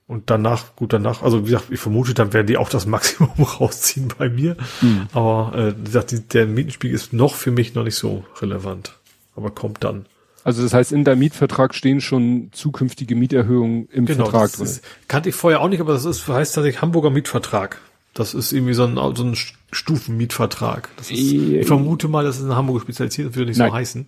Und 0.08 0.30
danach, 0.30 0.76
gut, 0.78 0.94
danach, 0.94 1.22
also 1.22 1.42
wie 1.42 1.52
gesagt, 1.52 1.66
ich 1.70 1.82
vermute, 1.82 2.14
dann 2.14 2.32
werden 2.32 2.48
die 2.48 2.58
auch 2.58 2.70
das 2.70 2.86
Maximum 2.86 3.44
rausziehen 3.60 4.08
bei 4.18 4.30
mir. 4.30 4.56
Mhm. 4.82 5.08
Aber 5.12 5.54
äh, 5.54 5.78
wie 5.78 5.84
gesagt, 5.84 6.12
die, 6.12 6.22
der 6.22 6.46
Mietenspiegel 6.46 6.96
ist 6.96 7.12
noch 7.12 7.36
für 7.36 7.52
mich 7.52 7.76
noch 7.76 7.84
nicht 7.84 7.96
so 7.96 8.24
relevant. 8.42 8.98
Aber 9.36 9.52
kommt 9.52 9.84
dann. 9.84 10.06
Also 10.46 10.64
das 10.64 10.74
heißt, 10.74 10.94
in 10.94 11.04
deinem 11.04 11.20
Mietvertrag 11.20 11.76
stehen 11.76 12.00
schon 12.00 12.52
zukünftige 12.54 13.16
Mieterhöhungen 13.16 13.90
im 13.92 14.06
genau, 14.06 14.24
Vertrag 14.30 14.54
drin. 14.54 14.66
Ist, 14.66 14.82
kannte 15.10 15.28
ich 15.28 15.36
vorher 15.36 15.60
auch 15.60 15.68
nicht, 15.68 15.82
aber 15.82 15.92
das 15.92 16.06
ist, 16.06 16.26
heißt 16.26 16.56
tatsächlich 16.56 16.82
Hamburger 16.82 17.10
Mietvertrag. 17.10 17.82
Das 18.14 18.34
ist 18.34 18.54
irgendwie 18.54 18.74
so 18.74 18.86
ein, 18.86 18.96
so 18.96 19.24
ein 19.24 19.36
Stufenmietvertrag. 19.74 20.90
Ist, 21.02 21.12
ich 21.12 21.68
vermute 21.68 22.08
mal, 22.08 22.24
das 22.24 22.38
ist 22.38 22.44
in 22.44 22.56
Hamburg 22.56 22.82
spezialisiert, 22.82 23.28
das 23.28 23.36
würde 23.36 23.50
nicht 23.50 23.58
Nein. 23.58 23.72
so 23.72 23.76
heißen. 23.76 24.08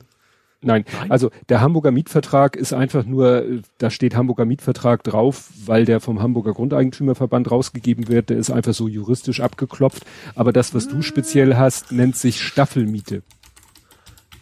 Nein. 0.62 0.84
Nein, 1.00 1.12
also 1.12 1.32
der 1.48 1.62
Hamburger 1.62 1.92
Mietvertrag 1.92 2.56
ist 2.56 2.74
einfach 2.74 3.06
nur, 3.06 3.62
da 3.78 3.90
steht 3.90 4.16
Hamburger 4.16 4.46
Mietvertrag 4.46 5.04
drauf, 5.04 5.50
weil 5.66 5.86
der 5.86 6.02
vom 6.02 6.22
Hamburger 6.22 6.54
Grundeigentümerverband 6.54 7.50
rausgegeben 7.50 8.10
wird. 8.10 8.30
Der 8.30 8.38
ist 8.38 8.52
einfach 8.52 8.74
so 8.74 8.88
juristisch 8.88 9.40
abgeklopft. 9.40 10.06
Aber 10.36 10.52
das, 10.52 10.74
was 10.74 10.88
du 10.88 11.02
speziell 11.02 11.56
hast, 11.56 11.92
nennt 11.92 12.18
sich 12.18 12.42
Staffelmiete. 12.42 13.24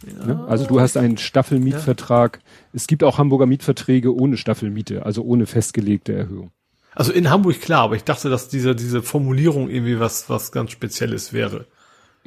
Ja. 0.06 0.26
Ne? 0.26 0.44
Also 0.48 0.66
du 0.66 0.80
hast 0.80 0.96
einen 0.96 1.18
Staffelmietvertrag. 1.18 2.36
Ja. 2.36 2.42
Es 2.72 2.86
gibt 2.86 3.04
auch 3.04 3.18
Hamburger 3.18 3.46
Mietverträge 3.46 4.14
ohne 4.14 4.36
Staffelmiete, 4.36 5.06
also 5.06 5.22
ohne 5.22 5.46
festgelegte 5.46 6.12
Erhöhung. 6.12 6.50
Also 6.94 7.12
in 7.12 7.30
Hamburg 7.30 7.60
klar, 7.60 7.82
aber 7.82 7.94
ich 7.94 8.04
dachte, 8.04 8.28
dass 8.28 8.48
diese, 8.48 8.74
diese 8.74 9.02
Formulierung 9.02 9.70
irgendwie 9.70 10.00
was, 10.00 10.28
was 10.28 10.50
ganz 10.50 10.72
Spezielles 10.72 11.32
wäre. 11.32 11.66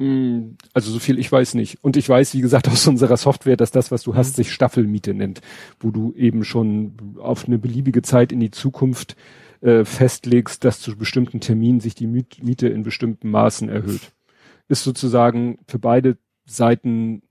Mm, 0.02 0.56
also 0.72 0.90
so 0.90 0.98
viel 0.98 1.18
ich 1.18 1.30
weiß 1.30 1.54
nicht. 1.54 1.78
Und 1.82 1.96
ich 1.96 2.08
weiß, 2.08 2.34
wie 2.34 2.40
gesagt, 2.40 2.68
aus 2.72 2.86
unserer 2.86 3.16
Software, 3.16 3.56
dass 3.56 3.70
das, 3.70 3.90
was 3.90 4.02
du 4.02 4.14
hast, 4.14 4.32
mhm. 4.32 4.42
sich 4.42 4.52
Staffelmiete 4.52 5.14
nennt, 5.14 5.40
wo 5.78 5.90
du 5.90 6.12
eben 6.14 6.44
schon 6.44 6.94
auf 7.18 7.46
eine 7.46 7.58
beliebige 7.58 8.02
Zeit 8.02 8.32
in 8.32 8.40
die 8.40 8.50
Zukunft 8.50 9.16
äh, 9.60 9.84
festlegst, 9.84 10.64
dass 10.64 10.80
zu 10.80 10.96
bestimmten 10.96 11.40
Terminen 11.40 11.80
sich 11.80 11.94
die 11.94 12.08
Miete 12.08 12.68
in 12.68 12.82
bestimmten 12.82 13.30
Maßen 13.30 13.68
erhöht. 13.68 14.12
Ist 14.68 14.82
sozusagen 14.82 15.58
für 15.68 15.78
beide 15.78 16.16
Seiten 16.46 17.22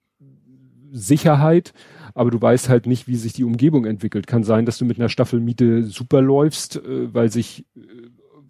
Sicherheit, 0.93 1.73
aber 2.13 2.31
du 2.31 2.41
weißt 2.41 2.69
halt 2.69 2.85
nicht, 2.85 3.07
wie 3.07 3.15
sich 3.15 3.33
die 3.33 3.43
Umgebung 3.43 3.85
entwickelt. 3.85 4.27
Kann 4.27 4.43
sein, 4.43 4.65
dass 4.65 4.77
du 4.77 4.85
mit 4.85 4.97
einer 4.97 5.09
Staffelmiete 5.09 5.83
super 5.83 6.21
läufst, 6.21 6.77
äh, 6.77 7.13
weil 7.13 7.31
sich 7.31 7.65
äh, 7.75 7.81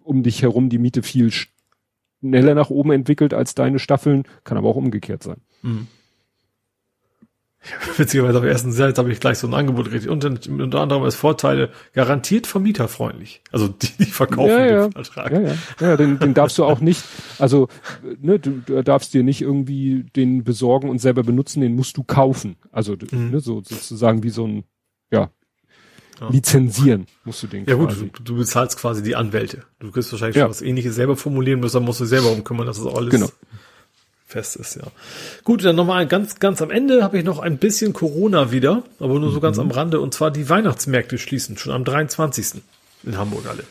um 0.04 0.22
dich 0.22 0.42
herum 0.42 0.68
die 0.68 0.78
Miete 0.78 1.02
viel 1.02 1.30
schneller 2.22 2.54
nach 2.54 2.70
oben 2.70 2.92
entwickelt 2.92 3.34
als 3.34 3.54
deine 3.54 3.78
Staffeln, 3.78 4.24
kann 4.44 4.56
aber 4.56 4.68
auch 4.68 4.76
umgekehrt 4.76 5.22
sein. 5.22 5.40
Mhm. 5.62 5.88
Witzigerweise 7.96 8.38
auf 8.38 8.42
der 8.42 8.52
ersten 8.52 8.72
Seite 8.72 8.98
habe 8.98 9.12
ich 9.12 9.20
gleich 9.20 9.38
so 9.38 9.46
ein 9.46 9.54
Angebot 9.54 9.92
richtig. 9.92 10.10
Und 10.10 10.24
unter 10.48 10.80
anderem 10.80 11.04
als 11.04 11.14
Vorteile 11.14 11.70
garantiert 11.92 12.48
vermieterfreundlich. 12.48 13.40
Also 13.52 13.68
die, 13.68 13.88
die 14.00 14.06
verkaufen 14.06 14.50
ja, 14.50 14.66
ja. 14.66 14.88
den 14.88 14.92
Vertrag. 14.92 15.30
Ja, 15.30 15.40
ja. 15.40 15.54
ja 15.80 15.96
den, 15.96 16.18
den 16.18 16.34
darfst 16.34 16.58
du 16.58 16.64
auch 16.64 16.80
nicht, 16.80 17.04
also 17.38 17.68
ne, 18.20 18.40
du, 18.40 18.62
du 18.66 18.82
darfst 18.82 19.14
dir 19.14 19.22
nicht 19.22 19.42
irgendwie 19.42 20.04
den 20.16 20.42
besorgen 20.42 20.88
und 20.90 20.98
selber 20.98 21.22
benutzen, 21.22 21.60
den 21.60 21.76
musst 21.76 21.96
du 21.96 22.02
kaufen. 22.02 22.56
Also 22.72 22.96
mhm. 23.12 23.30
ne, 23.30 23.40
so 23.40 23.62
sozusagen 23.62 24.24
wie 24.24 24.30
so 24.30 24.44
ein, 24.44 24.64
ja, 25.12 25.30
ja. 26.22 26.30
lizenzieren 26.30 27.06
musst 27.24 27.42
du 27.42 27.46
den 27.46 27.66
Ja 27.66 27.76
quasi. 27.76 28.04
gut, 28.04 28.18
du, 28.18 28.22
du, 28.22 28.36
bezahlst 28.36 28.78
quasi 28.78 29.02
die 29.02 29.16
Anwälte. 29.16 29.64
Du 29.80 29.94
wirst 29.94 30.12
wahrscheinlich 30.12 30.36
ja. 30.36 30.44
schon 30.44 30.50
was 30.50 30.62
ähnliches 30.62 30.94
selber 30.94 31.16
formulieren 31.16 31.60
müssen, 31.60 31.76
dann 31.76 31.84
musst 31.84 32.00
du 32.00 32.04
selber 32.04 32.30
umkümmern, 32.30 32.66
dass 32.66 32.82
das 32.82 32.94
alles 32.94 33.10
genau 33.10 33.30
fest 34.32 34.56
ist, 34.56 34.76
ja. 34.76 34.84
Gut, 35.44 35.64
dann 35.64 35.76
nochmal 35.76 36.06
ganz, 36.06 36.40
ganz 36.40 36.62
am 36.62 36.70
Ende 36.70 37.04
habe 37.04 37.18
ich 37.18 37.24
noch 37.24 37.38
ein 37.38 37.58
bisschen 37.58 37.92
Corona 37.92 38.50
wieder, 38.50 38.82
aber 38.98 39.20
nur 39.20 39.30
so 39.30 39.36
mhm. 39.36 39.42
ganz 39.42 39.58
am 39.58 39.70
Rande. 39.70 40.00
Und 40.00 40.14
zwar 40.14 40.30
die 40.30 40.48
Weihnachtsmärkte 40.48 41.18
schließen 41.18 41.58
schon 41.58 41.72
am 41.72 41.84
23. 41.84 42.62
in 43.04 43.18
Hamburg 43.18 43.46
alle. 43.46 43.64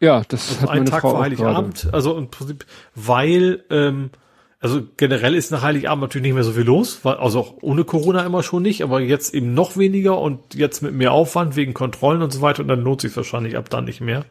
Ja, 0.00 0.22
das 0.28 0.50
also 0.50 0.62
hat 0.62 0.70
ein 0.70 0.86
Tag 0.86 1.00
Frau 1.00 1.10
vor 1.10 1.22
Heiligabend. 1.22 1.88
Also 1.92 2.16
im 2.16 2.28
Prinzip, 2.28 2.66
weil, 2.94 3.64
ähm, 3.70 4.10
also 4.60 4.82
generell 4.96 5.34
ist 5.34 5.52
nach 5.52 5.62
Heiligabend 5.62 6.02
natürlich 6.02 6.26
nicht 6.26 6.34
mehr 6.34 6.44
so 6.44 6.52
viel 6.52 6.64
los, 6.64 7.00
weil, 7.04 7.14
also 7.14 7.40
auch 7.40 7.54
ohne 7.60 7.84
Corona 7.84 8.24
immer 8.24 8.42
schon 8.42 8.62
nicht, 8.62 8.82
aber 8.82 9.00
jetzt 9.00 9.34
eben 9.34 9.54
noch 9.54 9.76
weniger 9.76 10.18
und 10.18 10.54
jetzt 10.54 10.82
mit 10.82 10.94
mehr 10.94 11.12
Aufwand 11.12 11.56
wegen 11.56 11.74
Kontrollen 11.74 12.22
und 12.22 12.32
so 12.32 12.40
weiter 12.40 12.62
und 12.62 12.68
dann 12.68 12.82
lohnt 12.82 13.00
sich 13.00 13.16
wahrscheinlich 13.16 13.56
ab 13.56 13.70
dann 13.70 13.84
nicht 13.84 14.00
mehr. 14.00 14.24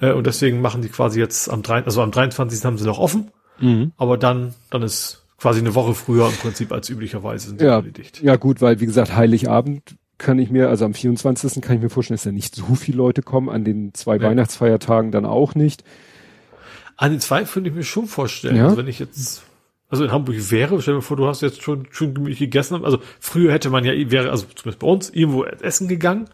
Äh, 0.00 0.12
und 0.12 0.26
deswegen 0.26 0.60
machen 0.60 0.82
die 0.82 0.88
quasi 0.88 1.18
jetzt 1.18 1.48
am 1.48 1.62
3, 1.62 1.84
also 1.84 2.02
am 2.02 2.10
23. 2.10 2.64
haben 2.64 2.78
sie 2.78 2.84
noch 2.84 2.98
offen 2.98 3.30
Mhm. 3.60 3.92
Aber 3.96 4.16
dann, 4.18 4.54
dann 4.70 4.82
ist 4.82 5.24
quasi 5.38 5.60
eine 5.60 5.74
Woche 5.74 5.94
früher 5.94 6.28
im 6.28 6.34
Prinzip 6.34 6.72
als 6.72 6.88
üblicherweise 6.88 7.48
sind 7.48 7.60
ja, 7.60 7.76
erledigt. 7.76 8.22
Ja 8.22 8.36
gut, 8.36 8.60
weil 8.60 8.80
wie 8.80 8.86
gesagt, 8.86 9.14
Heiligabend 9.14 9.96
kann 10.18 10.38
ich 10.38 10.50
mir, 10.50 10.70
also 10.70 10.86
am 10.86 10.94
24. 10.94 11.60
kann 11.60 11.76
ich 11.76 11.82
mir 11.82 11.90
vorstellen, 11.90 12.16
dass 12.16 12.24
da 12.24 12.32
nicht 12.32 12.54
so 12.54 12.74
viele 12.74 12.96
Leute 12.96 13.22
kommen, 13.22 13.50
an 13.50 13.64
den 13.64 13.92
zwei 13.92 14.16
ja. 14.16 14.22
Weihnachtsfeiertagen 14.22 15.12
dann 15.12 15.26
auch 15.26 15.54
nicht. 15.54 15.84
An 16.96 17.10
den 17.10 17.20
zwei 17.20 17.44
könnte 17.44 17.70
ich 17.70 17.76
mir 17.76 17.84
schon 17.84 18.06
vorstellen. 18.06 18.56
Ja? 18.56 18.64
Also 18.64 18.76
wenn 18.76 18.88
ich 18.88 18.98
jetzt, 18.98 19.42
also 19.88 20.04
in 20.04 20.12
Hamburg 20.12 20.36
wäre, 20.50 20.80
stell 20.80 20.94
dir 20.94 21.02
vor, 21.02 21.16
du 21.16 21.26
hast 21.26 21.42
jetzt 21.42 21.62
schon, 21.62 21.86
schon 21.90 22.14
gemütlich 22.14 22.38
gegessen. 22.38 22.84
Also 22.84 22.98
früher 23.20 23.52
hätte 23.52 23.70
man 23.70 23.84
ja, 23.84 23.92
wäre, 24.10 24.30
also 24.30 24.46
zumindest 24.54 24.78
bei 24.78 24.86
uns, 24.86 25.10
irgendwo 25.10 25.44
essen 25.44 25.88
gegangen 25.88 26.28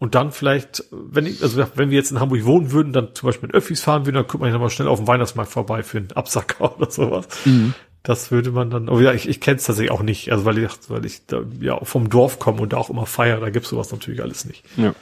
und 0.00 0.14
dann 0.14 0.32
vielleicht, 0.32 0.84
wenn 0.90 1.26
ich, 1.26 1.42
also 1.42 1.62
wenn 1.74 1.90
wir 1.90 1.98
jetzt 1.98 2.10
in 2.10 2.20
Hamburg 2.20 2.44
wohnen 2.46 2.72
würden, 2.72 2.94
dann 2.94 3.14
zum 3.14 3.26
Beispiel 3.26 3.48
mit 3.48 3.54
Öffis 3.54 3.82
fahren 3.82 4.06
würden, 4.06 4.16
dann 4.16 4.26
könnte 4.26 4.38
man 4.38 4.48
ja 4.48 4.54
nochmal 4.54 4.70
schnell 4.70 4.88
auf 4.88 4.98
dem 4.98 5.06
Weihnachtsmarkt 5.06 5.52
vorbei 5.52 5.82
für 5.82 5.98
einen 5.98 6.12
Absacker 6.12 6.74
oder 6.78 6.90
sowas. 6.90 7.26
Mhm. 7.44 7.74
Das 8.02 8.30
würde 8.30 8.50
man 8.50 8.70
dann, 8.70 8.88
aber 8.88 9.02
ja, 9.02 9.12
ich, 9.12 9.28
ich 9.28 9.42
kenne 9.42 9.58
es 9.58 9.64
tatsächlich 9.64 9.90
auch 9.90 10.00
nicht, 10.00 10.32
also 10.32 10.46
weil 10.46 10.56
ich, 10.56 10.70
weil 10.88 11.04
ich 11.04 11.26
da 11.26 11.42
ja 11.60 11.84
vom 11.84 12.08
Dorf 12.08 12.38
komme 12.38 12.62
und 12.62 12.72
da 12.72 12.78
auch 12.78 12.88
immer 12.88 13.04
feiere, 13.04 13.40
da 13.40 13.50
gibt's 13.50 13.68
sowas 13.68 13.92
natürlich 13.92 14.22
alles 14.22 14.46
nicht. 14.46 14.64
Ja. 14.78 14.94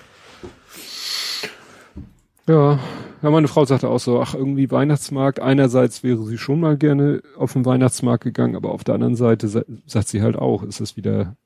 Ja, 2.49 2.81
ja, 3.23 3.31
meine 3.31 3.49
Frau 3.49 3.65
sagte 3.65 3.89
auch 3.89 3.99
so, 3.99 4.21
ach, 4.21 4.35
irgendwie 4.35 4.71
Weihnachtsmarkt. 4.71 5.41
Einerseits 5.41 6.03
wäre 6.03 6.23
sie 6.25 6.39
schon 6.39 6.61
mal 6.61 6.77
gerne 6.77 7.23
auf 7.37 7.53
den 7.53 7.65
Weihnachtsmarkt 7.65 8.25
gegangen, 8.25 8.55
aber 8.55 8.71
auf 8.71 8.85
der 8.85 8.95
anderen 8.95 9.17
Seite 9.17 9.49
sagt 9.87 10.09
sie 10.09 10.23
halt 10.23 10.37
auch, 10.37 10.63
ist 10.63 10.81
es 10.81 10.97
wieder. 10.97 11.37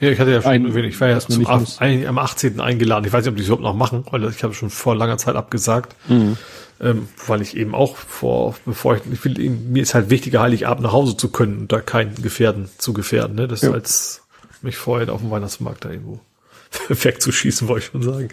Ja, 0.00 0.10
ich 0.10 0.20
hatte 0.20 0.30
ja 0.30 0.42
schon, 0.42 0.52
ein, 0.52 0.84
ich 0.84 1.00
war 1.00 1.08
ja 1.08 1.18
zum 1.18 1.46
am 1.46 2.18
18. 2.18 2.60
eingeladen. 2.60 3.04
Ich 3.04 3.12
weiß 3.12 3.24
nicht, 3.24 3.30
ob 3.30 3.36
die 3.36 3.42
es 3.42 3.48
überhaupt 3.48 3.64
noch 3.64 3.74
machen, 3.74 4.04
weil 4.10 4.24
ich 4.28 4.42
habe 4.44 4.54
schon 4.54 4.70
vor 4.70 4.94
langer 4.94 5.18
Zeit 5.18 5.36
abgesagt. 5.36 5.96
Mhm. 6.08 6.36
Ähm, 6.80 7.08
weil 7.26 7.42
ich 7.42 7.56
eben 7.56 7.74
auch 7.74 7.96
vor, 7.96 8.54
bevor 8.64 8.94
ich, 8.94 9.02
ich 9.10 9.24
will, 9.24 9.50
mir 9.50 9.82
ist 9.82 9.94
halt 9.94 10.10
wichtiger, 10.10 10.42
Heiligabend 10.42 10.84
nach 10.84 10.92
Hause 10.92 11.16
zu 11.16 11.28
können 11.28 11.58
und 11.58 11.72
da 11.72 11.80
keinen 11.80 12.14
Gefährden 12.22 12.68
zu 12.78 12.92
gefährden, 12.92 13.34
ne? 13.34 13.48
Das 13.48 13.62
ja. 13.62 13.72
als 13.72 14.22
mich 14.62 14.76
vorher 14.76 15.12
auf 15.12 15.20
dem 15.20 15.32
Weihnachtsmarkt 15.32 15.84
da 15.84 15.90
irgendwo 15.90 16.20
wegzuschießen, 16.88 17.66
wollte 17.66 17.86
ich 17.86 17.90
schon 17.90 18.02
sagen. 18.02 18.28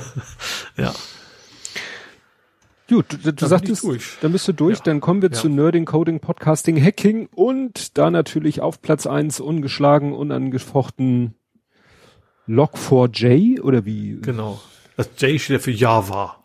ja. 0.76 0.94
Gut, 2.88 3.06
du, 3.22 3.32
du 3.32 3.46
sagtest, 3.46 3.86
dann 4.20 4.32
bist 4.32 4.46
du 4.46 4.52
durch, 4.52 4.78
ja. 4.78 4.84
dann 4.84 5.00
kommen 5.00 5.22
wir 5.22 5.30
ja. 5.30 5.34
zu 5.34 5.48
Nerding, 5.48 5.86
Coding, 5.86 6.20
Podcasting, 6.20 6.82
Hacking 6.82 7.28
und 7.34 7.96
da 7.96 8.10
natürlich 8.10 8.60
auf 8.60 8.82
Platz 8.82 9.06
eins 9.06 9.40
ungeschlagen, 9.40 10.12
unangefochten 10.12 11.34
Log4j 12.46 13.62
oder 13.62 13.86
wie? 13.86 14.18
Genau. 14.20 14.60
Das 14.96 15.08
J 15.18 15.40
steht 15.40 15.54
ja 15.54 15.58
für 15.58 15.70
Java. 15.70 16.44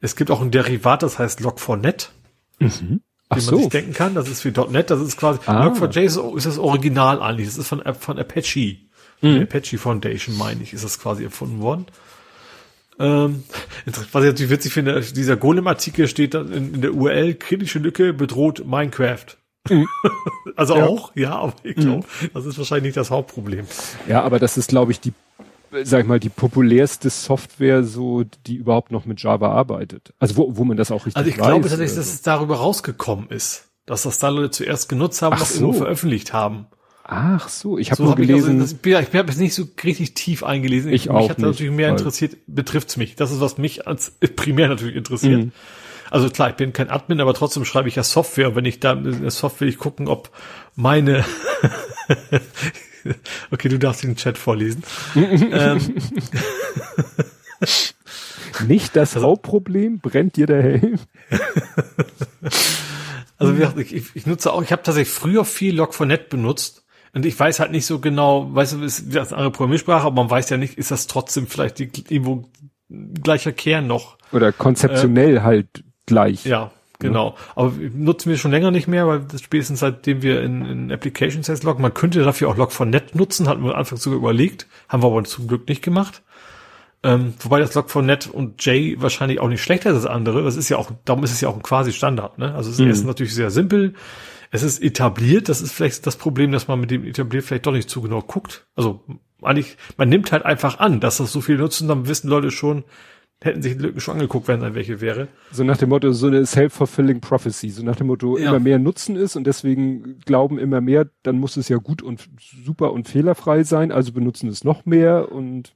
Es 0.00 0.14
gibt 0.14 0.30
auch 0.30 0.40
ein 0.40 0.52
Derivat, 0.52 1.02
das 1.02 1.18
heißt 1.18 1.40
Log4net. 1.40 2.10
Mhm. 2.60 3.00
Ach 3.28 3.36
wie 3.36 3.40
man 3.40 3.50
so. 3.50 3.58
sich 3.58 3.68
denken 3.68 3.94
kann, 3.94 4.14
das 4.14 4.28
ist 4.28 4.44
wie 4.44 4.52
.NET, 4.52 4.90
das 4.90 5.00
ist 5.00 5.16
quasi, 5.16 5.40
ah. 5.46 5.66
Log4j 5.66 6.00
ist, 6.02 6.16
ist, 6.16 6.46
das 6.46 6.58
Original 6.58 7.20
eigentlich, 7.20 7.48
das 7.48 7.58
ist 7.58 7.68
von, 7.68 7.82
von 7.98 8.18
Apache. 8.18 8.78
Mhm. 9.22 9.42
Apache 9.42 9.78
Foundation, 9.78 10.38
meine 10.38 10.62
ich, 10.62 10.72
ist 10.72 10.84
das 10.84 11.00
quasi 11.00 11.24
erfunden 11.24 11.60
worden. 11.60 11.86
Ähm, 12.98 13.44
was 13.86 14.24
ich 14.24 14.30
natürlich 14.30 14.50
witzig 14.50 14.72
finde, 14.72 15.00
dieser 15.00 15.36
Golem-Artikel 15.36 16.06
steht 16.08 16.34
dann 16.34 16.52
in, 16.52 16.74
in, 16.74 16.80
der 16.80 16.94
URL, 16.94 17.34
kritische 17.34 17.78
Lücke 17.78 18.12
bedroht 18.12 18.64
Minecraft. 18.66 19.26
Mhm. 19.68 19.88
also 20.56 20.76
ja. 20.76 20.86
auch, 20.86 21.12
ja, 21.14 21.36
aber 21.36 21.54
ich 21.62 21.76
glaube, 21.76 22.06
mhm. 22.20 22.30
das 22.32 22.46
ist 22.46 22.58
wahrscheinlich 22.58 22.84
nicht 22.84 22.96
das 22.96 23.10
Hauptproblem. 23.10 23.66
Ja, 24.08 24.22
aber 24.22 24.38
das 24.38 24.56
ist, 24.56 24.68
glaube 24.68 24.92
ich, 24.92 25.00
die, 25.00 25.12
sag 25.82 26.02
ich 26.02 26.06
mal, 26.06 26.20
die 26.20 26.28
populärste 26.28 27.10
Software, 27.10 27.82
so, 27.82 28.24
die 28.46 28.56
überhaupt 28.56 28.92
noch 28.92 29.06
mit 29.06 29.22
Java 29.22 29.50
arbeitet. 29.50 30.12
Also 30.18 30.36
wo, 30.36 30.56
wo 30.56 30.64
man 30.64 30.76
das 30.76 30.90
auch 30.90 31.06
richtig 31.06 31.16
Also 31.16 31.30
ich 31.30 31.38
weiß, 31.38 31.46
glaube 31.46 31.68
tatsächlich, 31.68 31.96
dass 31.96 32.12
es 32.12 32.22
darüber 32.22 32.56
rausgekommen 32.56 33.28
ist, 33.30 33.70
dass 33.86 34.02
das 34.02 34.18
da 34.18 34.28
Leute 34.28 34.50
zuerst 34.50 34.88
genutzt 34.88 35.22
haben, 35.22 35.34
Ach 35.34 35.40
was 35.40 35.54
so. 35.54 35.60
irgendwo 35.60 35.78
veröffentlicht 35.78 36.32
haben. 36.32 36.66
Ach 37.06 37.50
so, 37.50 37.76
ich 37.76 37.90
habe 37.90 38.02
so 38.02 38.10
hab 38.10 38.16
gelesen. 38.16 38.56
Ich, 38.56 38.62
also, 38.62 38.76
das, 38.82 39.08
ich 39.08 39.14
habe 39.14 39.30
es 39.30 39.36
nicht 39.36 39.54
so 39.54 39.64
richtig 39.82 40.14
tief 40.14 40.42
eingelesen. 40.42 40.90
Ich, 40.90 41.04
ich 41.04 41.10
auch 41.10 41.20
mich 41.20 41.30
hat 41.30 41.38
natürlich 41.38 41.70
mehr 41.70 41.90
interessiert, 41.90 42.36
betrifft's 42.46 42.96
mich. 42.96 43.14
Das 43.14 43.30
ist, 43.30 43.40
was 43.40 43.58
mich 43.58 43.86
als 43.86 44.10
primär 44.36 44.68
natürlich 44.68 44.96
interessiert. 44.96 45.44
Mhm. 45.44 45.52
Also 46.10 46.30
klar, 46.30 46.48
ich 46.48 46.56
bin 46.56 46.72
kein 46.72 46.88
Admin, 46.88 47.20
aber 47.20 47.34
trotzdem 47.34 47.66
schreibe 47.66 47.88
ich 47.88 47.96
ja 47.96 48.02
Software. 48.02 48.48
Und 48.48 48.56
wenn 48.56 48.64
ich 48.64 48.80
da 48.80 48.92
in 48.92 49.20
der 49.20 49.30
Software 49.30 49.68
ich 49.68 49.78
gucken, 49.78 50.08
ob 50.08 50.30
meine 50.76 51.24
Okay, 53.50 53.68
du 53.68 53.78
darfst 53.78 54.02
den 54.02 54.16
Chat 54.16 54.38
vorlesen. 54.38 54.82
ähm. 55.14 55.78
Nicht 58.66 58.96
das 58.96 59.14
also, 59.14 59.28
Hauptproblem, 59.28 59.98
brennt 59.98 60.36
dir 60.36 60.46
der 60.46 60.62
Helm? 60.62 60.98
also 63.36 63.78
ich, 63.78 63.94
ich, 63.94 64.04
ich 64.14 64.26
nutze 64.26 64.52
auch, 64.52 64.62
ich 64.62 64.72
habe 64.72 64.82
tatsächlich 64.82 65.12
früher 65.12 65.44
viel 65.44 65.78
Log4net 65.78 66.28
benutzt 66.28 66.83
und 67.14 67.24
ich 67.24 67.38
weiß 67.38 67.60
halt 67.60 67.70
nicht 67.70 67.86
so 67.86 68.00
genau, 68.00 68.52
weißt 68.52 68.74
du, 68.74 68.82
ist 68.82 69.14
das 69.14 69.28
eine 69.28 69.38
andere 69.38 69.52
Programmiersprache, 69.52 70.06
aber 70.06 70.16
man 70.16 70.30
weiß 70.30 70.50
ja 70.50 70.56
nicht, 70.56 70.76
ist 70.76 70.90
das 70.90 71.06
trotzdem 71.06 71.46
vielleicht 71.46 71.78
die, 71.78 71.90
irgendwo 72.08 72.48
gleicher 72.88 73.52
Kern 73.52 73.86
noch. 73.86 74.18
Oder 74.32 74.52
konzeptionell 74.52 75.38
äh, 75.38 75.40
halt 75.40 75.84
gleich. 76.06 76.44
Ja, 76.44 76.72
genau. 76.98 77.36
Aber 77.54 77.72
nutzen 77.94 78.30
wir 78.30 78.36
schon 78.36 78.50
länger 78.50 78.72
nicht 78.72 78.88
mehr, 78.88 79.06
weil 79.06 79.20
das 79.20 79.42
spätestens 79.42 79.80
seitdem 79.80 80.22
wir 80.22 80.42
in, 80.42 80.64
in 80.66 80.92
Application 80.92 81.44
Sales 81.44 81.62
loggen, 81.62 81.82
man 81.82 81.94
könnte 81.94 82.22
dafür 82.24 82.48
auch 82.48 82.56
Log4net 82.56 83.16
nutzen, 83.16 83.48
hatten 83.48 83.62
wir 83.62 83.72
am 83.72 83.78
Anfang 83.78 83.98
sogar 83.98 84.18
überlegt, 84.18 84.66
haben 84.88 85.02
wir 85.02 85.06
aber 85.06 85.22
zum 85.22 85.46
Glück 85.46 85.68
nicht 85.68 85.82
gemacht. 85.82 86.22
Ähm, 87.04 87.34
wobei 87.40 87.60
das 87.60 87.76
Log4net 87.76 88.30
und 88.30 88.64
J 88.64 89.00
wahrscheinlich 89.00 89.38
auch 89.38 89.48
nicht 89.48 89.62
schlechter 89.62 89.90
ist 89.90 89.96
als 89.96 90.06
andere. 90.06 90.42
Das 90.42 90.56
ist 90.56 90.68
ja 90.68 90.78
auch, 90.78 90.90
darum 91.04 91.22
ist 91.22 91.32
es 91.32 91.40
ja 91.40 91.48
auch 91.48 91.56
ein 91.56 91.62
quasi 91.62 91.92
Standard. 91.92 92.38
Ne? 92.38 92.54
Also 92.54 92.70
es 92.70 92.80
ist 92.80 93.02
mhm. 93.02 93.06
natürlich 93.06 93.34
sehr 93.34 93.50
simpel. 93.50 93.94
Es 94.54 94.62
ist 94.62 94.80
etabliert. 94.80 95.48
Das 95.48 95.60
ist 95.60 95.72
vielleicht 95.72 96.06
das 96.06 96.14
Problem, 96.14 96.52
dass 96.52 96.68
man 96.68 96.78
mit 96.78 96.92
dem 96.92 97.04
etabliert 97.04 97.44
vielleicht 97.44 97.66
doch 97.66 97.72
nicht 97.72 97.90
zu 97.90 98.00
genau 98.02 98.22
guckt. 98.22 98.68
Also 98.76 99.02
eigentlich, 99.42 99.76
man 99.96 100.08
nimmt 100.08 100.30
halt 100.30 100.44
einfach 100.44 100.78
an, 100.78 101.00
dass 101.00 101.16
das 101.16 101.32
so 101.32 101.40
viel 101.40 101.56
nutzen, 101.58 101.88
dann 101.88 102.06
wissen 102.06 102.30
Leute 102.30 102.52
schon, 102.52 102.84
hätten 103.42 103.62
sich 103.62 103.76
die 103.76 103.82
Lücken 103.82 104.00
schon 104.00 104.14
angeguckt, 104.14 104.46
wenn 104.46 104.60
dann 104.60 104.76
welche 104.76 105.00
wäre. 105.00 105.26
So 105.50 105.64
nach 105.64 105.76
dem 105.76 105.88
Motto, 105.88 106.12
so 106.12 106.28
eine 106.28 106.46
self-fulfilling 106.46 107.20
prophecy, 107.20 107.68
so 107.70 107.82
nach 107.82 107.96
dem 107.96 108.06
Motto, 108.06 108.38
ja. 108.38 108.50
immer 108.50 108.60
mehr 108.60 108.78
Nutzen 108.78 109.16
ist 109.16 109.34
und 109.34 109.44
deswegen 109.44 110.20
glauben 110.24 110.60
immer 110.60 110.80
mehr, 110.80 111.10
dann 111.24 111.40
muss 111.40 111.56
es 111.56 111.68
ja 111.68 111.78
gut 111.78 112.00
und 112.00 112.28
super 112.64 112.92
und 112.92 113.08
fehlerfrei 113.08 113.64
sein, 113.64 113.90
also 113.90 114.12
benutzen 114.12 114.48
es 114.48 114.62
noch 114.62 114.86
mehr 114.86 115.32
und 115.32 115.74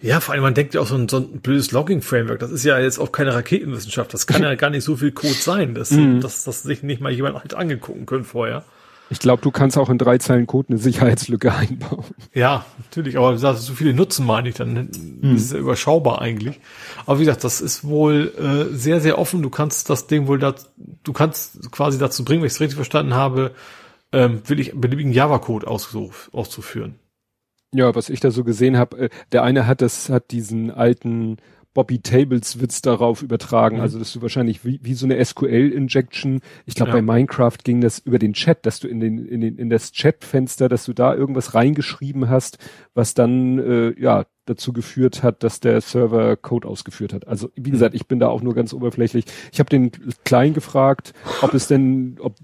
ja, 0.00 0.20
vor 0.20 0.34
allem, 0.34 0.42
man 0.42 0.54
denkt 0.54 0.74
ja 0.74 0.80
auch 0.80 0.86
so 0.86 0.94
ein, 0.94 1.08
so 1.08 1.18
ein 1.18 1.40
blödes 1.40 1.72
Logging-Framework, 1.72 2.38
das 2.38 2.50
ist 2.50 2.64
ja 2.64 2.78
jetzt 2.78 2.98
auch 2.98 3.10
keine 3.10 3.34
Raketenwissenschaft, 3.34 4.14
das 4.14 4.26
kann 4.26 4.42
ja 4.42 4.54
gar 4.54 4.70
nicht 4.70 4.84
so 4.84 4.96
viel 4.96 5.12
Code 5.12 5.34
sein, 5.34 5.74
dass, 5.74 5.90
mhm. 5.90 6.20
dass, 6.20 6.44
dass 6.44 6.62
sich 6.62 6.82
nicht 6.82 7.00
mal 7.00 7.12
jemand 7.12 7.36
halt 7.36 7.54
angegucken 7.54 8.06
können 8.06 8.24
vorher. 8.24 8.64
Ich 9.10 9.20
glaube, 9.20 9.40
du 9.42 9.50
kannst 9.50 9.78
auch 9.78 9.88
in 9.88 9.96
drei 9.96 10.18
Zeilen 10.18 10.46
Code 10.46 10.68
eine 10.70 10.78
Sicherheitslücke 10.78 11.52
einbauen. 11.54 12.04
Ja, 12.34 12.66
natürlich, 12.78 13.16
aber 13.16 13.36
so 13.36 13.72
viele 13.74 13.94
Nutzen 13.94 14.26
meine 14.26 14.50
ich, 14.50 14.56
dann 14.56 14.90
mhm. 15.20 15.34
ist 15.34 15.46
es 15.46 15.52
ja 15.52 15.58
überschaubar 15.58 16.20
eigentlich. 16.20 16.60
Aber 17.06 17.18
wie 17.18 17.24
gesagt, 17.24 17.42
das 17.42 17.60
ist 17.60 17.84
wohl 17.84 18.32
äh, 18.38 18.74
sehr, 18.76 19.00
sehr 19.00 19.18
offen. 19.18 19.42
Du 19.42 19.50
kannst 19.50 19.88
das 19.90 20.06
Ding 20.06 20.26
wohl 20.26 20.38
da, 20.38 20.54
du 21.04 21.12
kannst 21.12 21.72
quasi 21.72 21.98
dazu 21.98 22.24
bringen, 22.24 22.42
wenn 22.42 22.46
ich 22.46 22.54
es 22.54 22.60
richtig 22.60 22.76
verstanden 22.76 23.14
habe, 23.14 23.52
ähm, 24.12 24.42
will 24.46 24.60
ich 24.60 24.72
beliebigen 24.74 25.12
Java-Code 25.12 25.66
auszuführen. 25.66 26.96
Ja, 27.74 27.94
was 27.94 28.08
ich 28.08 28.20
da 28.20 28.30
so 28.30 28.44
gesehen 28.44 28.76
habe, 28.76 28.98
äh, 28.98 29.08
der 29.32 29.42
eine 29.42 29.66
hat 29.66 29.82
das, 29.82 30.08
hat 30.08 30.30
diesen 30.30 30.70
alten 30.70 31.36
Bobby 31.78 32.00
Tables 32.00 32.60
Witz 32.60 32.82
darauf 32.82 33.22
übertragen. 33.22 33.76
Mhm. 33.76 33.82
Also 33.82 33.98
dass 33.98 34.12
du 34.12 34.20
wahrscheinlich 34.20 34.64
wie, 34.64 34.80
wie 34.82 34.94
so 34.94 35.06
eine 35.06 35.24
SQL-Injection, 35.24 36.40
ich 36.66 36.74
glaube 36.74 36.90
ja. 36.90 36.96
bei 36.96 37.02
Minecraft 37.02 37.58
ging 37.62 37.80
das 37.80 38.00
über 38.00 38.18
den 38.18 38.32
Chat, 38.32 38.66
dass 38.66 38.80
du 38.80 38.88
in 38.88 38.98
den, 38.98 39.24
in 39.24 39.40
den, 39.40 39.58
in 39.58 39.70
das 39.70 39.92
Chatfenster, 39.92 40.68
dass 40.68 40.86
du 40.86 40.92
da 40.92 41.14
irgendwas 41.14 41.54
reingeschrieben 41.54 42.28
hast, 42.28 42.58
was 42.94 43.14
dann 43.14 43.58
äh, 43.58 44.00
ja 44.00 44.24
dazu 44.46 44.72
geführt 44.72 45.22
hat, 45.22 45.42
dass 45.44 45.60
der 45.60 45.80
Server 45.80 46.36
Code 46.36 46.66
ausgeführt 46.66 47.12
hat. 47.12 47.28
Also 47.28 47.50
wie 47.54 47.70
gesagt, 47.70 47.94
ich 47.94 48.08
bin 48.08 48.18
da 48.18 48.28
auch 48.28 48.42
nur 48.42 48.54
ganz 48.54 48.72
oberflächlich. 48.72 49.26
Ich 49.52 49.60
habe 49.60 49.70
den 49.70 49.92
Klein 50.24 50.54
gefragt, 50.54 51.12
ob 51.42 51.54
es 51.54 51.68
denn, 51.68 52.16
ob 52.20 52.34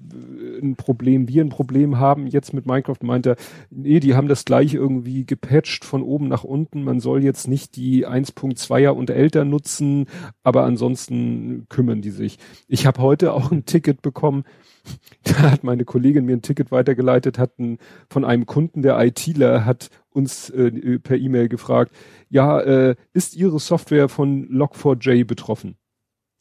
ein 0.60 0.76
Problem, 0.76 1.28
wir 1.28 1.42
ein 1.42 1.48
Problem 1.48 1.98
haben 1.98 2.26
jetzt 2.26 2.52
mit 2.52 2.66
Minecraft, 2.66 2.98
meint 3.02 3.26
er, 3.26 3.36
nee, 3.70 4.00
die 4.00 4.14
haben 4.14 4.28
das 4.28 4.44
gleich 4.44 4.74
irgendwie 4.74 5.24
gepatcht 5.24 5.84
von 5.84 6.02
oben 6.02 6.28
nach 6.28 6.44
unten. 6.44 6.84
Man 6.84 7.00
soll 7.00 7.22
jetzt 7.22 7.48
nicht 7.48 7.76
die 7.76 8.06
1.2er 8.06 8.90
und 8.90 9.10
älter 9.10 9.44
nutzen, 9.44 10.06
aber 10.42 10.64
ansonsten 10.64 11.66
kümmern 11.68 12.02
die 12.02 12.10
sich. 12.10 12.38
Ich 12.68 12.86
habe 12.86 13.00
heute 13.00 13.32
auch 13.32 13.50
ein 13.50 13.64
Ticket 13.64 14.02
bekommen, 14.02 14.44
da 15.24 15.50
hat 15.50 15.64
meine 15.64 15.84
Kollegin 15.84 16.24
mir 16.24 16.36
ein 16.36 16.42
Ticket 16.42 16.70
weitergeleitet, 16.70 17.38
hat 17.38 17.58
ein, 17.58 17.78
von 18.08 18.24
einem 18.24 18.46
Kunden, 18.46 18.82
der 18.82 18.98
ITler, 19.00 19.64
hat 19.64 19.90
uns 20.10 20.50
äh, 20.50 20.98
per 20.98 21.16
E-Mail 21.16 21.48
gefragt, 21.48 21.94
ja, 22.28 22.60
äh, 22.60 22.96
ist 23.12 23.34
Ihre 23.34 23.58
Software 23.58 24.08
von 24.08 24.48
Log4j 24.48 25.24
betroffen? 25.24 25.76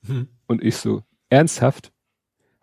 Hm. 0.05 0.27
Und 0.47 0.63
ich 0.63 0.75
so, 0.75 1.03
ernsthaft? 1.29 1.92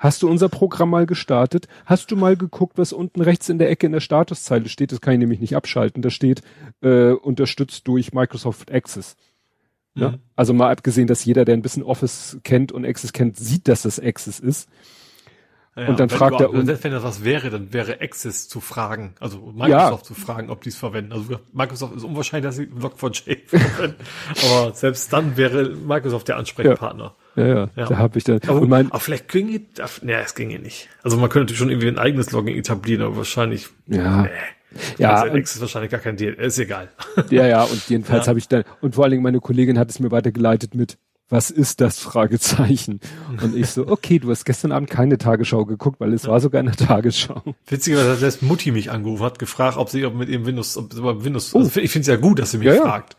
Hast 0.00 0.22
du 0.22 0.30
unser 0.30 0.48
Programm 0.48 0.88
mal 0.88 1.04
gestartet? 1.04 1.68
Hast 1.84 2.10
du 2.10 2.16
mal 2.16 2.34
geguckt, 2.34 2.78
was 2.78 2.94
unten 2.94 3.20
rechts 3.20 3.50
in 3.50 3.58
der 3.58 3.68
Ecke 3.68 3.84
in 3.84 3.92
der 3.92 4.00
Statuszeile 4.00 4.70
steht? 4.70 4.92
Das 4.92 5.02
kann 5.02 5.12
ich 5.12 5.18
nämlich 5.18 5.40
nicht 5.40 5.54
abschalten. 5.54 6.00
Da 6.00 6.08
steht, 6.08 6.40
äh, 6.80 7.10
unterstützt 7.10 7.86
durch 7.86 8.14
Microsoft 8.14 8.72
Access. 8.72 9.14
Ja? 9.94 10.12
Mhm. 10.12 10.18
Also 10.36 10.54
mal 10.54 10.72
abgesehen, 10.72 11.06
dass 11.06 11.22
jeder, 11.26 11.44
der 11.44 11.54
ein 11.54 11.60
bisschen 11.60 11.82
Office 11.82 12.38
kennt 12.44 12.72
und 12.72 12.86
Access 12.86 13.12
kennt, 13.12 13.36
sieht, 13.36 13.68
dass 13.68 13.82
das 13.82 14.00
Access 14.00 14.40
ist. 14.40 14.70
Ja, 15.76 15.88
und 15.88 16.00
dann 16.00 16.08
fragt 16.08 16.40
er, 16.40 16.50
selbst 16.64 16.82
wenn 16.82 16.92
das 16.92 17.02
was 17.02 17.22
wäre, 17.22 17.50
dann 17.50 17.74
wäre 17.74 18.00
Access 18.00 18.48
zu 18.48 18.60
fragen, 18.60 19.14
also 19.20 19.52
Microsoft 19.54 19.70
ja. 19.70 20.02
zu 20.02 20.14
fragen, 20.14 20.48
ob 20.48 20.62
die 20.62 20.70
es 20.70 20.76
verwenden. 20.76 21.12
Also 21.12 21.38
Microsoft 21.52 21.94
ist 21.94 22.04
unwahrscheinlich, 22.04 22.48
dass 22.48 22.56
sie 22.56 22.64
Log4j 22.64 23.46
verwenden, 23.46 23.96
aber 24.50 24.74
selbst 24.74 25.12
dann 25.12 25.36
wäre 25.36 25.68
Microsoft 25.68 26.26
der 26.26 26.38
Ansprechpartner. 26.38 27.04
Ja, 27.04 27.14
ja, 27.36 27.46
ja. 27.46 27.68
da 27.74 27.96
habe 27.98 28.18
ich 28.18 28.24
dann. 28.24 28.40
Aber, 28.46 28.66
mein, 28.66 28.90
aber 28.90 29.00
vielleicht 29.00 29.28
ginge, 29.28 29.60
ne, 30.02 30.20
es 30.22 30.34
ginge 30.34 30.58
nicht. 30.58 30.88
Also 31.02 31.16
man 31.16 31.28
könnte 31.28 31.44
natürlich 31.44 31.58
schon 31.58 31.70
irgendwie 31.70 31.88
ein 31.88 31.98
eigenes 31.98 32.32
Login 32.32 32.56
etablieren, 32.56 33.02
aber 33.02 33.18
wahrscheinlich. 33.18 33.68
Ja. 33.86 34.22
Nee. 34.22 34.28
Ja, 34.98 35.24
und, 35.24 35.36
ist 35.36 35.60
wahrscheinlich 35.60 35.90
gar 35.90 36.00
kein 36.00 36.16
Deal, 36.16 36.34
ist 36.34 36.58
egal. 36.58 36.88
Ja, 37.30 37.46
ja, 37.46 37.64
und 37.64 37.88
jedenfalls 37.88 38.26
ja. 38.26 38.30
habe 38.30 38.38
ich 38.38 38.46
dann, 38.48 38.64
und 38.80 38.94
vor 38.94 39.04
allen 39.04 39.10
Dingen 39.10 39.22
meine 39.22 39.40
Kollegin 39.40 39.78
hat 39.78 39.90
es 39.90 39.98
mir 39.98 40.10
weitergeleitet 40.12 40.74
mit, 40.74 40.96
was 41.28 41.50
ist 41.50 41.80
das 41.80 42.00
Fragezeichen? 42.00 43.00
Und 43.40 43.56
ich 43.56 43.68
so, 43.68 43.86
okay, 43.86 44.18
du 44.18 44.30
hast 44.30 44.44
gestern 44.44 44.72
Abend 44.72 44.90
keine 44.90 45.16
Tagesschau 45.16 45.64
geguckt, 45.64 46.00
weil 46.00 46.12
es 46.12 46.26
war 46.26 46.40
sogar 46.40 46.60
in 46.60 46.66
der 46.66 46.76
Tagesschau. 46.76 47.42
Witzigerweise 47.66 48.10
hat 48.10 48.18
selbst 48.18 48.42
Mutti 48.42 48.72
mich 48.72 48.90
angerufen, 48.90 49.24
hat 49.24 49.38
gefragt, 49.38 49.76
ob 49.76 49.88
sie 49.88 50.04
ob 50.04 50.14
mit 50.14 50.28
ihrem 50.28 50.44
Windows, 50.44 50.76
ob 50.76 50.92
über 50.92 51.24
Windows, 51.24 51.54
oh. 51.54 51.60
also 51.60 51.80
ich 51.80 51.90
finde 51.90 52.02
es 52.02 52.06
ja 52.08 52.16
gut, 52.16 52.40
dass 52.40 52.50
sie 52.50 52.58
mich 52.58 52.68
ja, 52.68 52.82
fragt. 52.82 53.16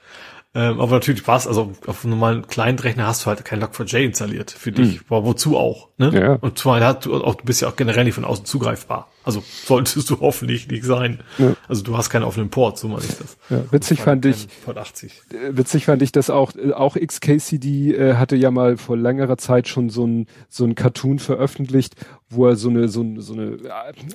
Ähm, 0.53 0.81
aber 0.81 0.91
natürlich 0.91 1.25
war 1.27 1.35
also 1.35 1.71
auf 1.87 2.03
einem 2.03 2.11
normalen 2.11 2.45
Client-Rechner 2.45 3.07
hast 3.07 3.23
du 3.23 3.27
halt 3.27 3.45
kein 3.45 3.63
Log4j 3.63 3.99
installiert 3.99 4.51
für 4.51 4.73
dich. 4.73 4.99
Mhm. 4.99 5.05
Wozu 5.07 5.57
auch? 5.57 5.87
Ne? 5.97 6.11
Ja. 6.13 6.33
Und 6.41 6.59
zwar, 6.59 6.81
hat 6.81 7.05
du, 7.05 7.23
auch, 7.23 7.35
du 7.35 7.45
bist 7.45 7.61
ja 7.61 7.69
auch 7.69 7.77
generell 7.77 8.03
nicht 8.03 8.15
von 8.15 8.25
außen 8.25 8.43
zugreifbar. 8.43 9.07
Also 9.23 9.41
solltest 9.65 10.09
du 10.09 10.19
hoffentlich 10.19 10.67
nicht 10.67 10.83
sein. 10.83 11.21
Ja. 11.37 11.53
Also 11.69 11.83
du 11.83 11.95
hast 11.95 12.09
keinen 12.09 12.23
offenen 12.23 12.49
Port, 12.49 12.77
so 12.77 12.89
meine 12.89 13.03
ich 13.03 13.17
das. 13.17 13.37
Ja, 13.49 13.63
witzig 13.71 14.01
fand 14.01 14.25
ich, 14.25 14.47
Port 14.65 14.77
80. 14.77 15.21
Äh, 15.31 15.57
witzig 15.57 15.85
fand 15.85 16.01
ich, 16.01 16.11
dass 16.11 16.29
auch, 16.29 16.53
äh, 16.55 16.73
auch 16.73 16.97
XKCD 16.97 17.93
äh, 17.93 18.15
hatte 18.15 18.35
ja 18.35 18.51
mal 18.51 18.75
vor 18.75 18.97
längerer 18.97 19.37
Zeit 19.37 19.69
schon 19.69 19.89
so 19.89 20.05
ein, 20.05 20.27
so 20.49 20.65
ein 20.65 20.75
Cartoon 20.75 21.19
veröffentlicht, 21.19 21.95
wo 22.31 22.47
er 22.47 22.55
so 22.55 22.69
eine, 22.69 22.87
so, 22.87 23.05
so 23.17 23.33
eine, 23.33 23.57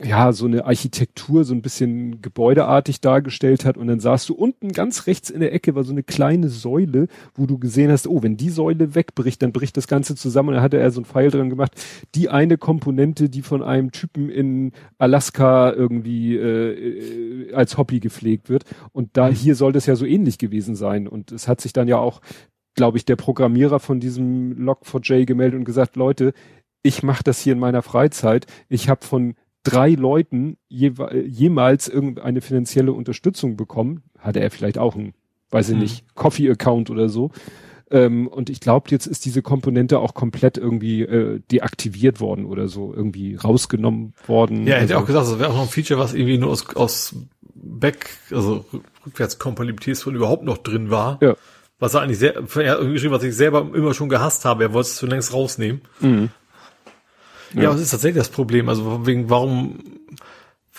ja, 0.05 0.33
so 0.33 0.47
eine 0.47 0.65
Architektur 0.65 1.45
so 1.45 1.55
ein 1.55 1.63
bisschen 1.63 2.23
gebäudeartig 2.23 3.01
dargestellt 3.01 3.65
hat 3.65 3.77
und 3.77 3.87
dann 3.87 4.01
sahst 4.01 4.29
du 4.29 4.35
unten 4.35 4.73
ganz 4.73 5.07
rechts 5.07 5.31
in 5.31 5.41
der 5.41 5.53
Ecke 5.53 5.75
war 5.75 5.85
so 5.85 5.93
eine 5.93 6.03
kleine 6.03 6.49
Säule, 6.49 7.09
wo 7.35 7.47
du 7.47 7.59
gesehen 7.59 7.91
hast, 7.91 8.09
oh, 8.09 8.23
wenn 8.23 8.37
die 8.37 8.51
Säule 8.51 8.95
wegbricht, 8.95 9.43
dann 9.43 9.53
bricht 9.53 9.77
das 9.77 9.87
Ganze 9.87 10.17
zusammen 10.17 10.51
und 10.51 10.55
da 10.57 10.63
hatte 10.63 10.79
er 10.79 10.91
so 10.91 11.01
ein 11.01 11.05
Pfeil 11.05 11.31
dran 11.31 11.51
gemacht, 11.51 11.73
die 12.15 12.29
eine 12.29 12.59
Komponente, 12.59 13.29
die 13.29 13.43
von 13.43 13.63
einem 13.63 13.93
Typen 13.93 14.31
in 14.31 14.73
Alaska 14.99 15.73
irgendwie 15.73 16.37
äh, 16.37 17.53
als 17.53 17.77
Hobby 17.79 18.01
gepflegt 18.01 18.49
wird. 18.49 18.65
Und 18.93 19.17
da 19.17 19.29
hier 19.29 19.55
soll 19.55 19.73
das 19.73 19.87
ja 19.87 19.97
so 19.97 20.07
ähnlich 20.07 20.39
gewesen 20.39 20.75
sein. 20.75 21.07
Und 21.07 21.33
es 21.33 21.49
hat 21.49 21.61
sich 21.61 21.73
dann 21.73 21.89
ja 21.89 21.99
auch, 21.99 22.21
glaube 22.75 22.99
ich, 22.99 23.05
der 23.05 23.17
Programmierer 23.17 23.81
von 23.81 24.01
diesem 24.01 24.55
Log4j 24.55 25.25
gemeldet 25.25 25.59
und 25.59 25.65
gesagt, 25.65 25.97
Leute, 25.97 26.33
ich 26.83 27.03
mache 27.03 27.25
das 27.25 27.41
hier 27.41 27.53
in 27.53 27.59
meiner 27.59 27.83
Freizeit. 27.83 28.47
Ich 28.69 28.89
habe 28.89 29.05
von 29.05 29.35
drei 29.63 29.91
Leuten 29.91 30.57
je, 30.69 30.93
jemals 31.27 31.89
irgendeine 31.89 32.41
finanzielle 32.41 32.93
Unterstützung 32.93 33.57
bekommen. 33.57 34.03
Hatte 34.19 34.41
er 34.41 34.51
vielleicht 34.51 34.79
auch 34.79 34.95
ein, 34.95 35.15
weiß 35.51 35.71
ich 35.71 35.75
mhm. 35.75 35.83
nicht, 35.83 36.15
Coffee-Account 36.15 36.91
oder 36.91 37.09
so. 37.09 37.31
Ähm, 37.91 38.27
und 38.27 38.51
ich 38.51 38.61
glaube, 38.61 38.91
jetzt 38.91 39.07
ist 39.07 39.25
diese 39.25 39.43
Komponente 39.43 40.01
auch 40.01 40.15
komplett 40.15 40.59
irgendwie 40.59 41.03
äh, 41.03 41.41
deaktiviert 41.53 42.21
worden 42.21 42.45
oder 42.45 42.67
so, 42.67 42.93
irgendwie 42.93 43.37
rausgenommen 43.37 44.15
worden. 44.27 44.67
Ja, 44.67 44.75
er 44.75 44.83
hätte 44.83 44.95
also, 44.95 45.05
auch 45.05 45.07
gesagt, 45.07 45.27
das 45.29 45.39
wäre 45.39 45.51
auch 45.51 45.55
noch 45.55 45.63
ein 45.63 45.69
Feature, 45.69 46.01
was 46.01 46.13
irgendwie 46.13 46.39
nur 46.39 46.51
aus, 46.51 46.75
aus 46.75 47.15
Back, 47.55 48.09
also 48.31 48.65
Rückwärtskompatibilitätsgründen 49.07 50.21
überhaupt 50.21 50.45
noch 50.45 50.59
drin 50.59 50.91
war. 50.91 51.19
Ja. 51.23 51.37
Was 51.79 51.95
er 51.95 52.01
eigentlich 52.01 52.19
sehr, 52.19 52.35
er 52.35 52.73
hat 52.73 52.81
geschrieben, 52.81 53.15
was 53.15 53.23
ich 53.23 53.37
selber 53.37 53.71
immer 53.75 53.95
schon 53.95 54.09
gehasst 54.09 54.45
habe. 54.45 54.65
Er 54.65 54.73
wollte 54.73 54.89
es 54.89 54.97
zunächst 54.97 55.33
rausnehmen. 55.33 55.83
Mhm. 56.01 56.31
Ja, 57.55 57.63
ja, 57.63 57.71
was 57.71 57.81
ist 57.81 57.91
tatsächlich 57.91 58.21
das 58.21 58.29
Problem? 58.29 58.69
Also 58.69 59.07
wegen, 59.07 59.31
warum 59.31 59.79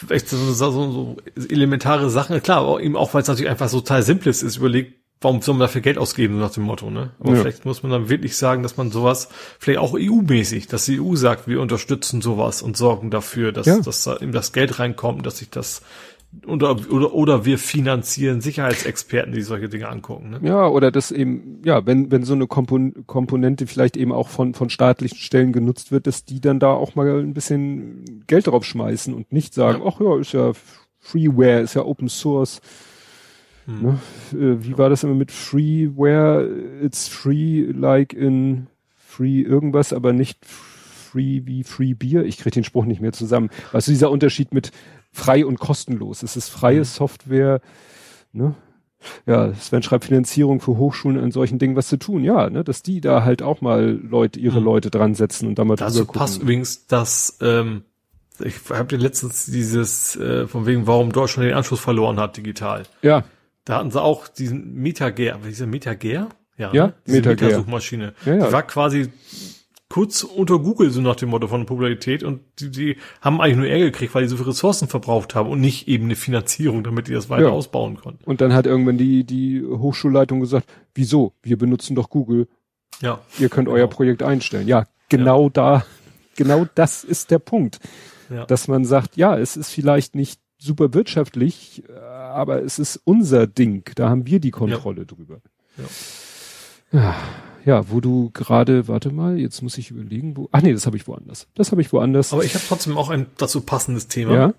echt 0.09 0.29
so, 0.29 0.37
so, 0.37 0.71
so 0.71 1.17
elementare 1.49 2.09
Sachen, 2.09 2.41
klar, 2.41 2.59
aber 2.59 2.81
eben 2.81 2.95
auch, 2.95 3.13
weil 3.13 3.21
es 3.21 3.27
natürlich 3.27 3.49
einfach 3.49 3.69
so 3.69 3.79
total 3.79 4.03
simples 4.03 4.43
ist, 4.43 4.57
überlegt, 4.57 4.93
warum 5.21 5.41
soll 5.41 5.55
man 5.55 5.61
dafür 5.61 5.81
Geld 5.81 5.97
ausgeben, 5.97 6.37
nach 6.39 6.51
dem 6.51 6.63
Motto, 6.63 6.91
ne? 6.91 7.11
Aber 7.19 7.33
ja. 7.33 7.41
vielleicht 7.41 7.65
muss 7.65 7.81
man 7.81 7.91
dann 7.91 8.09
wirklich 8.09 8.37
sagen, 8.37 8.61
dass 8.61 8.77
man 8.77 8.91
sowas, 8.91 9.29
vielleicht 9.59 9.79
auch 9.79 9.95
EU-mäßig, 9.95 10.67
dass 10.67 10.85
die 10.85 11.01
EU 11.01 11.15
sagt, 11.15 11.47
wir 11.47 11.61
unterstützen 11.61 12.21
sowas 12.21 12.61
und 12.61 12.77
sorgen 12.77 13.09
dafür, 13.09 13.51
dass, 13.51 13.65
ja. 13.65 13.79
dass 13.79 14.03
da 14.03 14.17
eben 14.17 14.31
das 14.31 14.53
Geld 14.53 14.79
reinkommt, 14.79 15.25
dass 15.25 15.39
sich 15.39 15.49
das 15.49 15.81
oder, 16.45 16.77
oder, 16.91 17.13
oder 17.13 17.45
wir 17.45 17.57
finanzieren 17.57 18.41
Sicherheitsexperten, 18.41 19.33
die 19.33 19.41
solche 19.41 19.69
Dinge 19.69 19.87
angucken. 19.87 20.29
Ne? 20.29 20.39
Ja, 20.43 20.67
oder 20.67 20.91
das 20.91 21.11
eben, 21.11 21.61
ja, 21.63 21.85
wenn, 21.85 22.11
wenn 22.11 22.23
so 22.23 22.33
eine 22.33 22.47
Kompon 22.47 23.05
Komponente 23.07 23.67
vielleicht 23.67 23.97
eben 23.97 24.11
auch 24.11 24.29
von, 24.29 24.53
von 24.53 24.69
staatlichen 24.69 25.17
Stellen 25.17 25.53
genutzt 25.53 25.91
wird, 25.91 26.07
dass 26.07 26.25
die 26.25 26.41
dann 26.41 26.59
da 26.59 26.71
auch 26.71 26.95
mal 26.95 27.19
ein 27.19 27.33
bisschen 27.33 28.23
Geld 28.27 28.47
drauf 28.47 28.63
schmeißen 28.63 29.13
und 29.13 29.31
nicht 29.31 29.53
sagen, 29.53 29.81
ach 29.85 29.99
ja. 29.99 30.15
ja, 30.15 30.19
ist 30.19 30.33
ja 30.33 30.51
Freeware, 30.99 31.61
ist 31.61 31.73
ja 31.73 31.83
Open 31.83 32.09
Source 32.09 32.61
Hm. 33.67 33.81
Ne? 33.81 33.99
Äh, 34.31 34.63
wie 34.63 34.77
war 34.77 34.89
das 34.89 35.03
immer 35.03 35.13
mit 35.13 35.31
Freeware? 35.31 36.49
It's 36.81 37.07
free 37.07 37.65
like 37.71 38.13
in 38.13 38.67
free 38.95 39.41
irgendwas, 39.41 39.93
aber 39.93 40.13
nicht 40.13 40.45
free 40.45 41.41
wie 41.45 41.63
Free 41.63 41.93
Beer. 41.93 42.23
Ich 42.23 42.37
kriege 42.37 42.51
den 42.51 42.63
Spruch 42.63 42.85
nicht 42.85 43.01
mehr 43.01 43.13
zusammen. 43.13 43.49
Also 43.73 43.91
dieser 43.91 44.09
Unterschied 44.09 44.53
mit 44.53 44.71
frei 45.17 45.45
und 45.45 45.59
kostenlos. 45.59 46.23
Es 46.23 46.35
ist 46.35 46.49
freie 46.49 46.79
hm. 46.79 46.85
Software, 46.85 47.61
ne? 48.31 48.55
ja, 49.25 49.53
Sven 49.53 49.83
schreibt 49.83 50.05
Finanzierung 50.05 50.59
für 50.59 50.77
Hochschulen 50.77 51.19
an 51.19 51.31
solchen 51.31 51.59
Dingen 51.59 51.75
was 51.75 51.87
zu 51.87 51.97
tun. 51.97 52.23
Ja, 52.23 52.49
ne, 52.49 52.63
dass 52.63 52.83
die 52.83 53.01
da 53.01 53.23
halt 53.23 53.41
auch 53.41 53.61
mal 53.61 53.99
Leute, 54.01 54.39
ihre 54.39 54.59
mhm. 54.59 54.65
Leute 54.65 54.89
dran 54.89 55.15
setzen 55.15 55.47
und 55.47 55.59
da 55.59 55.65
mal 55.65 55.75
Dazu 55.75 56.05
gucken. 56.05 56.19
passt 56.19 56.41
übrigens 56.41 56.87
das, 56.87 57.37
ähm, 57.41 57.83
ich 58.39 58.55
habe 58.69 58.85
dir 58.85 58.97
letztens 58.97 59.45
dieses, 59.45 60.15
äh, 60.15 60.47
von 60.47 60.65
wegen, 60.65 60.87
warum 60.87 61.11
Deutschland 61.11 61.49
den 61.49 61.55
Anschluss 61.55 61.79
verloren 61.79 62.19
hat, 62.19 62.37
digital. 62.37 62.83
Ja. 63.01 63.23
Da 63.65 63.79
hatten 63.79 63.91
sie 63.91 64.01
auch 64.01 64.27
diesen 64.27 64.75
Metager, 64.75 65.39
wie 65.43 65.49
ist 65.49 65.59
der 65.59 65.67
Metager? 65.67 66.29
Ja, 66.57 66.73
ja 66.73 66.87
ne? 66.87 66.93
Meta-Suchmaschine. 67.05 68.13
Ja, 68.25 68.35
ja. 68.35 68.47
Die 68.47 68.53
war 68.53 68.63
quasi 68.63 69.11
kurz 69.89 70.23
unter 70.23 70.59
Google, 70.59 70.91
so 70.91 71.01
nach 71.01 71.15
dem 71.15 71.29
Motto 71.29 71.47
von 71.47 71.65
Popularität 71.65 72.23
und 72.23 72.41
die, 72.59 72.69
die 72.69 72.97
haben 73.21 73.39
eigentlich 73.39 73.57
nur 73.57 73.67
Ärger 73.67 73.85
gekriegt, 73.85 74.13
weil 74.15 74.23
die 74.23 74.29
so 74.29 74.37
viele 74.37 74.49
Ressourcen 74.49 74.87
verbraucht 74.87 75.33
haben 75.35 75.49
und 75.49 75.61
nicht 75.61 75.87
eben 75.87 76.05
eine 76.05 76.15
Finanzierung, 76.15 76.83
damit 76.83 77.07
die 77.07 77.13
das 77.13 77.29
weiter 77.29 77.47
ja. 77.47 77.49
ausbauen 77.49 77.97
konnten. 77.97 78.23
Und 78.25 78.41
dann 78.41 78.53
hat 78.53 78.65
irgendwann 78.65 78.97
die, 78.97 79.23
die 79.23 79.63
Hochschulleitung 79.65 80.39
gesagt, 80.39 80.69
wieso? 80.93 81.33
Wir 81.41 81.57
benutzen 81.57 81.95
doch 81.95 82.09
Google. 82.09 82.47
Ja. 83.01 83.19
Ihr 83.39 83.49
könnt 83.49 83.67
genau. 83.67 83.77
euer 83.77 83.87
Projekt 83.87 84.23
einstellen. 84.23 84.67
Ja, 84.67 84.85
genau 85.09 85.45
ja. 85.45 85.49
da, 85.49 85.85
genau 86.35 86.65
das 86.75 87.03
ist 87.03 87.31
der 87.31 87.39
Punkt. 87.39 87.79
Ja. 88.29 88.45
Dass 88.45 88.67
man 88.67 88.83
sagt, 88.83 89.15
ja, 89.15 89.37
es 89.37 89.55
ist 89.55 89.69
vielleicht 89.69 90.15
nicht 90.15 90.41
super 90.57 90.93
wirtschaftlich, 90.93 91.83
aber 92.37 92.61
es 92.61 92.77
ist 92.77 92.99
unser 93.05 93.47
Ding. 93.47 93.89
Da 93.95 94.09
haben 94.09 94.25
wir 94.25 94.39
die 94.39 94.51
Kontrolle 94.51 95.05
drüber. 95.05 95.39
Ja. 96.91 97.15
Ja 97.67 97.89
wo 97.89 97.99
du 97.99 98.31
gerade, 98.33 98.87
warte 98.87 99.11
mal, 99.11 99.37
jetzt 99.37 99.61
muss 99.61 99.77
ich 99.77 99.91
überlegen, 99.91 100.37
wo. 100.37 100.47
Ach 100.53 100.61
nee, 100.61 100.71
das 100.73 100.85
habe 100.85 100.95
ich 100.95 101.07
woanders. 101.07 101.47
Das 101.53 101.71
habe 101.71 101.81
ich 101.81 101.91
woanders. 101.91 102.31
Aber 102.31 102.43
ich 102.43 102.55
habe 102.55 102.63
trotzdem 102.65 102.97
auch 102.97 103.09
ein 103.09 103.27
dazu 103.37 103.61
passendes 103.61 104.07
Thema. 104.07 104.33
Ja. 104.33 104.53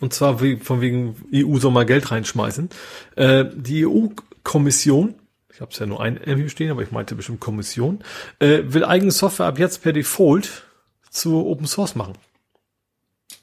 Und 0.00 0.14
zwar 0.14 0.40
wie, 0.40 0.56
von 0.56 0.80
wegen 0.80 1.16
EU 1.34 1.58
soll 1.58 1.72
mal 1.72 1.84
Geld 1.84 2.10
reinschmeißen. 2.10 2.70
Äh, 3.16 3.46
die 3.54 3.84
EU-Kommission, 3.86 5.14
ich 5.52 5.60
habe 5.60 5.72
es 5.72 5.78
ja 5.78 5.86
nur 5.86 6.00
ein 6.00 6.16
Review 6.16 6.48
stehen, 6.48 6.70
aber 6.70 6.82
ich 6.82 6.92
meinte 6.92 7.16
bestimmt 7.16 7.40
Kommission, 7.40 7.98
äh, 8.38 8.60
will 8.64 8.84
eigene 8.84 9.10
Software 9.10 9.46
ab 9.46 9.58
jetzt 9.58 9.82
per 9.82 9.92
Default 9.92 10.64
zu 11.10 11.44
Open 11.46 11.66
Source 11.66 11.96
machen. 11.96 12.14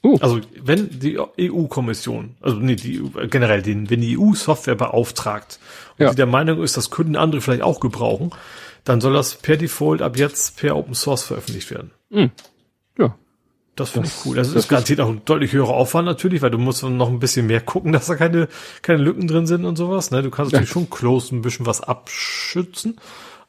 Uh. 0.02 0.16
Also 0.20 0.40
wenn 0.62 0.98
die 0.98 1.18
EU-Kommission, 1.18 2.36
also 2.40 2.56
nee, 2.56 2.76
die 2.76 3.02
generell, 3.28 3.60
den, 3.60 3.90
wenn 3.90 4.00
die 4.00 4.18
EU 4.18 4.32
Software 4.32 4.76
beauftragt 4.76 5.58
und 5.98 6.04
ja. 6.04 6.10
die 6.10 6.16
der 6.16 6.26
Meinung 6.26 6.62
ist, 6.62 6.78
das 6.78 6.90
könnten 6.90 7.16
andere 7.16 7.42
vielleicht 7.42 7.62
auch 7.62 7.80
gebrauchen, 7.80 8.30
dann 8.84 9.00
soll 9.00 9.12
das 9.12 9.34
per 9.36 9.56
Default 9.56 10.02
ab 10.02 10.16
jetzt 10.16 10.56
per 10.56 10.76
Open 10.76 10.94
Source 10.94 11.22
veröffentlicht 11.24 11.70
werden. 11.70 11.90
Mhm. 12.10 12.30
Ja. 12.98 13.16
Das 13.76 13.90
finde 13.90 14.08
ich 14.08 14.26
cool. 14.26 14.38
Also 14.38 14.54
das, 14.54 14.64
ist 14.64 14.68
garantiert 14.68 15.00
auch 15.00 15.08
ein 15.08 15.22
deutlich 15.24 15.52
höherer 15.52 15.74
Aufwand 15.74 16.06
natürlich, 16.06 16.42
weil 16.42 16.50
du 16.50 16.58
musst 16.58 16.82
noch 16.82 17.08
ein 17.08 17.18
bisschen 17.18 17.46
mehr 17.46 17.60
gucken, 17.60 17.92
dass 17.94 18.06
da 18.06 18.16
keine, 18.16 18.48
keine 18.82 19.02
Lücken 19.02 19.26
drin 19.26 19.46
sind 19.46 19.64
und 19.64 19.76
sowas. 19.76 20.10
Ne? 20.10 20.22
Du 20.22 20.30
kannst 20.30 20.52
natürlich 20.52 20.70
schon 20.70 20.90
close 20.90 21.34
ein 21.34 21.42
bisschen 21.42 21.66
was 21.66 21.80
abschützen, 21.80 22.98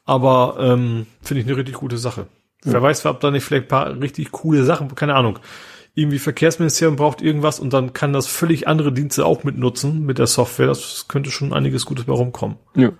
aber 0.04 0.56
ähm, 0.60 1.06
finde 1.22 1.42
ich 1.42 1.46
eine 1.46 1.56
richtig 1.56 1.76
gute 1.76 1.98
Sache. 1.98 2.26
Ja. 2.64 2.74
Wer 2.74 2.82
weiß, 2.82 3.04
ob 3.06 3.20
da 3.20 3.30
nicht 3.30 3.44
vielleicht 3.44 3.64
ein 3.64 3.68
paar 3.68 4.00
richtig 4.00 4.32
coole 4.32 4.64
Sachen, 4.64 4.94
keine 4.94 5.14
Ahnung. 5.14 5.38
Irgendwie 5.94 6.18
Verkehrsministerium 6.18 6.96
braucht 6.96 7.20
irgendwas 7.20 7.60
und 7.60 7.72
dann 7.74 7.92
kann 7.92 8.14
das 8.14 8.26
völlig 8.26 8.66
andere 8.66 8.92
Dienste 8.92 9.26
auch 9.26 9.44
mitnutzen 9.44 10.06
mit 10.06 10.18
der 10.18 10.26
Software. 10.26 10.68
Das 10.68 11.06
könnte 11.08 11.30
schon 11.30 11.52
einiges 11.52 11.84
Gutes 11.84 12.06
bei 12.06 12.14
rumkommen. 12.14 12.56
Ja. 12.74 12.92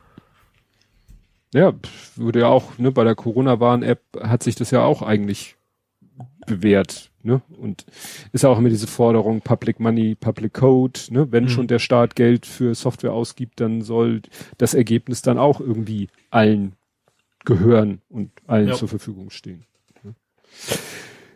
Ja, 1.54 1.74
würde 2.16 2.40
ja 2.40 2.48
auch, 2.48 2.78
ne, 2.78 2.90
bei 2.92 3.04
der 3.04 3.14
Corona-Warn-App 3.14 4.00
hat 4.22 4.42
sich 4.42 4.54
das 4.54 4.70
ja 4.70 4.82
auch 4.82 5.02
eigentlich 5.02 5.56
bewährt, 6.46 7.10
ne? 7.22 7.42
Und 7.58 7.84
ist 8.32 8.42
ja 8.42 8.50
auch 8.50 8.58
immer 8.58 8.70
diese 8.70 8.86
Forderung 8.86 9.42
Public 9.42 9.78
Money, 9.78 10.14
Public 10.14 10.54
Code, 10.54 10.98
ne? 11.10 11.30
Wenn 11.30 11.44
mhm. 11.44 11.48
schon 11.48 11.66
der 11.66 11.78
Staat 11.78 12.16
Geld 12.16 12.46
für 12.46 12.74
Software 12.74 13.12
ausgibt, 13.12 13.60
dann 13.60 13.82
soll 13.82 14.22
das 14.58 14.74
Ergebnis 14.74 15.22
dann 15.22 15.38
auch 15.38 15.60
irgendwie 15.60 16.08
allen 16.30 16.72
gehören 17.44 18.00
und 18.08 18.30
allen 18.46 18.68
ja. 18.68 18.74
zur 18.74 18.88
Verfügung 18.88 19.30
stehen. 19.30 19.64
Ne? 20.04 20.14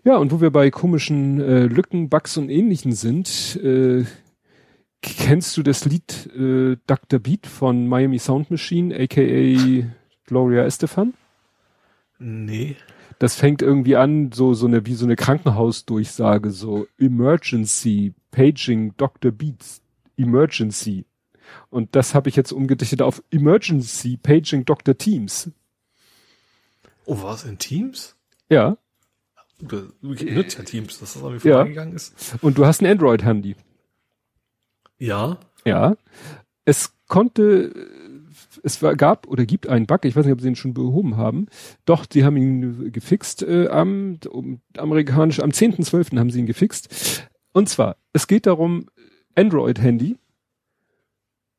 Ja, 0.04 0.16
und 0.16 0.32
wo 0.32 0.40
wir 0.40 0.50
bei 0.50 0.70
komischen 0.70 1.40
äh, 1.40 1.66
Lücken, 1.66 2.08
Bugs 2.08 2.36
und 2.36 2.48
ähnlichen 2.48 2.92
sind, 2.92 3.58
äh, 3.62 4.04
kennst 5.02 5.56
du 5.56 5.62
das 5.62 5.84
Lied 5.84 6.30
äh, 6.36 6.76
Dr. 6.86 7.18
Beat 7.18 7.46
von 7.46 7.86
Miami 7.86 8.18
Sound 8.18 8.50
Machine, 8.50 8.94
aka 8.94 9.84
Gloria 10.26 10.64
Estefan? 10.64 11.14
Nee. 12.18 12.76
Das 13.18 13.36
fängt 13.36 13.62
irgendwie 13.62 13.96
an, 13.96 14.32
so, 14.32 14.54
so 14.54 14.66
eine, 14.66 14.84
wie 14.86 14.94
so 14.94 15.06
eine 15.06 15.16
Krankenhausdurchsage, 15.16 16.50
so 16.50 16.86
Emergency, 16.98 18.12
Paging, 18.30 18.94
Dr. 18.96 19.32
Beats, 19.32 19.80
Emergency. 20.16 21.06
Und 21.70 21.94
das 21.94 22.14
habe 22.14 22.28
ich 22.28 22.36
jetzt 22.36 22.52
umgedichtet 22.52 23.00
auf 23.00 23.22
Emergency, 23.30 24.16
Paging, 24.16 24.64
Dr. 24.64 24.96
Teams. 24.98 25.50
Oh, 27.06 27.22
was, 27.22 27.44
in 27.44 27.58
Teams? 27.58 28.16
Ja. 28.50 28.76
Du 29.60 29.88
nutzt 30.02 30.58
ja 30.58 30.64
Teams, 30.64 30.98
dass 30.98 31.14
das 31.14 31.22
irgendwie 31.22 31.48
ja. 31.48 31.54
vorangegangen 31.54 31.94
ist. 31.94 32.14
Und 32.42 32.58
du 32.58 32.66
hast 32.66 32.82
ein 32.82 32.86
Android-Handy. 32.86 33.56
Ja. 34.98 35.38
Ja. 35.64 35.96
Es 36.64 36.92
konnte 37.06 37.72
es 38.66 38.82
war, 38.82 38.96
gab 38.96 39.28
oder 39.28 39.46
gibt 39.46 39.68
einen 39.68 39.86
Bug, 39.86 40.04
ich 40.04 40.16
weiß 40.16 40.24
nicht, 40.26 40.32
ob 40.32 40.40
sie 40.40 40.48
ihn 40.48 40.56
schon 40.56 40.74
behoben 40.74 41.16
haben. 41.16 41.46
Doch, 41.84 42.04
sie 42.12 42.24
haben 42.24 42.36
ihn 42.36 42.90
gefixt 42.90 43.44
äh, 43.44 43.68
am 43.68 44.18
um, 44.28 44.60
amerikanisch, 44.76 45.38
am 45.38 45.50
10.12. 45.50 46.18
haben 46.18 46.30
sie 46.30 46.40
ihn 46.40 46.46
gefixt. 46.46 47.28
Und 47.52 47.68
zwar, 47.68 47.96
es 48.12 48.26
geht 48.26 48.44
darum, 48.44 48.88
Android-Handy, 49.36 50.16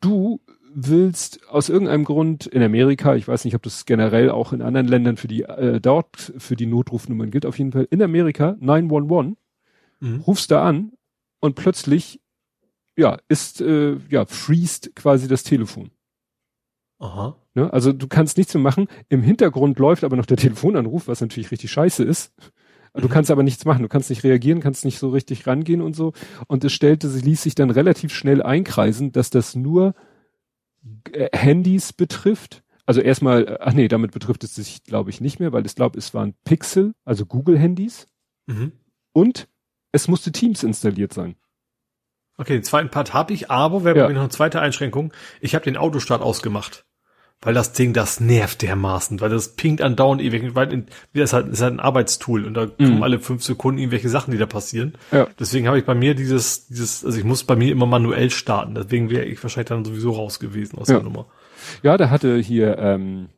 du 0.02 0.42
willst 0.74 1.48
aus 1.48 1.70
irgendeinem 1.70 2.04
Grund 2.04 2.46
in 2.46 2.62
Amerika, 2.62 3.16
ich 3.16 3.26
weiß 3.26 3.46
nicht, 3.46 3.56
ob 3.56 3.64
das 3.64 3.86
generell 3.86 4.30
auch 4.30 4.52
in 4.52 4.62
anderen 4.62 4.88
Ländern 4.88 5.16
für 5.16 5.30
die 5.30 5.44
äh, 5.44 5.80
dort 5.80 6.34
für 6.38 6.58
die 6.58 6.66
Notrufnummern 6.66 7.32
gilt, 7.32 7.46
auf 7.46 7.58
jeden 7.58 7.72
Fall 7.72 7.88
in 7.90 8.02
Amerika 8.02 8.58
911, 8.60 9.38
mhm. 10.02 10.22
rufst 10.28 10.52
da 10.52 10.66
an 10.68 10.92
und 11.40 11.56
plötzlich 11.56 12.20
ja 12.98 13.18
ist 13.30 13.62
äh, 13.62 13.96
ja 14.10 14.26
freest 14.26 14.94
quasi 14.94 15.30
das 15.30 15.44
Telefon. 15.44 15.90
Aha. 17.00 17.36
Ne? 17.54 17.72
Also 17.72 17.94
du 17.94 18.08
kannst 18.08 18.38
nichts 18.38 18.54
mehr 18.54 18.64
machen. 18.64 18.88
Im 19.10 19.22
Hintergrund 19.22 19.80
läuft 19.80 20.04
aber 20.04 20.16
noch 20.16 20.26
der 20.26 20.38
Telefonanruf, 20.38 21.08
was 21.08 21.22
natürlich 21.22 21.52
richtig 21.52 21.72
scheiße 21.72 22.04
ist. 22.04 22.34
Du 22.94 23.08
mhm. 23.08 23.12
kannst 23.12 23.30
aber 23.30 23.44
nichts 23.44 23.66
machen. 23.66 23.84
Du 23.84 23.90
kannst 23.90 24.10
nicht 24.10 24.24
reagieren, 24.24 24.62
kannst 24.62 24.86
nicht 24.86 24.98
so 24.98 25.10
richtig 25.10 25.46
rangehen 25.46 25.82
und 25.82 25.96
so. 25.96 26.14
Und 26.48 26.64
es 26.64 26.74
stellte, 26.74 27.10
sie 27.10 27.22
ließ 27.22 27.44
sich 27.44 27.56
dann 27.56 27.70
relativ 27.70 28.14
schnell 28.14 28.42
einkreisen, 28.42 29.12
dass 29.12 29.30
das 29.30 29.56
nur 29.56 29.94
äh, 31.12 31.30
Handys 31.38 31.94
betrifft. 31.94 32.64
Also 32.86 33.02
erstmal, 33.02 33.48
äh, 33.48 33.58
ach 33.60 33.74
nee, 33.74 33.88
damit 33.88 34.12
betrifft 34.12 34.44
es 34.44 34.56
sich, 34.56 34.84
glaube 34.84 35.12
ich, 35.12 35.22
nicht 35.22 35.40
mehr, 35.40 35.54
weil 35.54 35.66
ich 35.66 35.76
glaube, 35.76 36.00
es 36.00 36.14
waren 36.14 36.34
Pixel, 36.46 36.94
also 37.06 37.26
Google-Handys. 37.26 38.08
Mhm. 38.48 38.72
Und 39.14 39.48
es 39.92 40.08
musste 40.08 40.32
Teams 40.32 40.64
installiert 40.64 41.14
sein. 41.14 41.36
Okay, 42.38 42.54
den 42.54 42.64
zweiten 42.64 42.90
Part 42.90 43.14
habe 43.14 43.34
ich, 43.34 43.50
aber 43.52 43.84
wir 43.84 43.92
haben 43.92 43.98
ja. 43.98 44.10
noch 44.10 44.22
eine 44.22 44.30
zweite 44.30 44.62
Einschränkung. 44.62 45.12
Ich 45.42 45.56
habe 45.56 45.66
den 45.66 45.76
Autostart 45.76 46.22
ausgemacht 46.22 46.87
weil 47.42 47.54
das 47.54 47.74
Ding, 47.74 47.94
das 47.94 48.20
nervt 48.20 48.64
dermaßen, 48.64 49.22
weil 49.22 49.30
das 49.30 49.50
pinkt 49.56 49.82
andauernd 49.82 50.22
ewig, 50.22 50.56
weil 50.56 50.74
in, 50.74 50.86
das 51.14 51.26
ist 51.26 51.34
halt, 51.34 51.48
ist 51.48 51.62
halt 51.62 51.74
ein 51.74 51.80
Arbeitstool 51.80 52.46
und 52.46 52.56
da 52.56 52.66
mhm. 52.66 52.72
kommen 52.78 53.04
alle 53.04 53.20
fünf 53.20 53.44
Sekunden 53.44 53.80
irgendwelche 53.80 54.10
Sachen, 54.10 54.32
die 54.32 54.38
da 54.38 54.48
passieren. 54.48 54.96
Ja. 55.12 55.28
Deswegen 55.40 55.68
habe 55.68 55.78
ich 55.78 55.86
bei 55.86 55.94
mir 55.94 56.16
dieses, 56.16 56.68
dieses, 56.68 57.06
also 57.06 57.18
ich 57.18 57.24
muss 57.24 57.44
bei 57.44 57.56
mir 57.56 57.72
immer 57.72 57.86
manuell 57.86 58.32
starten, 58.32 58.74
deswegen 58.76 59.10
wäre 59.10 59.26
ich 59.26 59.42
wahrscheinlich 59.44 59.70
dann 59.70 59.86
sowieso 59.86 60.12
raus 60.12 60.40
gewesen 60.40 60.80
aus 60.80 60.88
ja. 60.88 60.96
der 60.96 61.04
Nummer. 61.04 61.28
Ja, 61.84 61.98
der 61.98 62.10
hatte 62.10 62.38
hier, 62.38 62.78
ähm, 62.80 63.30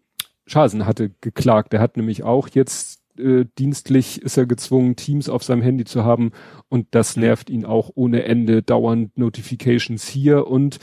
Schasen 0.45 0.85
hatte 0.85 1.11
geklagt, 1.21 1.73
der 1.73 1.81
hat 1.81 1.97
nämlich 1.97 2.23
auch 2.23 2.47
jetzt 2.49 2.99
äh, 3.19 3.45
dienstlich 3.57 4.21
ist 4.21 4.37
er 4.37 4.45
gezwungen, 4.45 4.95
Teams 4.95 5.29
auf 5.29 5.43
seinem 5.43 5.61
Handy 5.61 5.83
zu 5.83 6.05
haben 6.05 6.31
und 6.69 6.87
das 6.91 7.15
mhm. 7.15 7.23
nervt 7.23 7.49
ihn 7.49 7.65
auch 7.65 7.91
ohne 7.95 8.23
Ende, 8.23 8.63
dauernd 8.63 9.17
Notifications 9.17 10.07
hier 10.07 10.47
und 10.47 10.79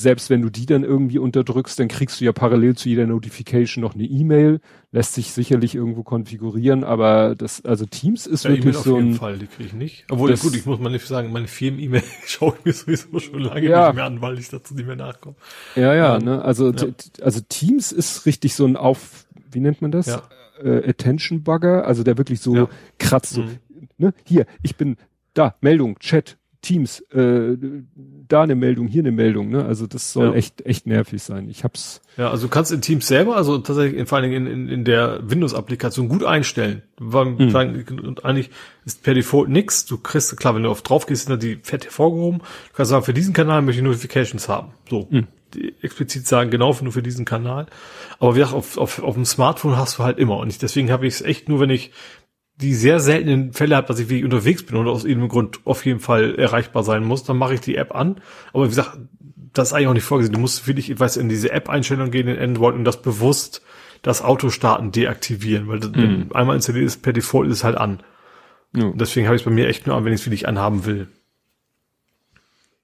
selbst 0.00 0.30
wenn 0.30 0.42
du 0.42 0.50
die 0.50 0.66
dann 0.66 0.82
irgendwie 0.82 1.18
unterdrückst, 1.18 1.78
dann 1.78 1.88
kriegst 1.88 2.20
du 2.20 2.24
ja 2.24 2.32
parallel 2.32 2.76
zu 2.76 2.88
jeder 2.88 3.06
Notification 3.06 3.82
noch 3.82 3.94
eine 3.94 4.04
E-Mail. 4.04 4.60
Lässt 4.92 5.14
sich 5.14 5.32
sicherlich 5.32 5.74
irgendwo 5.74 6.02
konfigurieren, 6.02 6.82
aber 6.82 7.34
das, 7.36 7.64
also 7.64 7.86
Teams 7.86 8.26
ist 8.26 8.44
ja, 8.44 8.50
wirklich 8.50 8.76
e 8.76 8.78
so 8.78 8.96
ein. 8.96 9.02
Auf 9.02 9.04
jeden 9.04 9.14
Fall, 9.14 9.38
die 9.38 9.46
kriege 9.46 9.68
ich 9.68 9.72
nicht. 9.74 10.04
Obwohl, 10.10 10.30
das, 10.30 10.40
gut, 10.40 10.56
ich 10.56 10.66
muss 10.66 10.80
mal 10.80 10.90
nicht 10.90 11.06
sagen, 11.06 11.30
meine 11.32 11.46
Firmen-E-Mail 11.46 12.02
schaue 12.26 12.54
ich 12.58 12.64
mir 12.64 12.72
sowieso 12.72 13.18
schon 13.20 13.40
lange 13.40 13.68
ja. 13.68 13.88
nicht 13.88 13.96
mehr 13.96 14.04
an, 14.04 14.20
weil 14.20 14.38
ich 14.38 14.48
dazu 14.48 14.74
nicht 14.74 14.86
mehr 14.86 14.96
nachkomme. 14.96 15.36
Ja, 15.76 15.94
ja, 15.94 16.16
ähm, 16.16 16.24
ne, 16.24 16.42
also, 16.42 16.72
ja. 16.72 16.86
also 17.20 17.40
Teams 17.48 17.92
ist 17.92 18.26
richtig 18.26 18.54
so 18.54 18.66
ein 18.66 18.76
Auf, 18.76 19.26
wie 19.52 19.60
nennt 19.60 19.82
man 19.82 19.90
das? 19.90 20.06
Ja. 20.06 20.22
Äh, 20.62 20.88
Attention 20.88 21.42
Bugger, 21.42 21.86
also 21.86 22.02
der 22.02 22.18
wirklich 22.18 22.40
so 22.40 22.68
kratzt, 22.98 23.34
so, 23.34 23.42
mhm. 23.42 23.58
ne, 23.98 24.14
hier, 24.24 24.46
ich 24.62 24.76
bin 24.76 24.96
da, 25.34 25.54
Meldung, 25.60 25.98
Chat, 26.00 26.36
Teams, 26.62 27.00
äh, 27.12 27.56
da 28.28 28.42
eine 28.42 28.54
Meldung, 28.54 28.86
hier 28.86 29.02
eine 29.02 29.12
Meldung, 29.12 29.48
ne? 29.48 29.64
Also 29.64 29.86
das 29.86 30.12
soll 30.12 30.26
Ja. 30.26 30.32
echt, 30.34 30.60
echt 30.66 30.86
nervig 30.86 31.22
sein. 31.22 31.48
Ich 31.48 31.64
hab's, 31.64 32.02
Ja, 32.18 32.30
also 32.30 32.46
du 32.48 32.50
kannst 32.52 32.70
in 32.70 32.82
Teams 32.82 33.06
selber, 33.06 33.36
also 33.36 33.56
tatsächlich 33.58 33.98
in, 33.98 34.06
vor 34.06 34.18
allen 34.18 34.30
Dingen 34.30 34.46
in, 34.46 34.52
in, 34.64 34.68
in 34.68 34.84
der 34.84 35.20
Windows-Applikation 35.28 36.08
gut 36.08 36.22
einstellen. 36.24 36.82
Mhm. 36.98 37.54
und 38.04 38.24
eigentlich 38.26 38.50
ist 38.84 39.02
per 39.02 39.14
Default 39.14 39.48
nix. 39.48 39.86
Du 39.86 39.96
kriegst, 39.98 40.36
klar, 40.36 40.54
wenn 40.54 40.62
du 40.64 40.70
auf 40.70 40.82
drauf 40.82 41.06
gehst, 41.06 41.26
sind 41.26 41.32
da 41.32 41.36
die 41.38 41.56
fett 41.62 41.84
hervorgehoben. 41.84 42.40
Du 42.40 42.76
kannst 42.76 42.90
sagen, 42.90 43.04
für 43.04 43.14
diesen 43.14 43.32
Kanal 43.32 43.62
möchte 43.62 43.80
ich 43.80 43.84
Notifications 43.86 44.48
haben. 44.48 44.72
So. 44.88 45.08
Mhm. 45.10 45.26
Die 45.54 45.74
explizit 45.82 46.26
sagen, 46.28 46.50
genau 46.50 46.76
nur 46.80 46.92
für 46.92 47.02
diesen 47.02 47.24
Kanal. 47.24 47.66
Aber 48.20 48.34
wie 48.36 48.38
gesagt, 48.38 48.54
auf, 48.54 48.76
auf, 48.78 49.02
auf 49.02 49.14
dem 49.14 49.24
Smartphone 49.24 49.76
hast 49.76 49.98
du 49.98 50.04
halt 50.04 50.18
immer. 50.18 50.36
Und 50.36 50.48
ich, 50.50 50.58
deswegen 50.58 50.92
habe 50.92 51.06
ich 51.06 51.14
es 51.14 51.22
echt 51.22 51.48
nur, 51.48 51.58
wenn 51.58 51.70
ich 51.70 51.90
die 52.60 52.74
sehr 52.74 53.00
seltenen 53.00 53.52
Fälle 53.52 53.76
habe, 53.76 53.86
dass 53.86 53.98
ich 53.98 54.08
wirklich 54.08 54.24
unterwegs 54.24 54.64
bin 54.64 54.76
und 54.76 54.88
aus 54.88 55.04
irgendeinem 55.04 55.30
Grund 55.30 55.60
auf 55.64 55.84
jeden 55.84 56.00
Fall 56.00 56.34
erreichbar 56.36 56.82
sein 56.82 57.04
muss, 57.04 57.24
dann 57.24 57.38
mache 57.38 57.54
ich 57.54 57.60
die 57.60 57.76
App 57.76 57.94
an. 57.94 58.20
Aber 58.52 58.64
wie 58.64 58.68
gesagt, 58.68 58.98
das 59.52 59.68
ist 59.68 59.72
eigentlich 59.72 59.88
auch 59.88 59.94
nicht 59.94 60.04
vorgesehen. 60.04 60.34
Du 60.34 60.40
musst 60.40 60.66
wirklich, 60.66 60.90
ich 60.90 61.00
weiß, 61.00 61.16
in 61.16 61.28
diese 61.28 61.50
App-Einstellung 61.50 62.10
gehen 62.10 62.28
in 62.28 62.38
Android 62.38 62.74
und 62.74 62.84
das 62.84 63.02
bewusst 63.02 63.62
das 64.02 64.22
Autostarten 64.22 64.92
deaktivieren, 64.92 65.68
weil 65.68 65.80
das, 65.80 65.92
wenn 65.94 66.32
einmal 66.32 66.56
installiert 66.56 66.86
ist, 66.86 67.02
per 67.02 67.12
Default 67.12 67.48
ist 67.48 67.58
es 67.58 67.64
halt 67.64 67.76
an. 67.76 68.00
Ja. 68.74 68.86
Und 68.86 69.00
deswegen 69.00 69.26
habe 69.26 69.36
ich 69.36 69.42
es 69.42 69.44
bei 69.44 69.50
mir 69.50 69.68
echt 69.68 69.86
nur 69.86 69.96
an, 69.96 70.04
wenn 70.04 70.12
ich 70.12 70.20
es 70.20 70.26
wirklich 70.26 70.48
anhaben 70.48 70.86
will. 70.86 71.08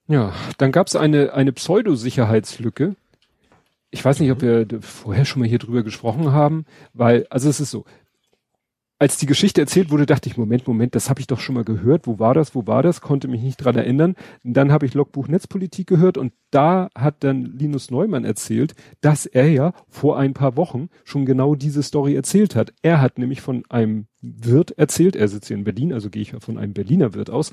ja, 0.09 0.33
dann 0.59 0.73
gab's 0.73 0.97
eine, 0.97 1.33
eine 1.33 1.53
Pseudo-Sicherheitslücke. 1.53 2.97
Ich 3.91 4.05
weiß 4.05 4.21
nicht, 4.21 4.31
ob 4.31 4.43
wir 4.43 4.67
vorher 4.81 5.25
schon 5.25 5.41
mal 5.41 5.49
hier 5.49 5.59
drüber 5.59 5.83
gesprochen 5.83 6.33
haben, 6.33 6.67
weil, 6.93 7.27
also 7.31 7.49
es 7.49 7.61
ist 7.61 7.71
so, 7.71 7.85
als 8.99 9.19
die 9.19 9.27
Geschichte 9.27 9.61
erzählt 9.61 9.91
wurde, 9.91 10.07
dachte 10.07 10.29
ich, 10.29 10.39
Moment, 10.39 10.67
Moment, 10.67 10.95
das 10.95 11.11
habe 11.11 11.21
ich 11.21 11.27
doch 11.27 11.39
schon 11.39 11.55
mal 11.55 11.65
gehört. 11.65 12.07
Wo 12.07 12.19
war 12.19 12.33
das? 12.33 12.55
Wo 12.55 12.67
war 12.67 12.83
das? 12.83 13.03
Konnte 13.03 13.29
mich 13.29 13.43
nicht 13.43 13.59
dran 13.59 13.77
erinnern. 13.77 14.15
Und 14.43 14.55
dann 14.55 14.73
habe 14.73 14.87
ich 14.87 14.95
Logbuch 14.95 15.29
Netzpolitik 15.29 15.87
gehört 15.87 16.17
und 16.17 16.33
da 16.51 16.89
hat 16.95 17.23
dann 17.23 17.45
Linus 17.45 17.91
Neumann 17.91 18.25
erzählt, 18.25 18.75
dass 19.03 19.27
er 19.27 19.51
ja 19.51 19.75
vor 19.89 20.19
ein 20.19 20.33
paar 20.33 20.57
Wochen 20.57 20.89
schon 21.05 21.27
genau 21.27 21.55
diese 21.55 21.83
Story 21.83 22.15
erzählt 22.15 22.57
hat. 22.57 22.73
Er 22.81 23.03
hat 23.03 23.19
nämlich 23.19 23.43
von 23.43 23.65
einem 23.69 24.07
Wirt 24.23 24.71
erzählt, 24.79 25.15
er 25.15 25.29
sitzt 25.29 25.49
hier 25.49 25.59
in 25.59 25.65
Berlin, 25.65 25.93
also 25.93 26.09
gehe 26.09 26.23
ich 26.23 26.33
von 26.41 26.57
einem 26.57 26.73
Berliner 26.73 27.13
Wirt 27.13 27.29
aus, 27.29 27.53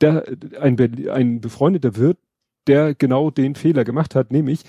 der, 0.00 0.24
ein, 0.60 0.76
ein 1.10 1.40
befreundeter 1.40 1.94
Wirt, 1.96 2.18
der 2.66 2.94
genau 2.94 3.30
den 3.30 3.54
Fehler 3.54 3.84
gemacht 3.84 4.16
hat, 4.16 4.32
nämlich, 4.32 4.64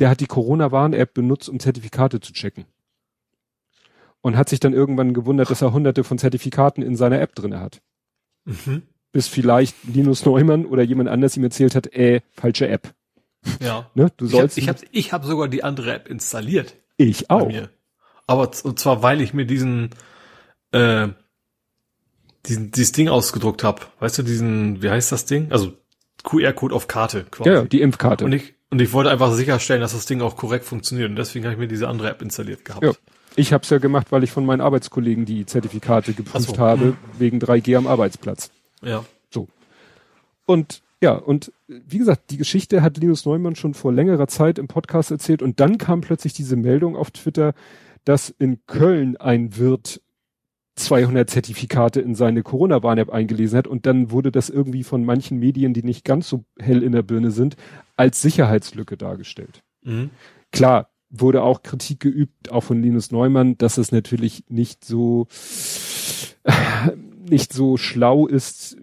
der 0.00 0.10
hat 0.10 0.18
die 0.18 0.26
Corona-Warn-App 0.26 1.14
benutzt, 1.14 1.48
um 1.48 1.60
Zertifikate 1.60 2.18
zu 2.18 2.32
checken 2.32 2.64
und 4.24 4.38
hat 4.38 4.48
sich 4.48 4.58
dann 4.58 4.72
irgendwann 4.72 5.12
gewundert, 5.12 5.50
dass 5.50 5.60
er 5.60 5.74
hunderte 5.74 6.02
von 6.02 6.16
Zertifikaten 6.16 6.82
in 6.82 6.96
seiner 6.96 7.20
App 7.20 7.34
drinne 7.34 7.60
hat. 7.60 7.82
Mhm. 8.46 8.82
Bis 9.12 9.28
vielleicht 9.28 9.76
Linus 9.84 10.24
Neumann 10.24 10.64
oder 10.64 10.82
jemand 10.82 11.10
anders 11.10 11.36
ihm 11.36 11.44
erzählt 11.44 11.74
hat, 11.74 11.92
äh, 11.92 12.22
falsche 12.32 12.66
App. 12.66 12.94
Ja. 13.60 13.90
Ne? 13.94 14.10
Du 14.16 14.24
Ich 14.24 14.32
habe 14.32 14.40
sollst. 14.40 14.56
ich 14.56 14.68
hab, 14.70 14.78
ich 14.90 15.12
hab 15.12 15.24
sogar 15.26 15.48
die 15.48 15.62
andere 15.62 15.92
App 15.92 16.08
installiert. 16.08 16.74
ich 16.96 17.28
auch. 17.28 17.48
mir. 17.48 17.68
Aber 18.26 18.50
und 18.62 18.78
zwar, 18.78 19.02
weil 19.02 19.20
ich 19.20 19.34
mir 19.34 19.44
diesen, 19.44 19.90
äh, 20.72 21.08
diesen, 22.46 22.70
dieses 22.70 22.92
Ding 22.92 23.10
ausgedruckt 23.10 23.62
habe. 23.62 23.82
Weißt 24.00 24.16
du, 24.16 24.22
diesen, 24.22 24.82
wie 24.82 24.88
heißt 24.88 25.12
das 25.12 25.26
Ding? 25.26 25.52
Also 25.52 25.74
QR-Code 26.22 26.74
auf 26.74 26.88
Karte 26.88 27.24
quasi. 27.30 27.50
Ja, 27.50 27.56
ja, 27.56 27.64
die 27.64 27.82
Impfkarte. 27.82 28.24
Und 28.24 28.32
ich, 28.32 28.54
und 28.70 28.80
ich 28.80 28.94
wollte 28.94 29.10
einfach 29.10 29.34
sicherstellen, 29.34 29.82
dass 29.82 29.92
das 29.92 30.06
Ding 30.06 30.22
auch 30.22 30.36
korrekt 30.36 30.64
funktioniert. 30.64 31.10
Und 31.10 31.16
deswegen 31.16 31.44
habe 31.44 31.52
ich 31.52 31.58
mir 31.60 31.68
diese 31.68 31.88
andere 31.88 32.08
App 32.08 32.22
installiert 32.22 32.64
gehabt. 32.64 32.84
Ja. 32.84 32.92
Ich 33.36 33.52
habe 33.52 33.62
es 33.62 33.70
ja 33.70 33.78
gemacht, 33.78 34.12
weil 34.12 34.22
ich 34.22 34.30
von 34.30 34.46
meinen 34.46 34.60
Arbeitskollegen 34.60 35.24
die 35.24 35.46
Zertifikate 35.46 36.12
geprüft 36.12 36.56
so. 36.56 36.58
habe, 36.58 36.96
wegen 37.18 37.38
3G 37.38 37.76
am 37.76 37.86
Arbeitsplatz. 37.86 38.50
ja. 38.82 39.04
So. 39.30 39.48
Und 40.46 40.82
ja, 41.00 41.12
und 41.12 41.52
wie 41.66 41.98
gesagt, 41.98 42.30
die 42.30 42.38
Geschichte 42.38 42.80
hat 42.80 42.96
Linus 42.96 43.26
Neumann 43.26 43.56
schon 43.56 43.74
vor 43.74 43.92
längerer 43.92 44.26
Zeit 44.26 44.58
im 44.58 44.68
Podcast 44.68 45.10
erzählt 45.10 45.42
und 45.42 45.60
dann 45.60 45.76
kam 45.76 46.00
plötzlich 46.00 46.32
diese 46.32 46.56
Meldung 46.56 46.96
auf 46.96 47.10
Twitter, 47.10 47.52
dass 48.04 48.30
in 48.30 48.64
Köln 48.66 49.16
ein 49.18 49.56
Wirt 49.58 50.00
200 50.76 51.28
Zertifikate 51.28 52.00
in 52.00 52.14
seine 52.14 52.42
Corona-Warn-App 52.42 53.10
eingelesen 53.10 53.58
hat 53.58 53.66
und 53.66 53.86
dann 53.86 54.10
wurde 54.10 54.32
das 54.32 54.48
irgendwie 54.48 54.82
von 54.82 55.04
manchen 55.04 55.38
Medien, 55.38 55.74
die 55.74 55.82
nicht 55.82 56.04
ganz 56.04 56.28
so 56.28 56.44
hell 56.58 56.82
in 56.82 56.92
der 56.92 57.02
Birne 57.02 57.30
sind, 57.30 57.56
als 57.96 58.22
Sicherheitslücke 58.22 58.96
dargestellt. 58.96 59.62
Mhm. 59.82 60.10
Klar, 60.52 60.88
wurde 61.20 61.42
auch 61.42 61.62
Kritik 61.62 62.00
geübt, 62.00 62.50
auch 62.50 62.62
von 62.62 62.82
Linus 62.82 63.10
Neumann, 63.10 63.56
dass 63.58 63.78
es 63.78 63.92
natürlich 63.92 64.44
nicht 64.48 64.84
so, 64.84 65.28
nicht 67.28 67.52
so 67.52 67.76
schlau 67.76 68.26
ist. 68.26 68.76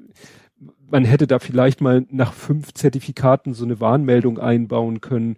Man 0.89 1.05
hätte 1.05 1.27
da 1.27 1.39
vielleicht 1.39 1.81
mal 1.81 2.05
nach 2.09 2.33
fünf 2.33 2.73
Zertifikaten 2.73 3.53
so 3.53 3.63
eine 3.63 3.79
Warnmeldung 3.79 4.39
einbauen 4.39 5.01
können. 5.01 5.37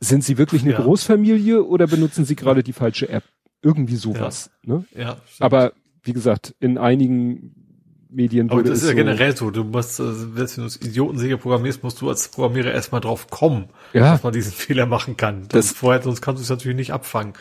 Sind 0.00 0.24
Sie 0.24 0.36
wirklich 0.36 0.62
eine 0.62 0.72
Ja. 0.72 0.80
Großfamilie 0.80 1.64
oder 1.64 1.86
benutzen 1.86 2.24
Sie 2.24 2.36
gerade 2.36 2.62
die 2.62 2.72
falsche 2.72 3.08
App? 3.08 3.24
Irgendwie 3.62 3.96
sowas. 3.96 4.50
Ne? 4.62 4.84
Ja. 4.96 5.18
stimmt. 5.26 5.40
Aber 5.42 5.72
wie 6.02 6.12
gesagt, 6.12 6.54
in 6.58 6.78
einigen 6.78 7.61
Medien 8.14 8.50
Aber 8.50 8.62
das 8.62 8.82
ist 8.82 8.88
ja 8.88 8.94
generell 8.94 9.36
so. 9.36 9.50
Du 9.50 9.64
musst, 9.64 9.98
äh, 10.00 10.02
wenn 10.04 10.46
du 10.46 10.62
das 10.62 10.76
idiotensicher 10.76 11.36
programmierst, 11.38 11.82
musst 11.82 12.00
du 12.00 12.08
als 12.08 12.28
Programmierer 12.28 12.70
erstmal 12.72 13.00
drauf 13.00 13.28
kommen, 13.30 13.66
Ja. 13.92 14.12
dass 14.12 14.22
man 14.22 14.32
diesen 14.32 14.52
Fehler 14.64 14.86
machen 14.86 15.16
kann. 15.16 15.42
Das, 15.48 15.68
Das- 15.68 15.72
vorher, 15.76 16.02
sonst 16.02 16.20
kannst 16.20 16.40
du 16.40 16.42
es 16.44 16.50
natürlich 16.50 16.76
nicht 16.76 16.92
abfangen. 16.92 17.32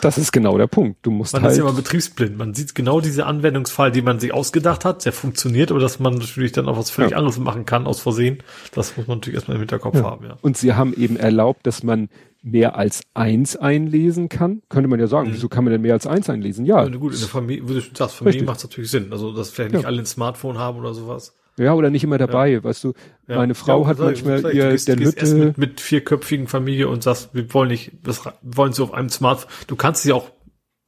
das 0.00 0.16
ist 0.18 0.32
genau 0.32 0.56
der 0.58 0.66
Punkt. 0.66 0.98
Du 1.02 1.10
musst 1.10 1.34
Man 1.34 1.42
halt 1.42 1.52
ist 1.52 1.58
ja 1.58 1.64
immer 1.64 1.74
betriebsblind. 1.74 2.36
Man 2.38 2.54
sieht 2.54 2.74
genau 2.74 3.00
diese 3.00 3.26
Anwendungsfall, 3.26 3.92
die 3.92 4.02
man 4.02 4.18
sich 4.18 4.32
ausgedacht 4.32 4.84
hat, 4.84 5.04
der 5.04 5.12
funktioniert, 5.12 5.70
aber 5.70 5.80
dass 5.80 6.00
man 6.00 6.14
natürlich 6.14 6.52
dann 6.52 6.66
auch 6.68 6.78
was 6.78 6.90
völlig 6.90 7.12
Ja. 7.12 7.18
anderes 7.18 7.38
machen 7.38 7.66
kann 7.66 7.86
aus 7.86 8.00
Versehen. 8.00 8.38
Das 8.74 8.96
muss 8.96 9.06
man 9.06 9.18
natürlich 9.18 9.36
erstmal 9.36 9.56
im 9.56 9.60
Hinterkopf 9.60 9.96
haben, 10.02 10.24
ja. 10.26 10.36
Und 10.40 10.56
sie 10.56 10.72
haben 10.74 10.94
eben 10.94 11.16
erlaubt, 11.16 11.66
dass 11.66 11.82
man 11.82 12.08
mehr 12.48 12.76
als 12.76 13.02
eins 13.12 13.56
einlesen 13.56 14.28
kann. 14.28 14.62
Könnte 14.68 14.88
man 14.88 15.00
ja 15.00 15.06
Mhm. 15.06 15.10
sagen, 15.10 15.28
wieso 15.32 15.48
kann 15.48 15.64
man 15.64 15.72
denn 15.72 15.82
mehr 15.82 15.94
als 15.94 16.06
eins 16.06 16.30
einlesen? 16.30 16.64
Ja, 16.64 16.84
Ja, 16.84 16.96
gut, 16.96 17.12
in 17.14 17.18
der 17.18 17.28
Familie, 17.28 17.64
du 17.64 17.80
schon 17.80 17.94
sagst, 17.96 18.14
Familie 18.16 18.44
macht 18.44 18.58
es 18.58 18.64
natürlich 18.64 18.90
Sinn. 18.90 19.08
Also, 19.12 19.32
dass 19.32 19.50
vielleicht 19.50 19.72
nicht 19.72 19.82
Ja. 19.82 19.88
alle 19.88 19.98
ein 20.02 20.06
Smartphone 20.06 20.56
haben 20.56 20.78
oder 20.78 20.94
sowas. 20.94 21.34
ja, 21.58 21.72
oder 21.74 21.90
nicht 21.90 22.04
immer 22.04 22.18
dabei. 22.18 22.62
Weißt 22.62 22.84
du, 22.84 22.92
Ja. 23.26 23.36
meine 23.38 23.54
Frau 23.54 23.82
Ja, 23.82 23.88
hat 23.88 23.96
ich, 23.98 24.04
manchmal 24.24 24.38
ich, 24.52 24.56
ihr 24.58 24.70
gehst, 24.70 24.86
der 24.86 24.94
Lütte. 24.96 25.34
mit, 25.34 25.58
mit 25.58 25.80
vierköpfigen 25.80 26.46
Familie 26.46 26.86
und 26.88 27.02
sagst, 27.02 27.30
wir 27.32 27.52
wollen 27.52 27.68
nicht, 27.70 27.92
das 28.04 28.22
wollen 28.42 28.72
sie 28.72 28.82
auf 28.82 28.92
einem 28.94 29.08
Smartphone. 29.08 29.50
Du 29.66 29.74
kannst 29.74 30.02
sie 30.04 30.12
auch 30.12 30.30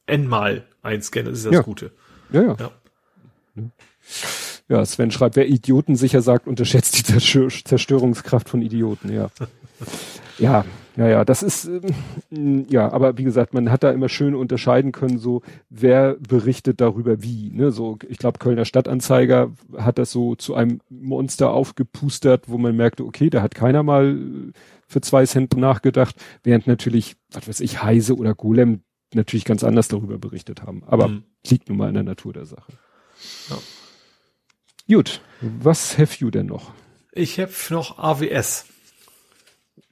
n-mal 0.05 0.63
einscannen, 0.81 1.29
das 1.31 1.39
ist 1.39 1.45
das 1.47 1.53
Ja. 1.55 1.61
Gute. 1.61 1.91
Ja, 2.31 2.41
ja. 2.43 2.55
Ja. 2.57 2.71
Ja, 4.69 4.85
Sven 4.85 5.09
schreibt, 5.11 5.35
wer 5.35 5.47
Idioten 5.49 5.95
sicher 5.95 6.21
sagt, 6.21 6.47
unterschätzt 6.47 6.97
die 6.97 7.03
Zerstör 7.03 7.49
Zerstörungskraft 7.49 8.47
von 8.49 8.61
Idioten, 8.61 9.11
ja. 9.11 9.29
ja, 10.37 10.63
ja, 10.95 11.07
ja, 11.07 11.25
das 11.25 11.43
ist, 11.43 11.69
ähm, 12.31 12.65
ja, 12.69 12.91
aber 12.91 13.17
wie 13.17 13.23
gesagt, 13.23 13.53
man 13.53 13.71
hat 13.71 13.83
da 13.83 13.91
immer 13.91 14.09
schön 14.09 14.35
unterscheiden 14.35 14.91
können, 14.91 15.17
so, 15.17 15.41
wer 15.69 16.15
berichtet 16.15 16.81
darüber 16.81 17.21
wie, 17.23 17.51
ne, 17.51 17.71
so, 17.71 17.97
ich 18.07 18.17
glaube, 18.17 18.39
Kölner 18.39 18.65
Stadtanzeiger 18.65 19.51
hat 19.77 19.97
das 19.97 20.11
so 20.11 20.35
zu 20.35 20.55
einem 20.55 20.81
Monster 20.89 21.51
aufgepustert, 21.51 22.45
wo 22.47 22.57
man 22.57 22.75
merkte, 22.75 23.05
okay, 23.05 23.29
da 23.29 23.41
hat 23.41 23.55
keiner 23.55 23.83
mal 23.83 24.17
äh, 24.17 24.51
für 24.87 25.01
zwei 25.01 25.25
Cent 25.25 25.55
nachgedacht, 25.55 26.15
während 26.43 26.67
natürlich, 26.67 27.15
was 27.31 27.47
weiß 27.47 27.59
ich, 27.61 27.81
Heise 27.83 28.15
oder 28.15 28.33
Golem 28.35 28.81
natürlich 29.13 29.45
ganz 29.45 29.63
anders 29.63 29.87
darüber 29.87 30.17
berichtet 30.17 30.63
haben, 30.63 30.83
aber 30.85 31.07
Mhm. 31.07 31.23
liegt 31.47 31.69
nun 31.69 31.77
mal 31.77 31.87
in 31.87 31.95
der 31.95 32.03
Natur 32.03 32.33
der 32.33 32.45
Sache. 32.45 32.71
Ja. 33.49 33.57
Gut, 34.95 35.21
was 35.41 35.97
have 35.97 36.17
you 36.19 36.29
denn 36.31 36.47
noch? 36.47 36.71
Ich 37.11 37.39
habe 37.39 37.51
noch 37.69 37.97
AWS. 37.99 38.65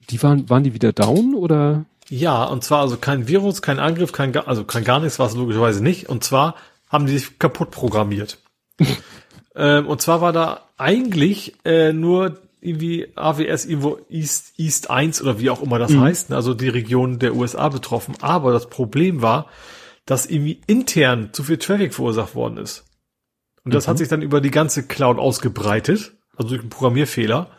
Die 0.10 0.22
waren, 0.24 0.50
waren 0.50 0.64
die 0.64 0.74
wieder 0.74 0.94
down 0.94 1.36
oder? 1.36 1.86
Ja, 2.10 2.46
und 2.46 2.64
zwar 2.64 2.82
also 2.82 2.98
kein 2.98 3.28
Virus, 3.28 3.62
kein 3.62 3.80
Angriff, 3.80 4.12
kein, 4.12 4.36
also 4.36 4.64
kein 4.64 4.84
gar 4.84 5.00
nichts 5.00 5.20
war 5.20 5.28
es 5.28 5.36
logischerweise 5.36 5.84
nicht. 5.84 6.08
Und 6.08 6.24
zwar 6.24 6.56
haben 6.90 7.06
die 7.06 7.18
sich 7.18 7.40
kaputt 7.40 7.72
programmiert. 7.72 8.38
ähm, 9.56 9.88
und 9.88 10.02
zwar 10.02 10.22
war 10.22 10.32
da 10.32 10.62
eigentlich 10.78 11.56
äh, 11.66 11.92
nur 11.92 12.40
irgendwie 12.62 13.08
AWS 13.16 13.66
irgendwo 13.66 14.00
East, 14.10 14.54
East 14.58 14.90
1 14.90 15.22
oder 15.22 15.40
wie 15.40 15.50
auch 15.50 15.62
immer 15.62 15.80
das 15.80 15.96
heißt, 15.96 16.32
ne, 16.32 16.36
also 16.36 16.54
die 16.54 16.70
Region 16.70 17.20
der 17.20 17.36
USA 17.36 17.70
betroffen. 17.70 18.16
Aber 18.22 18.52
das 18.52 18.70
Problem 18.70 19.22
war, 19.22 19.48
dass 20.06 20.26
irgendwie 20.26 20.62
intern 20.68 21.30
zu 21.34 21.44
viel 21.44 21.58
Traffic 21.58 21.94
verursacht 21.94 22.34
worden 22.34 22.58
ist. 22.58 22.86
Und 23.64 23.74
das 23.74 23.88
hat 23.88 23.98
sich 23.98 24.08
dann 24.08 24.22
über 24.22 24.40
die 24.40 24.52
ganze 24.52 24.84
Cloud 24.84 25.20
ausgebreitet, 25.20 26.14
also 26.36 26.50
durch 26.50 26.62
einen 26.62 26.70
Programmierfehler. 26.70 27.52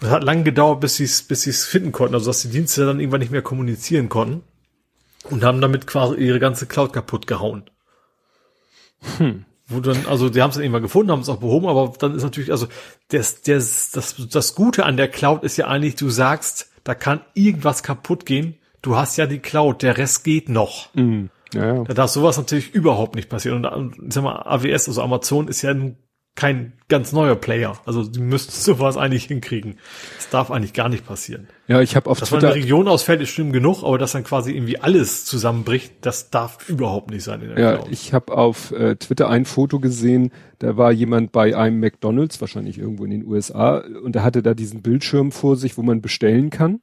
Und 0.00 0.06
es 0.06 0.12
hat 0.12 0.24
lange 0.24 0.42
gedauert, 0.42 0.80
bis 0.80 0.96
sie 0.96 1.04
es 1.04 1.22
bis 1.22 1.42
sie 1.42 1.50
es 1.50 1.64
finden 1.64 1.92
konnten, 1.92 2.14
also 2.14 2.26
dass 2.26 2.42
die 2.42 2.48
Dienste 2.48 2.86
dann 2.86 3.00
irgendwann 3.00 3.20
nicht 3.20 3.32
mehr 3.32 3.42
kommunizieren 3.42 4.08
konnten 4.08 4.42
und 5.30 5.44
haben 5.44 5.60
damit 5.60 5.86
quasi 5.86 6.16
ihre 6.16 6.40
ganze 6.40 6.66
Cloud 6.66 6.92
kaputt 6.92 7.26
gehauen. 7.26 7.64
Wo 9.66 9.80
dann, 9.80 10.06
also 10.06 10.28
die 10.28 10.42
haben 10.42 10.50
es 10.50 10.56
dann 10.56 10.64
irgendwann 10.64 10.82
gefunden, 10.82 11.10
haben 11.10 11.20
es 11.20 11.28
auch 11.28 11.38
behoben, 11.38 11.66
aber 11.66 11.92
dann 11.98 12.14
ist 12.14 12.22
natürlich, 12.22 12.50
also 12.50 12.68
das, 13.08 13.42
das, 13.42 13.90
das, 13.92 14.16
das 14.30 14.54
Gute 14.54 14.84
an 14.84 14.96
der 14.96 15.08
Cloud 15.08 15.42
ist 15.42 15.56
ja 15.56 15.68
eigentlich, 15.68 15.94
du 15.94 16.10
sagst, 16.10 16.70
da 16.84 16.94
kann 16.94 17.20
irgendwas 17.32 17.82
kaputt 17.82 18.26
gehen, 18.26 18.58
du 18.82 18.96
hast 18.96 19.16
ja 19.16 19.26
die 19.26 19.38
Cloud, 19.38 19.82
der 19.82 19.96
Rest 19.96 20.24
geht 20.24 20.50
noch. 20.50 20.90
Ja, 21.54 21.74
ja. 21.76 21.84
Da 21.84 21.94
darf 21.94 22.10
sowas 22.10 22.36
natürlich 22.36 22.74
überhaupt 22.74 23.14
nicht 23.14 23.28
passieren. 23.28 23.64
Und, 23.64 23.96
ich 23.96 24.12
sag 24.12 24.24
mal, 24.24 24.42
AWS, 24.42 24.88
also 24.88 25.02
Amazon, 25.02 25.48
ist 25.48 25.62
ja 25.62 25.70
ein 25.70 25.96
kein 26.36 26.72
ganz 26.88 27.12
neuer 27.12 27.36
Player. 27.36 27.80
Also 27.86 28.04
die 28.04 28.20
müssten 28.20 28.52
sowas 28.54 28.96
eigentlich 28.96 29.24
hinkriegen. 29.26 29.76
Das 30.16 30.30
darf 30.30 30.50
eigentlich 30.50 30.72
gar 30.72 30.88
nicht 30.88 31.06
passieren. 31.06 31.48
Ja, 31.68 31.80
ich 31.80 31.96
habe 31.96 32.10
auf 32.10 32.18
Dass 32.18 32.30
Twitter, 32.30 32.48
eine 32.48 32.56
Region 32.56 32.88
ausfällt, 32.88 33.20
ist 33.20 33.30
schlimm 33.30 33.52
genug, 33.52 33.82
aber 33.84 33.98
dass 33.98 34.12
dann 34.12 34.24
quasi 34.24 34.52
irgendwie 34.52 34.78
alles 34.78 35.24
zusammenbricht, 35.24 35.94
das 36.02 36.30
darf 36.30 36.68
überhaupt 36.68 37.10
nicht 37.10 37.22
sein 37.22 37.40
in 37.40 37.48
der 37.54 37.58
Ja, 37.58 37.76
Cloud. 37.76 37.88
ich 37.90 38.12
habe 38.12 38.36
auf 38.36 38.72
äh, 38.72 38.96
Twitter 38.96 39.28
ein 39.30 39.44
Foto 39.44 39.78
gesehen, 39.80 40.32
da 40.58 40.76
war 40.76 40.92
jemand 40.92 41.32
bei 41.32 41.56
einem 41.56 41.80
McDonald's, 41.80 42.40
wahrscheinlich 42.40 42.78
irgendwo 42.78 43.04
in 43.04 43.10
den 43.10 43.24
USA, 43.26 43.78
und 43.78 44.16
er 44.16 44.24
hatte 44.24 44.42
da 44.42 44.54
diesen 44.54 44.82
Bildschirm 44.82 45.30
vor 45.32 45.56
sich, 45.56 45.78
wo 45.78 45.82
man 45.82 46.02
bestellen 46.02 46.50
kann. 46.50 46.80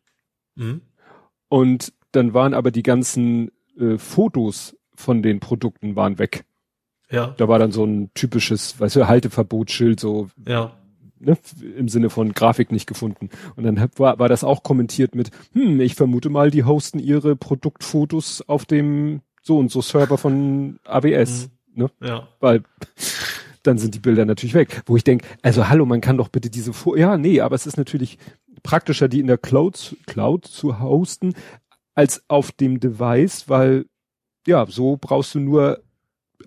Mhm. 0.56 0.82
Und 1.49 1.94
dann 2.11 2.34
waren 2.34 2.53
aber 2.53 2.72
die 2.72 2.84
ganzen 2.84 3.52
äh, 3.78 3.98
Fotos 3.98 4.76
von 4.95 5.22
den 5.22 5.40
Produkten 5.40 5.95
waren 5.95 6.19
weg. 6.19 6.45
Ja. 7.11 7.33
Da 7.38 7.47
war 7.47 7.59
dann 7.59 7.71
so 7.71 7.83
ein 7.83 8.09
typisches, 8.13 8.79
weißt 8.79 8.95
du, 8.95 9.07
Halteverbotsschild, 9.07 9.99
so 9.99 10.29
ja. 10.47 10.71
ne, 11.19 11.38
im 11.77 11.89
Sinne 11.89 12.09
von 12.09 12.33
Grafik 12.33 12.71
nicht 12.71 12.88
gefunden. 12.88 13.29
Und 13.55 13.63
dann 13.65 13.89
war, 13.97 14.17
war 14.19 14.29
das 14.29 14.43
auch 14.43 14.63
kommentiert 14.63 15.13
mit, 15.13 15.31
hm, 15.53 15.81
ich 15.81 15.95
vermute 15.95 16.29
mal, 16.29 16.51
die 16.51 16.63
hosten 16.63 16.99
ihre 16.99 17.35
Produktfotos 17.35 18.43
auf 18.47 18.65
dem 18.65 19.21
so 19.41 19.57
und 19.57 19.71
so 19.71 19.81
Server 19.81 20.17
von 20.17 20.79
AWS. 20.85 21.49
Mhm. 21.73 21.83
Ne? 21.83 21.91
Ja. 22.01 22.27
Weil 22.39 22.63
dann 23.63 23.77
sind 23.77 23.93
die 23.93 23.99
Bilder 23.99 24.25
natürlich 24.25 24.53
weg. 24.53 24.83
Wo 24.85 24.95
ich 24.97 25.03
denke, 25.03 25.25
also 25.41 25.69
hallo, 25.69 25.85
man 25.85 26.01
kann 26.01 26.17
doch 26.17 26.29
bitte 26.29 26.49
diese 26.49 26.73
Fo 26.73 26.95
ja, 26.95 27.17
nee, 27.17 27.41
aber 27.41 27.55
es 27.55 27.67
ist 27.67 27.77
natürlich 27.77 28.17
praktischer, 28.63 29.07
die 29.07 29.19
in 29.19 29.27
der 29.27 29.38
Cloud, 29.38 29.95
Cloud 30.05 30.45
zu 30.45 30.79
hosten, 30.79 31.33
als 31.93 32.23
auf 32.27 32.51
dem 32.51 32.79
Device, 32.79 33.49
weil 33.49 33.85
ja, 34.47 34.65
so 34.65 34.97
brauchst 34.99 35.35
du 35.35 35.39
nur 35.39 35.81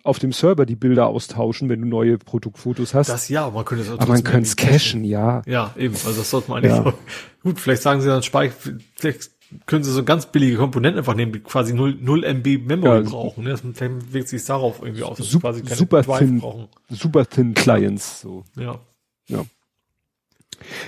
auf 0.02 0.18
dem 0.18 0.32
Server 0.32 0.66
die 0.66 0.76
Bilder 0.76 1.06
austauschen, 1.06 1.68
wenn 1.68 1.80
du 1.80 1.86
neue 1.86 2.18
Produktfotos 2.18 2.94
hast. 2.94 3.08
Das 3.08 3.28
ja, 3.28 3.50
man 3.50 3.64
könnte 3.64 3.84
es 3.84 3.90
Aber 3.90 4.06
man 4.06 4.24
könnte 4.24 4.48
es 4.48 4.56
cachen, 4.56 5.04
ja. 5.04 5.42
Ja, 5.46 5.72
eben. 5.76 5.94
Also 5.94 6.18
das 6.18 6.30
sollte 6.30 6.50
man 6.50 6.64
eigentlich. 6.64 6.84
Ja. 6.84 6.94
Gut, 7.42 7.60
vielleicht 7.60 7.82
sagen 7.82 8.00
sie 8.00 8.08
dann 8.08 8.22
Speicher, 8.22 8.54
vielleicht 8.96 9.30
können 9.66 9.84
sie 9.84 9.92
so 9.92 10.04
ganz 10.04 10.26
billige 10.26 10.56
Komponenten 10.56 10.98
einfach 10.98 11.14
nehmen, 11.14 11.32
die 11.32 11.40
quasi 11.40 11.74
0, 11.74 11.98
0 12.00 12.24
MB 12.24 12.66
Memory 12.66 13.04
ja, 13.04 13.10
brauchen. 13.10 13.44
Ne? 13.44 13.50
Das 13.50 13.62
wirkt 13.64 14.28
sich 14.28 14.44
darauf 14.44 14.80
irgendwie 14.82 15.02
aus, 15.02 15.18
dass 15.18 15.28
super, 15.28 15.50
quasi 15.50 15.62
keine 15.62 15.76
super 15.76 16.02
Drive 16.02 16.18
thin, 16.18 16.40
brauchen. 16.40 16.68
Super 16.88 17.26
thin 17.26 17.54
Clients, 17.54 18.20
so. 18.20 18.44
Ja. 18.56 18.80
Ja. 19.28 19.44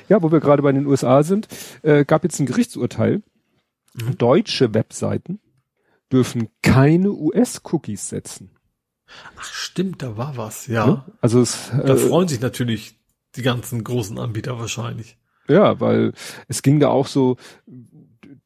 Ja, 0.09 0.23
wo 0.23 0.31
wir 0.31 0.41
gerade 0.41 0.63
bei 0.63 0.73
den 0.73 0.87
USA 0.87 1.23
sind, 1.23 1.49
äh, 1.83 2.05
gab 2.05 2.25
jetzt 2.25 2.39
ein 2.41 2.47
Gerichtsurteil. 2.47 3.23
Mhm. 3.95 4.19
Deutsche 4.19 4.75
Webseiten 4.75 5.41
dürfen 6.13 6.49
keine 6.63 7.11
US-Cookies 7.11 8.09
setzen. 8.09 8.51
Ach 9.37 9.45
stimmt, 9.45 10.03
da 10.03 10.17
war 10.17 10.37
was, 10.37 10.67
ja. 10.67 10.87
ja 10.87 11.07
also 11.21 11.41
es, 11.41 11.71
da 11.71 11.95
äh, 11.95 11.97
freuen 11.97 12.29
sich 12.29 12.41
natürlich 12.41 12.97
die 13.37 13.43
ganzen 13.43 13.85
großen 13.85 14.19
Anbieter 14.19 14.59
wahrscheinlich. 14.59 15.17
Ja, 15.49 15.81
weil 15.81 16.13
es 16.49 16.63
ging 16.63 16.81
da 16.81 16.89
auch 16.89 17.07
so, 17.07 17.37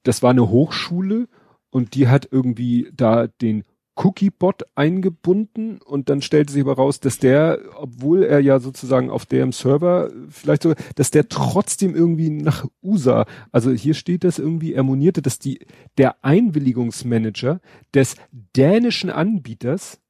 das 0.02 0.22
war 0.22 0.30
eine 0.30 0.48
Hochschule 0.48 1.28
und 1.70 1.94
die 1.94 2.08
hat 2.08 2.28
irgendwie 2.30 2.90
da 2.94 3.26
den 3.26 3.64
Cookie-Bot 3.96 4.64
eingebunden 4.74 5.78
und 5.84 6.08
dann 6.08 6.22
stellte 6.22 6.52
sich 6.52 6.62
aber 6.62 6.76
raus, 6.76 7.00
dass 7.00 7.18
der, 7.18 7.58
obwohl 7.76 8.22
er 8.22 8.40
ja 8.40 8.58
sozusagen 8.58 9.10
auf 9.10 9.26
dem 9.26 9.52
Server 9.52 10.10
vielleicht 10.28 10.62
sogar, 10.62 10.78
dass 10.94 11.10
der 11.10 11.28
trotzdem 11.28 11.94
irgendwie 11.94 12.30
nach 12.30 12.66
USA, 12.82 13.26
also 13.52 13.70
hier 13.70 13.94
steht 13.94 14.24
das 14.24 14.38
irgendwie, 14.38 14.72
er 14.72 14.84
monierte, 14.84 15.20
dass 15.20 15.38
die, 15.38 15.66
der 15.98 16.24
Einwilligungsmanager 16.24 17.60
des 17.92 18.16
dänischen 18.56 19.10
Anbieters 19.10 20.00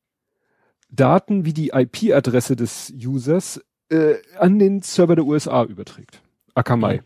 Daten 0.90 1.44
wie 1.44 1.52
die 1.52 1.70
IP-Adresse 1.70 2.56
des 2.56 2.92
Users 2.92 3.60
äh, 3.90 4.14
an 4.38 4.58
den 4.58 4.82
Server 4.82 5.16
der 5.16 5.24
USA 5.24 5.64
überträgt. 5.64 6.22
Akamai. 6.54 7.02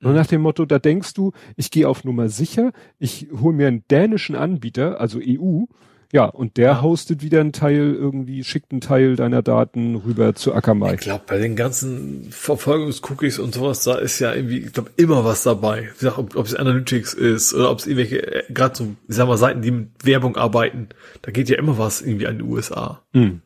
Nur 0.00 0.12
nach 0.12 0.26
dem 0.26 0.42
Motto, 0.42 0.64
da 0.64 0.78
denkst 0.78 1.14
du, 1.14 1.32
ich 1.56 1.70
gehe 1.70 1.88
auf 1.88 2.04
Nummer 2.04 2.28
sicher, 2.28 2.72
ich 2.98 3.28
hole 3.40 3.56
mir 3.56 3.66
einen 3.66 3.84
dänischen 3.88 4.36
Anbieter, 4.36 5.00
also 5.00 5.18
EU, 5.20 5.64
ja, 6.10 6.24
und 6.24 6.56
der 6.56 6.80
hostet 6.80 7.22
wieder 7.22 7.40
einen 7.40 7.52
Teil 7.52 7.94
irgendwie, 7.94 8.42
schickt 8.42 8.72
einen 8.72 8.80
Teil 8.80 9.14
deiner 9.14 9.42
Daten 9.42 9.94
rüber 9.94 10.34
zu 10.34 10.54
Akamai. 10.54 10.94
Ich 10.94 11.00
glaube, 11.00 11.24
bei 11.26 11.38
den 11.38 11.54
ganzen 11.54 12.28
Verfolgungscookies 12.30 13.38
und 13.38 13.52
sowas, 13.52 13.84
da 13.84 13.96
ist 13.96 14.18
ja 14.18 14.32
irgendwie, 14.32 14.60
ich 14.60 14.72
glaube, 14.72 14.90
immer 14.96 15.26
was 15.26 15.42
dabei. 15.42 15.90
Ich 15.94 16.00
sag, 16.00 16.16
ob, 16.16 16.34
ob 16.34 16.46
es 16.46 16.54
Analytics 16.54 17.12
ist 17.12 17.52
oder 17.52 17.70
ob 17.70 17.80
es 17.80 17.86
irgendwelche, 17.86 18.26
äh, 18.26 18.52
gerade 18.52 18.74
so, 18.74 18.84
ich 19.06 19.16
sag 19.16 19.28
mal, 19.28 19.36
Seiten, 19.36 19.60
die 19.60 19.70
mit 19.70 19.88
Werbung 20.02 20.36
arbeiten, 20.36 20.88
da 21.20 21.30
geht 21.30 21.50
ja 21.50 21.58
immer 21.58 21.76
was 21.76 22.00
irgendwie 22.00 22.26
an 22.26 22.38
die 22.38 22.44
USA. 22.44 23.02
Mhm. 23.12 23.42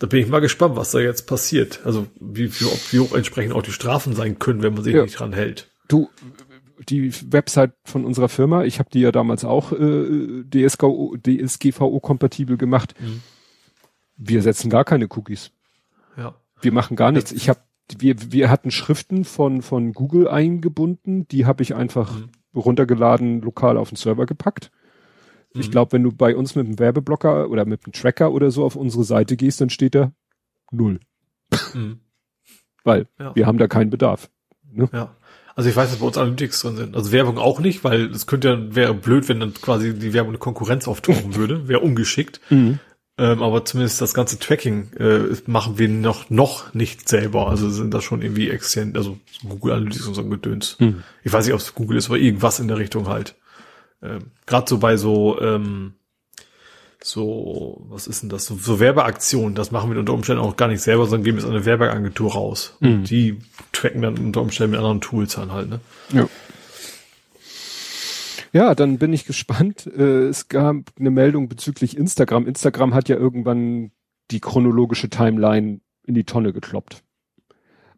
Da 0.00 0.08
bin 0.08 0.20
ich 0.20 0.28
mal 0.28 0.40
gespannt, 0.40 0.74
was 0.74 0.90
da 0.90 0.98
jetzt 0.98 1.28
passiert. 1.28 1.80
Also 1.84 2.08
wie, 2.18 2.52
wie, 2.52 2.64
wie 2.90 2.98
hoch 2.98 3.14
entsprechend 3.14 3.54
auch 3.54 3.62
die 3.62 3.70
Strafen 3.70 4.16
sein 4.16 4.40
können, 4.40 4.62
wenn 4.62 4.74
man 4.74 4.82
sich 4.82 4.94
ja. 4.94 5.02
nicht 5.02 5.18
dran 5.18 5.32
hält. 5.32 5.70
Du, 5.86 6.08
die 6.88 7.12
Website 7.32 7.72
von 7.84 8.04
unserer 8.04 8.28
Firma, 8.28 8.64
ich 8.64 8.78
habe 8.78 8.90
die 8.90 9.00
ja 9.00 9.12
damals 9.12 9.44
auch 9.44 9.72
äh, 9.72 10.44
DSGVO, 10.44 11.16
DSGVO-kompatibel 11.16 12.56
gemacht. 12.56 12.94
Mhm. 13.00 13.22
Wir 14.16 14.42
setzen 14.42 14.70
gar 14.70 14.84
keine 14.84 15.08
Cookies. 15.10 15.52
Ja. 16.16 16.34
Wir 16.60 16.72
machen 16.72 16.96
gar 16.96 17.12
nichts. 17.12 17.32
Ich 17.32 17.48
habe 17.48 17.60
wir, 17.98 18.32
wir 18.32 18.50
hatten 18.50 18.70
Schriften 18.70 19.24
von, 19.24 19.62
von 19.62 19.92
Google 19.92 20.28
eingebunden, 20.28 21.26
die 21.28 21.46
habe 21.46 21.62
ich 21.62 21.74
einfach 21.74 22.16
mhm. 22.16 22.30
runtergeladen, 22.54 23.40
lokal 23.40 23.76
auf 23.76 23.88
den 23.88 23.96
Server 23.96 24.26
gepackt. 24.26 24.70
Mhm. 25.54 25.60
Ich 25.60 25.70
glaube, 25.70 25.92
wenn 25.92 26.02
du 26.02 26.12
bei 26.12 26.36
uns 26.36 26.54
mit 26.54 26.66
einem 26.66 26.78
Werbeblocker 26.78 27.50
oder 27.50 27.64
mit 27.64 27.84
einem 27.84 27.92
Tracker 27.92 28.32
oder 28.32 28.50
so 28.50 28.64
auf 28.64 28.76
unsere 28.76 29.04
Seite 29.04 29.36
gehst, 29.36 29.60
dann 29.60 29.70
steht 29.70 29.94
da 29.94 30.12
null. 30.70 31.00
Mhm. 31.74 32.00
Weil 32.84 33.08
ja. 33.18 33.34
wir 33.34 33.46
haben 33.46 33.58
da 33.58 33.66
keinen 33.66 33.90
Bedarf. 33.90 34.30
Ne? 34.72 34.88
Ja. 34.92 35.16
Also 35.56 35.68
ich 35.68 35.76
weiß, 35.76 35.90
dass 35.90 35.98
bei 35.98 36.06
uns 36.06 36.18
Analytics 36.18 36.62
drin 36.62 36.76
sind. 36.76 36.96
Also 36.96 37.12
Werbung 37.12 37.38
auch 37.38 37.60
nicht, 37.60 37.84
weil 37.84 38.10
es 38.10 38.26
könnte 38.26 38.48
ja, 38.48 38.74
wäre 38.74 38.94
blöd, 38.94 39.28
wenn 39.28 39.40
dann 39.40 39.54
quasi 39.54 39.94
die 39.94 40.12
Werbung 40.12 40.30
eine 40.30 40.38
Konkurrenz 40.38 40.88
auftauchen 40.88 41.34
würde. 41.34 41.68
Wäre 41.68 41.80
ungeschickt. 41.80 42.40
Mhm. 42.50 42.78
Ähm, 43.18 43.42
aber 43.42 43.64
zumindest 43.66 44.00
das 44.00 44.14
ganze 44.14 44.38
Tracking 44.38 44.92
äh, 44.94 45.36
machen 45.46 45.78
wir 45.78 45.88
noch 45.88 46.30
noch 46.30 46.72
nicht 46.72 47.08
selber. 47.08 47.48
Also 47.48 47.68
sind 47.68 47.92
das 47.92 48.02
schon 48.02 48.22
irgendwie 48.22 48.48
extern, 48.48 48.96
also 48.96 49.18
Google 49.46 49.72
Analytics 49.72 50.06
und 50.06 50.14
so 50.14 50.22
ein 50.22 50.30
Gedöns. 50.30 50.76
Mhm. 50.78 51.02
Ich 51.22 51.32
weiß 51.32 51.44
nicht, 51.44 51.54
ob 51.54 51.60
es 51.60 51.74
Google 51.74 51.98
ist, 51.98 52.06
aber 52.06 52.18
irgendwas 52.18 52.60
in 52.60 52.68
der 52.68 52.78
Richtung 52.78 53.08
halt. 53.08 53.34
Ähm, 54.02 54.30
Gerade 54.46 54.66
so 54.68 54.78
bei 54.78 54.96
so 54.96 55.38
ähm, 55.40 55.94
so, 57.02 57.86
was 57.88 58.06
ist 58.06 58.22
denn 58.22 58.28
das? 58.28 58.46
So, 58.46 58.56
so 58.56 58.78
Werbeaktionen, 58.78 59.54
das 59.54 59.70
machen 59.70 59.90
wir 59.90 59.98
unter 59.98 60.12
Umständen 60.12 60.42
auch 60.42 60.56
gar 60.56 60.68
nicht 60.68 60.82
selber, 60.82 61.06
sondern 61.06 61.24
geben 61.24 61.38
es 61.38 61.44
an 61.44 61.50
eine 61.50 61.64
Werbeagentur 61.64 62.32
raus. 62.32 62.76
Mhm. 62.80 62.92
Und 62.92 63.10
die 63.10 63.38
tracken 63.72 64.02
dann 64.02 64.18
unter 64.18 64.42
Umständen 64.42 64.72
mit 64.72 64.78
anderen 64.78 65.00
Tools 65.00 65.38
an 65.38 65.52
halt, 65.52 65.70
ne? 65.70 65.80
Ja. 66.12 66.28
Ja, 68.52 68.74
dann 68.74 68.98
bin 68.98 69.12
ich 69.12 69.24
gespannt. 69.24 69.88
Äh, 69.96 70.28
es 70.28 70.48
gab 70.48 70.76
eine 70.98 71.10
Meldung 71.10 71.48
bezüglich 71.48 71.96
Instagram. 71.96 72.46
Instagram 72.46 72.94
hat 72.94 73.08
ja 73.08 73.16
irgendwann 73.16 73.92
die 74.30 74.40
chronologische 74.40 75.08
Timeline 75.08 75.80
in 76.04 76.14
die 76.14 76.24
Tonne 76.24 76.52
gekloppt. 76.52 77.02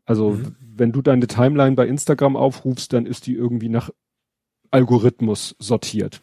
Also, 0.05 0.31
mhm. 0.31 0.57
wenn 0.61 0.93
du 0.93 1.03
deine 1.03 1.27
Timeline 1.27 1.77
bei 1.77 1.87
Instagram 1.87 2.37
aufrufst, 2.37 2.93
dann 2.93 3.07
ist 3.07 3.27
die 3.27 3.35
irgendwie 3.35 3.69
nach 3.69 3.91
Algorithmus 4.71 5.55
sortiert. 5.59 6.23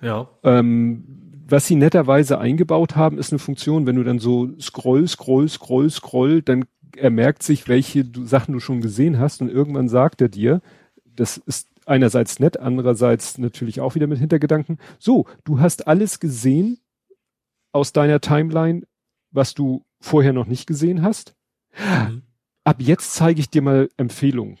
Ja. 0.00 0.28
Ähm, 0.42 1.23
was 1.46 1.66
sie 1.66 1.76
netterweise 1.76 2.38
eingebaut 2.38 2.96
haben, 2.96 3.18
ist 3.18 3.32
eine 3.32 3.38
Funktion, 3.38 3.86
wenn 3.86 3.96
du 3.96 4.04
dann 4.04 4.18
so 4.18 4.50
scroll, 4.60 5.06
scroll, 5.06 5.48
scroll, 5.48 5.90
scroll, 5.90 6.42
dann 6.42 6.64
er 6.96 7.10
merkt 7.10 7.42
sich, 7.42 7.68
welche 7.68 8.04
du, 8.04 8.24
Sachen 8.24 8.52
du 8.52 8.60
schon 8.60 8.80
gesehen 8.80 9.18
hast 9.18 9.42
und 9.42 9.50
irgendwann 9.50 9.88
sagt 9.88 10.20
er 10.20 10.28
dir, 10.28 10.60
das 11.04 11.38
ist 11.38 11.68
einerseits 11.86 12.38
nett, 12.38 12.58
andererseits 12.58 13.38
natürlich 13.38 13.80
auch 13.80 13.94
wieder 13.94 14.06
mit 14.06 14.18
Hintergedanken, 14.18 14.78
so, 14.98 15.26
du 15.44 15.60
hast 15.60 15.86
alles 15.86 16.20
gesehen 16.20 16.78
aus 17.72 17.92
deiner 17.92 18.20
Timeline, 18.20 18.82
was 19.30 19.54
du 19.54 19.84
vorher 20.00 20.32
noch 20.32 20.46
nicht 20.46 20.66
gesehen 20.66 21.02
hast. 21.02 21.34
Mhm. 21.78 22.22
Ab 22.62 22.76
jetzt 22.78 23.14
zeige 23.14 23.40
ich 23.40 23.50
dir 23.50 23.62
mal 23.62 23.90
Empfehlungen. 23.96 24.58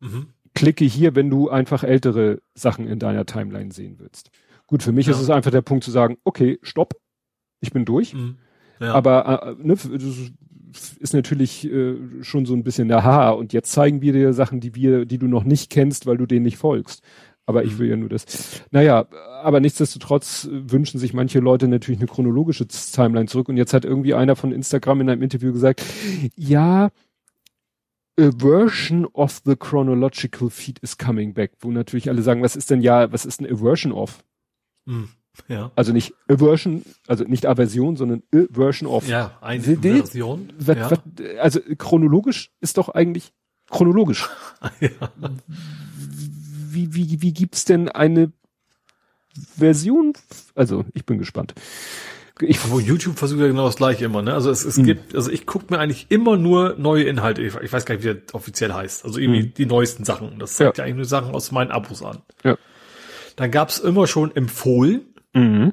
Mhm. 0.00 0.28
Klicke 0.54 0.84
hier, 0.84 1.14
wenn 1.14 1.30
du 1.30 1.48
einfach 1.48 1.84
ältere 1.84 2.42
Sachen 2.54 2.88
in 2.88 2.98
deiner 2.98 3.24
Timeline 3.24 3.72
sehen 3.72 3.96
willst. 3.98 4.30
Gut, 4.68 4.82
für 4.82 4.92
mich 4.92 5.06
ja. 5.06 5.12
ist 5.12 5.20
es 5.20 5.30
einfach 5.30 5.50
der 5.50 5.62
Punkt 5.62 5.82
zu 5.82 5.90
sagen, 5.90 6.18
okay, 6.24 6.58
stopp, 6.62 6.94
ich 7.60 7.72
bin 7.72 7.84
durch. 7.84 8.14
Mhm. 8.14 8.36
Ja. 8.80 8.94
Aber 8.94 9.56
äh, 9.58 9.66
ne, 9.66 9.76
ist 11.00 11.14
natürlich 11.14 11.70
äh, 11.70 11.96
schon 12.22 12.46
so 12.46 12.54
ein 12.54 12.62
bisschen, 12.62 12.92
aha, 12.92 13.30
und 13.30 13.52
jetzt 13.52 13.72
zeigen 13.72 14.02
wir 14.02 14.12
dir 14.12 14.32
Sachen, 14.32 14.60
die 14.60 14.74
wir, 14.74 15.06
die 15.06 15.18
du 15.18 15.26
noch 15.26 15.44
nicht 15.44 15.70
kennst, 15.70 16.06
weil 16.06 16.18
du 16.18 16.26
denen 16.26 16.44
nicht 16.44 16.58
folgst. 16.58 17.02
Aber 17.46 17.64
ich 17.64 17.72
mhm. 17.74 17.78
will 17.78 17.88
ja 17.88 17.96
nur 17.96 18.10
das. 18.10 18.62
Naja, 18.70 19.08
aber 19.42 19.60
nichtsdestotrotz 19.60 20.48
wünschen 20.50 21.00
sich 21.00 21.14
manche 21.14 21.40
Leute 21.40 21.66
natürlich 21.66 21.98
eine 21.98 22.08
chronologische 22.08 22.68
Timeline 22.68 23.26
zurück. 23.26 23.48
Und 23.48 23.56
jetzt 23.56 23.72
hat 23.72 23.86
irgendwie 23.86 24.12
einer 24.12 24.36
von 24.36 24.52
Instagram 24.52 25.00
in 25.00 25.08
einem 25.08 25.22
Interview 25.22 25.52
gesagt, 25.52 25.82
ja, 26.36 26.90
a 28.20 28.30
version 28.36 29.06
of 29.14 29.40
the 29.46 29.56
chronological 29.56 30.50
feed 30.50 30.78
is 30.80 30.98
coming 30.98 31.32
back. 31.32 31.52
Wo 31.60 31.70
natürlich 31.70 32.10
alle 32.10 32.20
sagen, 32.20 32.42
was 32.42 32.54
ist 32.54 32.70
denn 32.70 32.82
ja, 32.82 33.10
was 33.12 33.24
ist 33.24 33.40
denn 33.40 33.50
a 33.50 33.56
version 33.56 33.92
of? 33.92 34.22
Mhm. 34.88 35.08
Ja. 35.46 35.70
Also 35.76 35.92
nicht 35.92 36.14
Aversion, 36.28 36.82
also 37.06 37.22
nicht 37.24 37.46
Aversion, 37.46 37.96
sondern 37.96 38.22
Aversion 38.34 38.88
of. 38.90 39.06
Ja, 39.06 39.38
eine 39.40 39.62
die- 39.62 39.76
Version. 39.76 40.52
Was, 40.58 40.76
ja. 40.76 40.90
was, 40.90 40.98
also 41.40 41.60
chronologisch 41.78 42.50
ist 42.60 42.76
doch 42.78 42.88
eigentlich 42.88 43.32
chronologisch. 43.70 44.28
ja. 44.80 44.88
Wie, 46.70 46.94
wie, 46.94 47.22
wie 47.22 47.32
gibt's 47.32 47.64
denn 47.64 47.88
eine 47.88 48.32
Version? 49.56 50.12
Also 50.54 50.84
ich 50.94 51.04
bin 51.06 51.18
gespannt. 51.18 51.54
Ich, 52.40 52.70
Wo 52.70 52.78
YouTube 52.78 53.18
versucht 53.18 53.40
ja 53.40 53.48
genau 53.48 53.66
das 53.66 53.76
gleiche 53.76 54.04
immer, 54.04 54.22
ne? 54.22 54.32
Also 54.32 54.50
es, 54.50 54.62
Hm. 54.62 54.68
es 54.70 54.76
gibt, 54.84 55.14
also 55.16 55.30
ich 55.30 55.44
gucke 55.44 55.66
mir 55.70 55.80
eigentlich 55.80 56.06
immer 56.08 56.36
nur 56.36 56.76
neue 56.78 57.02
Inhalte. 57.04 57.42
Ich, 57.42 57.54
ich 57.56 57.72
weiß 57.72 57.84
gar 57.84 57.96
nicht, 57.96 58.04
wie 58.04 58.14
das 58.14 58.32
offiziell 58.34 58.72
heißt. 58.72 59.04
Also 59.04 59.18
irgendwie 59.18 59.48
die 59.48 59.66
neuesten 59.66 60.04
Sachen. 60.04 60.38
Das 60.38 60.54
zeigt 60.54 60.76
Hm. 60.78 60.82
Ja. 60.82 60.84
ja. 60.84 60.84
eigentlich 60.84 60.96
nur 60.96 61.04
Sachen 61.04 61.34
aus 61.34 61.50
meinen 61.50 61.70
Abos 61.72 62.02
an. 62.02 62.18
Ja. 62.44 62.56
Dann 63.38 63.52
gab's 63.52 63.78
immer 63.78 64.08
schon 64.08 64.34
empfohlen, 64.34 65.14
mhm. 65.32 65.72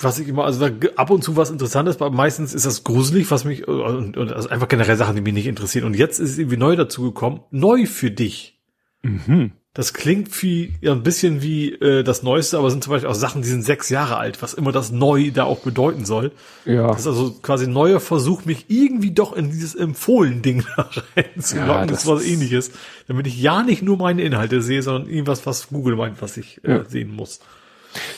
was 0.00 0.18
ich 0.18 0.26
immer, 0.26 0.44
also 0.44 0.68
ab 0.96 1.10
und 1.10 1.22
zu 1.22 1.36
was 1.36 1.52
Interessantes, 1.52 2.00
aber 2.00 2.10
meistens 2.10 2.54
ist 2.54 2.66
das 2.66 2.82
gruselig, 2.82 3.30
was 3.30 3.44
mich, 3.44 3.68
äh, 3.68 3.70
und, 3.70 4.16
und 4.16 4.32
also 4.32 4.48
einfach 4.48 4.66
generell 4.66 4.96
Sachen, 4.96 5.14
die 5.14 5.22
mich 5.22 5.32
nicht 5.32 5.46
interessieren. 5.46 5.84
Und 5.84 5.94
jetzt 5.94 6.18
ist 6.18 6.32
es 6.32 6.38
irgendwie 6.38 6.56
neu 6.56 6.74
dazu 6.74 7.02
gekommen, 7.02 7.42
neu 7.52 7.86
für 7.86 8.10
dich. 8.10 8.60
Mhm. 9.02 9.52
Das 9.76 9.92
klingt 9.92 10.42
wie 10.42 10.72
ja, 10.80 10.92
ein 10.92 11.02
bisschen 11.02 11.42
wie 11.42 11.70
äh, 11.70 12.02
das 12.02 12.22
Neueste, 12.22 12.56
aber 12.56 12.70
sind 12.70 12.82
zum 12.82 12.92
Beispiel 12.92 13.10
auch 13.10 13.14
Sachen, 13.14 13.42
die 13.42 13.48
sind 13.48 13.62
sechs 13.62 13.90
Jahre 13.90 14.16
alt, 14.16 14.40
was 14.40 14.54
immer 14.54 14.72
das 14.72 14.90
neu 14.90 15.30
da 15.30 15.44
auch 15.44 15.58
bedeuten 15.58 16.06
soll. 16.06 16.32
Ja. 16.64 16.86
Das 16.86 17.00
ist 17.00 17.06
also 17.08 17.32
quasi 17.42 17.66
ein 17.66 17.74
neuer 17.74 18.00
Versuch, 18.00 18.46
mich 18.46 18.64
irgendwie 18.68 19.10
doch 19.10 19.34
in 19.34 19.50
dieses 19.50 19.74
Empfohlen-Ding 19.74 20.64
da 20.76 20.88
reinzulocken. 21.14 21.68
Ja, 21.68 21.84
das 21.84 22.04
ist 22.04 22.06
was 22.06 22.24
ähnliches. 22.24 22.70
Damit 23.06 23.26
ich 23.26 23.38
ja 23.38 23.62
nicht 23.62 23.82
nur 23.82 23.98
meine 23.98 24.22
Inhalte 24.22 24.62
sehe, 24.62 24.80
sondern 24.80 25.10
irgendwas, 25.10 25.44
was 25.44 25.68
Google 25.68 25.96
meint, 25.96 26.22
was 26.22 26.38
ich 26.38 26.64
äh, 26.64 26.70
Ja. 26.78 26.84
sehen 26.86 27.14
muss. 27.14 27.40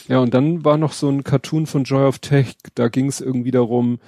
Ja, 0.06 0.20
und 0.20 0.34
dann 0.34 0.64
war 0.64 0.76
noch 0.76 0.92
so 0.92 1.08
ein 1.08 1.24
Cartoon 1.24 1.66
von 1.66 1.82
Joy 1.82 2.04
of 2.06 2.20
Tech, 2.20 2.54
da 2.76 2.86
ging 2.86 3.06
es 3.06 3.20
irgendwie 3.20 3.50
darum, 3.50 3.98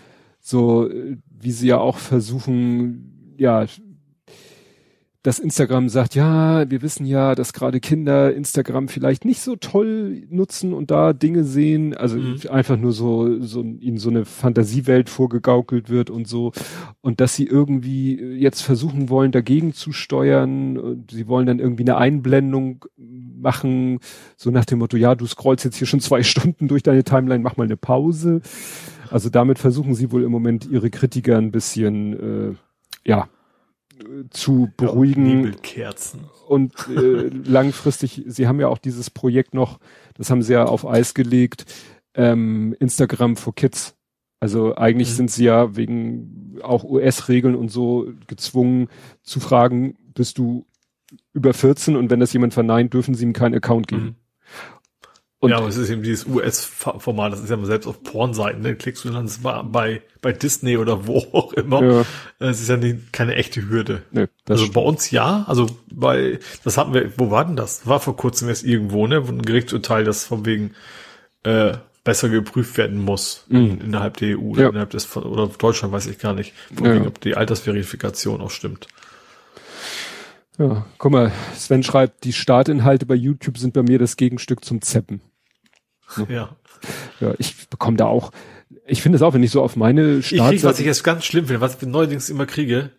so 0.40 0.88
äh, 0.88 1.16
wie 1.40 1.50
sie 1.50 1.66
ja 1.66 1.78
auch 1.78 1.98
versuchen, 1.98 3.34
ja, 3.38 3.66
dass 5.22 5.38
Instagram 5.38 5.90
sagt, 5.90 6.14
ja, 6.14 6.70
wir 6.70 6.80
wissen 6.80 7.04
ja, 7.04 7.34
dass 7.34 7.52
gerade 7.52 7.78
Kinder 7.78 8.34
Instagram 8.34 8.88
vielleicht 8.88 9.26
nicht 9.26 9.42
so 9.42 9.54
toll 9.56 10.22
nutzen 10.30 10.72
und 10.72 10.90
da 10.90 11.12
Dinge 11.12 11.44
sehen, 11.44 11.94
also 11.94 12.16
Mhm. 12.16 12.38
einfach 12.48 12.78
nur 12.78 12.92
so, 12.92 13.38
so 13.42 13.62
ihnen 13.62 13.98
so 13.98 14.08
eine 14.08 14.24
Fantasiewelt 14.24 15.10
vorgegaukelt 15.10 15.90
wird 15.90 16.08
und 16.08 16.26
so 16.26 16.52
und 17.02 17.20
dass 17.20 17.34
sie 17.36 17.46
irgendwie 17.46 18.18
jetzt 18.18 18.62
versuchen 18.62 19.10
wollen, 19.10 19.30
dagegen 19.30 19.74
zu 19.74 19.92
steuern 19.92 20.78
und 20.78 21.10
sie 21.10 21.28
wollen 21.28 21.46
dann 21.46 21.58
irgendwie 21.58 21.82
eine 21.84 21.98
Einblendung 21.98 22.86
machen, 22.96 23.98
so 24.36 24.50
nach 24.50 24.64
dem 24.64 24.78
Motto, 24.78 24.96
ja, 24.96 25.14
du 25.14 25.26
scrollst 25.26 25.64
jetzt 25.66 25.76
hier 25.76 25.86
schon 25.86 26.00
zwei 26.00 26.22
Stunden 26.30 26.66
durch 26.66 26.82
deine 26.82 27.04
Timeline, 27.04 27.42
mach 27.42 27.58
mal 27.58 27.64
eine 27.64 27.76
Pause. 27.76 28.40
Also 29.10 29.28
damit 29.28 29.58
versuchen 29.58 29.94
sie 29.94 30.12
wohl 30.12 30.22
im 30.22 30.30
Moment 30.30 30.66
ihre 30.70 30.88
Kritiker 30.88 31.36
ein 31.36 31.50
bisschen, 31.50 32.52
äh, 32.52 32.54
ja, 33.04 33.28
zu 34.30 34.70
beruhigen 34.76 35.22
Nebelkerzen. 35.24 36.20
und 36.48 36.72
äh, 36.88 37.28
langfristig, 37.28 38.22
sie 38.26 38.46
haben 38.48 38.60
ja 38.60 38.68
auch 38.68 38.78
dieses 38.78 39.10
Projekt 39.10 39.54
noch, 39.54 39.78
das 40.14 40.30
haben 40.30 40.42
sie 40.42 40.52
ja 40.52 40.64
auf 40.64 40.86
Eis 40.86 41.14
gelegt, 41.14 41.64
ähm, 42.14 42.74
Instagram 42.80 43.36
for 43.36 43.54
Kids. 43.54 43.94
Also 44.40 44.74
eigentlich 44.76 45.10
Mhm. 45.10 45.14
sind 45.14 45.30
sie 45.30 45.44
ja 45.44 45.76
wegen 45.76 46.58
auch 46.62 46.84
US-Regeln 46.84 47.54
und 47.54 47.68
so 47.70 48.08
gezwungen 48.26 48.88
zu 49.22 49.38
fragen, 49.40 49.96
bist 50.14 50.38
du 50.38 50.66
über 51.32 51.52
14 51.54 51.96
und 51.96 52.10
wenn 52.10 52.20
das 52.20 52.32
jemand 52.32 52.54
verneint, 52.54 52.94
dürfen 52.94 53.14
sie 53.14 53.24
ihm 53.24 53.32
keinen 53.32 53.54
Account 53.54 53.88
geben. 53.88 54.02
Mhm. 54.02 54.14
Und- 55.42 55.50
ja, 55.50 55.56
aber 55.56 55.68
es 55.68 55.76
ist 55.78 55.88
eben 55.88 56.02
dieses 56.02 56.26
US-Format, 56.26 57.32
das 57.32 57.40
ist 57.40 57.48
ja 57.48 57.56
mal 57.56 57.64
selbst 57.64 57.86
auf 57.86 58.02
Pornseiten, 58.02 58.60
ne? 58.60 58.76
klickst 58.76 59.04
du 59.06 59.10
dann 59.10 59.30
bei, 59.42 59.62
bei, 59.62 60.02
bei 60.20 60.32
Disney 60.32 60.76
oder 60.76 61.06
wo 61.06 61.16
auch 61.32 61.54
immer. 61.54 61.82
Ja, 61.82 62.04
Es 62.38 62.60
ist 62.60 62.68
ja 62.68 62.76
nicht, 62.76 63.10
keine 63.12 63.36
echte 63.36 63.66
Hürde. 63.68 64.02
ne, 64.12 64.28
das 64.44 64.60
also 64.60 64.72
bei 64.72 64.82
uns 64.82 65.10
ja, 65.10 65.44
also 65.48 65.66
bei, 65.90 66.38
das 66.62 66.76
hatten 66.76 66.92
wir, 66.92 67.12
wo 67.16 67.30
war 67.30 67.46
denn 67.46 67.56
das? 67.56 67.86
War 67.86 68.00
vor 68.00 68.16
kurzem 68.16 68.48
erst 68.50 68.64
irgendwo, 68.64 69.06
ne, 69.06 69.16
ein 69.26 69.40
Gerichtsurteil, 69.40 70.04
das 70.04 70.24
von 70.24 70.44
wegen 70.44 70.74
äh, 71.44 71.72
besser 72.04 72.28
geprüft 72.28 72.76
werden 72.76 72.98
muss 73.02 73.46
in, 73.48 73.80
innerhalb 73.80 74.18
der 74.18 74.36
EU 74.38 74.42
oder 74.50 74.62
Ja. 74.64 74.68
innerhalb 74.68 74.90
des 74.90 75.16
oder 75.16 75.46
Deutschland 75.46 75.92
weiß 75.94 76.06
ich 76.08 76.18
gar 76.18 76.34
nicht, 76.34 76.52
von 76.74 76.84
Ja. 76.84 76.94
wegen, 76.96 77.06
ob 77.06 77.18
die 77.22 77.34
Altersverifikation 77.34 78.42
auch 78.42 78.50
stimmt. 78.50 78.88
Ja, 80.58 80.84
guck 80.98 81.12
mal, 81.12 81.32
Sven 81.56 81.82
schreibt, 81.82 82.24
die 82.24 82.34
Startinhalte 82.34 83.06
bei 83.06 83.14
YouTube 83.14 83.56
sind 83.56 83.72
bei 83.72 83.82
mir 83.82 83.98
das 83.98 84.16
Gegenstück 84.16 84.62
zum 84.64 84.82
Zeppen. 84.82 85.22
Ja. 86.28 86.56
Ja, 87.20 87.34
ich 87.38 87.68
bekomme 87.68 87.96
da 87.96 88.06
auch, 88.06 88.32
ich 88.86 89.02
finde 89.02 89.16
es 89.16 89.22
auch, 89.22 89.34
wenn 89.34 89.42
ich 89.42 89.50
so 89.50 89.62
auf 89.62 89.76
meine 89.76 90.18
Ich 90.18 90.30
krieg, 90.30 90.64
was 90.64 90.80
ich 90.80 90.86
jetzt 90.86 91.04
ganz 91.04 91.24
schlimm 91.24 91.46
finde, 91.46 91.60
was 91.60 91.76
ich 91.80 91.88
neuerdings 91.88 92.30
immer 92.30 92.46
kriege, 92.46 92.90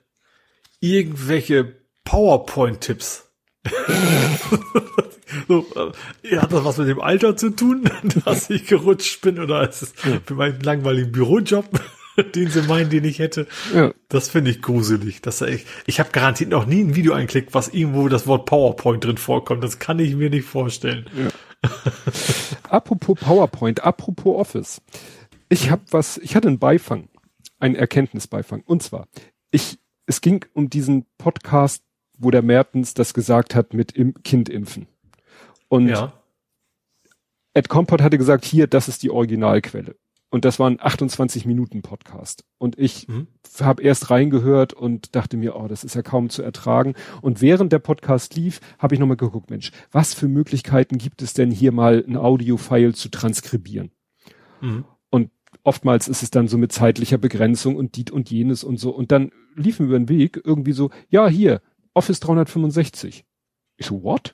irgendwelche 0.80 1.76
PowerPoint-Tipps. 2.04 3.28
so, 5.48 5.66
äh, 6.24 6.38
hat 6.38 6.52
das 6.52 6.66
was 6.66 6.78
mit 6.78 6.88
dem 6.88 7.02
Alter 7.02 7.38
zu 7.38 7.52
tun, 7.52 7.90
dass 8.26 8.50
ich 8.50 8.66
gerutscht 8.68 9.22
bin 9.22 9.40
oder 9.40 9.68
ist 9.68 9.82
es 9.84 9.94
für 10.26 10.34
meinen 10.34 10.60
langweiligen 10.62 11.12
Bürojob, 11.12 11.66
den 12.36 12.50
sie 12.50 12.64
meinen, 12.64 12.90
den 12.90 13.04
ich 13.04 13.20
hätte? 13.20 13.48
ja, 13.74 13.94
Das 14.10 14.30
finde 14.30 14.52
ich 14.52 14.62
gruselig. 14.62 15.22
Das 15.22 15.42
ich 15.42 15.66
ich 15.86 16.00
habe 16.00 16.10
garantiert 16.12 16.50
noch 16.50 16.66
nie 16.66 16.82
ein 16.82 16.96
Video 16.96 17.14
eingeklickt, 17.14 17.54
was 17.54 17.68
irgendwo 17.68 18.08
das 18.10 18.28
Wort 18.28 18.46
PowerPoint 18.46 19.04
drin 19.04 19.18
vorkommt. 19.18 19.64
Das 19.64 19.80
kann 19.80 20.00
ich 20.00 20.16
mir 20.16 20.30
nicht 20.30 20.46
vorstellen. 20.46 21.06
Apropos 22.72 23.20
PowerPoint, 23.20 23.84
apropos 23.84 24.40
Office. 24.40 24.82
Ich 25.50 25.70
habe 25.70 25.82
was, 25.92 26.18
ich 26.18 26.36
hatte 26.36 26.48
einen 26.48 26.60
Beifang, 26.60 27.10
einen 27.60 27.76
Erkenntnisbeifang. 27.76 28.64
Und 28.66 28.84
zwar, 28.84 29.08
ich, 29.52 29.80
es 30.06 30.22
ging 30.22 30.46
um 30.54 30.70
diesen 30.70 31.06
Podcast, 31.18 31.84
wo 32.18 32.32
der 32.32 32.42
Mertens 32.42 32.94
das 32.94 33.14
gesagt 33.14 33.56
hat 33.56 33.74
mit 33.74 33.92
im 33.92 34.14
Kind 34.24 34.50
impfen. 34.50 34.88
Und 35.68 35.88
Ja. 35.90 36.14
Ed 37.54 37.68
Compot 37.68 38.02
hatte 38.02 38.18
gesagt, 38.18 38.46
hier, 38.46 38.68
das 38.68 38.88
ist 38.88 39.04
die 39.04 39.10
Originalquelle. 39.10 39.98
Und 40.34 40.46
das 40.46 40.60
war 40.60 40.70
ein 40.70 40.80
28 40.82 41.46
Minuten 41.46 41.82
Podcast. 41.82 42.46
Und 42.58 42.80
ich 42.80 43.08
Mhm. 43.10 43.28
habe 43.60 43.84
erst 43.84 44.10
reingehört 44.10 44.72
und 44.72 45.14
dachte 45.16 45.36
mir, 45.36 45.58
oh, 45.58 45.68
das 45.68 45.84
ist 45.84 45.94
ja 45.94 46.02
kaum 46.02 46.30
zu 46.30 46.42
ertragen. 46.42 46.94
Und 47.22 47.42
während 47.42 47.74
der 47.74 47.80
Podcast 47.80 48.36
lief, 48.36 48.62
habe 48.80 48.96
ich 48.96 49.00
nochmal 49.00 49.18
geguckt, 49.18 49.50
Mensch, 49.50 49.72
was 49.92 50.14
für 50.14 50.30
Möglichkeiten 50.30 50.98
gibt 50.98 51.22
es 51.22 51.34
denn 51.34 51.52
hier 51.52 51.74
mal 51.74 52.04
ein 52.08 52.16
Audio-File 52.16 52.96
zu 52.96 53.10
transkribieren? 53.10 53.92
Mhm. 54.62 54.86
Und 55.10 55.32
oftmals 55.64 56.08
ist 56.08 56.24
es 56.24 56.32
dann 56.32 56.48
so 56.48 56.58
mit 56.58 56.72
zeitlicher 56.72 57.18
Begrenzung 57.18 57.76
und 57.76 57.98
dies 57.98 58.10
und 58.12 58.32
jenes 58.32 58.64
und 58.64 58.78
so. 58.78 58.92
Und 58.92 59.12
dann 59.12 59.32
liefen 59.56 59.90
wir 59.90 59.98
über 59.98 60.00
den 60.00 60.10
Weg 60.10 60.40
irgendwie 60.46 60.72
so, 60.72 60.92
ja, 61.10 61.28
hier, 61.28 61.62
Office 61.94 62.22
365. 62.22 63.26
Ich 63.76 63.86
so, 63.86 64.02
what? 64.02 64.34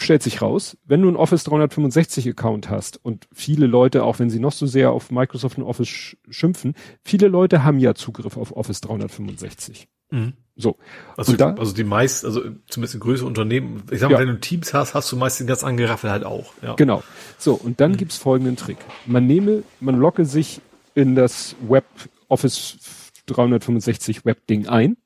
Stellt 0.00 0.22
sich 0.22 0.40
raus, 0.42 0.76
wenn 0.84 1.02
du 1.02 1.08
einen 1.08 1.16
Office 1.16 1.42
365 1.44 2.28
Account 2.28 2.70
hast 2.70 3.04
und 3.04 3.26
viele 3.34 3.66
Leute, 3.66 4.04
auch 4.04 4.20
wenn 4.20 4.30
sie 4.30 4.38
noch 4.38 4.52
so 4.52 4.64
sehr 4.66 4.92
auf 4.92 5.10
Microsoft 5.10 5.58
und 5.58 5.64
Office 5.64 5.88
sch 5.88 6.16
schimpfen, 6.30 6.74
viele 7.04 7.26
Leute 7.26 7.64
haben 7.64 7.80
ja 7.80 7.94
Zugriff 7.94 8.36
auf 8.36 8.56
Office 8.56 8.80
365. 8.80 9.88
Mhm. 10.10 10.34
So. 10.54 10.76
Also, 11.16 11.36
da- 11.36 11.54
also 11.54 11.74
die 11.74 11.82
meist, 11.84 12.24
also 12.24 12.42
zumindest 12.68 12.94
in 12.94 13.00
größeren 13.00 13.28
Unternehmen, 13.28 13.82
ich 13.90 13.98
sag 14.00 14.10
mal, 14.10 14.14
Ja. 14.16 14.20
wenn 14.20 14.34
du 14.34 14.40
Teams 14.40 14.72
hast, 14.72 14.94
hast 14.94 15.10
du 15.10 15.16
meist 15.16 15.40
den 15.40 15.46
ganz 15.48 15.62
anderen 15.64 15.78
Geraffel 15.88 16.10
halt 16.10 16.24
auch. 16.24 16.52
Ja. 16.62 16.74
Genau. 16.74 17.02
So, 17.36 17.54
und 17.54 17.80
dann 17.80 17.96
gibt's 17.96 18.16
folgenden 18.16 18.54
Trick. 18.56 18.78
Man 19.04 19.26
nehme, 19.26 19.64
man 19.80 19.96
logge 19.96 20.24
sich 20.24 20.60
in 20.94 21.16
das 21.16 21.56
Web 21.68 21.84
Office 22.28 22.78
365 23.26 24.24
Web 24.24 24.46
Ding 24.46 24.68
ein, 24.68 24.96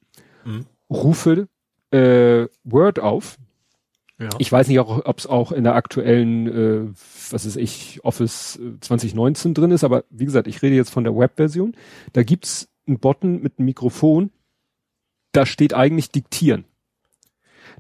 Mhm. 0.45 0.67
rufe 0.91 1.49
äh, 1.93 2.47
Word 2.65 2.99
auf. 3.01 3.37
Ja. 4.23 4.29
Ich 4.39 4.51
weiß 4.51 4.69
nicht, 4.69 4.79
ob 4.79 5.19
es 5.19 5.27
auch 5.27 5.53
in 5.53 5.65
der 5.65 5.75
aktuellen, 5.75 6.47
äh, 6.47 6.93
was 7.31 7.45
ist 7.45 7.57
ich, 7.57 8.01
Office 8.05 8.57
äh, 8.57 8.79
2019 8.81 9.55
drin 9.55 9.71
ist, 9.71 9.85
aber 9.85 10.05
wie 10.11 10.25
gesagt, 10.25 10.47
ich 10.47 10.63
rede 10.63 10.77
jetzt 10.77 10.91
von 10.91 11.05
der 11.05 11.17
Web-Version. 11.17 11.75
Da 12.13 12.23
gibt's 12.23 12.69
einen 12.87 12.99
Button 12.99 13.43
mit 13.43 13.59
einem 13.59 13.67
Mikrofon, 13.67 14.31
da 15.33 15.47
steht 15.47 15.75
eigentlich 15.75 16.11
Diktieren. 16.11 16.65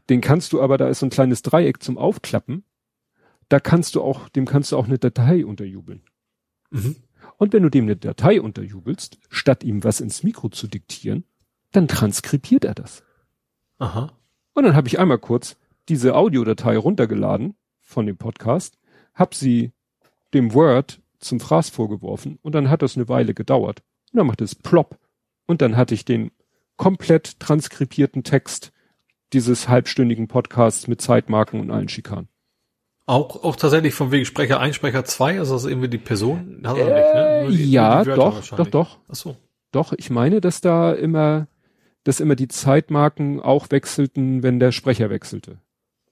Den 0.08 0.20
kannst 0.20 0.52
du 0.52 0.60
aber, 0.60 0.78
da 0.78 0.88
ist 0.88 1.00
so 1.00 1.06
ein 1.06 1.10
kleines 1.10 1.42
Dreieck 1.42 1.82
zum 1.82 1.98
Aufklappen. 1.98 2.64
Da 3.48 3.60
kannst 3.60 3.94
du 3.94 4.02
auch, 4.02 4.28
dem 4.30 4.46
kannst 4.46 4.72
du 4.72 4.78
auch 4.78 4.86
eine 4.86 4.98
Datei 4.98 5.44
unterjubeln. 5.44 6.02
Mhm. 6.70 6.96
Und 7.36 7.52
wenn 7.52 7.62
du 7.62 7.68
dem 7.68 7.84
eine 7.84 7.96
Datei 7.96 8.40
unterjubelst, 8.40 9.18
statt 9.28 9.62
ihm 9.62 9.84
was 9.84 10.00
ins 10.00 10.22
Mikro 10.22 10.48
zu 10.48 10.66
diktieren, 10.66 11.24
dann 11.70 11.88
transkribiert 11.88 12.64
er 12.64 12.74
das. 12.74 13.02
Aha. 13.78 14.12
Und 14.54 14.64
dann 14.64 14.74
habe 14.74 14.88
ich 14.88 14.98
einmal 14.98 15.18
kurz 15.18 15.56
diese 15.88 16.14
Audiodatei 16.14 16.76
runtergeladen 16.76 17.54
von 17.80 18.06
dem 18.06 18.16
Podcast, 18.16 18.78
hab 19.14 19.34
sie 19.34 19.72
dem 20.34 20.54
Word 20.54 21.00
zum 21.18 21.40
Fraß 21.40 21.70
vorgeworfen 21.70 22.38
und 22.42 22.54
dann 22.54 22.70
hat 22.70 22.82
das 22.82 22.96
eine 22.96 23.08
Weile 23.08 23.34
gedauert. 23.34 23.82
Und 24.12 24.18
dann 24.18 24.26
macht 24.26 24.40
es 24.40 24.54
plopp. 24.54 24.98
Und 25.46 25.60
dann 25.62 25.76
hatte 25.76 25.94
ich 25.94 26.04
den 26.04 26.30
komplett 26.76 27.38
transkribierten 27.40 28.22
Text 28.24 28.72
dieses 29.32 29.68
halbstündigen 29.68 30.28
Podcasts 30.28 30.88
mit 30.88 31.00
Zeitmarken 31.00 31.60
und 31.60 31.70
allen 31.70 31.88
Schikanen. 31.88 32.28
Auch, 33.06 33.42
auch 33.42 33.56
tatsächlich 33.56 33.94
von 33.94 34.12
wegen 34.12 34.24
Sprecher 34.24 34.60
1, 34.60 34.76
Sprecher 34.76 35.04
2, 35.04 35.38
also 35.40 35.54
das 35.54 35.64
irgendwie 35.64 35.88
die 35.88 35.98
Person? 35.98 36.62
Hat 36.64 36.76
er 36.78 36.88
Äh, 36.88 36.94
nicht, 37.02 37.14
ne? 37.14 37.40
Nur 37.42 37.50
die- 37.50 37.70
ja, 37.70 38.04
doch, 38.04 38.46
doch, 38.48 38.66
doch. 38.68 38.98
Ach 39.08 39.14
so. 39.14 39.36
Doch, 39.72 39.92
ich 39.96 40.10
meine, 40.10 40.40
dass 40.40 40.60
da 40.60 40.92
immer, 40.92 41.48
dass 42.04 42.20
immer 42.20 42.36
die 42.36 42.48
Zeitmarken 42.48 43.40
auch 43.40 43.70
wechselten, 43.70 44.42
wenn 44.42 44.60
der 44.60 44.70
Sprecher 44.72 45.10
wechselte. 45.10 45.58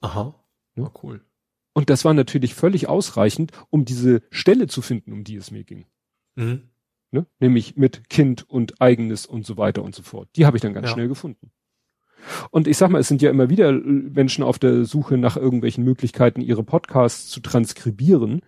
Aha. 0.00 0.34
Ja. 0.76 0.84
Ja, 0.84 0.90
cool. 1.02 1.20
Und 1.72 1.90
das 1.90 2.04
war 2.04 2.14
natürlich 2.14 2.54
völlig 2.54 2.88
ausreichend, 2.88 3.52
um 3.70 3.84
diese 3.84 4.22
Stelle 4.30 4.66
zu 4.66 4.82
finden, 4.82 5.12
um 5.12 5.24
die 5.24 5.36
es 5.36 5.50
mir 5.50 5.64
ging. 5.64 5.86
Mhm. 6.36 6.62
Ne? 7.12 7.26
Nämlich 7.40 7.76
mit 7.76 8.08
Kind 8.08 8.48
und 8.48 8.80
eigenes 8.80 9.26
und 9.26 9.44
so 9.44 9.56
weiter 9.56 9.82
und 9.82 9.94
so 9.94 10.02
fort. 10.02 10.28
Die 10.36 10.46
habe 10.46 10.56
ich 10.56 10.62
dann 10.62 10.74
ganz 10.74 10.88
Ja. 10.88 10.92
schnell 10.94 11.08
gefunden. 11.08 11.50
Und 12.50 12.68
ich 12.68 12.76
sag 12.76 12.90
mal, 12.90 12.98
es 12.98 13.08
sind 13.08 13.22
ja 13.22 13.30
immer 13.30 13.50
wieder 13.50 13.70
äh, 13.70 13.72
Menschen 13.72 14.44
auf 14.44 14.58
der 14.58 14.84
Suche 14.84 15.16
nach 15.16 15.36
irgendwelchen 15.36 15.84
Möglichkeiten, 15.84 16.40
ihre 16.40 16.62
Podcasts 16.62 17.28
zu 17.28 17.40
transkribieren. 17.40 18.42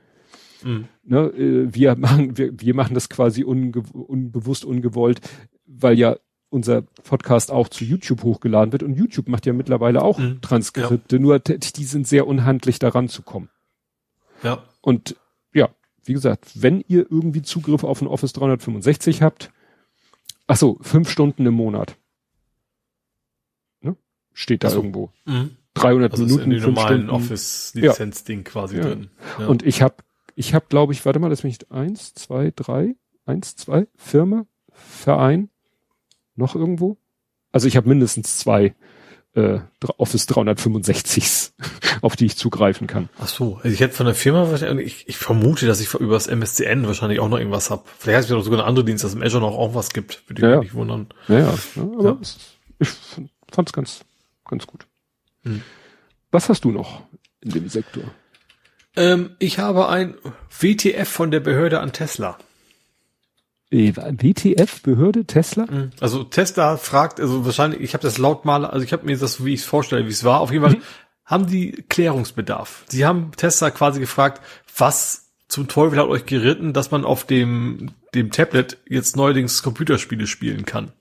Mhm. 0.63 0.89
Ne? 1.05 1.19
äh, 1.37 1.75
Wir 1.75 1.97
machen, 1.97 2.37
wir, 2.37 2.53
wir 2.61 2.75
machen 2.75 2.95
das 2.95 3.09
quasi 3.09 3.45
unge 3.45 3.83
unbewusst, 3.93 4.65
ungewollt, 4.65 5.21
weil 5.67 5.99
ja 5.99 6.17
unser 6.53 6.83
Podcast 6.83 7.51
auch 7.51 7.69
zu 7.69 7.85
YouTube 7.85 8.23
hochgeladen 8.23 8.73
wird 8.73 8.83
und 8.83 8.95
YouTube 8.95 9.29
macht 9.29 9.47
ja 9.47 9.53
mittlerweile 9.53 10.03
auch 10.03 10.19
Mhm. 10.19 10.41
Transkripte, 10.43 11.19
nur 11.19 11.43
t- 11.43 11.59
die 11.59 11.85
sind 11.85 12.07
sehr 12.07 12.27
unhandlich 12.27 12.79
daran 12.79 13.09
zu 13.09 13.23
kommen. 13.23 13.49
Ja. 14.43 14.63
Und 14.81 15.17
ja, 15.55 15.69
wie 16.05 16.13
gesagt, 16.13 16.51
wenn 16.63 16.85
ihr 16.89 17.07
irgendwie 17.11 17.43
Zugriff 17.43 17.85
auf 17.85 18.03
ein 18.03 18.09
Office 18.09 18.33
365 18.35 19.23
habt, 19.23 19.51
ach 20.47 20.57
so, 20.57 20.79
fünf 20.83 21.09
Stunden 21.11 21.47
im 21.47 21.55
Monat. 21.55 21.97
Ne? 23.81 23.97
Steht 24.33 24.65
da 24.65 24.69
Ach 24.69 24.73
so. 24.73 24.79
irgendwo. 24.79 25.11
Mhm. 25.25 25.57
300 25.75 26.13
Also 26.13 26.25
ist 26.25 26.31
Minuten, 26.33 26.51
in 26.53 26.59
den 26.59 26.67
normalen. 26.75 27.09
Office-Lizenz-Ding 27.11 28.45
quasi 28.45 28.77
Ja. 28.77 28.83
drin. 28.83 29.11
Ja. 29.39 29.47
Und 29.47 29.63
ich 29.65 29.81
habe, 29.81 29.95
ich 30.35 30.53
habe, 30.55 30.67
glaube 30.69 30.93
ich, 30.93 31.05
warte 31.07 31.19
mal, 31.19 31.29
lass 31.29 31.45
mich 31.45 31.71
eins, 31.71 32.13
zwei, 32.15 32.53
drei, 32.55 32.95
eins, 33.25 33.57
zwei, 33.57 33.87
Firma, 33.97 34.45
Verein, 34.71 35.49
noch 36.37 36.55
irgendwo. 36.55 36.97
Also 37.53 37.69
ich 37.69 37.77
habe 37.77 37.89
mindestens 37.89 38.39
zwei 38.39 38.75
äh, 39.35 39.61
Office 39.99 40.29
365s, 40.29 41.53
auf 42.03 42.17
die 42.17 42.27
ich 42.27 42.37
zugreifen 42.37 42.87
kann. 42.87 43.09
Ach 43.19 43.29
so, 43.29 43.57
also 43.57 43.69
ich 43.69 43.81
hätte 43.81 43.95
von 43.95 44.07
der 44.07 44.15
Firma 44.15 44.51
wahrscheinlich, 44.51 44.87
ich, 44.87 45.09
ich 45.09 45.17
vermute, 45.17 45.67
dass 45.67 45.81
ich 45.81 45.93
über 45.95 46.15
das 46.15 46.27
MSCN 46.27 46.87
wahrscheinlich 46.87 47.21
auch 47.21 47.29
noch 47.29 47.39
irgendwas 47.39 47.71
hab. 47.71 47.89
Vielleicht 47.89 48.19
heißt 48.19 48.31
es 48.31 48.37
ja 48.37 48.41
sogar 48.43 48.61
eine 48.61 48.69
andere 48.69 48.85
Dienst, 48.85 49.05
dass 49.05 49.15
im 49.15 49.23
Azure 49.23 49.43
noch 49.43 49.57
auch 49.57 49.75
was 49.75 49.91
gibt. 49.93 50.23
Würde 50.29 50.41
ich 50.41 50.43
Ja, 50.43 50.49
mich 50.49 50.57
ja. 50.57 50.61
nicht 50.63 50.75
wundern. 50.75 51.07
Naja, 51.29 51.55
ja, 51.77 51.83
aber 51.83 52.05
Ja. 52.05 52.19
ich 52.79 52.89
fand 53.51 53.69
es 53.69 53.73
ganz, 53.73 54.05
ganz 54.47 54.67
gut. 54.67 54.87
Hm. 55.45 55.63
Was 56.31 56.49
hast 56.49 56.65
du 56.65 56.71
noch 56.71 57.03
in 57.41 57.51
dem 57.51 57.69
Sektor? 57.69 58.05
Ähm, 58.97 59.37
ich 59.39 59.59
habe 59.59 59.89
ein 59.89 60.15
WTF 60.61 61.09
von 61.09 61.31
der 61.31 61.41
Behörde 61.41 61.81
an 61.81 61.93
Tesla. 61.93 62.39
Äh, 63.73 63.95
WTF, 63.97 64.83
Behörde, 64.83 65.25
Tesla? 65.25 65.67
Also 66.01 66.25
Tesla 66.25 66.77
fragt, 66.77 67.19
also 67.19 67.45
wahrscheinlich, 67.47 67.81
ich 67.81 67.95
habe 67.95 68.03
das 68.03 68.19
laut 68.19 68.45
mal, 68.45 68.65
also 68.65 68.85
ich 68.85 68.93
habe 68.93 69.07
mir 69.07 69.17
das, 69.17 69.45
wie 69.45 69.55
ich 69.55 69.61
es 69.61 69.67
vorstelle, 69.67 70.05
wie 70.05 70.11
es 70.11 70.25
war, 70.25 70.41
auf 70.41 70.53
jeden 70.53 70.65
Fall 70.65 70.77
haben 71.25 71.47
die 71.47 71.73
Klärungsbedarf. 71.89 72.85
Sie 72.89 73.07
haben 73.07 73.31
Tesla 73.37 73.71
quasi 73.71 74.01
gefragt, 74.01 74.43
was 74.77 75.33
zum 75.49 75.69
Teufel 75.69 75.99
hat 75.99 76.09
euch 76.09 76.27
geritten, 76.27 76.73
dass 76.73 76.91
man 76.91 77.05
auf 77.05 77.25
dem, 77.25 77.93
dem 78.15 78.31
Tablet 78.31 78.79
jetzt 78.89 79.17
neuerdings 79.17 79.63
Computerspiele 79.63 80.27
spielen 80.27 80.65
kann. 80.65 80.93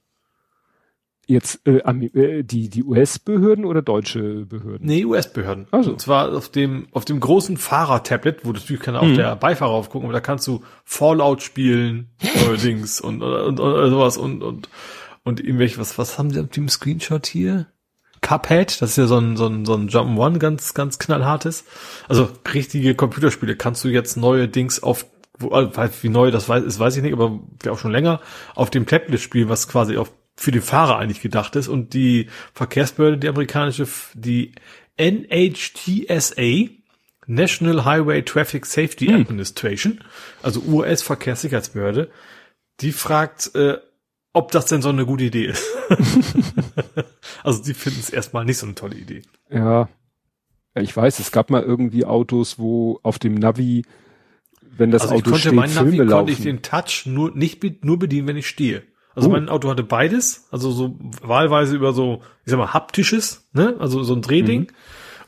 Jetzt 1.31 1.65
äh, 1.65 1.77
äh, 1.77 2.43
die, 2.43 2.67
die 2.67 2.83
US-Behörden 2.83 3.63
oder 3.63 3.81
deutsche 3.81 4.45
Behörden? 4.45 4.85
Nee, 4.85 5.05
US-Behörden. 5.05 5.67
Ach 5.71 5.81
so. 5.81 5.91
Und 5.91 6.01
zwar 6.01 6.35
auf 6.35 6.49
dem, 6.49 6.87
auf 6.91 7.05
dem 7.05 7.21
großen 7.21 7.55
Fahrer-Tablet, 7.55 8.43
wo 8.43 8.51
natürlich 8.51 8.81
keiner 8.81 9.01
auf 9.01 9.13
der 9.13 9.37
Beifahrer 9.37 9.71
aufgucken, 9.71 10.07
aber 10.07 10.13
da 10.13 10.19
kannst 10.19 10.45
du 10.47 10.61
Fallout 10.83 11.41
spielen, 11.41 12.09
allerdings, 12.45 12.99
und, 12.99 13.23
und, 13.23 13.59
und, 13.59 13.59
und 13.61 13.89
sowas, 13.89 14.17
und, 14.17 14.43
und, 14.43 14.67
und 15.23 15.39
irgendwelche, 15.39 15.77
was, 15.77 15.97
was 15.97 16.19
haben 16.19 16.31
sie 16.31 16.41
auf 16.41 16.49
dem 16.49 16.67
Screenshot 16.67 17.25
hier? 17.25 17.67
Cuphead, 18.19 18.81
das 18.81 18.91
ist 18.91 18.97
ja 18.97 19.07
so 19.07 19.17
ein, 19.17 19.37
so 19.37 19.47
ein, 19.47 19.65
so 19.65 19.73
ein 19.73 19.87
Jump'n'One, 19.87 20.37
ganz, 20.37 20.73
ganz 20.73 20.99
knallhartes. 20.99 21.63
Also, 22.09 22.27
richtige 22.53 22.93
Computerspiele 22.93 23.55
kannst 23.55 23.85
du 23.85 23.87
jetzt 23.87 24.17
neue 24.17 24.49
Dings 24.49 24.83
auf, 24.83 25.05
wo, 25.39 25.57
äh, 25.57 25.89
wie 26.01 26.09
neu 26.09 26.29
das 26.29 26.49
weiß, 26.49 26.63
ist, 26.63 26.77
weiß 26.77 26.97
ich 26.97 27.03
nicht, 27.03 27.13
aber 27.13 27.39
auch 27.69 27.79
schon 27.79 27.91
länger, 27.91 28.19
auf 28.53 28.69
dem 28.69 28.85
Tablet 28.85 29.21
spielen, 29.21 29.47
was 29.47 29.69
quasi 29.69 29.95
auf, 29.95 30.11
für 30.35 30.51
den 30.51 30.61
Fahrer 30.61 30.97
eigentlich 30.97 31.21
gedacht 31.21 31.55
ist. 31.55 31.67
Und 31.67 31.93
die 31.93 32.27
Verkehrsbehörde, 32.53 33.17
die 33.17 33.29
amerikanische, 33.29 33.87
die 34.13 34.53
NHTSA, 34.97 36.69
National 37.27 37.85
Highway 37.85 38.23
Traffic 38.23 38.65
Safety 38.65 39.13
Administration, 39.13 40.03
also 40.41 40.61
US-Verkehrssicherheitsbehörde, 40.61 42.09
die 42.81 42.91
fragt, 42.91 43.55
äh, 43.55 43.77
ob 44.33 44.51
das 44.51 44.65
denn 44.65 44.81
so 44.81 44.89
eine 44.89 45.05
gute 45.05 45.25
Idee 45.25 45.45
ist. 45.45 45.65
also 47.43 47.63
die 47.63 47.73
finden 47.73 47.99
es 47.99 48.09
erstmal 48.09 48.45
nicht 48.45 48.57
so 48.57 48.65
eine 48.65 48.75
tolle 48.75 48.95
Idee. 48.95 49.21
Ja. 49.49 49.89
Ich 50.75 50.95
weiß, 50.95 51.19
es 51.19 51.31
gab 51.31 51.49
mal 51.49 51.63
irgendwie 51.63 52.05
Autos, 52.05 52.57
wo 52.57 52.99
auf 53.03 53.19
dem 53.19 53.35
Navi, 53.35 53.83
wenn 54.61 54.89
das 54.89 55.03
also 55.03 55.15
ich 55.15 55.19
Auto 55.19 55.31
konnte 55.31 55.41
steht, 55.41 55.53
mein 55.53 55.73
Navi, 55.73 55.89
Filme 55.97 56.11
konnte 56.11 56.31
ich 56.31 56.39
laufen. 56.39 56.47
den 56.47 56.61
Touch 56.61 57.05
nur 57.05 57.35
nicht 57.35 57.83
nur 57.83 57.99
bedienen, 57.99 58.27
wenn 58.27 58.37
ich 58.37 58.47
stehe. 58.47 58.83
Also 59.15 59.29
Oh. 59.29 59.31
mein 59.31 59.49
Auto 59.49 59.69
hatte 59.69 59.83
beides, 59.83 60.47
also 60.51 60.71
so 60.71 60.97
wahlweise 61.21 61.75
über 61.75 61.93
so, 61.93 62.21
ich 62.45 62.51
sag 62.51 62.57
mal, 62.57 62.73
haptisches, 62.73 63.47
ne, 63.53 63.75
also 63.79 64.03
so 64.03 64.13
ein 64.15 64.21
Drehding, 64.21 64.61
Mhm. 64.61 64.67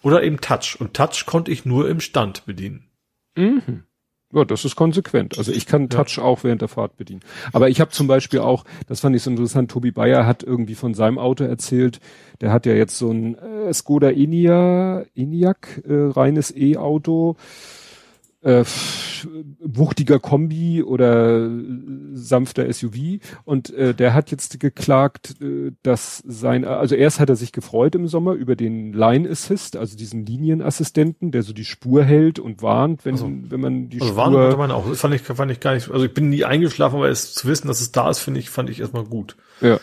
oder 0.03 0.23
eben 0.23 0.39
Touch. 0.41 0.77
Und 0.79 0.93
Touch 0.93 1.25
konnte 1.25 1.51
ich 1.51 1.65
nur 1.65 1.89
im 1.89 1.99
Stand 1.99 2.45
bedienen. 2.45 2.85
Mhm. 3.35 3.83
Ja, 4.35 4.45
das 4.45 4.65
ist 4.65 4.75
konsequent. 4.75 5.37
Also 5.37 5.51
ich 5.51 5.67
kann 5.67 5.89
Touch 5.89 6.17
auch 6.17 6.43
während 6.43 6.61
der 6.61 6.67
Fahrt 6.67 6.97
bedienen. 6.97 7.19
Aber 7.51 7.69
ich 7.69 7.79
habe 7.79 7.91
zum 7.91 8.07
Beispiel 8.07 8.39
auch, 8.39 8.63
das 8.87 8.99
fand 9.01 9.15
ich 9.15 9.21
so 9.21 9.29
interessant, 9.29 9.69
Tobi 9.69 9.91
Bayer 9.91 10.25
hat 10.25 10.41
irgendwie 10.41 10.73
von 10.73 10.95
seinem 10.95 11.19
Auto 11.19 11.43
erzählt, 11.43 11.99
der 12.41 12.51
hat 12.51 12.65
ja 12.65 12.73
jetzt 12.73 12.97
so 12.97 13.11
ein 13.11 13.35
äh, 13.37 13.71
Skoda 13.73 14.09
Enyaq, 14.09 15.07
Enyaq 15.13 15.83
äh, 15.87 15.93
reines 16.09 16.51
E-Auto, 16.55 17.35
äh, 18.43 18.63
wuchtiger 19.59 20.19
Kombi 20.19 20.83
oder 20.83 21.45
äh, 21.45 21.49
sanfter 22.13 22.71
SUV 22.71 23.19
und 23.45 23.73
äh, 23.73 23.93
der 23.93 24.13
hat 24.13 24.31
jetzt 24.31 24.59
geklagt, 24.59 25.35
äh, 25.41 25.71
dass 25.81 26.21
sein, 26.27 26.65
also 26.65 26.95
erst 26.95 27.19
hat 27.19 27.29
er 27.29 27.35
sich 27.35 27.51
gefreut 27.51 27.95
im 27.95 28.07
Sommer 28.07 28.33
über 28.33 28.55
den 28.55 28.93
Line 28.93 29.29
Assist, 29.29 29.77
also 29.77 29.95
diesen 29.95 30.25
Linienassistenten, 30.25 31.31
der 31.31 31.43
so 31.43 31.53
die 31.53 31.65
Spur 31.65 32.03
hält 32.03 32.37
und 32.39 32.61
warnt, 32.61 33.05
wenn, 33.05 33.13
Also- 33.13 33.31
wenn 33.49 33.61
man 33.61 33.89
die 33.89 34.01
Also 34.01 34.13
Spur 34.13 34.17
waren 34.17 34.33
konnte 34.33 34.57
man 34.57 34.71
auch. 34.71 34.89
Das 34.89 34.99
fand 34.99 35.13
ich, 35.15 35.21
fand 35.21 35.51
ich 35.51 35.59
gar 35.59 35.73
nicht, 35.73 35.89
also 35.89 36.05
ich 36.05 36.13
bin 36.13 36.29
nie 36.29 36.43
eingeschlafen, 36.43 36.97
aber 36.97 37.09
es 37.09 37.33
zu 37.33 37.47
wissen, 37.47 37.67
dass 37.67 37.81
es 37.81 37.91
da 37.91 38.09
ist, 38.09 38.19
finde 38.19 38.39
ich, 38.41 38.49
fand 38.49 38.69
ich 38.69 38.79
erstmal 38.81 39.05
gut. 39.05 39.37
Ja. 39.61 39.79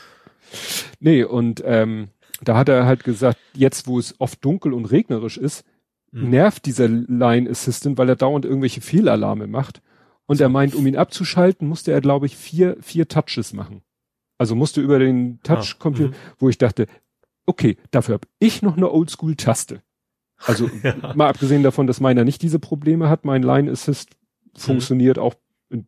Nee, 0.99 1.25
und 1.25 1.63
ähm, 1.65 2.09
da 2.43 2.57
hat 2.57 2.69
er 2.69 2.85
halt 2.87 3.05
gesagt, 3.05 3.39
jetzt 3.55 3.87
wo 3.87 3.99
es 3.99 4.15
oft 4.19 4.45
dunkel 4.45 4.73
und 4.75 4.87
regnerisch 4.87 5.39
ist, 5.39 5.65
Mhm. 6.13 6.31
nervt 6.31 6.67
dieser 6.67 6.89
Line 6.89 7.49
Assistant, 7.49 7.97
weil 7.99 8.09
er 8.09 8.17
dauernd 8.17 8.45
irgendwelche 8.45 8.81
Fehlalarme 8.81 9.47
macht. 9.47 9.81
Und 10.27 10.41
er 10.41 10.49
meint, 10.49 10.75
um 10.75 10.87
ihn 10.87 10.97
abzuschalten, 10.97 11.67
musste 11.69 11.93
er, 11.93 12.01
glaube 12.01 12.27
ich, 12.27 12.37
vier, 12.37 12.77
vier 12.81 13.09
Touches 13.09 13.53
machen. 13.53 13.83
Also 14.39 14.55
musste 14.55 14.81
über 14.81 14.99
den 14.99 15.41
Touch-Computer, 15.43 16.11
mhm. 16.11 16.15
wo 16.39 16.49
ich 16.49 16.57
dachte, 16.59 16.87
okay, 17.47 17.77
dafür 17.91 18.15
habe 18.15 18.29
ich 18.39 18.63
noch 18.63 18.77
eine 18.77 18.91
Oldschool-Taste. 18.91 19.83
Also 20.47 20.69
Ja. 20.83 21.15
mal 21.15 21.29
abgesehen 21.29 21.63
davon, 21.63 21.87
dass 21.87 22.01
meiner 22.01 22.25
nicht 22.25 22.43
diese 22.43 22.59
Probleme 22.59 23.09
hat, 23.09 23.25
mein 23.25 23.43
Line 23.43 23.71
Assist 23.71 24.11
funktioniert 24.57 25.19
auch. 25.19 25.35
in- 25.69 25.87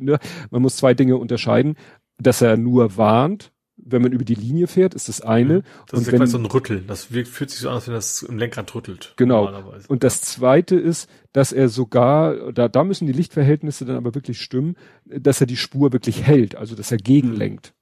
Ne? 0.00 0.18
Man 0.50 0.62
muss 0.62 0.76
zwei 0.76 0.94
Dinge 0.94 1.16
unterscheiden, 1.16 1.76
dass 2.18 2.42
er 2.42 2.56
nur 2.56 2.96
warnt, 2.96 3.52
wenn 3.90 4.02
man 4.02 4.12
über 4.12 4.24
die 4.24 4.34
Linie 4.34 4.66
fährt, 4.66 4.94
ist 4.94 5.08
das 5.08 5.20
eine. 5.20 5.62
Das 5.86 5.94
und 5.94 6.00
ist 6.00 6.06
ja 6.06 6.12
wenn, 6.12 6.20
quasi 6.20 6.32
so 6.32 6.38
ein 6.38 6.46
Rütteln. 6.46 6.86
Das 6.86 7.12
wirkt, 7.12 7.28
fühlt 7.28 7.50
sich 7.50 7.60
so 7.60 7.68
an, 7.68 7.76
als 7.76 7.86
wenn 7.86 7.94
das 7.94 8.22
im 8.22 8.38
Lenkrad 8.38 8.74
rüttelt. 8.74 9.14
Genau. 9.16 9.44
Normalerweise. 9.46 9.88
und 9.88 10.04
das 10.04 10.20
zweite 10.20 10.76
ist, 10.76 11.08
dass 11.32 11.52
er 11.52 11.68
sogar, 11.68 12.52
da, 12.52 12.68
da 12.68 12.84
müssen 12.84 13.06
die 13.06 13.12
Lichtverhältnisse 13.12 13.84
dann 13.84 13.96
aber 13.96 14.14
wirklich 14.14 14.40
stimmen, 14.40 14.76
dass 15.04 15.40
er 15.40 15.46
die 15.46 15.56
Spur 15.56 15.92
wirklich 15.92 16.26
hält, 16.26 16.56
also 16.56 16.74
dass 16.74 16.90
er 16.90 16.98
gegenlenkt. 16.98 17.74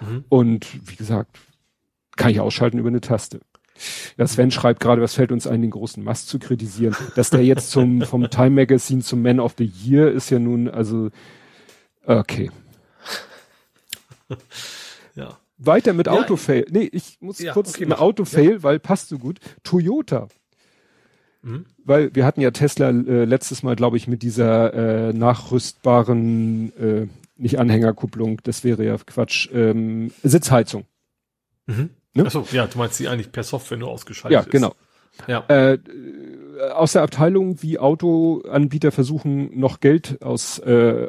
Mhm. 0.00 0.24
Und 0.28 0.66
wie 0.90 0.96
gesagt, 0.96 1.38
kann 2.16 2.30
ich 2.30 2.40
ausschalten 2.40 2.78
über 2.78 2.88
eine 2.88 3.00
Taste. 3.00 3.40
Ja, 4.16 4.26
Sven 4.26 4.50
schreibt 4.50 4.80
gerade, 4.80 5.02
was 5.02 5.14
fällt 5.14 5.32
uns 5.32 5.46
ein, 5.46 5.60
den 5.60 5.70
großen 5.70 6.02
Mast 6.02 6.28
zu 6.28 6.38
kritisieren. 6.38 6.96
Dass 7.14 7.30
der 7.30 7.44
jetzt 7.44 7.70
zum, 7.70 8.02
vom 8.06 8.30
Time 8.30 8.50
Magazine 8.50 9.02
zum 9.02 9.22
Man 9.22 9.38
of 9.38 9.54
the 9.58 9.70
Year 9.84 10.10
ist 10.10 10.30
ja 10.30 10.38
nun, 10.38 10.68
also, 10.68 11.10
okay. 12.04 12.50
Ja. 15.58 15.66
Weiter 15.66 15.92
mit 15.92 16.06
Ja, 16.06 16.12
Autofail. 16.12 16.66
Nee, 16.70 16.88
ich 16.92 17.18
muss 17.20 17.38
Ja, 17.38 17.52
kurz 17.52 17.74
okay, 17.74 17.86
mach. 17.86 18.00
Autofail, 18.00 18.62
weil 18.62 18.78
passt 18.78 19.08
so 19.08 19.18
gut. 19.18 19.38
Toyota. 19.62 20.28
Mhm. 21.42 21.66
Weil 21.84 22.14
wir 22.14 22.24
hatten 22.26 22.40
ja 22.40 22.50
Tesla 22.50 22.90
äh, 22.90 23.24
letztes 23.24 23.62
Mal, 23.62 23.76
glaube 23.76 23.96
ich, 23.96 24.08
mit 24.08 24.22
dieser 24.22 25.08
äh, 25.08 25.12
nachrüstbaren, 25.12 26.72
äh, 26.78 27.06
nicht 27.36 27.58
Anhängerkupplung, 27.58 28.40
das 28.44 28.64
wäre 28.64 28.84
ja 28.84 28.96
Quatsch, 28.96 29.48
ähm, 29.52 30.10
Sitzheizung. 30.22 30.84
Mhm. 31.66 31.90
Ne? 32.14 32.24
Achso, 32.26 32.46
ja, 32.52 32.66
du 32.66 32.78
meinst 32.78 32.98
die 32.98 33.08
eigentlich 33.08 33.30
per 33.30 33.42
Software 33.42 33.76
nur 33.76 33.90
ausgeschaltet 33.90 34.32
Ja, 34.32 34.40
ist. 34.40 34.50
Ja. 35.26 35.44
Äh, 35.48 35.78
aus 36.72 36.92
der 36.92 37.02
Abteilung, 37.02 37.62
wie 37.62 37.78
Autoanbieter 37.78 38.92
versuchen, 38.92 39.58
noch 39.58 39.80
Geld 39.80 40.22
aus, 40.22 40.58
äh, 40.58 41.08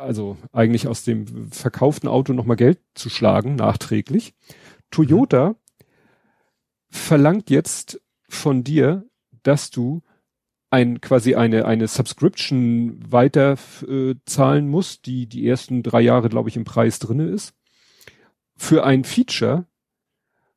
also 0.00 0.36
eigentlich 0.52 0.88
aus 0.88 1.04
dem 1.04 1.50
verkauften 1.50 2.08
Auto 2.08 2.32
nochmal 2.32 2.56
Geld 2.56 2.78
zu 2.94 3.08
schlagen, 3.08 3.56
nachträglich. 3.56 4.34
Toyota 4.90 5.56
verlangt 6.90 7.50
jetzt 7.50 8.00
von 8.28 8.64
dir, 8.64 9.04
dass 9.42 9.70
du 9.70 10.02
ein 10.70 11.00
quasi 11.00 11.34
eine 11.34 11.64
eine 11.64 11.88
Subscription 11.88 13.00
weiter 13.10 13.56
äh, 13.88 14.14
zahlen 14.26 14.68
musst, 14.68 15.06
die 15.06 15.26
die 15.26 15.48
ersten 15.48 15.82
drei 15.82 16.02
Jahre 16.02 16.28
glaube 16.28 16.50
ich 16.50 16.56
im 16.56 16.64
Preis 16.64 16.98
drinne 16.98 17.28
ist 17.28 17.54
für 18.58 18.84
ein 18.84 19.04
Feature, 19.04 19.66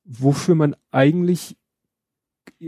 wofür 0.04 0.56
man 0.56 0.76
eigentlich 0.90 1.56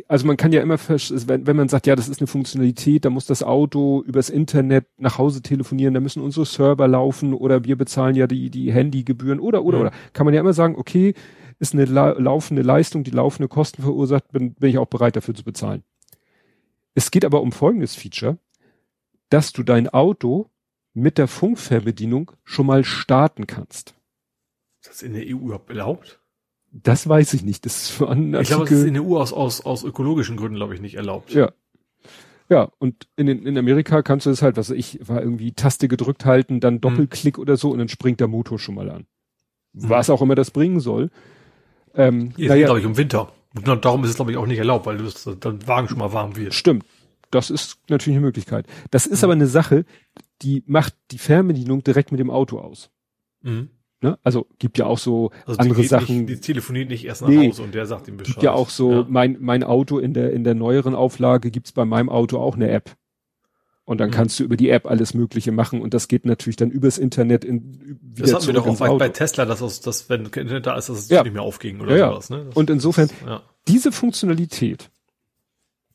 also 0.08 0.26
man 0.26 0.38
kann 0.38 0.52
ja 0.52 0.62
immer, 0.62 0.78
wenn, 0.80 1.48
wenn 1.48 1.56
man 1.56 1.70
sagt, 1.70 1.88
ja, 1.88 1.96
das 1.96 2.10
ist 2.10 2.20
eine 2.20 2.28
Funktionalität, 2.28 3.06
da 3.06 3.10
muss 3.10 3.26
das 3.26 3.44
Auto 3.44 4.02
übers 4.04 4.30
Internet 4.30 4.86
nach 4.98 5.18
Hause 5.18 5.42
telefonieren, 5.42 5.94
da 5.94 6.00
müssen 6.00 6.22
unsere 6.22 6.46
Server 6.46 6.88
laufen 6.88 7.34
oder 7.34 7.64
wir 7.64 7.76
bezahlen 7.76 8.16
ja 8.16 8.28
die, 8.28 8.50
die 8.50 8.72
Handygebühren 8.72 9.40
oder, 9.40 9.64
oder, 9.64 9.78
mhm. 9.78 9.86
oder. 9.86 9.92
Kann 10.14 10.26
man 10.26 10.34
ja 10.34 10.42
immer 10.42 10.54
sagen, 10.54 10.76
okay, 10.76 11.14
ist 11.60 11.74
eine 11.74 11.86
la 11.86 12.12
laufende 12.12 12.62
Leistung, 12.62 13.04
die 13.04 13.12
laufende 13.12 13.48
Kosten 13.48 13.84
verursacht, 13.84 14.32
bin, 14.32 14.54
bin 14.54 14.70
ich 14.70 14.78
auch 14.78 14.88
bereit 14.88 15.16
dafür 15.16 15.36
zu 15.36 15.44
bezahlen. 15.44 15.84
Es 16.96 17.12
geht 17.12 17.26
aber 17.26 17.42
um 17.42 17.52
folgendes 17.52 17.96
Feature, 17.96 18.38
dass 19.30 19.54
du 19.54 19.64
dein 19.64 19.90
Auto 19.90 20.50
mit 20.94 21.18
der 21.18 21.28
Funkfernbedienung 21.28 22.32
schon 22.44 22.68
mal 22.68 22.84
starten 22.84 23.48
kannst. 23.48 23.96
Ist 24.82 24.90
das 24.90 25.02
in 25.02 25.14
der 25.14 25.24
EU 25.24 25.46
überhaupt 25.46 25.70
erlaubt? 25.70 26.23
Das 26.74 27.08
weiß 27.08 27.36
ich 27.36 27.44
nicht. 27.44 27.66
Das 27.66 27.84
ist 27.84 27.90
für 27.92 28.10
einen 28.10 28.34
Ich 28.34 28.48
glaube, 28.48 28.66
das 28.66 28.72
ist 28.72 28.86
in 28.86 28.96
der 28.96 29.04
EU 29.04 29.18
aus, 29.18 29.32
aus, 29.32 29.62
aus 29.62 29.84
ökologischen 29.84 30.38
Gründen, 30.38 30.56
glaube 30.56 30.74
ich, 30.74 30.82
nicht 30.82 30.96
erlaubt. 30.96 31.34
Ja. 31.34 31.52
Ja, 32.50 32.70
und 32.78 33.08
in, 33.16 33.28
in 33.28 33.58
Amerika 33.58 34.02
kannst 34.02 34.26
du 34.26 34.30
es 34.30 34.42
halt, 34.42 34.58
was 34.58 34.70
ich, 34.70 35.00
war 35.08 35.22
irgendwie 35.22 35.54
Taste 35.54 35.88
gedrückt 35.88 36.26
halten, 36.26 36.60
dann 36.60 36.82
Doppelklick 36.82 37.38
mhm. 37.38 37.42
oder 37.42 37.58
so 37.58 37.72
und 37.72 37.80
dann 37.80 37.90
springt 37.90 38.20
der 38.20 38.28
Motor 38.28 38.60
schon 38.60 38.76
mal 38.76 38.90
an. 38.90 39.06
Mhm. 39.74 39.90
Was 39.90 40.10
auch 40.10 40.22
immer 40.22 40.36
das 40.36 40.52
bringen 40.52 40.80
soll. 40.80 41.10
Ähm, 41.96 42.34
Hier 42.36 42.50
naja, 42.50 42.66
glaube 42.66 42.80
ich, 42.80 42.86
im 42.86 42.98
Winter. 42.98 43.32
Und 43.56 43.86
darum 43.86 44.04
ist 44.04 44.10
es, 44.10 44.16
glaube 44.16 44.32
ich, 44.32 44.38
auch 44.38 44.48
nicht 44.48 44.58
erlaubt, 44.58 44.86
weil 44.86 44.98
das, 44.98 45.30
dann 45.40 45.66
Wagen 45.68 45.88
schon 45.88 46.00
mal 46.00 46.12
warm 46.12 46.36
wird. 46.36 46.54
Stimmt. 46.54 46.86
Das 47.32 47.50
ist 47.50 47.80
natürlich 47.88 48.18
eine 48.18 48.26
Möglichkeit. 48.26 48.68
Das 48.92 49.06
ist 49.06 49.22
mhm. 49.22 49.26
aber 49.26 49.34
eine 49.34 49.48
Sache, 49.48 49.86
die 50.42 50.64
macht 50.66 50.96
die 51.12 51.18
Fernbedienung 51.18 51.84
direkt 51.84 52.12
mit 52.12 52.20
dem 52.20 52.30
Auto 52.30 52.60
aus. 52.60 52.90
Mhm. 53.42 53.70
Ne? 54.04 54.20
Also 54.22 54.48
gibt 54.60 54.78
ja 54.78 54.86
auch 54.86 54.98
so 54.98 55.32
also 55.46 55.58
andere 55.60 55.84
Sachen. 55.86 56.26
Nicht, 56.26 56.30
die 56.30 56.40
telefoniert 56.42 56.90
nicht 56.90 57.06
erst 57.06 57.22
nach 57.22 57.30
nee, 57.30 57.50
Hause 57.50 57.64
und 57.64 57.74
der 57.74 57.86
sagt 57.86 58.10
ihm 58.10 58.18
Bescheid. 58.18 58.36
Gibt 58.36 58.44
ja 58.44 58.52
auch 58.52 58.70
so, 58.70 58.92
ja. 58.92 59.06
mein, 59.08 59.38
mein 59.40 59.64
Auto 59.64 59.98
in 59.98 60.14
der, 60.14 60.34
in 60.34 60.44
der 60.44 60.56
neueren 60.56 60.94
Auflage 60.94 61.52
gibt's 61.52 61.72
bei 61.72 61.86
meinem 61.86 62.10
Auto 62.10 62.38
auch 62.38 62.56
eine 62.56 62.70
App. 62.70 62.92
Und 63.86 64.00
dann 64.00 64.10
mhm. 64.10 64.14
kannst 64.14 64.40
du 64.40 64.44
über 64.44 64.58
die 64.58 64.70
App 64.70 64.88
alles 64.88 65.14
Mögliche 65.14 65.54
machen 65.54 65.82
und 65.82 65.94
das 65.94 66.10
geht 66.10 66.26
natürlich 66.26 66.58
dann 66.58 66.70
übers 66.70 66.98
Internet 66.98 67.46
in, 67.46 67.98
wieder 68.02 68.28
Das 68.28 68.34
hatten 68.34 68.48
wir 68.48 68.54
doch 68.54 68.68
auch 68.68 68.78
bei, 68.78 68.94
bei 68.96 69.10
Tesla, 69.10 69.46
dass, 69.46 69.62
aus, 69.62 69.80
dass 69.80 70.10
wenn 70.10 70.26
Internet 70.26 70.66
da 70.66 70.78
ist, 70.78 70.90
dass 70.90 71.00
es 71.00 71.10
ja. 71.10 71.24
nicht 71.24 71.34
mehr 71.34 71.42
aufging 71.42 71.80
oder 71.80 71.96
ja, 71.98 72.10
sowas. 72.10 72.30
Ne? 72.30 72.46
Das, 72.46 72.56
und 72.56 72.70
insofern, 72.70 73.10
ja. 73.26 73.42
diese 73.68 73.94
Funktionalität, 73.94 74.90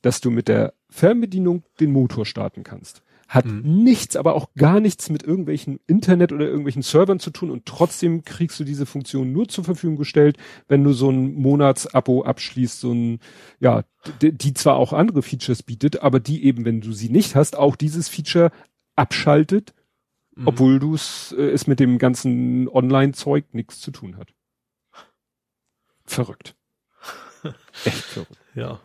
dass 0.00 0.20
du 0.20 0.30
mit 0.30 0.48
der 0.48 0.74
Fernbedienung 0.88 1.62
den 1.80 1.92
Motor 1.92 2.24
starten 2.24 2.62
kannst, 2.62 3.02
hat 3.28 3.44
mhm. 3.44 3.84
nichts, 3.84 4.16
aber 4.16 4.34
auch 4.34 4.48
gar 4.56 4.80
nichts 4.80 5.10
mit 5.10 5.22
irgendwelchen 5.22 5.78
Internet 5.86 6.32
oder 6.32 6.46
irgendwelchen 6.46 6.82
Servern 6.82 7.20
zu 7.20 7.30
tun 7.30 7.50
und 7.50 7.66
trotzdem 7.66 8.24
kriegst 8.24 8.58
du 8.58 8.64
diese 8.64 8.86
Funktion 8.86 9.32
nur 9.32 9.48
zur 9.48 9.64
Verfügung 9.64 9.96
gestellt, 9.96 10.38
wenn 10.66 10.82
du 10.82 10.94
so 10.94 11.10
ein 11.10 11.34
Monatsabo 11.34 12.24
abschließt, 12.24 12.80
so 12.80 12.92
ein, 12.92 13.20
ja, 13.60 13.84
die 14.22 14.54
zwar 14.54 14.76
auch 14.76 14.94
andere 14.94 15.20
Features 15.20 15.62
bietet, 15.62 16.02
aber 16.02 16.20
die 16.20 16.44
eben, 16.44 16.64
wenn 16.64 16.80
du 16.80 16.92
sie 16.92 17.10
nicht 17.10 17.36
hast, 17.36 17.56
auch 17.56 17.76
dieses 17.76 18.08
Feature 18.08 18.50
abschaltet, 18.96 19.74
mhm. 20.34 20.48
obwohl 20.48 20.78
du 20.78 20.94
es, 20.94 21.34
äh, 21.36 21.50
es 21.50 21.66
mit 21.66 21.80
dem 21.80 21.98
ganzen 21.98 22.66
Online-Zeug 22.66 23.52
nichts 23.52 23.80
zu 23.80 23.90
tun 23.90 24.16
hat. 24.16 24.32
Verrückt. 26.06 26.56
Echt 27.84 28.04
verrückt. 28.04 28.38
Ja. 28.54 28.80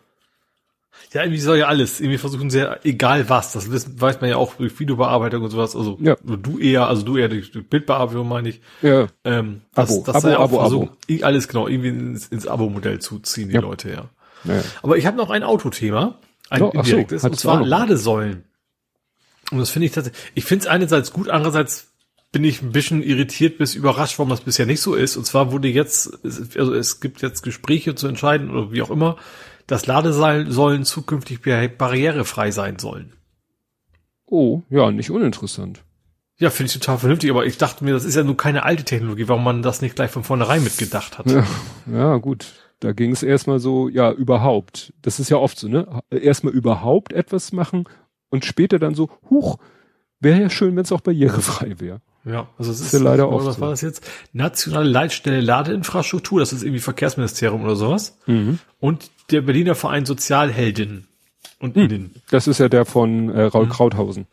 Ja, 1.14 1.22
irgendwie 1.22 1.40
soll 1.40 1.58
ja 1.58 1.68
alles. 1.68 2.00
Irgendwie 2.00 2.18
versuchen 2.18 2.50
sehr, 2.50 2.80
egal 2.84 3.30
was, 3.30 3.52
das 3.54 3.72
wissen, 3.72 4.00
weiß 4.02 4.22
man 4.22 4.30
ja 4.30 4.38
auch 4.38 4.56
durch 4.56 4.80
Videobearbeitung 4.80 5.44
und 5.44 5.50
sowas. 5.52 5.76
Also 5.76 5.98
ja. 6.02 6.16
du 6.24 6.58
eher, 6.58 6.88
also 6.88 7.04
du 7.04 7.18
eher 7.18 7.30
durch, 7.30 7.52
Bildbearbeitung 7.52 8.28
meine 8.28 8.50
ich. 8.50 8.62
Ja. 8.82 9.08
Ähm, 9.24 9.62
das, 9.76 9.92
Abo, 9.92 10.04
das 10.06 10.16
Abo, 10.16 10.28
ja 10.28 10.40
Abo, 10.40 10.60
versuchen, 10.60 10.90
Abo. 10.90 11.26
alles 11.26 11.48
genau, 11.48 11.68
irgendwie 11.68 11.90
ins, 11.90 12.28
ins 12.28 12.48
Abo-Modell 12.48 13.00
zu 13.00 13.20
ziehen, 13.20 13.50
die 13.50 13.56
ja. 13.56 13.62
Leute, 13.62 13.90
ja. 13.90 14.10
ja. 14.46 14.64
Aber 14.82 14.98
ich 14.98 15.06
habe 15.06 15.18
noch 15.18 15.30
ein 15.30 15.44
Autothema, 15.44 16.18
ein 16.50 16.64
oh, 16.64 16.72
indirektes, 16.72 17.22
so, 17.22 17.28
und 17.28 17.40
zwar 17.40 17.64
Ladesäulen. 17.64 18.46
Und 19.52 19.60
das 19.60 19.70
finde 19.70 19.86
ich 19.86 19.92
tatsächlich, 19.92 20.32
ich 20.34 20.46
finde 20.46 20.64
es 20.64 20.68
einerseits 20.68 21.14
gut, 21.14 21.30
andererseits 21.30 21.94
bin 22.34 22.44
ich 22.44 22.64
ein 22.64 22.72
bisschen 22.72 23.04
irritiert 23.04 23.60
bis 23.60 23.76
überrascht, 23.76 24.18
warum 24.18 24.32
das 24.32 24.42
bisher 24.42 24.66
nicht 24.66 24.82
so 24.82 24.96
ist. 24.96 25.16
Und 25.16 25.26
zwar 25.26 25.52
wurde 25.52 25.68
jetzt, 25.68 26.18
also 26.24 26.74
es 26.74 27.00
gibt 27.00 27.22
jetzt 27.22 27.44
Gespräche 27.44 27.94
zu 27.94 28.08
entscheiden 28.08 28.50
oder 28.50 28.72
wie 28.72 28.82
auch 28.82 28.90
immer, 28.90 29.18
dass 29.74 29.88
Ladesäulen 29.88 30.86
zukünftig 30.86 31.42
barrierefrei 31.42 32.52
sein 32.52 32.78
sollen. 32.78 33.14
Oh, 34.28 34.62
ja, 34.70 34.92
nicht 34.92 35.10
uninteressant. 35.10 35.84
Ja, 36.38 36.52
finde 36.52 36.68
ich 36.68 36.74
total 36.74 37.00
vernünftig, 37.00 37.32
aber 37.32 37.48
ich 37.48 37.58
dachte 37.58 37.84
mir, 37.84 37.94
das 37.94 38.06
ist 38.06 38.14
ja 38.14 38.24
nur 38.24 38.38
keine 38.38 38.66
alte 38.66 38.84
Technologie, 38.84 39.28
warum 39.28 39.44
man 39.44 39.64
das 39.64 39.82
nicht 39.82 39.96
gleich 39.96 40.12
von 40.12 40.24
vornherein 40.24 40.64
mitgedacht 40.64 41.18
hat. 41.18 41.26
Ja, 41.26 41.44
ja 41.92 42.18
gut. 42.18 42.54
Da 42.82 42.92
ging 42.92 43.14
es 43.14 43.24
erstmal 43.24 43.58
so, 43.58 43.90
ja, 43.90 44.12
überhaupt. 44.12 44.94
Das 45.02 45.20
ist 45.20 45.32
ja 45.32 45.38
oft 45.38 45.58
so, 45.58 45.68
ne? 45.68 46.02
Erstmal 46.12 46.54
überhaupt 46.54 47.12
etwas 47.12 47.52
machen 47.52 47.86
und 48.30 48.46
später 48.46 48.78
dann 48.78 48.94
so, 48.94 49.10
huch, 49.28 49.58
wäre 50.20 50.40
ja 50.40 50.50
schön, 50.52 50.76
wenn 50.76 50.84
es 50.84 50.92
auch 50.92 51.02
barrierefrei 51.02 51.80
wäre. 51.80 52.02
Ja, 52.26 52.48
also 52.58 52.72
es 52.72 52.80
ist, 52.80 52.88
ist 52.88 52.94
ja 52.94 53.00
leider 53.00 53.28
auch. 53.28 53.46
Was 53.46 53.56
so. 53.56 53.62
war 53.62 53.70
das 53.70 53.82
jetzt? 53.82 54.10
Nationale 54.32 54.90
Leitstelle 54.90 55.42
Ladeinfrastruktur, 55.42 56.40
das 56.40 56.54
ist 56.54 56.64
irgendwie 56.64 56.80
Verkehrsministerium 56.80 57.64
oder 57.64 57.76
sowas. 57.76 58.18
Mhm. 58.26 58.60
Und 58.80 59.12
der 59.32 59.42
Berliner 59.42 59.76
Verein 59.76 60.06
Sozialheldinnen 60.06 61.08
und 61.60 61.76
hm. 61.76 61.84
Innen. 61.84 62.16
Das 62.30 62.48
ist 62.48 62.60
ja 62.60 62.70
der 62.70 62.86
von 62.86 63.30
äh, 63.30 63.44
Raul 63.44 63.66
mhm. 63.66 63.70
Krauthausen. 63.70 64.28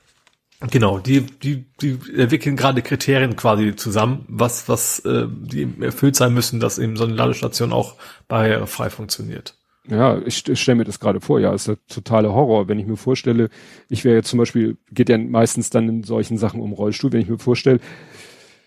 Genau, 0.70 0.98
die, 0.98 1.22
die, 1.22 1.64
die 1.80 1.98
entwickeln 2.14 2.54
gerade 2.54 2.82
Kriterien 2.82 3.34
quasi 3.34 3.74
zusammen, 3.76 4.26
was, 4.28 4.68
was 4.68 4.98
äh, 5.00 5.26
die 5.26 5.66
erfüllt 5.80 6.16
sein 6.16 6.34
müssen, 6.34 6.60
dass 6.60 6.78
eben 6.78 6.96
so 6.96 7.04
eine 7.04 7.14
Ladestation 7.14 7.72
auch 7.72 7.94
barrierefrei 8.28 8.90
funktioniert. 8.90 9.54
Ja, 9.88 10.18
ich, 10.24 10.46
ich 10.48 10.60
stelle 10.60 10.76
mir 10.76 10.84
das 10.84 11.00
gerade 11.00 11.20
vor, 11.20 11.40
ja, 11.40 11.52
ist 11.54 11.68
der 11.68 11.78
totale 11.88 12.32
Horror. 12.32 12.68
Wenn 12.68 12.78
ich 12.78 12.86
mir 12.86 12.96
vorstelle, 12.96 13.48
ich 13.88 14.04
wäre 14.04 14.16
jetzt 14.16 14.28
zum 14.28 14.38
Beispiel, 14.38 14.76
geht 14.92 15.08
ja 15.08 15.18
meistens 15.18 15.70
dann 15.70 15.88
in 15.88 16.02
solchen 16.04 16.38
Sachen 16.38 16.60
um 16.60 16.72
Rollstuhl, 16.72 17.12
wenn 17.12 17.20
ich 17.22 17.28
mir 17.28 17.38
vorstelle, 17.38 17.80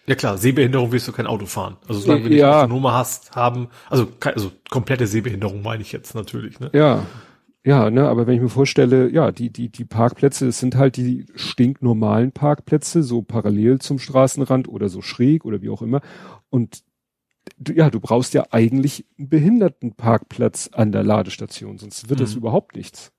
ja 0.06 0.16
klar, 0.16 0.38
Sehbehinderung 0.38 0.92
willst 0.92 1.08
du 1.08 1.14
kein 1.14 1.27
Auto 1.27 1.45
fahren. 1.45 1.77
Also 1.88 2.01
solange 2.01 2.27
du 2.30 2.35
ja. 2.35 2.64
Autonome 2.64 2.92
hast, 2.92 3.35
haben, 3.35 3.69
also, 3.90 4.08
also 4.22 4.51
komplette 4.69 5.08
Sehbehinderung 5.08 5.61
meine 5.61 5.82
ich 5.82 5.92
jetzt 5.92 6.14
natürlich, 6.14 6.59
ne? 6.59 6.69
Ja. 6.74 7.06
Ja, 7.66 7.90
ne, 7.90 8.09
aber 8.09 8.27
wenn 8.27 8.35
ich 8.35 8.42
mir 8.42 8.50
vorstelle, 8.50 9.09
ja, 9.09 9.32
die, 9.32 9.50
die, 9.50 9.69
die 9.69 9.85
Parkplätze, 9.85 10.48
es 10.48 10.59
sind 10.59 10.75
halt 10.75 10.98
die 10.98 11.25
stinknormalen 11.35 12.33
Parkplätze, 12.33 13.03
so 13.03 13.22
parallel 13.22 13.80
zum 13.80 14.00
Straßenrand 14.00 14.67
oder 14.67 14.90
so 14.90 15.01
schräg 15.01 15.45
oder 15.45 15.61
wie 15.61 15.69
auch 15.69 15.82
immer. 15.82 16.01
Und 16.50 16.83
ja, 17.73 17.89
du 17.89 17.99
brauchst 17.99 18.33
ja 18.33 18.45
eigentlich 18.51 19.05
einen 19.17 19.30
Behindertenparkplatz 19.30 20.69
an 20.72 20.91
der 20.91 21.03
Ladestation, 21.03 21.77
sonst 21.77 22.09
wird 22.09 22.19
mhm. 22.19 22.23
das 22.23 22.35
überhaupt 22.35 22.75
nichts. 22.75 23.11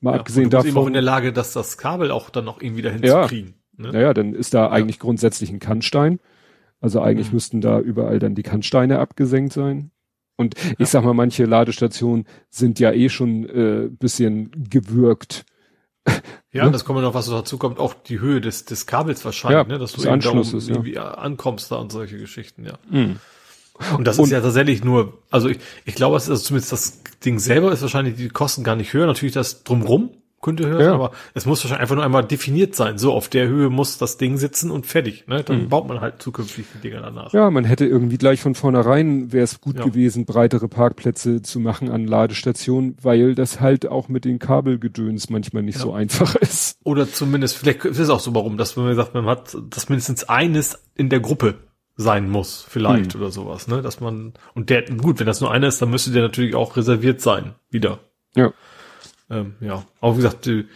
Mal 0.00 0.12
ja, 0.12 0.20
abgesehen 0.20 0.50
davon. 0.50 0.68
Eben 0.68 0.78
auch 0.78 0.86
in 0.86 0.92
der 0.92 1.02
Lage, 1.02 1.32
dass 1.32 1.52
das 1.52 1.78
Kabel 1.78 2.10
auch 2.10 2.30
dann 2.30 2.44
noch 2.44 2.60
irgendwie 2.60 2.82
dahin 2.82 3.02
ja, 3.02 3.22
zu 3.22 3.28
kriegen. 3.28 3.54
Ne? 3.76 3.90
Naja, 3.92 4.14
dann 4.14 4.34
ist 4.34 4.54
da 4.54 4.66
ja. 4.66 4.70
eigentlich 4.70 4.98
grundsätzlich 4.98 5.50
ein 5.50 5.58
Kannstein. 5.58 6.20
Also 6.80 7.00
eigentlich 7.00 7.28
mhm. 7.28 7.34
müssten 7.34 7.60
da 7.60 7.80
überall 7.80 8.18
dann 8.18 8.34
die 8.34 8.42
Kannsteine 8.42 8.98
abgesenkt 8.98 9.52
sein. 9.52 9.90
Und 10.36 10.54
ich 10.78 10.88
sag 10.88 11.04
mal, 11.04 11.14
manche 11.14 11.44
Ladestationen 11.44 12.26
sind 12.50 12.80
ja 12.80 12.92
eh 12.92 13.08
schon 13.08 13.48
äh, 13.48 13.88
bisschen 13.88 14.50
gewürgt. 14.68 15.44
Ja, 16.52 16.66
ne? 16.66 16.70
das 16.70 16.84
kommt 16.84 17.00
noch, 17.00 17.14
was 17.14 17.26
dazu 17.26 17.58
kommt, 17.58 17.80
auch 17.80 17.94
die 17.94 18.20
Höhe 18.20 18.40
des, 18.40 18.64
des 18.64 18.86
Kabels 18.86 19.24
wahrscheinlich, 19.24 19.58
ja, 19.58 19.64
ne? 19.64 19.78
dass 19.78 19.92
du 19.92 20.02
eben 20.02 20.12
Anschlusses, 20.12 20.66
da 20.66 20.72
irgendwie 20.72 20.98
ankommst 20.98 21.72
da 21.72 21.76
und 21.76 21.90
solche 21.90 22.16
Geschichten, 22.16 22.64
ja. 22.64 22.74
Mhm. 22.88 23.18
Und 23.96 24.06
das 24.06 24.18
und, 24.18 24.26
ist 24.26 24.30
ja 24.30 24.40
tatsächlich 24.40 24.84
nur, 24.84 25.18
also 25.32 25.48
ich, 25.48 25.58
ich 25.84 25.96
glaube, 25.96 26.16
es 26.16 26.24
ist 26.24 26.30
also 26.30 26.42
zumindest 26.44 26.70
das 26.70 27.02
Ding 27.24 27.40
selber 27.40 27.72
ist 27.72 27.82
wahrscheinlich 27.82 28.14
die 28.14 28.28
Kosten 28.28 28.62
gar 28.62 28.76
nicht 28.76 28.92
höher, 28.92 29.06
natürlich 29.06 29.34
das 29.34 29.64
drumrum, 29.64 30.10
könnte 30.44 30.68
höher 30.68 30.80
ja. 30.80 30.94
aber 30.94 31.10
es 31.32 31.46
muss 31.46 31.64
wahrscheinlich 31.64 31.80
einfach 31.80 31.96
nur 31.96 32.04
einmal 32.04 32.24
definiert 32.24 32.76
sein. 32.76 32.98
So, 32.98 33.12
auf 33.12 33.28
der 33.28 33.48
Höhe 33.48 33.70
muss 33.70 33.98
das 33.98 34.18
Ding 34.18 34.36
sitzen 34.36 34.70
und 34.70 34.86
fertig. 34.86 35.26
Ne? 35.26 35.42
Dann 35.42 35.62
mhm. 35.62 35.68
baut 35.70 35.88
man 35.88 36.00
halt 36.00 36.22
zukünftig 36.22 36.66
die 36.74 36.78
Dinger 36.78 37.00
danach. 37.00 37.32
Ja, 37.32 37.50
man 37.50 37.64
hätte 37.64 37.86
irgendwie 37.86 38.18
gleich 38.18 38.40
von 38.40 38.54
vornherein, 38.54 39.32
wäre 39.32 39.44
es 39.44 39.60
gut 39.60 39.78
ja. 39.78 39.84
gewesen, 39.84 40.26
breitere 40.26 40.68
Parkplätze 40.68 41.42
zu 41.42 41.58
machen 41.58 41.90
an 41.90 42.06
Ladestationen, 42.06 42.96
weil 43.02 43.34
das 43.34 43.60
halt 43.60 43.88
auch 43.88 44.08
mit 44.08 44.24
den 44.24 44.38
Kabelgedöns 44.38 45.30
manchmal 45.30 45.62
nicht 45.62 45.76
ja. 45.76 45.82
so 45.82 45.92
einfach 45.92 46.34
ist. 46.36 46.78
Oder 46.84 47.10
zumindest, 47.10 47.56
vielleicht 47.56 47.84
ist 47.84 47.98
es 47.98 48.10
auch 48.10 48.20
so, 48.20 48.34
warum, 48.34 48.58
dass 48.58 48.76
man 48.76 48.94
sagt, 48.94 49.14
man 49.14 49.26
hat, 49.26 49.56
dass 49.70 49.88
mindestens 49.88 50.24
eines 50.24 50.84
in 50.94 51.08
der 51.08 51.20
Gruppe 51.20 51.54
sein 51.96 52.28
muss, 52.28 52.66
vielleicht 52.68 53.14
mhm. 53.14 53.20
oder 53.20 53.30
sowas, 53.30 53.68
ne? 53.68 53.80
Dass 53.80 54.00
man, 54.00 54.34
und 54.54 54.68
der, 54.68 54.82
gut, 54.82 55.20
wenn 55.20 55.26
das 55.26 55.40
nur 55.40 55.50
einer 55.50 55.68
ist, 55.68 55.80
dann 55.80 55.90
müsste 55.90 56.10
der 56.10 56.22
natürlich 56.22 56.54
auch 56.54 56.76
reserviert 56.76 57.20
sein, 57.20 57.54
wieder. 57.70 58.00
Ja. 58.34 58.52
Ähm, 59.34 59.54
ja, 59.60 59.84
aber 60.00 60.12
wie 60.14 60.22
gesagt, 60.22 60.46
die, 60.46 60.66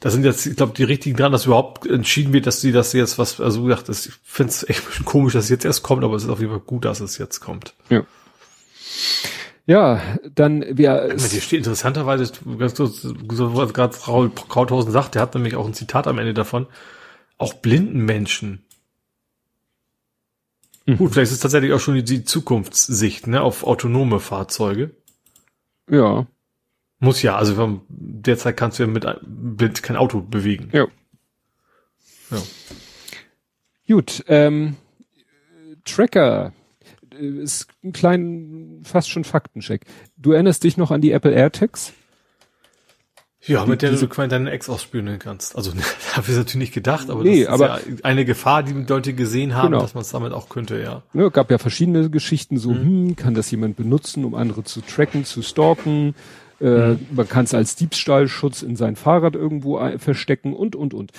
das 0.00 0.12
sind 0.12 0.24
jetzt, 0.24 0.46
ich 0.46 0.56
glaube, 0.56 0.74
die 0.74 0.84
richtigen 0.84 1.16
dran, 1.16 1.32
dass 1.32 1.46
überhaupt 1.46 1.86
entschieden 1.86 2.32
wird, 2.32 2.46
dass 2.46 2.60
sie 2.60 2.72
das 2.72 2.92
jetzt 2.92 3.18
was, 3.18 3.40
also 3.40 3.62
wie 3.62 3.68
gesagt, 3.68 3.88
das, 3.88 4.06
ich 4.06 4.14
finde 4.22 4.50
es 4.50 4.68
echt 4.68 4.82
ein 4.82 4.86
bisschen 4.86 5.04
komisch, 5.04 5.32
dass 5.32 5.44
es 5.44 5.50
jetzt 5.50 5.64
erst 5.64 5.82
kommt, 5.82 6.04
aber 6.04 6.14
es 6.16 6.24
ist 6.24 6.28
auf 6.28 6.40
jeden 6.40 6.52
Fall 6.52 6.60
gut, 6.60 6.84
dass 6.84 7.00
es 7.00 7.18
jetzt 7.18 7.40
kommt. 7.40 7.74
Ja. 7.88 8.04
Ja, 9.64 10.02
dann 10.34 10.64
wir. 10.76 11.14
Hier 11.16 11.40
steht 11.40 11.58
interessanterweise, 11.58 12.32
ganz 12.58 12.74
kurz, 12.74 13.00
so 13.00 13.56
was 13.56 13.72
gerade 13.72 13.94
Frau 13.94 14.28
Krauthausen 14.28 14.90
sagt, 14.90 15.14
der 15.14 15.22
hat 15.22 15.34
nämlich 15.34 15.54
auch 15.54 15.66
ein 15.66 15.74
Zitat 15.74 16.08
am 16.08 16.18
Ende 16.18 16.34
davon. 16.34 16.66
Auch 17.38 17.54
blinden 17.54 18.00
Menschen. 18.00 18.64
Mhm. 20.86 20.98
Gut, 20.98 21.12
vielleicht 21.12 21.30
ist 21.30 21.36
es 21.36 21.40
tatsächlich 21.40 21.72
auch 21.72 21.80
schon 21.80 21.94
die, 21.94 22.02
die 22.02 22.24
Zukunftssicht, 22.24 23.28
ne, 23.28 23.40
auf 23.40 23.64
autonome 23.64 24.18
Fahrzeuge. 24.18 24.90
Ja. 25.88 26.26
Muss 27.02 27.20
ja, 27.20 27.34
also 27.34 27.82
derzeit 27.88 28.56
kannst 28.56 28.78
du 28.78 28.84
ja 28.84 28.86
mit 28.86 29.04
blind 29.22 29.82
kein 29.82 29.96
Auto 29.96 30.20
bewegen. 30.20 30.68
Ja. 30.72 30.86
Ja. 32.30 32.38
Gut, 33.88 34.24
ähm, 34.28 34.76
Tracker 35.84 36.52
ist 37.12 37.66
ein 37.82 37.92
klein, 37.92 38.82
fast 38.84 39.10
schon 39.10 39.24
Faktencheck. 39.24 39.84
Du 40.16 40.30
erinnerst 40.30 40.62
dich 40.62 40.76
noch 40.76 40.92
an 40.92 41.00
die 41.00 41.10
Apple 41.10 41.32
AirTags? 41.32 41.92
Ja, 43.44 43.66
mit 43.66 43.82
der 43.82 43.90
du 43.90 44.06
quasi 44.06 44.28
deinen 44.28 44.46
Ex 44.46 44.68
ausspüren 44.68 45.18
kannst. 45.18 45.56
Also 45.56 45.72
habe 46.12 46.30
ich 46.30 46.36
natürlich 46.36 46.54
nicht 46.54 46.74
gedacht, 46.74 47.10
aber 47.10 47.24
nee, 47.24 47.42
das 47.42 47.48
ist 47.56 47.60
aber, 47.60 47.80
ja 47.80 47.96
eine 48.04 48.24
Gefahr, 48.24 48.62
die 48.62 48.72
Leute 48.72 49.12
gesehen 49.14 49.56
haben, 49.56 49.72
Genau. 49.72 49.80
dass 49.80 49.94
man 49.94 50.02
es 50.02 50.10
damit 50.10 50.32
auch 50.32 50.48
könnte, 50.48 50.80
ja. 50.80 51.02
Ne, 51.12 51.32
gab 51.32 51.50
ja 51.50 51.58
verschiedene 51.58 52.08
Geschichten, 52.10 52.58
so, 52.58 52.70
hm, 52.70 53.16
kann 53.16 53.34
das 53.34 53.50
jemand 53.50 53.76
benutzen, 53.76 54.24
um 54.24 54.36
andere 54.36 54.62
zu 54.62 54.80
tracken, 54.80 55.24
zu 55.24 55.42
stalken. 55.42 56.14
Äh, 56.62 56.96
Man 57.10 57.28
kann 57.28 57.44
es 57.44 57.54
als 57.54 57.76
Diebstahlschutz 57.76 58.62
in 58.62 58.76
sein 58.76 58.96
Fahrrad 58.96 59.34
irgendwo 59.34 59.80
verstecken 59.98 60.54
und, 60.54 60.76
und, 60.76 60.94
und. 60.94 61.12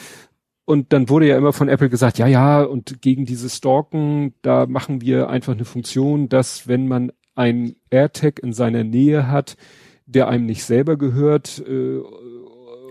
Und 0.66 0.94
dann 0.94 1.10
wurde 1.10 1.28
ja 1.28 1.38
immer 1.38 1.52
von 1.52 1.68
Apple 1.68 1.90
gesagt, 1.90 2.18
ja, 2.18 2.28
ja, 2.28 2.64
und 2.64 3.02
gegen 3.02 3.26
dieses 3.26 3.58
Stalken, 3.58 4.34
da 4.42 4.66
machen 4.66 5.02
wir 5.02 5.30
einfach 5.30 5.54
eine 5.54 5.66
Funktion, 5.66 6.30
dass 6.30 6.68
wenn 6.68 6.88
man 6.88 7.12
ein 7.36 7.76
AirTag 7.90 8.40
in 8.40 8.54
seiner 8.54 8.84
Nähe 8.84 9.28
hat, 9.28 9.58
der 10.06 10.28
einem 10.30 10.46
nicht 10.46 10.64
selber 10.64 10.98
gehört, 10.98 11.62
äh, 11.68 12.00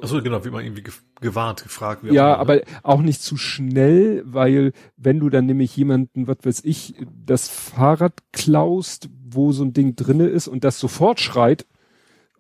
Achso, 0.03 0.21
genau, 0.21 0.45
wie 0.45 0.51
man 0.51 0.65
irgendwie 0.65 0.83
ge 0.83 0.93
gewarnt, 1.21 1.63
gefragt 1.63 2.03
wird. 2.03 2.13
ja, 2.13 2.35
aber 2.35 2.63
auch 2.83 3.01
nicht 3.01 3.23
zu 3.23 3.37
schnell, 3.37 4.25
weil 4.27 4.73
wenn 4.97 5.21
du 5.21 5.31
dann 5.31 5.47
nämlich 5.47 5.77
jemanden, 5.77 6.27
was 6.27 6.39
weiß 6.43 6.65
ich, 6.65 6.97
das 7.25 7.49
Fahrrad 7.49 8.15
klaust, 8.33 9.09
wo 9.25 9.53
so 9.53 9.63
ein 9.63 9.73
Ding 9.73 9.95
drinne 9.95 10.27
ist 10.27 10.49
und 10.49 10.65
das 10.65 10.81
sofort 10.81 11.21
schreit 11.21 11.65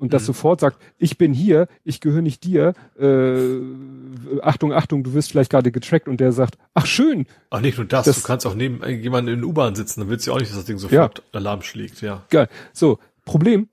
und 0.03 0.13
das 0.13 0.27
sofort 0.27 0.61
sagt, 0.61 0.83
ich 0.99 1.17
bin 1.17 1.33
hier, 1.33 1.69
ich 1.85 2.01
gehöre 2.01 2.23
nicht 2.23 2.43
dir, 2.43 2.75
äh, 2.99 4.41
Achtung, 4.43 4.73
Achtung, 4.73 5.05
du 5.05 5.15
wirst 5.15 5.31
vielleicht 5.31 5.51
gerade 5.53 5.71
getrackt 5.71 6.09
und 6.09 6.19
der 6.19 6.33
sagt, 6.33 6.59
ach 6.75 6.87
schön, 6.87 7.27
Ach, 7.51 7.61
nicht 7.61 7.79
nur 7.79 7.87
das, 7.87 8.05
Das- 8.07 8.21
du 8.21 8.27
kannst 8.27 8.45
auch 8.47 8.55
neben 8.57 8.85
jemanden 9.01 9.33
in 9.33 9.45
U-Bahn 9.45 9.77
sitzen, 9.77 10.01
dann 10.01 10.09
willst 10.09 10.27
du 10.27 10.31
ja 10.31 10.35
auch 10.37 10.41
nicht, 10.41 10.51
dass 10.51 10.57
das 10.59 10.67
Ding 10.67 10.79
sofort 10.79 11.23
Alarm 11.33 11.63
schlägt, 11.63 12.01
ja. 12.03 12.25
geil. 12.31 12.49
So, 12.73 12.99
Problem, 13.25 13.69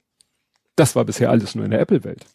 das 0.75 0.95
war 0.95 1.03
bisher 1.03 1.31
alles 1.31 1.55
nur 1.55 1.65
in 1.65 1.71
der 1.71 1.79
Apple-Welt. 1.81 2.25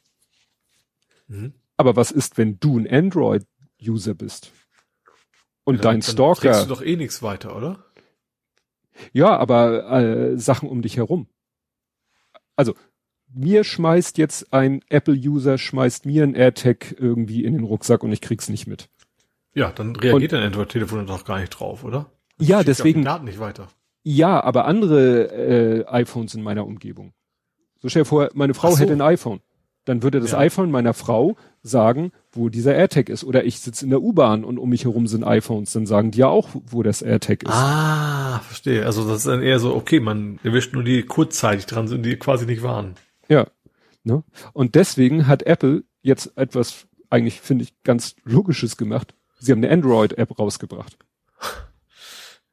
Mhm. 1.29 1.55
Aber 1.77 1.95
was 1.97 2.11
ist, 2.11 2.37
wenn 2.37 2.59
du 2.59 2.79
ein 2.79 2.91
Android-User 2.91 4.15
bist? 4.15 4.51
Und 5.63 5.77
Dann- 5.77 5.83
dein 5.83 6.01
dann 6.01 6.03
Stalker. 6.03 6.41
trägst 6.41 6.65
du 6.65 6.69
doch 6.69 6.83
eh 6.83 6.97
nichts 6.97 7.23
weiter, 7.23 7.57
oder? 7.57 7.85
Ja, 9.13 9.37
aber 9.37 9.89
äh, 9.91 10.37
Sachen 10.39 10.69
um 10.69 10.83
dich 10.83 10.97
herum. 10.97 11.29
Also 12.57 12.75
mir 13.35 13.65
schmeißt 13.65 14.19
jetzt 14.19 14.53
ein 14.53 14.81
Apple-User, 14.89 15.59
schmeißt 15.59 16.07
mir 16.07 16.23
ein 16.25 16.35
AirTag 16.35 16.95
irgendwie 16.99 17.45
in 17.45 17.55
den 17.55 17.65
Rucksack 17.65 18.03
und 18.03 18.13
ich 18.13 18.21
krieg's 18.21 18.49
nicht 18.49 18.67
mit. 18.67 18.89
Ja, 19.55 19.71
dann 19.71 19.95
reagiert 19.97 20.33
dein 20.33 20.43
Android-Telefon 20.43 21.07
doch 21.07 21.25
gar 21.25 21.39
nicht 21.41 21.51
drauf, 21.51 21.85
oder? 21.85 22.07
Ja, 22.41 22.63
deswegen- 22.65 23.01
die 23.01 23.05
Daten 23.05 23.25
nicht 23.27 23.39
weiter. 23.39 23.69
Ja, 24.03 24.43
aber 24.43 24.67
andere 24.67 25.31
äh, 25.33 25.87
iPhones 25.87 26.35
in 26.35 26.43
meiner 26.43 26.67
Umgebung. 26.67 27.13
So 27.81 27.89
stell 27.89 28.03
dir 28.03 28.07
vor, 28.07 28.31
meine 28.35 28.55
Frau 28.55 28.73
so. 28.73 28.79
hätte 28.79 28.93
ein 28.93 29.01
iPhone. 29.01 29.41
Dann 29.87 30.03
würde 30.03 30.21
das 30.21 30.33
Ja. 30.33 30.39
iPhone 30.39 30.71
meiner 30.71 30.95
Frau 30.95 31.37
sagen, 31.63 32.11
wo 32.33 32.49
dieser 32.49 32.75
AirTag 32.75 33.09
ist. 33.11 33.23
Oder 33.23 33.45
ich 33.45 33.61
sitze 33.61 33.85
in 33.85 33.91
der 33.91 34.01
U-Bahn 34.03 34.43
und 34.45 34.59
um 34.59 34.71
mich 34.71 34.85
herum 34.85 35.07
sind 35.07 35.25
iPhones. 35.25 35.73
Dann 35.73 35.85
sagen 35.87 36.11
die 36.11 36.19
ja 36.21 36.29
auch, 36.29 36.49
wo 36.67 36.83
das 36.83 37.03
AirTag 37.03 37.43
ist. 37.45 37.51
Ah, 37.53 38.41
verstehe. 38.47 38.85
Also 38.87 39.07
das 39.07 39.19
ist 39.19 39.27
dann 39.27 39.43
eher 39.43 39.59
so, 39.59 39.75
okay, 39.75 40.01
man 40.01 40.39
erwischt 40.43 40.73
nur 40.73 40.83
die 40.85 41.03
kurzzeitig 41.03 41.67
dran 41.67 41.87
sind, 41.89 42.05
die 42.05 42.17
quasi 42.17 42.47
nicht 42.47 42.63
waren. 42.63 42.95
Ja. 43.29 43.47
Ne? 44.03 44.23
Und 44.53 44.75
deswegen 44.75 45.27
hat 45.27 45.45
Apple 45.45 45.85
jetzt 46.03 46.37
etwas, 46.37 46.87
eigentlich 47.11 47.41
finde 47.41 47.65
ich, 47.65 47.83
ganz 47.83 48.17
Logisches 48.25 48.77
gemacht. 48.77 49.15
Sie 49.41 49.53
haben 49.53 49.65
eine 49.65 49.73
Android-App 49.73 50.39
rausgebracht. 50.39 50.97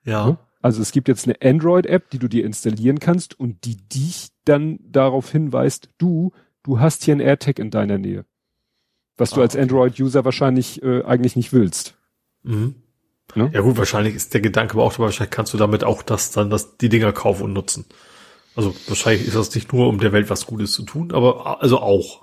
Ja. 0.04 0.26
Ne? 0.26 0.38
Also 0.64 0.82
es 0.82 0.92
gibt 0.92 1.08
jetzt 1.08 1.28
eine 1.28 1.36
Android-App, 1.44 2.10
die 2.10 2.18
du 2.18 2.28
dir 2.28 2.44
installieren 2.44 3.00
kannst 3.00 3.40
und 3.40 3.66
die 3.66 3.78
dich 3.78 4.30
dann 4.46 4.80
darauf 4.82 5.32
hinweist, 5.32 5.90
du, 6.00 6.32
du 6.64 6.80
hast 6.80 7.04
hier 7.04 7.16
ein 7.16 7.20
AirTag 7.20 7.60
in 7.60 7.70
deiner 7.70 8.00
Nähe. 8.00 8.26
Was 9.18 9.32
du 9.32 9.40
Ah, 9.40 9.44
als 9.44 9.54
okay. 9.54 9.62
Android-User 9.62 10.26
wahrscheinlich 10.26 10.82
äh, 10.82 11.04
eigentlich 11.04 11.36
nicht 11.36 11.54
willst. 11.54 11.96
Mhm. 12.44 12.76
Ne? 13.36 13.50
Ja 13.54 13.62
gut, 13.62 13.78
wahrscheinlich 13.78 14.16
ist 14.16 14.34
der 14.34 14.42
Gedanke 14.42 14.74
aber 14.74 14.84
auch, 14.84 14.98
wahrscheinlich 15.00 15.32
kannst 15.32 15.54
du 15.54 15.58
damit 15.58 15.84
auch 15.84 16.02
das 16.04 16.32
dann, 16.32 16.50
das, 16.50 16.78
die 16.78 16.90
Dinger 16.90 17.14
kaufen 17.14 17.44
und 17.44 17.54
nutzen. 17.54 17.86
Also 18.56 18.76
wahrscheinlich 18.88 19.26
ist 19.28 19.36
das 19.36 19.54
nicht 19.56 19.72
nur, 19.72 19.88
um 19.88 20.00
der 20.00 20.12
Welt 20.12 20.30
was 20.30 20.46
Gutes 20.46 20.72
zu 20.74 20.84
tun, 20.84 21.12
aber 21.14 21.62
also 21.62 21.80
auch. 21.80 22.22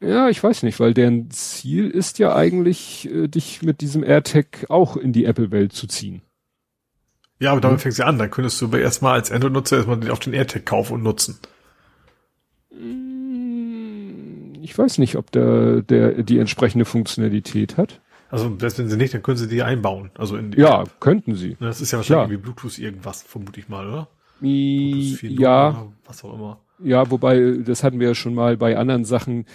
Ja, 0.00 0.28
ich 0.28 0.42
weiß 0.42 0.64
nicht, 0.64 0.80
weil 0.80 0.94
deren 0.94 1.30
Ziel 1.30 1.88
ist 1.88 2.18
ja 2.18 2.34
eigentlich, 2.34 3.08
äh, 3.08 3.28
dich 3.28 3.62
mit 3.62 3.80
diesem 3.80 4.02
AirTag 4.02 4.66
auch 4.68 4.96
in 4.96 5.12
die 5.12 5.26
Apple-Welt 5.26 5.72
zu 5.72 5.86
ziehen. 5.86 6.22
Ja, 7.38 7.52
aber 7.52 7.60
damit 7.60 7.80
fängst 7.80 8.00
du 8.00 8.04
an. 8.06 8.18
Dann 8.18 8.30
könntest 8.30 8.60
du 8.60 8.66
aber 8.66 8.80
erstmal 8.80 9.14
als 9.14 9.30
Android-Nutzer 9.30 9.76
erstmal 9.76 10.00
den- 10.00 10.10
auf 10.10 10.18
den 10.18 10.32
AirTag 10.32 10.66
kaufen 10.66 10.94
und 10.94 11.02
nutzen. 11.04 11.38
Ich 14.64 14.76
weiß 14.78 14.98
nicht, 14.98 15.16
ob 15.16 15.30
der, 15.32 15.82
der 15.82 16.22
die 16.22 16.38
entsprechende 16.38 16.84
Funktionalität 16.84 17.76
hat. 17.76 18.00
Also 18.30 18.56
selbst 18.58 18.78
wenn 18.78 18.88
sie 18.88 18.96
nicht, 18.96 19.12
dann 19.12 19.22
können 19.22 19.36
sie 19.36 19.48
die 19.48 19.62
einbauen. 19.62 20.10
Also 20.16 20.36
in 20.36 20.52
die 20.52 20.58
Ja, 20.58 20.82
App. 20.82 21.00
könnten 21.00 21.34
sie. 21.34 21.56
Das 21.60 21.80
ist 21.80 21.90
ja 21.92 22.00
Klar. 22.00 22.18
wahrscheinlich 22.22 22.38
wie 22.38 22.42
Bluetooth 22.42 22.78
irgendwas, 22.78 23.22
vermute 23.22 23.60
ich 23.60 23.68
mal, 23.68 23.86
oder? 23.88 24.08
Bluetooth 24.42 25.22
I, 25.22 25.26
4.0 25.36 25.40
ja, 25.40 25.92
Was 26.06 26.24
auch 26.24 26.34
immer. 26.34 26.60
ja, 26.82 27.10
wobei, 27.10 27.58
das 27.64 27.82
hatten 27.84 28.00
wir 28.00 28.08
ja 28.08 28.14
schon 28.14 28.34
mal 28.34 28.56
bei 28.56 28.76
anderen 28.76 29.04
Sachen, 29.04 29.46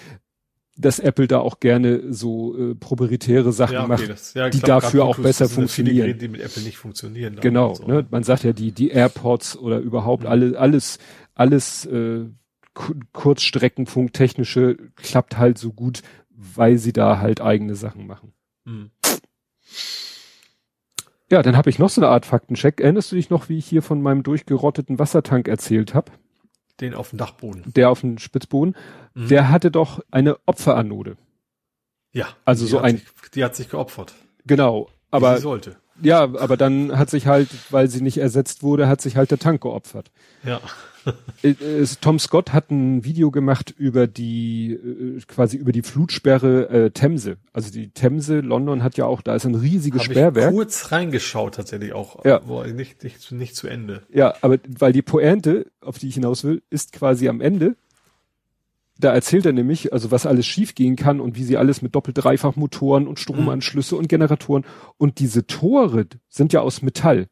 dass 0.79 0.99
Apple 0.99 1.27
da 1.27 1.39
auch 1.39 1.59
gerne 1.59 2.13
so 2.13 2.55
äh, 2.55 2.75
proprietäre 2.75 3.51
Sachen 3.51 3.87
macht. 3.87 4.07
das, 4.09 4.33
ja, 4.35 4.49
die 4.49 4.59
glaub, 4.59 4.81
dafür 4.83 5.05
auch 5.05 5.17
besser 5.17 5.45
ja 5.45 5.49
funktionieren. 5.49 5.97
Geräte, 5.97 6.19
die 6.19 6.27
mit 6.27 6.41
Apple 6.41 6.61
nicht 6.63 6.77
funktionieren. 6.77 7.33
dann 7.33 7.41
Genau, 7.41 7.73
so. 7.73 7.85
ne? 7.87 8.05
man 8.11 8.21
sagt 8.23 8.43
ja 8.43 8.53
die 8.53 8.71
die 8.71 8.89
AirPods 8.89 9.57
oder 9.57 9.79
überhaupt 9.79 10.23
Mhm. 10.23 10.29
alle, 10.29 10.59
alles 10.59 10.99
alles 11.33 11.85
äh, 11.85 12.25
Ku- 12.75 12.93
Kurzstreckenfunk 13.11 14.13
technische 14.13 14.77
klappt 14.95 15.37
halt 15.39 15.57
so 15.57 15.73
gut, 15.73 16.01
weil 16.29 16.77
sie 16.77 16.93
da 16.93 17.19
halt 17.19 17.41
eigene 17.41 17.73
Sachen 17.75 18.05
machen. 18.05 18.33
Hm. 18.65 18.91
Ja, 21.29 21.41
dann 21.43 21.57
habe 21.57 21.69
ich 21.69 21.77
noch 21.79 21.89
so 21.89 22.01
eine 22.01 22.09
Art 22.09 22.25
Faktencheck. 22.25 22.79
Erinnerst 22.79 23.11
du 23.11 23.15
dich 23.15 23.29
noch, 23.29 23.49
wie 23.49 23.57
ich 23.57 23.65
hier 23.65 23.81
von 23.81 24.01
meinem 24.01 24.23
durchgerotteten 24.23 24.97
Wassertank 24.99 25.47
erzählt 25.47 25.93
habe, 25.93 26.11
Den 26.79 26.93
auf 26.93 27.09
dem 27.09 27.17
Dachboden. 27.19 27.63
der 27.75 27.89
auf 27.89 28.01
dem 28.01 28.17
Spitzboden? 28.17 28.75
Mhm. 29.13 29.27
Der 29.27 29.49
hatte 29.49 29.69
doch 29.71 29.99
eine 30.11 30.37
Opferanode. 30.45 31.17
Ja. 32.13 32.27
Also 32.45 32.65
so 32.65 32.79
ein- 32.79 32.97
Sich, 32.97 33.05
die 33.33 33.43
hat 33.43 33.55
sich 33.55 33.69
geopfert. 33.69 34.13
Genau, 34.45 34.85
Wie 34.87 34.91
aber 35.11 35.35
sie 35.35 35.41
sollte. 35.41 35.75
ja, 36.01 36.21
aber 36.23 36.55
dann 36.55 36.97
hat 36.97 37.09
sich 37.09 37.27
halt, 37.27 37.49
weil 37.71 37.89
sie 37.89 38.01
nicht 38.01 38.17
ersetzt 38.19 38.63
wurde, 38.63 38.87
hat 38.87 39.01
sich 39.01 39.17
halt 39.17 39.29
der 39.31 39.39
Tank 39.39 39.61
geopfert. 39.61 40.11
Ja. 40.43 40.61
Äh, 41.43 41.53
Tom 42.01 42.19
Scott 42.19 42.53
hat 42.53 42.71
ein 42.71 43.03
Video 43.03 43.31
gemacht 43.31 43.73
über 43.77 44.07
die 44.07 44.71
äh, 44.73 45.19
quasi 45.27 45.57
über 45.57 45.71
die 45.71 45.81
Flutsperre 45.81 46.69
äh, 46.69 46.89
Themse. 46.91 47.37
Also 47.53 47.71
die 47.71 47.89
Themse, 47.89 48.39
London 48.39 48.83
hat 48.83 48.97
ja 48.97 49.05
auch, 49.05 49.21
da 49.21 49.35
ist 49.35 49.45
ein 49.45 49.55
riesiges 49.55 50.01
ich 50.01 50.07
Sperrwerk. 50.11 50.51
kurz 50.53 50.91
reingeschaut 50.91 51.55
tatsächlich 51.55 51.93
auch. 51.93 52.25
Ja. 52.25 52.41
Wo 52.45 52.63
nicht, 52.63 53.03
nicht, 53.03 53.21
zu- 53.21 53.35
nicht 53.35 53.55
zu 53.55 53.67
Ende. 53.67 54.03
Ja, 54.13 54.33
aber 54.41 54.57
weil 54.67 54.93
die 54.93 55.01
Pointe, 55.01 55.67
auf 55.81 55.97
die 55.99 56.07
ich 56.07 56.15
hinaus 56.15 56.43
will, 56.43 56.61
ist 56.69 56.91
quasi 56.93 57.29
am 57.29 57.41
Ende. 57.41 57.75
Da 58.99 59.13
erzählt 59.13 59.45
er 59.45 59.53
nämlich, 59.53 59.93
also 59.93 60.09
was 60.09 60.25
alles 60.25 60.47
schiefgehen 60.47 60.95
kann 60.95 61.19
und 61.19 61.35
wie 61.35 61.43
sie 61.43 61.55
alles 61.57 61.83
mit 61.83 61.93
Doppel-Dreifach-Motoren 61.93 63.07
und 63.07 63.19
Stromanschlüsse 63.19 63.95
und 63.95 64.09
Generatoren 64.09 64.65
und 64.97 65.19
diese 65.19 65.45
Tore 65.45 66.07
sind 66.29 66.51
ja 66.51 66.61
aus 66.61 66.81
Metall. 66.81 67.27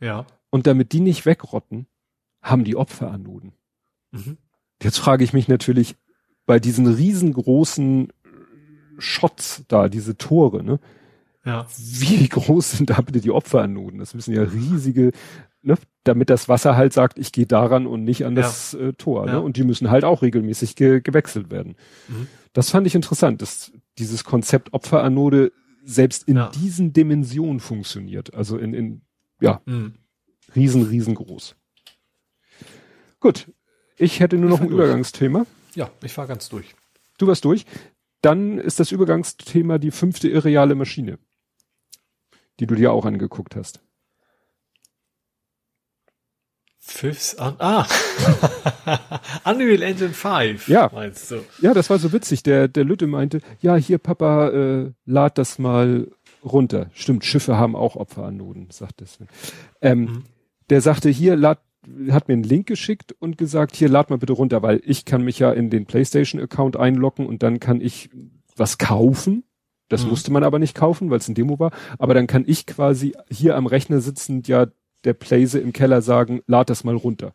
Ja. 0.00 0.26
Und 0.50 0.66
damit 0.66 0.92
die 0.92 1.00
nicht 1.00 1.24
wegrotten, 1.24 1.86
haben 2.42 2.64
die 2.64 2.76
Opferanoden. 2.76 3.52
Mhm. 4.12 4.38
Jetzt 4.82 4.98
frage 4.98 5.24
ich 5.24 5.32
mich 5.32 5.48
natürlich 5.48 5.96
bei 6.46 6.58
diesen 6.58 6.86
riesengroßen 6.86 8.08
Shots 8.98 9.64
da, 9.68 9.88
diese 9.88 10.16
Tore, 10.16 10.62
ne? 10.62 10.78
Ja. 11.44 11.66
Wie 11.78 12.28
groß 12.28 12.72
sind 12.72 12.90
da 12.90 13.00
bitte 13.00 13.20
die 13.20 13.30
Opferanoden? 13.30 13.98
Das 13.98 14.14
müssen 14.14 14.34
ja 14.34 14.42
riesige, 14.42 15.12
ne? 15.62 15.76
damit 16.04 16.28
das 16.28 16.48
Wasser 16.50 16.76
halt 16.76 16.92
sagt, 16.92 17.18
ich 17.18 17.32
gehe 17.32 17.46
daran 17.46 17.86
und 17.86 18.04
nicht 18.04 18.26
an 18.26 18.34
das 18.34 18.74
äh, 18.74 18.92
Tor. 18.92 19.26
Ja. 19.26 19.34
Ne? 19.34 19.40
Und 19.40 19.56
die 19.56 19.64
müssen 19.64 19.90
halt 19.90 20.04
auch 20.04 20.20
regelmäßig 20.20 20.76
ge 20.76 21.00
gewechselt 21.00 21.50
werden. 21.50 21.76
Mhm. 22.08 22.26
Das 22.52 22.70
fand 22.70 22.86
ich 22.86 22.94
interessant, 22.94 23.40
dass 23.40 23.72
dieses 23.96 24.24
Konzept 24.24 24.74
Opferanode 24.74 25.52
selbst 25.82 26.24
in 26.28 26.36
Ja. 26.36 26.50
diesen 26.50 26.92
Dimensionen 26.92 27.60
funktioniert. 27.60 28.34
Also 28.34 28.58
in, 28.58 28.74
in 28.74 29.00
ja, 29.40 29.62
Mhm. 29.64 29.94
riesen, 30.54 30.82
riesengroß. 30.82 31.56
Gut, 33.20 33.48
ich 33.96 34.20
hätte 34.20 34.36
nur 34.36 34.50
noch 34.50 34.58
fahr 34.58 34.66
ein 34.66 34.70
durch. 34.70 34.84
Übergangsthema. 34.84 35.46
Ja, 35.74 35.90
ich 36.02 36.16
war 36.16 36.26
ganz 36.26 36.48
durch. 36.48 36.74
Du 37.18 37.26
warst 37.26 37.44
durch. 37.44 37.66
Dann 38.22 38.58
ist 38.58 38.80
das 38.80 38.92
Übergangsthema 38.92 39.78
die 39.78 39.90
fünfte 39.90 40.28
irreale 40.28 40.74
Maschine, 40.74 41.18
die 42.58 42.66
du 42.66 42.74
dir 42.74 42.92
auch 42.92 43.04
angeguckt 43.06 43.56
hast. 43.56 43.80
Fifth 46.82 47.38
an, 47.38 47.54
ah, 47.58 47.86
Unreal 49.44 49.82
Engine 49.82 50.12
5, 50.12 50.66
Ja. 50.68 50.90
meinst 50.92 51.30
du? 51.30 51.44
Ja, 51.60 51.72
das 51.74 51.88
war 51.90 51.98
so 51.98 52.12
witzig. 52.12 52.42
Der, 52.42 52.68
der 52.68 52.84
Lütte 52.84 53.06
meinte, 53.06 53.42
ja, 53.60 53.76
hier 53.76 53.98
Papa, 53.98 54.48
äh, 54.48 54.92
lad 55.04 55.38
das 55.38 55.58
mal 55.58 56.10
runter. 56.42 56.90
Stimmt, 56.94 57.24
Schiffe 57.24 57.56
haben 57.58 57.76
auch 57.76 57.96
Opferanoden, 57.96 58.70
sagt 58.70 59.02
das. 59.02 59.18
Ähm, 59.80 60.00
Mhm. 60.00 60.24
Der 60.70 60.80
sagte, 60.80 61.10
hier, 61.10 61.34
lad, 61.36 61.60
hat 62.10 62.28
mir 62.28 62.34
einen 62.34 62.42
Link 62.42 62.66
geschickt 62.66 63.14
und 63.18 63.38
gesagt, 63.38 63.74
hier, 63.74 63.88
lad 63.88 64.10
mal 64.10 64.18
bitte 64.18 64.34
runter, 64.34 64.62
weil 64.62 64.80
ich 64.84 65.04
kann 65.04 65.22
mich 65.24 65.38
ja 65.38 65.50
in 65.52 65.70
den 65.70 65.86
PlayStation-Account 65.86 66.76
einloggen 66.76 67.26
und 67.26 67.42
dann 67.42 67.58
kann 67.60 67.80
ich 67.80 68.10
was 68.56 68.78
kaufen. 68.78 69.44
Das 69.88 70.04
Mhm. 70.04 70.10
musste 70.10 70.30
man 70.32 70.44
aber 70.44 70.58
nicht 70.58 70.76
kaufen, 70.76 71.10
weil 71.10 71.18
es 71.18 71.28
ein 71.28 71.34
Demo 71.34 71.58
war. 71.58 71.72
Aber 71.98 72.14
dann 72.14 72.26
kann 72.26 72.44
ich 72.46 72.66
quasi 72.66 73.14
hier 73.30 73.56
am 73.56 73.66
Rechner 73.66 74.00
sitzend 74.00 74.46
ja 74.46 74.66
der 75.04 75.14
Playse 75.14 75.58
im 75.58 75.72
Keller 75.72 76.02
sagen, 76.02 76.42
lad 76.46 76.68
das 76.70 76.84
mal 76.84 76.94
runter 76.94 77.32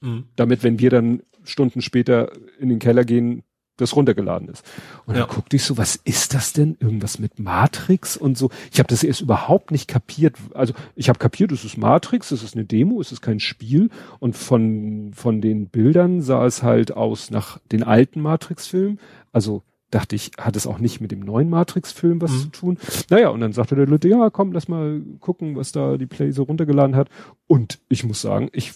Mhm. 0.00 0.24
damit, 0.36 0.62
wenn 0.64 0.78
wir 0.78 0.90
dann 0.90 1.22
Stunden 1.44 1.82
später 1.82 2.32
in 2.58 2.68
den 2.70 2.78
Keller 2.78 3.04
gehen, 3.04 3.42
das 3.78 3.96
runtergeladen 3.96 4.48
ist. 4.48 4.64
Und 5.06 5.14
Ja. 5.16 5.22
dann 5.26 5.34
guckte 5.34 5.56
ich 5.56 5.64
so, 5.64 5.76
was 5.78 5.96
ist 5.96 6.34
das 6.34 6.52
denn? 6.52 6.76
Irgendwas 6.80 7.18
mit 7.18 7.38
Matrix 7.38 8.16
und 8.16 8.36
so. 8.36 8.50
Ich 8.70 8.78
habe 8.78 8.86
das 8.88 9.02
erst 9.02 9.22
überhaupt 9.22 9.70
nicht 9.70 9.88
kapiert. 9.88 10.36
Also 10.54 10.74
ich 10.94 11.08
habe 11.08 11.18
kapiert, 11.18 11.52
es 11.52 11.64
ist 11.64 11.78
Matrix, 11.78 12.30
es 12.30 12.42
ist 12.42 12.54
eine 12.54 12.64
Demo, 12.66 13.00
es 13.00 13.12
ist 13.12 13.22
kein 13.22 13.40
Spiel. 13.40 13.88
Und 14.18 14.36
von, 14.36 15.12
von 15.14 15.40
den 15.40 15.68
Bildern 15.68 16.20
sah 16.20 16.44
es 16.46 16.62
halt 16.62 16.92
aus 16.96 17.30
nach 17.30 17.58
den 17.72 17.82
alten 17.82 18.20
Matrix-Filmen. 18.20 18.98
Also 19.32 19.62
dachte 19.90 20.16
ich, 20.16 20.32
hat 20.38 20.56
es 20.56 20.66
auch 20.66 20.78
nicht 20.78 21.00
mit 21.00 21.10
dem 21.10 21.20
neuen 21.20 21.50
Matrix-Film 21.50 22.20
was 22.22 22.30
Mhm. 22.32 22.38
zu 22.40 22.48
tun. 22.48 22.78
Naja, 23.10 23.28
und 23.30 23.40
dann 23.40 23.52
sagte 23.52 23.74
der 23.74 23.86
Leute, 23.86 24.08
ja, 24.08 24.30
komm, 24.30 24.52
lass 24.52 24.68
mal 24.68 25.02
gucken, 25.20 25.56
was 25.56 25.72
da 25.72 25.96
die 25.96 26.06
Play 26.06 26.30
so 26.30 26.44
runtergeladen 26.44 26.94
hat. 26.96 27.08
Und 27.46 27.78
ich 27.88 28.04
muss 28.04 28.20
sagen, 28.22 28.48
ich, 28.52 28.72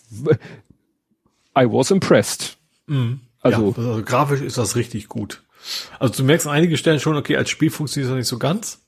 I 1.56 1.64
was 1.64 1.90
impressed. 1.90 2.58
Mhm. 2.86 3.20
Also- 3.46 3.74
ja, 3.76 3.88
also 3.88 4.02
grafisch 4.02 4.40
ist 4.42 4.58
das 4.58 4.76
richtig 4.76 5.08
gut. 5.08 5.42
Also 5.98 6.14
du 6.14 6.24
merkst 6.24 6.46
an 6.46 6.52
einigen 6.54 6.76
Stellen 6.76 7.00
schon, 7.00 7.16
okay, 7.16 7.36
als 7.36 7.50
Spiel 7.50 7.70
funktioniert 7.70 8.10
das 8.12 8.16
nicht 8.18 8.28
so 8.28 8.38
ganz. 8.38 8.80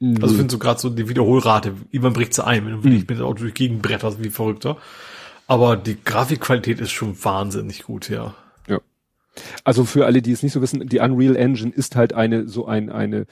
Also 0.00 0.32
ich 0.32 0.36
finde 0.36 0.50
so 0.52 0.58
gerade 0.58 0.80
so 0.80 0.90
die 0.90 1.08
Wiederholrate, 1.08 1.74
irgendwann 1.90 2.12
bricht 2.12 2.34
sie 2.34 2.44
ein, 2.44 2.64
wenn 2.66 2.72
du 2.72 2.84
wirklich 2.84 3.08
mit 3.08 3.18
dem 3.18 3.22
Auto 3.24 3.40
durch 3.42 3.54
die 3.54 3.64
Gegend 3.68 3.82
bretterst 3.82 4.22
wie 4.22 4.30
verrückter. 4.30 4.76
Aber 5.46 5.76
die 5.76 5.96
Grafikqualität 6.02 6.80
ist 6.80 6.90
schon 6.92 7.22
wahnsinnig 7.24 7.84
gut, 7.84 8.08
ja. 8.08 8.34
Also 9.64 9.84
für 9.84 10.04
alle, 10.06 10.20
die 10.22 10.32
es 10.32 10.42
nicht 10.42 10.52
so 10.52 10.60
wissen, 10.60 10.86
die 10.88 10.98
Unreal 10.98 11.36
Engine 11.36 11.72
ist 11.72 11.96
halt 11.96 12.12
eine, 12.12 12.48
so 12.48 12.66
ein, 12.66 12.90
eine, 12.90 13.26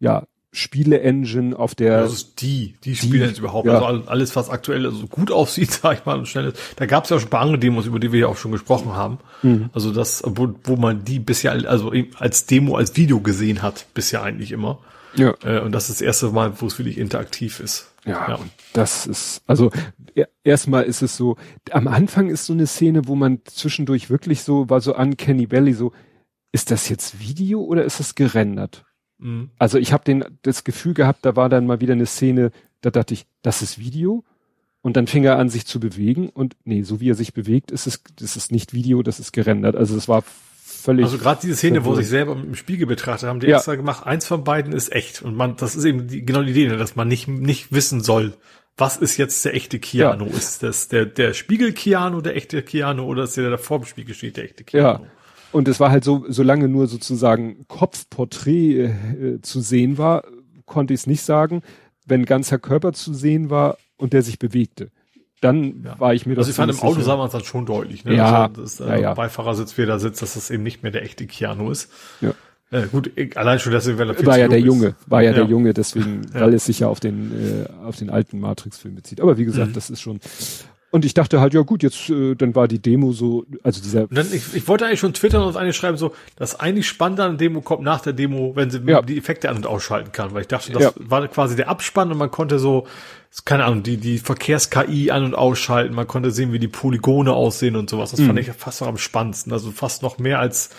ja, 0.00 0.24
Spiele-Engine, 0.52 1.58
auf 1.58 1.74
der, 1.74 2.02
Das 2.02 2.12
ist 2.12 2.40
die, 2.42 2.74
die 2.84 2.96
Spiele 2.96 3.26
jetzt 3.26 3.38
überhaupt. 3.38 3.66
ja. 3.66 3.74
Also 3.74 3.86
all- 3.86 4.02
alles, 4.08 4.34
was 4.36 4.48
aktuell 4.50 4.90
so 4.90 5.06
gut 5.06 5.30
aussieht, 5.30 5.70
sag 5.82 5.98
ich 5.98 6.04
mal, 6.06 6.18
und 6.18 6.26
schnell 6.28 6.46
ist. 6.48 6.58
Da 6.76 6.86
gab 6.86 7.04
es 7.04 7.10
ja 7.10 7.18
schon 7.18 7.28
ein 7.28 7.30
paar 7.30 7.40
andere 7.42 7.58
Demos, 7.58 7.86
über 7.86 7.98
die 7.98 8.12
wir 8.12 8.20
ja 8.20 8.26
auch 8.28 8.36
schon 8.36 8.52
gesprochen 8.52 8.94
haben. 8.94 9.18
Mhm. 9.42 9.70
Also 9.72 9.92
das, 9.92 10.22
wo, 10.26 10.48
wo 10.64 10.76
man 10.76 11.04
die 11.04 11.18
bisher, 11.18 11.52
also 11.68 11.92
als 12.18 12.46
Demo, 12.46 12.76
als 12.76 12.96
Video 12.96 13.20
gesehen 13.20 13.62
hat, 13.62 13.86
bisher 13.94 14.22
eigentlich 14.22 14.52
immer. 14.52 14.78
ja, 15.14 15.34
Äh, 15.44 15.60
und 15.60 15.72
das 15.72 15.88
ist 15.90 16.00
das 16.00 16.06
erste 16.06 16.26
Mal, 16.30 16.52
wo 16.60 16.66
es 16.66 16.78
wirklich 16.78 16.98
interaktiv 16.98 17.60
ist. 17.60 17.92
ja, 18.04 18.28
Ja. 18.28 18.38
das 18.72 19.06
ist, 19.06 19.42
also 19.46 19.70
er- 20.14 20.28
erstmal 20.44 20.84
ist 20.84 21.02
es 21.02 21.16
so, 21.16 21.36
am 21.70 21.88
Anfang 21.88 22.28
ist 22.30 22.46
so 22.46 22.52
eine 22.52 22.66
Szene, 22.66 23.06
wo 23.06 23.14
man 23.14 23.40
zwischendurch 23.44 24.10
wirklich 24.10 24.42
so, 24.42 24.68
war 24.70 24.80
so 24.80 24.96
uncanny 24.96 25.50
valley, 25.50 25.72
so, 25.74 25.92
ist 26.52 26.70
das 26.70 26.88
jetzt 26.88 27.20
Video 27.20 27.60
oder 27.62 27.84
ist 27.84 28.00
das 28.00 28.14
gerendert? 28.14 28.84
Mhm. 29.18 29.50
Also 29.58 29.78
ich 29.78 29.92
habe 29.92 30.04
den 30.04 30.24
das 30.42 30.64
Gefühl 30.64 30.94
gehabt, 30.94 31.24
da 31.24 31.36
war 31.36 31.48
dann 31.48 31.66
mal 31.66 31.80
wieder 31.80 31.92
eine 31.92 32.06
Szene, 32.06 32.50
da 32.80 32.90
dachte 32.90 33.14
ich, 33.14 33.26
das 33.42 33.62
ist 33.62 33.78
Video. 33.78 34.24
Und 34.80 34.96
dann 34.96 35.06
fing 35.08 35.24
er 35.24 35.38
an, 35.38 35.48
sich 35.48 35.66
zu 35.66 35.80
bewegen. 35.80 36.28
Und 36.28 36.56
nee, 36.64 36.82
so 36.82 37.00
wie 37.00 37.10
er 37.10 37.14
sich 37.16 37.34
bewegt, 37.34 37.72
ist 37.72 37.86
es, 37.86 38.02
das 38.16 38.36
ist 38.36 38.52
nicht 38.52 38.72
Video, 38.72 39.02
das 39.02 39.18
ist 39.18 39.32
gerendert. 39.32 39.74
Also 39.74 39.96
es 39.96 40.08
war 40.08 40.22
völlig. 40.64 41.04
Also 41.04 41.18
gerade 41.18 41.40
diese 41.42 41.56
Szene, 41.56 41.84
wo 41.84 41.94
sich 41.96 42.06
selber 42.06 42.32
im 42.32 42.54
Spiegel 42.54 42.86
betrachtet 42.86 43.28
haben, 43.28 43.40
die 43.40 43.48
Ja. 43.48 43.56
extra 43.56 43.74
gemacht, 43.74 44.06
eins 44.06 44.26
von 44.26 44.44
beiden 44.44 44.72
ist 44.72 44.92
echt. 44.92 45.20
Und 45.22 45.34
man, 45.36 45.56
das 45.56 45.74
ist 45.74 45.84
eben 45.84 46.06
die, 46.06 46.24
genau 46.24 46.42
die 46.42 46.52
Idee, 46.52 46.68
dass 46.68 46.94
man 46.94 47.08
nicht, 47.08 47.26
nicht 47.26 47.72
wissen 47.72 48.00
soll, 48.02 48.34
was 48.76 48.96
ist 48.96 49.16
jetzt 49.16 49.44
der 49.44 49.54
echte 49.54 49.80
Keanu? 49.80 50.26
Ist 50.26 50.62
das 50.62 50.86
der, 50.86 51.04
der 51.04 51.34
Spiegel 51.34 51.72
Keanu, 51.72 52.20
der 52.20 52.36
echte 52.36 52.62
Keanu, 52.62 53.02
oder 53.02 53.24
ist 53.24 53.36
der, 53.36 53.48
der 53.48 53.58
vor 53.58 53.80
dem 53.80 53.86
Spiegel 53.86 54.14
steht, 54.14 54.36
der 54.36 54.44
echte 54.44 54.62
Keanu? 54.62 55.04
Ja. 55.04 55.10
Und 55.52 55.66
es 55.68 55.80
war 55.80 55.90
halt 55.90 56.04
so, 56.04 56.24
solange 56.28 56.68
nur 56.68 56.86
sozusagen 56.86 57.66
Kopfporträt 57.68 58.84
äh, 58.84 59.40
zu 59.42 59.60
sehen 59.60 59.98
war, 59.98 60.22
konnte 60.66 60.92
ich 60.94 61.00
es 61.00 61.06
nicht 61.06 61.22
sagen. 61.22 61.62
Wenn 62.06 62.24
ganzer 62.26 62.58
Körper 62.58 62.92
zu 62.92 63.14
sehen 63.14 63.50
war 63.50 63.78
und 63.96 64.12
der 64.12 64.22
sich 64.22 64.38
bewegte, 64.38 64.90
dann 65.40 65.84
Ja. 65.84 65.98
war 66.00 66.14
ich 66.14 66.26
mir 66.26 66.34
das 66.34 66.46
Also 66.46 66.50
ich 66.50 66.56
fand 66.56 66.72
im 66.72 66.80
Auto 66.80 67.00
sah 67.00 67.16
man 67.16 67.26
es 67.26 67.32
dann 67.32 67.44
schon 67.44 67.64
deutlich, 67.66 68.04
ne? 68.04 68.14
Ja. 68.16 68.46
Also, 68.46 68.60
dass, 68.62 68.78
Ja, 68.80 68.94
äh, 68.94 69.02
ja. 69.02 69.14
Beifahrersitz, 69.14 69.72
wer 69.76 69.86
da 69.86 69.98
sitzt, 69.98 70.20
dass 70.22 70.34
das 70.34 70.50
eben 70.50 70.62
nicht 70.62 70.82
mehr 70.82 70.92
der 70.92 71.02
echte 71.02 71.26
Keanu 71.26 71.70
ist. 71.70 71.90
Ja. 72.20 72.32
Äh, 72.70 72.86
gut, 72.88 73.10
allein 73.36 73.58
schon 73.58 73.72
deswegen, 73.72 73.96
weil 73.98 74.10
er 74.10 74.14
viel 74.14 74.26
war 74.26 74.38
ja 74.38 74.48
der 74.48 74.60
jung 74.60 74.76
Junge, 74.80 74.94
war 75.06 75.22
ja, 75.22 75.32
der 75.32 75.44
Ja. 75.44 75.48
Junge, 75.48 75.72
deswegen, 75.72 76.22
Ja. 76.34 76.40
weil 76.42 76.52
es 76.54 76.66
sich 76.66 76.80
ja 76.80 76.88
auf 76.88 77.00
den, 77.00 77.32
äh, 77.32 77.66
auf 77.84 77.96
den 77.96 78.10
alten 78.10 78.40
Matrix-Film 78.40 78.94
bezieht. 78.96 79.22
Aber 79.22 79.38
wie 79.38 79.46
gesagt, 79.46 79.70
Mhm. 79.70 79.74
das 79.74 79.88
ist 79.88 80.00
schon. 80.02 80.20
Und 80.90 81.04
ich 81.04 81.12
dachte 81.12 81.40
halt, 81.40 81.52
ja 81.52 81.60
gut, 81.60 81.82
jetzt, 81.82 82.08
äh, 82.08 82.34
dann 82.34 82.54
war 82.54 82.66
die 82.66 82.78
Demo 82.78 83.12
so, 83.12 83.44
also 83.62 83.82
dieser, 83.82 84.06
dann, 84.06 84.26
ich, 84.32 84.54
ich 84.54 84.66
wollte 84.68 84.86
eigentlich 84.86 85.00
schon 85.00 85.12
twittern 85.12 85.42
und 85.42 85.54
eine 85.56 85.74
schreiben, 85.74 85.98
so, 85.98 86.14
das 86.36 86.58
eigentlich 86.58 86.88
Spannende 86.88 87.24
an 87.24 87.32
der 87.36 87.48
Demo 87.48 87.60
kommt 87.60 87.82
nach 87.82 88.00
der 88.00 88.14
Demo, 88.14 88.52
wenn 88.56 88.70
sie 88.70 88.80
Ja. 88.86 89.02
die 89.02 89.18
Effekte 89.18 89.50
an- 89.50 89.56
und 89.56 89.66
ausschalten 89.66 90.12
kann, 90.12 90.32
weil 90.32 90.40
ich 90.42 90.48
dachte, 90.48 90.72
das 90.72 90.82
Ja. 90.82 90.92
war 90.96 91.28
quasi 91.28 91.56
der 91.56 91.68
Abspann 91.68 92.10
und 92.10 92.16
man 92.16 92.30
konnte 92.30 92.58
so, 92.58 92.86
keine 93.44 93.64
Ahnung, 93.66 93.82
die, 93.82 93.98
die 93.98 94.16
Verkehrs-KI 94.18 95.10
an- 95.10 95.24
und 95.24 95.34
ausschalten, 95.34 95.94
man 95.94 96.06
konnte 96.06 96.30
sehen, 96.30 96.52
wie 96.54 96.58
die 96.58 96.68
Polygone 96.68 97.34
aussehen 97.34 97.76
und 97.76 97.90
sowas. 97.90 98.10
Das 98.12 98.20
Mhm. 98.20 98.26
fand 98.28 98.38
ich 98.38 98.50
fast 98.52 98.80
noch 98.80 98.88
am 98.88 98.96
spannendsten, 98.96 99.52
also 99.52 99.70
fast 99.70 100.02
noch 100.02 100.16
mehr 100.18 100.38
als 100.38 100.70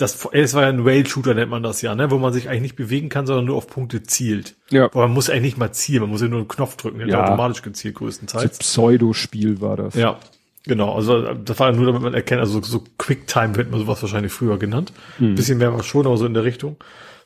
das, 0.00 0.26
es 0.32 0.54
war 0.54 0.62
ja 0.62 0.68
ein 0.68 0.80
Rail-Shooter, 0.80 1.34
nennt 1.34 1.50
man 1.50 1.62
das 1.62 1.82
ja, 1.82 1.94
ne, 1.94 2.10
wo 2.10 2.18
man 2.18 2.32
sich 2.32 2.48
eigentlich 2.48 2.62
nicht 2.62 2.76
bewegen 2.76 3.08
kann, 3.08 3.26
sondern 3.26 3.44
nur 3.44 3.56
auf 3.56 3.66
Punkte 3.66 4.02
zielt. 4.02 4.54
Ja. 4.70 4.84
Aber 4.86 5.02
man 5.02 5.12
muss 5.12 5.28
eigentlich 5.28 5.42
nicht 5.42 5.58
mal 5.58 5.72
zielen, 5.72 6.02
man 6.02 6.10
muss 6.10 6.22
ja 6.22 6.28
nur 6.28 6.40
einen 6.40 6.48
Knopf 6.48 6.76
drücken, 6.76 6.98
der 6.98 7.08
Ja. 7.08 7.24
automatisch 7.24 7.62
gezielt 7.62 7.94
so 7.94 8.00
größtenteils. 8.00 8.58
Pseudospiel 8.58 9.60
war 9.60 9.76
das. 9.76 9.94
Ja, 9.94 10.18
genau. 10.64 10.94
Also 10.94 11.34
das 11.34 11.58
war 11.58 11.70
ja 11.70 11.76
nur, 11.76 11.86
damit 11.86 12.02
man 12.02 12.14
erkennt, 12.14 12.40
also 12.40 12.60
so, 12.60 12.62
so 12.62 12.84
Quicktime 12.98 13.56
wird 13.56 13.70
man 13.70 13.80
sowas 13.80 14.00
wahrscheinlich 14.02 14.32
früher 14.32 14.58
genannt. 14.58 14.92
Ein 15.18 15.34
bisschen 15.34 15.58
mehr 15.58 15.72
war 15.72 15.82
schon, 15.82 16.06
aber 16.06 16.16
so 16.16 16.26
in 16.26 16.34
der 16.34 16.44
Richtung. 16.44 16.76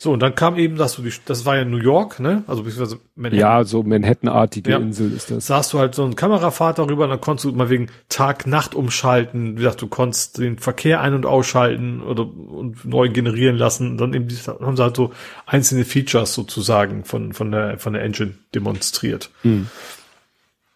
So, 0.05 0.13
und 0.13 0.21
dann 0.21 0.35
kam 0.35 0.59
eben 0.59 0.77
das, 0.77 0.93
so 0.93 1.03
die, 1.03 1.11
das 1.25 1.47
war 1.47 1.57
ja 1.57 1.65
New 1.65 1.79
York, 1.79 2.21
ne? 2.21 2.45
Also 2.47 2.63
beziehungsweise 2.63 3.01
Manhattan. 3.15 3.39
Ja, 3.41 3.65
so 3.65 3.83
Manhattan-artige 3.83 4.73
Ja. 4.73 4.77
Insel 4.77 5.11
ist 5.11 5.31
das. 5.31 5.47
Saß 5.47 5.71
du 5.71 5.79
halt 5.79 5.95
so 5.95 6.05
einen 6.05 6.15
Kamerafahrt 6.15 6.79
darüber, 6.79 7.05
und 7.05 7.11
dann 7.11 7.23
konntest 7.23 7.47
du 7.47 7.53
mal 7.53 7.71
wegen 7.71 7.89
Tag-Nacht 8.11 8.75
umschalten. 8.75 9.53
Wie 9.53 9.63
gesagt, 9.63 9.81
du 9.81 9.87
konntest 9.87 10.37
den 10.37 10.59
Verkehr 10.59 11.01
ein- 11.01 11.15
und 11.15 11.25
ausschalten 11.25 12.03
oder 12.03 12.27
und 12.27 12.85
neu 12.85 13.09
generieren 13.09 13.57
lassen. 13.57 13.93
Und 13.93 13.97
dann 13.97 14.13
eben 14.13 14.29
haben 14.61 14.77
sie 14.77 14.83
halt 14.83 14.95
so 14.95 15.11
einzelne 15.47 15.87
Features 15.87 16.35
sozusagen 16.35 17.05
von, 17.07 17.33
von 17.33 17.51
der, 17.51 17.79
von 17.79 17.95
der 17.95 18.03
Engine 18.03 18.35
demonstriert. 18.55 19.31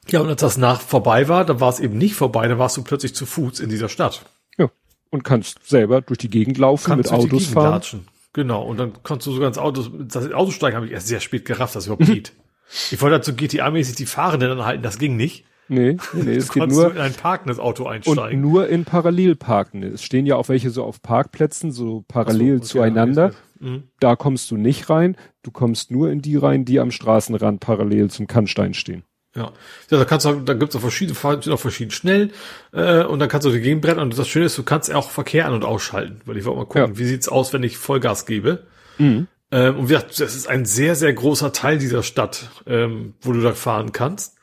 Ja, 0.09 0.21
und 0.21 0.29
als 0.31 0.41
das 0.41 0.57
nach 0.57 0.81
vorbei 0.81 1.29
war, 1.29 1.45
da 1.45 1.61
war 1.61 1.69
es 1.69 1.81
eben 1.81 1.99
nicht 1.99 2.15
vorbei, 2.15 2.49
da 2.49 2.59
warst 2.59 2.79
du 2.79 2.83
plötzlich 2.83 3.15
zu 3.15 3.27
Fuß 3.27 3.61
in 3.61 3.69
dieser 3.69 3.91
Stadt. 3.91 4.23
Ja. 4.57 4.71
Und 5.11 5.23
kannst 5.23 5.69
selber 5.69 6.01
durch 6.01 6.17
die 6.19 6.31
Gegend 6.31 6.57
laufen, 6.57 6.97
mit 6.97 7.09
Kannst 7.09 7.25
die 7.25 7.29
Autos 7.31 7.45
fahren. 7.49 7.73
latschen. 7.73 8.09
Genau, 8.33 8.63
und 8.65 8.79
dann 8.79 8.93
konntest 9.03 9.27
du 9.27 9.33
sogar 9.33 9.49
ins 9.49 9.59
Auto, 9.59 9.83
das 9.83 10.33
Auto 10.33 10.51
steigen 10.51 10.77
habe 10.77 10.87
ich 10.87 10.93
erst 10.93 11.09
sehr 11.09 11.21
spät 11.21 11.45
gerafft, 11.45 11.75
dass 11.75 11.85
es 11.85 11.87
überhaupt 11.87 12.07
geht. 12.07 12.33
Ich 12.91 13.01
wollte 13.01 13.15
halt 13.15 13.25
so 13.25 13.33
GTA-mäßig 13.33 13.97
die 13.97 14.05
Fahrenden 14.05 14.51
anhalten, 14.51 14.83
das 14.83 14.99
ging 14.99 15.17
nicht. 15.17 15.47
Nee, 15.69 15.97
nee, 16.13 16.33
es 16.37 16.53
geht 16.53 16.69
nur 16.69 16.91
in 16.91 17.01
ein 17.01 17.15
parkendes 17.15 17.59
Auto 17.59 17.85
und 17.85 17.93
einsteigen. 17.93 18.43
nur 18.43 18.69
in 18.69 18.85
Parallelparken. 18.85 19.83
Es 19.83 20.03
stehen 20.03 20.27
ja 20.27 20.37
auch 20.37 20.51
welche 20.51 20.69
so 20.69 20.85
auf 20.85 21.01
Parkplätzen, 21.01 21.73
so 21.73 22.05
parallel 22.09 22.59
so, 22.59 22.63
okay, 22.63 22.67
zueinander. 22.67 23.33
Mhm. 23.59 23.85
Da 24.01 24.17
kommst 24.17 24.51
du 24.51 24.59
nicht 24.59 24.91
rein. 24.91 25.17
Du 25.43 25.51
kommst 25.51 25.91
nur 25.91 26.11
in 26.11 26.21
die 26.21 26.37
rein, 26.37 26.67
die 26.67 26.79
am 26.79 26.91
Straßenrand 26.91 27.61
parallel 27.61 28.11
zum 28.11 28.27
Kannstein 28.27 28.75
stehen. 28.75 29.03
Ja. 29.39 29.53
ja, 29.91 29.99
da 29.99 30.05
kannst 30.05 30.27
du, 30.27 30.35
da 30.41 30.55
gibt's 30.55 30.75
auch 30.77 30.81
verschiedene, 30.81 31.15
Fahrten, 31.15 31.43
sind 31.43 31.53
auch 31.53 31.61
verschieden 31.61 31.91
schnell, 31.93 32.31
äh, 32.73 33.05
und 33.05 33.19
dann 33.21 33.29
kannst 33.29 33.47
du 33.47 33.51
die 33.51 33.61
Gegend 33.61 33.83
brettern 33.83 34.03
und 34.05 34.19
das 34.19 34.29
Schöne 34.29 34.47
ist, 34.47 34.59
du 34.59 34.63
kannst 34.65 34.93
auch 34.93 35.11
Verkehr 35.11 35.47
an- 35.47 35.55
und 35.55 35.65
ausschalten, 35.65 36.21
weil 36.27 36.37
ich 36.37 36.45
wollte 36.45 36.59
mal 36.59 36.65
gucken, 36.67 36.93
Ja. 36.95 36.99
wie 36.99 37.05
sieht's 37.05 37.29
aus, 37.29 37.53
wenn 37.53 37.63
ich 37.63 37.79
Vollgas 37.79 38.27
gebe. 38.27 38.65
Mhm. 38.99 39.29
Ähm, 39.51 39.77
und 39.79 39.85
wie 39.89 39.93
gesagt, 39.95 40.21
das 40.21 40.35
ist 40.37 40.49
ein 40.49 40.65
sehr, 40.67 40.95
sehr 40.95 41.13
großer 41.13 41.53
Teil 41.53 41.79
dieser 41.79 42.03
Stadt, 42.03 42.51
ähm, 42.67 43.15
wo 43.23 43.33
du 43.33 43.41
da 43.41 43.55
fahren 43.55 43.93
kannst. 43.93 44.35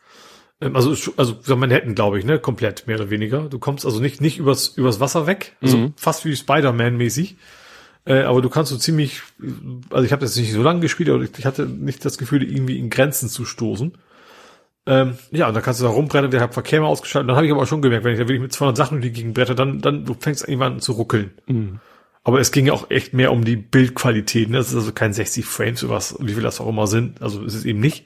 Ähm, 0.61 0.75
also, 0.75 0.95
also 1.17 1.38
so 1.43 1.56
Manhattan, 1.57 1.93
glaube 1.93 2.17
ich, 2.17 2.25
ne? 2.25 2.40
Komplett, 2.40 2.88
mehr 2.88 2.95
oder 2.95 3.09
weniger. 3.09 3.41
Du 3.49 3.59
kommst 3.59 3.85
also 3.85 3.99
nicht, 3.99 4.22
nicht 4.22 4.38
übers, 4.40 4.69
übers 4.69 4.99
Wasser 4.99 5.27
weg, 5.27 5.57
also 5.61 5.77
Mhm. 5.77 5.93
fast 5.98 6.25
wie 6.25 6.35
Spider-Man-mäßig. 6.35 7.35
Äh, 8.07 8.22
aber 8.22 8.41
du 8.41 8.49
kannst 8.49 8.72
so 8.72 8.77
ziemlich, 8.77 9.22
also 9.90 10.06
ich 10.06 10.11
habe 10.11 10.22
das 10.22 10.35
nicht 10.35 10.53
so 10.53 10.61
lange 10.61 10.80
gespielt, 10.80 11.09
aber 11.09 11.24
ich, 11.24 11.32
ich 11.38 11.45
hatte 11.45 11.65
nicht 11.65 12.06
das 12.06 12.17
Gefühl, 12.19 12.43
irgendwie 12.43 12.77
in 12.80 12.90
Grenzen 12.91 13.30
zu 13.30 13.45
stoßen. 13.45 13.98
Ähm, 14.88 15.18
ja, 15.32 15.48
und 15.48 15.54
dann 15.56 15.64
kannst 15.64 15.80
du 15.80 15.86
da 15.86 15.90
rumbrennen, 15.90 16.30
der 16.30 16.42
hat 16.42 16.54
Verkehr 16.54 16.80
mal 16.82 16.88
ausgeschaltet. 16.88 17.24
Und 17.24 17.28
dann 17.30 17.36
habe 17.38 17.46
ich 17.48 17.52
aber 17.52 17.64
auch 17.64 17.68
schon 17.68 17.82
gemerkt, 17.82 18.04
wenn 18.06 18.14
ich 18.14 18.20
da 18.20 18.24
wirklich 18.28 18.42
mit 18.42 18.54
200 18.54 18.78
Sachen 18.78 19.02
durch 19.02 19.14
die 19.14 19.20
Gegend 19.20 19.34
bretter, 19.34 19.56
dann, 19.56 19.82
dann 19.82 20.06
du 20.06 20.14
fängst 20.20 20.48
irgendwann 20.48 20.74
an 20.74 20.80
zu 20.80 20.92
ruckeln. 20.94 21.32
Mhm. 21.48 21.80
Aber 22.24 22.40
es 22.40 22.52
ging 22.52 22.68
ja 22.68 22.74
auch 22.74 22.90
echt 22.90 23.14
mehr 23.14 23.32
um 23.32 23.46
die 23.46 23.56
Bildqualität. 23.56 24.50
Ne? 24.50 24.58
Das 24.58 24.70
ist 24.70 24.76
also 24.76 24.92
kein 24.92 25.14
60 25.14 25.46
Frames 25.46 25.84
oder 25.84 25.94
was, 25.94 26.16
wie 26.20 26.34
viel 26.34 26.44
das 26.44 26.60
auch 26.62 26.68
immer 26.68 26.88
sind. 26.88 27.22
Also 27.22 27.44
ist 27.44 27.54
es 27.56 27.66
eben 27.66 27.80
nicht. 27.80 28.06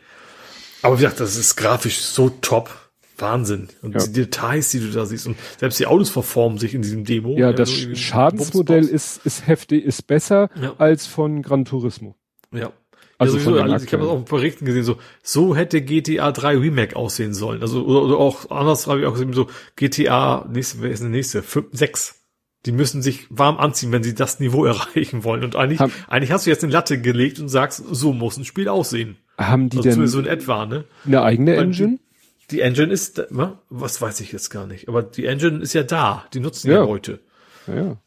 Aber 0.81 0.97
wie 0.99 1.03
gesagt, 1.03 1.19
das 1.19 1.35
ist 1.35 1.55
grafisch 1.55 1.99
so 1.99 2.29
top. 2.41 2.69
Wahnsinn. 3.17 3.67
Und 3.81 3.95
Ja. 3.95 4.05
die 4.05 4.13
Details, 4.13 4.69
die 4.71 4.79
du 4.79 4.91
da 4.91 5.05
siehst. 5.05 5.27
Und 5.27 5.35
selbst 5.57 5.77
die 5.79 5.87
Autos 5.87 6.09
verformen 6.09 6.57
sich 6.57 6.73
in 6.73 6.81
diesem 6.81 7.03
Demo. 7.03 7.37
Ja, 7.37 7.51
das 7.51 7.69
irgendwie 7.69 7.97
Schadensmodell 7.97 8.85
ist, 8.85 9.25
ist 9.25 9.45
heftig, 9.45 9.83
ist 9.83 10.07
besser 10.07 10.49
Ja. 10.61 10.73
als 10.77 11.05
von 11.05 11.41
Gran 11.41 11.65
Turismo. 11.65 12.15
Ja. 12.53 12.71
Also 13.19 13.33
Also, 13.35 13.43
von 13.43 13.53
sowieso, 13.59 13.73
also 13.73 13.85
ich 13.85 13.93
habe 13.93 14.03
das 14.03 14.11
auch 14.11 14.21
Berichten 14.23 14.65
gesehen, 14.65 14.83
so, 14.83 14.97
so 15.21 15.55
hätte 15.55 15.81
GTA 15.81 16.31
3 16.31 16.57
Remake 16.57 16.95
aussehen 16.95 17.33
sollen. 17.33 17.61
Also, 17.61 17.85
oder, 17.85 18.01
oder 18.03 18.17
auch 18.17 18.49
anders 18.49 18.87
habe 18.87 19.01
ich 19.01 19.05
auch 19.05 19.11
gesehen, 19.13 19.33
so 19.33 19.47
GTA, 19.75 20.47
nächste, 20.51 20.81
wer 20.81 20.89
ist 20.89 20.99
denn 21.03 21.11
der 21.11 21.17
nächste? 21.19 21.43
5, 21.43 21.67
6. 21.71 22.15
Die 22.65 22.71
müssen 22.71 23.01
sich 23.01 23.27
warm 23.29 23.57
anziehen, 23.57 23.91
wenn 23.91 24.03
sie 24.03 24.15
das 24.15 24.39
Niveau 24.39 24.65
erreichen 24.73 25.23
wollen. 25.23 25.43
Und 25.43 25.55
eigentlich, 25.55 25.79
Haben- 25.79 25.91
eigentlich 26.07 26.31
hast 26.31 26.45
du 26.45 26.49
jetzt 26.49 26.63
eine 26.63 26.73
Latte 26.73 26.99
gelegt 26.99 27.39
und 27.39 27.49
sagst, 27.49 27.83
so 27.91 28.13
muss 28.13 28.37
ein 28.37 28.45
Spiel 28.45 28.67
aussehen. 28.69 29.17
Haben 29.37 29.69
die 29.69 29.77
Also 29.77 29.89
denn 29.91 30.07
so 30.07 30.19
in 30.19 30.25
etwa, 30.25 30.65
ne? 30.65 30.85
eine 31.05 31.21
eigene 31.21 31.51
Weil 31.57 31.63
Engine? 31.65 31.99
Die 32.51 32.61
Engine 32.61 32.91
ist, 32.91 33.21
wa? 33.29 33.61
was 33.69 34.01
weiß 34.01 34.19
ich 34.21 34.31
jetzt 34.31 34.49
gar 34.49 34.65
nicht, 34.65 34.87
aber 34.89 35.03
die 35.03 35.25
Engine 35.25 35.59
ist 35.61 35.73
ja 35.73 35.83
da. 35.83 36.25
Die 36.33 36.39
nutzen 36.39 36.69
Ja. 36.69 36.77
ja 36.77 36.83
Leute. 36.83 37.19
Ja, 37.67 37.75
ja. 37.75 37.97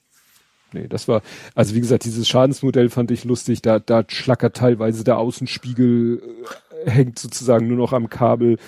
Nee, 0.73 0.89
das 0.89 1.09
war, 1.09 1.23
also 1.55 1.75
wie 1.75 1.81
gesagt, 1.81 2.05
dieses 2.05 2.29
Schadensmodell 2.29 2.89
fand 2.91 3.11
ich 3.11 3.25
lustig. 3.25 3.63
Da, 3.63 3.79
da 3.79 4.05
schlackert 4.09 4.57
teilweise 4.57 5.05
der 5.05 5.19
Außenspiegel, 5.19 6.23
äh, 6.85 6.91
hängt 6.91 7.19
sozusagen 7.19 7.69
nur 7.69 7.77
noch 7.77 7.93
am 7.93 8.09
Kabel. 8.09 8.59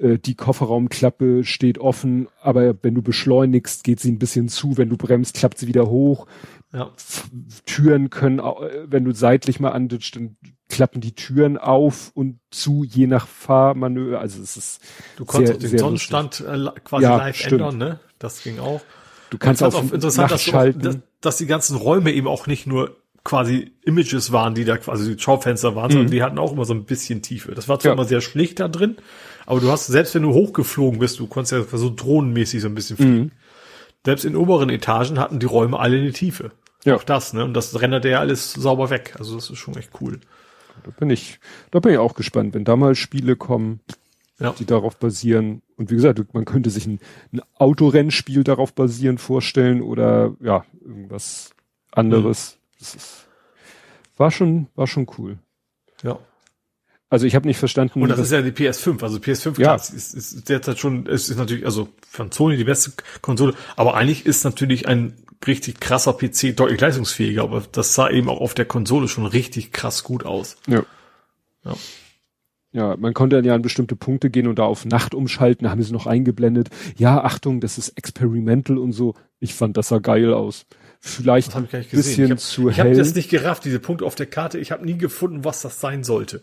Äh, 0.00 0.18
die 0.18 0.34
Kofferraumklappe 0.34 1.44
steht 1.44 1.78
offen, 1.78 2.28
aber 2.40 2.74
wenn 2.82 2.94
du 2.94 3.02
beschleunigst, 3.02 3.84
geht 3.84 4.00
sie 4.00 4.10
ein 4.10 4.18
bisschen 4.18 4.48
zu. 4.48 4.76
Wenn 4.76 4.88
du 4.88 4.96
bremst, 4.96 5.36
klappt 5.36 5.58
sie 5.58 5.66
wieder 5.66 5.88
hoch. 5.88 6.26
Ja. 6.72 6.90
Türen 7.66 8.10
können, 8.10 8.38
äh, 8.38 8.42
wenn 8.86 9.04
du 9.04 9.12
seitlich 9.12 9.60
mal 9.60 9.70
anditscht, 9.70 10.16
dann 10.16 10.36
klappen 10.68 11.00
die 11.00 11.14
Türen 11.14 11.58
auf 11.58 12.12
und 12.14 12.38
zu, 12.50 12.84
je 12.84 13.06
nach 13.06 13.26
Fahrmanöver. 13.26 14.20
Also 14.20 14.40
es 14.42 14.56
ist 14.56 14.80
Du 15.16 15.24
konntest 15.24 15.60
sehr, 15.60 15.68
auch 15.68 15.70
den 15.70 15.78
Sonnenstand 15.78 16.40
äh, 16.40 16.80
quasi 16.84 17.02
Ja, 17.02 17.16
live 17.16 17.36
stimmt. 17.36 17.52
ändern, 17.52 17.78
ne? 17.78 18.00
Das 18.18 18.42
ging 18.42 18.58
auch. 18.60 18.80
Du 19.30 19.38
kannst 19.38 19.60
fand's 19.60 19.76
auch 19.76 19.92
interessant, 19.92 20.30
dass, 20.30 20.44
du 20.44 20.50
auch, 20.50 20.54
nachschalten. 20.54 21.02
Dass, 21.20 21.36
die 21.36 21.46
ganzen 21.46 21.76
Räume 21.76 22.12
eben 22.12 22.26
auch 22.26 22.46
nicht 22.46 22.66
nur 22.66 22.96
quasi 23.22 23.72
Images 23.84 24.32
waren, 24.32 24.54
die 24.54 24.64
da 24.64 24.78
quasi 24.78 25.14
die 25.14 25.20
Schaufenster 25.22 25.74
waren, 25.76 25.90
sondern 25.90 26.10
die 26.10 26.22
hatten 26.22 26.38
auch 26.38 26.52
immer 26.52 26.64
so 26.64 26.72
ein 26.72 26.84
bisschen 26.84 27.20
Tiefe. 27.20 27.54
Das 27.54 27.68
war 27.68 27.78
zwar 27.78 27.92
Mhm. 27.92 27.98
Ja. 27.98 28.02
immer 28.02 28.08
sehr 28.08 28.20
schlicht 28.22 28.60
da 28.60 28.68
drin, 28.68 28.96
aber 29.44 29.60
du 29.60 29.70
hast, 29.70 29.86
selbst 29.88 30.14
wenn 30.14 30.22
du 30.22 30.32
hochgeflogen 30.32 30.98
bist, 31.00 31.18
du 31.18 31.26
konntest 31.26 31.52
ja 31.52 31.78
so 31.78 31.92
drohnenmäßig 31.94 32.62
so 32.62 32.68
ein 32.68 32.74
bisschen 32.74 32.96
fliegen. 32.96 33.14
Mhm. 33.18 33.30
Selbst 34.06 34.24
in 34.24 34.36
oberen 34.36 34.70
Etagen 34.70 35.18
hatten 35.18 35.38
die 35.38 35.46
Räume 35.46 35.78
alle 35.78 35.98
eine 35.98 36.12
Tiefe. 36.12 36.52
Ja. 36.84 36.94
Auch 36.96 37.04
das, 37.04 37.34
ne? 37.34 37.44
Und 37.44 37.52
das 37.52 37.78
rendert 37.78 38.06
ja 38.06 38.20
alles 38.20 38.54
sauber 38.54 38.88
weg. 38.88 39.14
Also 39.18 39.34
das 39.34 39.50
ist 39.50 39.58
schon 39.58 39.76
echt 39.76 39.90
cool. 40.00 40.18
Da 40.84 40.90
bin 40.92 41.10
ich, 41.10 41.38
da 41.70 41.80
bin 41.80 41.92
ich 41.92 41.98
auch 41.98 42.14
gespannt, 42.14 42.54
wenn 42.54 42.64
da 42.64 42.74
mal 42.76 42.94
Spiele 42.94 43.36
kommen, 43.36 43.80
Ja. 44.40 44.54
die 44.58 44.64
darauf 44.64 44.96
basieren. 44.96 45.62
Und 45.76 45.90
wie 45.90 45.94
gesagt, 45.94 46.34
man 46.34 46.44
könnte 46.44 46.70
sich 46.70 46.86
ein, 46.86 46.98
ein 47.32 47.42
Autorennspiel 47.54 48.42
darauf 48.42 48.72
basierend 48.72 49.20
vorstellen 49.20 49.82
oder 49.82 50.34
ja, 50.40 50.64
irgendwas 50.80 51.50
anderes. 51.92 52.58
Das 52.78 52.94
ist, 52.94 53.28
war 54.16 54.30
schon, 54.30 54.68
war 54.74 54.86
schon 54.86 55.06
cool. 55.18 55.38
Ja. 56.02 56.18
Also 57.10 57.26
ich 57.26 57.34
habe 57.34 57.48
nicht 57.48 57.58
verstanden, 57.58 58.00
Und 58.02 58.08
das 58.08 58.20
ist 58.20 58.30
ja 58.32 58.40
die 58.40 58.52
PS5. 58.52 59.02
Also 59.02 59.18
PS5 59.18 59.46
Ja. 59.48 59.52
klar, 59.52 59.76
ist, 59.76 59.90
ist, 59.90 60.14
ist 60.14 60.48
derzeit 60.48 60.78
schon, 60.78 61.06
es 61.06 61.28
ist 61.28 61.36
natürlich, 61.36 61.64
also 61.66 61.88
von 62.08 62.30
Sony 62.30 62.56
die 62.56 62.64
beste 62.64 62.92
Konsole, 63.20 63.54
aber 63.76 63.94
eigentlich 63.94 64.26
ist 64.26 64.44
natürlich 64.44 64.86
ein 64.86 65.14
richtig 65.46 65.80
krasser 65.80 66.12
PC 66.12 66.56
deutlich 66.56 66.80
leistungsfähiger, 66.80 67.42
aber 67.42 67.62
das 67.72 67.94
sah 67.94 68.08
eben 68.10 68.28
auch 68.28 68.40
auf 68.40 68.54
der 68.54 68.64
Konsole 68.66 69.08
schon 69.08 69.26
richtig 69.26 69.72
krass 69.72 70.04
gut 70.04 70.24
aus. 70.24 70.56
ja. 70.66 70.84
Ja. 71.64 71.74
Ja, 72.72 72.96
man 72.96 73.14
konnte 73.14 73.36
dann 73.36 73.44
ja 73.44 73.54
an 73.54 73.62
bestimmte 73.62 73.96
Punkte 73.96 74.30
gehen 74.30 74.46
und 74.46 74.58
da 74.58 74.64
auf 74.64 74.84
Nacht 74.84 75.14
umschalten, 75.14 75.64
da 75.64 75.70
haben 75.70 75.82
sie 75.82 75.92
noch 75.92 76.06
eingeblendet. 76.06 76.68
Ja, 76.96 77.24
Achtung, 77.24 77.60
das 77.60 77.78
ist 77.78 77.90
experimental 77.98 78.78
und 78.78 78.92
so. 78.92 79.14
Ich 79.40 79.54
fand, 79.54 79.76
das 79.76 79.88
sah 79.88 79.98
geil 79.98 80.32
aus. 80.32 80.66
Vielleicht 81.02 81.54
habe 81.54 81.66
ich 81.66 81.74
ein 81.74 81.84
bisschen 81.90 82.32
ich 82.32 82.38
zu 82.40 82.64
habe 82.64 82.76
hab 82.76 82.86
hell. 82.86 82.96
das 82.96 83.14
nicht 83.14 83.30
gerafft, 83.30 83.64
diese 83.64 83.80
Punkte 83.80 84.04
auf 84.04 84.14
der 84.14 84.26
Karte. 84.26 84.58
Ich 84.58 84.70
habe 84.70 84.84
nie 84.84 84.98
gefunden, 84.98 85.44
was 85.44 85.62
das 85.62 85.80
sein 85.80 86.04
sollte. 86.04 86.42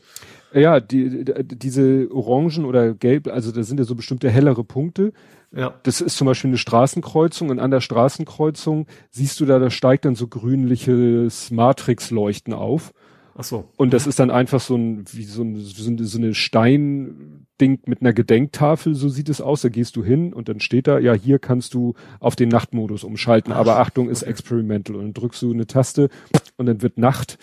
Ja, 0.51 0.79
die, 0.79 1.23
die, 1.25 1.57
diese 1.57 2.09
Orangen 2.11 2.65
oder 2.65 2.93
Gelb, 2.95 3.27
also 3.27 3.51
da 3.51 3.61
sind 3.63 3.79
ja 3.79 3.83
so 3.83 3.95
bestimmte 3.95 4.29
hellere 4.29 4.63
Punkte. 4.63 5.13
Ja. 5.55 5.75
Das 5.83 6.01
ist 6.01 6.17
zum 6.17 6.25
Beispiel 6.25 6.49
eine 6.49 6.57
Straßenkreuzung 6.57 7.49
und 7.49 7.59
an 7.59 7.71
der 7.71 7.81
Straßenkreuzung 7.81 8.87
siehst 9.11 9.39
du 9.39 9.45
da, 9.45 9.59
da 9.59 9.69
steigt 9.69 10.05
dann 10.05 10.15
so 10.15 10.27
grünliches 10.27 11.51
Matrixleuchten 11.51 12.53
auf. 12.53 12.93
Ach 13.39 13.43
so. 13.43 13.69
Und 13.77 13.93
das 13.93 14.07
ist 14.07 14.17
dann 14.17 14.31
einfach 14.31 14.59
so 14.59 14.75
ein, 14.75 15.05
wie 15.13 15.23
so, 15.23 15.43
ein, 15.43 15.57
so 15.57 15.87
eine, 15.89 16.03
so 16.05 16.17
eine 16.17 16.33
Steinding 16.33 17.79
mit 17.85 18.01
einer 18.01 18.11
Gedenktafel, 18.13 18.95
so 18.95 19.09
sieht 19.09 19.29
es 19.29 19.41
aus. 19.41 19.61
Da 19.61 19.69
gehst 19.69 19.95
du 19.95 20.03
hin 20.03 20.33
und 20.33 20.49
dann 20.49 20.59
steht 20.59 20.87
da, 20.87 20.97
ja, 20.97 21.13
hier 21.13 21.37
kannst 21.37 21.75
du 21.75 21.93
auf 22.19 22.35
den 22.35 22.49
Nachtmodus 22.49 23.03
umschalten. 23.03 23.53
Aber 23.53 23.77
Achtung, 23.77 24.09
ist 24.09 24.23
experimental. 24.23 24.95
Und 24.95 25.03
dann 25.03 25.13
drückst 25.13 25.41
du 25.43 25.53
eine 25.53 25.67
Taste 25.67 26.09
und 26.57 26.65
dann 26.65 26.81
wird 26.81 26.97
Nacht. 26.97 27.37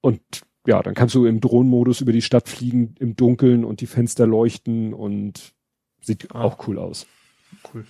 Und 0.00 0.20
ja, 0.64 0.80
dann 0.80 0.94
kannst 0.94 1.16
du 1.16 1.26
im 1.26 1.40
Drohnenmodus 1.40 2.00
über 2.00 2.12
die 2.12 2.22
Stadt 2.22 2.48
fliegen, 2.48 2.94
im 3.00 3.16
Dunkeln 3.16 3.64
und 3.64 3.80
die 3.80 3.86
Fenster 3.86 4.26
leuchten 4.28 4.94
und 4.94 5.54
sieht 6.00 6.32
Ah. 6.32 6.42
auch 6.42 6.68
cool 6.68 6.78
aus. 6.78 7.06
Cool. 7.74 7.84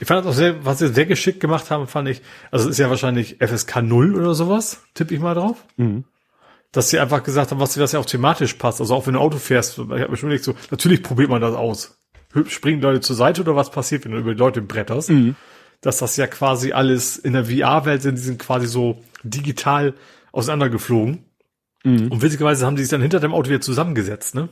Ich 0.00 0.06
fand 0.06 0.24
das 0.24 0.32
auch 0.32 0.36
sehr, 0.36 0.64
was 0.64 0.78
sie 0.78 0.88
sehr 0.88 1.06
geschickt 1.06 1.40
gemacht 1.40 1.70
haben, 1.70 1.86
fand 1.86 2.08
ich, 2.08 2.22
also 2.50 2.66
es 2.66 2.72
ist 2.72 2.78
ja 2.78 2.90
wahrscheinlich 2.90 3.36
FSK 3.40 3.82
0 3.82 4.14
oder 4.14 4.34
sowas, 4.34 4.82
tippe 4.94 5.14
ich 5.14 5.20
mal 5.20 5.34
drauf. 5.34 5.64
Mhm. 5.76 6.04
dass 6.72 6.90
sie 6.90 6.98
einfach 6.98 7.22
gesagt 7.22 7.50
haben, 7.50 7.60
was 7.60 7.74
das 7.74 7.92
ja 7.92 8.00
auch 8.00 8.04
thematisch 8.06 8.54
passt. 8.54 8.80
Also 8.80 8.94
auch 8.94 9.06
wenn 9.06 9.14
du 9.14 9.20
Auto 9.20 9.38
fährst, 9.38 9.78
ich 9.78 9.84
habe 9.84 10.10
mir 10.10 10.16
schon 10.16 10.28
überlegt, 10.28 10.44
so, 10.44 10.54
natürlich 10.70 11.02
probiert 11.02 11.30
man 11.30 11.40
das 11.40 11.54
aus. 11.54 11.98
Springen 12.48 12.82
Leute 12.82 13.00
zur 13.00 13.16
Seite 13.16 13.40
oder 13.40 13.56
was 13.56 13.70
passiert, 13.70 14.04
wenn 14.04 14.12
du 14.12 14.18
über 14.18 14.34
die 14.34 14.38
Leute 14.38 14.60
bretterst? 14.60 15.10
Dass 15.80 15.98
das 15.98 16.16
ja 16.18 16.26
quasi 16.26 16.72
alles 16.72 17.16
in 17.16 17.32
der 17.32 17.46
VR-Welt 17.46 18.02
sind, 18.02 18.16
die 18.18 18.22
sind 18.22 18.38
quasi 18.38 18.66
so 18.66 19.02
digital 19.22 19.94
auseinandergeflogen. 20.32 21.24
Mhm. 21.84 22.12
Und 22.12 22.20
witzigerweise 22.20 22.66
haben 22.66 22.76
die 22.76 22.82
sich 22.82 22.90
dann 22.90 23.00
hinter 23.00 23.20
dem 23.20 23.32
Auto 23.32 23.48
wieder 23.48 23.62
zusammengesetzt, 23.62 24.34
ne? 24.34 24.50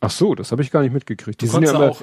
Ach 0.00 0.10
so, 0.10 0.34
das 0.34 0.50
habe 0.52 0.62
ich 0.62 0.70
gar 0.70 0.82
nicht 0.82 0.92
mitgekriegt. 0.92 1.40
Die 1.40 1.46
Du 1.46 1.52
sind 1.52 1.62
ja 1.62 1.70
immer, 1.70 1.90
auch, 1.90 2.02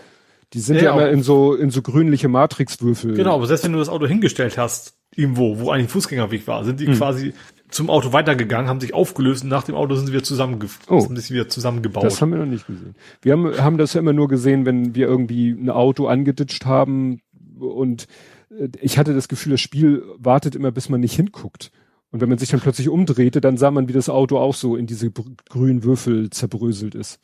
die 0.53 0.59
sind 0.59 0.75
Ja, 0.77 0.83
ja, 0.83 0.93
immer 0.93 1.07
auch- 1.07 1.11
in 1.13 1.23
so, 1.23 1.55
in 1.55 1.69
so 1.71 1.81
grünliche 1.81 2.27
Matrixwürfel. 2.27 3.13
genau, 3.15 3.35
aber 3.35 3.47
selbst 3.47 3.63
wenn 3.65 3.73
du 3.73 3.79
das 3.79 3.89
Auto 3.89 4.05
hingestellt 4.07 4.57
hast, 4.57 4.95
irgendwo, 5.15 5.59
wo 5.59 5.69
eigentlich 5.71 5.85
ein 5.87 5.89
Fußgängerweg 5.89 6.47
war, 6.47 6.63
sind 6.63 6.79
die 6.79 6.87
Mhm. 6.87 6.93
quasi 6.95 7.33
zum 7.69 7.89
Auto 7.89 8.13
weitergegangen, 8.13 8.67
haben 8.69 8.79
sich 8.79 8.93
aufgelöst 8.93 9.43
und 9.43 9.49
nach 9.49 9.63
dem 9.63 9.73
Auto 9.75 9.95
sind 9.95 10.05
sie 10.07 10.13
wieder 10.13 10.23
zusammenge 10.23 10.65
Oh. 10.89 10.99
sind 10.99 11.19
sie 11.19 11.33
wieder 11.33 11.49
zusammengebaut. 11.49 12.03
Das 12.03 12.21
haben 12.21 12.31
wir 12.31 12.37
noch 12.39 12.45
nicht 12.45 12.67
gesehen. 12.67 12.95
Wir 13.21 13.33
haben, 13.33 13.57
haben 13.57 13.77
das 13.77 13.93
ja 13.93 13.99
immer 13.99 14.13
nur 14.13 14.27
gesehen, 14.27 14.65
wenn 14.65 14.93
wir 14.95 15.07
irgendwie 15.07 15.49
ein 15.51 15.69
Auto 15.69 16.05
angeditscht 16.07 16.65
haben 16.65 17.21
und 17.59 18.07
äh, 18.51 18.69
ich 18.81 18.97
hatte 18.99 19.13
das 19.15 19.27
Gefühl, 19.27 19.51
das 19.51 19.61
Spiel 19.61 20.03
wartet 20.19 20.55
immer, 20.55 20.71
bis 20.71 20.89
man 20.89 20.99
nicht 21.01 21.15
hinguckt. 21.15 21.71
Und 22.11 22.21
wenn 22.21 22.29
man 22.29 22.37
sich 22.37 22.49
dann 22.49 22.59
plötzlich 22.59 22.89
umdrehte, 22.89 23.41
dann 23.41 23.57
sah 23.57 23.71
man, 23.71 23.87
wie 23.87 23.93
das 23.93 24.07
Auto 24.07 24.37
auch 24.37 24.53
so 24.53 24.75
in 24.75 24.85
diese 24.85 25.09
grünen 25.49 25.83
Würfel 25.83 26.29
zerbröselt 26.29 26.93
ist. 26.93 27.19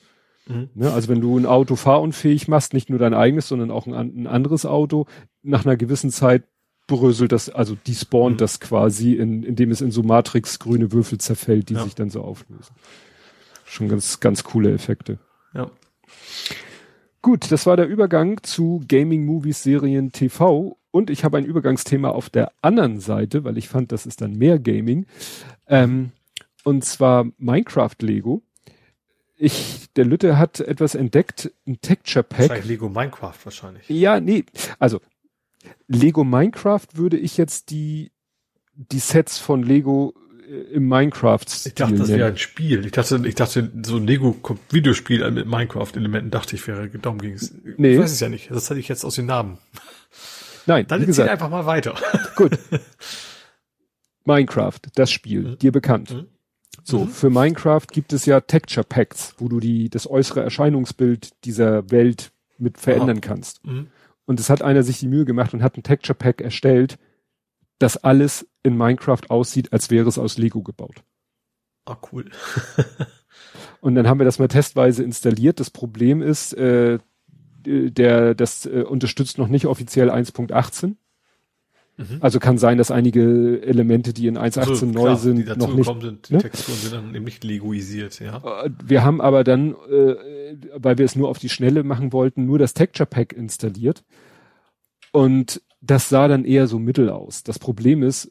Mhm. 0.50 0.70
Ne? 0.74 0.92
Also 0.92 1.08
wenn 1.08 1.22
du 1.22 1.38
ein 1.38 1.46
Auto 1.46 1.76
fahrunfähig 1.78 2.48
machst, 2.50 2.74
nicht 2.74 2.90
nur 2.90 3.00
dein 3.00 3.14
eigenes, 3.14 3.48
sondern 3.48 3.72
auch 3.72 3.88
ein, 3.88 3.94
ein 3.94 4.28
anderes 4.28 4.66
Auto, 4.66 5.06
nach 5.44 5.64
einer 5.66 5.78
gewissen 5.78 6.10
Zeit 6.12 6.44
bröselt 6.88 7.32
das, 7.32 7.50
also 7.50 7.78
despawnt 7.88 8.36
Mhm. 8.36 8.40
das 8.40 8.60
quasi, 8.60 9.14
in, 9.14 9.44
indem 9.44 9.70
es 9.72 9.80
in 9.80 9.92
so 9.92 10.02
Matrix-grüne 10.04 10.92
Würfel 10.92 11.20
zerfällt, 11.20 11.70
die 11.70 11.76
Ja. 11.76 11.84
sich 11.84 11.96
dann 11.96 12.10
so 12.10 12.22
auflösen. 12.24 12.74
Schon 13.64 13.88
ganz, 13.88 14.20
ganz 14.20 14.44
coole 14.44 14.74
Effekte. 14.74 15.20
ja. 15.54 15.70
Gut, 17.22 17.52
das 17.52 17.66
war 17.66 17.76
der 17.76 17.88
Übergang 17.88 18.42
zu 18.44 18.82
Gaming, 18.88 19.26
Movies, 19.26 19.62
Serien, 19.62 20.12
TV. 20.14 20.78
Und 20.92 21.10
ich 21.10 21.24
habe 21.26 21.38
ein 21.38 21.44
Übergangsthema 21.46 22.10
auf 22.10 22.30
der 22.30 22.52
anderen 22.62 23.00
Seite, 23.02 23.44
weil 23.44 23.58
ich 23.58 23.68
fand, 23.68 23.92
das 23.92 24.06
ist 24.06 24.22
dann 24.22 24.32
mehr 24.34 24.58
Gaming. 24.58 25.06
Ähm, 25.68 26.12
und 26.64 26.86
zwar 26.86 27.28
Minecraft 27.38 27.96
Lego. 28.02 28.42
Ich, 29.42 29.88
der 29.96 30.04
Lütte 30.04 30.38
hat 30.38 30.60
etwas 30.60 30.96
entdeckt, 30.96 31.50
ein 31.66 31.80
Texture 31.80 32.24
Pack. 32.24 32.40
Wahrscheinlich 32.40 32.66
Lego 32.66 32.90
Minecraft 32.90 33.36
wahrscheinlich. 33.46 33.88
Ja, 33.88 34.20
nee, 34.20 34.44
also 34.80 35.00
Lego 35.88 36.26
Minecraft 36.26 36.86
würde 36.94 37.18
ich 37.18 37.38
jetzt 37.38 37.70
die, 37.70 38.12
die 38.74 39.00
Sets 39.00 39.38
von 39.38 39.64
Lego 39.64 40.14
im 40.72 40.88
minecraft 40.88 41.46
Ich 41.66 41.76
dachte, 41.76 41.96
das 41.96 42.10
wäre 42.10 42.28
ein 42.28 42.38
Spiel. 42.38 42.86
Ich 42.86 42.92
dachte, 42.92 43.22
ich 43.24 43.36
dachte, 43.36 43.72
so 43.84 43.98
ein 43.98 44.08
Lego-Videospiel 44.08 45.30
mit 45.32 45.46
Minecraft-Elementen 45.48 46.32
dachte 46.32 46.56
ich 46.56 46.68
wäre, 46.68 46.90
darum 46.90 47.20
ging 47.20 47.34
es. 47.34 47.54
Nee. 47.78 47.94
Ich 47.94 48.00
weiß 48.00 48.12
es 48.12 48.20
ja 48.20 48.30
nicht. 48.30 48.50
Das 48.50 48.70
hatte 48.70 48.80
ich 48.80 48.88
jetzt 48.88 49.06
aus 49.06 49.16
den 49.16 49.28
Namen. 49.28 49.60
Nein, 50.66 50.88
Dann 50.88 51.04
erzähl 51.04 51.30
einfach 51.30 51.50
mal 51.50 51.66
weiter. 51.66 51.96
gut. 52.36 52.58
Minecraft, 54.26 54.80
das 54.96 55.12
Spiel, 55.12 55.56
dir 55.56 55.72
bekannt. 55.72 56.12
Mhm. 56.12 56.28
So, 56.90 57.06
für 57.06 57.30
Minecraft 57.30 57.86
gibt 57.92 58.14
es 58.14 58.26
ja 58.26 58.42
Texture 58.42 58.84
Packs, 58.84 59.36
wo 59.38 59.48
du 59.48 59.60
die, 59.60 59.90
das 59.90 60.10
äußere 60.10 60.42
Erscheinungsbild 60.42 61.46
dieser 61.46 61.92
Welt 61.92 62.32
mit 62.58 62.80
verändern 62.80 63.22
kannst. 63.22 63.64
Mhm. 63.66 63.88
Und 64.26 64.40
es 64.40 64.50
hat 64.50 64.62
einer 64.64 64.82
sich 64.82 65.00
die 65.00 65.08
Mühe 65.08 65.26
gemacht 65.26 65.54
und 65.54 65.62
hat 65.62 65.78
ein 65.78 65.84
Texture 65.84 66.18
Pack 66.18 66.42
erstellt, 66.42 66.98
das 67.78 67.98
alles 67.98 68.48
in 68.64 68.76
Minecraft 68.76 69.22
aussieht, 69.30 69.72
als 69.72 69.90
wäre 69.92 70.10
es 70.10 70.18
aus 70.18 70.38
Lego 70.38 70.64
gebaut. 70.64 71.04
Ah, 71.86 71.98
cool. 72.12 72.26
Und 73.82 73.96
dann 73.96 74.08
haben 74.08 74.20
wir 74.20 74.26
das 74.26 74.40
mal 74.40 74.48
testweise 74.48 75.04
installiert. 75.04 75.60
Das 75.60 75.70
Problem 75.70 76.22
ist, 76.22 76.54
äh, 76.54 77.00
der, 77.66 78.36
das 78.36 78.66
äh, 78.66 78.84
unterstützt 78.84 79.38
noch 79.38 79.48
nicht 79.48 79.66
offiziell 79.66 80.10
1.18. 80.10 80.96
Mhm. 82.00 82.18
Also 82.22 82.40
kann 82.40 82.58
sein, 82.58 82.78
dass 82.78 82.92
einige 82.92 83.62
Elemente, 83.62 84.14
die 84.14 84.28
in 84.28 84.38
1.18 84.38 84.60
Also, 84.70 84.86
neu 84.86 85.02
klar, 85.04 85.18
sind, 85.18 85.38
die 85.48 85.58
noch 85.58 85.68
nicht. 85.68 85.78
gekommen 85.86 86.02
sind, 86.02 86.30
die 86.30 86.34
ne? 86.34 86.40
Texturen 86.40 86.78
sind 86.78 86.94
dann 86.94 87.14
eben 87.16 87.26
nicht 87.26 87.44
legoisiert, 87.44 88.20
ja. 88.22 88.38
Äh, 88.64 88.70
Wir 88.86 89.04
haben 89.04 89.20
aber 89.22 89.44
dann, 89.44 89.76
äh, 89.92 90.16
weil 90.78 90.98
wir 90.98 91.06
es 91.06 91.16
nur 91.16 91.28
auf 91.30 91.40
die 91.40 91.50
Schnelle 91.50 91.84
machen 91.84 92.14
wollten, 92.14 92.46
nur 92.46 92.58
das 92.58 92.74
Texture 92.74 93.06
Pack 93.08 93.34
installiert. 93.34 94.04
Und 95.12 95.62
das 95.82 96.10
sah 96.10 96.28
dann 96.28 96.44
eher 96.46 96.68
so 96.68 96.78
mittel 96.78 97.10
aus. 97.10 97.44
Das 97.44 97.58
Problem 97.58 98.04
ist, 98.04 98.30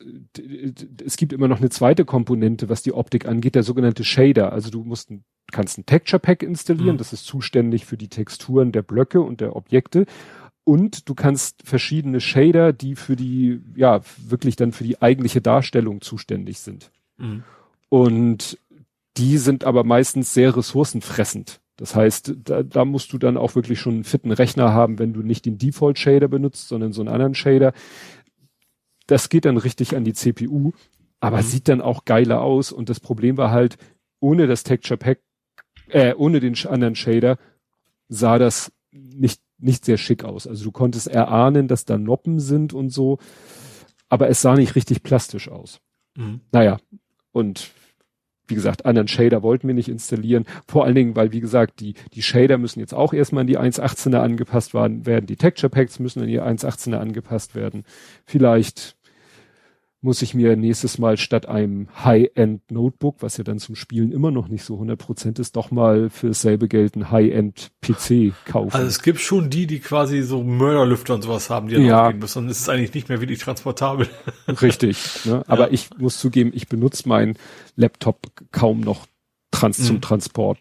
es 1.05 1.17
gibt 1.17 1.33
immer 1.33 1.49
noch 1.49 1.59
eine 1.61 1.71
zweite 1.71 2.05
Komponente, 2.05 2.69
was 2.69 2.83
die 2.83 2.93
Optik 2.93 3.27
angeht, 3.27 3.55
der 3.55 3.63
sogenannte 3.63 4.05
Shader. 4.05 4.53
Also 4.53 4.71
du 4.71 4.85
musst 4.85 5.11
ein, 5.11 5.25
kannst 5.51 5.79
ein 5.79 5.87
Texture 5.87 6.21
Pack 6.21 6.43
installieren, 6.43 6.95
Mhm. 6.97 6.99
das 6.99 7.13
ist 7.15 7.25
zuständig 7.25 7.87
für 7.87 7.97
die 7.97 8.09
Texturen 8.09 8.71
der 8.73 8.83
Blöcke 8.83 9.21
und 9.23 9.41
der 9.41 9.57
Objekte. 9.57 10.05
Und 10.69 11.09
du 11.09 11.15
kannst 11.15 11.63
verschiedene 11.65 12.21
Shader, 12.21 12.75
die 12.75 12.95
für 12.95 13.17
die, 13.17 13.63
ja, 13.75 14.03
wirklich 14.19 14.55
dann 14.55 14.73
für 14.73 14.85
die 14.85 15.01
eigentliche 15.01 15.41
Darstellung 15.41 16.03
zuständig 16.03 16.59
sind. 16.59 16.91
Mhm. 17.17 17.43
Und 17.89 18.59
die 19.17 19.39
sind 19.39 19.65
aber 19.65 19.83
meistens 19.83 20.35
sehr 20.35 20.55
ressourcenfressend. 20.55 21.63
Das 21.77 21.95
heißt, 21.95 22.35
da, 22.45 22.63
da 22.63 22.85
musst 22.85 23.15
du 23.15 23.19
dann 23.19 23.39
auch 23.39 23.55
wirklich 23.55 23.81
schon 23.81 23.95
einen 23.95 24.05
fitten 24.05 24.31
Rechner 24.31 24.75
haben, 24.75 24.99
wenn 24.99 25.15
du 25.15 25.23
nicht 25.23 25.47
den 25.47 25.57
Default 25.57 25.99
Shader 25.99 26.29
benutzt, 26.29 26.69
sondern 26.69 26.93
so 26.93 27.01
einen 27.01 27.09
anderen 27.09 27.35
Shader. 27.35 27.73
Das 29.07 29.31
geht 29.31 29.47
dann 29.47 29.57
richtig 29.57 29.97
an 29.97 30.05
die 30.05 30.13
CPU, 30.13 30.73
aber 31.19 31.39
Mhm. 31.39 31.43
sieht 31.45 31.69
dann 31.69 31.81
auch 31.81 32.05
geiler 32.05 32.43
aus. 32.43 32.73
Und 32.73 32.91
das 32.91 33.01
Problem 33.01 33.39
war 33.39 33.51
halt, 33.51 33.79
ohne 34.21 34.47
das 34.47 34.65
Texture 34.65 34.99
Pack, 34.99 35.21
äh, 35.89 36.13
ohne 36.13 36.41
den 36.41 36.57
anderen 36.67 36.95
Shader 36.95 37.39
sah 38.11 38.39
das 38.39 38.71
nicht, 38.93 39.41
nicht 39.59 39.85
sehr 39.85 39.99
schick 39.99 40.25
aus. 40.25 40.47
Also 40.47 40.65
du 40.65 40.73
konntest 40.73 41.09
erahnen, 41.09 41.69
dass 41.69 41.85
da 41.85 41.99
Noppen 41.99 42.41
sind 42.41 42.73
und 42.73 42.91
so, 42.91 43.19
aber 44.09 44.29
es 44.29 44.41
sah 44.41 44.55
nicht 44.55 44.77
richtig 44.77 45.03
plastisch 45.03 45.49
aus. 45.49 45.81
Mhm. 46.17 46.41
Naja, 46.53 46.79
und 47.33 47.71
wie 48.49 48.55
gesagt, 48.55 48.87
anderen 48.87 49.09
Shader 49.09 49.43
wollten 49.43 49.69
wir 49.69 49.75
nicht 49.75 49.89
installieren. 49.89 50.47
Vor 50.67 50.85
allen 50.85 50.95
Dingen, 50.95 51.17
weil, 51.17 51.33
wie 51.33 51.41
gesagt, 51.41 51.81
die, 51.81 51.95
die 52.15 52.23
Shader 52.23 52.57
müssen 52.57 52.81
jetzt 52.81 52.95
auch 52.95 53.13
erstmal 53.13 53.43
in 53.43 53.47
die 53.47 53.59
1.18er 53.59 54.17
angepasst 54.17 54.73
werden, 54.73 55.05
werden. 55.05 55.27
Die 55.27 55.37
Texture 55.37 55.71
Packs 55.71 55.99
müssen 55.99 56.23
in 56.23 56.29
die 56.29 56.41
1.18er 56.41 56.97
angepasst 56.97 57.55
werden. 57.55 57.85
Vielleicht 58.25 58.97
muss 60.01 60.23
ich 60.23 60.33
mir 60.33 60.55
nächstes 60.57 60.99
Mal 60.99 61.17
statt 61.17 61.47
einem 61.47 61.89
High-End 62.05 62.71
Notebook, 62.71 63.17
was 63.21 63.37
ja 63.37 63.43
dann 63.45 63.59
zum 63.59 63.75
Spielen 63.75 64.13
immer 64.13 64.31
noch 64.31 64.47
nicht 64.49 64.63
so 64.65 64.77
100% 64.81 65.41
ist, 65.41 65.57
doch 65.57 65.73
mal 65.73 66.09
für 66.09 66.29
dasselbe 66.29 66.69
Geld 66.69 66.95
ein 66.95 67.11
High-End 67.11 67.71
PC 67.81 68.33
kaufen. 68.45 68.75
Also 68.75 68.87
es 68.87 69.03
gibt 69.03 69.19
schon 69.21 69.51
die, 69.51 69.67
die 69.67 69.81
quasi 69.81 70.23
so 70.23 70.45
Mörderlüfter 70.45 71.15
und 71.15 71.23
sowas 71.23 71.51
haben, 71.51 71.67
die 71.69 71.75
dann 71.75 71.85
Ja. 71.85 72.05
aufgehen 72.07 72.21
müssen. 72.21 72.43
Dann 72.43 72.51
ist 72.51 72.61
es 72.61 72.69
eigentlich 72.69 72.95
nicht 72.95 73.09
mehr 73.09 73.21
wirklich 73.21 73.41
transportabel. 73.41 74.09
Richtig. 74.63 75.25
Ne? 75.25 75.43
Aber 75.49 75.73
ich 75.73 75.91
muss 75.99 76.19
zugeben, 76.19 76.53
ich 76.55 76.69
benutze 76.69 77.09
meinen 77.09 77.37
Laptop 77.75 78.21
kaum 78.53 78.81
noch 78.81 79.07
trans 79.51 79.85
zum 79.85 79.97
Mhm. 79.97 80.01
Transport. 80.03 80.59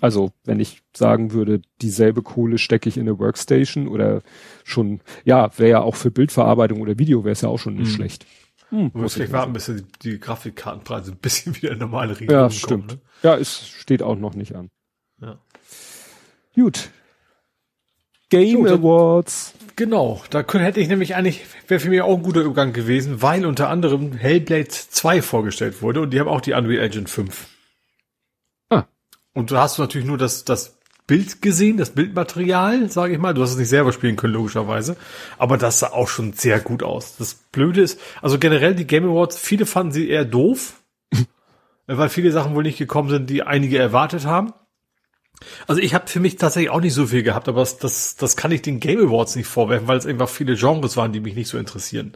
Also 0.00 0.32
wenn 0.44 0.60
ich 0.60 0.80
sagen 0.96 1.32
würde, 1.32 1.60
dieselbe 1.82 2.22
Kohle 2.22 2.58
stecke 2.58 2.88
ich 2.88 2.96
in 2.96 3.02
eine 3.08 3.18
Workstation 3.18 3.88
oder 3.88 4.22
schon, 4.64 5.00
ja, 5.24 5.50
wäre 5.58 5.70
ja 5.70 5.80
auch 5.80 5.96
für 5.96 6.10
Bildverarbeitung 6.10 6.80
oder 6.80 6.98
Video 6.98 7.24
wäre 7.24 7.32
es 7.32 7.40
ja 7.40 7.48
auch 7.48 7.58
schon 7.58 7.74
nicht 7.74 7.88
Mhm. 7.90 7.94
schlecht. 7.94 8.26
Hm, 8.70 8.90
muss 8.92 9.12
ich 9.12 9.14
vielleicht 9.14 9.32
warten, 9.32 9.52
bis 9.54 9.66
die, 9.66 9.82
die 10.02 10.20
Grafikkartenpreise 10.20 11.12
ein 11.12 11.16
bisschen 11.18 11.54
wieder 11.60 11.72
in 11.72 11.78
normale 11.78 12.12
Regeln 12.20 12.30
Ja, 12.30 12.42
kommen. 12.42 12.50
stimmt. 12.52 12.86
Ne? 12.92 12.98
Ja, 13.22 13.36
es 13.36 13.66
steht 13.66 14.02
auch 14.02 14.16
noch 14.16 14.34
nicht 14.34 14.54
an. 14.54 14.70
Ja. 15.20 15.38
Gut. 16.54 16.90
Game 18.30 18.66
So, 18.68 18.74
Awards. 18.74 19.54
Genau, 19.76 20.22
da 20.30 20.42
könnte, 20.42 20.66
hätte 20.66 20.80
ich 20.80 20.88
nämlich 20.88 21.14
eigentlich, 21.14 21.42
wäre 21.66 21.80
für 21.80 21.88
mich 21.88 22.02
auch 22.02 22.14
ein 22.16 22.22
guter 22.22 22.42
Übergang 22.42 22.72
gewesen, 22.74 23.22
weil 23.22 23.46
unter 23.46 23.70
anderem 23.70 24.12
Hellblade 24.12 24.68
2 24.68 25.22
vorgestellt 25.22 25.80
wurde 25.82 26.00
und 26.02 26.10
die 26.10 26.20
haben 26.20 26.28
auch 26.28 26.40
die 26.42 26.52
Unreal 26.52 26.84
Engine 26.84 27.06
5. 27.06 27.48
Und 29.38 29.52
da 29.52 29.62
hast 29.62 29.78
du 29.78 29.82
natürlich 29.82 30.08
nur 30.08 30.18
das, 30.18 30.44
das 30.44 30.80
Bild 31.06 31.42
gesehen, 31.42 31.76
das 31.76 31.90
Bildmaterial, 31.90 32.90
sage 32.90 33.12
ich 33.12 33.20
mal. 33.20 33.34
Du 33.34 33.42
hast 33.42 33.52
es 33.52 33.56
nicht 33.56 33.68
selber 33.68 33.92
spielen 33.92 34.16
können, 34.16 34.34
logischerweise. 34.34 34.96
Aber 35.38 35.56
das 35.56 35.78
sah 35.78 35.92
auch 35.92 36.08
schon 36.08 36.32
sehr 36.32 36.58
gut 36.58 36.82
aus. 36.82 37.14
Das 37.18 37.34
Blöde 37.34 37.82
ist, 37.82 38.00
also 38.20 38.40
generell 38.40 38.74
die 38.74 38.84
Game 38.84 39.08
Awards, 39.08 39.38
viele 39.38 39.64
fanden 39.64 39.92
sie 39.92 40.08
eher 40.08 40.24
doof, 40.24 40.82
weil 41.86 42.08
viele 42.08 42.32
Sachen 42.32 42.56
wohl 42.56 42.64
nicht 42.64 42.78
gekommen 42.78 43.10
sind, 43.10 43.30
die 43.30 43.44
einige 43.44 43.78
erwartet 43.78 44.26
haben. 44.26 44.52
Also 45.68 45.80
ich 45.80 45.94
habe 45.94 46.08
für 46.08 46.18
mich 46.18 46.34
tatsächlich 46.34 46.70
auch 46.70 46.80
nicht 46.80 46.94
so 46.94 47.06
viel 47.06 47.22
gehabt, 47.22 47.46
aber 47.46 47.60
das, 47.60 47.78
das, 47.78 48.16
das 48.16 48.36
kann 48.36 48.50
ich 48.50 48.62
den 48.62 48.80
Game 48.80 48.98
Awards 48.98 49.36
nicht 49.36 49.46
vorwerfen, 49.46 49.86
weil 49.86 49.98
es 49.98 50.06
einfach 50.06 50.28
viele 50.28 50.56
Genres 50.56 50.96
waren, 50.96 51.12
die 51.12 51.20
mich 51.20 51.36
nicht 51.36 51.48
so 51.48 51.58
interessieren. 51.58 52.14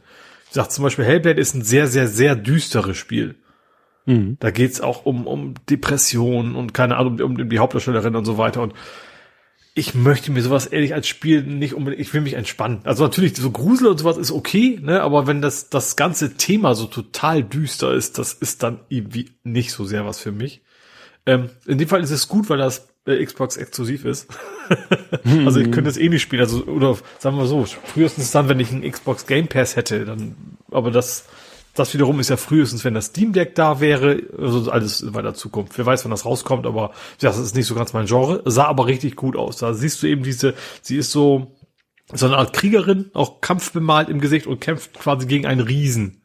Ich 0.49 0.55
sag 0.55 0.73
zum 0.73 0.83
Beispiel, 0.83 1.05
Hellblade 1.05 1.41
ist 1.41 1.55
ein 1.55 1.63
sehr, 1.63 1.87
sehr, 1.87 2.09
sehr 2.09 2.35
düsteres 2.35 2.97
Spiel. 2.97 3.37
Mhm. 4.07 4.37
Da 4.41 4.51
geht's 4.51 4.81
auch 4.81 5.07
um, 5.07 5.27
um 5.27 5.55
Depressionen 5.71 6.55
und 6.55 6.75
keine 6.75 6.97
Ahnung, 6.97 7.21
um, 7.21 7.37
um 7.41 7.49
die 7.49 7.59
Hauptdarstellerin 7.59 8.17
und 8.17 8.25
so 8.25 8.39
weiter. 8.39 8.63
Und 8.63 8.75
ich 9.75 9.95
möchte 9.95 10.31
mir 10.31 10.43
sowas 10.43 10.67
ehrlich 10.67 10.95
als 10.95 11.09
Spiel 11.09 11.43
nicht 11.43 11.75
unbedingt, 11.75 12.03
ich 12.03 12.13
will 12.13 12.21
mich 12.21 12.35
entspannen. 12.35 12.81
Also 12.85 13.05
natürlich, 13.05 13.37
so 13.37 13.51
Grusel 13.51 13.89
und 13.89 13.99
sowas 13.99 14.19
ist 14.19 14.31
okay, 14.31 14.79
ne, 14.83 15.01
aber 15.01 15.27
wenn 15.27 15.41
das, 15.41 15.71
das 15.71 15.97
ganze 15.97 16.35
Thema 16.35 16.75
so 16.75 16.87
total 16.87 17.43
düster 17.43 17.93
ist, 17.95 18.19
das 18.19 18.35
ist 18.35 18.63
dann 18.63 18.81
irgendwie 18.89 19.31
nicht 19.45 19.73
so 19.73 19.85
sehr 19.85 20.05
was 20.05 20.19
für 20.19 20.33
mich. 20.33 20.63
Ähm, 21.25 21.51
in 21.67 21.79
dem 21.79 21.89
Fall 21.89 22.03
ist 22.03 22.11
es 22.11 22.29
gut, 22.29 22.51
weil 22.51 22.59
das 22.59 22.89
äh, 23.07 23.25
Xbox 23.25 23.57
exklusiv 23.57 24.05
ist. 24.05 24.29
also 25.47 25.61
ich 25.61 25.71
könnte 25.71 25.89
es 25.89 25.97
eh 25.97 26.09
nicht 26.09 26.23
spielen, 26.23 26.43
also, 26.43 26.65
oder 26.65 26.99
sagen 27.19 27.39
wir 27.39 27.47
so, 27.47 27.65
frühestens 27.65 28.31
dann, 28.31 28.49
wenn 28.49 28.61
ich 28.61 28.73
einen 28.73 28.91
Xbox 28.91 29.27
Game 29.27 29.49
Pass 29.49 29.77
hätte, 29.77 30.05
dann, 30.05 30.35
aber 30.71 30.91
das, 30.91 31.27
das 31.75 31.95
wiederum 31.95 32.21
ist 32.21 32.29
ja 32.29 32.37
frühestens, 32.37 32.85
wenn 32.85 32.95
das 32.95 33.07
Steam 33.07 33.33
Deck 33.33 33.55
da 33.55 33.81
wäre, 33.81 34.23
also 34.39 34.71
alles 34.71 35.01
in 35.01 35.15
weiter 35.15 35.35
Zukunft. 35.35 35.79
Wer 35.79 35.87
weiß, 35.87 36.05
wann 36.05 36.11
das 36.11 36.27
rauskommt, 36.27 36.67
aber 36.67 36.93
das 37.19 37.39
ist 37.39 37.55
nicht 37.55 37.67
so 37.67 37.75
ganz 37.75 37.93
mein 37.93 38.07
Genre. 38.07 38.43
Sah 38.45 38.67
aber 38.67 38.87
richtig 38.87 39.17
gut 39.17 39.37
aus. 39.37 39.57
Da 39.57 39.73
siehst 39.73 40.03
du 40.03 40.07
eben 40.07 40.23
diese, 40.23 40.55
sie 40.83 40.97
ist 40.97 41.11
so, 41.11 41.57
so 42.13 42.27
eine 42.27 42.37
Art 42.37 42.53
Kriegerin, 42.53 43.11
auch 43.15 43.41
kampfbemalt 43.41 44.11
im 44.11 44.21
Gesicht 44.21 44.47
und 44.47 44.61
kämpft 44.61 44.95
quasi 44.95 45.27
gegen 45.27 45.47
einen 45.47 45.61
Riesen. 45.61 46.23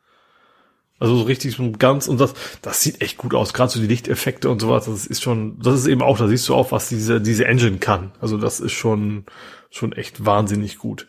Also 1.00 1.16
so 1.16 1.24
richtig 1.24 1.56
so 1.56 1.72
ganz, 1.72 2.08
und 2.08 2.20
das, 2.20 2.34
das 2.62 2.82
sieht 2.82 3.02
echt 3.02 3.18
gut 3.18 3.34
aus. 3.34 3.54
Gerade 3.54 3.72
so 3.72 3.80
die 3.80 3.88
Lichteffekte 3.88 4.50
und 4.50 4.60
sowas, 4.60 4.86
das 4.86 5.06
ist 5.06 5.22
schon, 5.22 5.60
das 5.60 5.76
ist 5.76 5.88
eben 5.88 6.02
auch, 6.02 6.18
da 6.18 6.28
siehst 6.28 6.50
du 6.50 6.56
auch, 6.56 6.72
was 6.72 6.90
diese, 6.90 7.22
diese 7.22 7.46
Engine 7.46 7.78
kann. 7.78 8.12
Also 8.20 8.38
das 8.38 8.60
ist 8.60 8.74
schon, 8.74 9.26
schon 9.70 9.94
echt 9.94 10.26
wahnsinnig 10.26 10.78
gut. 10.78 11.08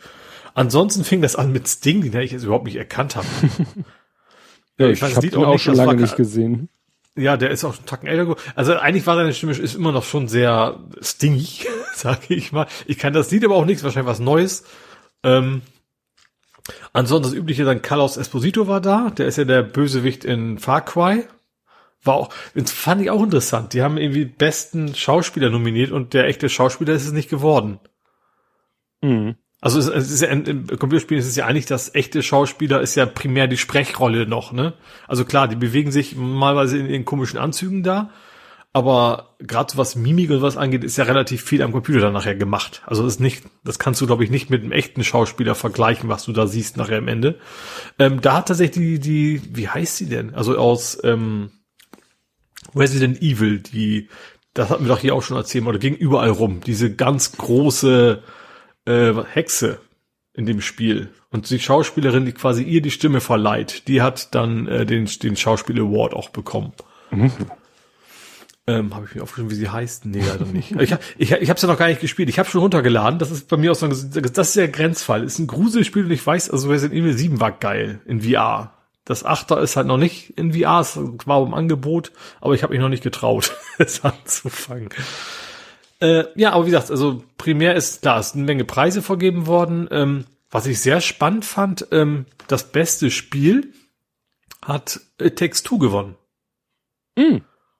Ansonsten 0.54 1.04
fing 1.04 1.22
das 1.22 1.36
an 1.36 1.52
mit 1.52 1.66
Sting, 1.68 2.02
den 2.02 2.20
ich 2.20 2.32
jetzt 2.32 2.44
überhaupt 2.44 2.66
nicht 2.66 2.76
erkannt 2.76 3.16
habe. 3.16 3.26
Ja, 4.78 4.88
ich 4.88 5.02
ich 5.02 5.02
habe 5.02 5.20
sieht 5.20 5.34
ihn 5.34 5.44
auch 5.44 5.52
nicht, 5.52 5.62
schon 5.62 5.76
war 5.76 5.86
lange 5.86 6.02
nicht 6.02 6.16
gesehen. 6.16 6.68
Ja, 7.16 7.36
der 7.36 7.50
ist 7.50 7.64
auch 7.64 7.72
schon 7.72 7.80
einen 7.80 7.86
Tacken 7.86 8.08
älter. 8.08 8.22
geworden. 8.22 8.40
Also 8.54 8.76
eigentlich 8.76 9.06
war 9.06 9.16
seine 9.16 9.34
Stimme 9.34 9.52
ist 9.52 9.74
immer 9.74 9.90
noch 9.90 10.04
schon 10.04 10.28
sehr 10.28 10.78
stingig, 11.00 11.66
sage 11.94 12.34
ich 12.34 12.52
mal. 12.52 12.66
Ich 12.86 12.98
kann 12.98 13.12
das 13.12 13.30
Lied 13.30 13.44
aber 13.44 13.56
auch 13.56 13.64
nichts, 13.64 13.82
wahrscheinlich 13.82 14.08
was 14.08 14.20
Neues. 14.20 14.64
Ähm, 15.24 15.62
ansonsten 16.92 17.32
das 17.32 17.38
übliche 17.38 17.64
dann 17.64 17.82
Carlos 17.82 18.16
Esposito 18.16 18.68
war 18.68 18.80
da. 18.80 19.10
Der 19.10 19.26
ist 19.26 19.36
ja 19.36 19.44
der 19.44 19.62
Bösewicht 19.62 20.24
in 20.24 20.58
Far 20.58 20.84
Cry. 20.84 21.24
War 22.04 22.14
auch, 22.14 22.32
das 22.54 22.70
fand 22.70 23.02
ich 23.02 23.10
auch 23.10 23.22
interessant. 23.22 23.72
Die 23.72 23.82
haben 23.82 23.98
irgendwie 23.98 24.24
besten 24.24 24.94
Schauspieler 24.94 25.50
nominiert 25.50 25.90
und 25.90 26.14
der 26.14 26.26
echte 26.26 26.48
Schauspieler 26.48 26.94
ist 26.94 27.06
es 27.06 27.12
nicht 27.12 27.28
geworden. 27.28 27.80
Mhm. 29.02 29.34
Also 29.60 29.80
es, 29.80 29.88
es 29.88 30.10
ist 30.12 30.20
ja 30.22 30.28
im 30.28 30.66
Computerspiel 30.66 31.18
ist 31.18 31.26
es 31.26 31.34
ja 31.34 31.46
eigentlich 31.46 31.66
das 31.66 31.94
echte 31.94 32.22
Schauspieler 32.22 32.80
ist 32.80 32.94
ja 32.94 33.06
primär 33.06 33.48
die 33.48 33.56
Sprechrolle 33.56 34.26
noch, 34.26 34.52
ne? 34.52 34.74
Also 35.08 35.24
klar, 35.24 35.48
die 35.48 35.56
bewegen 35.56 35.90
sich 35.90 36.14
malweise 36.14 36.78
in, 36.78 36.86
in 36.86 37.04
komischen 37.04 37.40
Anzügen 37.40 37.82
da, 37.82 38.10
Aber 38.72 39.34
gerade 39.40 39.76
was 39.76 39.96
Mimik 39.96 40.30
und 40.30 40.42
was 40.42 40.58
angeht, 40.58 40.84
ist 40.84 40.98
ja 40.98 41.04
relativ 41.04 41.42
viel 41.42 41.62
am 41.62 41.72
Computer 41.72 42.00
dann 42.00 42.12
nachher 42.12 42.34
gemacht. 42.36 42.82
Also 42.86 43.06
ist 43.06 43.18
nicht, 43.18 43.44
das 43.64 43.78
kannst 43.78 44.00
du, 44.00 44.06
glaube 44.06 44.24
ich, 44.24 44.30
nicht 44.30 44.50
mit 44.50 44.62
einem 44.62 44.72
echten 44.72 45.02
Schauspieler 45.04 45.54
vergleichen, 45.54 46.08
was 46.08 46.24
du 46.24 46.32
da 46.32 46.46
siehst 46.46 46.76
nachher 46.76 46.98
am 46.98 47.08
Ende. 47.08 47.38
Ähm, 47.98 48.20
da 48.20 48.36
hat 48.36 48.48
tatsächlich 48.48 48.76
die, 48.76 48.98
die, 49.00 49.56
wie 49.56 49.68
heißt 49.68 49.96
sie 49.96 50.06
denn? 50.06 50.34
Also 50.34 50.56
aus 50.58 50.98
ähm, 51.02 51.50
Resident 52.76 53.22
Evil, 53.22 53.60
die, 53.60 54.10
das 54.52 54.68
hatten 54.68 54.84
wir 54.84 54.94
doch 54.94 55.00
hier 55.00 55.14
auch 55.14 55.22
schon 55.22 55.38
erzählt, 55.38 55.66
oder 55.66 55.78
ging 55.78 55.94
überall 55.94 56.30
rum. 56.30 56.60
Diese 56.64 56.94
ganz 56.94 57.32
große 57.32 58.22
äh, 58.88 59.14
Hexe 59.32 59.78
in 60.34 60.46
dem 60.46 60.60
Spiel. 60.60 61.10
Und 61.30 61.50
die 61.50 61.58
Schauspielerin, 61.58 62.24
die 62.24 62.32
quasi 62.32 62.62
ihr 62.62 62.80
die 62.80 62.90
Stimme 62.90 63.20
verleiht, 63.20 63.86
die 63.88 64.02
hat 64.02 64.34
dann 64.34 64.66
äh, 64.66 64.86
den, 64.86 65.06
den 65.06 65.36
Schauspiel 65.36 65.78
Award 65.80 66.14
auch 66.14 66.30
bekommen. 66.30 66.72
Mhm. 67.10 67.32
Ähm, 68.66 68.94
habe 68.94 69.06
ich 69.06 69.14
mir 69.14 69.22
aufgeschrieben, 69.22 69.50
wie 69.50 69.54
sie 69.54 69.68
heißt? 69.68 70.04
Nee, 70.04 70.22
leider 70.26 70.44
nicht. 70.44 70.72
ich 70.72 70.92
habe 70.92 71.02
ich, 71.16 71.32
ich 71.32 71.50
hab's 71.50 71.62
ja 71.62 71.68
noch 71.68 71.78
gar 71.78 71.88
nicht 71.88 72.00
gespielt. 72.00 72.28
Ich 72.28 72.38
habe 72.38 72.48
schon 72.48 72.60
runtergeladen. 72.60 73.18
Das 73.18 73.30
ist 73.30 73.48
bei 73.48 73.56
mir 73.56 73.72
auch 73.72 73.76
so 73.76 73.86
ein, 73.86 73.90
das 73.90 74.48
ist 74.48 74.56
der 74.56 74.68
Grenzfall. 74.68 75.24
Ist 75.24 75.38
ein 75.38 75.46
Gruselspiel 75.46 76.04
und 76.04 76.10
ich 76.10 76.26
weiß, 76.26 76.50
also 76.50 76.68
Resident 76.68 77.00
Evil 77.00 77.16
7 77.16 77.40
war 77.40 77.52
geil 77.52 78.00
in 78.06 78.20
VR. 78.20 78.74
Das 79.06 79.24
Achter 79.24 79.58
ist 79.60 79.76
halt 79.76 79.86
noch 79.86 79.96
nicht 79.96 80.38
in 80.38 80.52
VR, 80.52 80.80
es 80.80 80.98
war 81.24 81.42
im 81.42 81.54
Angebot, 81.54 82.12
aber 82.42 82.52
ich 82.52 82.62
habe 82.62 82.74
mich 82.74 82.80
noch 82.82 82.90
nicht 82.90 83.02
getraut, 83.02 83.56
es 83.78 84.04
anzufangen. 84.04 84.90
Äh, 86.00 86.24
ja, 86.36 86.52
aber 86.52 86.66
wie 86.66 86.70
gesagt, 86.70 86.90
also 86.90 87.22
primär 87.36 87.74
ist 87.74 88.02
klar, 88.02 88.20
ist 88.20 88.34
eine 88.34 88.44
Menge 88.44 88.64
Preise 88.64 89.02
vergeben 89.02 89.46
worden. 89.46 89.88
Ähm, 89.90 90.24
was 90.50 90.66
ich 90.66 90.80
sehr 90.80 91.00
spannend 91.00 91.44
fand, 91.44 91.88
ähm, 91.90 92.26
das 92.46 92.70
beste 92.70 93.10
Spiel 93.10 93.72
hat 94.62 95.00
It 95.20 95.38
Takes 95.38 95.62
Two 95.62 95.78
gewonnen. 95.78 96.16
Mm. 97.16 97.38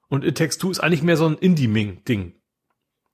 Und 0.08 0.24
It 0.24 0.36
Takes 0.36 0.58
Two 0.58 0.70
ist 0.70 0.80
eigentlich 0.80 1.02
mehr 1.02 1.16
so 1.16 1.26
ein 1.26 1.38
Indie-Ding. 1.38 2.34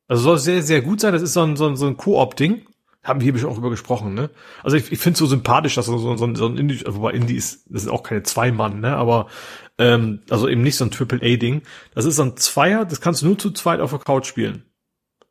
Also 0.07 0.23
soll 0.23 0.39
sehr, 0.39 0.63
sehr 0.63 0.83
gut 0.83 1.01
sein. 1.01 1.13
Das 1.13 1.23
ist 1.23 1.33
so 1.33 1.43
ein, 1.43 1.57
so 1.57 1.67
ein, 1.67 1.77
so 1.77 1.87
ein 1.87 1.97
Koop-Ding. 1.97 2.67
Haben 3.03 3.21
wir 3.21 3.31
hier 3.31 3.39
schon 3.39 3.51
auch 3.51 3.59
über 3.59 3.69
gesprochen, 3.69 4.15
ne? 4.15 4.31
Also 4.63 4.79
ich, 4.79 4.91
ich 4.91 4.99
finde 4.99 5.15
es 5.15 5.19
so 5.19 5.27
sympathisch, 5.27 5.75
dass 5.75 5.87
so, 5.87 5.99
so, 5.99 6.17
so, 6.17 6.35
so 6.35 6.47
ein 6.47 6.57
Indie, 6.57 6.87
also 6.87 6.99
wobei 6.99 7.13
Indie 7.13 7.37
ist, 7.37 7.67
das 7.69 7.83
ist 7.83 7.89
auch 7.89 8.03
keine 8.03 8.23
Zwei-Mann, 8.23 8.81
ne? 8.81 8.97
Aber 8.97 9.29
ähm, 9.77 10.23
also 10.31 10.49
eben 10.49 10.63
nicht 10.63 10.77
so 10.77 10.87
ein 10.87 10.91
Triple-A-Ding. 10.91 11.63
Das 11.95 12.07
ist 12.07 12.17
so 12.17 12.23
ein 12.23 12.37
Zweier, 12.39 12.87
das 12.87 13.03
kannst 13.03 13.21
du 13.21 13.27
nur 13.27 13.39
zu 13.39 13.51
zweit 13.51 13.81
auf 13.81 13.91
der 13.91 13.99
Couch 13.99 14.27
spielen. 14.27 14.65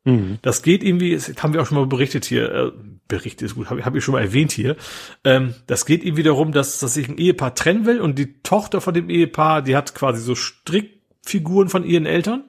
Mhm. 0.06 0.40
Das 0.42 0.62
geht 0.62 0.84
irgendwie, 0.84 1.14
das 1.14 1.32
haben 1.42 1.54
wir 1.54 1.62
auch 1.62 1.66
schon 1.66 1.78
mal 1.78 1.86
berichtet 1.86 2.26
hier, 2.26 2.52
äh, 2.52 2.72
berichtet 3.08 3.48
ist 3.48 3.56
gut, 3.56 3.70
habe 3.70 3.86
hab 3.86 3.96
ich 3.96 4.04
schon 4.04 4.14
mal 4.14 4.22
erwähnt 4.22 4.52
hier. 4.52 4.76
Ähm, 5.24 5.56
das 5.68 5.86
geht 5.86 6.04
irgendwie 6.04 6.24
darum, 6.24 6.52
dass, 6.52 6.80
dass 6.80 6.96
sich 6.96 7.08
ein 7.08 7.18
Ehepaar 7.18 7.56
trennen 7.56 7.86
will 7.86 8.02
und 8.02 8.20
die 8.20 8.42
Tochter 8.42 8.82
von 8.82 8.94
dem 8.94 9.10
Ehepaar, 9.10 9.62
die 9.62 9.76
hat 9.76 9.96
quasi 9.96 10.22
so 10.22 10.36
Strickfiguren 10.36 11.70
von 11.70 11.86
ihren 11.86 12.06
Eltern 12.06 12.46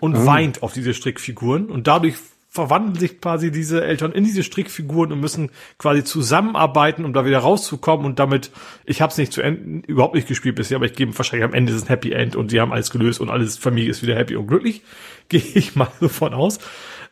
und 0.00 0.12
mhm. 0.12 0.26
weint 0.26 0.62
auf 0.62 0.72
diese 0.72 0.94
Strickfiguren 0.94 1.66
und 1.66 1.86
dadurch 1.86 2.16
verwandeln 2.54 2.94
sich 2.94 3.20
quasi 3.20 3.50
diese 3.50 3.82
Eltern 3.82 4.12
in 4.12 4.22
diese 4.22 4.44
Strickfiguren 4.44 5.10
und 5.10 5.18
müssen 5.18 5.50
quasi 5.76 6.04
zusammenarbeiten, 6.04 7.04
um 7.04 7.12
da 7.12 7.26
wieder 7.26 7.40
rauszukommen 7.40 8.06
und 8.06 8.20
damit, 8.20 8.52
ich 8.84 9.02
habe 9.02 9.10
es 9.10 9.18
nicht 9.18 9.32
zu 9.32 9.42
Ende, 9.42 9.84
überhaupt 9.88 10.14
nicht 10.14 10.28
gespielt 10.28 10.54
bisher, 10.54 10.76
aber 10.76 10.86
ich 10.86 10.94
gebe 10.94 11.18
wahrscheinlich 11.18 11.44
am 11.44 11.52
Ende 11.52 11.72
ist 11.72 11.82
ein 11.82 11.88
Happy 11.88 12.12
End 12.12 12.36
und 12.36 12.52
die 12.52 12.60
haben 12.60 12.72
alles 12.72 12.90
gelöst 12.90 13.20
und 13.20 13.28
alles 13.28 13.58
Familie 13.58 13.90
ist 13.90 14.04
wieder 14.04 14.14
happy 14.14 14.36
und 14.36 14.46
glücklich, 14.46 14.82
gehe 15.28 15.42
ich 15.42 15.74
mal 15.74 15.90
so 15.98 16.08
von 16.08 16.32
aus. 16.32 16.60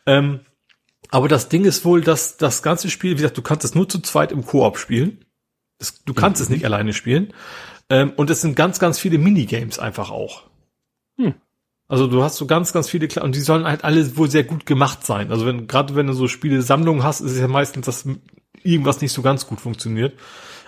Ähm, 0.05 0.39
aber 1.09 1.27
das 1.27 1.49
Ding 1.49 1.65
ist 1.65 1.83
wohl, 1.83 1.99
dass 1.99 2.37
das 2.37 2.63
ganze 2.63 2.89
Spiel, 2.89 3.11
wie 3.11 3.15
gesagt, 3.17 3.37
du 3.37 3.41
kannst 3.41 3.65
es 3.65 3.75
nur 3.75 3.89
zu 3.89 3.99
zweit 3.99 4.31
im 4.31 4.45
Koop 4.45 4.77
spielen. 4.77 5.25
Das, 5.77 6.05
du 6.05 6.13
kannst 6.13 6.39
mhm. 6.39 6.43
es 6.43 6.49
nicht 6.51 6.65
alleine 6.65 6.93
spielen. 6.93 7.33
Ähm, 7.89 8.13
und 8.15 8.29
es 8.29 8.39
sind 8.39 8.55
ganz, 8.55 8.79
ganz 8.79 8.97
viele 8.97 9.17
Minigames 9.17 9.77
einfach 9.77 10.09
auch. 10.09 10.49
Hm. 11.17 11.35
Also 11.93 12.07
du 12.07 12.23
hast 12.23 12.37
so 12.37 12.47
ganz, 12.47 12.73
ganz 12.73 12.89
viele 12.89 13.07
und 13.21 13.35
die 13.35 13.39
sollen 13.39 13.65
halt 13.65 13.83
alle 13.83 14.17
wohl 14.17 14.27
sehr 14.27 14.43
gut 14.43 14.65
gemacht 14.65 15.05
sein. 15.05 15.29
Also 15.29 15.45
wenn 15.45 15.67
gerade 15.67 15.93
wenn 15.93 16.07
du 16.07 16.13
so 16.13 16.27
Spiele 16.27 16.63
Sammlungen 16.63 17.03
hast, 17.03 17.21
ist 17.21 17.33
es 17.33 17.39
ja 17.39 17.47
meistens, 17.47 17.85
dass 17.85 18.07
irgendwas 18.63 18.99
nicht 18.99 19.11
so 19.11 19.21
ganz 19.21 19.45
gut 19.45 19.61
funktioniert. 19.61 20.17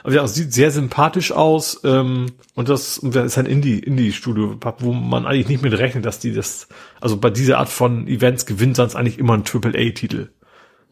Aber 0.04 0.14
ja, 0.14 0.24
es 0.24 0.36
sieht 0.36 0.54
sehr 0.54 0.70
sympathisch 0.70 1.32
aus 1.32 1.82
ähm, 1.84 2.28
und 2.54 2.70
das, 2.70 3.00
und 3.00 3.16
das 3.16 3.26
ist 3.26 3.40
ein 3.40 3.48
Indie 3.48 3.80
Indie 3.80 4.12
Studio, 4.12 4.60
wo 4.78 4.94
man 4.94 5.26
eigentlich 5.26 5.48
nicht 5.48 5.64
mit 5.64 5.76
rechnet, 5.76 6.06
dass 6.06 6.20
die 6.20 6.32
das, 6.32 6.68
also 7.02 7.18
bei 7.18 7.32
dieser 7.32 7.58
Art 7.58 7.70
von 7.70 8.08
Events 8.08 8.45
gewinnt 8.45 8.76
sonst 8.76 8.95
eigentlich 8.95 9.18
immer 9.18 9.34
ein 9.34 9.45
Triple 9.45 9.72
A 9.72 9.94
Titel. 9.94 10.30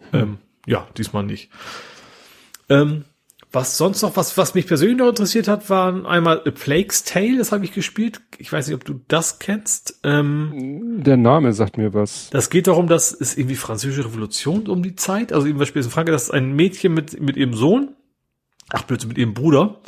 Hm. 0.09 0.19
Ähm, 0.19 0.37
ja, 0.65 0.87
diesmal 0.97 1.21
nicht. 1.21 1.51
Ähm, 2.69 3.05
was 3.53 3.77
sonst 3.77 4.01
noch, 4.01 4.17
was, 4.17 4.35
was 4.35 4.55
mich 4.55 4.65
persönlich 4.65 4.97
noch 4.97 5.09
interessiert 5.09 5.47
hat, 5.47 5.69
waren 5.69 6.07
einmal 6.07 6.39
A 6.39 6.51
Plague's 6.51 7.03
Tale, 7.03 7.37
das 7.37 7.51
habe 7.51 7.63
ich 7.63 7.71
gespielt. 7.71 8.19
Ich 8.39 8.51
weiß 8.51 8.67
nicht, 8.67 8.75
ob 8.75 8.83
du 8.83 8.99
das 9.07 9.37
kennst. 9.37 9.99
Ähm, 10.03 11.03
Der 11.03 11.17
Name 11.17 11.53
sagt 11.53 11.77
mir 11.77 11.93
was. 11.93 12.31
Das 12.31 12.49
geht 12.49 12.65
darum, 12.65 12.87
dass 12.87 13.11
es 13.11 13.37
irgendwie 13.37 13.55
französische 13.55 14.05
Revolution 14.05 14.67
um 14.67 14.81
die 14.81 14.95
Zeit, 14.95 15.31
also 15.31 15.45
eben 15.45 15.59
Beispiel 15.59 15.83
in 15.83 15.89
Frankreich, 15.89 16.15
dass 16.15 16.31
ein 16.31 16.53
Mädchen 16.53 16.95
mit, 16.95 17.21
mit 17.21 17.37
ihrem 17.37 17.53
Sohn, 17.53 17.95
ach 18.69 18.83
bitte, 18.83 19.05
mit 19.05 19.19
ihrem 19.19 19.35
Bruder, 19.35 19.81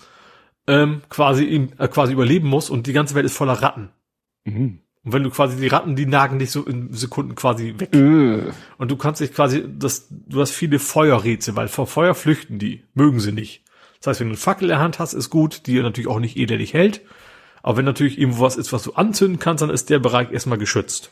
ähm, 0.68 1.02
quasi, 1.10 1.70
äh, 1.80 1.88
quasi 1.88 2.14
überleben 2.14 2.48
muss 2.48 2.70
und 2.70 2.86
die 2.86 2.94
ganze 2.94 3.16
Welt 3.16 3.26
ist 3.26 3.36
voller 3.36 3.54
Ratten. 3.54 3.90
Mhm. 4.46 4.80
Und 5.06 5.14
wenn 5.14 5.24
du 5.24 5.30
quasi 5.30 5.56
die 5.58 5.68
Ratten, 5.68 5.96
die 5.96 6.08
nagen 6.08 6.40
dich 6.40 6.50
so 6.50 6.66
in 6.66 6.92
Sekunden 6.92 7.36
quasi 7.36 7.76
weg. 7.78 7.94
Äh. 7.94 8.52
Und 8.78 8.92
du 8.92 8.98
kannst 8.98 9.22
dich 9.22 9.34
quasi, 9.34 9.64
das, 9.68 10.08
du 10.10 10.42
hast 10.42 10.52
viele 10.52 10.80
Feuerrätsel, 10.80 11.56
weil 11.56 11.68
vor 11.68 11.86
Feuer 11.86 12.16
flüchten 12.16 12.58
die, 12.58 12.84
mögen 12.96 13.20
sie 13.20 13.32
nicht. 13.32 13.64
Das 14.00 14.08
heißt, 14.08 14.20
wenn 14.20 14.28
du 14.28 14.34
eine 14.34 14.40
Fackel 14.40 14.66
in 14.66 14.70
der 14.70 14.80
Hand 14.80 14.98
hast, 14.98 15.14
ist 15.14 15.30
gut, 15.30 15.68
die 15.68 15.80
natürlich 15.80 16.10
auch 16.10 16.20
nicht 16.20 16.38
elendig 16.38 16.74
hält. 16.74 17.02
Aber 17.62 17.78
wenn 17.78 17.86
natürlich 17.86 18.20
irgendwo 18.20 18.42
was 18.42 18.58
ist, 18.58 18.74
was 18.74 18.84
du 18.84 18.94
anzünden 18.94 19.40
kannst, 19.40 19.62
dann 19.62 19.70
ist 19.70 19.90
der 19.90 20.00
Bereich 20.00 20.32
erstmal 20.32 20.58
geschützt. 20.58 21.12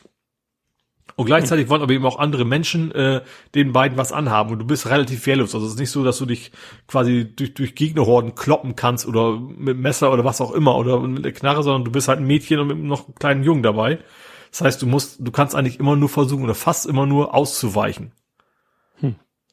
Und 1.16 1.26
gleichzeitig 1.26 1.68
wollen 1.68 1.82
aber 1.82 1.92
eben 1.92 2.06
auch 2.06 2.18
andere 2.18 2.44
Menschen 2.44 2.90
äh, 2.92 3.22
den 3.54 3.72
beiden 3.72 3.96
was 3.96 4.10
anhaben 4.10 4.50
und 4.50 4.58
du 4.58 4.64
bist 4.64 4.88
relativ 4.88 5.24
wehrlos. 5.26 5.54
Also 5.54 5.66
es 5.66 5.74
ist 5.74 5.78
nicht 5.78 5.90
so, 5.90 6.02
dass 6.02 6.18
du 6.18 6.26
dich 6.26 6.50
quasi 6.88 7.32
durch, 7.36 7.54
durch 7.54 7.74
Gegnerhorden 7.76 8.34
kloppen 8.34 8.74
kannst 8.74 9.06
oder 9.06 9.38
mit 9.38 9.78
Messer 9.78 10.12
oder 10.12 10.24
was 10.24 10.40
auch 10.40 10.50
immer 10.50 10.76
oder 10.76 10.98
mit 11.00 11.24
der 11.24 11.32
Knarre, 11.32 11.62
sondern 11.62 11.84
du 11.84 11.92
bist 11.92 12.08
halt 12.08 12.18
ein 12.18 12.26
Mädchen 12.26 12.58
und 12.58 12.66
mit 12.66 12.78
noch 12.78 13.06
einem 13.06 13.14
kleinen 13.14 13.42
Jungen 13.44 13.62
dabei. 13.62 14.00
Das 14.50 14.62
heißt, 14.62 14.82
du 14.82 14.86
musst, 14.86 15.18
du 15.20 15.30
kannst 15.30 15.54
eigentlich 15.54 15.78
immer 15.78 15.94
nur 15.94 16.08
versuchen 16.08 16.44
oder 16.44 16.54
fast 16.54 16.86
immer 16.86 17.06
nur 17.06 17.32
auszuweichen. 17.32 18.10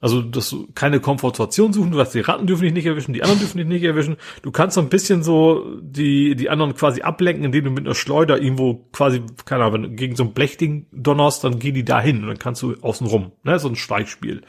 Also, 0.02 0.24
dass 0.24 0.50
du 0.50 0.68
keine 0.74 1.00
Komfortation 1.00 1.74
suchen, 1.74 1.92
du 1.92 1.98
weißt, 2.00 2.16
die 2.16 2.22
Ratten 2.22 2.48
dürfen 2.48 2.64
dich 2.64 2.74
nicht 2.74 2.88
erwischen, 2.88 3.14
die 3.14 3.22
anderen 3.22 3.40
dürfen 3.40 3.60
dich 3.60 3.68
nicht 3.68 3.84
erwischen. 3.84 4.18
Du 4.42 4.52
kannst 4.52 4.74
so 4.74 4.82
ein 4.82 4.90
bisschen 4.90 5.22
so 5.22 5.80
die, 5.80 6.36
die 6.36 6.50
anderen 6.50 6.74
quasi 6.74 7.04
ablenken, 7.04 7.46
indem 7.46 7.66
du 7.66 7.72
mit 7.72 7.86
einer 7.86 7.94
Schleuder 7.94 8.42
irgendwo 8.42 8.88
quasi, 8.92 9.22
keine 9.46 9.64
Ahnung, 9.64 9.74
wenn 9.76 9.84
du 9.84 9.90
gegen 9.92 10.16
so 10.16 10.24
ein 10.24 10.34
Blechding 10.34 10.88
donnerst, 10.92 11.44
dann 11.44 11.60
gehen 11.60 11.76
die 11.76 11.86
da 11.86 12.02
hin 12.02 12.24
und 12.24 12.28
dann 12.28 12.40
kannst 12.40 12.64
du 12.64 12.74
außen 12.82 13.06
rum, 13.06 13.32
ne, 13.44 13.60
so 13.60 13.70
ein 13.70 13.76
Schleichspiel. 13.76 14.42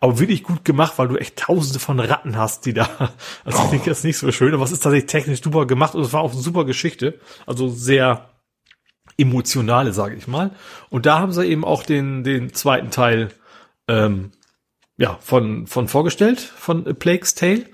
Aber 0.00 0.18
wirklich 0.18 0.42
gut 0.42 0.66
gemacht, 0.66 0.94
weil 0.96 1.08
du 1.08 1.16
echt 1.16 1.36
tausende 1.36 1.78
von 1.78 1.98
Ratten 1.98 2.36
hast, 2.36 2.66
die 2.66 2.74
da, 2.74 2.86
also 3.44 3.58
oh. 3.58 3.64
ich 3.64 3.70
denke, 3.70 3.88
das 3.88 3.98
ist 3.98 4.04
nicht 4.04 4.18
so 4.18 4.30
schön, 4.32 4.52
aber 4.52 4.64
es 4.64 4.72
ist 4.72 4.82
tatsächlich 4.82 5.10
technisch 5.10 5.42
super 5.42 5.66
gemacht 5.66 5.94
und 5.94 6.02
es 6.02 6.12
war 6.12 6.20
auch 6.20 6.32
eine 6.32 6.42
super 6.42 6.66
Geschichte. 6.66 7.18
Also 7.46 7.68
sehr 7.68 8.28
emotionale, 9.16 9.94
sage 9.94 10.16
ich 10.16 10.26
mal. 10.26 10.50
Und 10.90 11.06
da 11.06 11.18
haben 11.18 11.32
sie 11.32 11.46
eben 11.46 11.64
auch 11.64 11.84
den, 11.84 12.22
den 12.22 12.52
zweiten 12.52 12.90
Teil, 12.90 13.30
ähm, 13.88 14.32
ja, 15.00 15.18
von, 15.22 15.66
von 15.66 15.88
vorgestellt, 15.88 16.40
von 16.40 16.86
A 16.86 16.92
Plague's 16.92 17.34
Tale, 17.34 17.64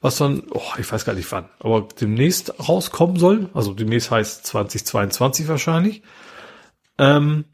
was 0.00 0.16
dann, 0.16 0.44
oh, 0.50 0.72
ich 0.78 0.90
weiß 0.90 1.04
gar 1.04 1.12
nicht 1.12 1.30
wann, 1.30 1.50
aber 1.58 1.86
demnächst 2.00 2.58
rauskommen 2.58 3.16
soll. 3.18 3.50
Also 3.52 3.74
demnächst 3.74 4.10
heißt 4.10 4.46
2022 4.46 5.46
wahrscheinlich. 5.46 6.02
Ähm, 6.96 7.44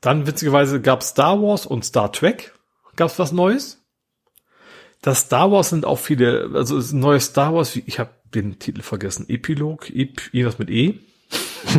dann 0.00 0.26
witzigerweise 0.26 0.80
gab 0.80 1.02
Star 1.02 1.42
Wars 1.42 1.66
und 1.66 1.84
Star 1.84 2.12
Trek. 2.12 2.54
Gab's 2.96 3.18
was 3.18 3.30
Neues? 3.30 3.84
Das 5.02 5.20
Star 5.20 5.52
Wars 5.52 5.68
sind 5.68 5.84
auch 5.84 5.98
viele, 5.98 6.50
also 6.54 6.78
ein 6.78 6.98
neues 6.98 7.26
Star 7.26 7.54
Wars, 7.54 7.76
ich 7.76 7.98
habe 7.98 8.14
den 8.34 8.58
Titel 8.58 8.80
vergessen, 8.80 9.26
Epilog, 9.28 9.90
Ep, 9.90 10.32
irgendwas 10.32 10.58
mit 10.58 10.70
E. 10.70 10.98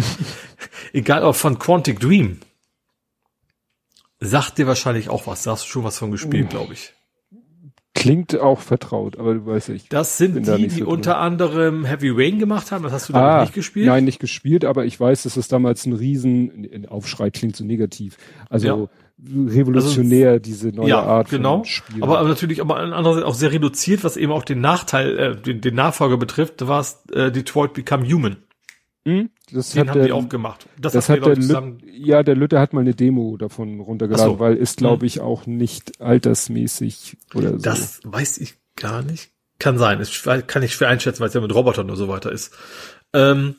Egal, 0.93 1.23
auch 1.23 1.35
von 1.35 1.57
Quantic 1.57 1.99
Dream. 1.99 2.40
Sagt 4.24 4.59
dir 4.59 4.67
wahrscheinlich 4.67 5.09
auch 5.09 5.25
was. 5.25 5.43
Da 5.43 5.51
hast 5.51 5.64
du 5.66 5.67
schon 5.67 5.83
was 5.83 5.98
von 5.98 6.11
gespielt, 6.11 6.51
glaube 6.51 6.74
ich. 6.74 6.93
Klingt 7.93 8.40
auch 8.40 8.59
vertraut, 8.59 9.19
aber 9.19 9.33
du 9.33 9.45
weißt 9.45 9.69
ich. 9.69 9.90
Das 9.90 10.17
sind 10.17 10.35
die, 10.35 10.41
da 10.43 10.58
die 10.58 10.69
so 10.69 10.85
unter 10.85 11.17
anderem 11.17 11.83
Heavy 11.83 12.09
Rain 12.09 12.40
gemacht 12.40 12.72
haben. 12.72 12.83
Das 12.83 12.93
hast 12.93 13.09
du 13.09 13.14
da 13.14 13.40
ah, 13.40 13.41
nicht 13.41 13.53
gespielt? 13.53 13.88
Nein, 13.88 14.06
nicht 14.06 14.19
gespielt, 14.19 14.64
aber 14.64 14.85
ich 14.85 14.98
weiß, 15.00 15.24
dass 15.24 15.38
es 15.38 15.48
damals 15.48 15.85
ein 15.85 15.93
Riesen, 15.93 16.69
ein 16.72 16.88
Aufschrei 16.88 17.32
klingt 17.32 17.56
so 17.56 17.66
negativ. 17.66 18.17
Also 18.50 18.67
ja. 18.67 18.88
revolutionär, 19.27 20.30
also, 20.30 20.40
diese 20.40 20.69
neue 20.69 20.90
ja, 20.90 21.01
Art 21.01 21.30
genau. 21.30 21.58
von 21.58 21.66
Spiel. 21.66 22.03
Aber, 22.03 22.19
aber 22.19 22.30
natürlich 22.30 22.61
aber 22.61 22.77
andererseits 22.77 23.25
auch 23.25 23.35
sehr 23.35 23.51
reduziert, 23.51 24.03
was 24.03 24.17
eben 24.17 24.32
auch 24.32 24.45
den 24.45 24.61
Nachteil, 24.61 25.19
äh, 25.19 25.35
den, 25.35 25.61
den 25.61 25.75
Nachfolger 25.75 26.17
betrifft, 26.17 26.66
war 26.67 26.80
es 26.80 27.03
äh, 27.11 27.32
Detroit 27.32 27.74
Become 27.74 28.08
Human. 28.08 28.38
Hm? 29.06 29.32
Das 29.51 29.71
Den 29.71 29.81
hat 29.81 29.89
haben 29.89 29.97
der, 29.99 30.05
die 30.05 30.11
auch 30.13 30.30
gemacht. 30.30 30.67
Das, 30.80 30.93
das 30.93 31.09
hat 31.09 31.25
der 31.25 31.35
Lütte, 31.35 31.77
ja, 31.91 32.23
der 32.23 32.35
Lütte 32.35 32.59
hat 32.59 32.73
mal 32.73 32.81
eine 32.81 32.95
Demo 32.95 33.38
davon 33.38 33.80
runtergeladen, 33.80 34.33
so. 34.35 34.39
weil 34.39 34.55
ist, 34.55 34.77
glaube 34.77 35.01
hm. 35.01 35.07
ich, 35.07 35.19
auch 35.21 35.45
nicht 35.45 35.99
altersmäßig 36.01 37.17
oder 37.33 37.51
so. 37.51 37.57
Das 37.57 37.99
weiß 38.03 38.38
ich 38.39 38.55
gar 38.75 39.01
nicht. 39.01 39.31
Kann 39.59 39.77
sein. 39.77 39.99
Das 39.99 40.11
kann 40.47 40.63
ich 40.63 40.73
schwer 40.73 40.88
einschätzen, 40.89 41.19
weil 41.19 41.27
es 41.27 41.33
ja 41.33 41.41
mit 41.41 41.53
Robotern 41.53 41.89
und 41.89 41.95
so 41.95 42.07
weiter 42.07 42.31
ist. 42.31 42.53
Ähm, 43.13 43.55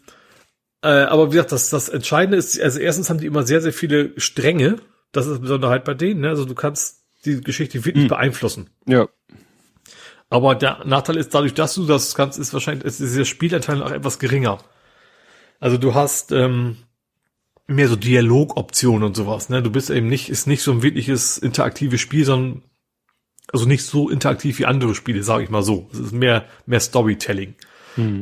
Äh, 0.84 1.04
aber 1.04 1.28
wie 1.28 1.34
gesagt, 1.36 1.52
das, 1.52 1.70
das 1.70 1.88
Entscheidende 1.88 2.36
ist, 2.36 2.60
also 2.60 2.80
erstens 2.80 3.08
haben 3.08 3.20
die 3.20 3.26
immer 3.26 3.44
sehr, 3.44 3.60
sehr 3.60 3.72
viele 3.72 4.18
Stränge. 4.18 4.78
Das 5.12 5.28
ist 5.28 5.40
Besonderheit 5.40 5.84
bei 5.84 5.94
denen. 5.94 6.22
Ne? 6.22 6.28
Also 6.28 6.44
du 6.44 6.56
kannst 6.56 7.04
die 7.24 7.40
Geschichte 7.40 7.84
wirklich 7.84 8.06
Mhm. 8.06 8.08
beeinflussen. 8.08 8.70
Ja. 8.86 9.08
Aber 10.28 10.56
der 10.56 10.84
Nachteil 10.84 11.18
ist, 11.18 11.32
dadurch, 11.34 11.54
dass 11.54 11.74
du 11.74 11.86
das 11.86 12.16
kannst, 12.16 12.36
ist 12.36 12.52
wahrscheinlich, 12.52 12.84
ist 12.84 12.98
dieser 12.98 13.24
Spielanteil 13.24 13.80
auch 13.80 13.92
etwas 13.92 14.18
geringer. 14.18 14.58
Also 15.62 15.78
du 15.78 15.94
hast 15.94 16.32
ähm, 16.32 16.76
mehr 17.68 17.86
so 17.86 17.94
Dialogoptionen 17.94 19.04
und 19.04 19.14
sowas. 19.14 19.48
Ne? 19.48 19.62
Du 19.62 19.70
bist 19.70 19.90
eben 19.90 20.08
nicht, 20.08 20.28
ist 20.28 20.48
nicht 20.48 20.60
so 20.60 20.72
ein 20.72 20.82
wirkliches 20.82 21.38
interaktives 21.38 22.00
Spiel, 22.00 22.24
sondern 22.24 22.62
also 23.52 23.66
nicht 23.66 23.84
so 23.84 24.08
interaktiv 24.08 24.58
wie 24.58 24.66
andere 24.66 24.96
Spiele, 24.96 25.22
sage 25.22 25.44
ich 25.44 25.50
mal 25.50 25.62
so. 25.62 25.88
Es 25.92 26.00
ist 26.00 26.12
mehr 26.12 26.46
mehr 26.66 26.80
Storytelling. 26.80 27.54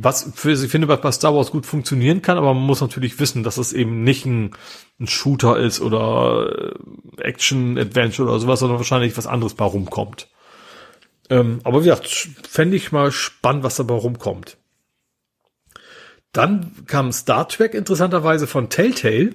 Was 0.02 0.32
für 0.34 0.52
ich 0.52 0.70
finde, 0.70 0.88
was 0.88 1.00
bei 1.00 1.12
Star 1.12 1.34
Wars 1.34 1.50
gut 1.50 1.64
funktionieren 1.64 2.20
kann, 2.20 2.36
aber 2.36 2.52
man 2.52 2.64
muss 2.64 2.82
natürlich 2.82 3.18
wissen, 3.20 3.42
dass 3.42 3.56
es 3.56 3.72
eben 3.72 4.04
nicht 4.04 4.26
ein, 4.26 4.50
ein 4.98 5.06
Shooter 5.06 5.58
ist 5.58 5.80
oder 5.80 6.74
äh, 7.18 7.22
Action 7.22 7.78
Adventure 7.78 8.28
oder 8.28 8.40
sowas, 8.40 8.60
sondern 8.60 8.78
wahrscheinlich 8.78 9.16
was 9.16 9.26
anderes 9.26 9.54
bei 9.54 9.64
rumkommt. 9.64 10.28
Ähm, 11.30 11.60
aber 11.64 11.80
wie 11.80 11.84
gesagt, 11.84 12.06
fände 12.06 12.76
ich 12.76 12.92
mal 12.92 13.12
spannend, 13.12 13.62
was 13.62 13.76
dabei 13.76 13.94
rumkommt. 13.94 14.58
Dann 16.32 16.72
kam 16.86 17.12
Star 17.12 17.48
Trek 17.48 17.74
interessanterweise 17.74 18.46
von 18.46 18.68
Telltale, 18.68 19.34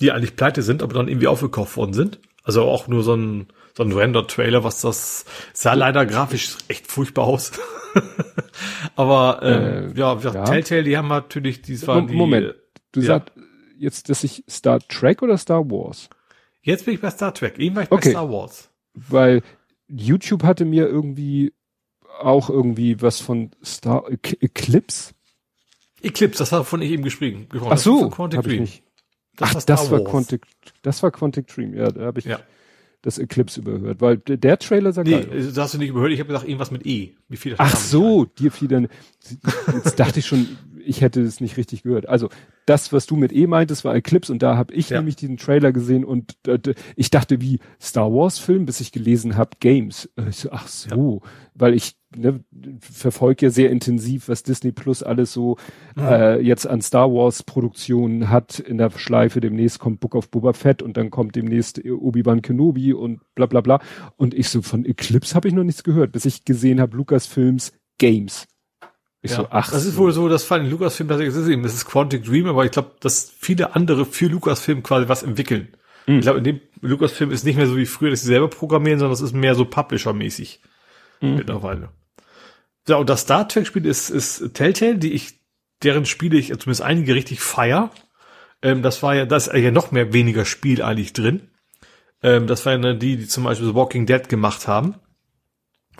die 0.00 0.12
eigentlich 0.12 0.36
pleite 0.36 0.62
sind, 0.62 0.82
aber 0.82 0.94
dann 0.94 1.08
irgendwie 1.08 1.26
aufgekauft 1.26 1.76
worden 1.76 1.92
sind. 1.92 2.20
Also 2.42 2.62
auch 2.62 2.88
nur 2.88 3.02
so 3.02 3.14
ein, 3.14 3.48
so 3.76 3.82
ein 3.82 3.92
Render-Trailer, 3.92 4.64
was 4.64 4.80
das 4.80 5.26
sah 5.52 5.74
leider 5.74 6.06
grafisch 6.06 6.56
echt 6.68 6.86
furchtbar 6.90 7.24
aus. 7.26 7.52
aber 8.96 9.40
ähm, 9.42 9.94
Äh, 9.94 9.98
ja, 9.98 10.14
gesagt, 10.14 10.34
ja. 10.36 10.44
Telltale, 10.44 10.84
die 10.84 10.96
haben 10.96 11.08
natürlich, 11.08 11.62
die 11.62 11.86
waren 11.86 12.06
die. 12.06 12.14
Moment, 12.14 12.54
du 12.92 13.00
ja. 13.00 13.06
sagst 13.06 13.32
jetzt, 13.78 14.08
dass 14.08 14.24
ich 14.24 14.44
Star 14.48 14.78
Trek 14.88 15.22
oder 15.22 15.36
Star 15.36 15.68
Wars? 15.70 16.08
Jetzt 16.62 16.84
bin 16.86 16.94
ich 16.94 17.00
bei 17.00 17.10
Star 17.10 17.34
Trek, 17.34 17.58
eben 17.58 17.76
war 17.76 17.82
ich 17.84 17.88
bei 17.88 17.96
Okay. 17.96 18.10
Star 18.10 18.30
Wars. 18.30 18.70
Weil 18.94 19.42
YouTube 19.88 20.42
hatte 20.42 20.64
mir 20.64 20.86
irgendwie 20.88 21.52
auch 22.20 22.50
irgendwie 22.50 23.00
was 23.00 23.20
von 23.20 23.50
Star 23.64 24.04
Ec- 24.10 24.38
Eclipse. 24.42 25.12
Eclipse, 26.02 26.38
das 26.38 26.52
hat 26.52 26.66
von 26.66 26.82
ich 26.82 26.90
eben 26.90 27.02
gesprochen. 27.02 27.46
Ach 27.60 27.70
Das 27.70 27.82
so, 27.82 28.08
Quantic 28.10 28.38
hab 28.38 28.46
ich 28.46 28.52
Dream. 28.52 28.60
nicht. 28.62 28.82
Das 29.36 29.50
Ach, 29.50 29.54
war 29.54 29.62
das 29.66 29.90
war. 29.90 30.04
Quantic, 30.04 30.42
das 30.82 31.02
war 31.02 31.10
Quantic 31.10 31.46
Dream. 31.48 31.74
Ja, 31.74 31.90
da 31.90 32.02
habe 32.06 32.18
ich 32.18 32.24
Ja. 32.24 32.40
das 33.02 33.18
Eclipse 33.18 33.60
überhört, 33.60 34.00
weil 34.00 34.18
der, 34.18 34.58
Trailer 34.58 34.92
sah 34.92 35.02
Nee, 35.04 35.12
geil. 35.22 35.28
das 35.46 35.56
hast 35.56 35.74
du 35.74 35.78
nicht 35.78 35.90
überhört. 35.90 36.12
Ich 36.12 36.18
habe 36.20 36.28
gesagt, 36.28 36.46
irgendwas 36.48 36.70
mit 36.70 36.84
E. 36.86 37.14
Wie 37.28 37.36
viel 37.36 37.54
Ach 37.58 37.76
so, 37.76 38.24
dir 38.24 38.50
fiel 38.50 38.68
dann. 38.68 38.88
Jetzt 39.74 40.00
dachte 40.00 40.18
ich 40.18 40.26
schon, 40.26 40.46
ich 40.84 41.00
hätte 41.02 41.20
es 41.20 41.40
nicht 41.40 41.56
richtig 41.56 41.82
gehört. 41.82 42.08
Also 42.08 42.28
das, 42.66 42.92
was 42.92 43.06
du 43.06 43.16
mit 43.16 43.32
E 43.32 43.46
meintest, 43.46 43.84
war 43.84 43.94
Eclipse 43.94 44.32
und 44.32 44.42
da 44.42 44.56
habe 44.56 44.74
ich 44.74 44.88
Ja. 44.90 44.96
nämlich 44.98 45.16
diesen 45.16 45.36
Trailer 45.36 45.70
gesehen 45.72 46.04
und 46.04 46.36
äh, 46.48 46.58
ich 46.96 47.10
dachte 47.10 47.40
wie 47.40 47.60
Star 47.80 48.12
Wars 48.12 48.38
Film, 48.38 48.66
bis 48.66 48.80
ich 48.80 48.90
gelesen 48.90 49.36
habe 49.36 49.50
Games. 49.60 50.08
Äh, 50.16 50.30
ich 50.30 50.36
so, 50.38 50.48
ach 50.50 50.66
so, 50.66 51.22
weil 51.54 51.74
ich 51.74 51.94
ne, 52.16 52.44
verfolge 52.80 53.46
ja 53.46 53.50
sehr 53.50 53.70
intensiv, 53.70 54.28
was 54.28 54.42
Disney 54.42 54.72
Plus 54.72 55.02
alles 55.02 55.32
so 55.32 55.56
äh, 55.98 56.40
jetzt 56.40 56.66
an 56.66 56.80
Star 56.80 57.12
Wars 57.12 57.42
Produktionen 57.42 58.30
hat. 58.30 58.58
In 58.58 58.78
der 58.78 58.90
Schleife 58.90 59.40
demnächst 59.40 59.78
kommt 59.78 60.00
Book 60.00 60.14
of 60.14 60.30
Boba 60.30 60.52
Fett 60.52 60.82
und 60.82 60.96
dann 60.96 61.10
kommt 61.10 61.36
demnächst 61.36 61.84
Obi-Wan 61.84 62.42
Kenobi 62.42 62.92
und 62.92 63.20
bla 63.34 63.46
bla 63.46 63.60
bla. 63.60 63.80
Und 64.16 64.34
ich 64.34 64.48
so 64.48 64.62
von 64.62 64.84
Eclipse 64.84 65.34
habe 65.34 65.48
ich 65.48 65.54
noch 65.54 65.64
nichts 65.64 65.84
gehört, 65.84 66.12
bis 66.12 66.24
ich 66.24 66.44
gesehen 66.44 66.80
habe 66.80 66.96
Lucasfilms 66.96 67.72
Games. 67.98 68.46
Ich 69.20 69.32
Ja, 69.32 69.38
so, 69.38 69.46
ach, 69.50 69.72
das 69.72 69.84
ist 69.84 69.96
wohl 69.96 70.12
so, 70.12 70.28
das 70.28 70.44
fand 70.44 70.70
Lucasfilm 70.70 71.08
tatsächlich, 71.08 71.34
das 71.34 71.44
ist 71.44 71.50
eben, 71.50 71.64
das 71.64 71.74
ist 71.74 71.86
Quantic 71.86 72.24
Dream, 72.24 72.46
aber 72.46 72.64
ich 72.64 72.70
glaube, 72.70 72.92
dass 73.00 73.32
viele 73.36 73.74
andere 73.74 74.04
für 74.04 74.26
Lucasfilm 74.26 74.82
quasi 74.82 75.08
was 75.08 75.24
entwickeln. 75.24 75.68
Mhm. 76.06 76.18
Ich 76.18 76.22
glaube, 76.22 76.38
in 76.38 76.44
dem 76.44 76.60
Lucasfilm 76.80 77.32
ist 77.32 77.44
nicht 77.44 77.56
mehr 77.56 77.66
so 77.66 77.76
wie 77.76 77.86
früher, 77.86 78.10
dass 78.10 78.20
sie 78.20 78.28
selber 78.28 78.48
programmieren, 78.48 79.00
sondern 79.00 79.14
es 79.14 79.20
ist 79.20 79.34
mehr 79.34 79.56
so 79.56 79.64
Publisher-mäßig 79.64 80.60
Mhm. 81.20 81.36
mittlerweile. 81.36 81.90
Ja, 82.88 82.96
und 82.96 83.08
das 83.08 83.22
Star 83.22 83.48
Trek-Spiel 83.48 83.86
ist, 83.86 84.10
ist 84.10 84.54
Telltale, 84.54 84.98
die 84.98 85.12
ich, 85.12 85.40
deren 85.82 86.06
Spiele 86.06 86.38
ich 86.38 86.48
zumindest 86.48 86.82
einige 86.82 87.14
richtig 87.14 87.40
feier. 87.40 87.90
Ähm, 88.62 88.82
das 88.82 89.02
war 89.02 89.14
ja, 89.14 89.26
da 89.26 89.36
ist 89.36 89.52
ja 89.52 89.70
noch 89.70 89.92
mehr 89.92 90.12
weniger 90.12 90.44
Spiel 90.44 90.82
eigentlich 90.82 91.12
drin. 91.12 91.50
Ähm, 92.22 92.46
das 92.46 92.64
war 92.64 92.72
ja 92.72 92.92
die, 92.94 93.16
die 93.16 93.28
zum 93.28 93.44
Beispiel 93.44 93.68
The 93.68 93.74
Walking 93.74 94.06
Dead 94.06 94.28
gemacht 94.28 94.66
haben 94.66 94.96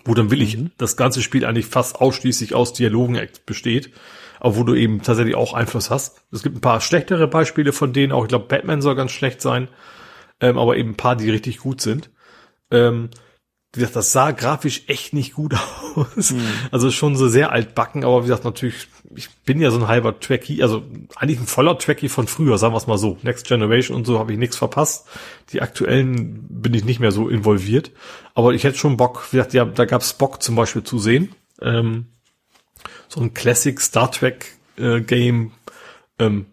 wo 0.05 0.15
dann 0.15 0.31
will 0.31 0.43
ich 0.43 0.59
das 0.79 0.97
ganze 0.97 1.23
Spiel 1.23 1.45
eigentlich 1.45 1.67
fast 1.67 2.01
ausschließlich 2.01 2.55
aus 2.55 2.73
Dialogen 2.73 3.21
besteht, 3.47 3.93
aber 4.41 4.57
wo 4.57 4.65
du 4.65 4.75
eben 4.75 5.03
tatsächlich 5.03 5.35
auch 5.35 5.55
Einfluss 5.55 5.91
hast. 5.91 6.23
Es 6.33 6.43
gibt 6.43 6.57
ein 6.57 6.61
paar 6.61 6.81
schlechtere 6.81 7.29
Beispiele 7.29 7.73
von 7.73 7.93
denen, 7.93 8.13
auch 8.13 8.23
ich 8.23 8.29
glaube 8.29 8.47
Batman 8.47 8.83
soll 8.83 8.95
ganz 8.95 9.13
schlecht 9.13 9.41
sein, 9.41 9.69
ähm, 10.41 10.59
aber 10.59 10.77
eben 10.77 10.91
ein 10.91 10.97
paar, 10.97 11.17
die 11.17 11.31
richtig 11.31 11.59
gut 11.59 11.81
sind. 11.81 12.11
Ähm, 12.71 13.11
wie 13.75 13.81
gesagt, 13.81 13.97
das 13.97 14.13
sah 14.13 14.31
grafisch 14.31 14.85
echt 14.87 15.13
nicht 15.13 15.35
gut 15.35 15.55
aus. 15.95 16.35
Also 16.71 16.91
schon 16.91 17.17
so 17.17 17.29
sehr 17.29 17.53
altbacken, 17.53 18.03
aber 18.03 18.23
wie 18.23 18.29
gesagt, 18.29 18.45
natürlich, 18.45 18.89
ich 19.15 19.29
bin 19.45 19.61
ja 19.61 19.71
so 19.71 19.79
ein 19.79 19.89
halber 19.89 20.19
Trekkie, 20.21 20.63
also 20.63 20.85
eigentlich 21.17 21.39
ein 21.39 21.47
voller 21.47 21.79
Trekkie 21.79 22.09
von 22.09 22.27
früher, 22.27 22.57
sagen 22.57 22.73
wir 22.73 22.79
es 22.79 22.87
mal 22.87 22.99
so. 22.99 23.19
Next 23.23 23.47
Generation 23.47 23.97
und 23.97 24.07
so 24.07 24.19
habe 24.19 24.33
ich 24.33 24.39
nichts 24.39 24.57
verpasst. 24.57 25.07
Die 25.53 25.61
aktuellen 25.61 26.47
bin 26.49 26.73
ich 26.73 26.85
nicht 26.85 27.01
mehr 27.01 27.13
so 27.13 27.29
involviert. 27.29 27.91
Aber 28.35 28.55
ich 28.55 28.65
hätte 28.65 28.79
schon 28.79 28.97
Bock, 28.97 29.27
wie 29.33 29.37
gesagt, 29.37 29.53
ja, 29.53 29.65
da 29.67 29.85
gab's 29.85 30.15
Bock 30.15 30.43
zum 30.43 30.57
Beispiel 30.57 30.83
zu 30.83 30.99
sehen. 30.99 31.35
Ähm, 31.61 32.07
so 33.09 33.21
ein 33.21 33.35
Classic 33.35 33.79
Star 33.81 34.11
Trek 34.11 34.57
äh, 34.77 35.01
Game. 35.01 35.53
Ähm, 36.19 36.47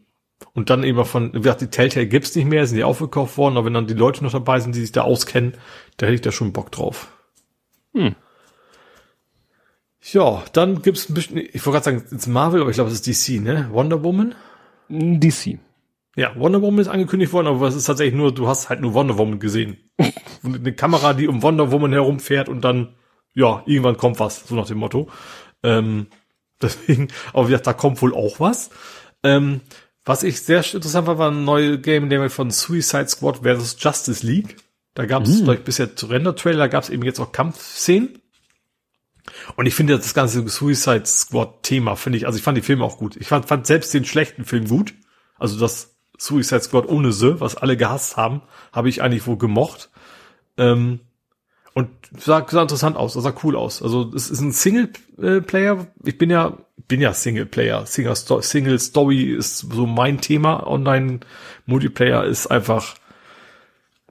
und 0.54 0.70
dann 0.70 0.84
eben 0.84 1.04
von, 1.06 1.34
wie 1.34 1.40
gesagt, 1.40 1.62
die 1.62 1.70
Telltale 1.70 2.08
gibt's 2.08 2.36
nicht 2.36 2.46
mehr, 2.46 2.66
sind 2.66 2.78
die 2.78 2.84
aufgekauft 2.84 3.38
worden, 3.38 3.58
aber 3.58 3.66
wenn 3.66 3.74
dann 3.74 3.88
die 3.88 3.94
Leute 3.94 4.24
noch 4.24 4.32
dabei 4.32 4.60
sind, 4.60 4.76
die 4.76 4.82
sich 4.82 4.92
da 4.92 5.02
auskennen, 5.02 5.54
da 5.98 6.06
hätte 6.06 6.16
ich 6.16 6.22
da 6.22 6.32
schon 6.32 6.54
Bock 6.54 6.72
drauf. 6.72 7.08
Hm. 7.94 8.16
Ja, 10.12 10.44
dann 10.54 10.82
gibt's 10.82 11.10
ein 11.10 11.14
bisschen, 11.14 11.38
ich 11.38 11.66
wollte 11.66 11.82
gerade 11.82 11.84
sagen, 11.84 12.16
it's 12.16 12.28
Marvel, 12.28 12.62
aber 12.62 12.70
ich 12.70 12.76
glaube, 12.76 12.92
es 12.92 13.02
ist 13.02 13.08
DC, 13.08 13.42
ne? 13.42 13.70
Wonder 13.72 14.04
Woman. 14.04 14.36
DC. 14.90 15.58
Ja, 16.16 16.34
Wonder 16.36 16.62
Woman 16.62 16.80
ist 16.80 16.88
angekündigt 16.88 17.34
worden, 17.34 17.48
aber 17.48 17.68
es 17.68 17.76
ist 17.76 17.86
tatsächlich 17.86 18.16
nur, 18.16 18.34
du 18.34 18.48
hast 18.48 18.70
halt 18.70 18.82
nur 18.82 18.94
Wonder 18.94 19.18
Woman 19.18 19.40
gesehen. 19.40 19.78
Und 20.44 20.56
eine 20.60 20.74
Kamera, 20.74 21.14
die 21.14 21.28
um 21.28 21.42
Wonder 21.42 21.72
Woman 21.72 21.92
herumfährt 21.92 22.50
und 22.50 22.62
dann, 22.62 22.96
ja, 23.34 23.64
irgendwann 23.66 23.98
kommt 23.98 24.20
was, 24.20 24.48
so 24.48 24.56
nach 24.56 24.68
dem 24.68 24.78
Motto. 24.78 25.10
Ähm, 25.64 26.08
deswegen, 26.62 27.08
aber 27.34 27.48
wie 27.48 27.52
gesagt, 27.52 27.68
da 27.68 27.74
kommt 27.74 28.02
wohl 28.02 28.14
auch 28.14 28.40
was. 28.40 28.70
Ähm, 29.24 29.62
was 30.06 30.24
ich 30.24 30.42
sehr 30.42 30.64
interessant 30.74 31.08
war, 31.08 31.17
war 31.17 31.32
ein 31.32 31.43
neues 31.43 31.82
Game, 31.82 32.09
der 32.09 32.30
von 32.30 32.51
Suicide 32.51 33.08
Squad 33.08 33.40
versus 33.40 33.75
Justice 33.80 34.25
League. 34.25 34.58
Da 34.93 35.06
gab 35.06 35.24
es, 35.24 35.43
glaube 35.43 35.56
ich, 35.56 35.64
bisher 35.64 35.95
zu 35.95 36.06
Render-Trailer, 36.06 36.59
da 36.59 36.67
gab 36.67 36.84
es 36.84 36.90
eben 36.90 37.03
jetzt 37.03 37.19
auch 37.19 37.32
Kampfszenen. 37.32 38.22
Und 39.56 39.66
ich 39.66 39.75
finde 39.75 39.98
das 39.98 40.14
ganze 40.14 40.48
Suicide 40.48 41.06
Squad-Thema, 41.06 41.95
finde 41.95 42.17
ich, 42.17 42.27
also 42.27 42.38
ich 42.38 42.43
fand 42.43 42.58
die 42.58 42.61
Filme 42.61 42.85
auch 42.85 42.98
gut. 42.98 43.17
Ich 43.17 43.27
fand, 43.27 43.48
fand 43.48 43.67
selbst 43.67 43.93
den 43.93 44.06
schlechten 44.06 44.45
Film 44.45 44.67
gut. 44.67 44.93
Also 45.38 45.59
das 45.59 45.95
Suicide 46.17 46.61
Squad 46.61 46.88
ohne 46.88 47.11
The, 47.11 47.40
was 47.40 47.56
alle 47.56 47.75
gehasst 47.75 48.16
haben, 48.16 48.42
habe 48.72 48.88
ich 48.88 49.01
eigentlich 49.01 49.27
wohl 49.27 49.38
gemocht. 49.38 49.90
Ähm, 50.58 51.01
und 51.76 51.90
sah, 52.18 52.48
sah 52.50 52.62
interessant 52.62 52.95
aus, 52.95 53.14
sah 53.14 53.34
cool 53.44 53.58
aus. 53.58 53.84
Also 53.84 54.10
es 54.16 54.30
ist 54.30 54.40
ein 54.40 54.54
Singleplayer. 54.54 55.86
Ich 56.06 56.18
bin 56.18 56.30
ja, 56.30 56.58
bin 56.88 57.02
ja 57.02 57.14
Singleplayer. 57.14 57.86
Single, 57.86 58.16
Single 58.16 58.80
Story 58.80 59.24
ist 59.24 59.58
so 59.74 59.86
mein 59.86 60.22
Thema. 60.22 60.66
Online 60.68 61.20
Multiplayer 61.66 62.24
ist 62.24 62.48
einfach, 62.48 62.95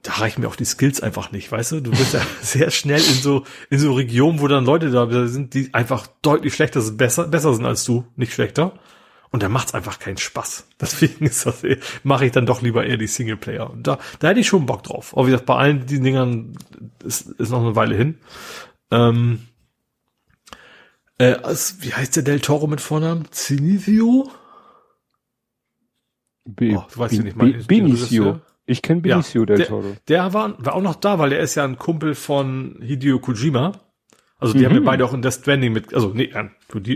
da 0.03 0.11
reichen 0.11 0.41
mir 0.41 0.47
auch 0.47 0.55
die 0.55 0.65
Skills 0.65 1.01
einfach 1.01 1.31
nicht, 1.31 1.51
weißt 1.51 1.71
du? 1.71 1.81
Du 1.81 1.89
bist 1.89 2.13
ja 2.13 2.21
sehr 2.41 2.69
schnell 2.69 3.01
in 3.01 3.15
so, 3.15 3.45
in 3.71 3.79
so 3.79 3.93
Regionen, 3.93 4.41
wo 4.41 4.47
dann 4.47 4.63
Leute 4.63 4.91
da 4.91 5.09
sind, 5.27 5.55
die 5.55 5.73
einfach 5.73 6.05
deutlich 6.21 6.53
schlechter 6.53 6.81
sind, 6.81 6.97
besser, 6.97 7.27
besser 7.27 7.55
sind 7.55 7.65
als 7.65 7.83
du, 7.83 8.05
nicht 8.15 8.33
schlechter. 8.33 8.73
Und 9.35 9.43
da 9.43 9.49
macht's 9.49 9.73
einfach 9.73 9.99
keinen 9.99 10.15
Spaß. 10.15 10.65
Deswegen 10.79 11.25
ist 11.25 11.45
das, 11.45 11.61
mache 12.03 12.25
ich 12.25 12.31
dann 12.31 12.45
doch 12.45 12.61
lieber 12.61 12.85
eher 12.85 12.95
die 12.95 13.05
Singleplayer. 13.05 13.69
Und 13.69 13.85
da, 13.85 13.99
da 14.19 14.29
hätte 14.29 14.39
ich 14.39 14.47
schon 14.47 14.65
Bock 14.65 14.83
drauf. 14.83 15.11
Aber 15.11 15.27
wie 15.27 15.31
gesagt, 15.31 15.45
bei 15.45 15.55
allen 15.57 15.85
diesen 15.85 16.05
Dingern 16.05 16.57
ist, 17.03 17.31
ist 17.31 17.49
noch 17.49 17.59
eine 17.59 17.75
Weile 17.75 17.97
hin. 17.97 18.17
Ähm, 18.91 19.41
äh, 21.17 21.35
es- 21.43 21.81
wie 21.81 21.93
heißt 21.93 22.15
der 22.15 22.23
Del 22.23 22.39
Toro 22.39 22.67
mit 22.67 22.79
Vornamen? 22.79 23.25
Cinizio? 23.29 24.31
Be 26.45 26.77
Oh, 26.77 26.85
du 26.93 26.97
weißt 26.97 27.15
ja 27.15 27.23
nicht 27.23 27.35
mal, 27.35 27.51
Benicio. 27.67 28.39
Ich 28.65 28.81
kenne 28.81 29.01
Benicio 29.01 29.45
del 29.45 29.57
der, 29.57 29.67
Toro. 29.67 29.97
Der 30.07 30.33
war, 30.33 30.55
war 30.65 30.75
auch 30.75 30.81
noch 30.81 30.95
da, 30.95 31.19
weil 31.19 31.33
er 31.33 31.39
ist 31.41 31.55
ja 31.55 31.65
ein 31.65 31.77
Kumpel 31.77 32.15
von 32.15 32.79
Hideo 32.81 33.19
Kojima. 33.19 33.73
Also 34.37 34.53
die 34.53 34.59
Mhm. 34.59 34.65
haben 34.65 34.75
ja 34.75 34.81
beide 34.81 35.05
auch 35.05 35.13
in 35.13 35.21
Death 35.21 35.35
Stranding 35.35 35.71
mit, 35.73 35.93
also 35.93 36.09
nee, 36.13 36.25
äh, 36.33 36.49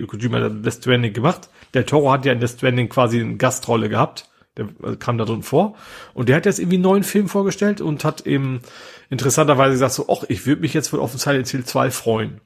Kojima 0.06 0.42
hat 0.42 0.66
Death 0.66 0.74
Stranding 0.74 1.14
gemacht. 1.14 1.50
Der 1.74 1.86
Toro 1.86 2.12
hat 2.12 2.26
ja 2.26 2.34
in 2.34 2.40
Death 2.40 2.52
Stranding 2.52 2.90
quasi 2.90 3.22
eine 3.22 3.38
Gastrolle 3.38 3.90
gehabt. 3.90 4.30
Der 4.58 4.66
äh, 4.84 4.96
kam 4.98 5.18
da 5.18 5.26
drin 5.26 5.44
vor. 5.44 5.76
Und 6.14 6.28
der 6.28 6.36
hat 6.36 6.46
jetzt 6.46 6.60
irgendwie 6.60 6.76
einen 6.76 6.84
neuen 6.84 7.04
Film 7.04 7.30
vorgestellt 7.30 7.80
und 7.82 8.04
hat 8.04 8.28
eben 8.28 8.62
interessanterweise 9.10 9.74
gesagt 9.74 9.94
so, 9.94 10.08
ach, 10.10 10.26
ich 10.28 10.46
würde 10.46 10.62
mich 10.62 10.74
jetzt 10.74 10.92
wohl 10.92 11.00
auf 11.00 11.12
den 11.12 11.20
Silent 11.20 11.48
Hill 11.48 11.64
2 11.64 11.92
freuen. 11.92 12.42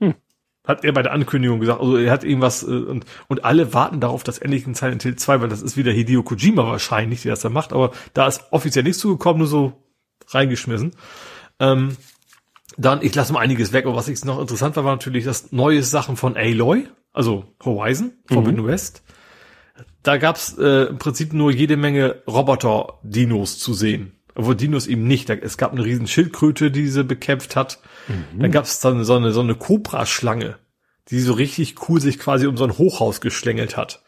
Hm. 0.00 0.14
Hat 0.66 0.82
er 0.84 0.92
bei 0.92 1.02
der 1.02 1.12
Ankündigung 1.12 1.60
gesagt. 1.60 1.80
Also 1.80 1.96
er 1.96 2.10
hat 2.10 2.24
irgendwas 2.24 2.62
äh, 2.62 2.66
und, 2.66 3.04
und 3.28 3.44
alle 3.44 3.74
warten 3.74 4.00
darauf, 4.00 4.24
dass 4.24 4.38
endlich 4.38 4.66
ein 4.66 4.74
Silent 4.74 5.02
Hill 5.02 5.16
2, 5.16 5.42
weil 5.42 5.48
das 5.48 5.60
ist 5.62 5.76
wieder 5.76 5.92
Hideo 5.92 6.22
Kojima 6.22 6.66
wahrscheinlich, 6.66 7.22
der 7.22 7.32
das 7.32 7.40
da 7.40 7.50
macht, 7.50 7.72
aber 7.74 7.92
da 8.14 8.26
ist 8.26 8.44
offiziell 8.50 8.84
nichts 8.84 8.98
zugekommen, 9.00 9.38
nur 9.40 9.48
so 9.48 9.72
reingeschmissen. 10.28 10.92
Ähm, 11.60 11.96
dann, 12.76 13.02
ich 13.02 13.14
lasse 13.14 13.32
mal 13.32 13.40
einiges 13.40 13.72
weg, 13.72 13.86
aber 13.86 13.96
was 13.96 14.08
ich 14.08 14.24
noch 14.24 14.40
interessant 14.40 14.76
war, 14.76 14.84
war 14.84 14.92
natürlich 14.92 15.24
das 15.24 15.52
neue 15.52 15.82
Sachen 15.82 16.16
von 16.16 16.36
Aloy, 16.36 16.88
also 17.12 17.44
Horizon, 17.64 18.12
Forbidden 18.26 18.62
mhm. 18.62 18.68
West. 18.68 19.02
Da 20.02 20.18
gab's 20.18 20.56
äh, 20.58 20.84
im 20.84 20.98
Prinzip 20.98 21.32
nur 21.32 21.50
jede 21.50 21.76
Menge 21.76 22.22
Roboter-Dinos 22.26 23.58
zu 23.58 23.74
sehen. 23.74 24.12
Obwohl 24.34 24.54
Dinos 24.54 24.86
eben 24.86 25.06
nicht. 25.06 25.30
Es 25.30 25.56
gab 25.56 25.72
eine 25.72 25.84
riesen 25.84 26.06
Schildkröte, 26.06 26.70
die 26.70 26.88
sie 26.88 27.04
bekämpft 27.04 27.56
hat. 27.56 27.80
Mhm. 28.06 28.40
Dann 28.40 28.50
gab's 28.52 28.80
dann 28.80 29.02
so 29.04 29.14
eine, 29.14 29.32
so 29.32 29.40
eine 29.40 29.54
Cobra-Schlange, 29.54 30.56
die 31.08 31.20
so 31.20 31.32
richtig 31.32 31.88
cool 31.88 32.00
sich 32.00 32.18
quasi 32.18 32.46
um 32.46 32.56
so 32.56 32.64
ein 32.64 32.78
Hochhaus 32.78 33.20
geschlängelt 33.20 33.76
hat. 33.76 34.02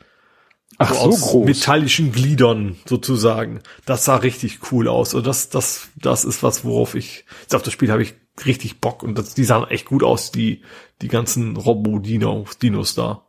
Ach, 0.76 0.94
so, 0.94 1.10
so 1.10 1.26
groß. 1.26 1.46
metallischen 1.46 2.12
Gliedern 2.12 2.76
sozusagen. 2.84 3.60
Das 3.86 4.04
sah 4.04 4.16
richtig 4.16 4.60
cool 4.70 4.86
aus. 4.88 5.14
Und 5.14 5.26
das, 5.26 5.48
das, 5.48 5.88
das 5.96 6.24
ist 6.24 6.42
was, 6.42 6.64
worauf 6.64 6.94
ich, 6.94 7.24
jetzt 7.42 7.54
auf 7.54 7.62
das 7.62 7.72
Spiel 7.72 7.90
habe 7.90 8.02
ich 8.02 8.14
richtig 8.44 8.80
Bock. 8.80 9.02
Und 9.02 9.18
das, 9.18 9.34
die 9.34 9.44
sahen 9.44 9.68
echt 9.68 9.86
gut 9.86 10.04
aus, 10.04 10.30
die, 10.30 10.62
die 11.02 11.08
ganzen 11.08 11.56
Robo-Dinos, 11.56 12.58
Dinos 12.58 12.94
da. 12.94 13.24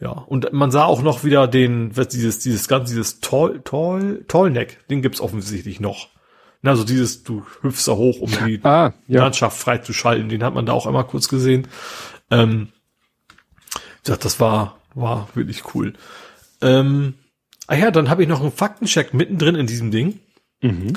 Ja, 0.00 0.10
und 0.10 0.52
man 0.52 0.70
sah 0.70 0.84
auch 0.84 1.02
noch 1.02 1.24
wieder 1.24 1.48
den, 1.48 1.92
dieses, 1.92 2.40
dieses 2.40 2.68
ganz, 2.68 2.90
dieses 2.90 3.20
Tall, 3.20 3.62
Tall, 3.64 4.24
Tallneck, 4.28 4.86
den 4.88 5.00
gibt's 5.00 5.20
offensichtlich 5.20 5.80
noch. 5.80 6.08
Also 6.62 6.84
dieses, 6.84 7.22
du 7.24 7.44
hüpfst 7.60 7.86
da 7.86 7.92
hoch, 7.92 8.20
um 8.20 8.30
die 8.46 8.60
ah, 8.64 8.94
ja. 9.06 9.20
Landschaft 9.20 9.58
freizuschalten, 9.58 10.28
den 10.28 10.42
hat 10.42 10.54
man 10.54 10.66
da 10.66 10.72
auch 10.72 10.86
einmal 10.86 11.06
kurz 11.06 11.28
gesehen. 11.28 11.68
Ähm, 12.30 12.68
das 14.02 14.40
war, 14.40 14.78
war 14.94 15.28
wirklich 15.34 15.74
cool. 15.74 15.94
Ähm, 16.60 17.14
ah 17.66 17.74
ja, 17.74 17.90
dann 17.90 18.08
habe 18.10 18.22
ich 18.22 18.28
noch 18.28 18.40
einen 18.40 18.52
Faktencheck 18.52 19.14
mittendrin 19.14 19.54
in 19.54 19.66
diesem 19.66 19.90
Ding. 19.90 20.20
Mhm. 20.60 20.94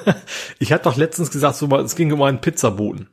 ich 0.58 0.72
hatte 0.72 0.84
doch 0.84 0.96
letztens 0.96 1.30
gesagt, 1.30 1.56
so 1.56 1.68
es 1.76 1.96
ging 1.96 2.12
um 2.12 2.22
einen 2.22 2.40
Pizzaboten. 2.40 3.08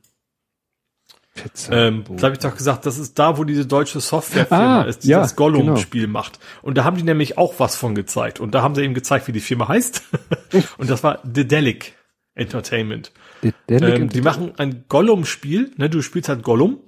Pizza. 1.35 1.71
Ähm, 1.71 2.03
da 2.17 2.23
habe 2.23 2.33
ich 2.33 2.39
doch 2.39 2.55
gesagt, 2.55 2.85
das 2.85 2.97
ist 2.97 3.17
da, 3.17 3.37
wo 3.37 3.43
diese 3.43 3.65
deutsche 3.65 3.99
Softwarefirma 3.99 4.81
ah, 4.81 4.83
ist, 4.83 5.03
die 5.03 5.09
ja, 5.09 5.19
das 5.19 5.35
Gollum-Spiel 5.35 6.07
genau. 6.07 6.19
macht. 6.19 6.39
Und 6.61 6.77
da 6.77 6.83
haben 6.83 6.97
die 6.97 7.03
nämlich 7.03 7.37
auch 7.37 7.55
was 7.59 7.75
von 7.75 7.95
gezeigt. 7.95 8.39
Und 8.39 8.53
da 8.55 8.61
haben 8.61 8.75
sie 8.75 8.83
eben 8.83 8.93
gezeigt, 8.93 9.27
wie 9.27 9.31
die 9.31 9.39
Firma 9.39 9.67
heißt. 9.67 10.03
und 10.77 10.89
das 10.89 11.03
war 11.03 11.19
The 11.23 11.47
Delic 11.47 11.93
Entertainment. 12.35 13.11
The 13.41 13.53
Delic 13.69 13.95
ähm, 13.95 14.09
die 14.09 14.21
machen 14.21 14.53
ein 14.57 14.85
Gollum-Spiel. 14.89 15.71
Ne, 15.77 15.89
du 15.89 16.01
spielst 16.01 16.29
halt 16.29 16.43
Gollum. 16.43 16.79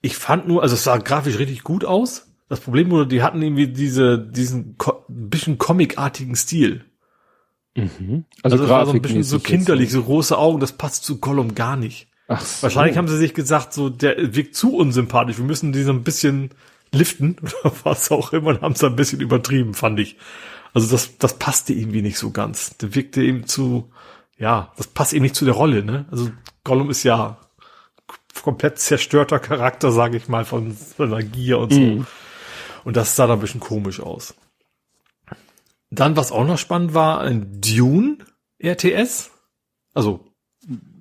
Ich 0.00 0.16
fand 0.16 0.46
nur, 0.46 0.62
also 0.62 0.74
es 0.74 0.84
sah 0.84 0.98
grafisch 0.98 1.38
richtig 1.38 1.64
gut 1.64 1.84
aus. 1.84 2.28
Das 2.48 2.60
Problem 2.60 2.90
wurde, 2.90 3.06
die 3.06 3.22
hatten 3.22 3.40
irgendwie 3.42 3.68
diese, 3.68 4.18
diesen 4.18 4.76
ko 4.76 5.04
bisschen 5.08 5.58
comicartigen 5.58 6.36
Stil. 6.36 6.84
Mhm. 7.74 8.24
Also, 8.42 8.56
also 8.56 8.58
das 8.58 8.68
war 8.68 8.86
so 8.86 8.92
ein 8.92 9.02
bisschen 9.02 9.24
so 9.24 9.38
kinderlich, 9.38 9.90
so 9.90 10.02
große 10.02 10.36
Augen, 10.36 10.60
das 10.60 10.72
passt 10.72 11.04
zu 11.04 11.18
Gollum 11.18 11.54
gar 11.54 11.76
nicht. 11.76 12.08
Ach 12.28 12.40
so. 12.40 12.62
Wahrscheinlich 12.62 12.96
haben 12.96 13.08
sie 13.08 13.16
sich 13.16 13.34
gesagt, 13.34 13.72
so, 13.72 13.90
der 13.90 14.34
wirkt 14.34 14.54
zu 14.54 14.76
unsympathisch, 14.76 15.38
wir 15.38 15.44
müssen 15.44 15.72
die 15.72 15.82
so 15.82 15.92
ein 15.92 16.04
bisschen 16.04 16.50
liften 16.92 17.36
oder 17.64 17.74
was 17.82 18.10
auch 18.10 18.32
immer 18.32 18.50
und 18.50 18.62
haben 18.62 18.74
es 18.74 18.84
ein 18.84 18.96
bisschen 18.96 19.20
übertrieben, 19.20 19.74
fand 19.74 19.98
ich. 20.00 20.16
Also 20.72 20.90
das, 20.90 21.18
das 21.18 21.38
passte 21.38 21.72
irgendwie 21.72 22.02
nicht 22.02 22.18
so 22.18 22.30
ganz. 22.30 22.76
Der 22.78 22.94
wirkte 22.94 23.22
eben 23.22 23.46
zu, 23.46 23.90
ja, 24.38 24.72
das 24.76 24.88
passt 24.88 25.12
eben 25.12 25.22
nicht 25.22 25.36
zu 25.36 25.44
der 25.44 25.54
Rolle, 25.54 25.84
ne? 25.84 26.06
Also 26.10 26.30
Gollum 26.64 26.90
ist 26.90 27.04
ja 27.04 27.38
komplett 28.42 28.78
zerstörter 28.78 29.38
Charakter, 29.38 29.92
sage 29.92 30.16
ich 30.16 30.28
mal, 30.28 30.44
von 30.44 30.76
seiner 30.98 31.22
Gier 31.22 31.58
und 31.58 31.72
so. 31.72 31.80
Mm. 31.80 32.06
Und 32.84 32.96
das 32.96 33.16
sah 33.16 33.26
da 33.26 33.34
ein 33.34 33.40
bisschen 33.40 33.60
komisch 33.60 34.00
aus. 34.00 34.34
Dann, 35.90 36.16
was 36.16 36.32
auch 36.32 36.46
noch 36.46 36.58
spannend 36.58 36.94
war, 36.94 37.20
ein 37.20 37.60
Dune 37.60 38.18
RTS. 38.58 39.30
Also 39.94 40.24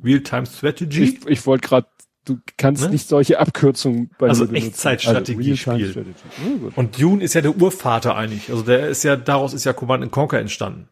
Real-Time 0.03 0.45
Strategy. 0.45 1.03
Ich, 1.03 1.28
ich 1.28 1.45
wollte 1.45 1.68
gerade, 1.68 1.88
du 2.26 2.40
kannst 2.58 2.84
ne? 2.84 2.90
nicht 2.90 3.08
solche 3.08 3.40
Abkürzungen 3.40 4.12
bei 4.18 4.30
Also 4.30 4.45
Echtzeitstrategie-Spiel. 4.45 5.88
Also 5.88 6.02
oh, 6.45 6.72
und 6.76 7.00
Dune 7.02 7.24
ist 7.24 7.34
ja 7.34 7.42
der 7.42 7.56
Urvater 7.56 8.16
eigentlich. 8.16 8.50
Also 8.50 8.64
der 8.64 8.88
ist 8.88 9.03
ja, 9.03 9.16
daraus 9.16 9.53
ist 9.53 9.64
ja 9.64 9.74
Command 9.74 10.10
Conquer 10.12 10.40
entstanden. 10.40 10.90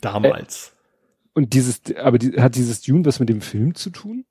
Damals. 0.00 0.72
Äh, 0.72 0.76
und 1.34 1.52
dieses, 1.54 1.80
aber 1.96 2.18
die, 2.18 2.40
hat 2.40 2.54
dieses 2.54 2.82
Dune 2.82 3.04
was 3.04 3.20
mit 3.20 3.28
dem 3.28 3.40
Film 3.40 3.74
zu 3.74 3.90
tun? 3.90 4.24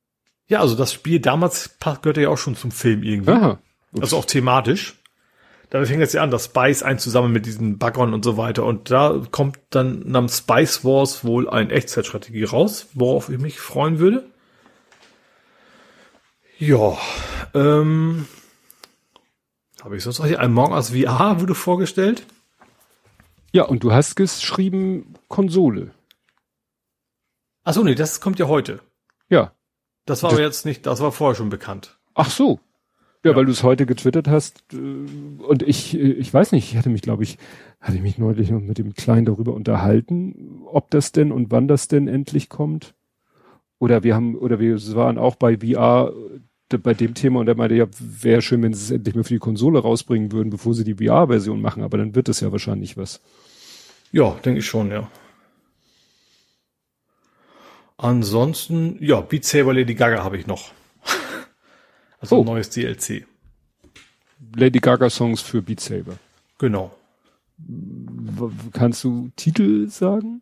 Ja, 0.48 0.60
also 0.60 0.76
das 0.76 0.94
Spiel 0.94 1.20
damals 1.20 1.78
gehörte 1.80 2.22
ja 2.22 2.30
auch 2.30 2.38
schon 2.38 2.56
zum 2.56 2.72
Film 2.72 3.04
irgendwie. 3.04 3.32
Aha. 3.32 3.60
Also 4.00 4.18
auch 4.18 4.26
thematisch. 4.26 4.96
Da 5.70 5.84
fängt 5.84 6.02
es 6.02 6.14
ja 6.14 6.22
an, 6.22 6.32
das 6.32 6.46
Spice 6.46 6.84
ein 6.84 7.00
zusammen 7.00 7.34
mit 7.34 7.46
diesen 7.46 7.78
Baggern 7.78 8.14
und 8.14 8.24
so 8.24 8.38
weiter. 8.38 8.64
Und 8.66 8.92
da 8.92 9.22
kommt 9.32 9.60
dann 9.72 10.08
namens 10.08 10.40
Spice 10.40 10.84
Wars 10.84 11.26
wohl 11.26 11.50
ein 11.50 11.70
Echtzeitstrategie 11.70 12.44
raus, 12.44 12.88
worauf 12.94 13.30
ich 13.30 13.40
mich 13.40 13.60
freuen 13.60 14.00
würde. 14.00 14.26
Ja, 16.58 16.98
ähm, 17.54 18.28
habe 19.84 19.98
ich 19.98 20.04
sonst 20.04 20.20
noch 20.20 20.26
hier? 20.26 20.40
Ein 20.40 20.52
Among 20.52 20.72
Us 20.72 20.92
VR 20.92 21.42
wurde 21.42 21.54
vorgestellt. 21.54 22.26
Ja, 23.52 23.64
und 23.64 23.84
du 23.84 23.94
hast 23.94 24.16
geschrieben 24.16 25.14
Konsole. 25.28 25.92
Ach 27.64 27.74
so, 27.74 27.84
nee, 27.84 27.96
das 27.96 28.22
kommt 28.22 28.40
ja 28.40 28.48
heute. 28.48 28.80
Ja. 29.30 29.54
Das 30.06 30.24
war 30.24 30.30
das, 30.30 30.38
aber 30.38 30.46
jetzt 30.46 30.66
nicht, 30.66 30.86
das 30.86 31.02
war 31.02 31.12
vorher 31.12 31.36
schon 31.36 31.50
bekannt. 31.50 31.98
Ach 32.14 32.30
so. 32.30 32.60
Ja, 33.26 33.32
ja. 33.32 33.38
weil 33.38 33.46
du 33.46 33.52
es 33.52 33.64
heute 33.64 33.86
getwittert 33.86 34.28
hast 34.28 34.64
äh, 34.74 34.78
und 34.78 35.64
ich, 35.64 35.98
äh, 35.98 36.14
ich 36.14 36.34
weiß 36.34 36.52
nicht, 36.52 36.72
ich 36.72 36.78
hatte 36.78 36.90
mich, 36.90 37.02
glaube 37.02 37.24
ich, 37.24 37.38
hatte 37.82 37.98
ich 37.98 38.04
mich 38.04 38.18
neulich 38.18 38.52
mit 38.52 38.78
dem 38.78 38.94
Kleinen 38.94 39.26
darüber 39.26 39.54
unterhalten, 39.54 40.62
ob 40.66 40.90
das 40.92 41.12
denn 41.12 41.32
und 41.32 41.52
wann 41.52 41.68
das 41.68 41.88
denn 41.88 42.08
endlich 42.08 42.50
kommt. 42.50 42.94
Oder 43.80 44.04
wir 44.04 44.16
haben, 44.16 44.36
oder 44.36 44.60
wir 44.60 44.76
waren 44.96 45.18
auch 45.18 45.36
bei 45.36 45.58
VR 45.58 46.14
äh, 46.72 46.78
bei 46.78 46.94
dem 46.94 47.14
Thema 47.14 47.40
und 47.40 47.48
er 47.48 47.56
meinte, 47.56 47.76
ja, 47.76 47.86
wäre 48.00 48.42
schön, 48.42 48.62
wenn 48.64 48.74
sie 48.74 48.84
es 48.84 48.92
endlich 48.92 49.16
mal 49.16 49.24
für 49.24 49.34
die 49.34 49.40
Konsole 49.40 49.80
rausbringen 49.80 50.32
würden, 50.32 50.50
bevor 50.50 50.74
sie 50.74 50.84
die 50.84 50.96
VR-Version 50.96 51.62
machen, 51.62 51.84
aber 51.84 51.98
dann 51.98 52.16
wird 52.16 52.30
es 52.30 52.40
ja 52.40 52.52
wahrscheinlich 52.52 52.98
was. 52.98 53.22
Ja, 54.12 54.36
denke 54.44 54.60
ich 54.60 54.66
schon, 54.66 54.92
ja. 54.92 55.10
Ansonsten, 57.98 58.98
ja, 59.00 59.22
Beat 59.22 59.46
Saber 59.46 59.74
Lady 59.74 59.96
Gaga 59.96 60.24
habe 60.24 60.38
ich 60.38 60.48
noch. 60.48 60.72
Also 62.26 62.38
oh. 62.38 62.40
ein 62.42 62.46
neues 62.46 62.72
DLC. 62.72 63.28
Lady 64.56 64.80
Gaga 64.80 65.12
Songs 65.12 65.42
für 65.42 65.62
Beat 65.62 65.80
Saber. 65.80 66.18
Genau. 66.58 66.92
Kannst 68.74 69.04
du 69.04 69.30
Titel 69.36 69.88
sagen? 69.90 70.42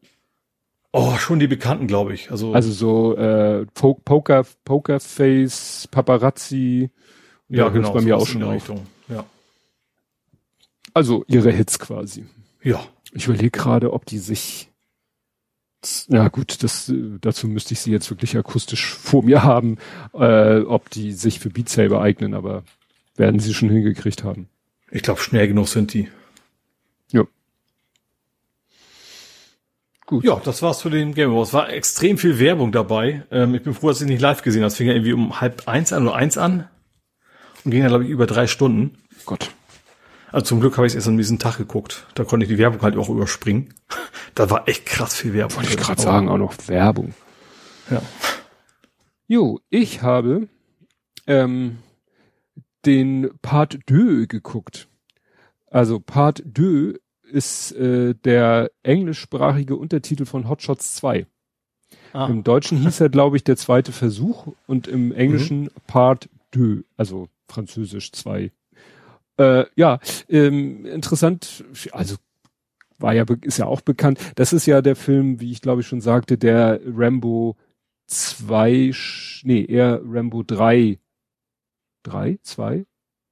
Oh, 0.94 1.18
schon 1.18 1.40
die 1.40 1.48
bekannten, 1.48 1.88
glaube 1.88 2.14
ich. 2.14 2.32
Also, 2.32 2.54
also 2.54 2.72
so 2.72 3.18
äh, 3.18 3.66
Poker, 3.74 4.46
Pokerface, 4.64 5.90
Paparazzi. 5.92 6.90
Ja, 7.50 7.68
genau. 7.70 7.92
Bei 7.94 8.02
mir 8.02 8.18
auch 8.18 8.28
schon 8.28 8.42
in 8.42 8.48
Richtung. 8.48 8.88
Ja. 9.10 9.26
Also 10.94 11.26
ihre 11.28 11.52
Hits 11.52 11.80
quasi. 11.80 12.26
Ja. 12.62 12.82
Ich 13.12 13.28
überlege 13.28 13.52
gerade, 13.52 13.92
ob 13.92 14.06
die 14.06 14.20
sich 14.20 14.72
ja 16.10 16.28
gut, 16.28 16.64
das, 16.64 16.92
dazu 17.22 17.48
müsste 17.48 17.74
ich 17.74 17.82
sie 17.82 17.92
jetzt 17.92 18.10
wirklich 18.10 18.38
akustisch 18.38 18.94
vor 18.94 19.24
mir 19.24 19.44
haben, 19.44 19.78
äh, 20.14 20.60
ob 20.62 20.90
die 20.90 21.12
sich 21.12 21.40
für 21.40 21.50
Beat 21.50 21.70
Saber 21.70 22.02
eignen, 22.02 22.34
aber 22.34 22.64
werden 23.16 23.40
sie 23.40 23.54
schon 23.54 23.70
hingekriegt 23.70 24.24
haben. 24.24 24.48
Ich 24.92 25.04
glaube, 25.04 25.22
schnell 25.22 25.48
genug 25.48 25.68
sind 25.68 25.94
die. 25.94 26.10
Ja. 27.12 27.24
Gut. 30.06 30.24
Ja, 30.24 30.42
das 30.44 30.62
war's 30.62 30.82
für 30.82 30.90
den 30.90 31.14
Game 31.14 31.32
Awards. 31.32 31.54
War 31.54 31.70
extrem 31.70 32.18
viel 32.18 32.40
Werbung 32.40 32.72
dabei. 32.72 33.24
Ähm, 33.32 33.56
ich 33.56 33.64
bin 33.64 33.74
froh, 33.74 33.90
dass 33.90 34.02
ich 34.02 34.08
nicht 34.08 34.22
live 34.22 34.42
gesehen 34.42 34.62
habe. 34.62 34.68
Es 34.68 34.78
fing 34.78 34.88
ja 34.88 34.94
irgendwie 34.94 35.14
um 35.14 35.42
halb 35.42 35.68
eins 35.68 35.94
an 35.94 36.08
oder 36.08 36.16
eins 36.16 36.38
an 36.38 36.68
und 37.64 37.72
ging 37.72 37.82
dann, 37.82 37.90
glaube 37.90 38.04
ich, 38.04 38.10
über 38.10 38.28
drei 38.28 38.48
Stunden. 38.48 38.98
Gott. 39.26 39.50
Also 40.34 40.48
zum 40.48 40.62
Glück 40.62 40.78
habe 40.78 40.88
ich 40.88 40.94
es 40.94 40.96
erst 40.96 41.08
an 41.08 41.16
diesem 41.16 41.38
Tag 41.38 41.58
geguckt. 41.58 42.08
Da 42.16 42.24
konnte 42.24 42.46
ich 42.46 42.50
die 42.50 42.58
Werbung 42.58 42.82
halt 42.82 42.98
auch 42.98 43.08
überspringen. 43.08 43.74
Da 44.36 44.50
war 44.50 44.68
echt 44.68 44.88
krass 44.88 45.14
viel 45.14 45.36
Werbung. 45.36 45.58
Wollte 45.58 45.70
ich 45.70 45.78
gerade 45.78 46.02
sagen, 46.02 46.28
auch 46.28 46.40
noch 46.40 46.56
Werbung. 46.68 47.14
Ja. 47.92 48.02
Jo, 49.28 49.60
ich 49.70 50.02
habe 50.02 50.48
ähm, 51.28 51.78
den 52.84 53.30
Part 53.44 53.78
2 53.88 54.26
geguckt. 54.26 54.88
Also 55.70 56.00
Part 56.00 56.44
2 56.58 56.96
ist 57.32 57.74
äh, 57.74 58.16
der 58.16 58.72
englischsprachige 58.82 59.76
Untertitel 59.76 60.26
von 60.26 60.50
Hotshots 60.50 60.96
2. 60.96 61.28
Ah. 62.14 62.26
Im 62.26 62.44
Deutschen 62.44 62.80
hieß 62.80 63.02
er, 63.02 63.10
glaube 63.10 63.38
ich, 63.38 63.44
der 63.44 63.58
zweite 63.58 63.92
Versuch 63.92 64.48
und 64.66 64.88
im 64.88 65.12
Englischen 65.12 65.66
mhm. 65.66 65.72
Part 65.86 66.28
2, 66.56 66.84
also 66.98 67.30
Französisch 67.48 68.12
2. 68.14 68.52
Äh, 69.38 69.66
ja, 69.76 70.00
ähm, 70.30 70.86
interessant, 70.86 71.64
also 71.92 72.16
war 73.00 73.14
ja, 73.14 73.26
ist 73.42 73.58
ja 73.58 73.66
auch 73.66 73.82
bekannt. 73.82 74.20
Das 74.36 74.54
ist 74.54 74.66
ja 74.66 74.82
der 74.82 74.96
Film, 74.96 75.40
wie 75.40 75.52
ich 75.52 75.62
glaube 75.62 75.82
ich 75.82 75.88
schon 75.88 76.02
sagte, 76.02 76.38
der 76.38 76.80
Rambo 76.86 77.56
2, 78.08 78.92
nee, 79.44 79.66
eher 79.66 80.02
Rambo 80.06 80.44
3 80.44 81.00
drei, 82.04 82.38
zwei, 82.44 82.86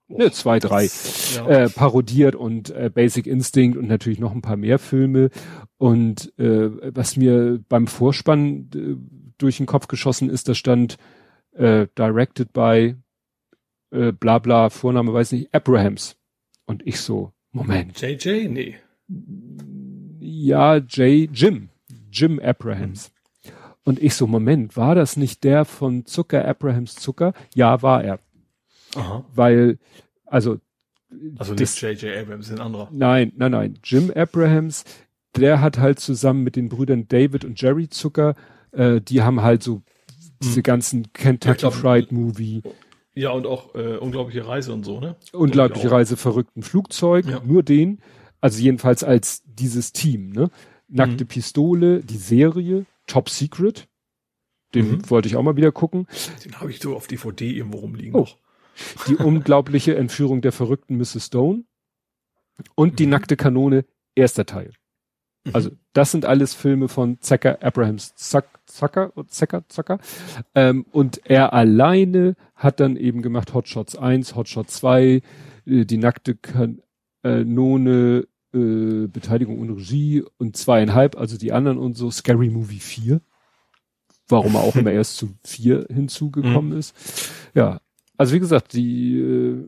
ne, 0.07 0.31
zwei, 0.31 0.59
drei, 0.59 0.89
Ja. 1.35 1.47
äh, 1.47 1.69
parodiert 1.69 2.35
und 2.35 2.69
äh, 2.71 2.89
Basic 2.93 3.27
Instinct 3.27 3.77
und 3.77 3.87
natürlich 3.87 4.19
noch 4.19 4.31
ein 4.33 4.41
paar 4.41 4.57
mehr 4.57 4.79
Filme. 4.79 5.29
Und 5.77 6.37
äh, 6.39 6.69
was 6.95 7.17
mir 7.17 7.59
beim 7.69 7.87
Vorspann 7.87 8.69
äh, 8.73 8.95
durch 9.37 9.57
den 9.57 9.65
Kopf 9.65 9.87
geschossen 9.87 10.29
ist, 10.29 10.47
da 10.47 10.55
stand 10.55 10.97
äh, 11.53 11.87
directed 11.97 12.53
by 12.53 12.95
äh, 13.91 14.11
bla 14.11 14.39
bla, 14.39 14.69
Vorname 14.69 15.13
weiß 15.13 15.31
nicht, 15.33 15.53
Abrahams. 15.53 16.15
Und 16.65 16.85
ich 16.87 16.99
so, 16.99 17.31
Moment, 17.51 17.99
JJ? 18.01 18.47
Nee. 18.47 18.75
ja, 20.19 20.77
J, 20.77 21.29
Jim, 21.33 21.69
Jim 22.11 22.39
Abrahams. 22.39 23.11
Und 23.83 24.01
ich 24.01 24.13
so, 24.15 24.27
Moment, 24.27 24.77
war 24.77 24.95
das 24.95 25.17
nicht 25.17 25.43
der 25.43 25.65
von 25.65 26.05
Zucker, 26.05 26.47
Abrahams 26.47 26.95
Zucker? 26.95 27.33
Ja, 27.55 27.81
war 27.81 28.03
er. 28.03 28.19
Aha. 28.95 29.25
Weil, 29.33 29.79
also, 30.25 30.59
Also 31.37 31.53
nicht 31.53 31.81
JJ 31.81 32.19
Abrams, 32.19 32.51
ein 32.51 32.59
anderer. 32.59 32.87
nein, 32.91 33.31
nein, 33.35 33.51
nein, 33.51 33.79
Jim 33.83 34.11
Abrahams, 34.15 34.83
der 35.35 35.61
hat 35.61 35.77
halt 35.79 35.99
zusammen 35.99 36.43
mit 36.43 36.55
den 36.55 36.69
Brüdern 36.69 37.07
David 37.07 37.43
und 37.43 37.59
Jerry 37.59 37.89
Zucker, 37.89 38.35
äh, 38.71 39.01
die 39.01 39.21
haben 39.21 39.41
halt 39.41 39.63
so 39.63 39.81
diese 40.43 40.61
ganzen 40.61 41.11
Kentucky 41.13 41.59
glaub- 41.59 41.73
Fried 41.73 42.11
Movie, 42.11 42.61
Ja, 43.13 43.31
und 43.31 43.45
auch 43.45 43.75
äh, 43.75 43.97
unglaubliche 43.97 44.47
Reise 44.47 44.71
und 44.73 44.83
so, 44.85 44.99
ne? 44.99 45.15
unglaubliche. 45.33 45.91
Reise 45.91 46.15
verrückten 46.17 46.63
Flugzeug, 46.63 47.25
Ja. 47.25 47.41
nur 47.45 47.61
den, 47.63 47.99
also 48.39 48.61
jedenfalls 48.61 49.03
als 49.03 49.43
dieses 49.45 49.91
Team, 49.91 50.29
ne? 50.31 50.49
Nackte 50.87 51.23
Mhm. 51.25 51.27
Pistole, 51.27 51.99
die 52.01 52.17
Serie, 52.17 52.85
Top 53.07 53.29
Secret, 53.29 53.87
den 54.73 54.89
Mhm. 54.91 55.09
wollte 55.09 55.27
ich 55.27 55.35
auch 55.35 55.43
mal 55.43 55.55
wieder 55.57 55.71
gucken. 55.71 56.07
Den 56.45 56.59
habe 56.59 56.71
ich 56.71 56.79
so 56.79 56.95
auf 56.95 57.07
DVD 57.07 57.49
irgendwo 57.51 57.79
rumliegen. 57.79 58.15
Oh. 58.15 58.27
Die 59.07 59.15
unglaubliche 59.15 59.95
Entführung 59.95 60.41
der 60.41 60.51
verrückten 60.53 60.97
Mrs. 60.97 61.25
Stone 61.27 61.63
und 62.75 62.99
die 62.99 63.05
nackte 63.07 63.35
Kanone, 63.35 63.85
erster 64.15 64.45
Teil. 64.45 64.73
Also 65.53 65.71
das 65.93 66.11
sind 66.11 66.25
alles 66.25 66.53
Filme 66.53 66.87
von 66.87 67.19
Zucker, 67.21 67.57
Abrahams 67.61 68.15
Zuck, 68.15 68.45
Zucker, 68.65 69.11
Zucker, 69.27 69.63
Zucker. 69.67 69.99
Ähm, 70.53 70.85
und 70.91 71.21
er 71.25 71.53
alleine 71.53 72.35
hat 72.55 72.79
dann 72.79 72.95
eben 72.95 73.21
gemacht 73.21 73.53
Hotshots 73.53 73.95
1, 73.95 74.35
Hotshots 74.35 74.75
2, 74.75 75.21
äh, 75.65 75.85
die 75.85 75.97
nackte 75.97 76.35
Kanone, 76.35 78.27
äh, 78.53 79.07
Beteiligung 79.07 79.59
und 79.59 79.71
Regie 79.71 80.23
und 80.37 80.55
zweieinhalb, 80.57 81.17
also 81.17 81.37
die 81.37 81.51
anderen 81.51 81.79
und 81.79 81.97
so, 81.97 82.11
Scary 82.11 82.49
Movie 82.49 82.79
4. 82.79 83.21
Warum 84.27 84.55
er 84.55 84.61
auch 84.61 84.75
immer 84.75 84.91
erst 84.93 85.17
zu 85.17 85.31
vier 85.43 85.87
hinzugekommen 85.89 86.77
ist. 86.77 86.95
Ja, 87.53 87.81
also 88.15 88.33
wie 88.33 88.39
gesagt, 88.39 88.73
die 88.73 89.17
äh, 89.17 89.65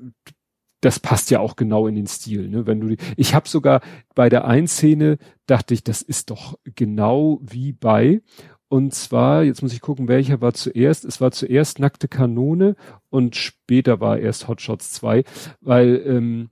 das 0.84 1.00
passt 1.00 1.32
ja 1.32 1.40
auch 1.40 1.56
genau 1.56 1.88
in 1.88 1.96
den 1.96 2.08
Stil, 2.08 2.50
ne? 2.50 2.68
Wenn 2.68 2.82
du 2.82 2.88
die, 2.90 2.98
ich 3.16 3.34
habe 3.34 3.48
sogar 3.48 3.82
bei 4.16 4.30
der 4.30 4.46
einen 4.46 4.68
Szene 4.68 5.18
dachte 5.46 5.74
ich, 5.74 5.84
das 5.84 6.02
ist 6.02 6.30
doch 6.30 6.60
genau 6.76 7.40
wie 7.42 7.72
bei 7.72 8.22
und 8.68 8.94
zwar 8.94 9.44
jetzt 9.44 9.62
muss 9.62 9.72
ich 9.72 9.82
gucken, 9.82 10.08
welcher 10.08 10.42
war 10.42 10.54
zuerst. 10.54 11.06
Es 11.06 11.22
war 11.22 11.32
zuerst 11.32 11.80
nackte 11.80 12.08
Kanone 12.08 12.76
und 13.10 13.36
später 13.36 14.00
war 14.00 14.18
erst 14.18 14.48
Hotshots 14.48 14.92
2, 14.94 15.24
weil 15.62 16.02
ähm, 16.06 16.50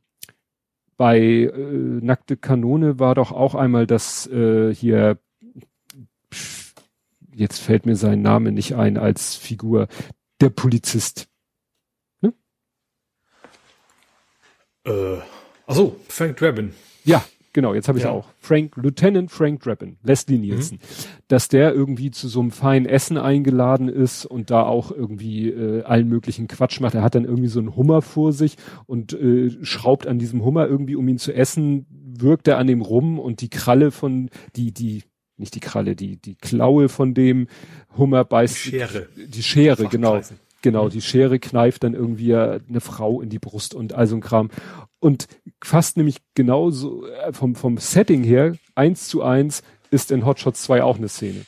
bei 0.97 1.19
äh, 1.19 1.49
nackte 1.51 2.37
Kanone 2.37 2.99
war 2.99 3.15
doch 3.15 3.31
auch 3.31 3.55
einmal 3.55 3.87
das 3.87 4.27
äh, 4.27 4.73
hier 4.73 5.17
jetzt 7.33 7.59
fällt 7.59 7.85
mir 7.85 7.95
sein 7.95 8.21
Name 8.21 8.51
nicht 8.51 8.75
ein 8.75 8.97
als 8.97 9.35
Figur 9.35 9.87
der 10.39 10.51
Polizist. 10.51 11.30
Äh, 14.85 15.17
achso, 15.67 15.95
Frank 16.07 16.37
Drabin. 16.37 16.73
Ja, 17.03 17.23
genau, 17.53 17.73
jetzt 17.73 17.87
habe 17.87 17.97
ich 17.99 18.05
Ja. 18.05 18.11
auch. 18.11 18.27
Frank, 18.39 18.75
Lieutenant 18.77 19.31
Frank 19.31 19.61
Drabin, 19.61 19.97
Leslie 20.03 20.37
Nielsen. 20.37 20.79
Dass 21.27 21.47
der 21.47 21.73
irgendwie 21.73 22.11
zu 22.11 22.27
so 22.27 22.39
einem 22.39 22.51
feinen 22.51 22.87
Essen 22.87 23.17
eingeladen 23.17 23.87
ist 23.89 24.25
und 24.25 24.49
da 24.49 24.63
auch 24.63 24.91
irgendwie 24.91 25.49
äh, 25.49 25.83
allen 25.83 26.07
möglichen 26.07 26.47
Quatsch 26.47 26.79
macht. 26.79 26.95
Er 26.95 27.03
hat 27.03 27.15
dann 27.15 27.25
irgendwie 27.25 27.47
so 27.49 27.59
einen 27.59 27.75
Hummer 27.75 28.01
vor 28.01 28.33
sich 28.33 28.55
und 28.87 29.13
äh, 29.13 29.51
schraubt 29.63 30.07
an 30.07 30.19
diesem 30.19 30.43
Hummer 30.43 30.67
irgendwie, 30.67 30.95
um 30.95 31.07
ihn 31.07 31.17
zu 31.19 31.33
essen, 31.33 31.85
wirkt 31.89 32.47
er 32.47 32.57
an 32.57 32.67
dem 32.67 32.81
rum 32.81 33.19
und 33.19 33.41
die 33.41 33.49
Kralle 33.49 33.91
von, 33.91 34.29
die, 34.55 34.71
die, 34.73 35.03
nicht 35.37 35.55
die 35.55 35.59
Kralle, 35.59 35.95
die, 35.95 36.17
die 36.17 36.35
Klaue 36.35 36.87
von 36.89 37.13
dem 37.13 37.47
Hummer 37.97 38.23
beißt. 38.25 38.57
Schere. 38.57 39.07
Die 39.15 39.41
Schere, 39.43 39.87
genau. 39.87 40.21
Genau, 40.61 40.89
die 40.89 41.01
Schere 41.01 41.39
kneift 41.39 41.83
dann 41.83 41.93
irgendwie 41.93 42.35
eine 42.35 42.81
Frau 42.81 43.21
in 43.21 43.29
die 43.29 43.39
Brust 43.39 43.73
und 43.73 43.93
all 43.93 44.07
so 44.07 44.15
ein 44.15 44.21
Kram. 44.21 44.49
Und 44.99 45.27
fast 45.63 45.97
nämlich 45.97 46.17
genauso 46.35 47.07
äh, 47.07 47.33
vom, 47.33 47.55
vom 47.55 47.77
Setting 47.77 48.23
her, 48.23 48.55
eins 48.75 49.07
zu 49.07 49.23
eins, 49.23 49.63
ist 49.89 50.11
in 50.11 50.25
Hot 50.25 50.39
Shots 50.39 50.61
2 50.63 50.83
auch 50.83 50.97
eine 50.97 51.09
Szene. 51.09 51.45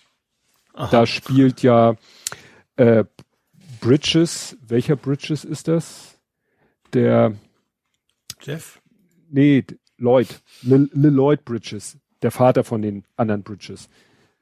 Aha. 0.74 0.90
Da 0.90 1.06
spielt 1.06 1.61
ja 1.61 1.95
äh, 2.75 3.06
Bridges, 3.80 4.58
welcher 4.66 4.95
Bridges 4.95 5.43
ist 5.43 5.67
das? 5.67 6.17
Der, 6.93 7.35
Jeff? 8.42 8.82
nee, 9.30 9.64
Lloyd, 9.98 10.42
Lil 10.61 10.90
Lloyd 10.93 11.45
Bridges, 11.45 11.98
der 12.22 12.32
Vater 12.32 12.64
von 12.64 12.82
den 12.82 13.03
anderen 13.16 13.43
Bridges. 13.43 13.90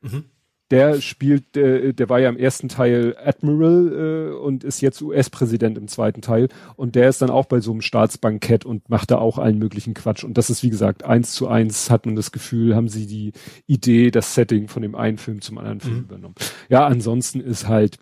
Mhm. 0.01 0.25
Der 0.71 1.01
spielt, 1.01 1.55
äh, 1.57 1.93
der 1.93 2.09
war 2.09 2.19
ja 2.19 2.29
im 2.29 2.37
ersten 2.37 2.69
Teil 2.69 3.15
Admiral 3.23 4.31
äh, 4.31 4.35
und 4.35 4.63
ist 4.63 4.81
jetzt 4.81 5.01
US-Präsident 5.01 5.77
im 5.77 5.87
zweiten 5.87 6.21
Teil. 6.21 6.47
Und 6.75 6.95
der 6.95 7.09
ist 7.09 7.21
dann 7.21 7.29
auch 7.29 7.45
bei 7.45 7.59
so 7.59 7.71
einem 7.71 7.81
Staatsbankett 7.81 8.65
und 8.65 8.89
macht 8.89 9.11
da 9.11 9.17
auch 9.17 9.37
allen 9.37 9.59
möglichen 9.59 9.93
Quatsch. 9.93 10.23
Und 10.23 10.37
das 10.37 10.49
ist, 10.49 10.63
wie 10.63 10.69
gesagt, 10.69 11.03
eins 11.03 11.33
zu 11.33 11.47
eins 11.47 11.89
hat 11.91 12.05
man 12.05 12.15
das 12.15 12.31
Gefühl, 12.31 12.75
haben 12.75 12.87
sie 12.87 13.05
die 13.05 13.33
Idee, 13.67 14.11
das 14.11 14.33
Setting 14.33 14.67
von 14.69 14.81
dem 14.81 14.95
einen 14.95 15.17
Film 15.17 15.41
zum 15.41 15.57
anderen 15.57 15.81
Film 15.81 15.97
Mhm. 15.97 16.03
übernommen. 16.03 16.35
Ja, 16.69 16.87
ansonsten 16.87 17.41
ist 17.41 17.67
halt, 17.67 17.97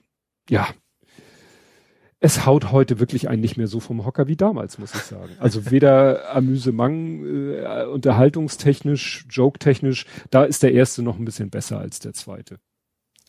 ja, 0.50 0.68
es 2.20 2.46
haut 2.46 2.72
heute 2.72 3.00
wirklich 3.00 3.30
einen 3.30 3.42
nicht 3.42 3.58
mehr 3.58 3.68
so 3.68 3.80
vom 3.80 4.06
Hocker 4.06 4.28
wie 4.28 4.36
damals, 4.36 4.78
muss 4.78 4.94
ich 4.94 5.02
sagen. 5.02 5.36
Also 5.40 5.72
weder 5.72 6.36
Amüsement, 6.36 7.26
äh, 7.26 7.86
unterhaltungstechnisch, 7.86 9.26
joke-technisch, 9.30 10.06
da 10.30 10.44
ist 10.44 10.64
der 10.64 10.74
erste 10.74 11.02
noch 11.02 11.18
ein 11.18 11.26
bisschen 11.26 11.50
besser 11.50 11.80
als 11.80 12.00
der 12.00 12.14
zweite. 12.14 12.60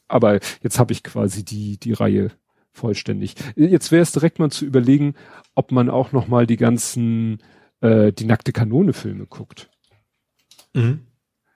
Aber 0.08 0.40
jetzt 0.62 0.78
habe 0.80 0.92
ich 0.92 1.04
quasi 1.04 1.44
die, 1.44 1.78
die 1.78 1.92
Reihe 1.92 2.32
vollständig. 2.72 3.36
Jetzt 3.54 3.92
wäre 3.92 4.02
es 4.02 4.12
direkt 4.12 4.40
mal 4.40 4.50
zu 4.50 4.64
überlegen, 4.64 5.14
ob 5.54 5.70
man 5.70 5.88
auch 5.88 6.10
noch 6.10 6.26
mal 6.26 6.46
die 6.46 6.56
ganzen, 6.56 7.38
äh, 7.80 8.12
die 8.12 8.24
nackte 8.24 8.52
Kanone-Filme 8.52 9.26
guckt. 9.26 9.70
Mhm. 10.74 11.06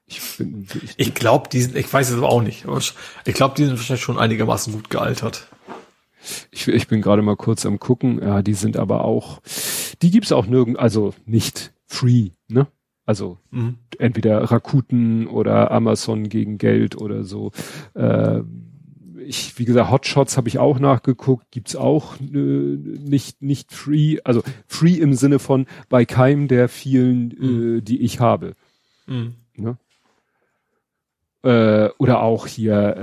Ich 0.07 0.21
bin, 0.37 0.67
ich, 0.83 0.95
Ich 0.99 1.15
glaube, 1.15 1.49
die 1.49 1.63
sind, 1.63 1.77
ich 1.77 1.93
weiß 1.93 2.11
es 2.11 2.19
aber 2.19 2.29
auch 2.29 2.43
nicht, 2.43 2.67
aber 2.67 2.79
ich 2.79 3.35
glaube, 3.35 3.55
die 3.57 3.65
sind 3.65 3.77
wahrscheinlich 3.77 4.05
schon 4.05 4.19
einigermaßen 4.19 4.73
gut 4.73 4.91
gealtert. 4.91 5.49
Ich, 6.51 6.69
ich 6.69 6.89
bin 6.89 7.03
gerade 7.03 7.23
mal 7.23 7.37
kurz 7.37 7.67
am 7.67 7.79
gucken. 7.79 8.21
Ja, 8.23 8.43
die 8.43 8.55
sind 8.55 8.77
aber 8.77 9.05
auch, 9.05 9.41
die 10.03 10.11
gibt's 10.11 10.33
auch 10.33 10.47
nirgend, 10.47 10.79
also 10.79 11.15
nicht 11.27 11.73
free, 11.87 12.31
ne? 12.49 12.67
Also 13.07 13.39
Mhm. 13.51 13.77
entweder 13.99 14.39
Rakuten 14.51 15.27
oder 15.27 15.71
Amazon 15.71 16.29
gegen 16.29 16.57
Geld 16.59 16.97
oder 16.97 17.25
so. 17.25 17.53
Äh, 17.95 18.41
ich, 19.27 19.59
wie 19.59 19.65
gesagt, 19.65 19.91
Hotshots 19.91 20.37
habe 20.37 20.49
ich 20.49 20.59
auch 20.59 20.79
nachgeguckt, 20.79 21.51
gibt's 21.51 21.77
auch 21.77 22.17
äh, 22.21 22.35
nicht 22.37 23.43
nicht 23.43 23.73
free, 23.73 24.19
also 24.25 24.43
free 24.67 24.95
im 24.95 25.15
Sinne 25.15 25.39
von 25.39 25.67
bei 25.89 26.05
keinem 26.05 26.49
der 26.49 26.69
vielen, 26.69 27.79
äh, 27.79 27.83
die 27.83 28.01
ich 28.01 28.21
habe. 28.21 28.55
Mhm. 29.07 29.35
Ne? 29.57 29.77
Äh, 31.45 31.91
oder 31.99 32.23
auch 32.23 32.47
hier, 32.47 32.97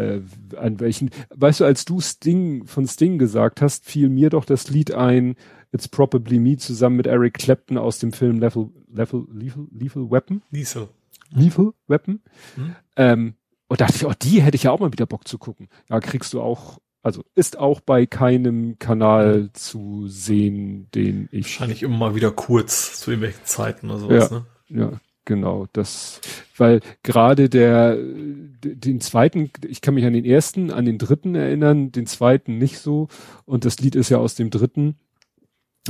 äh, 0.51 0.57
an 0.57 0.79
welchen, 0.79 1.11
weißt 1.35 1.59
du, 1.59 1.65
als 1.65 1.85
du 1.85 2.01
Sting 2.01 2.65
von 2.65 2.87
Sting 2.87 3.19
gesagt 3.19 3.61
hast, 3.61 3.85
fiel 3.85 4.09
mir 4.09 4.31
doch 4.31 4.45
das 4.45 4.69
Lied 4.69 4.93
ein, 4.95 5.35
It's 5.71 5.87
Probably 5.87 6.39
Me 6.39 6.57
zusammen 6.57 6.95
mit 6.97 7.05
Eric 7.07 7.35
Clapton 7.35 7.77
aus 7.77 7.99
dem 7.99 8.11
Film 8.13 8.39
Lethal, 8.39 8.69
Lethal, 8.91 9.25
Lethal, 9.31 9.67
Lethal 9.71 10.09
Weapon? 10.09 10.41
Diesel. 10.51 10.89
Lethal 11.29 11.73
Weapon? 11.87 12.21
Mhm. 12.57 12.75
Ähm, 12.95 13.33
und 13.67 13.79
dachte 13.79 13.93
ich, 13.95 14.05
oh, 14.05 14.13
die 14.21 14.41
hätte 14.41 14.55
ich 14.55 14.63
ja 14.63 14.71
auch 14.71 14.79
mal 14.79 14.91
wieder 14.91 15.05
Bock 15.05 15.27
zu 15.27 15.37
gucken. 15.37 15.69
Ja, 15.89 15.99
kriegst 15.99 16.33
du 16.33 16.41
auch, 16.41 16.79
also 17.03 17.23
ist 17.35 17.57
auch 17.59 17.79
bei 17.79 18.05
keinem 18.07 18.79
Kanal 18.79 19.49
zu 19.53 20.07
sehen, 20.07 20.89
den 20.95 21.29
ich 21.31 21.45
Wahrscheinlich 21.45 21.83
immer 21.83 21.97
mal 21.97 22.15
wieder 22.15 22.31
kurz 22.31 22.99
zu 22.99 23.11
irgendwelchen 23.11 23.45
Zeiten 23.45 23.89
oder 23.91 23.99
sowas, 23.99 24.29
Ja. 24.31 24.37
ne? 24.39 24.45
Ja, 24.91 24.99
genau. 25.25 25.67
Das, 25.73 26.21
weil 26.57 26.81
gerade 27.03 27.49
der, 27.49 27.95
d- 27.95 28.75
den 28.75 29.01
zweiten, 29.01 29.51
ich 29.67 29.81
kann 29.81 29.93
mich 29.93 30.05
an 30.05 30.13
den 30.13 30.25
ersten, 30.25 30.71
an 30.71 30.85
den 30.85 30.97
dritten 30.97 31.35
erinnern, 31.35 31.91
den 31.91 32.05
zweiten 32.07 32.57
nicht 32.57 32.79
so. 32.79 33.07
Und 33.45 33.65
das 33.65 33.79
Lied 33.79 33.95
ist 33.95 34.09
ja 34.09 34.17
aus 34.17 34.35
dem 34.35 34.49
dritten, 34.49 34.97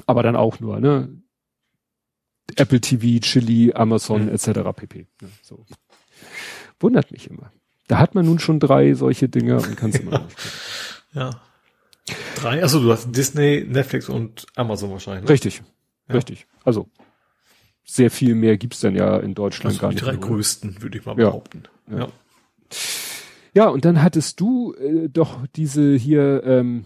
aber 0.06 0.24
dann 0.24 0.36
auch 0.36 0.60
nur, 0.60 0.80
ne? 0.80 1.10
Apple 2.58 2.82
TV, 2.82 3.20
Chili, 3.22 3.72
Amazon, 3.74 4.24
Mhm. 4.24 4.30
etc. 4.30 4.48
pp. 4.76 5.08
Ne? 5.22 5.30
So. 5.42 5.66
Wundert 6.80 7.12
mich 7.12 7.30
immer. 7.30 7.52
Da 7.88 7.98
hat 8.00 8.16
man 8.16 8.26
nun 8.26 8.40
schon 8.40 8.60
drei 8.60 8.94
solche 8.94 9.30
Dinger 9.30 9.58
und 9.58 9.78
kann 9.78 9.90
es 9.92 10.00
immer 10.00 10.12
noch. 10.20 10.28
Ja. 11.14 11.42
Drei? 12.38 12.62
Also 12.62 12.82
du 12.82 12.90
hast 12.92 13.12
Disney, 13.12 13.66
Netflix 13.68 14.08
und 14.08 14.46
Amazon 14.56 14.92
wahrscheinlich. 14.92 15.24
Ne? 15.24 15.30
Richtig, 15.30 15.62
ja. 16.08 16.16
richtig. 16.16 16.48
Also 16.64 16.88
sehr 17.84 18.12
viel 18.12 18.36
mehr 18.36 18.58
gibt's 18.58 18.80
dann 18.80 18.96
ja 18.96 19.18
in 19.18 19.34
Deutschland 19.34 19.74
also 19.76 19.82
gar 19.82 19.90
die 19.90 19.96
nicht. 19.96 20.06
drei 20.06 20.12
mehr. 20.14 20.22
größten, 20.22 20.82
würde 20.82 20.98
ich 20.98 21.06
mal 21.06 21.16
behaupten. 21.16 21.64
Ja. 21.90 21.98
Ja. 22.00 22.08
Ja, 23.54 23.68
und 23.68 23.84
dann 23.84 24.02
hattest 24.02 24.40
du 24.40 24.74
äh, 24.76 25.10
doch 25.10 25.40
diese 25.58 25.94
hier, 25.96 26.42
ähm, 26.46 26.86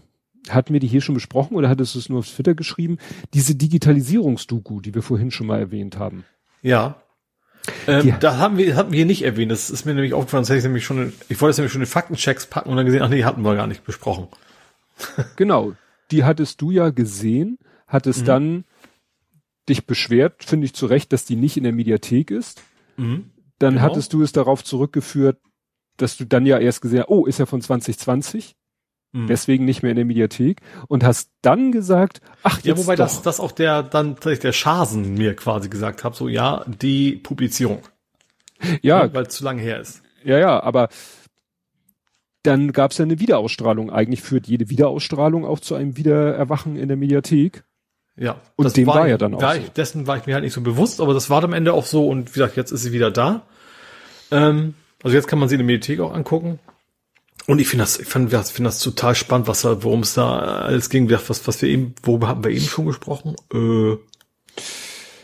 hatten 0.49 0.73
wir 0.73 0.79
die 0.79 0.87
hier 0.87 1.01
schon 1.01 1.13
besprochen 1.15 1.55
oder 1.55 1.69
hattest 1.69 1.93
du 1.93 1.99
es 1.99 2.09
nur 2.09 2.19
auf 2.19 2.27
Twitter 2.27 2.55
geschrieben, 2.55 2.97
diese 3.35 3.53
Digitalisierungsdoku, 3.55 4.81
die 4.81 4.95
wir 4.95 5.03
vorhin 5.03 5.29
schon 5.29 5.45
mal 5.47 5.59
erwähnt 5.59 5.99
haben. 5.99 6.25
Ja. 6.63 7.01
Ähm, 7.87 8.07
Ja. 8.07 8.17
Da 8.17 8.37
haben 8.37 8.57
wir, 8.57 8.75
hatten 8.75 8.91
wir 8.91 9.05
nicht 9.05 9.23
erwähnt. 9.23 9.51
Das 9.51 9.69
ist 9.69 9.85
mir 9.85 9.93
nämlich 9.93 10.13
aufgefallen, 10.15 10.41
das 10.41 10.49
hätte 10.49 10.57
ich 10.59 10.63
nämlich 10.63 10.85
schon, 10.85 11.13
ich 11.29 11.39
wollte 11.39 11.51
es 11.51 11.57
nämlich 11.57 11.71
schon 11.71 11.81
in 11.81 11.87
Faktenchecks 11.87 12.47
packen 12.47 12.69
und 12.69 12.77
dann 12.77 12.85
gesehen, 12.87 13.03
ach 13.03 13.09
nee, 13.09 13.23
hatten 13.23 13.43
wir 13.43 13.55
gar 13.55 13.67
nicht 13.67 13.83
besprochen. 13.83 14.27
Genau, 15.35 15.73
die 16.11 16.23
hattest 16.23 16.61
du 16.61 16.71
ja 16.71 16.89
gesehen, 16.89 17.57
hattest 17.87 18.21
Mhm. 18.21 18.25
dann 18.25 18.63
dich 19.69 19.85
beschwert, 19.85 20.43
finde 20.43 20.65
ich 20.65 20.73
zu 20.73 20.85
Recht, 20.85 21.11
dass 21.13 21.25
die 21.25 21.35
nicht 21.35 21.57
in 21.57 21.63
der 21.63 21.73
Mediathek 21.73 22.31
ist. 22.31 22.61
Dann 22.97 23.31
Genau. 23.59 23.81
hattest 23.81 24.13
du 24.13 24.21
es 24.21 24.31
darauf 24.31 24.63
zurückgeführt, 24.63 25.39
dass 25.97 26.17
du 26.17 26.25
dann 26.25 26.45
ja 26.45 26.59
erst 26.59 26.81
gesehen 26.81 26.99
hast, 27.01 27.09
oh, 27.09 27.25
ist 27.25 27.39
ja 27.39 27.45
von 27.45 27.61
2020, 27.61 28.55
Mhm. 29.13 29.27
deswegen 29.27 29.63
nicht 29.65 29.81
mehr 29.81 29.91
in 29.91 29.95
der 29.95 30.05
Mediathek 30.05 30.61
und 30.87 31.03
hast 31.05 31.31
dann 31.41 31.71
gesagt, 31.71 32.19
ach, 32.43 32.57
jetzt 32.57 32.65
Ja, 32.65 32.77
wobei 32.77 32.95
doch. 32.95 33.05
das, 33.05 33.21
das 33.21 33.39
auch 33.39 33.51
der, 33.53 33.81
dann, 33.81 34.15
der 34.23 34.51
Schasen 34.51 35.13
mir 35.13 35.35
quasi 35.35 35.69
gesagt 35.69 36.03
hat, 36.03 36.15
so, 36.15 36.27
ja, 36.27 36.65
die 36.81 37.13
Publizierung. 37.15 37.81
ja, 38.81 39.13
Weil 39.13 39.23
es 39.27 39.35
zu 39.35 39.43
lange 39.45 39.61
her 39.61 39.79
ist. 39.79 40.01
Ja, 40.23 40.37
ja, 40.37 40.61
aber 40.61 40.89
dann 42.43 42.71
gab 42.73 42.91
es 42.91 42.97
ja 42.97 43.05
eine 43.05 43.19
Wiederausstrahlung. 43.19 43.89
Eigentlich 43.91 44.21
führt 44.21 44.47
jede 44.47 44.69
Wiederausstrahlung 44.69 45.45
auch 45.45 45.59
zu 45.59 45.75
einem 45.75 45.97
Wiedererwachen 45.97 46.75
in 46.75 46.87
der 46.87 46.97
Mediathek. 46.97 47.63
Ja. 48.17 48.39
Und 48.55 48.75
dem 48.77 48.87
war 48.87 49.05
ich- 49.05 49.09
ja 49.11 49.17
dann 49.17 49.35
auch 49.35 49.41
war 49.41 49.55
so. 49.55 49.61
Ich, 49.61 49.69
dessen 49.71 50.07
war 50.07 50.17
ich 50.17 50.25
mir 50.25 50.33
halt 50.35 50.43
nicht 50.43 50.53
so 50.53 50.61
bewusst, 50.61 51.01
aber 51.01 51.13
das 51.13 51.29
war 51.29 51.43
am 51.43 51.53
Ende 51.53 51.73
auch 51.73 51.85
so 51.85 52.07
und 52.07 52.29
wie 52.29 52.39
gesagt, 52.39 52.55
jetzt 52.57 52.71
ist 52.71 52.83
sie 52.83 52.91
wieder 52.93 53.11
da. 53.11 53.41
Ähm, 54.31 54.73
also 55.03 55.15
jetzt 55.15 55.27
kann 55.27 55.37
man 55.39 55.49
sie 55.49 55.55
in 55.55 55.59
der 55.59 55.65
Mediathek 55.65 55.99
auch 55.99 56.13
angucken. 56.13 56.59
Und 57.47 57.59
ich 57.59 57.67
finde 57.67 57.83
das, 57.83 57.99
ich 57.99 58.07
finde 58.07 58.31
das, 58.31 58.49
finde 58.49 58.69
das 58.69 58.79
total 58.79 59.13
spannend, 59.13 59.47
was 59.47 59.61
da, 59.61 59.83
worum 59.83 59.99
es 59.99 60.15
da 60.15 60.39
alles 60.39 60.89
ging, 60.89 61.09
was, 61.11 61.47
was 61.47 61.61
wir 61.61 61.69
eben, 61.69 61.93
worüber 62.01 62.27
haben 62.27 62.43
wir 62.43 62.49
eben 62.51 62.65
schon 62.65 62.87
gesprochen? 62.87 63.35
Äh, 63.53 63.97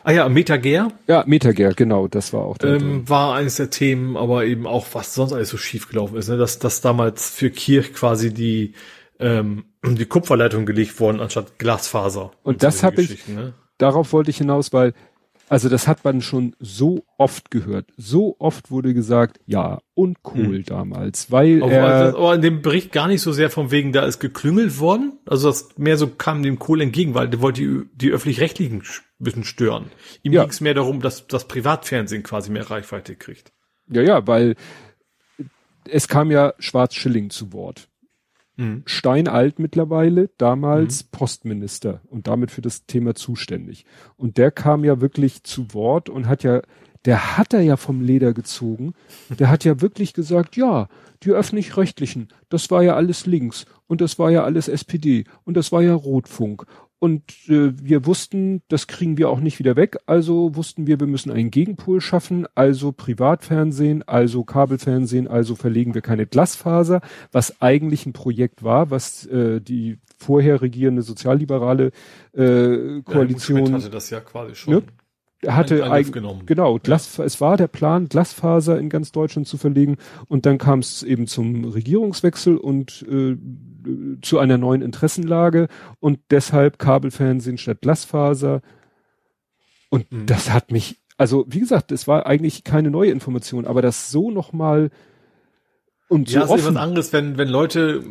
ah 0.03 0.11
ja, 0.11 0.29
Metager 0.29 0.91
Ja, 1.07 1.23
Metager, 1.25 1.73
genau, 1.73 2.07
das 2.07 2.31
war 2.33 2.41
auch 2.41 2.57
der. 2.59 2.75
ähm, 2.75 3.07
war 3.09 3.33
eines 3.35 3.55
der 3.55 3.71
Themen, 3.71 4.17
aber 4.17 4.45
eben 4.45 4.67
auch, 4.67 4.85
was 4.93 5.15
sonst 5.15 5.33
alles 5.33 5.49
so 5.49 5.57
schief 5.57 5.89
gelaufen 5.89 6.15
ist, 6.17 6.27
ne? 6.27 6.37
dass, 6.37 6.59
dass 6.59 6.81
damals 6.81 7.29
für 7.31 7.49
Kirch 7.49 7.93
quasi 7.93 8.31
die, 8.33 8.73
ähm, 9.21 9.65
die 9.85 10.05
Kupferleitung 10.05 10.65
gelegt 10.65 10.99
worden, 10.99 11.19
anstatt 11.21 11.57
Glasfaser. 11.59 12.31
Und 12.43 12.63
das 12.63 12.79
solche 12.79 12.87
hab 12.87 12.99
ich- 12.99 13.27
Ne? 13.27 13.53
Darauf 13.77 14.11
wollte 14.13 14.29
ich 14.31 14.37
hinaus, 14.37 14.73
weil, 14.73 14.93
also 15.49 15.67
das 15.67 15.87
hat 15.87 16.03
man 16.03 16.21
schon 16.21 16.55
so 16.59 17.03
oft 17.17 17.49
gehört. 17.51 17.87
So 17.97 18.35
oft 18.39 18.69
wurde 18.71 18.93
gesagt, 18.93 19.39
ja, 19.45 19.79
und 19.95 20.21
Kohl 20.23 20.63
damals, 20.63 21.31
weil 21.31 21.61
Aber, 21.63 21.71
er, 21.71 22.15
aber 22.15 22.35
in 22.35 22.41
dem 22.41 22.61
Bericht 22.61 22.91
gar 22.91 23.07
nicht 23.07 23.21
so 23.21 23.31
sehr 23.31 23.49
von 23.49 23.71
wegen, 23.71 23.91
da 23.91 24.05
ist 24.05 24.19
geklüngelt 24.19 24.79
worden. 24.79 25.19
Also 25.25 25.47
das 25.49 25.77
mehr 25.77 25.97
so 25.97 26.07
kam 26.07 26.43
dem 26.43 26.59
Kohl 26.59 26.81
entgegen, 26.81 27.15
weil 27.15 27.27
der 27.27 27.41
wollte 27.41 27.61
die, 27.61 27.81
die 27.95 28.11
öffentlich-rechtlichen 28.11 28.81
sch- 28.83 29.01
bisschen 29.19 29.43
stören. 29.43 29.91
Ihm 30.23 30.33
Ja. 30.33 30.41
ging 30.43 30.51
es 30.51 30.61
mehr 30.61 30.73
darum, 30.73 31.01
dass 31.01 31.27
das 31.27 31.47
Privatfernsehen 31.47 32.23
quasi 32.23 32.51
mehr 32.51 32.69
Reichweite 32.69 33.15
kriegt. 33.15 33.51
ja, 33.87 34.01
ja, 34.03 34.25
weil 34.27 34.55
es 35.89 36.07
kam 36.07 36.31
ja 36.31 36.53
Schwarz-Schilling 36.59 37.29
zu 37.29 37.51
Wort. 37.53 37.87
Mhm. 38.57 38.83
steinalt 38.85 39.59
mittlerweile, 39.59 40.29
damals 40.37 41.03
Postminister 41.03 42.01
und 42.07 42.27
damit 42.27 42.51
für 42.51 42.61
das 42.61 42.85
Thema 42.85 43.15
zuständig. 43.15 43.85
Und 44.17 44.37
der 44.37 44.51
kam 44.51 44.83
ja 44.83 45.01
wirklich 45.01 45.43
zu 45.43 45.73
Wort 45.73 46.09
und 46.09 46.27
hat 46.27 46.43
ja, 46.43 46.61
der 47.05 47.37
hat 47.37 47.53
er 47.53 47.61
ja 47.61 47.77
vom 47.77 48.01
Leder 48.01 48.33
gezogen. 48.33 48.93
Der 49.39 49.49
hat 49.49 49.63
ja 49.63 49.81
wirklich 49.81 50.13
gesagt, 50.13 50.55
ja, 50.55 50.89
die 51.23 51.31
öffentlich-rechtlichen, 51.31 52.27
das 52.49 52.69
war 52.71 52.83
ja 52.83 52.95
alles 52.95 53.25
links 53.25 53.65
und 53.87 54.01
das 54.01 54.19
war 54.19 54.31
ja 54.31 54.43
alles 54.43 54.67
SPD 54.67 55.23
und 55.43 55.55
das 55.55 55.71
war 55.71 55.81
ja 55.81 55.93
Rotfunk. 55.93 56.65
Und 57.03 57.23
äh, 57.47 57.73
wir 57.81 58.05
wussten, 58.05 58.61
das 58.67 58.85
kriegen 58.85 59.17
wir 59.17 59.31
auch 59.31 59.39
nicht 59.39 59.57
wieder 59.57 59.75
weg. 59.75 59.97
Also 60.05 60.55
wussten 60.55 60.85
wir, 60.85 60.99
wir 60.99 61.07
müssen 61.07 61.31
einen 61.31 61.49
Gegenpol 61.49 61.99
schaffen. 61.99 62.45
Also 62.53 62.91
Privatfernsehen, 62.91 64.07
also 64.07 64.43
Kabelfernsehen, 64.43 65.27
also 65.27 65.55
verlegen 65.55 65.95
wir 65.95 66.03
keine 66.03 66.27
Glasfaser, 66.27 67.01
was 67.31 67.59
eigentlich 67.59 68.05
ein 68.05 68.13
Projekt 68.13 68.63
war, 68.63 68.91
was 68.91 69.25
äh, 69.25 69.61
die 69.61 69.97
vorher 70.19 70.61
regierende 70.61 71.01
sozialliberale 71.01 71.91
äh, 72.33 73.01
Koalition 73.01 73.57
Schmidt 73.57 73.73
hatte 73.73 73.89
das 73.89 74.11
ja 74.11 74.19
quasi 74.19 74.53
schon. 74.53 74.75
Ne? 74.75 74.83
hatte 75.47 75.91
eigentlich 75.91 76.45
genau 76.45 76.77
Glas, 76.77 77.17
es 77.17 77.41
war 77.41 77.57
der 77.57 77.67
Plan 77.67 78.07
Glasfaser 78.09 78.77
in 78.77 78.89
ganz 78.89 79.11
Deutschland 79.11 79.47
zu 79.47 79.57
verlegen 79.57 79.97
und 80.27 80.45
dann 80.45 80.59
kam 80.59 80.79
es 80.79 81.01
eben 81.01 81.25
zum 81.25 81.65
Regierungswechsel 81.65 82.57
und 82.57 83.03
äh, 83.09 83.37
zu 84.21 84.39
einer 84.39 84.57
neuen 84.57 84.81
Interessenlage 84.81 85.67
und 85.99 86.19
deshalb 86.29 86.79
Kabelfernsehen 86.79 87.57
statt 87.57 87.81
Glasfaser 87.81 88.61
und 89.89 90.11
Mhm. 90.11 90.25
das 90.25 90.51
hat 90.51 90.71
mich 90.71 90.97
also 91.17 91.45
wie 91.47 91.59
gesagt 91.59 91.91
es 91.91 92.07
war 92.07 92.25
eigentlich 92.25 92.63
keine 92.63 92.91
neue 92.91 93.11
Information 93.11 93.65
aber 93.65 93.81
das 93.81 94.11
so 94.11 94.31
noch 94.31 94.53
mal 94.53 94.91
und 96.11 96.27
so 96.29 96.35
ja, 96.39 96.43
ist 96.43 96.49
offen 96.49 96.59
etwas 96.59 96.75
anderes, 96.75 97.13
wenn, 97.13 97.37
wenn 97.37 97.47
Leute 97.47 98.03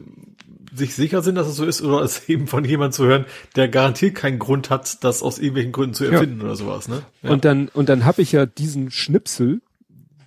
sich 0.75 0.95
sicher 0.95 1.21
sind, 1.21 1.35
dass 1.35 1.47
es 1.47 1.57
so 1.57 1.65
ist, 1.65 1.83
oder 1.83 2.01
es 2.01 2.29
eben 2.29 2.47
von 2.47 2.65
jemandem 2.65 2.93
zu 2.93 3.05
hören, 3.05 3.27
der 3.57 3.69
garantiert 3.69 4.15
keinen 4.15 4.39
Grund 4.39 4.71
hat, 4.71 5.05
das 5.05 5.23
aus 5.23 5.39
irgendwelchen 5.39 5.73
Gründen 5.73 5.95
zu 5.95 6.05
erfinden 6.07 6.41
oder 6.41 6.57
sowas, 6.57 6.89
ne? 6.89 7.03
Ja. 7.23 7.31
Und 7.31 7.45
dann, 7.45 7.69
und 7.69 7.89
dann 7.89 8.07
habe 8.07 8.23
ich 8.23 8.33
ja 8.33 8.47
diesen 8.47 8.91
Schnipsel, 8.91 9.61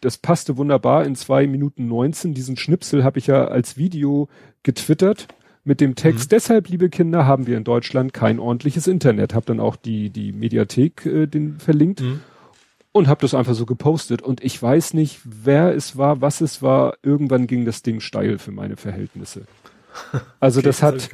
das 0.03 0.17
passte 0.17 0.57
wunderbar 0.57 1.05
in 1.05 1.15
zwei 1.15 1.47
Minuten 1.47 1.87
19, 1.87 2.33
diesen 2.33 2.57
Schnipsel 2.57 3.03
habe 3.03 3.19
ich 3.19 3.27
ja 3.27 3.45
als 3.45 3.77
Video 3.77 4.27
getwittert 4.63 5.27
mit 5.63 5.79
dem 5.79 5.95
Text, 5.95 6.31
deshalb, 6.33 6.67
liebe 6.67 6.89
Kinder, 6.89 7.25
haben 7.25 7.47
wir 7.47 7.55
in 7.55 7.63
Deutschland 7.63 8.13
kein 8.13 8.39
ordentliches 8.39 8.85
Internet. 8.87 9.33
Hab 9.33 9.45
dann 9.45 9.61
auch 9.61 9.77
die, 9.77 10.09
die 10.09 10.33
Mediathek 10.33 11.05
äh, 11.05 11.25
den 11.25 11.57
verlinkt 11.59 12.01
Mhm. 12.01 12.19
und 12.91 13.07
habe 13.07 13.21
das 13.21 13.33
einfach 13.33 13.53
so 13.53 13.65
gepostet. 13.65 14.21
Und 14.21 14.43
ich 14.43 14.61
weiß 14.61 14.93
nicht, 14.93 15.21
wer 15.23 15.73
es 15.73 15.97
war, 15.97 16.19
was 16.19 16.41
es 16.41 16.61
war. 16.61 16.95
Irgendwann 17.01 17.47
ging 17.47 17.63
das 17.63 17.81
Ding 17.81 18.01
steil 18.01 18.39
für 18.39 18.51
meine 18.51 18.75
Verhältnisse. 18.75 19.43
Also 20.39 20.59
Okay, 20.59 20.67
das 20.67 20.81
hab 20.83 20.95
hat, 20.95 21.09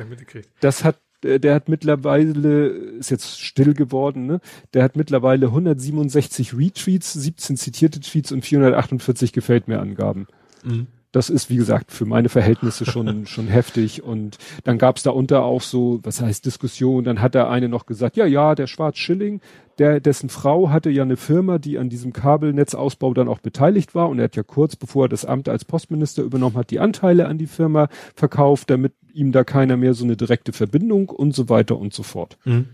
das 0.62 0.84
hat, 0.84 0.96
äh, 1.24 1.40
der 1.40 1.56
hat 1.56 1.70
mittlerweile, 1.70 2.68
ist 2.68 3.12
jetzt 3.12 3.40
still 3.40 3.74
geworden, 3.74 4.26
ne? 4.26 4.40
Der 4.74 4.84
hat 4.84 4.96
mittlerweile 4.96 5.48
167 5.48 6.58
Retweets, 6.58 7.14
17 7.14 7.58
zitierte 7.58 8.00
Tweets 8.00 8.32
und 8.32 8.44
448 8.44 9.34
gefällt 9.34 9.68
mir 9.68 9.80
Angaben. 9.80 10.28
Mhm. 10.64 10.88
Das 11.12 11.30
ist, 11.30 11.50
wie 11.50 11.56
gesagt, 11.56 11.92
für 11.92 12.06
meine 12.06 12.30
Verhältnisse 12.30 12.86
schon, 12.86 13.26
schon 13.28 13.48
heftig. 13.48 14.04
Und 14.04 14.38
dann 14.64 14.78
gab 14.78 14.98
es 14.98 15.04
da 15.04 15.10
unter 15.10 15.44
auch 15.44 15.62
so, 15.62 16.00
was 16.04 16.22
heißt 16.22 16.46
Diskussion, 16.46 17.04
dann 17.04 17.22
hat 17.22 17.34
der 17.34 17.50
eine 17.50 17.68
noch 17.68 17.86
gesagt, 17.86 18.16
ja, 18.16 18.26
ja, 18.26 18.54
der 18.54 18.68
Schwarz-Schilling, 18.68 19.42
der, 19.80 20.00
dessen 20.00 20.30
Frau 20.30 20.70
hatte 20.70 20.90
ja 20.90 21.04
eine 21.04 21.18
Firma, 21.18 21.58
die 21.58 21.78
an 21.80 21.90
diesem 21.90 22.14
Kabelnetzausbau 22.14 23.14
dann 23.14 23.28
auch 23.28 23.40
beteiligt 23.40 23.96
war. 23.96 24.10
Und 24.10 24.20
er 24.20 24.26
hat 24.26 24.36
ja 24.36 24.44
kurz 24.44 24.76
bevor 24.76 25.06
er 25.06 25.10
das 25.10 25.26
Amt 25.26 25.50
als 25.50 25.66
Postminister 25.66 26.22
übernommen 26.22 26.58
hat, 26.58 26.70
die 26.70 26.80
Anteile 26.80 27.28
an 27.28 27.38
die 27.38 27.48
Firma 27.48 27.88
verkauft, 28.14 28.70
damit 28.70 28.94
ihm 29.14 29.32
da 29.32 29.44
keiner 29.44 29.78
mehr 29.78 29.94
so 29.94 30.04
eine 30.04 30.18
direkte 30.18 30.54
Verbindung 30.54 31.10
und 31.10 31.34
so 31.34 31.50
weiter 31.50 31.78
und 31.78 31.94
so 31.94 32.04
fort. 32.04 32.38
Mhm. 32.46 32.68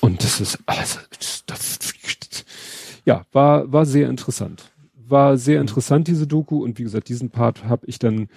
Und 0.00 0.22
das 0.22 0.40
ist, 0.40 0.58
also, 0.66 1.00
das, 1.18 1.44
das, 1.46 1.78
ja, 3.04 3.24
war, 3.32 3.72
war 3.72 3.86
sehr 3.86 4.08
interessant. 4.08 4.70
War 5.08 5.36
sehr 5.38 5.60
interessant, 5.60 6.08
diese 6.08 6.26
Doku. 6.26 6.62
Und 6.62 6.78
wie 6.78 6.84
gesagt, 6.84 7.08
diesen 7.08 7.30
Part 7.30 7.64
habe 7.64 7.86
ich 7.86 7.98
dann 7.98 8.28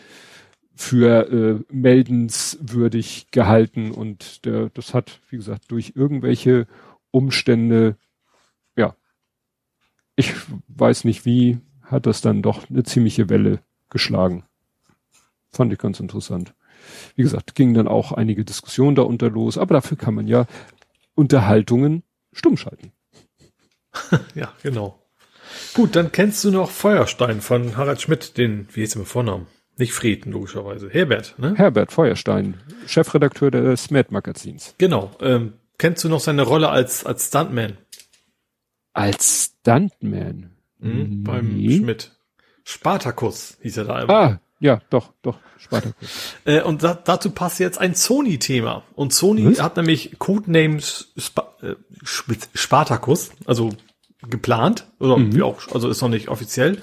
für 0.74 1.32
äh, 1.32 1.74
meldenswürdig 1.74 3.27
gehalten. 3.32 3.91
Und 3.91 4.45
der, 4.45 4.69
das 4.69 4.93
hat, 4.93 5.22
wie 5.30 5.38
gesagt, 5.38 5.66
durch 5.69 5.93
irgendwelche 5.95 6.67
Umstände, 7.11 7.98
ja, 8.75 8.95
ich 10.16 10.33
weiß 10.67 11.03
nicht 11.03 11.25
wie, 11.25 11.59
hat 11.83 12.06
das 12.06 12.22
dann 12.22 12.41
doch 12.41 12.69
eine 12.69 12.83
ziemliche 12.83 13.30
Welle 13.30 13.59
geschlagen. 13.90 14.43
Fand 15.51 15.74
ich 15.74 15.80
ganz 15.80 16.00
interessant. 16.00 16.53
Wie 17.16 17.24
gesagt, 17.24 17.53
gingen 17.53 17.74
dann 17.74 17.88
auch 17.88 18.11
einige 18.11 18.45
Diskussionen 18.45 18.95
darunter 18.95 19.30
los, 19.30 19.58
aber 19.58 19.75
dafür 19.75 19.98
kann 19.98 20.16
man 20.16 20.27
ja 20.27 20.45
Unterhaltungen 21.16 22.03
stumm 22.32 22.58
schalten. 22.58 22.91
Ja, 24.35 24.53
genau. 24.64 25.00
Gut, 25.73 25.95
dann 25.95 26.11
kennst 26.11 26.43
du 26.43 26.51
noch 26.51 26.69
Feuerstein 26.69 27.41
von 27.41 27.77
Harald 27.77 28.01
Schmidt, 28.01 28.38
den, 28.38 28.67
wie 28.73 28.83
er 28.83 28.97
mit 28.97 29.07
Vornamen? 29.07 29.47
Nicht 29.77 29.93
Fried, 29.93 30.25
logischerweise. 30.25 30.89
Herbert, 30.89 31.35
ne? 31.39 31.53
Herbert 31.55 31.91
Feuerstein, 31.91 32.55
Chefredakteur 32.88 33.51
des 33.51 33.89
Mad 33.89 34.09
Magazins. 34.11 34.75
Genau. 34.77 35.11
Ähm, 35.21 35.53
kennst 35.77 36.03
du 36.03 36.09
noch 36.09 36.19
seine 36.19 36.43
Rolle 36.43 36.69
als, 36.69 37.05
als 37.05 37.27
Stuntman? 37.27 37.77
Als 38.93 39.51
Stuntman. 39.61 40.51
Mhm, 40.80 41.23
Beim 41.23 41.55
Nee. 41.55 41.77
Schmidt. 41.77 42.11
Spartacus 42.63 43.57
hieß 43.61 43.77
er 43.77 43.85
da 43.85 44.01
immer. 44.03 44.13
Ah, 44.13 44.39
Ja, 44.59 44.81
doch, 44.91 45.13
doch, 45.23 45.39
Spartacus. 45.57 46.35
Äh, 46.45 46.61
und 46.61 46.83
da, 46.83 46.93
dazu 46.93 47.31
passt 47.31 47.59
jetzt 47.59 47.80
ein 47.80 47.95
Sony-Thema. 47.95 48.83
Und 48.93 49.13
Sony 49.13 49.45
Was? 49.45 49.61
hat 49.63 49.77
nämlich 49.77 50.19
Codenames 50.19 51.11
Spa 51.17 51.51
äh, 51.63 51.73
Sp- 52.05 52.38
Spartacus, 52.53 53.31
also 53.45 53.69
geplant, 54.30 54.88
oder 55.00 55.17
wie 55.33 55.41
auch, 55.41 55.67
also 55.74 55.90
ist 55.90 56.01
noch 56.01 56.09
nicht 56.09 56.30
offiziell. 56.30 56.77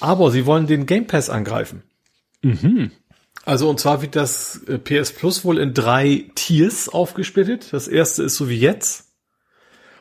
Aber 0.00 0.30
sie 0.30 0.46
wollen 0.46 0.66
den 0.66 0.86
Game 0.86 1.06
Pass 1.06 1.30
angreifen. 1.30 1.82
Also 3.44 3.68
und 3.68 3.80
zwar 3.80 4.02
wird 4.02 4.16
das 4.16 4.62
äh, 4.64 4.78
PS 4.78 5.12
Plus 5.12 5.44
wohl 5.44 5.58
in 5.58 5.74
drei 5.74 6.30
Tiers 6.34 6.88
aufgesplittet. 6.88 7.72
Das 7.72 7.88
erste 7.88 8.22
ist 8.22 8.36
so 8.36 8.48
wie 8.48 8.58
jetzt. 8.58 9.08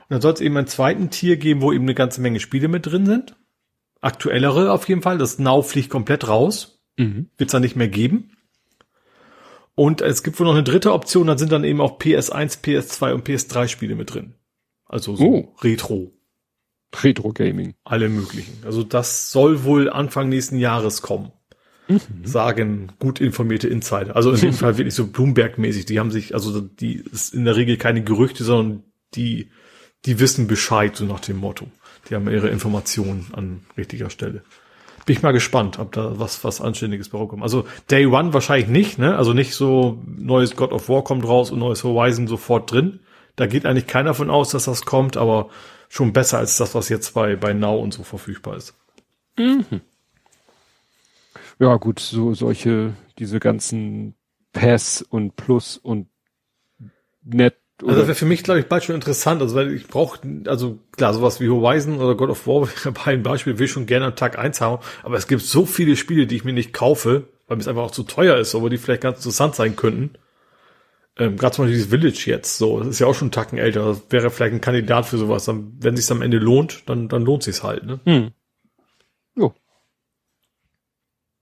Und 0.08 0.16
dann 0.16 0.22
soll 0.22 0.34
es 0.34 0.42
eben 0.42 0.58
einen 0.58 0.68
zweiten 0.68 1.10
Tier 1.10 1.38
geben, 1.38 1.62
wo 1.62 1.72
eben 1.72 1.84
eine 1.84 1.96
ganze 1.96 2.22
Menge 2.22 2.40
Spiele 2.40 2.68
mit 2.68 2.86
drin 2.86 3.06
sind. 3.06 3.36
Aktuellere 4.02 4.72
auf 4.72 4.88
jeden 4.88 5.02
Fall. 5.02 5.18
Das 5.18 5.40
Now 5.40 5.62
fliegt 5.62 5.90
komplett 5.90 6.28
raus. 6.28 6.82
Wird 7.38 7.50
es 7.50 7.52
dann 7.52 7.62
nicht 7.62 7.76
mehr 7.76 7.90
geben. 7.90 8.32
Und 9.76 10.02
es 10.02 10.24
gibt 10.24 10.38
wohl 10.40 10.46
noch 10.46 10.54
eine 10.54 10.64
dritte 10.64 10.92
Option, 10.92 11.28
da 11.28 11.38
sind 11.38 11.54
dann 11.54 11.64
eben 11.64 11.80
auch 11.80 12.00
PS1, 12.00 12.62
PS2 12.62 13.14
und 13.14 13.26
PS3 13.26 13.70
Spiele 13.70 13.96
mit 13.96 14.14
drin. 14.14 14.34
Also 14.86 15.16
so 15.16 15.24
Oh. 15.24 15.56
Retro, 15.62 16.12
Retro 17.04 17.32
Gaming. 17.34 17.76
alle 17.84 18.10
möglichen. 18.10 18.64
Also 18.66 18.84
das 18.84 19.32
soll 19.32 19.64
wohl 19.64 19.90
Anfang 19.90 20.30
nächsten 20.30 20.58
Jahres 20.58 21.02
kommen. 21.02 21.32
Sagen 22.24 22.92
gut 23.00 23.20
informierte 23.20 23.68
Insider. 23.68 24.16
Also 24.16 24.32
in 24.32 24.40
dem 24.40 24.54
Fall 24.62 24.78
wirklich 24.78 24.94
so 24.94 25.06
Bloomberg-mäßig. 25.06 25.86
Die 25.86 26.00
haben 26.00 26.12
sich, 26.12 26.36
also 26.36 26.62
die 26.62 27.04
ist 27.12 27.34
in 27.34 27.46
der 27.46 27.56
Regel 27.56 27.78
keine 27.78 28.04
Gerüchte, 28.04 28.44
sondern 28.44 28.84
die, 29.16 29.50
die 30.06 30.20
wissen 30.20 30.46
Bescheid, 30.46 30.96
so 30.96 31.06
nach 31.06 31.20
dem 31.20 31.38
Motto. 31.38 31.66
Die 32.10 32.16
haben 32.16 32.30
ihre 32.30 32.50
Informationen 32.50 33.28
an 33.34 33.62
richtiger 33.76 34.12
Stelle. 34.12 34.44
Bin 35.08 35.16
ich 35.16 35.24
mal 35.24 35.32
gespannt, 35.32 35.80
ob 35.80 35.92
da 35.94 36.20
was, 36.20 36.44
was 36.44 36.62
Anständiges 36.62 37.10
bei 37.10 37.18
rauskommt. 37.18 37.42
Also 37.42 37.66
Day 37.90 38.06
One 38.06 38.34
wahrscheinlich 38.34 38.70
nicht, 38.70 39.00
ne? 39.00 39.16
Also 39.16 39.34
nicht 39.34 39.56
so 39.56 40.04
neues 40.06 40.56
God 40.56 40.72
of 40.72 40.90
War 40.90 41.04
kommt 41.04 41.26
raus 41.26 41.50
und 41.50 41.58
neues 41.58 41.84
Horizon 41.84 42.28
sofort 42.28 42.72
drin. 42.72 43.00
Da 43.36 43.48
geht 43.48 43.66
eigentlich 43.66 43.88
keiner 43.88 44.14
von 44.14 44.30
aus, 44.30 44.52
dass 44.52 44.66
das 44.66 44.86
kommt, 44.86 45.18
aber 45.18 45.50
schon 45.90 46.14
besser 46.14 46.38
als 46.38 46.58
das, 46.58 46.76
was 46.76 46.88
jetzt 46.88 47.14
bei, 47.14 47.36
bei 47.36 47.54
Now 47.54 47.78
und 47.80 47.94
so 47.94 48.04
verfügbar 48.04 48.56
ist. 48.56 48.76
Ja, 51.60 51.76
gut, 51.76 52.00
so 52.00 52.34
solche, 52.34 52.94
diese 53.18 53.40
ganzen 53.40 54.16
Pass 54.54 55.02
und 55.02 55.36
Plus 55.36 55.78
und 55.78 56.08
Net 57.24 57.58
Also 57.82 57.96
das 57.96 58.08
wäre 58.08 58.16
für 58.16 58.26
mich, 58.26 58.44
glaube 58.44 58.62
ich, 58.62 58.68
bald 58.68 58.84
schon 58.84 58.96
interessant. 58.96 59.42
Also 59.42 59.56
weil 59.56 59.74
ich 59.74 59.88
brauche, 59.88 60.20
also 60.46 60.80
klar, 60.92 61.14
sowas 61.14 61.40
wie 61.40 61.50
Horizon 61.50 62.00
oder 62.00 62.16
God 62.16 62.30
of 62.30 62.48
War 62.48 62.68
wäre 62.68 62.92
bei 62.92 63.12
ein 63.12 63.24
Beispiel, 63.24 63.60
will 63.60 63.66
ich 63.66 63.72
schon 63.72 63.86
gerne 63.86 64.06
am 64.06 64.16
Tag 64.16 64.38
eins 64.38 64.62
haben. 64.62 64.82
Aber 65.04 65.18
es 65.18 65.28
gibt 65.28 65.42
so 65.42 65.66
viele 65.66 65.96
Spiele, 65.96 66.28
die 66.28 66.36
ich 66.36 66.46
mir 66.46 66.54
nicht 66.54 66.74
kaufe, 66.74 67.28
weil 67.48 67.58
mir 67.58 67.62
es 67.62 67.68
einfach 67.68 67.84
auch 67.84 67.92
zu 67.92 68.04
teuer 68.04 68.38
ist, 68.38 68.56
aber 68.56 68.70
die 68.70 68.78
vielleicht 68.78 69.02
ganz 69.02 69.18
interessant 69.18 69.56
sein 69.56 69.76
könnten. 69.76 70.12
Ähm, 71.20 71.38
Gerade 71.38 71.56
zum 71.56 71.66
Beispiel 71.66 71.78
dieses 71.78 71.90
Village 71.92 72.24
jetzt, 72.28 72.58
so, 72.58 72.80
das 72.80 72.88
ist 72.88 73.00
ja 73.00 73.08
auch 73.08 73.14
schon 73.14 73.28
einen 73.28 73.32
Tacken 73.34 73.58
älter. 73.60 73.86
Das 73.86 74.02
wäre 74.10 74.30
vielleicht 74.32 74.54
ein 74.54 74.62
Kandidat 74.62 75.06
für 75.06 75.18
sowas. 75.18 75.46
Dann, 75.46 75.74
wenn 75.80 75.96
sich's 75.96 76.12
am 76.12 76.22
Ende 76.22 76.38
lohnt, 76.38 76.84
dann, 76.90 77.10
dann 77.10 77.24
lohnt 77.24 77.44
sich's 77.44 77.62
halt. 77.64 77.86
Ne? 77.86 78.00
Hm. 78.06 78.32
Jo. 79.36 79.54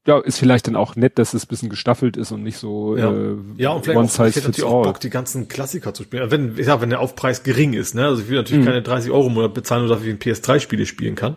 Ja, 0.07 0.19
ist 0.19 0.39
vielleicht 0.39 0.67
dann 0.67 0.75
auch 0.77 0.95
nett, 0.95 1.19
dass 1.19 1.33
es 1.33 1.43
ein 1.43 1.47
bisschen 1.49 1.69
gestaffelt 1.69 2.15
ist 2.15 2.31
und 2.31 2.41
nicht 2.41 2.57
so 2.57 2.95
Ja. 2.95 3.11
äh, 3.11 3.35
Ja, 3.57 3.71
und 3.71 3.83
vielleicht 3.83 3.97
one 3.97 3.99
auch, 3.99 4.03
ich 4.05 4.11
size 4.11 4.23
hätte 4.23 4.33
fits 4.33 4.47
natürlich 4.47 4.71
auch. 4.71 4.83
Bock, 4.83 4.99
die 5.01 5.09
ganzen 5.09 5.47
Klassiker 5.49 5.93
zu 5.93 6.03
spielen. 6.03 6.31
Wenn, 6.31 6.55
ja, 6.57 6.79
wenn 6.81 6.89
der 6.89 7.01
Aufpreis 7.01 7.43
gering 7.43 7.73
ist, 7.73 7.93
ne? 7.93 8.05
Also 8.07 8.21
ich 8.23 8.29
will 8.29 8.37
natürlich 8.37 8.65
keine 8.65 8.81
30 8.81 9.11
Euro 9.11 9.27
im 9.27 9.33
Monat 9.33 9.53
bezahlen, 9.53 9.85
nur 9.85 9.93
dass 9.93 10.03
ich 10.03 10.09
ein 10.09 10.19
PS3-Spiele 10.19 10.85
spielen 10.85 11.15
kann. 11.15 11.35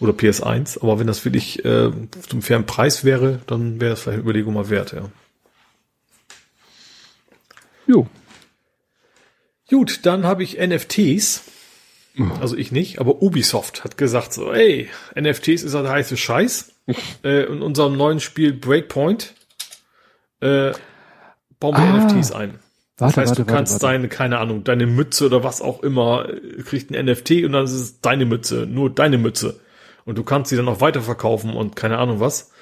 Oder 0.00 0.12
PS1. 0.12 0.82
Aber 0.82 0.98
wenn 0.98 1.06
das 1.06 1.24
wirklich 1.24 1.64
äh, 1.64 1.90
zum 2.28 2.42
fairen 2.42 2.66
Preis 2.66 3.04
wäre, 3.04 3.40
dann 3.46 3.80
wäre 3.80 3.90
das 3.90 4.00
vielleicht 4.00 4.16
eine 4.18 4.22
Überlegung 4.22 4.54
mal 4.54 4.70
wert, 4.70 4.92
ja. 4.92 5.02
Jo. 7.90 8.06
Gut, 9.68 10.06
dann 10.06 10.24
habe 10.24 10.44
ich 10.44 10.58
NFTs. 10.58 11.42
Also 12.40 12.56
ich 12.56 12.70
nicht, 12.70 13.00
aber 13.00 13.20
Ubisoft 13.20 13.82
hat 13.82 13.96
gesagt 13.96 14.32
so, 14.32 14.52
ey, 14.52 14.88
NFTs 15.18 15.62
ist 15.64 15.72
der 15.72 15.88
heiße 15.88 16.16
Scheiß. 16.16 16.72
äh, 17.24 17.46
in 17.46 17.62
unserem 17.62 17.96
neuen 17.96 18.20
Spiel 18.20 18.52
Breakpoint 18.52 19.34
äh, 20.40 20.72
bauen 21.58 21.74
wir 21.76 21.82
Ah. 21.82 22.04
NFTs 22.04 22.30
ein. 22.32 22.58
Das 22.96 23.16
Warte, 23.16 23.20
heißt, 23.22 23.30
warte, 23.30 23.44
du 23.44 23.52
kannst 23.52 23.72
warte, 23.74 23.86
deine, 23.86 24.08
keine 24.08 24.38
Ahnung, 24.38 24.62
deine 24.62 24.86
Mütze 24.86 25.26
oder 25.26 25.42
was 25.42 25.60
auch 25.60 25.82
immer, 25.82 26.28
äh, 26.28 26.62
kriegt 26.62 26.90
ein 26.92 27.06
NFT 27.06 27.44
und 27.44 27.52
dann 27.52 27.64
ist 27.64 27.72
es 27.72 28.00
deine 28.00 28.26
Mütze, 28.26 28.66
nur 28.66 28.90
deine 28.90 29.18
Mütze. 29.18 29.58
Und 30.04 30.16
du 30.16 30.22
kannst 30.22 30.50
sie 30.50 30.56
dann 30.56 30.68
auch 30.68 30.80
weiterverkaufen 30.80 31.54
und 31.54 31.74
keine 31.74 31.98
Ahnung 31.98 32.20
was. 32.20 32.52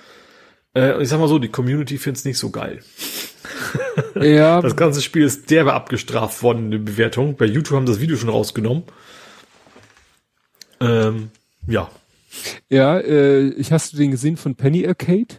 Äh, 0.75 1.03
ich 1.03 1.09
sag 1.11 1.19
mal 1.19 1.29
so, 1.29 1.39
die 1.39 1.49
Community 1.49 1.99
find's 1.99 2.25
nicht 2.25 2.39
so 2.39 2.51
geil. 2.51 2.81
Ja, 4.21 4.61
Das 4.63 4.77
ganze 4.77 5.03
Spiel 5.03 5.25
ist 5.25 5.51
derbe 5.51 5.75
abgestraft 5.75 6.43
worden 6.43 6.67
in 6.67 6.71
der 6.71 6.79
Bewertung. 6.79 7.37
Bei 7.37 7.45
YouTube 7.45 7.77
haben 7.77 7.87
das 7.87 8.01
Video 8.01 8.17
schon 8.17 8.29
rausgenommen. 8.29 8.85
Ähm, 10.81 11.31
ja. 11.67 11.91
ja, 12.69 12.99
äh, 12.99 13.49
ich 13.51 13.73
hast 13.73 13.93
du 13.93 13.97
den 13.97 14.11
gesehen 14.13 14.37
von 14.37 14.55
Penny 14.55 14.87
Arcade? 14.87 15.37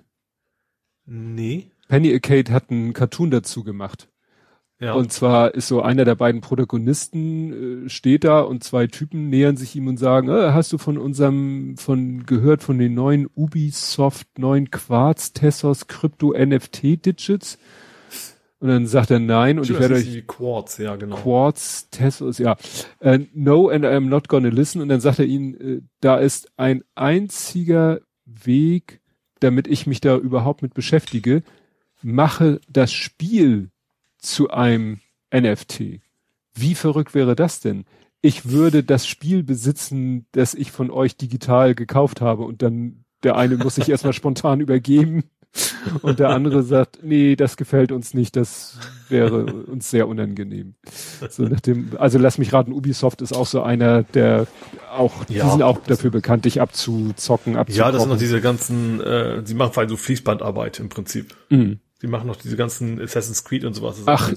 Nee. 1.06 1.72
Penny 1.88 2.14
Arcade 2.14 2.52
hat 2.52 2.70
einen 2.70 2.94
Cartoon 2.94 3.32
dazu 3.32 3.64
gemacht. 3.64 4.10
Ja. 4.82 4.94
Und 4.94 5.12
zwar 5.12 5.56
ist 5.56 5.68
so 5.68 5.82
einer 5.82 6.06
der 6.06 6.16
beiden 6.16 6.40
Protagonisten 6.40 7.86
äh, 7.86 7.90
steht 7.90 8.24
da 8.24 8.40
und 8.40 8.64
zwei 8.64 8.88
Typen 8.88 9.30
nähern 9.30 9.58
sich 9.58 9.76
ihm 9.76 9.88
und 9.88 9.98
sagen, 9.98 10.30
äh, 10.30 10.54
hast 10.54 10.72
du 10.72 10.78
von 10.78 10.98
unserem, 10.98 11.76
von 11.78 12.26
gehört 12.26 12.64
von 12.64 12.78
den 12.78 12.94
neuen 12.94 13.28
Ubisoft 13.36 14.40
neuen 14.40 14.72
Quarz 14.72 15.34
Tessos 15.34 15.88
Krypto 15.88 16.34
NFT 16.34 17.06
Digits? 17.06 17.58
Und 18.60 18.68
dann 18.68 18.88
sagt 18.88 19.10
er 19.10 19.20
nein 19.20 19.58
und 19.58 19.64
ich 19.64 19.72
das 19.72 19.80
werde 19.80 19.96
euch 19.96 20.14
wie 20.14 20.22
Quartz, 20.22 20.78
ja, 20.80 20.98
genau. 20.98 21.16
Quartz 21.16 21.90
Tessos, 21.92 22.40
ja. 22.40 22.58
Äh, 23.00 23.20
no 23.34 23.70
and 23.70 23.86
I'm 23.86 24.10
not 24.10 24.28
gonna 24.28 24.50
listen. 24.50 24.82
Und 24.82 24.90
dann 24.90 25.00
sagt 25.00 25.20
er 25.20 25.26
ihnen, 25.26 25.54
äh, 25.60 25.82
da 26.02 26.18
ist 26.18 26.52
ein 26.58 26.84
einziger 26.96 28.02
Weg, 28.26 29.00
damit 29.40 29.68
ich 29.68 29.88
mich 29.88 30.02
da 30.02 30.18
überhaupt 30.18 30.62
mit 30.62 30.74
beschäftige, 30.74 31.44
mache 32.02 32.60
das 32.68 32.92
Spiel 32.92 33.70
zu 34.18 34.50
einem 34.50 35.00
NFT. 35.34 36.02
Wie 36.54 36.76
verrückt 36.76 37.14
wäre 37.14 37.36
das 37.38 37.62
denn? 37.62 37.86
Ich 38.22 38.50
würde 38.50 38.84
das 38.84 39.08
Spiel 39.08 39.44
besitzen, 39.44 40.26
das 40.34 40.54
ich 40.54 40.72
von 40.72 40.92
euch 40.92 41.16
digital 41.16 41.76
gekauft 41.76 42.20
habe 42.20 42.44
und 42.44 42.62
dann 42.62 43.06
der 43.24 43.38
eine 43.38 43.56
muss 43.56 43.76
sich 43.76 43.88
erstmal 43.88 44.14
spontan 44.14 44.60
übergeben 44.60 45.24
und 46.02 46.20
der 46.20 46.30
andere 46.30 46.64
sagt, 46.64 47.00
nee, 47.04 47.36
das 47.36 47.58
gefällt 47.58 47.92
uns 47.92 48.14
nicht, 48.14 48.36
das 48.36 48.78
wäre 49.10 49.46
uns 49.46 49.90
sehr 49.90 50.08
unangenehm. 50.08 50.76
So 51.30 51.44
nach 51.44 51.60
dem, 51.60 51.92
also 51.98 52.18
lass 52.20 52.38
mich 52.38 52.54
raten, 52.54 52.72
Ubisoft 52.72 53.22
ist 53.22 53.34
auch 53.34 53.48
so 53.48 53.62
einer, 53.62 54.04
der 54.04 54.48
auch, 54.92 55.26
Ja, 55.30 55.46
die 55.46 55.52
sind 55.52 55.64
auch 55.64 55.80
dafür 55.80 56.12
bekannt, 56.12 56.46
dich 56.46 56.62
abzuzocken, 56.62 57.56
abzuzocken. 57.56 57.86
Ja, 57.86 57.92
das 57.92 58.02
sind 58.02 58.12
noch 58.12 58.18
diese 58.18 58.42
ganzen, 58.42 59.02
äh, 59.02 59.44
die 59.44 59.54
machen 59.54 59.74
vor 59.74 59.82
allem 59.82 59.90
so 59.90 59.98
Fließbandarbeit 59.98 60.80
im 60.80 60.90
Prinzip. 60.90 61.36
Mhm. 61.50 61.80
Die 62.02 62.08
machen 62.08 62.28
noch 62.28 62.38
diese 62.38 62.56
ganzen 62.56 63.02
Assassin's 63.02 63.44
Creed 63.44 63.66
und 63.66 63.74
sowas. 63.74 63.98
Ach, 64.06 64.32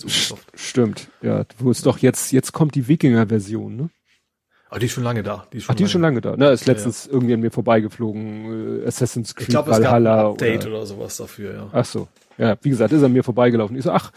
stimmt. 0.54 1.08
Ja, 1.22 1.44
wo 1.58 1.70
es 1.70 1.82
doch 1.82 1.98
jetzt, 1.98 2.32
jetzt 2.32 2.52
kommt 2.52 2.74
die 2.74 2.88
Wikinger-Version, 2.88 3.76
ne? 3.76 3.90
Aber 4.72 4.78
die 4.78 4.86
ist 4.86 4.92
schon 4.92 5.04
lange 5.04 5.22
da. 5.22 5.46
Die 5.52 5.58
ist 5.58 5.64
schon 5.64 5.74
Ach, 5.74 5.76
die 5.76 5.82
ist 5.82 5.90
schon 5.90 6.00
lange 6.00 6.22
da. 6.22 6.34
Ne, 6.34 6.48
ist 6.48 6.66
Ja, 6.66 6.72
letztens 6.72 7.06
irgendwie 7.06 7.34
an 7.34 7.40
mir 7.40 7.50
vorbeigeflogen. 7.50 8.80
Äh, 8.82 8.86
Assassin's 8.86 9.34
Creed 9.34 9.48
Ich 9.48 9.50
glaube, 9.52 9.70
es 9.70 9.76
gab 9.76 9.84
ein 9.92 10.04
Valhalla. 10.04 10.30
Update 10.30 10.64
oder, 10.64 10.76
oder 10.76 10.86
sowas 10.86 11.14
dafür, 11.18 11.54
ja. 11.54 11.68
ach 11.72 11.84
so. 11.84 12.08
Ja, 12.38 12.56
wie 12.62 12.70
gesagt, 12.70 12.90
ist 12.94 13.02
an 13.02 13.12
mir 13.12 13.22
vorbeigelaufen. 13.22 13.76
Ich 13.76 13.84
so, 13.84 13.90
ach, 13.90 14.12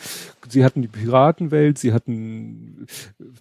sie 0.47 0.63
hatten 0.63 0.81
die 0.81 0.87
Piratenwelt, 0.87 1.77
sie 1.77 1.91
hatten, 1.91 2.87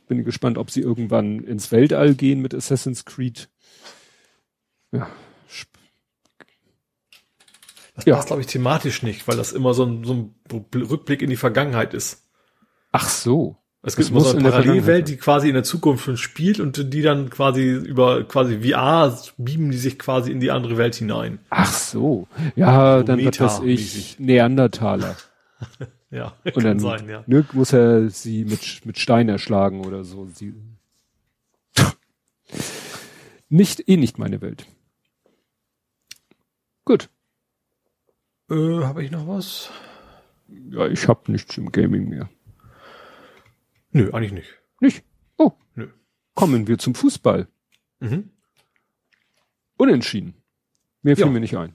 bin 0.08 0.24
gespannt, 0.24 0.58
ob 0.58 0.72
sie 0.72 0.80
irgendwann 0.80 1.38
ins 1.44 1.70
Weltall 1.70 2.16
gehen 2.16 2.40
mit 2.42 2.52
Assassin's 2.52 3.04
Creed. 3.04 3.48
Ja. 4.90 5.06
Das 7.94 8.06
Ja. 8.06 8.16
passt, 8.16 8.26
glaube 8.26 8.40
ich, 8.42 8.48
thematisch 8.48 9.04
nicht, 9.04 9.28
weil 9.28 9.36
das 9.36 9.52
immer 9.52 9.72
so 9.72 9.84
ein, 9.84 10.02
so 10.02 10.14
ein 10.14 10.34
Rückblick 10.74 11.22
in 11.22 11.30
die 11.30 11.36
Vergangenheit 11.36 11.94
ist. 11.94 12.24
Ach 12.90 13.08
so. 13.08 13.56
Es 13.86 13.96
gibt 13.96 14.08
immer 14.08 14.20
muss 14.20 14.30
so 14.30 14.38
eine 14.38 14.50
Parallelwelt, 14.50 15.08
die 15.08 15.16
quasi 15.16 15.48
in 15.48 15.54
der 15.54 15.62
Zukunft 15.62 16.04
schon 16.04 16.16
spielt 16.16 16.58
und 16.58 16.92
die 16.92 17.02
dann 17.02 17.28
quasi 17.28 17.70
über 17.70 18.24
quasi 18.24 18.60
VR 18.60 19.16
beamen 19.36 19.70
die 19.70 19.76
sich 19.76 19.98
quasi 19.98 20.32
in 20.32 20.40
die 20.40 20.50
andere 20.50 20.78
Welt 20.78 20.94
hinein. 20.94 21.38
Ach 21.50 21.70
so. 21.72 22.26
Ja, 22.56 22.98
So 22.98 23.04
dann 23.04 23.18
wird 23.18 23.38
das 23.40 23.60
ich 23.60 24.18
Neandertaler. 24.18 25.16
Ja, 26.10 26.32
Und 26.44 26.54
kann 26.54 26.62
dann 26.62 26.78
sein, 26.78 27.08
ja. 27.08 27.24
ne, 27.26 27.44
muss 27.54 27.72
er 27.72 28.08
sie 28.08 28.44
mit, 28.44 28.86
mit 28.86 29.00
Stein 29.00 29.28
erschlagen 29.28 29.84
oder 29.84 30.04
so. 30.04 30.28
Sie 30.32 30.54
nicht, 33.48 33.88
eh 33.88 33.96
nicht 33.96 34.16
meine 34.16 34.40
Welt. 34.40 34.64
Gut. 36.84 37.08
Äh, 38.48 38.84
Habe 38.84 39.02
ich 39.02 39.10
noch 39.10 39.26
was? 39.26 39.70
Ja, 40.70 40.86
ich 40.86 41.08
hab 41.08 41.28
nichts 41.28 41.58
im 41.58 41.72
Gaming 41.72 42.08
mehr. 42.08 42.28
Nö, 43.94 44.10
eigentlich 44.12 44.32
nicht. 44.32 44.48
Nicht? 44.80 45.04
Oh. 45.38 45.52
Nö. 45.76 45.88
Kommen 46.34 46.66
wir 46.66 46.78
zum 46.78 46.94
Fußball. 46.94 47.46
Mhm. 48.00 48.30
Unentschieden. 49.76 50.34
Mehr 51.02 51.16
fiel 51.16 51.26
Ja. 51.26 51.30
mir 51.30 51.40
nicht 51.40 51.56
ein. 51.56 51.72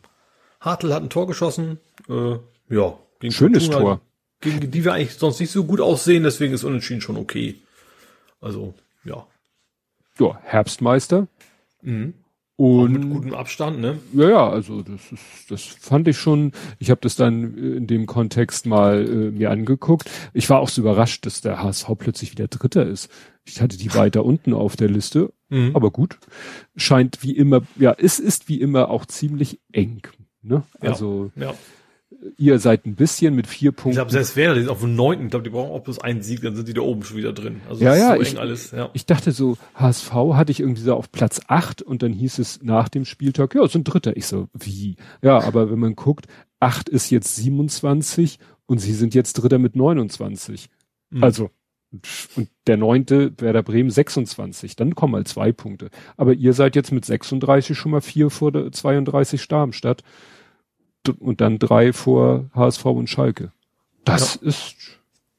Hartl 0.59 0.93
hat 0.93 1.01
ein 1.01 1.09
Tor 1.09 1.27
geschossen. 1.27 1.79
Äh, 2.09 2.37
ja. 2.69 2.99
Gegen 3.19 3.31
Schönes 3.33 3.65
Fortuna, 3.65 3.81
Tor. 3.83 4.01
Gegen 4.41 4.69
die 4.69 4.83
wir 4.83 4.93
eigentlich 4.93 5.15
sonst 5.15 5.39
nicht 5.39 5.51
so 5.51 5.63
gut 5.63 5.79
aussehen, 5.81 6.23
deswegen 6.23 6.53
ist 6.53 6.63
Unentschieden 6.65 7.01
schon 7.01 7.17
okay. 7.17 7.61
Also, 8.41 8.73
ja. 9.05 9.25
Ja, 10.19 10.39
Herbstmeister. 10.43 11.27
Mhm. 11.81 12.13
Auch 12.59 12.81
Und 12.83 12.91
mit 12.91 13.09
gutem 13.09 13.33
Abstand, 13.33 13.79
ne? 13.79 13.99
Ja, 14.13 14.29
ja, 14.29 14.49
also 14.49 14.81
das 14.81 15.11
ist, 15.13 15.49
das 15.49 15.61
fand 15.63 16.07
ich 16.09 16.17
schon. 16.17 16.51
Ich 16.77 16.89
habe 16.91 16.99
das 17.01 17.15
dann 17.15 17.57
äh, 17.57 17.77
in 17.77 17.87
dem 17.87 18.05
Kontext 18.05 18.65
mal 18.65 19.05
äh, 19.07 19.31
mir 19.31 19.49
angeguckt. 19.49 20.09
Ich 20.33 20.49
war 20.49 20.59
auch 20.59 20.67
so 20.67 20.81
überrascht, 20.81 21.25
dass 21.25 21.39
der 21.39 21.63
HSV 21.63 21.89
plötzlich 21.97 22.31
wieder 22.31 22.49
Dritter 22.49 22.85
ist. 22.85 23.09
Ich 23.45 23.61
hatte 23.61 23.77
die 23.77 23.93
weiter 23.95 24.25
unten 24.25 24.53
auf 24.53 24.75
der 24.75 24.89
Liste, 24.89 25.31
Mhm. 25.51 25.71
aber 25.73 25.89
gut. 25.89 26.19
Scheint 26.75 27.23
wie 27.23 27.31
immer, 27.35 27.61
ja, 27.77 27.95
es 27.97 28.19
ist 28.19 28.49
wie 28.49 28.59
immer 28.61 28.89
auch 28.89 29.05
ziemlich 29.05 29.59
eng. 29.71 30.01
Ne? 30.41 30.63
Ja. 30.81 30.89
Also 30.89 31.31
Ja. 31.35 31.53
Ihr 32.37 32.59
seid 32.59 32.85
ein 32.85 32.95
bisschen 32.95 33.35
mit 33.35 33.47
vier 33.47 33.69
Ich 33.71 33.75
Punkten. 33.77 33.95
glaube, 33.95 34.11
selbst 34.11 34.35
Werder, 34.35 34.55
die 34.55 34.61
ist 34.61 34.67
auf 34.69 34.81
dem 34.81 34.95
neunten, 34.95 35.25
ich 35.25 35.31
glaube, 35.31 35.43
die 35.43 35.49
brauchen 35.49 35.71
auch 35.71 35.81
bloß 35.83 35.99
einen 35.99 36.21
Sieg, 36.21 36.41
dann 36.41 36.55
sind 36.55 36.67
die 36.67 36.73
da 36.73 36.81
oben 36.81 37.03
schon 37.03 37.17
wieder 37.17 37.31
drin. 37.33 37.61
Also 37.69 37.83
Ja, 37.83 37.91
es 37.91 37.97
ist 37.97 38.01
ja, 38.03 38.15
so 38.15 38.21
ich- 38.21 38.31
eng 38.33 38.37
alles, 38.37 38.71
ja. 38.71 38.89
Ich 38.93 39.05
dachte 39.05 39.31
so, 39.31 39.57
HSV 39.75 40.11
hatte 40.33 40.51
ich 40.51 40.59
irgendwie 40.59 40.81
so 40.81 40.93
auf 40.95 41.11
Platz 41.11 41.39
acht 41.47 41.81
und 41.81 42.03
dann 42.03 42.11
hieß 42.13 42.39
es 42.39 42.61
nach 42.61 42.89
dem 42.89 43.05
Spieltag, 43.05 43.55
ja, 43.55 43.67
sind 43.67 43.85
Dritter. 43.85 44.17
Ich 44.17 44.25
so, 44.27 44.47
wie? 44.53 44.95
Ja, 45.21 45.39
aber 45.41 45.71
wenn 45.71 45.79
man 45.79 45.95
guckt, 45.95 46.27
acht 46.59 46.89
ist 46.89 47.09
jetzt 47.09 47.35
27 47.37 48.39
und 48.65 48.79
sie 48.79 48.93
sind 48.93 49.13
jetzt 49.15 49.33
Dritter 49.33 49.57
mit 49.59 49.75
29. 49.75 50.69
Mhm. 51.11 51.23
Also, 51.23 51.49
und 52.35 52.49
der 52.67 52.77
neunte 52.77 53.33
Werder 53.39 53.63
Bremen 53.63 53.89
26. 53.89 54.75
Dann 54.75 54.93
kommen 54.93 55.13
mal 55.13 55.25
zwei 55.25 55.51
Punkte. 55.51 55.89
Aber 56.17 56.33
ihr 56.33 56.53
seid 56.53 56.75
jetzt 56.75 56.91
mit 56.91 57.03
36 57.03 57.75
schon 57.77 57.91
mal 57.91 58.01
vier 58.01 58.29
vor 58.29 58.51
der 58.51 58.71
32 58.71 59.47
Darmstadt 59.47 60.03
und 61.07 61.41
dann 61.41 61.59
drei 61.59 61.93
vor 61.93 62.49
HSV 62.53 62.85
und 62.85 63.09
Schalke. 63.09 63.51
Das 64.03 64.35
ist 64.35 64.75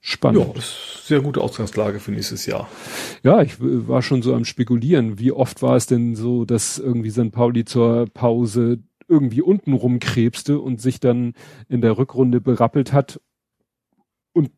spannend. 0.01 0.47
ja, 0.47 0.53
das 0.55 0.65
ist 0.65 1.07
sehr 1.07 1.21
gute 1.21 1.41
Ausgangslage 1.41 2.01
für 2.01 2.13
nächstes 2.13 2.47
Jahr. 2.47 2.69
Ja, 3.23 3.43
ich 3.43 3.57
war 3.59 4.03
schon 4.03 4.23
so 4.23 4.35
am 4.35 4.45
spekulieren. 4.45 5.19
Wie 5.19 5.33
oft 5.33 5.63
war 5.63 5.77
es 5.77 5.87
denn 5.87 6.15
so, 6.17 6.45
dass 6.45 6.79
irgendwie 6.79 7.11
St. 7.11 7.33
Pauli 7.33 7.65
zur 7.65 8.07
Pause 8.13 8.79
irgendwie 9.09 9.43
unten 9.43 9.73
rumkrebste 9.73 10.61
und 10.61 10.81
sich 10.81 11.01
dann 11.01 11.35
in 11.69 11.81
der 11.81 11.99
Rückrunde 11.99 12.41
berappelt 12.41 12.93
hat 12.93 13.21
und 14.33 14.51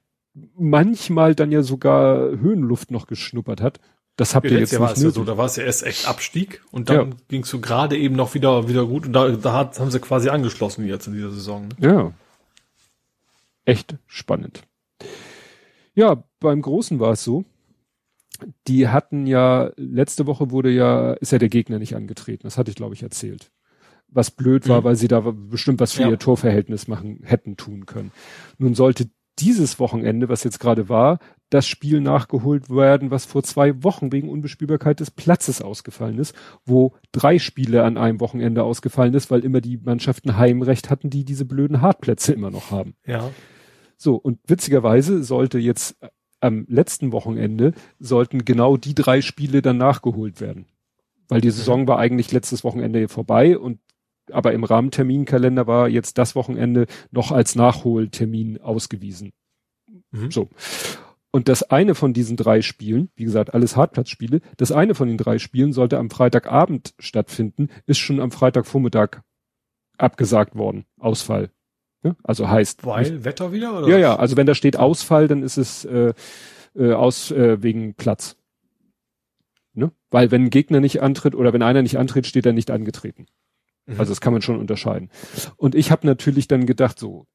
manchmal 0.55 1.34
dann 1.34 1.50
ja 1.50 1.62
sogar 1.62 2.31
Höhenluft 2.31 2.90
noch 2.90 3.06
geschnuppert 3.06 3.62
hat. 3.62 3.81
Das 4.16 4.34
habt 4.34 4.50
ihr 4.50 4.58
jetzt 4.58 4.73
Jahr 4.73 4.82
war 4.82 4.89
nicht 4.91 4.99
es 4.99 5.02
ja 5.05 5.10
so, 5.10 5.24
da 5.24 5.39
war 5.39 5.47
es 5.47 5.57
ja 5.57 5.65
erst 5.65 5.84
echt 5.84 6.07
Abstieg 6.07 6.62
und 6.70 6.91
dann 6.91 7.15
ging's 7.28 7.49
so 7.49 7.60
gerade 7.60 7.97
eben 7.97 8.15
noch 8.15 8.34
wieder 8.34 8.68
wieder 8.68 8.84
gut 8.86 9.07
und 9.07 9.12
da, 9.15 9.28
da 9.31 9.52
hat, 9.55 9.81
haben 9.81 9.91
sie 9.91 10.00
quasi 10.00 10.28
angeschlossen 10.28 10.86
jetzt 10.86 11.07
in 11.07 11.15
dieser 11.15 11.31
Saison. 11.31 11.68
Ne? 11.78 11.89
Ja. 11.89 12.12
Echt 13.65 13.97
spannend. 14.07 14.62
Ja, 15.94 16.24
beim 16.41 16.62
Großen 16.62 17.00
war 17.00 17.12
es 17.12 17.24
so. 17.24 17.44
Die 18.66 18.89
hatten 18.89 19.26
ja, 19.26 19.70
letzte 19.76 20.26
Woche 20.26 20.50
wurde 20.50 20.70
ja, 20.70 21.12
ist 21.15 21.32
ja 21.32 21.39
der 21.39 21.49
Gegner 21.49 21.78
nicht 21.78 21.94
angetreten. 21.94 22.42
Das 22.42 22.58
hatte 22.58 22.70
ich, 22.70 22.76
glaube 22.76 22.94
ich, 22.94 23.02
erzählt. 23.02 23.50
Was 24.08 24.31
blöd 24.31 24.68
war, 24.68 24.81
Mhm. 24.81 24.84
weil 24.84 24.97
sie 24.97 25.08
da 25.08 25.20
bestimmt 25.20 25.81
was 25.81 25.92
für 25.92 26.02
Ja. 26.02 26.10
ihr 26.10 26.18
Torverhältnis 26.18 26.89
machen, 26.89 27.20
hätten 27.23 27.57
tun 27.57 27.86
können. 27.86 28.10
Nun 28.58 28.74
sollte 28.74 29.08
dieses 29.38 29.78
Wochenende, 29.78 30.28
was 30.28 30.44
jetzt 30.44 30.60
gerade 30.60 30.88
war, 30.88 31.18
das 31.50 31.66
Spiel 31.66 32.00
nachgeholt 32.00 32.70
werden, 32.70 33.10
was 33.10 33.26
vor 33.26 33.42
zwei 33.42 33.82
Wochen 33.82 34.10
wegen 34.10 34.30
Unbespielbarkeit 34.30 35.00
des 35.00 35.10
Platzes 35.10 35.60
ausgefallen 35.60 36.18
ist, 36.18 36.34
wo 36.64 36.94
drei 37.12 37.38
Spiele 37.38 37.84
an 37.84 37.98
einem 37.98 38.20
Wochenende 38.20 38.62
ausgefallen 38.62 39.12
ist, 39.14 39.30
weil 39.30 39.44
immer 39.44 39.60
die 39.60 39.76
Mannschaften 39.76 40.36
Heimrecht 40.38 40.88
hatten, 40.88 41.10
die 41.10 41.24
diese 41.24 41.44
blöden 41.44 41.82
Hartplätze 41.82 42.32
immer 42.32 42.50
noch 42.50 42.70
haben. 42.70 42.94
Ja. 43.06 43.30
So, 43.98 44.16
und 44.16 44.38
witzigerweise 44.46 45.22
sollte 45.22 45.58
jetzt 45.58 46.02
äh, 46.02 46.08
am 46.40 46.64
letzten 46.68 47.12
Wochenende 47.12 47.72
sollten 48.00 48.44
genau 48.44 48.76
die 48.76 48.94
drei 48.94 49.20
Spiele 49.20 49.62
dann 49.62 49.76
nachgeholt 49.76 50.40
werden. 50.40 50.66
Weil 51.28 51.40
die 51.40 51.50
Saison 51.50 51.86
war 51.86 51.98
eigentlich 51.98 52.32
letztes 52.32 52.64
Wochenende 52.64 53.08
vorbei 53.08 53.56
und 53.56 53.78
aber 54.31 54.52
im 54.52 54.65
Rahmenterminkalender 54.65 55.67
war 55.67 55.89
jetzt 55.89 56.18
das 56.18 56.34
Wochenende 56.34 56.86
noch 57.10 57.33
als 57.33 57.55
Nachholtermin 57.55 58.60
ausgewiesen. 58.60 59.33
Mhm. 60.10 60.31
So. 60.31 60.49
Und 61.31 61.49
das 61.49 61.62
eine 61.62 61.94
von 61.94 62.12
diesen 62.12 62.36
drei 62.36 62.60
Spielen, 62.60 63.10
wie 63.17 63.25
gesagt, 63.25 63.55
alles 63.55 63.76
Hartplatzspiele, 63.76 64.41
das 64.59 64.70
eine 64.70 64.94
von 64.94 65.09
den 65.09 65.17
drei 65.17 65.39
Spielen 65.39 65.73
sollte 65.73 65.99
am 65.99 66.10
Freitagabend 66.10 66.94
stattfinden, 66.99 67.70
ist 67.86 67.99
schon 67.99 68.20
am 68.20 68.31
Freitagvormittag 68.31 69.23
abgesagt 69.97 70.57
worden. 70.57 70.84
Ausfall. 70.99 71.51
Ne? 72.02 72.17
Also 72.23 72.49
heißt. 72.49 72.84
Weil 72.84 73.25
Wetter 73.25 73.52
wieder 73.52 73.78
oder? 73.78 73.89
Ja, 73.89 73.99
ja, 73.99 74.17
also 74.17 74.36
wenn 74.36 74.47
da 74.47 74.55
steht 74.55 74.76
Ausfall, 74.76 75.26
dann 75.26 75.42
ist 75.42 75.57
es 75.57 75.84
äh, 75.86 76.12
äh, 76.75 76.92
aus 76.92 77.31
äh, 77.31 77.62
wegen 77.62 77.94
Platz. 77.94 78.36
Ne? 79.73 79.91
Weil 80.10 80.31
wenn 80.31 80.44
ein 80.44 80.51
Gegner 80.51 80.81
nicht 80.81 81.01
antritt 81.01 81.34
oder 81.34 81.55
wenn 81.55 81.62
einer 81.62 81.81
nicht 81.81 81.97
antritt, 81.97 82.26
steht 82.26 82.44
er 82.44 82.52
nicht 82.52 82.70
angetreten. 82.70 83.26
Mhm. 83.86 83.98
Also 83.98 84.10
das 84.12 84.20
kann 84.20 84.32
man 84.32 84.42
schon 84.42 84.58
unterscheiden. 84.58 85.10
Und 85.56 85.74
ich 85.74 85.90
habe 85.90 86.06
natürlich 86.06 86.48
dann 86.48 86.66
gedacht, 86.66 86.98
so, 86.98 87.26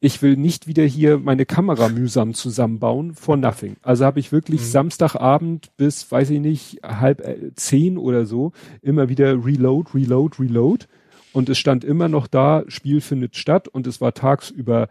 ich 0.00 0.22
will 0.22 0.36
nicht 0.36 0.68
wieder 0.68 0.84
hier 0.84 1.18
meine 1.18 1.44
Kamera 1.44 1.88
mühsam 1.88 2.32
zusammenbauen 2.32 3.14
for 3.14 3.36
nothing. 3.36 3.76
Also 3.82 4.04
habe 4.04 4.20
ich 4.20 4.30
wirklich 4.30 4.60
Mhm. 4.60 4.66
Samstagabend 4.66 5.76
bis, 5.76 6.10
weiß 6.10 6.30
ich 6.30 6.40
nicht, 6.40 6.78
halb 6.84 7.20
äh, 7.20 7.52
zehn 7.54 7.98
oder 7.98 8.24
so 8.24 8.52
immer 8.80 9.08
wieder 9.08 9.44
Reload, 9.44 9.90
Reload, 9.94 10.40
Reload. 10.40 10.86
Und 11.32 11.48
es 11.48 11.58
stand 11.58 11.84
immer 11.84 12.08
noch 12.08 12.26
da, 12.26 12.64
Spiel 12.68 13.00
findet 13.00 13.36
statt 13.36 13.68
und 13.68 13.86
es 13.86 14.00
war 14.00 14.14
tagsüber 14.14 14.88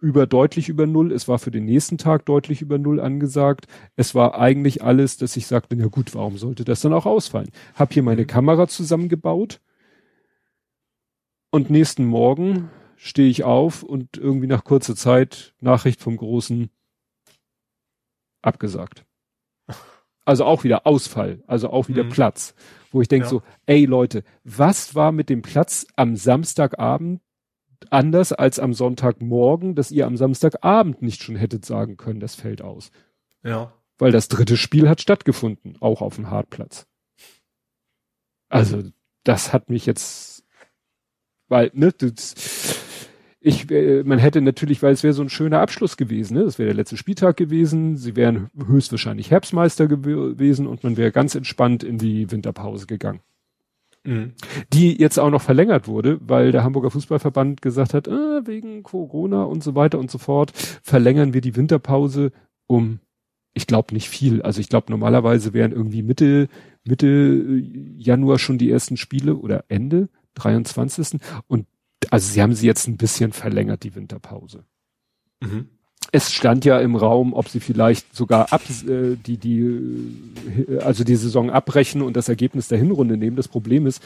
über 0.00 0.26
deutlich 0.26 0.68
über 0.68 0.86
Null. 0.86 1.12
Es 1.12 1.28
war 1.28 1.38
für 1.38 1.50
den 1.50 1.64
nächsten 1.64 1.96
Tag 1.96 2.26
deutlich 2.26 2.60
über 2.60 2.78
Null 2.78 3.00
angesagt. 3.00 3.66
Es 3.96 4.14
war 4.14 4.38
eigentlich 4.38 4.82
alles, 4.82 5.16
dass 5.16 5.36
ich 5.36 5.46
sagte, 5.46 5.76
na 5.76 5.86
gut, 5.86 6.14
warum 6.14 6.36
sollte 6.36 6.64
das 6.64 6.80
dann 6.80 6.92
auch 6.92 7.06
ausfallen? 7.06 7.48
Hab 7.74 7.92
hier 7.92 8.02
meine 8.02 8.26
Kamera 8.26 8.68
zusammengebaut 8.68 9.60
und 11.54 11.70
nächsten 11.70 12.04
Morgen 12.04 12.70
stehe 12.96 13.28
ich 13.28 13.44
auf 13.44 13.82
und 13.82 14.16
irgendwie 14.16 14.46
nach 14.46 14.64
kurzer 14.64 14.96
Zeit 14.96 15.54
Nachricht 15.60 16.00
vom 16.00 16.16
Großen 16.16 16.68
abgesagt. 18.42 19.04
Also 20.24 20.44
auch 20.46 20.64
wieder 20.64 20.86
Ausfall, 20.86 21.42
also 21.46 21.70
auch 21.70 21.88
wieder 21.88 22.04
Mhm. 22.04 22.08
Platz, 22.08 22.54
wo 22.90 23.02
ich 23.02 23.08
denke 23.08 23.26
Ja. 23.26 23.30
so, 23.30 23.42
ey 23.66 23.84
Leute, 23.84 24.24
was 24.42 24.94
war 24.94 25.12
mit 25.12 25.28
dem 25.28 25.42
Platz 25.42 25.86
am 25.96 26.16
Samstagabend 26.16 27.20
anders 27.90 28.32
als 28.32 28.58
am 28.58 28.72
Sonntagmorgen, 28.72 29.74
dass 29.74 29.90
ihr 29.90 30.06
am 30.06 30.16
Samstagabend 30.16 31.02
nicht 31.02 31.22
schon 31.22 31.36
hättet 31.36 31.66
sagen 31.66 31.96
können, 31.98 32.20
das 32.20 32.34
fällt 32.34 32.62
aus? 32.62 32.90
Ja. 33.42 33.72
Weil 33.98 34.12
das 34.12 34.28
dritte 34.28 34.56
Spiel 34.56 34.88
hat 34.88 35.00
stattgefunden, 35.02 35.76
auch 35.80 36.00
auf 36.00 36.16
dem 36.16 36.30
Hartplatz. 36.30 36.86
Also, 38.48 38.82
das 39.24 39.52
hat 39.52 39.68
mich 39.68 39.84
jetzt, 39.86 40.33
weil, 41.48 41.70
ne, 41.74 41.92
das, 41.92 42.34
ich, 43.40 43.70
äh, 43.70 44.02
man 44.04 44.18
hätte 44.18 44.40
natürlich, 44.40 44.82
weil 44.82 44.92
es 44.92 45.02
wäre 45.02 45.14
so 45.14 45.22
ein 45.22 45.30
schöner 45.30 45.60
Abschluss 45.60 45.96
gewesen, 45.96 46.34
ne, 46.34 46.44
das 46.44 46.58
wäre 46.58 46.68
der 46.68 46.76
letzte 46.76 46.96
Spieltag 46.96 47.36
gewesen, 47.36 47.96
sie 47.96 48.16
wären 48.16 48.50
höchstwahrscheinlich 48.66 49.30
Herbstmeister 49.30 49.86
gew 49.88 49.98
gewesen 50.34 50.66
und 50.66 50.84
man 50.84 50.96
wäre 50.96 51.12
ganz 51.12 51.34
entspannt 51.34 51.82
in 51.82 51.98
die 51.98 52.30
Winterpause 52.30 52.86
gegangen 52.86 53.20
Mhm. 54.06 54.32
die 54.70 55.00
jetzt 55.00 55.18
auch 55.18 55.30
noch 55.30 55.40
verlängert 55.40 55.88
wurde, 55.88 56.18
weil 56.20 56.52
der 56.52 56.62
Hamburger 56.62 56.90
Fußballverband 56.90 57.62
gesagt 57.62 57.94
hat, 57.94 58.06
äh, 58.06 58.46
wegen 58.46 58.82
Corona 58.82 59.44
und 59.44 59.64
so 59.64 59.74
weiter 59.74 59.98
und 59.98 60.10
so 60.10 60.18
fort, 60.18 60.52
verlängern 60.82 61.32
wir 61.32 61.40
die 61.40 61.56
Winterpause 61.56 62.30
um, 62.66 63.00
ich 63.54 63.66
glaube 63.66 63.94
nicht 63.94 64.10
viel. 64.10 64.42
Also 64.42 64.60
ich 64.60 64.68
glaube 64.68 64.90
normalerweise 64.90 65.54
wären 65.54 65.72
irgendwie 65.72 66.02
Mitte, 66.02 66.48
Mitte 66.84 67.06
äh, 67.06 67.94
Januar 67.96 68.38
schon 68.38 68.58
die 68.58 68.70
ersten 68.70 68.98
Spiele 68.98 69.36
oder 69.36 69.64
Ende 69.68 70.10
23. 70.34 71.20
Und 71.46 71.66
also 72.10 72.30
sie 72.32 72.42
haben 72.42 72.54
sie 72.54 72.66
jetzt 72.66 72.86
ein 72.86 72.96
bisschen 72.96 73.32
verlängert, 73.32 73.82
die 73.82 73.94
Winterpause 73.94 74.64
Mhm. 75.40 75.68
es 76.12 76.32
stand 76.32 76.64
ja 76.64 76.78
im 76.80 76.96
Raum, 76.96 77.32
ob 77.34 77.48
sie 77.48 77.60
vielleicht 77.60 78.14
sogar 78.14 78.52
ab, 78.52 78.62
äh, 78.86 79.16
die, 79.16 79.36
die, 79.36 79.60
äh, 79.60 80.78
also 80.78 81.02
die 81.04 81.16
Saison 81.16 81.50
abbrechen 81.50 82.02
und 82.02 82.14
das 82.16 82.28
Ergebnis 82.28 82.68
der 82.68 82.78
Hinrunde 82.78 83.16
nehmen. 83.16 83.36
Das 83.36 83.48
Problem 83.48 83.86
ist, 83.86 84.02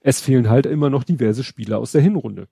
es 0.00 0.20
fehlen 0.20 0.48
halt 0.48 0.66
immer 0.66 0.90
noch 0.90 1.04
diverse 1.04 1.44
Spieler 1.44 1.78
aus 1.78 1.92
der 1.92 2.00
Hinrunde. 2.00 2.48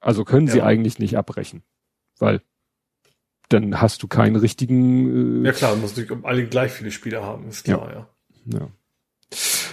Also 0.00 0.24
können 0.24 0.48
sie 0.48 0.58
Ja. 0.58 0.64
eigentlich 0.64 0.98
nicht 0.98 1.16
abbrechen, 1.16 1.62
weil 2.18 2.40
dann 3.48 3.80
hast 3.80 4.02
du 4.02 4.08
keinen 4.08 4.36
richtigen, 4.36 5.42
äh, 5.44 5.46
Ja 5.46 5.52
klar, 5.52 5.76
muss 5.76 5.96
natürlich 5.96 6.24
alle 6.24 6.46
gleich 6.46 6.72
viele 6.72 6.90
Spieler 6.90 7.22
haben, 7.24 7.48
ist 7.48 7.64
klar, 7.64 7.92
ja. 8.46 8.58
ja. 8.58 8.68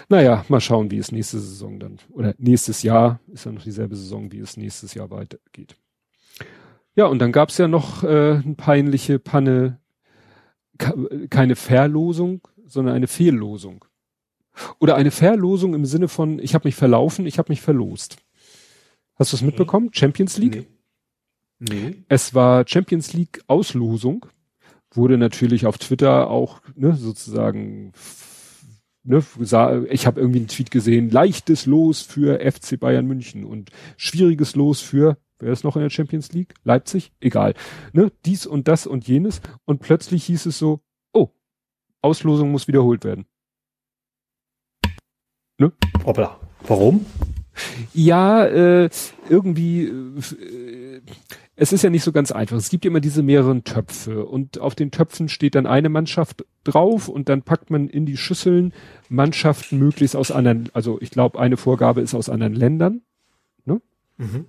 Naja, 0.09 0.45
mal 0.50 0.61
schauen, 0.61 0.92
wie 0.92 0.98
es 0.98 1.11
nächste 1.11 1.40
Saison 1.40 1.80
dann, 1.80 1.98
oder 2.11 2.35
nächstes 2.38 2.84
Jahr, 2.84 3.19
ist 3.34 3.45
ja 3.45 3.51
noch 3.51 3.64
dieselbe 3.64 3.95
Saison, 3.95 4.32
wie 4.32 4.40
es 4.40 4.58
nächstes 4.58 4.93
Jahr 4.93 5.09
weitergeht. 5.09 5.75
Ja, 6.95 7.06
und 7.06 7.19
dann 7.19 7.32
gab's 7.32 7.58
ja 7.58 7.67
noch 7.67 8.03
äh, 8.03 8.42
eine 8.43 8.56
peinliche 8.56 9.19
Panne, 9.19 9.80
keine 11.30 11.56
Verlosung, 11.56 12.48
sondern 12.66 12.95
eine 12.95 13.08
Fehllosung. 13.08 13.85
Oder 14.80 14.95
eine 14.95 15.11
Verlosung 15.11 15.74
im 15.74 15.85
Sinne 15.85 16.08
von, 16.08 16.40
ich 16.40 16.53
habe 16.53 16.67
mich 16.67 16.75
verlaufen, 16.75 17.25
ich 17.25 17.38
habe 17.38 17.51
mich 17.51 17.61
verlost. 17.61 18.17
Hast 19.16 19.34
du 19.34 19.38
es 19.38 19.42
mitbekommen? 19.42 19.90
Champions 19.93 20.38
League? 20.38 20.67
Nee. 21.59 21.75
nee. 21.75 21.95
Es 22.08 22.34
war 22.34 22.66
Champions 22.67 23.14
League 23.14 23.42
Auslosung. 23.48 24.25
Wurde 24.92 25.17
natürlich 25.17 25.66
auf 25.66 25.77
Twitter 25.77 26.30
auch 26.30 26.61
ne, 26.75 26.95
sozusagen 26.95 27.92
ne, 29.06 29.24
ich 29.90 30.08
habe 30.08 30.19
irgendwie 30.19 30.40
einen 30.40 30.48
Tweet 30.48 30.72
gesehen, 30.72 31.09
leichtes 31.09 31.66
Los 31.66 32.01
für 32.01 32.40
FC 32.40 32.80
Bayern 32.80 33.06
München 33.06 33.45
und 33.45 33.72
schwieriges 33.98 34.56
Los 34.56 34.82
für, 34.82 35.17
wer 35.40 35.53
ist 35.53 35.64
noch 35.64 35.75
in 35.75 35.82
der 35.82 35.90
Champions 35.90 36.34
League? 36.34 36.53
Leipzig? 36.64 37.14
Egal. 37.19 37.53
Ne, 37.93 38.11
dies 38.25 38.45
und 38.45 38.67
das 38.67 38.88
und 38.88 39.08
jenes. 39.08 39.42
Und 39.66 39.80
plötzlich 39.80 40.25
hieß 40.25 40.48
es 40.48 40.58
so, 40.58 40.82
oh, 41.14 41.30
Auslosung 42.01 42.51
muss 42.51 42.67
wiederholt 42.67 43.03
werden. 43.03 43.25
Ne? 45.58 45.72
Hoppla. 46.06 46.40
Warum? 46.67 47.06
Ja, 47.93 48.45
äh, 48.45 48.90
irgendwie, 49.30 49.85
äh, 49.85 51.01
es 51.56 51.72
ist 51.72 51.84
ja 51.84 51.90
nicht 51.90 52.03
so 52.03 52.11
ganz 52.11 52.32
einfach. 52.32 52.58
Es 52.58 52.69
gibt 52.69 52.85
ja 52.85 52.92
immer 52.92 53.00
diese 53.00 53.24
mehreren 53.24 53.64
Töpfe 53.64 54.25
und 54.25 54.59
auf 54.59 54.75
den 54.75 54.92
Töpfen 54.92 55.30
steht 55.30 55.56
dann 55.56 55.66
eine 55.66 55.90
Mannschaft 55.90 56.45
drauf 56.64 57.08
und 57.08 57.30
dann 57.30 57.43
packt 57.43 57.69
man 57.69 57.88
in 57.88 58.06
die 58.06 58.17
Schüsseln 58.17 58.74
Mannschaften 59.09 59.80
möglichst 59.80 60.16
aus 60.16 60.32
anderen, 60.32 60.69
also 60.74 61.00
ich 61.01 61.11
glaube, 61.11 61.40
eine 61.40 61.58
Vorgabe 61.58 62.01
ist 62.01 62.14
aus 62.14 62.30
anderen 62.30 62.53
Ländern. 62.53 63.01
Ne? 63.66 63.82
Mhm. 64.17 64.45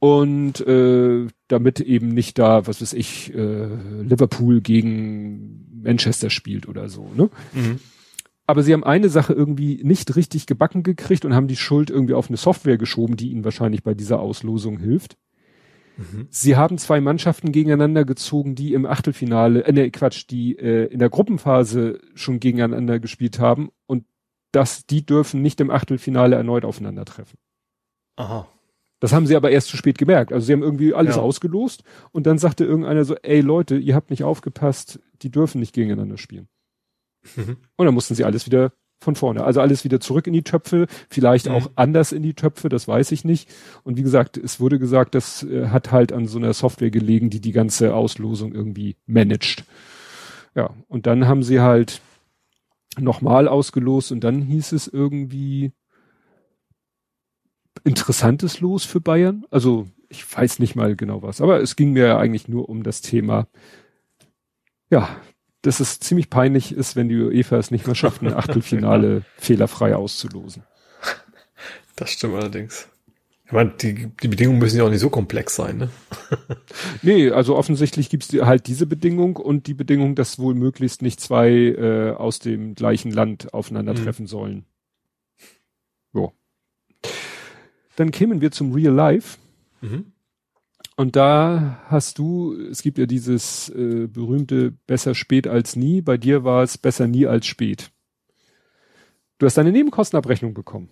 Und 0.00 0.60
äh, 0.60 1.26
damit 1.48 1.80
eben 1.80 2.08
nicht 2.08 2.38
da, 2.38 2.66
was 2.66 2.80
weiß 2.80 2.92
ich, 2.92 3.34
äh, 3.34 3.68
Liverpool 4.02 4.60
gegen 4.60 5.80
Manchester 5.82 6.30
spielt 6.30 6.68
oder 6.68 6.88
so. 6.88 7.10
Ne? 7.16 7.30
Mhm 7.52 7.80
aber 8.48 8.62
sie 8.62 8.72
haben 8.72 8.82
eine 8.82 9.10
Sache 9.10 9.34
irgendwie 9.34 9.78
nicht 9.84 10.16
richtig 10.16 10.46
gebacken 10.46 10.82
gekriegt 10.82 11.26
und 11.26 11.34
haben 11.34 11.48
die 11.48 11.56
Schuld 11.56 11.90
irgendwie 11.90 12.14
auf 12.14 12.28
eine 12.28 12.38
Software 12.38 12.78
geschoben, 12.78 13.16
die 13.16 13.30
ihnen 13.30 13.44
wahrscheinlich 13.44 13.82
bei 13.82 13.92
dieser 13.92 14.20
Auslosung 14.20 14.78
hilft. 14.78 15.18
Mhm. 15.98 16.28
Sie 16.30 16.56
haben 16.56 16.78
zwei 16.78 17.02
Mannschaften 17.02 17.52
gegeneinander 17.52 18.06
gezogen, 18.06 18.54
die 18.54 18.72
im 18.72 18.86
Achtelfinale, 18.86 19.64
äh, 19.64 19.72
nee, 19.72 19.90
Quatsch, 19.90 20.24
die 20.30 20.58
äh, 20.58 20.86
in 20.86 20.98
der 20.98 21.10
Gruppenphase 21.10 22.00
schon 22.14 22.40
gegeneinander 22.40 22.98
gespielt 22.98 23.38
haben 23.38 23.68
und 23.86 24.06
das, 24.52 24.86
die 24.86 25.04
dürfen 25.04 25.42
nicht 25.42 25.60
im 25.60 25.70
Achtelfinale 25.70 26.36
erneut 26.36 26.64
aufeinandertreffen. 26.64 27.38
Aha. 28.16 28.48
Das 28.98 29.12
haben 29.12 29.26
sie 29.26 29.36
aber 29.36 29.50
erst 29.50 29.68
zu 29.68 29.76
spät 29.76 29.98
gemerkt. 29.98 30.32
Also 30.32 30.46
sie 30.46 30.54
haben 30.54 30.62
irgendwie 30.62 30.94
alles 30.94 31.16
ja. 31.16 31.22
ausgelost 31.22 31.84
und 32.12 32.26
dann 32.26 32.38
sagte 32.38 32.64
irgendeiner 32.64 33.04
so, 33.04 33.14
ey 33.16 33.42
Leute, 33.42 33.76
ihr 33.76 33.94
habt 33.94 34.08
nicht 34.08 34.24
aufgepasst, 34.24 35.00
die 35.20 35.30
dürfen 35.30 35.60
nicht 35.60 35.74
gegeneinander 35.74 36.16
spielen. 36.16 36.48
Mhm. 37.36 37.56
Und 37.76 37.86
dann 37.86 37.94
mussten 37.94 38.14
sie 38.14 38.24
alles 38.24 38.46
wieder 38.46 38.72
von 39.00 39.14
vorne. 39.14 39.44
Also 39.44 39.60
alles 39.60 39.84
wieder 39.84 40.00
zurück 40.00 40.26
in 40.26 40.32
die 40.32 40.42
Töpfe, 40.42 40.86
vielleicht 41.08 41.46
mhm. 41.46 41.52
auch 41.52 41.70
anders 41.76 42.12
in 42.12 42.22
die 42.22 42.34
Töpfe, 42.34 42.68
das 42.68 42.88
weiß 42.88 43.12
ich 43.12 43.24
nicht. 43.24 43.48
Und 43.84 43.96
wie 43.96 44.02
gesagt, 44.02 44.36
es 44.36 44.60
wurde 44.60 44.78
gesagt, 44.78 45.14
das 45.14 45.44
äh, 45.44 45.68
hat 45.68 45.92
halt 45.92 46.12
an 46.12 46.26
so 46.26 46.38
einer 46.38 46.52
Software 46.52 46.90
gelegen, 46.90 47.30
die 47.30 47.40
die 47.40 47.52
ganze 47.52 47.94
Auslosung 47.94 48.52
irgendwie 48.52 48.96
managt. 49.06 49.64
Ja, 50.54 50.74
und 50.88 51.06
dann 51.06 51.28
haben 51.28 51.42
sie 51.42 51.60
halt 51.60 52.00
nochmal 52.98 53.46
ausgelost 53.46 54.10
und 54.10 54.24
dann 54.24 54.42
hieß 54.42 54.72
es 54.72 54.88
irgendwie 54.88 55.72
interessantes 57.84 58.60
Los 58.60 58.84
für 58.84 59.00
Bayern. 59.00 59.44
Also 59.50 59.86
ich 60.08 60.36
weiß 60.36 60.58
nicht 60.58 60.74
mal 60.74 60.96
genau 60.96 61.22
was, 61.22 61.40
aber 61.40 61.60
es 61.60 61.76
ging 61.76 61.92
mir 61.92 62.06
ja 62.06 62.18
eigentlich 62.18 62.48
nur 62.48 62.68
um 62.68 62.82
das 62.82 63.02
Thema, 63.02 63.46
ja, 64.90 65.08
dass 65.62 65.80
es 65.80 66.00
ziemlich 66.00 66.30
peinlich 66.30 66.72
ist, 66.72 66.96
wenn 66.96 67.08
die 67.08 67.16
UEFA 67.16 67.56
es 67.56 67.70
nicht 67.70 67.86
mehr 67.86 67.96
schafft, 67.96 68.22
ein 68.22 68.32
Achtelfinale 68.32 69.22
fehlerfrei 69.38 69.94
auszulosen. 69.94 70.62
Das 71.96 72.10
stimmt 72.10 72.34
allerdings. 72.34 72.88
Ich 73.48 73.52
meine, 73.52 73.70
die, 73.70 74.10
die 74.22 74.28
Bedingungen 74.28 74.58
müssen 74.58 74.76
ja 74.76 74.84
auch 74.84 74.90
nicht 74.90 75.00
so 75.00 75.08
komplex 75.08 75.56
sein, 75.56 75.78
ne? 75.78 75.90
nee, 77.02 77.30
also 77.30 77.56
offensichtlich 77.56 78.10
gibt's 78.10 78.28
die, 78.28 78.42
halt 78.42 78.66
diese 78.66 78.86
Bedingung 78.86 79.36
und 79.36 79.66
die 79.66 79.72
Bedingung, 79.72 80.14
dass 80.14 80.38
wohl 80.38 80.54
möglichst 80.54 81.00
nicht 81.00 81.18
zwei 81.18 81.48
äh, 81.50 82.10
aus 82.10 82.40
dem 82.40 82.74
gleichen 82.74 83.10
Land 83.10 83.54
aufeinandertreffen 83.54 84.26
mhm. 84.26 84.28
sollen. 84.28 84.64
So. 86.12 86.34
Dann 87.96 88.10
kämen 88.10 88.42
wir 88.42 88.50
zum 88.50 88.74
Real 88.74 88.92
Life. 88.92 89.38
Mhm. 89.80 90.12
Und 90.98 91.14
da 91.14 91.78
hast 91.86 92.18
du, 92.18 92.56
es 92.72 92.82
gibt 92.82 92.98
ja 92.98 93.06
dieses 93.06 93.68
äh, 93.68 94.08
berühmte 94.08 94.72
besser 94.88 95.14
spät 95.14 95.46
als 95.46 95.76
nie. 95.76 96.00
Bei 96.00 96.16
dir 96.16 96.42
war 96.42 96.64
es 96.64 96.76
besser 96.76 97.06
nie 97.06 97.24
als 97.24 97.46
spät. 97.46 97.92
Du 99.38 99.46
hast 99.46 99.56
deine 99.56 99.70
Nebenkostenabrechnung 99.70 100.54
bekommen. 100.54 100.88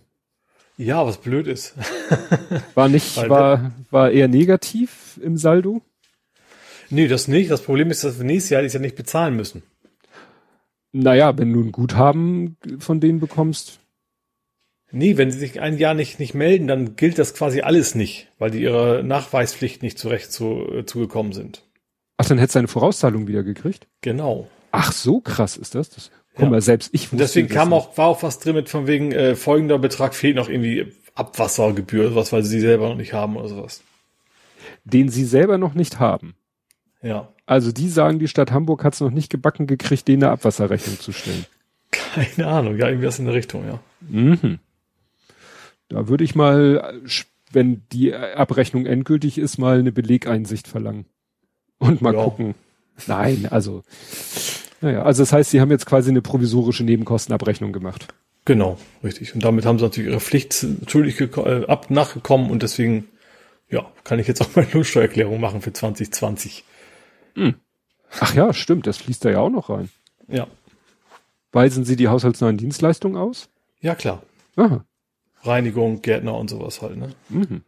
Ja, 0.76 1.05
was 1.05 1.18
blöd 1.18 1.49
ist. 1.49 1.75
war 2.76 2.89
nicht, 2.89 3.17
war, 3.28 3.73
war 3.91 4.12
eher 4.12 4.28
negativ 4.28 5.18
im 5.20 5.36
Saldo? 5.36 5.83
Nee, 6.89 7.09
das 7.09 7.26
nicht. 7.26 7.51
Das 7.51 7.62
Problem 7.62 7.91
ist, 7.91 8.05
dass 8.05 8.18
wir 8.18 8.26
nächstes 8.26 8.51
Jahr 8.51 8.62
das 8.62 8.75
ja 8.75 8.78
nicht 8.78 8.94
bezahlen 8.94 9.35
müssen. 9.35 9.65
Naja, 10.93 11.36
wenn 11.36 11.52
du 11.52 11.60
ein 11.60 11.73
Guthaben 11.73 12.59
von 12.78 13.01
denen 13.01 13.18
bekommst. 13.18 13.81
Nee, 14.93 15.17
wenn 15.17 15.31
sie 15.31 15.39
sich 15.39 15.61
ein 15.61 15.79
Jahr 15.79 15.95
nicht, 15.95 16.21
nicht 16.21 16.35
melden, 16.35 16.69
dann 16.69 16.97
gilt 16.97 17.19
das 17.19 17.35
quasi 17.35 17.61
alles 17.61 17.95
nicht, 17.95 18.29
weil 18.39 18.51
die 18.51 18.63
ihrer 18.63 19.03
Nachweispflicht 19.03 19.83
nicht 19.83 19.99
zurecht 19.99 20.33
zu, 20.33 20.67
äh, 20.73 20.87
zugekommen 20.87 21.33
sind. 21.33 21.63
Ach, 22.19 22.27
dann 22.27 22.39
hättest 22.39 22.55
du 22.55 22.61
eine 22.61 22.69
Vorauszahlung 22.69 23.27
wieder 23.27 23.43
gekriegt? 23.43 23.89
Genau. 24.01 24.49
Ach, 24.71 24.93
so 24.93 25.21
krass 25.21 25.57
ist 25.57 25.75
das. 25.75 25.91
das 25.91 26.11
guck 26.35 26.45
ja. 26.45 26.51
mal, 26.51 26.61
selbst 26.61 26.91
ich 26.93 27.13
wusste 27.13 27.17
Deswegen 27.17 27.49
kam 27.49 27.73
auch, 27.73 27.97
war 27.99 28.07
auch 28.07 28.23
was 28.23 28.39
drin 28.39 28.55
mit 28.55 28.69
von 28.69 28.87
wegen, 28.87 29.13
äh, 29.13 29.35
folgender 29.35 29.79
Betrag 29.79 30.15
fehlt 30.15 30.37
noch 30.37 30.49
irgendwie 30.49 30.93
Abwassergebühr, 31.15 32.15
was, 32.15 32.33
weil 32.33 32.45
sie 32.45 32.61
selber 32.61 32.89
noch 32.89 32.97
nicht 32.97 33.13
haben 33.13 33.37
oder 33.37 33.49
sowas. 33.49 33.83
Den 34.85 35.09
sie 35.09 35.25
selber 35.25 35.59
noch 35.59 35.75
nicht 35.75 35.99
haben. 35.99 36.35
Ja. 37.03 37.29
Also 37.47 37.73
die 37.73 37.89
sagen, 37.89 38.19
die 38.19 38.29
Stadt 38.29 38.53
Hamburg 38.53 38.85
hat 38.85 38.95
es 38.95 39.01
noch 39.01 39.11
nicht 39.11 39.31
gebacken 39.31 39.67
gekriegt, 39.67 40.09
denen 40.09 40.25
eine 40.25 40.33
Abwasserrechnung 40.33 41.01
zu 41.01 41.13
stellen. 41.13 41.47
Keine 41.91 42.49
Ahnung, 42.49 42.77
ja, 42.77 42.89
irgendwie 42.89 43.07
was 43.07 43.19
in 43.19 43.27
der 43.27 43.35
Richtung, 43.35 43.67
ja. 43.67 43.81
Mhm. 44.01 44.59
Da 45.89 46.09
würde 46.09 46.25
ich 46.25 46.35
mal, 46.35 47.01
wenn 47.53 47.83
die 47.93 48.15
Abrechnung 48.15 48.87
endgültig 48.87 49.39
ist, 49.39 49.59
mal 49.59 49.79
eine 49.79 49.93
Belegeinsicht 49.93 50.69
verlangen. 50.69 51.07
Und 51.79 52.01
mal 52.01 52.15
ja. 52.15 52.25
gucken. 52.25 52.55
Nein, 53.07 53.47
also, 53.51 53.83
naja, 54.81 55.03
also 55.03 55.23
das 55.23 55.33
heißt, 55.33 55.51
sie 55.51 55.61
haben 55.61 55.71
jetzt 55.71 55.87
quasi 55.87 56.11
eine 56.11 56.23
provisorische 56.23 56.85
Nebenkostenabrechnung 56.85 57.73
gemacht. 57.73 58.09
Genau, 58.47 58.79
richtig. 59.03 59.35
Und 59.35 59.45
damit 59.45 59.67
haben 59.67 59.79
sie 59.79 59.85
natürlich 59.85 60.11
ihre 60.11 60.21
Pflicht 60.21 60.63
natürlich 60.63 61.21
äh, 61.21 61.67
ab 61.67 61.91
nachgekommen 61.91 62.51
und 62.51 62.63
deswegen, 62.63 63.09
ja, 63.69 63.91
kann 64.05 64.19
ich 64.19 64.29
jetzt 64.29 64.41
auch 64.41 64.49
meine 64.55 64.71
Lohnsteuererklärung 64.73 65.41
machen 65.41 65.61
für 65.61 65.73
2020. 65.73 66.65
Hm. 67.35 67.55
Ach 68.21 68.35
ja, 68.35 68.53
stimmt, 68.55 68.87
das 68.87 68.99
fließt 68.99 69.25
da 69.25 69.31
ja 69.31 69.41
auch 69.41 69.51
noch 69.51 69.69
rein. 69.69 69.91
Ja. 70.29 70.47
Weisen 71.53 71.85
Sie 71.85 71.97
die 71.97 72.09
haushaltsneuen 72.09 72.57
Dienstleistungen 72.57 73.17
aus? 73.17 73.49
Ja, 73.81 73.95
klar. 73.95 74.23
Aha. 74.57 74.85
Reinigung, 75.43 76.03
Gärtner 76.03 76.37
und 76.37 76.51
sowas 76.51 76.83
halt, 76.83 76.97
ne? 76.97 77.11
Mhm. 77.29 77.63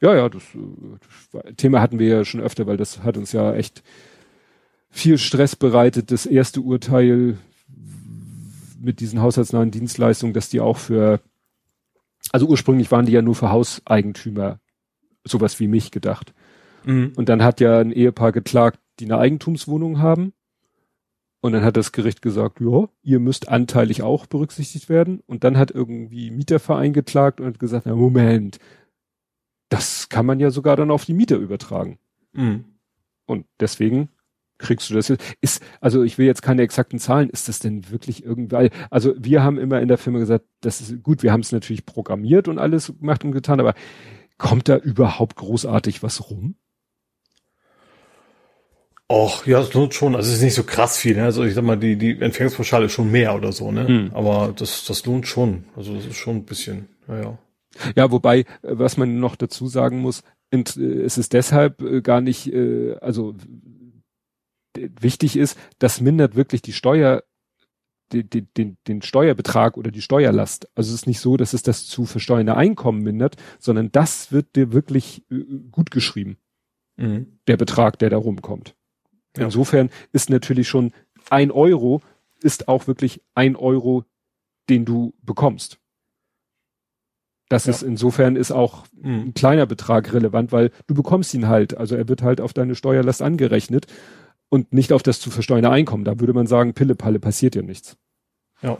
Ja, 0.00 0.14
ja, 0.14 0.28
das, 0.28 0.42
das 1.32 1.44
äh, 1.44 1.54
Thema 1.54 1.80
hatten 1.80 1.98
wir 1.98 2.08
ja 2.08 2.24
schon 2.24 2.40
öfter, 2.40 2.66
weil 2.66 2.76
das 2.76 3.02
hat 3.02 3.16
uns 3.16 3.32
ja 3.32 3.54
echt 3.54 3.82
viel 4.90 5.18
Stress 5.18 5.56
bereitet, 5.56 6.12
das 6.12 6.26
erste 6.26 6.60
Urteil 6.60 7.38
mit 8.80 9.00
diesen 9.00 9.20
haushaltsnahen 9.20 9.70
Dienstleistungen, 9.70 10.34
dass 10.34 10.50
die 10.50 10.60
auch 10.60 10.76
für, 10.76 11.20
also 12.30 12.46
ursprünglich 12.46 12.90
waren 12.92 13.06
die 13.06 13.12
ja 13.12 13.22
nur 13.22 13.34
für 13.34 13.50
Hauseigentümer 13.50 14.60
sowas 15.24 15.58
wie 15.58 15.66
mich 15.66 15.90
gedacht. 15.90 16.34
Mhm. 16.84 17.12
Und 17.16 17.28
dann 17.28 17.42
hat 17.42 17.60
ja 17.60 17.80
ein 17.80 17.90
Ehepaar 17.90 18.30
geklagt, 18.30 18.78
die 19.00 19.06
eine 19.06 19.18
Eigentumswohnung 19.18 19.98
haben 19.98 20.32
und 21.44 21.52
dann 21.52 21.62
hat 21.62 21.76
das 21.76 21.92
Gericht 21.92 22.22
gesagt, 22.22 22.62
ja, 22.62 22.88
ihr 23.02 23.20
müsst 23.20 23.50
anteilig 23.50 24.00
auch 24.00 24.24
berücksichtigt 24.24 24.88
werden. 24.88 25.20
Und 25.26 25.44
dann 25.44 25.58
hat 25.58 25.70
irgendwie 25.70 26.30
Mieterverein 26.30 26.94
geklagt 26.94 27.38
und 27.38 27.46
hat 27.46 27.58
gesagt, 27.58 27.84
na 27.84 27.94
Moment, 27.94 28.58
das 29.68 30.08
kann 30.08 30.24
man 30.24 30.40
ja 30.40 30.50
sogar 30.50 30.74
dann 30.74 30.90
auf 30.90 31.04
die 31.04 31.12
Mieter 31.12 31.36
übertragen. 31.36 31.98
Mhm. 32.32 32.64
Und 33.26 33.44
deswegen 33.60 34.08
kriegst 34.56 34.88
du 34.88 34.94
das 34.94 35.08
jetzt. 35.08 35.22
Ist, 35.42 35.62
also 35.82 36.02
ich 36.02 36.16
will 36.16 36.24
jetzt 36.24 36.40
keine 36.40 36.62
exakten 36.62 36.98
Zahlen, 36.98 37.28
ist 37.28 37.46
das 37.46 37.58
denn 37.58 37.90
wirklich 37.90 38.24
irgendwie, 38.24 38.70
also 38.88 39.12
wir 39.18 39.42
haben 39.42 39.58
immer 39.58 39.82
in 39.82 39.88
der 39.88 39.98
Firma 39.98 40.20
gesagt, 40.20 40.46
das 40.62 40.80
ist 40.80 41.02
gut, 41.02 41.22
wir 41.22 41.30
haben 41.30 41.40
es 41.40 41.52
natürlich 41.52 41.84
programmiert 41.84 42.48
und 42.48 42.58
alles 42.58 42.86
gemacht 42.86 43.22
und 43.22 43.32
getan, 43.32 43.60
aber 43.60 43.74
kommt 44.38 44.70
da 44.70 44.78
überhaupt 44.78 45.36
großartig 45.36 46.02
was 46.02 46.30
rum? 46.30 46.54
Och, 49.06 49.46
ja, 49.46 49.58
das 49.60 49.74
lohnt 49.74 49.92
schon. 49.92 50.16
Also 50.16 50.30
es 50.30 50.36
ist 50.36 50.42
nicht 50.42 50.54
so 50.54 50.64
krass 50.64 50.96
viel. 50.96 51.16
Ne? 51.16 51.24
Also 51.24 51.44
ich 51.44 51.54
sag 51.54 51.64
mal, 51.64 51.76
die, 51.76 51.96
die 51.96 52.18
Empfängnispauschale 52.20 52.86
ist 52.86 52.92
schon 52.92 53.10
mehr 53.10 53.34
oder 53.34 53.52
so, 53.52 53.70
ne? 53.70 53.86
Hm. 53.86 54.10
Aber 54.14 54.54
das, 54.56 54.86
das 54.86 55.04
lohnt 55.04 55.26
schon. 55.26 55.64
Also 55.76 55.94
das 55.94 56.06
ist 56.06 56.16
schon 56.16 56.36
ein 56.36 56.44
bisschen, 56.44 56.88
ja, 57.06 57.38
ja. 57.96 58.10
Wobei, 58.10 58.44
was 58.62 58.96
man 58.96 59.18
noch 59.20 59.36
dazu 59.36 59.66
sagen 59.66 59.98
muss, 59.98 60.22
äh, 60.50 60.80
es 61.04 61.18
ist 61.18 61.32
deshalb 61.32 61.82
äh, 61.82 62.00
gar 62.00 62.20
nicht, 62.20 62.52
äh, 62.52 62.96
also 63.00 63.34
wichtig 64.74 65.36
ist, 65.36 65.58
das 65.78 66.00
mindert 66.00 66.34
wirklich 66.34 66.62
die 66.62 66.72
Steuer 66.72 67.22
den, 68.12 68.48
den, 68.56 68.76
den 68.86 69.02
Steuerbetrag 69.02 69.76
oder 69.76 69.90
die 69.90 70.02
Steuerlast. 70.02 70.68
Also 70.74 70.90
es 70.90 70.94
ist 70.94 71.06
nicht 71.06 71.20
so, 71.20 71.36
dass 71.36 71.52
es 71.52 71.62
das 71.62 71.86
zu 71.86 72.04
versteuernde 72.04 72.56
Einkommen 72.56 73.02
mindert, 73.02 73.36
sondern 73.58 73.90
das 73.92 74.30
wird 74.30 74.56
dir 74.56 74.72
wirklich 74.72 75.24
gut 75.72 75.90
geschrieben. 75.90 76.36
Mhm. 76.96 77.38
Der 77.48 77.56
Betrag, 77.56 77.98
der 77.98 78.10
da 78.10 78.16
rumkommt. 78.16 78.76
Ja. 79.36 79.44
Insofern 79.44 79.90
ist 80.12 80.30
natürlich 80.30 80.68
schon 80.68 80.92
ein 81.30 81.50
Euro 81.50 82.02
ist 82.44 82.68
auch 82.68 82.86
wirklich 82.86 83.22
ein 83.34 83.56
Euro, 83.56 84.04
den 84.68 84.84
du 84.84 85.14
bekommst. 85.22 85.78
Das 87.48 87.66
ja. 87.66 87.70
ist 87.70 87.82
insofern 87.82 88.36
ist 88.36 88.52
auch 88.52 88.86
mhm. 88.92 89.28
ein 89.28 89.34
kleiner 89.34 89.66
Betrag 89.66 90.12
relevant, 90.12 90.52
weil 90.52 90.70
du 90.86 90.94
bekommst 90.94 91.34
ihn 91.34 91.48
halt. 91.48 91.76
Also 91.76 91.96
er 91.96 92.08
wird 92.08 92.22
halt 92.22 92.40
auf 92.40 92.52
deine 92.52 92.74
Steuerlast 92.74 93.22
angerechnet 93.22 93.86
und 94.48 94.72
nicht 94.72 94.92
auf 94.92 95.02
das 95.02 95.20
zu 95.20 95.30
versteuernde 95.30 95.70
Einkommen. 95.70 96.04
Da 96.04 96.20
würde 96.20 96.32
man 96.32 96.46
sagen, 96.46 96.74
Pille 96.74 96.94
Palle 96.94 97.18
passiert 97.18 97.54
ja 97.54 97.62
nichts. 97.62 97.96
Ja. 98.62 98.78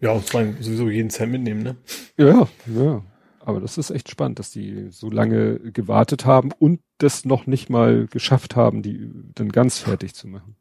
Ja, 0.00 0.12
und 0.12 0.26
sowieso 0.26 0.90
jeden 0.90 1.10
Cent 1.10 1.32
mitnehmen, 1.32 1.62
ne? 1.62 1.76
Ja, 2.16 2.48
ja. 2.66 3.02
Aber 3.44 3.60
das 3.60 3.76
ist 3.76 3.90
echt 3.90 4.08
spannend, 4.08 4.38
dass 4.38 4.50
die 4.50 4.88
so 4.90 5.10
lange 5.10 5.58
gewartet 5.58 6.24
haben 6.24 6.50
und 6.58 6.80
das 6.96 7.26
noch 7.26 7.46
nicht 7.46 7.68
mal 7.68 8.06
geschafft 8.06 8.56
haben, 8.56 8.80
die 8.80 9.10
dann 9.34 9.50
ganz 9.50 9.78
fertig 9.78 10.14
zu 10.14 10.28
machen. 10.28 10.56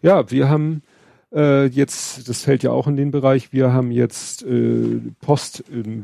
Ja, 0.00 0.30
wir 0.30 0.48
haben 0.48 0.82
äh, 1.34 1.66
jetzt, 1.66 2.30
das 2.30 2.42
fällt 2.42 2.62
ja 2.62 2.70
auch 2.70 2.86
in 2.86 2.96
den 2.96 3.10
Bereich, 3.10 3.52
wir 3.52 3.74
haben 3.74 3.90
jetzt 3.90 4.42
äh, 4.42 5.00
Post, 5.20 5.64
äh, 5.70 6.02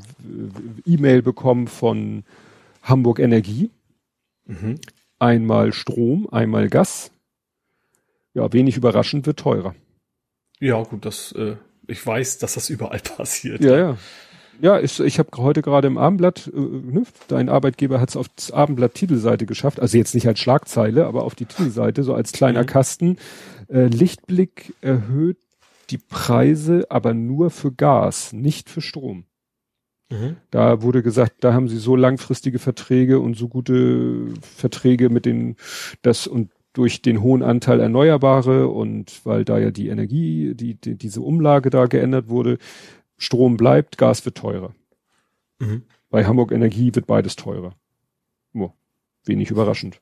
E-Mail 0.84 1.22
bekommen 1.22 1.68
von 1.68 2.24
Hamburg 2.82 3.18
Energie. 3.18 3.70
Mhm. 4.44 4.78
Einmal 5.18 5.72
Strom, 5.72 6.28
einmal 6.30 6.68
Gas. 6.68 7.10
Ja, 8.34 8.52
wenig 8.52 8.76
überraschend 8.76 9.26
wird 9.26 9.38
teurer. 9.38 9.74
Ja, 10.60 10.82
gut, 10.82 11.06
das, 11.06 11.32
äh, 11.32 11.56
ich 11.86 12.06
weiß, 12.06 12.38
dass 12.38 12.54
das 12.54 12.68
überall 12.68 13.00
passiert. 13.16 13.64
Ja, 13.64 13.78
ja. 13.78 13.98
Ja, 14.60 14.80
ich, 14.80 14.98
ich 14.98 15.18
habe 15.18 15.30
heute 15.36 15.62
gerade 15.62 15.86
im 15.86 15.98
Abendblatt, 15.98 16.50
äh, 16.52 16.58
ne, 16.58 17.04
dein 17.28 17.48
Arbeitgeber 17.48 18.00
hat 18.00 18.10
es 18.10 18.16
auf 18.16 18.28
das 18.34 18.50
Abendblatt 18.50 18.94
Titelseite 18.94 19.46
geschafft, 19.46 19.80
also 19.80 19.96
jetzt 19.96 20.14
nicht 20.14 20.26
als 20.26 20.40
Schlagzeile, 20.40 21.06
aber 21.06 21.24
auf 21.24 21.34
die 21.34 21.46
Titelseite, 21.46 22.02
so 22.02 22.14
als 22.14 22.32
kleiner 22.32 22.62
mhm. 22.62 22.66
Kasten. 22.66 23.16
Äh, 23.68 23.86
Lichtblick 23.86 24.74
erhöht 24.80 25.38
die 25.90 25.98
Preise, 25.98 26.86
aber 26.90 27.14
nur 27.14 27.50
für 27.50 27.72
Gas, 27.72 28.32
nicht 28.32 28.68
für 28.68 28.80
Strom. 28.80 29.24
Mhm. 30.10 30.36
Da 30.50 30.82
wurde 30.82 31.02
gesagt, 31.02 31.44
da 31.44 31.52
haben 31.52 31.68
sie 31.68 31.78
so 31.78 31.94
langfristige 31.94 32.58
Verträge 32.58 33.20
und 33.20 33.36
so 33.36 33.48
gute 33.48 34.26
Verträge 34.42 35.10
mit 35.10 35.24
den, 35.24 35.56
das 36.02 36.26
und 36.26 36.50
durch 36.72 37.02
den 37.02 37.22
hohen 37.22 37.42
Anteil 37.42 37.80
Erneuerbare 37.80 38.68
und 38.68 39.24
weil 39.24 39.44
da 39.44 39.58
ja 39.58 39.70
die 39.70 39.88
Energie, 39.88 40.54
die, 40.54 40.74
die 40.74 40.94
diese 40.94 41.20
Umlage 41.20 41.70
da 41.70 41.86
geändert 41.86 42.28
wurde, 42.28 42.58
Strom 43.18 43.56
bleibt, 43.56 43.98
Gas 43.98 44.24
wird 44.24 44.38
teurer. 44.38 44.74
Mhm. 45.58 45.82
Bei 46.08 46.24
Hamburg 46.24 46.52
Energie 46.52 46.94
wird 46.94 47.06
beides 47.06 47.36
teurer. 47.36 47.74
Oh, 48.54 48.70
wenig 49.24 49.50
überraschend. 49.50 50.00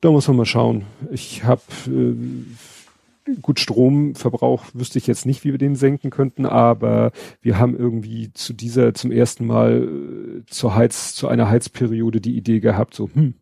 Da 0.00 0.10
muss 0.10 0.26
man 0.26 0.38
mal 0.38 0.46
schauen. 0.46 0.86
Ich 1.10 1.44
habe 1.44 1.62
äh, 1.86 3.34
gut 3.42 3.60
Stromverbrauch 3.60 4.64
wüsste 4.72 4.98
ich 4.98 5.06
jetzt 5.06 5.26
nicht, 5.26 5.44
wie 5.44 5.52
wir 5.52 5.58
den 5.58 5.76
senken 5.76 6.10
könnten, 6.10 6.46
aber 6.46 7.12
wir 7.42 7.58
haben 7.58 7.76
irgendwie 7.76 8.32
zu 8.32 8.52
dieser 8.52 8.94
zum 8.94 9.12
ersten 9.12 9.46
Mal 9.46 9.82
äh, 9.82 10.46
zur 10.46 10.74
Heiz 10.74 11.14
zu 11.14 11.28
einer 11.28 11.48
Heizperiode 11.48 12.20
die 12.20 12.36
Idee 12.36 12.60
gehabt, 12.60 12.94
so 12.94 13.10
hm, 13.12 13.34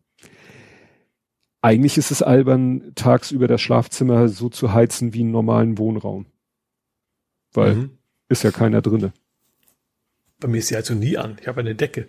eigentlich 1.61 1.97
ist 1.97 2.11
es 2.11 2.21
albern, 2.21 2.93
tagsüber 2.95 3.47
das 3.47 3.61
Schlafzimmer 3.61 4.29
so 4.29 4.49
zu 4.49 4.73
heizen 4.73 5.13
wie 5.13 5.21
einen 5.21 5.31
normalen 5.31 5.77
Wohnraum. 5.77 6.25
Weil 7.53 7.75
mhm. 7.75 7.98
Ist 8.29 8.43
ja 8.43 8.51
keiner 8.51 8.81
drinne. 8.81 9.11
Bei 10.39 10.47
mir 10.47 10.59
ist 10.59 10.67
sie 10.67 10.75
also 10.75 10.93
nie 10.93 11.17
an. 11.17 11.37
Ich 11.41 11.47
habe 11.47 11.59
eine 11.59 11.75
Decke. 11.75 12.07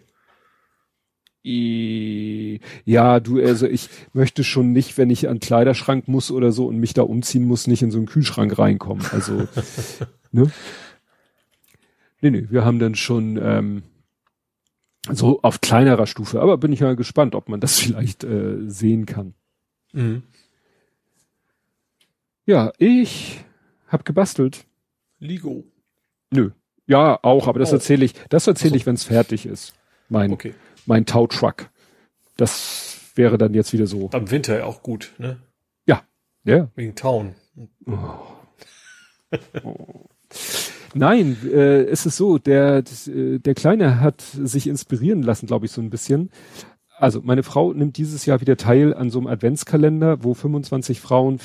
Ja, 1.42 3.18
du, 3.18 3.40
also 3.40 3.66
ich 3.66 3.88
möchte 4.12 4.44
schon 4.44 4.72
nicht, 4.72 4.98
wenn 4.98 5.08
ich 5.08 5.26
an 5.28 5.40
Kleiderschrank 5.40 6.06
muss 6.06 6.30
oder 6.30 6.52
so 6.52 6.66
und 6.66 6.78
mich 6.78 6.92
da 6.92 7.02
umziehen 7.02 7.44
muss, 7.44 7.66
nicht 7.66 7.82
in 7.82 7.90
so 7.90 7.96
einen 7.96 8.06
Kühlschrank 8.06 8.58
reinkommen. 8.58 9.06
Also, 9.10 9.48
ne? 10.32 10.50
Nee, 12.20 12.30
nee, 12.30 12.46
wir 12.50 12.66
haben 12.66 12.78
dann 12.78 12.94
schon 12.94 13.38
ähm, 13.42 13.82
so 15.10 15.40
auf 15.40 15.62
kleinerer 15.62 16.06
Stufe, 16.06 16.42
aber 16.42 16.58
bin 16.58 16.74
ich 16.74 16.82
mal 16.82 16.96
gespannt, 16.96 17.34
ob 17.34 17.48
man 17.48 17.60
das 17.60 17.78
vielleicht 17.80 18.22
äh, 18.22 18.58
sehen 18.66 19.06
kann. 19.06 19.34
Mhm. 19.92 20.22
Ja, 22.44 22.72
ich 22.76 23.44
habe 23.86 24.04
gebastelt. 24.04 24.66
Ligo. 25.18 25.64
Nö. 26.30 26.50
Ja, 26.86 27.18
auch, 27.22 27.46
aber 27.46 27.58
das 27.58 27.72
oh. 27.72 27.76
erzähle 27.76 28.04
ich, 28.04 28.14
das 28.28 28.46
erzähle 28.46 28.76
ich, 28.76 28.86
wenn 28.86 28.94
es 28.94 29.04
fertig 29.04 29.46
ist. 29.46 29.74
Mein, 30.08 30.32
okay. 30.32 30.54
mein 30.86 31.06
Tow-Truck. 31.06 31.70
Das 32.36 32.98
wäre 33.14 33.38
dann 33.38 33.54
jetzt 33.54 33.72
wieder 33.72 33.86
so. 33.86 34.10
Am 34.12 34.30
Winter 34.30 34.58
ja 34.58 34.64
auch 34.64 34.82
gut, 34.82 35.12
ne? 35.18 35.38
Ja. 35.86 36.02
Ja. 36.44 36.68
Wegen 36.74 36.94
Town. 36.94 37.34
Oh. 37.86 37.96
oh. 39.62 40.08
Nein, 40.94 41.36
äh, 41.44 41.82
es 41.82 42.06
ist 42.06 42.16
so, 42.16 42.38
der, 42.38 42.82
äh, 43.06 43.38
der 43.38 43.54
Kleine 43.54 44.00
hat 44.00 44.20
sich 44.20 44.66
inspirieren 44.66 45.22
lassen, 45.22 45.46
glaube 45.46 45.66
ich, 45.66 45.72
so 45.72 45.80
ein 45.80 45.90
bisschen. 45.90 46.30
Also 46.96 47.20
meine 47.22 47.42
Frau 47.42 47.72
nimmt 47.72 47.96
dieses 47.96 48.26
Jahr 48.26 48.40
wieder 48.40 48.56
teil 48.56 48.92
an 48.94 49.10
so 49.10 49.18
einem 49.18 49.28
Adventskalender, 49.28 50.24
wo 50.24 50.34
25 50.34 51.00
Frauen 51.00 51.38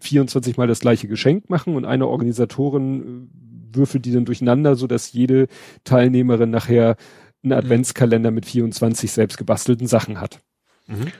24 0.00 0.56
mal 0.56 0.66
das 0.66 0.80
gleiche 0.80 1.08
Geschenk 1.08 1.48
machen 1.48 1.74
und 1.76 1.84
eine 1.84 2.06
Organisatorin 2.08 3.00
äh, 3.00 3.42
würfelt 3.74 4.04
die 4.04 4.12
dann 4.12 4.24
durcheinander, 4.24 4.76
so 4.76 4.86
dass 4.86 5.12
jede 5.12 5.48
Teilnehmerin 5.84 6.50
nachher 6.50 6.96
einen 7.42 7.52
Adventskalender 7.52 8.30
mit 8.30 8.46
24 8.46 9.10
selbst 9.10 9.36
gebastelten 9.36 9.86
Sachen 9.86 10.20
hat. 10.20 10.40
Mhm. 10.86 11.12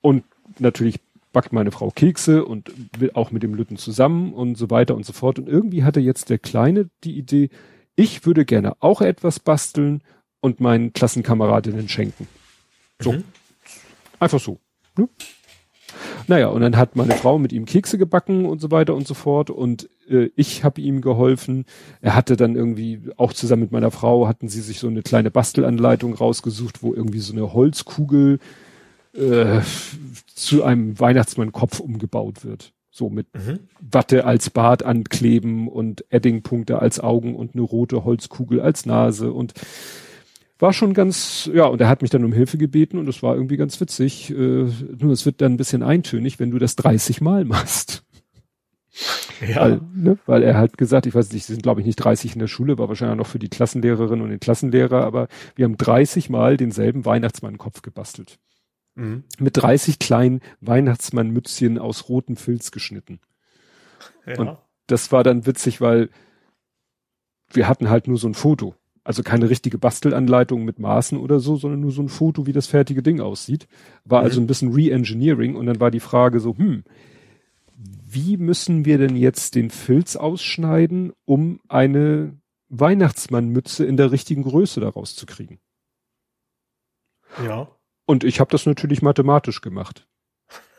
Und 0.00 0.24
natürlich 0.58 1.00
backt 1.32 1.52
meine 1.52 1.70
Frau 1.70 1.90
Kekse 1.90 2.44
und 2.44 2.72
will 2.98 3.12
auch 3.14 3.30
mit 3.30 3.42
dem 3.42 3.54
Lütten 3.54 3.76
zusammen 3.76 4.32
und 4.32 4.56
so 4.56 4.70
weiter 4.70 4.94
und 4.94 5.06
so 5.06 5.12
fort. 5.12 5.38
Und 5.38 5.48
irgendwie 5.48 5.84
hatte 5.84 6.00
jetzt 6.00 6.30
der 6.30 6.38
Kleine 6.38 6.90
die 7.04 7.16
Idee, 7.16 7.50
ich 7.94 8.26
würde 8.26 8.44
gerne 8.44 8.74
auch 8.80 9.00
etwas 9.00 9.38
basteln 9.38 10.02
und 10.40 10.60
meinen 10.60 10.92
Klassenkameradinnen 10.92 11.88
schenken. 11.88 12.26
So. 12.98 13.12
Mhm. 13.12 13.24
Einfach 14.18 14.40
so. 14.40 14.58
Ne? 14.96 15.08
Naja, 16.30 16.46
und 16.46 16.60
dann 16.60 16.76
hat 16.76 16.94
meine 16.94 17.16
Frau 17.16 17.40
mit 17.40 17.52
ihm 17.52 17.64
Kekse 17.64 17.98
gebacken 17.98 18.44
und 18.44 18.60
so 18.60 18.70
weiter 18.70 18.94
und 18.94 19.04
so 19.04 19.14
fort. 19.14 19.50
Und 19.50 19.90
äh, 20.08 20.30
ich 20.36 20.62
habe 20.62 20.80
ihm 20.80 21.00
geholfen. 21.00 21.64
Er 22.02 22.14
hatte 22.14 22.36
dann 22.36 22.54
irgendwie, 22.54 23.00
auch 23.16 23.32
zusammen 23.32 23.62
mit 23.62 23.72
meiner 23.72 23.90
Frau, 23.90 24.28
hatten 24.28 24.48
sie 24.48 24.60
sich 24.60 24.78
so 24.78 24.86
eine 24.86 25.02
kleine 25.02 25.32
Bastelanleitung 25.32 26.14
rausgesucht, 26.14 26.84
wo 26.84 26.94
irgendwie 26.94 27.18
so 27.18 27.32
eine 27.32 27.52
Holzkugel 27.52 28.38
äh, 29.12 29.58
zu 30.32 30.62
einem 30.62 31.00
Weihnachtsmann-Kopf 31.00 31.80
umgebaut 31.80 32.44
wird. 32.44 32.74
So 32.92 33.10
mit 33.10 33.26
mhm. 33.34 33.58
Watte 33.80 34.24
als 34.24 34.50
Bart 34.50 34.84
ankleben 34.84 35.66
und 35.66 36.04
Eddingpunkte 36.12 36.78
als 36.78 37.00
Augen 37.00 37.34
und 37.34 37.56
eine 37.56 37.62
rote 37.62 38.04
Holzkugel 38.04 38.60
als 38.60 38.86
Nase 38.86 39.32
und 39.32 39.52
war 40.60 40.72
schon 40.72 40.94
ganz, 40.94 41.50
ja, 41.52 41.66
und 41.66 41.80
er 41.80 41.88
hat 41.88 42.02
mich 42.02 42.10
dann 42.10 42.24
um 42.24 42.32
Hilfe 42.32 42.58
gebeten 42.58 42.98
und 42.98 43.08
es 43.08 43.22
war 43.22 43.34
irgendwie 43.34 43.56
ganz 43.56 43.80
witzig. 43.80 44.30
Äh, 44.30 44.34
nur 44.34 45.12
es 45.12 45.26
wird 45.26 45.40
dann 45.40 45.54
ein 45.54 45.56
bisschen 45.56 45.82
eintönig, 45.82 46.38
wenn 46.38 46.50
du 46.50 46.58
das 46.58 46.76
30 46.76 47.20
Mal 47.20 47.44
machst. 47.44 48.04
Ja. 49.40 49.62
Weil, 49.62 49.80
ne, 49.94 50.18
weil 50.26 50.42
er 50.42 50.58
hat 50.58 50.76
gesagt, 50.76 51.06
ich 51.06 51.14
weiß 51.14 51.32
nicht, 51.32 51.46
sie 51.46 51.54
sind 51.54 51.62
glaube 51.62 51.80
ich 51.80 51.86
nicht 51.86 51.96
30 51.96 52.34
in 52.34 52.40
der 52.40 52.48
Schule, 52.48 52.78
war 52.78 52.88
wahrscheinlich 52.88 53.16
noch 53.16 53.26
für 53.26 53.38
die 53.38 53.48
Klassenlehrerin 53.48 54.20
und 54.20 54.30
den 54.30 54.40
Klassenlehrer, 54.40 55.04
aber 55.04 55.28
wir 55.54 55.64
haben 55.64 55.76
30 55.76 56.28
Mal 56.28 56.56
denselben 56.56 57.04
Weihnachtsmann-Kopf 57.04 57.82
gebastelt. 57.82 58.38
Mhm. 58.96 59.24
Mit 59.38 59.56
30 59.56 59.98
kleinen 59.98 60.40
Weihnachtsmann-Mützchen 60.60 61.78
aus 61.78 62.08
rotem 62.08 62.36
Filz 62.36 62.70
geschnitten. 62.70 63.20
Ja. 64.26 64.38
Und 64.38 64.58
das 64.88 65.12
war 65.12 65.24
dann 65.24 65.46
witzig, 65.46 65.80
weil 65.80 66.10
wir 67.52 67.68
hatten 67.68 67.88
halt 67.88 68.08
nur 68.08 68.18
so 68.18 68.28
ein 68.28 68.34
Foto. 68.34 68.74
Also 69.10 69.24
keine 69.24 69.50
richtige 69.50 69.76
Bastelanleitung 69.76 70.64
mit 70.64 70.78
Maßen 70.78 71.18
oder 71.18 71.40
so, 71.40 71.56
sondern 71.56 71.80
nur 71.80 71.90
so 71.90 72.00
ein 72.00 72.08
Foto, 72.08 72.46
wie 72.46 72.52
das 72.52 72.68
fertige 72.68 73.02
Ding 73.02 73.20
aussieht. 73.20 73.66
War 74.04 74.20
mhm. 74.20 74.24
also 74.24 74.40
ein 74.40 74.46
bisschen 74.46 74.72
Re-Engineering 74.72 75.56
und 75.56 75.66
dann 75.66 75.80
war 75.80 75.90
die 75.90 75.98
Frage 75.98 76.38
so, 76.38 76.56
hm, 76.56 76.84
wie 77.74 78.36
müssen 78.36 78.84
wir 78.84 78.98
denn 78.98 79.16
jetzt 79.16 79.56
den 79.56 79.70
Filz 79.70 80.14
ausschneiden, 80.14 81.12
um 81.24 81.58
eine 81.66 82.38
Weihnachtsmannmütze 82.68 83.84
in 83.84 83.96
der 83.96 84.12
richtigen 84.12 84.44
Größe 84.44 84.78
daraus 84.78 85.16
zu 85.16 85.26
kriegen? 85.26 85.58
Ja. 87.44 87.66
Und 88.06 88.22
ich 88.22 88.38
habe 88.38 88.52
das 88.52 88.64
natürlich 88.64 89.02
mathematisch 89.02 89.60
gemacht. 89.60 90.06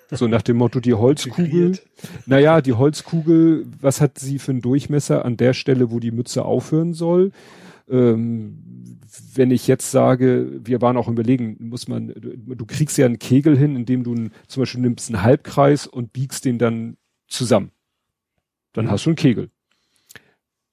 So 0.10 0.30
nach 0.30 0.42
dem 0.42 0.56
Motto, 0.56 0.80
die 0.80 0.94
Holzkugel, 0.94 1.78
naja, 2.26 2.62
die 2.62 2.72
Holzkugel, 2.72 3.66
was 3.82 4.00
hat 4.00 4.20
sie 4.20 4.40
für 4.40 4.52
einen 4.52 4.62
Durchmesser 4.62 5.26
an 5.26 5.36
der 5.36 5.52
Stelle, 5.52 5.92
wo 5.92 6.00
die 6.00 6.12
Mütze 6.12 6.46
aufhören 6.46 6.94
soll? 6.94 7.34
Ähm, 7.92 9.00
wenn 9.36 9.52
ich 9.52 9.68
jetzt 9.68 9.92
sage, 9.92 10.60
wir 10.64 10.82
waren 10.82 10.98
auch 10.98 11.08
überlegen, 11.08 11.58
muss 11.60 11.88
man, 11.88 12.08
du, 12.08 12.56
du 12.56 12.66
kriegst 12.66 12.98
ja 12.98 13.06
einen 13.06 13.20
Kegel 13.20 13.58
hin, 13.58 13.76
indem 13.76 14.04
du 14.04 14.14
einen, 14.14 14.32
zum 14.48 14.62
Beispiel 14.62 14.82
nimmst 14.82 15.10
einen 15.10 15.22
Halbkreis 15.22 15.88
und 15.88 16.14
biegst 16.14 16.46
den 16.46 16.58
dann 16.58 16.98
zusammen. 17.28 17.72
Dann 18.74 18.90
hast 18.90 19.06
du 19.06 19.10
einen 19.10 19.18
Kegel. 19.18 19.50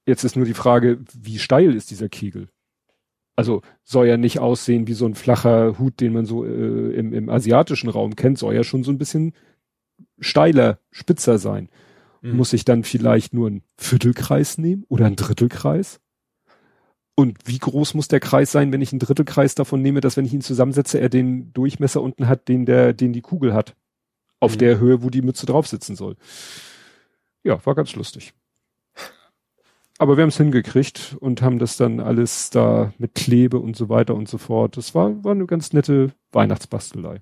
Jetzt 0.05 0.23
ist 0.23 0.35
nur 0.35 0.45
die 0.45 0.53
Frage, 0.53 0.99
wie 1.13 1.37
steil 1.37 1.75
ist 1.75 1.91
dieser 1.91 2.09
Kegel? 2.09 2.47
Also 3.35 3.61
soll 3.83 4.07
ja 4.07 4.17
nicht 4.17 4.39
aussehen 4.39 4.87
wie 4.87 4.93
so 4.93 5.05
ein 5.05 5.15
flacher 5.15 5.77
Hut, 5.79 5.99
den 6.01 6.13
man 6.13 6.25
so 6.25 6.45
äh, 6.45 6.93
im, 6.93 7.13
im 7.13 7.29
asiatischen 7.29 7.89
Raum 7.89 8.15
kennt, 8.15 8.37
soll 8.37 8.55
ja 8.55 8.63
schon 8.63 8.83
so 8.83 8.91
ein 8.91 8.97
bisschen 8.97 9.33
steiler, 10.19 10.79
spitzer 10.91 11.37
sein. 11.37 11.69
Mhm. 12.21 12.37
Muss 12.37 12.53
ich 12.53 12.65
dann 12.65 12.83
vielleicht 12.83 13.33
nur 13.33 13.47
einen 13.47 13.63
Viertelkreis 13.77 14.57
nehmen 14.57 14.83
oder 14.89 15.05
einen 15.05 15.15
Drittelkreis? 15.15 16.01
Und 17.19 17.37
wie 17.43 17.57
groß 17.59 17.95
muss 17.95 18.07
der 18.07 18.21
Kreis 18.21 18.49
sein, 18.49 18.71
wenn 18.71 18.79
ich 18.81 18.93
einen 18.93 18.99
Drittelkreis 18.99 19.53
davon 19.53 19.81
nehme, 19.81 19.99
dass 19.99 20.15
wenn 20.15 20.23
ich 20.23 20.33
ihn 20.33 20.39
zusammensetze, 20.39 21.01
er 21.01 21.09
den 21.09 21.51
Durchmesser 21.51 22.01
unten 22.01 22.29
hat, 22.29 22.47
den 22.47 22.65
der, 22.65 22.93
den 22.93 23.11
die 23.11 23.19
Kugel 23.19 23.53
hat. 23.53 23.75
Auf 24.39 24.53
Mhm. 24.53 24.59
der 24.59 24.79
Höhe, 24.79 25.03
wo 25.03 25.09
die 25.09 25.21
Mütze 25.21 25.45
drauf 25.45 25.67
sitzen 25.67 25.97
soll. 25.97 26.15
Ja, 27.43 27.65
war 27.65 27.75
ganz 27.75 27.93
lustig. 27.93 28.33
Aber 29.97 30.15
wir 30.15 30.21
haben 30.21 30.29
es 30.29 30.37
hingekriegt 30.37 31.17
und 31.19 31.41
haben 31.41 31.59
das 31.59 31.75
dann 31.75 31.99
alles 31.99 32.51
da 32.51 32.93
mit 32.99 33.15
Klebe 33.15 33.59
und 33.59 33.75
so 33.75 33.89
weiter 33.89 34.15
und 34.15 34.29
so 34.29 34.37
fort. 34.37 34.77
Das 34.77 34.95
war, 34.95 35.21
war 35.21 35.33
eine 35.33 35.45
ganz 35.45 35.73
nette 35.73 36.13
Weihnachtsbastelei. 36.31 37.21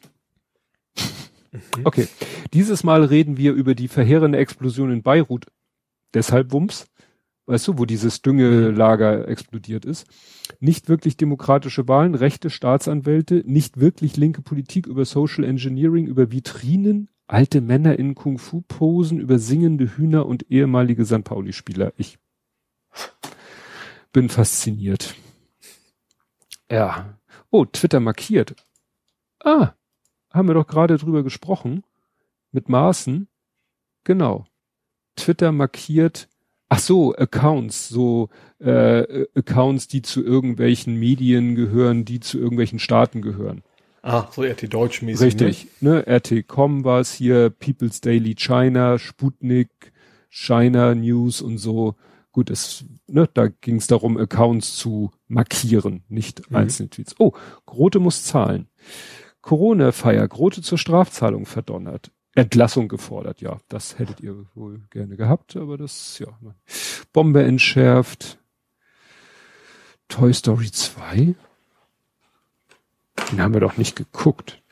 Okay, 1.85 2.09
dieses 2.53 2.85
Mal 2.85 3.05
reden 3.05 3.37
wir 3.37 3.53
über 3.53 3.75
die 3.75 3.89
verheerende 3.89 4.39
Explosion 4.39 4.93
in 4.93 5.03
Beirut. 5.03 5.47
Deshalb 6.15 6.53
Wumms, 6.53 6.87
weißt 7.49 7.69
du, 7.69 7.79
wo 7.79 7.87
dieses 7.87 8.21
Düngelager 8.21 9.27
explodiert 9.27 9.87
ist. 9.87 10.07
Nicht 10.61 10.89
wirklich 10.89 11.17
demokratische 11.17 11.89
Wahlen, 11.89 12.15
rechte 12.15 12.51
Staatsanwälte, 12.51 13.43
nicht 13.47 13.81
wirklich 13.81 14.17
linke 14.17 14.43
Politik 14.43 14.87
über 14.87 15.05
Social 15.07 15.45
Engineering, 15.45 16.07
über 16.07 16.31
Vitrinen, 16.31 17.09
alte 17.27 17.63
Männer 17.63 17.99
in 17.99 18.15
Kung-Fu-Posen, 18.15 19.19
über 19.19 19.39
singende 19.39 19.97
Hühner 19.97 20.27
und 20.27 20.51
ehemalige 20.51 21.07
St. 21.07 21.25
Pauli-Spieler. 21.25 21.95
Ich 21.97 22.19
bin 24.13 24.29
fasziniert. 24.29 25.15
Ja. 26.71 27.19
Oh, 27.51 27.65
Twitter 27.65 28.01
markiert. 28.01 28.57
Ah, 29.43 29.73
haben 30.31 30.49
wir 30.49 30.55
doch 30.55 30.67
gerade 30.67 30.99
drüber 30.99 31.23
gesprochen. 31.23 31.83
Mit 32.53 32.69
Maßen. 32.69 33.27
Genau. 34.05 34.47
Twitter 35.17 35.51
markiert. 35.53 36.29
Ach 36.69 36.79
so, 36.79 37.15
Accounts, 37.15 37.89
so 37.89 38.29
äh, 38.61 39.27
Accounts, 39.35 39.89
die 39.89 40.03
zu 40.03 40.23
irgendwelchen 40.23 40.97
Medien 40.97 41.55
gehören, 41.55 42.05
die 42.05 42.21
zu 42.21 42.39
irgendwelchen 42.39 42.79
Staaten 42.79 43.23
gehören. 43.23 43.63
Ah, 44.03 44.29
so 44.31 44.43
RT 44.43 44.73
Deutsch 44.73 45.03
mäßig. 45.03 45.27
Richtig, 45.27 45.69
ne? 45.81 46.05
RT.com 46.07 46.85
war 46.85 47.01
es 47.01 47.13
hier, 47.13 47.51
People's 47.51 48.01
Daily 48.01 48.35
China, 48.35 48.99
Sputnik, 48.99 49.71
China 50.29 50.95
News 50.95 51.41
und 51.41 51.59
so. 51.59 51.95
Gut, 52.33 52.51
es, 52.51 52.85
ne, 53.07 53.29
da 53.33 53.49
ging 53.49 53.77
es 53.77 53.87
darum, 53.87 54.17
Accounts 54.19 54.77
zu 54.77 55.11
markieren, 55.27 56.05
nicht 56.09 56.51
Mhm. 56.51 56.57
einzelne 56.57 56.91
Tweets. 56.91 57.15
Oh, 57.19 57.33
Grote 57.67 57.99
muss 57.99 58.25
zahlen. 58.25 58.69
Corona-Feier, 59.41 60.29
Grote 60.29 60.63
zur 60.63 60.79
Strafzahlung 60.79 61.47
verdonnert. 61.47 62.11
Entlassung 62.35 62.89
gefordert, 62.89 63.41
ja, 63.41 63.61
das 63.69 63.99
hättet 63.99 64.21
ihr 64.21 64.47
wohl 64.55 64.81
gerne 64.91 65.17
gehabt, 65.17 65.57
aber 65.57 65.77
das, 65.77 66.19
ja. 66.19 66.29
Bombe 67.13 67.43
entschärft. 67.43 68.39
Toy 70.09 70.33
Story 70.33 70.71
2? 70.71 71.35
Den 73.31 73.41
haben 73.41 73.53
wir 73.55 73.61
doch 73.61 73.77
nicht 73.77 73.97
geguckt. 73.97 74.63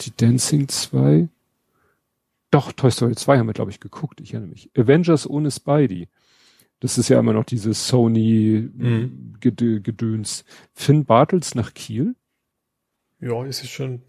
Die 0.00 0.16
Dancing 0.16 0.68
2? 0.68 1.28
Doch, 2.50 2.72
Toy 2.72 2.90
Story 2.90 3.14
2 3.14 3.38
haben 3.38 3.46
wir, 3.46 3.54
glaube 3.54 3.70
ich, 3.70 3.80
geguckt. 3.80 4.20
Ich 4.20 4.34
erinnere 4.34 4.50
mich. 4.50 4.70
Avengers 4.76 5.28
ohne 5.28 5.50
Spidey. 5.50 6.08
Das 6.80 6.98
ist 6.98 7.08
ja 7.08 7.18
immer 7.18 7.32
noch 7.32 7.44
dieses 7.44 7.86
Sony 7.86 8.68
Mhm. 8.74 9.38
Finn 10.74 11.04
Bartels 11.04 11.54
nach 11.54 11.74
Kiel. 11.74 12.16
Ja, 13.20 13.44
ist 13.44 13.62
jetzt 13.62 13.70
schon 13.72 14.02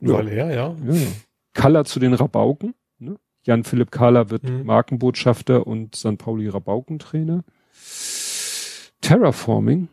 eine 0.00 0.10
Ja. 0.10 0.18
Weile 0.18 0.30
her. 0.30 0.54
Ja, 0.54 0.76
ja. 0.92 1.02
Kaller 1.54 1.84
zu 1.84 1.98
den 2.00 2.12
Rabauken. 2.14 2.74
Ne? 2.98 3.16
Jan-Philipp 3.44 3.90
Kahler 3.90 4.30
wird 4.30 4.44
Mhm. 4.44 4.64
Markenbotschafter 4.66 5.66
und 5.66 5.96
St. 5.96 6.18
Pauli 6.18 6.48
Rabaukentrainer. 6.48 7.44
Terraforming. 9.00 9.88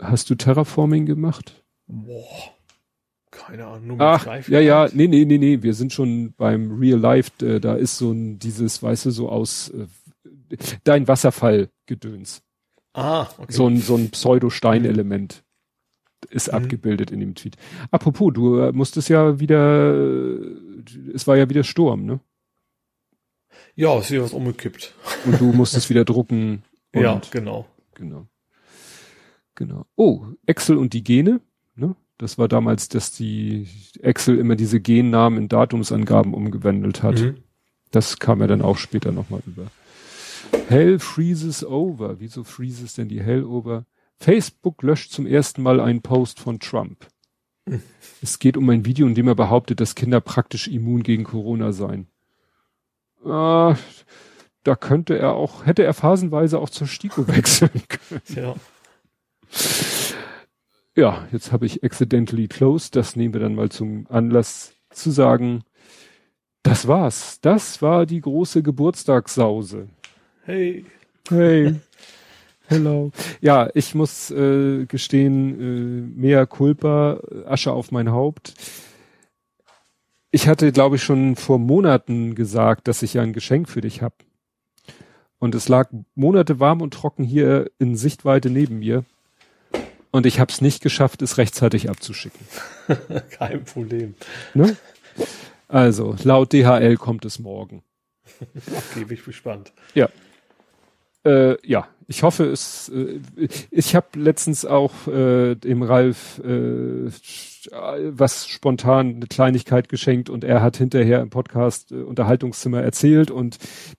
Hast 0.00 0.30
du 0.30 0.34
Terraforming 0.34 1.06
gemacht? 1.06 1.62
Boah. 1.86 2.24
Keine 3.30 3.66
Ahnung. 3.66 4.00
Ach, 4.00 4.26
ja, 4.48 4.60
ja, 4.60 4.88
nee, 4.92 5.06
nee, 5.06 5.24
nee, 5.24 5.38
nee, 5.38 5.62
wir 5.62 5.74
sind 5.74 5.92
schon 5.92 6.32
beim 6.36 6.78
Real 6.78 6.98
Life, 6.98 7.44
äh, 7.46 7.60
da 7.60 7.74
ist 7.74 7.96
so 7.96 8.10
ein, 8.12 8.38
dieses, 8.38 8.82
weißt 8.82 9.06
du, 9.06 9.10
so 9.10 9.28
aus, 9.28 9.70
äh, 9.70 9.86
dein 10.84 11.06
Wasserfall-Gedöns. 11.06 12.42
Ah, 12.92 13.28
okay. 13.38 13.52
So 13.52 13.68
ein, 13.68 13.78
so 13.80 13.94
ein 13.94 14.10
Pseudo-Steinelement 14.10 15.44
ist 16.28 16.48
Mhm. 16.48 16.54
abgebildet 16.54 17.10
in 17.10 17.20
dem 17.20 17.34
Tweet. 17.34 17.56
Apropos, 17.90 18.32
du 18.32 18.58
äh, 18.58 18.72
musstest 18.72 19.08
ja 19.08 19.40
wieder, 19.40 19.94
äh, 19.94 20.56
es 21.14 21.26
war 21.26 21.36
ja 21.36 21.48
wieder 21.48 21.64
Sturm, 21.64 22.04
ne? 22.04 22.20
Ja, 23.76 23.98
ist 23.98 24.08
hier 24.08 24.22
was 24.22 24.32
umgekippt. 24.32 24.94
Und 25.26 25.40
du 25.40 25.52
musstest 25.52 25.90
wieder 25.90 26.04
drucken. 26.04 26.62
Ja, 26.92 27.20
genau. 27.30 27.66
Genau. 27.94 28.26
Genau. 29.54 29.86
Oh, 29.94 30.24
Excel 30.44 30.76
und 30.76 30.92
die 30.92 31.04
Gene. 31.04 31.40
Ne? 31.76 31.94
Das 32.18 32.36
war 32.36 32.48
damals, 32.48 32.88
dass 32.88 33.12
die 33.12 33.68
Excel 34.00 34.38
immer 34.38 34.56
diese 34.56 34.80
Gennamen 34.80 35.38
in 35.38 35.48
Datumsangaben 35.48 36.34
umgewandelt 36.34 37.04
hat. 37.04 37.20
Mhm. 37.20 37.36
Das 37.92 38.18
kam 38.18 38.40
ja 38.40 38.48
dann 38.48 38.60
auch 38.60 38.76
später 38.76 39.12
nochmal 39.12 39.40
über. 39.46 39.66
Hell 40.68 40.98
freezes 40.98 41.64
over. 41.64 42.18
Wieso 42.18 42.42
freezes 42.42 42.94
denn 42.94 43.08
die 43.08 43.22
Hell 43.22 43.44
over? 43.44 43.84
Facebook 44.20 44.82
löscht 44.82 45.12
zum 45.12 45.26
ersten 45.26 45.62
Mal 45.62 45.80
einen 45.80 46.02
Post 46.02 46.40
von 46.40 46.60
Trump. 46.60 47.06
Es 48.22 48.38
geht 48.38 48.56
um 48.56 48.68
ein 48.68 48.84
Video, 48.84 49.06
in 49.06 49.14
dem 49.14 49.28
er 49.28 49.34
behauptet, 49.34 49.80
dass 49.80 49.94
Kinder 49.94 50.20
praktisch 50.20 50.68
immun 50.68 51.02
gegen 51.02 51.24
Corona 51.24 51.72
seien. 51.72 52.06
Ah, 53.24 53.76
da 54.62 54.76
könnte 54.76 55.18
er 55.18 55.34
auch, 55.34 55.64
hätte 55.64 55.84
er 55.84 55.94
phasenweise 55.94 56.58
auch 56.58 56.68
zur 56.68 56.86
STIKO 56.86 57.28
wechseln 57.28 57.82
können. 57.88 58.22
Ja. 58.28 58.54
Ja, 60.96 61.26
jetzt 61.32 61.50
habe 61.50 61.64
ich 61.64 61.82
accidentally 61.82 62.46
closed. 62.46 62.96
Das 62.96 63.16
nehmen 63.16 63.32
wir 63.32 63.40
dann 63.40 63.54
mal 63.54 63.70
zum 63.70 64.06
Anlass 64.10 64.74
zu 64.90 65.10
sagen, 65.10 65.62
das 66.62 66.88
war's. 66.88 67.40
Das 67.40 67.80
war 67.80 68.04
die 68.04 68.20
große 68.20 68.62
Geburtstagssause. 68.62 69.88
Hey. 70.42 70.84
Hey. 71.28 71.80
Hello. 72.70 73.10
Ja, 73.40 73.68
ich 73.74 73.96
muss 73.96 74.30
äh, 74.30 74.86
gestehen, 74.86 76.14
äh, 76.14 76.20
mehr 76.20 76.46
Culpa, 76.46 77.20
Asche 77.44 77.72
auf 77.72 77.90
mein 77.90 78.12
Haupt. 78.12 78.54
Ich 80.30 80.46
hatte, 80.46 80.70
glaube 80.70 80.94
ich, 80.94 81.02
schon 81.02 81.34
vor 81.34 81.58
Monaten 81.58 82.36
gesagt, 82.36 82.86
dass 82.86 83.02
ich 83.02 83.14
ja 83.14 83.22
ein 83.22 83.32
Geschenk 83.32 83.68
für 83.68 83.80
dich 83.80 84.02
habe. 84.02 84.14
Und 85.40 85.56
es 85.56 85.68
lag 85.68 85.90
Monate 86.14 86.60
warm 86.60 86.80
und 86.80 86.94
trocken 86.94 87.24
hier 87.24 87.72
in 87.80 87.96
Sichtweite 87.96 88.50
neben 88.50 88.78
mir. 88.78 89.04
Und 90.12 90.24
ich 90.24 90.38
habe 90.38 90.52
es 90.52 90.60
nicht 90.60 90.80
geschafft, 90.80 91.22
es 91.22 91.38
rechtzeitig 91.38 91.90
abzuschicken. 91.90 92.46
Kein 93.30 93.64
Problem. 93.64 94.14
Ne? 94.54 94.76
Also, 95.66 96.14
laut 96.22 96.52
DHL 96.52 96.96
kommt 96.96 97.24
es 97.24 97.40
morgen. 97.40 97.82
Okay, 98.92 99.04
bin 99.04 99.18
ich 99.18 99.24
gespannt. 99.24 99.72
Ja. 99.94 100.08
Äh, 101.24 101.56
ja, 101.66 101.86
ich 102.06 102.22
hoffe 102.22 102.44
es. 102.46 102.88
Äh, 102.88 103.20
ich 103.70 103.94
habe 103.94 104.06
letztens 104.18 104.64
auch 104.64 105.06
äh, 105.06 105.54
dem 105.54 105.82
Ralf 105.82 106.40
äh, 106.44 107.10
was 107.70 108.48
spontan 108.48 109.16
eine 109.16 109.26
Kleinigkeit 109.26 109.88
geschenkt 109.88 110.30
und 110.30 110.44
er 110.44 110.62
hat 110.62 110.76
hinterher 110.76 111.20
im 111.20 111.30
Podcast 111.30 111.92
äh, 111.92 111.96
Unterhaltungszimmer 111.96 112.82
erzählt 112.82 113.30
und 113.30 113.58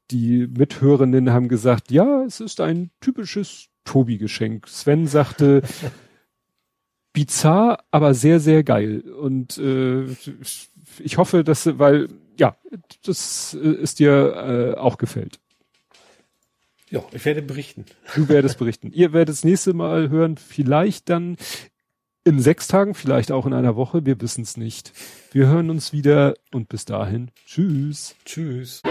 die 0.09 0.47
Mithörenden 0.47 1.31
haben 1.31 1.47
gesagt, 1.47 1.91
ja, 1.91 2.23
es 2.23 2.39
ist 2.39 2.59
ein 2.59 2.89
typisches 2.99 3.67
Tobi-Geschenk. 3.85 4.67
Sven 4.67 5.07
sagte 5.07 5.61
bizarr, 7.13 7.83
aber 7.91 8.13
sehr 8.13 8.39
sehr 8.39 8.63
geil 8.63 9.01
und 9.01 9.57
äh, 9.57 10.05
ich 10.99 11.17
hoffe, 11.17 11.43
dass 11.43 11.77
weil 11.77 12.07
ja, 12.37 12.57
das 13.05 13.55
äh, 13.61 13.67
ist 13.67 13.99
dir 13.99 14.73
äh, 14.75 14.79
auch 14.79 14.97
gefällt. 14.97 15.39
Ja, 16.91 17.01
ich 17.13 17.23
werde 17.23 17.41
berichten. 17.41 17.85
Du 18.15 18.27
werdest 18.27 18.57
berichten. 18.59 18.91
Ihr 18.91 19.13
werdet 19.13 19.29
das 19.29 19.45
nächste 19.45 19.73
Mal 19.73 20.09
hören, 20.09 20.35
vielleicht 20.35 21.09
dann 21.09 21.37
in 22.25 22.39
sechs 22.39 22.67
Tagen, 22.67 22.93
vielleicht 22.93 23.31
auch 23.31 23.45
in 23.45 23.53
einer 23.53 23.77
Woche, 23.77 24.05
wir 24.05 24.19
wissen 24.21 24.41
es 24.43 24.57
nicht. 24.57 24.91
Wir 25.31 25.47
hören 25.47 25.69
uns 25.69 25.93
wieder 25.93 26.35
und 26.51 26.67
bis 26.67 26.83
dahin, 26.83 27.31
tschüss. 27.45 28.15
Tschüss. 28.25 28.81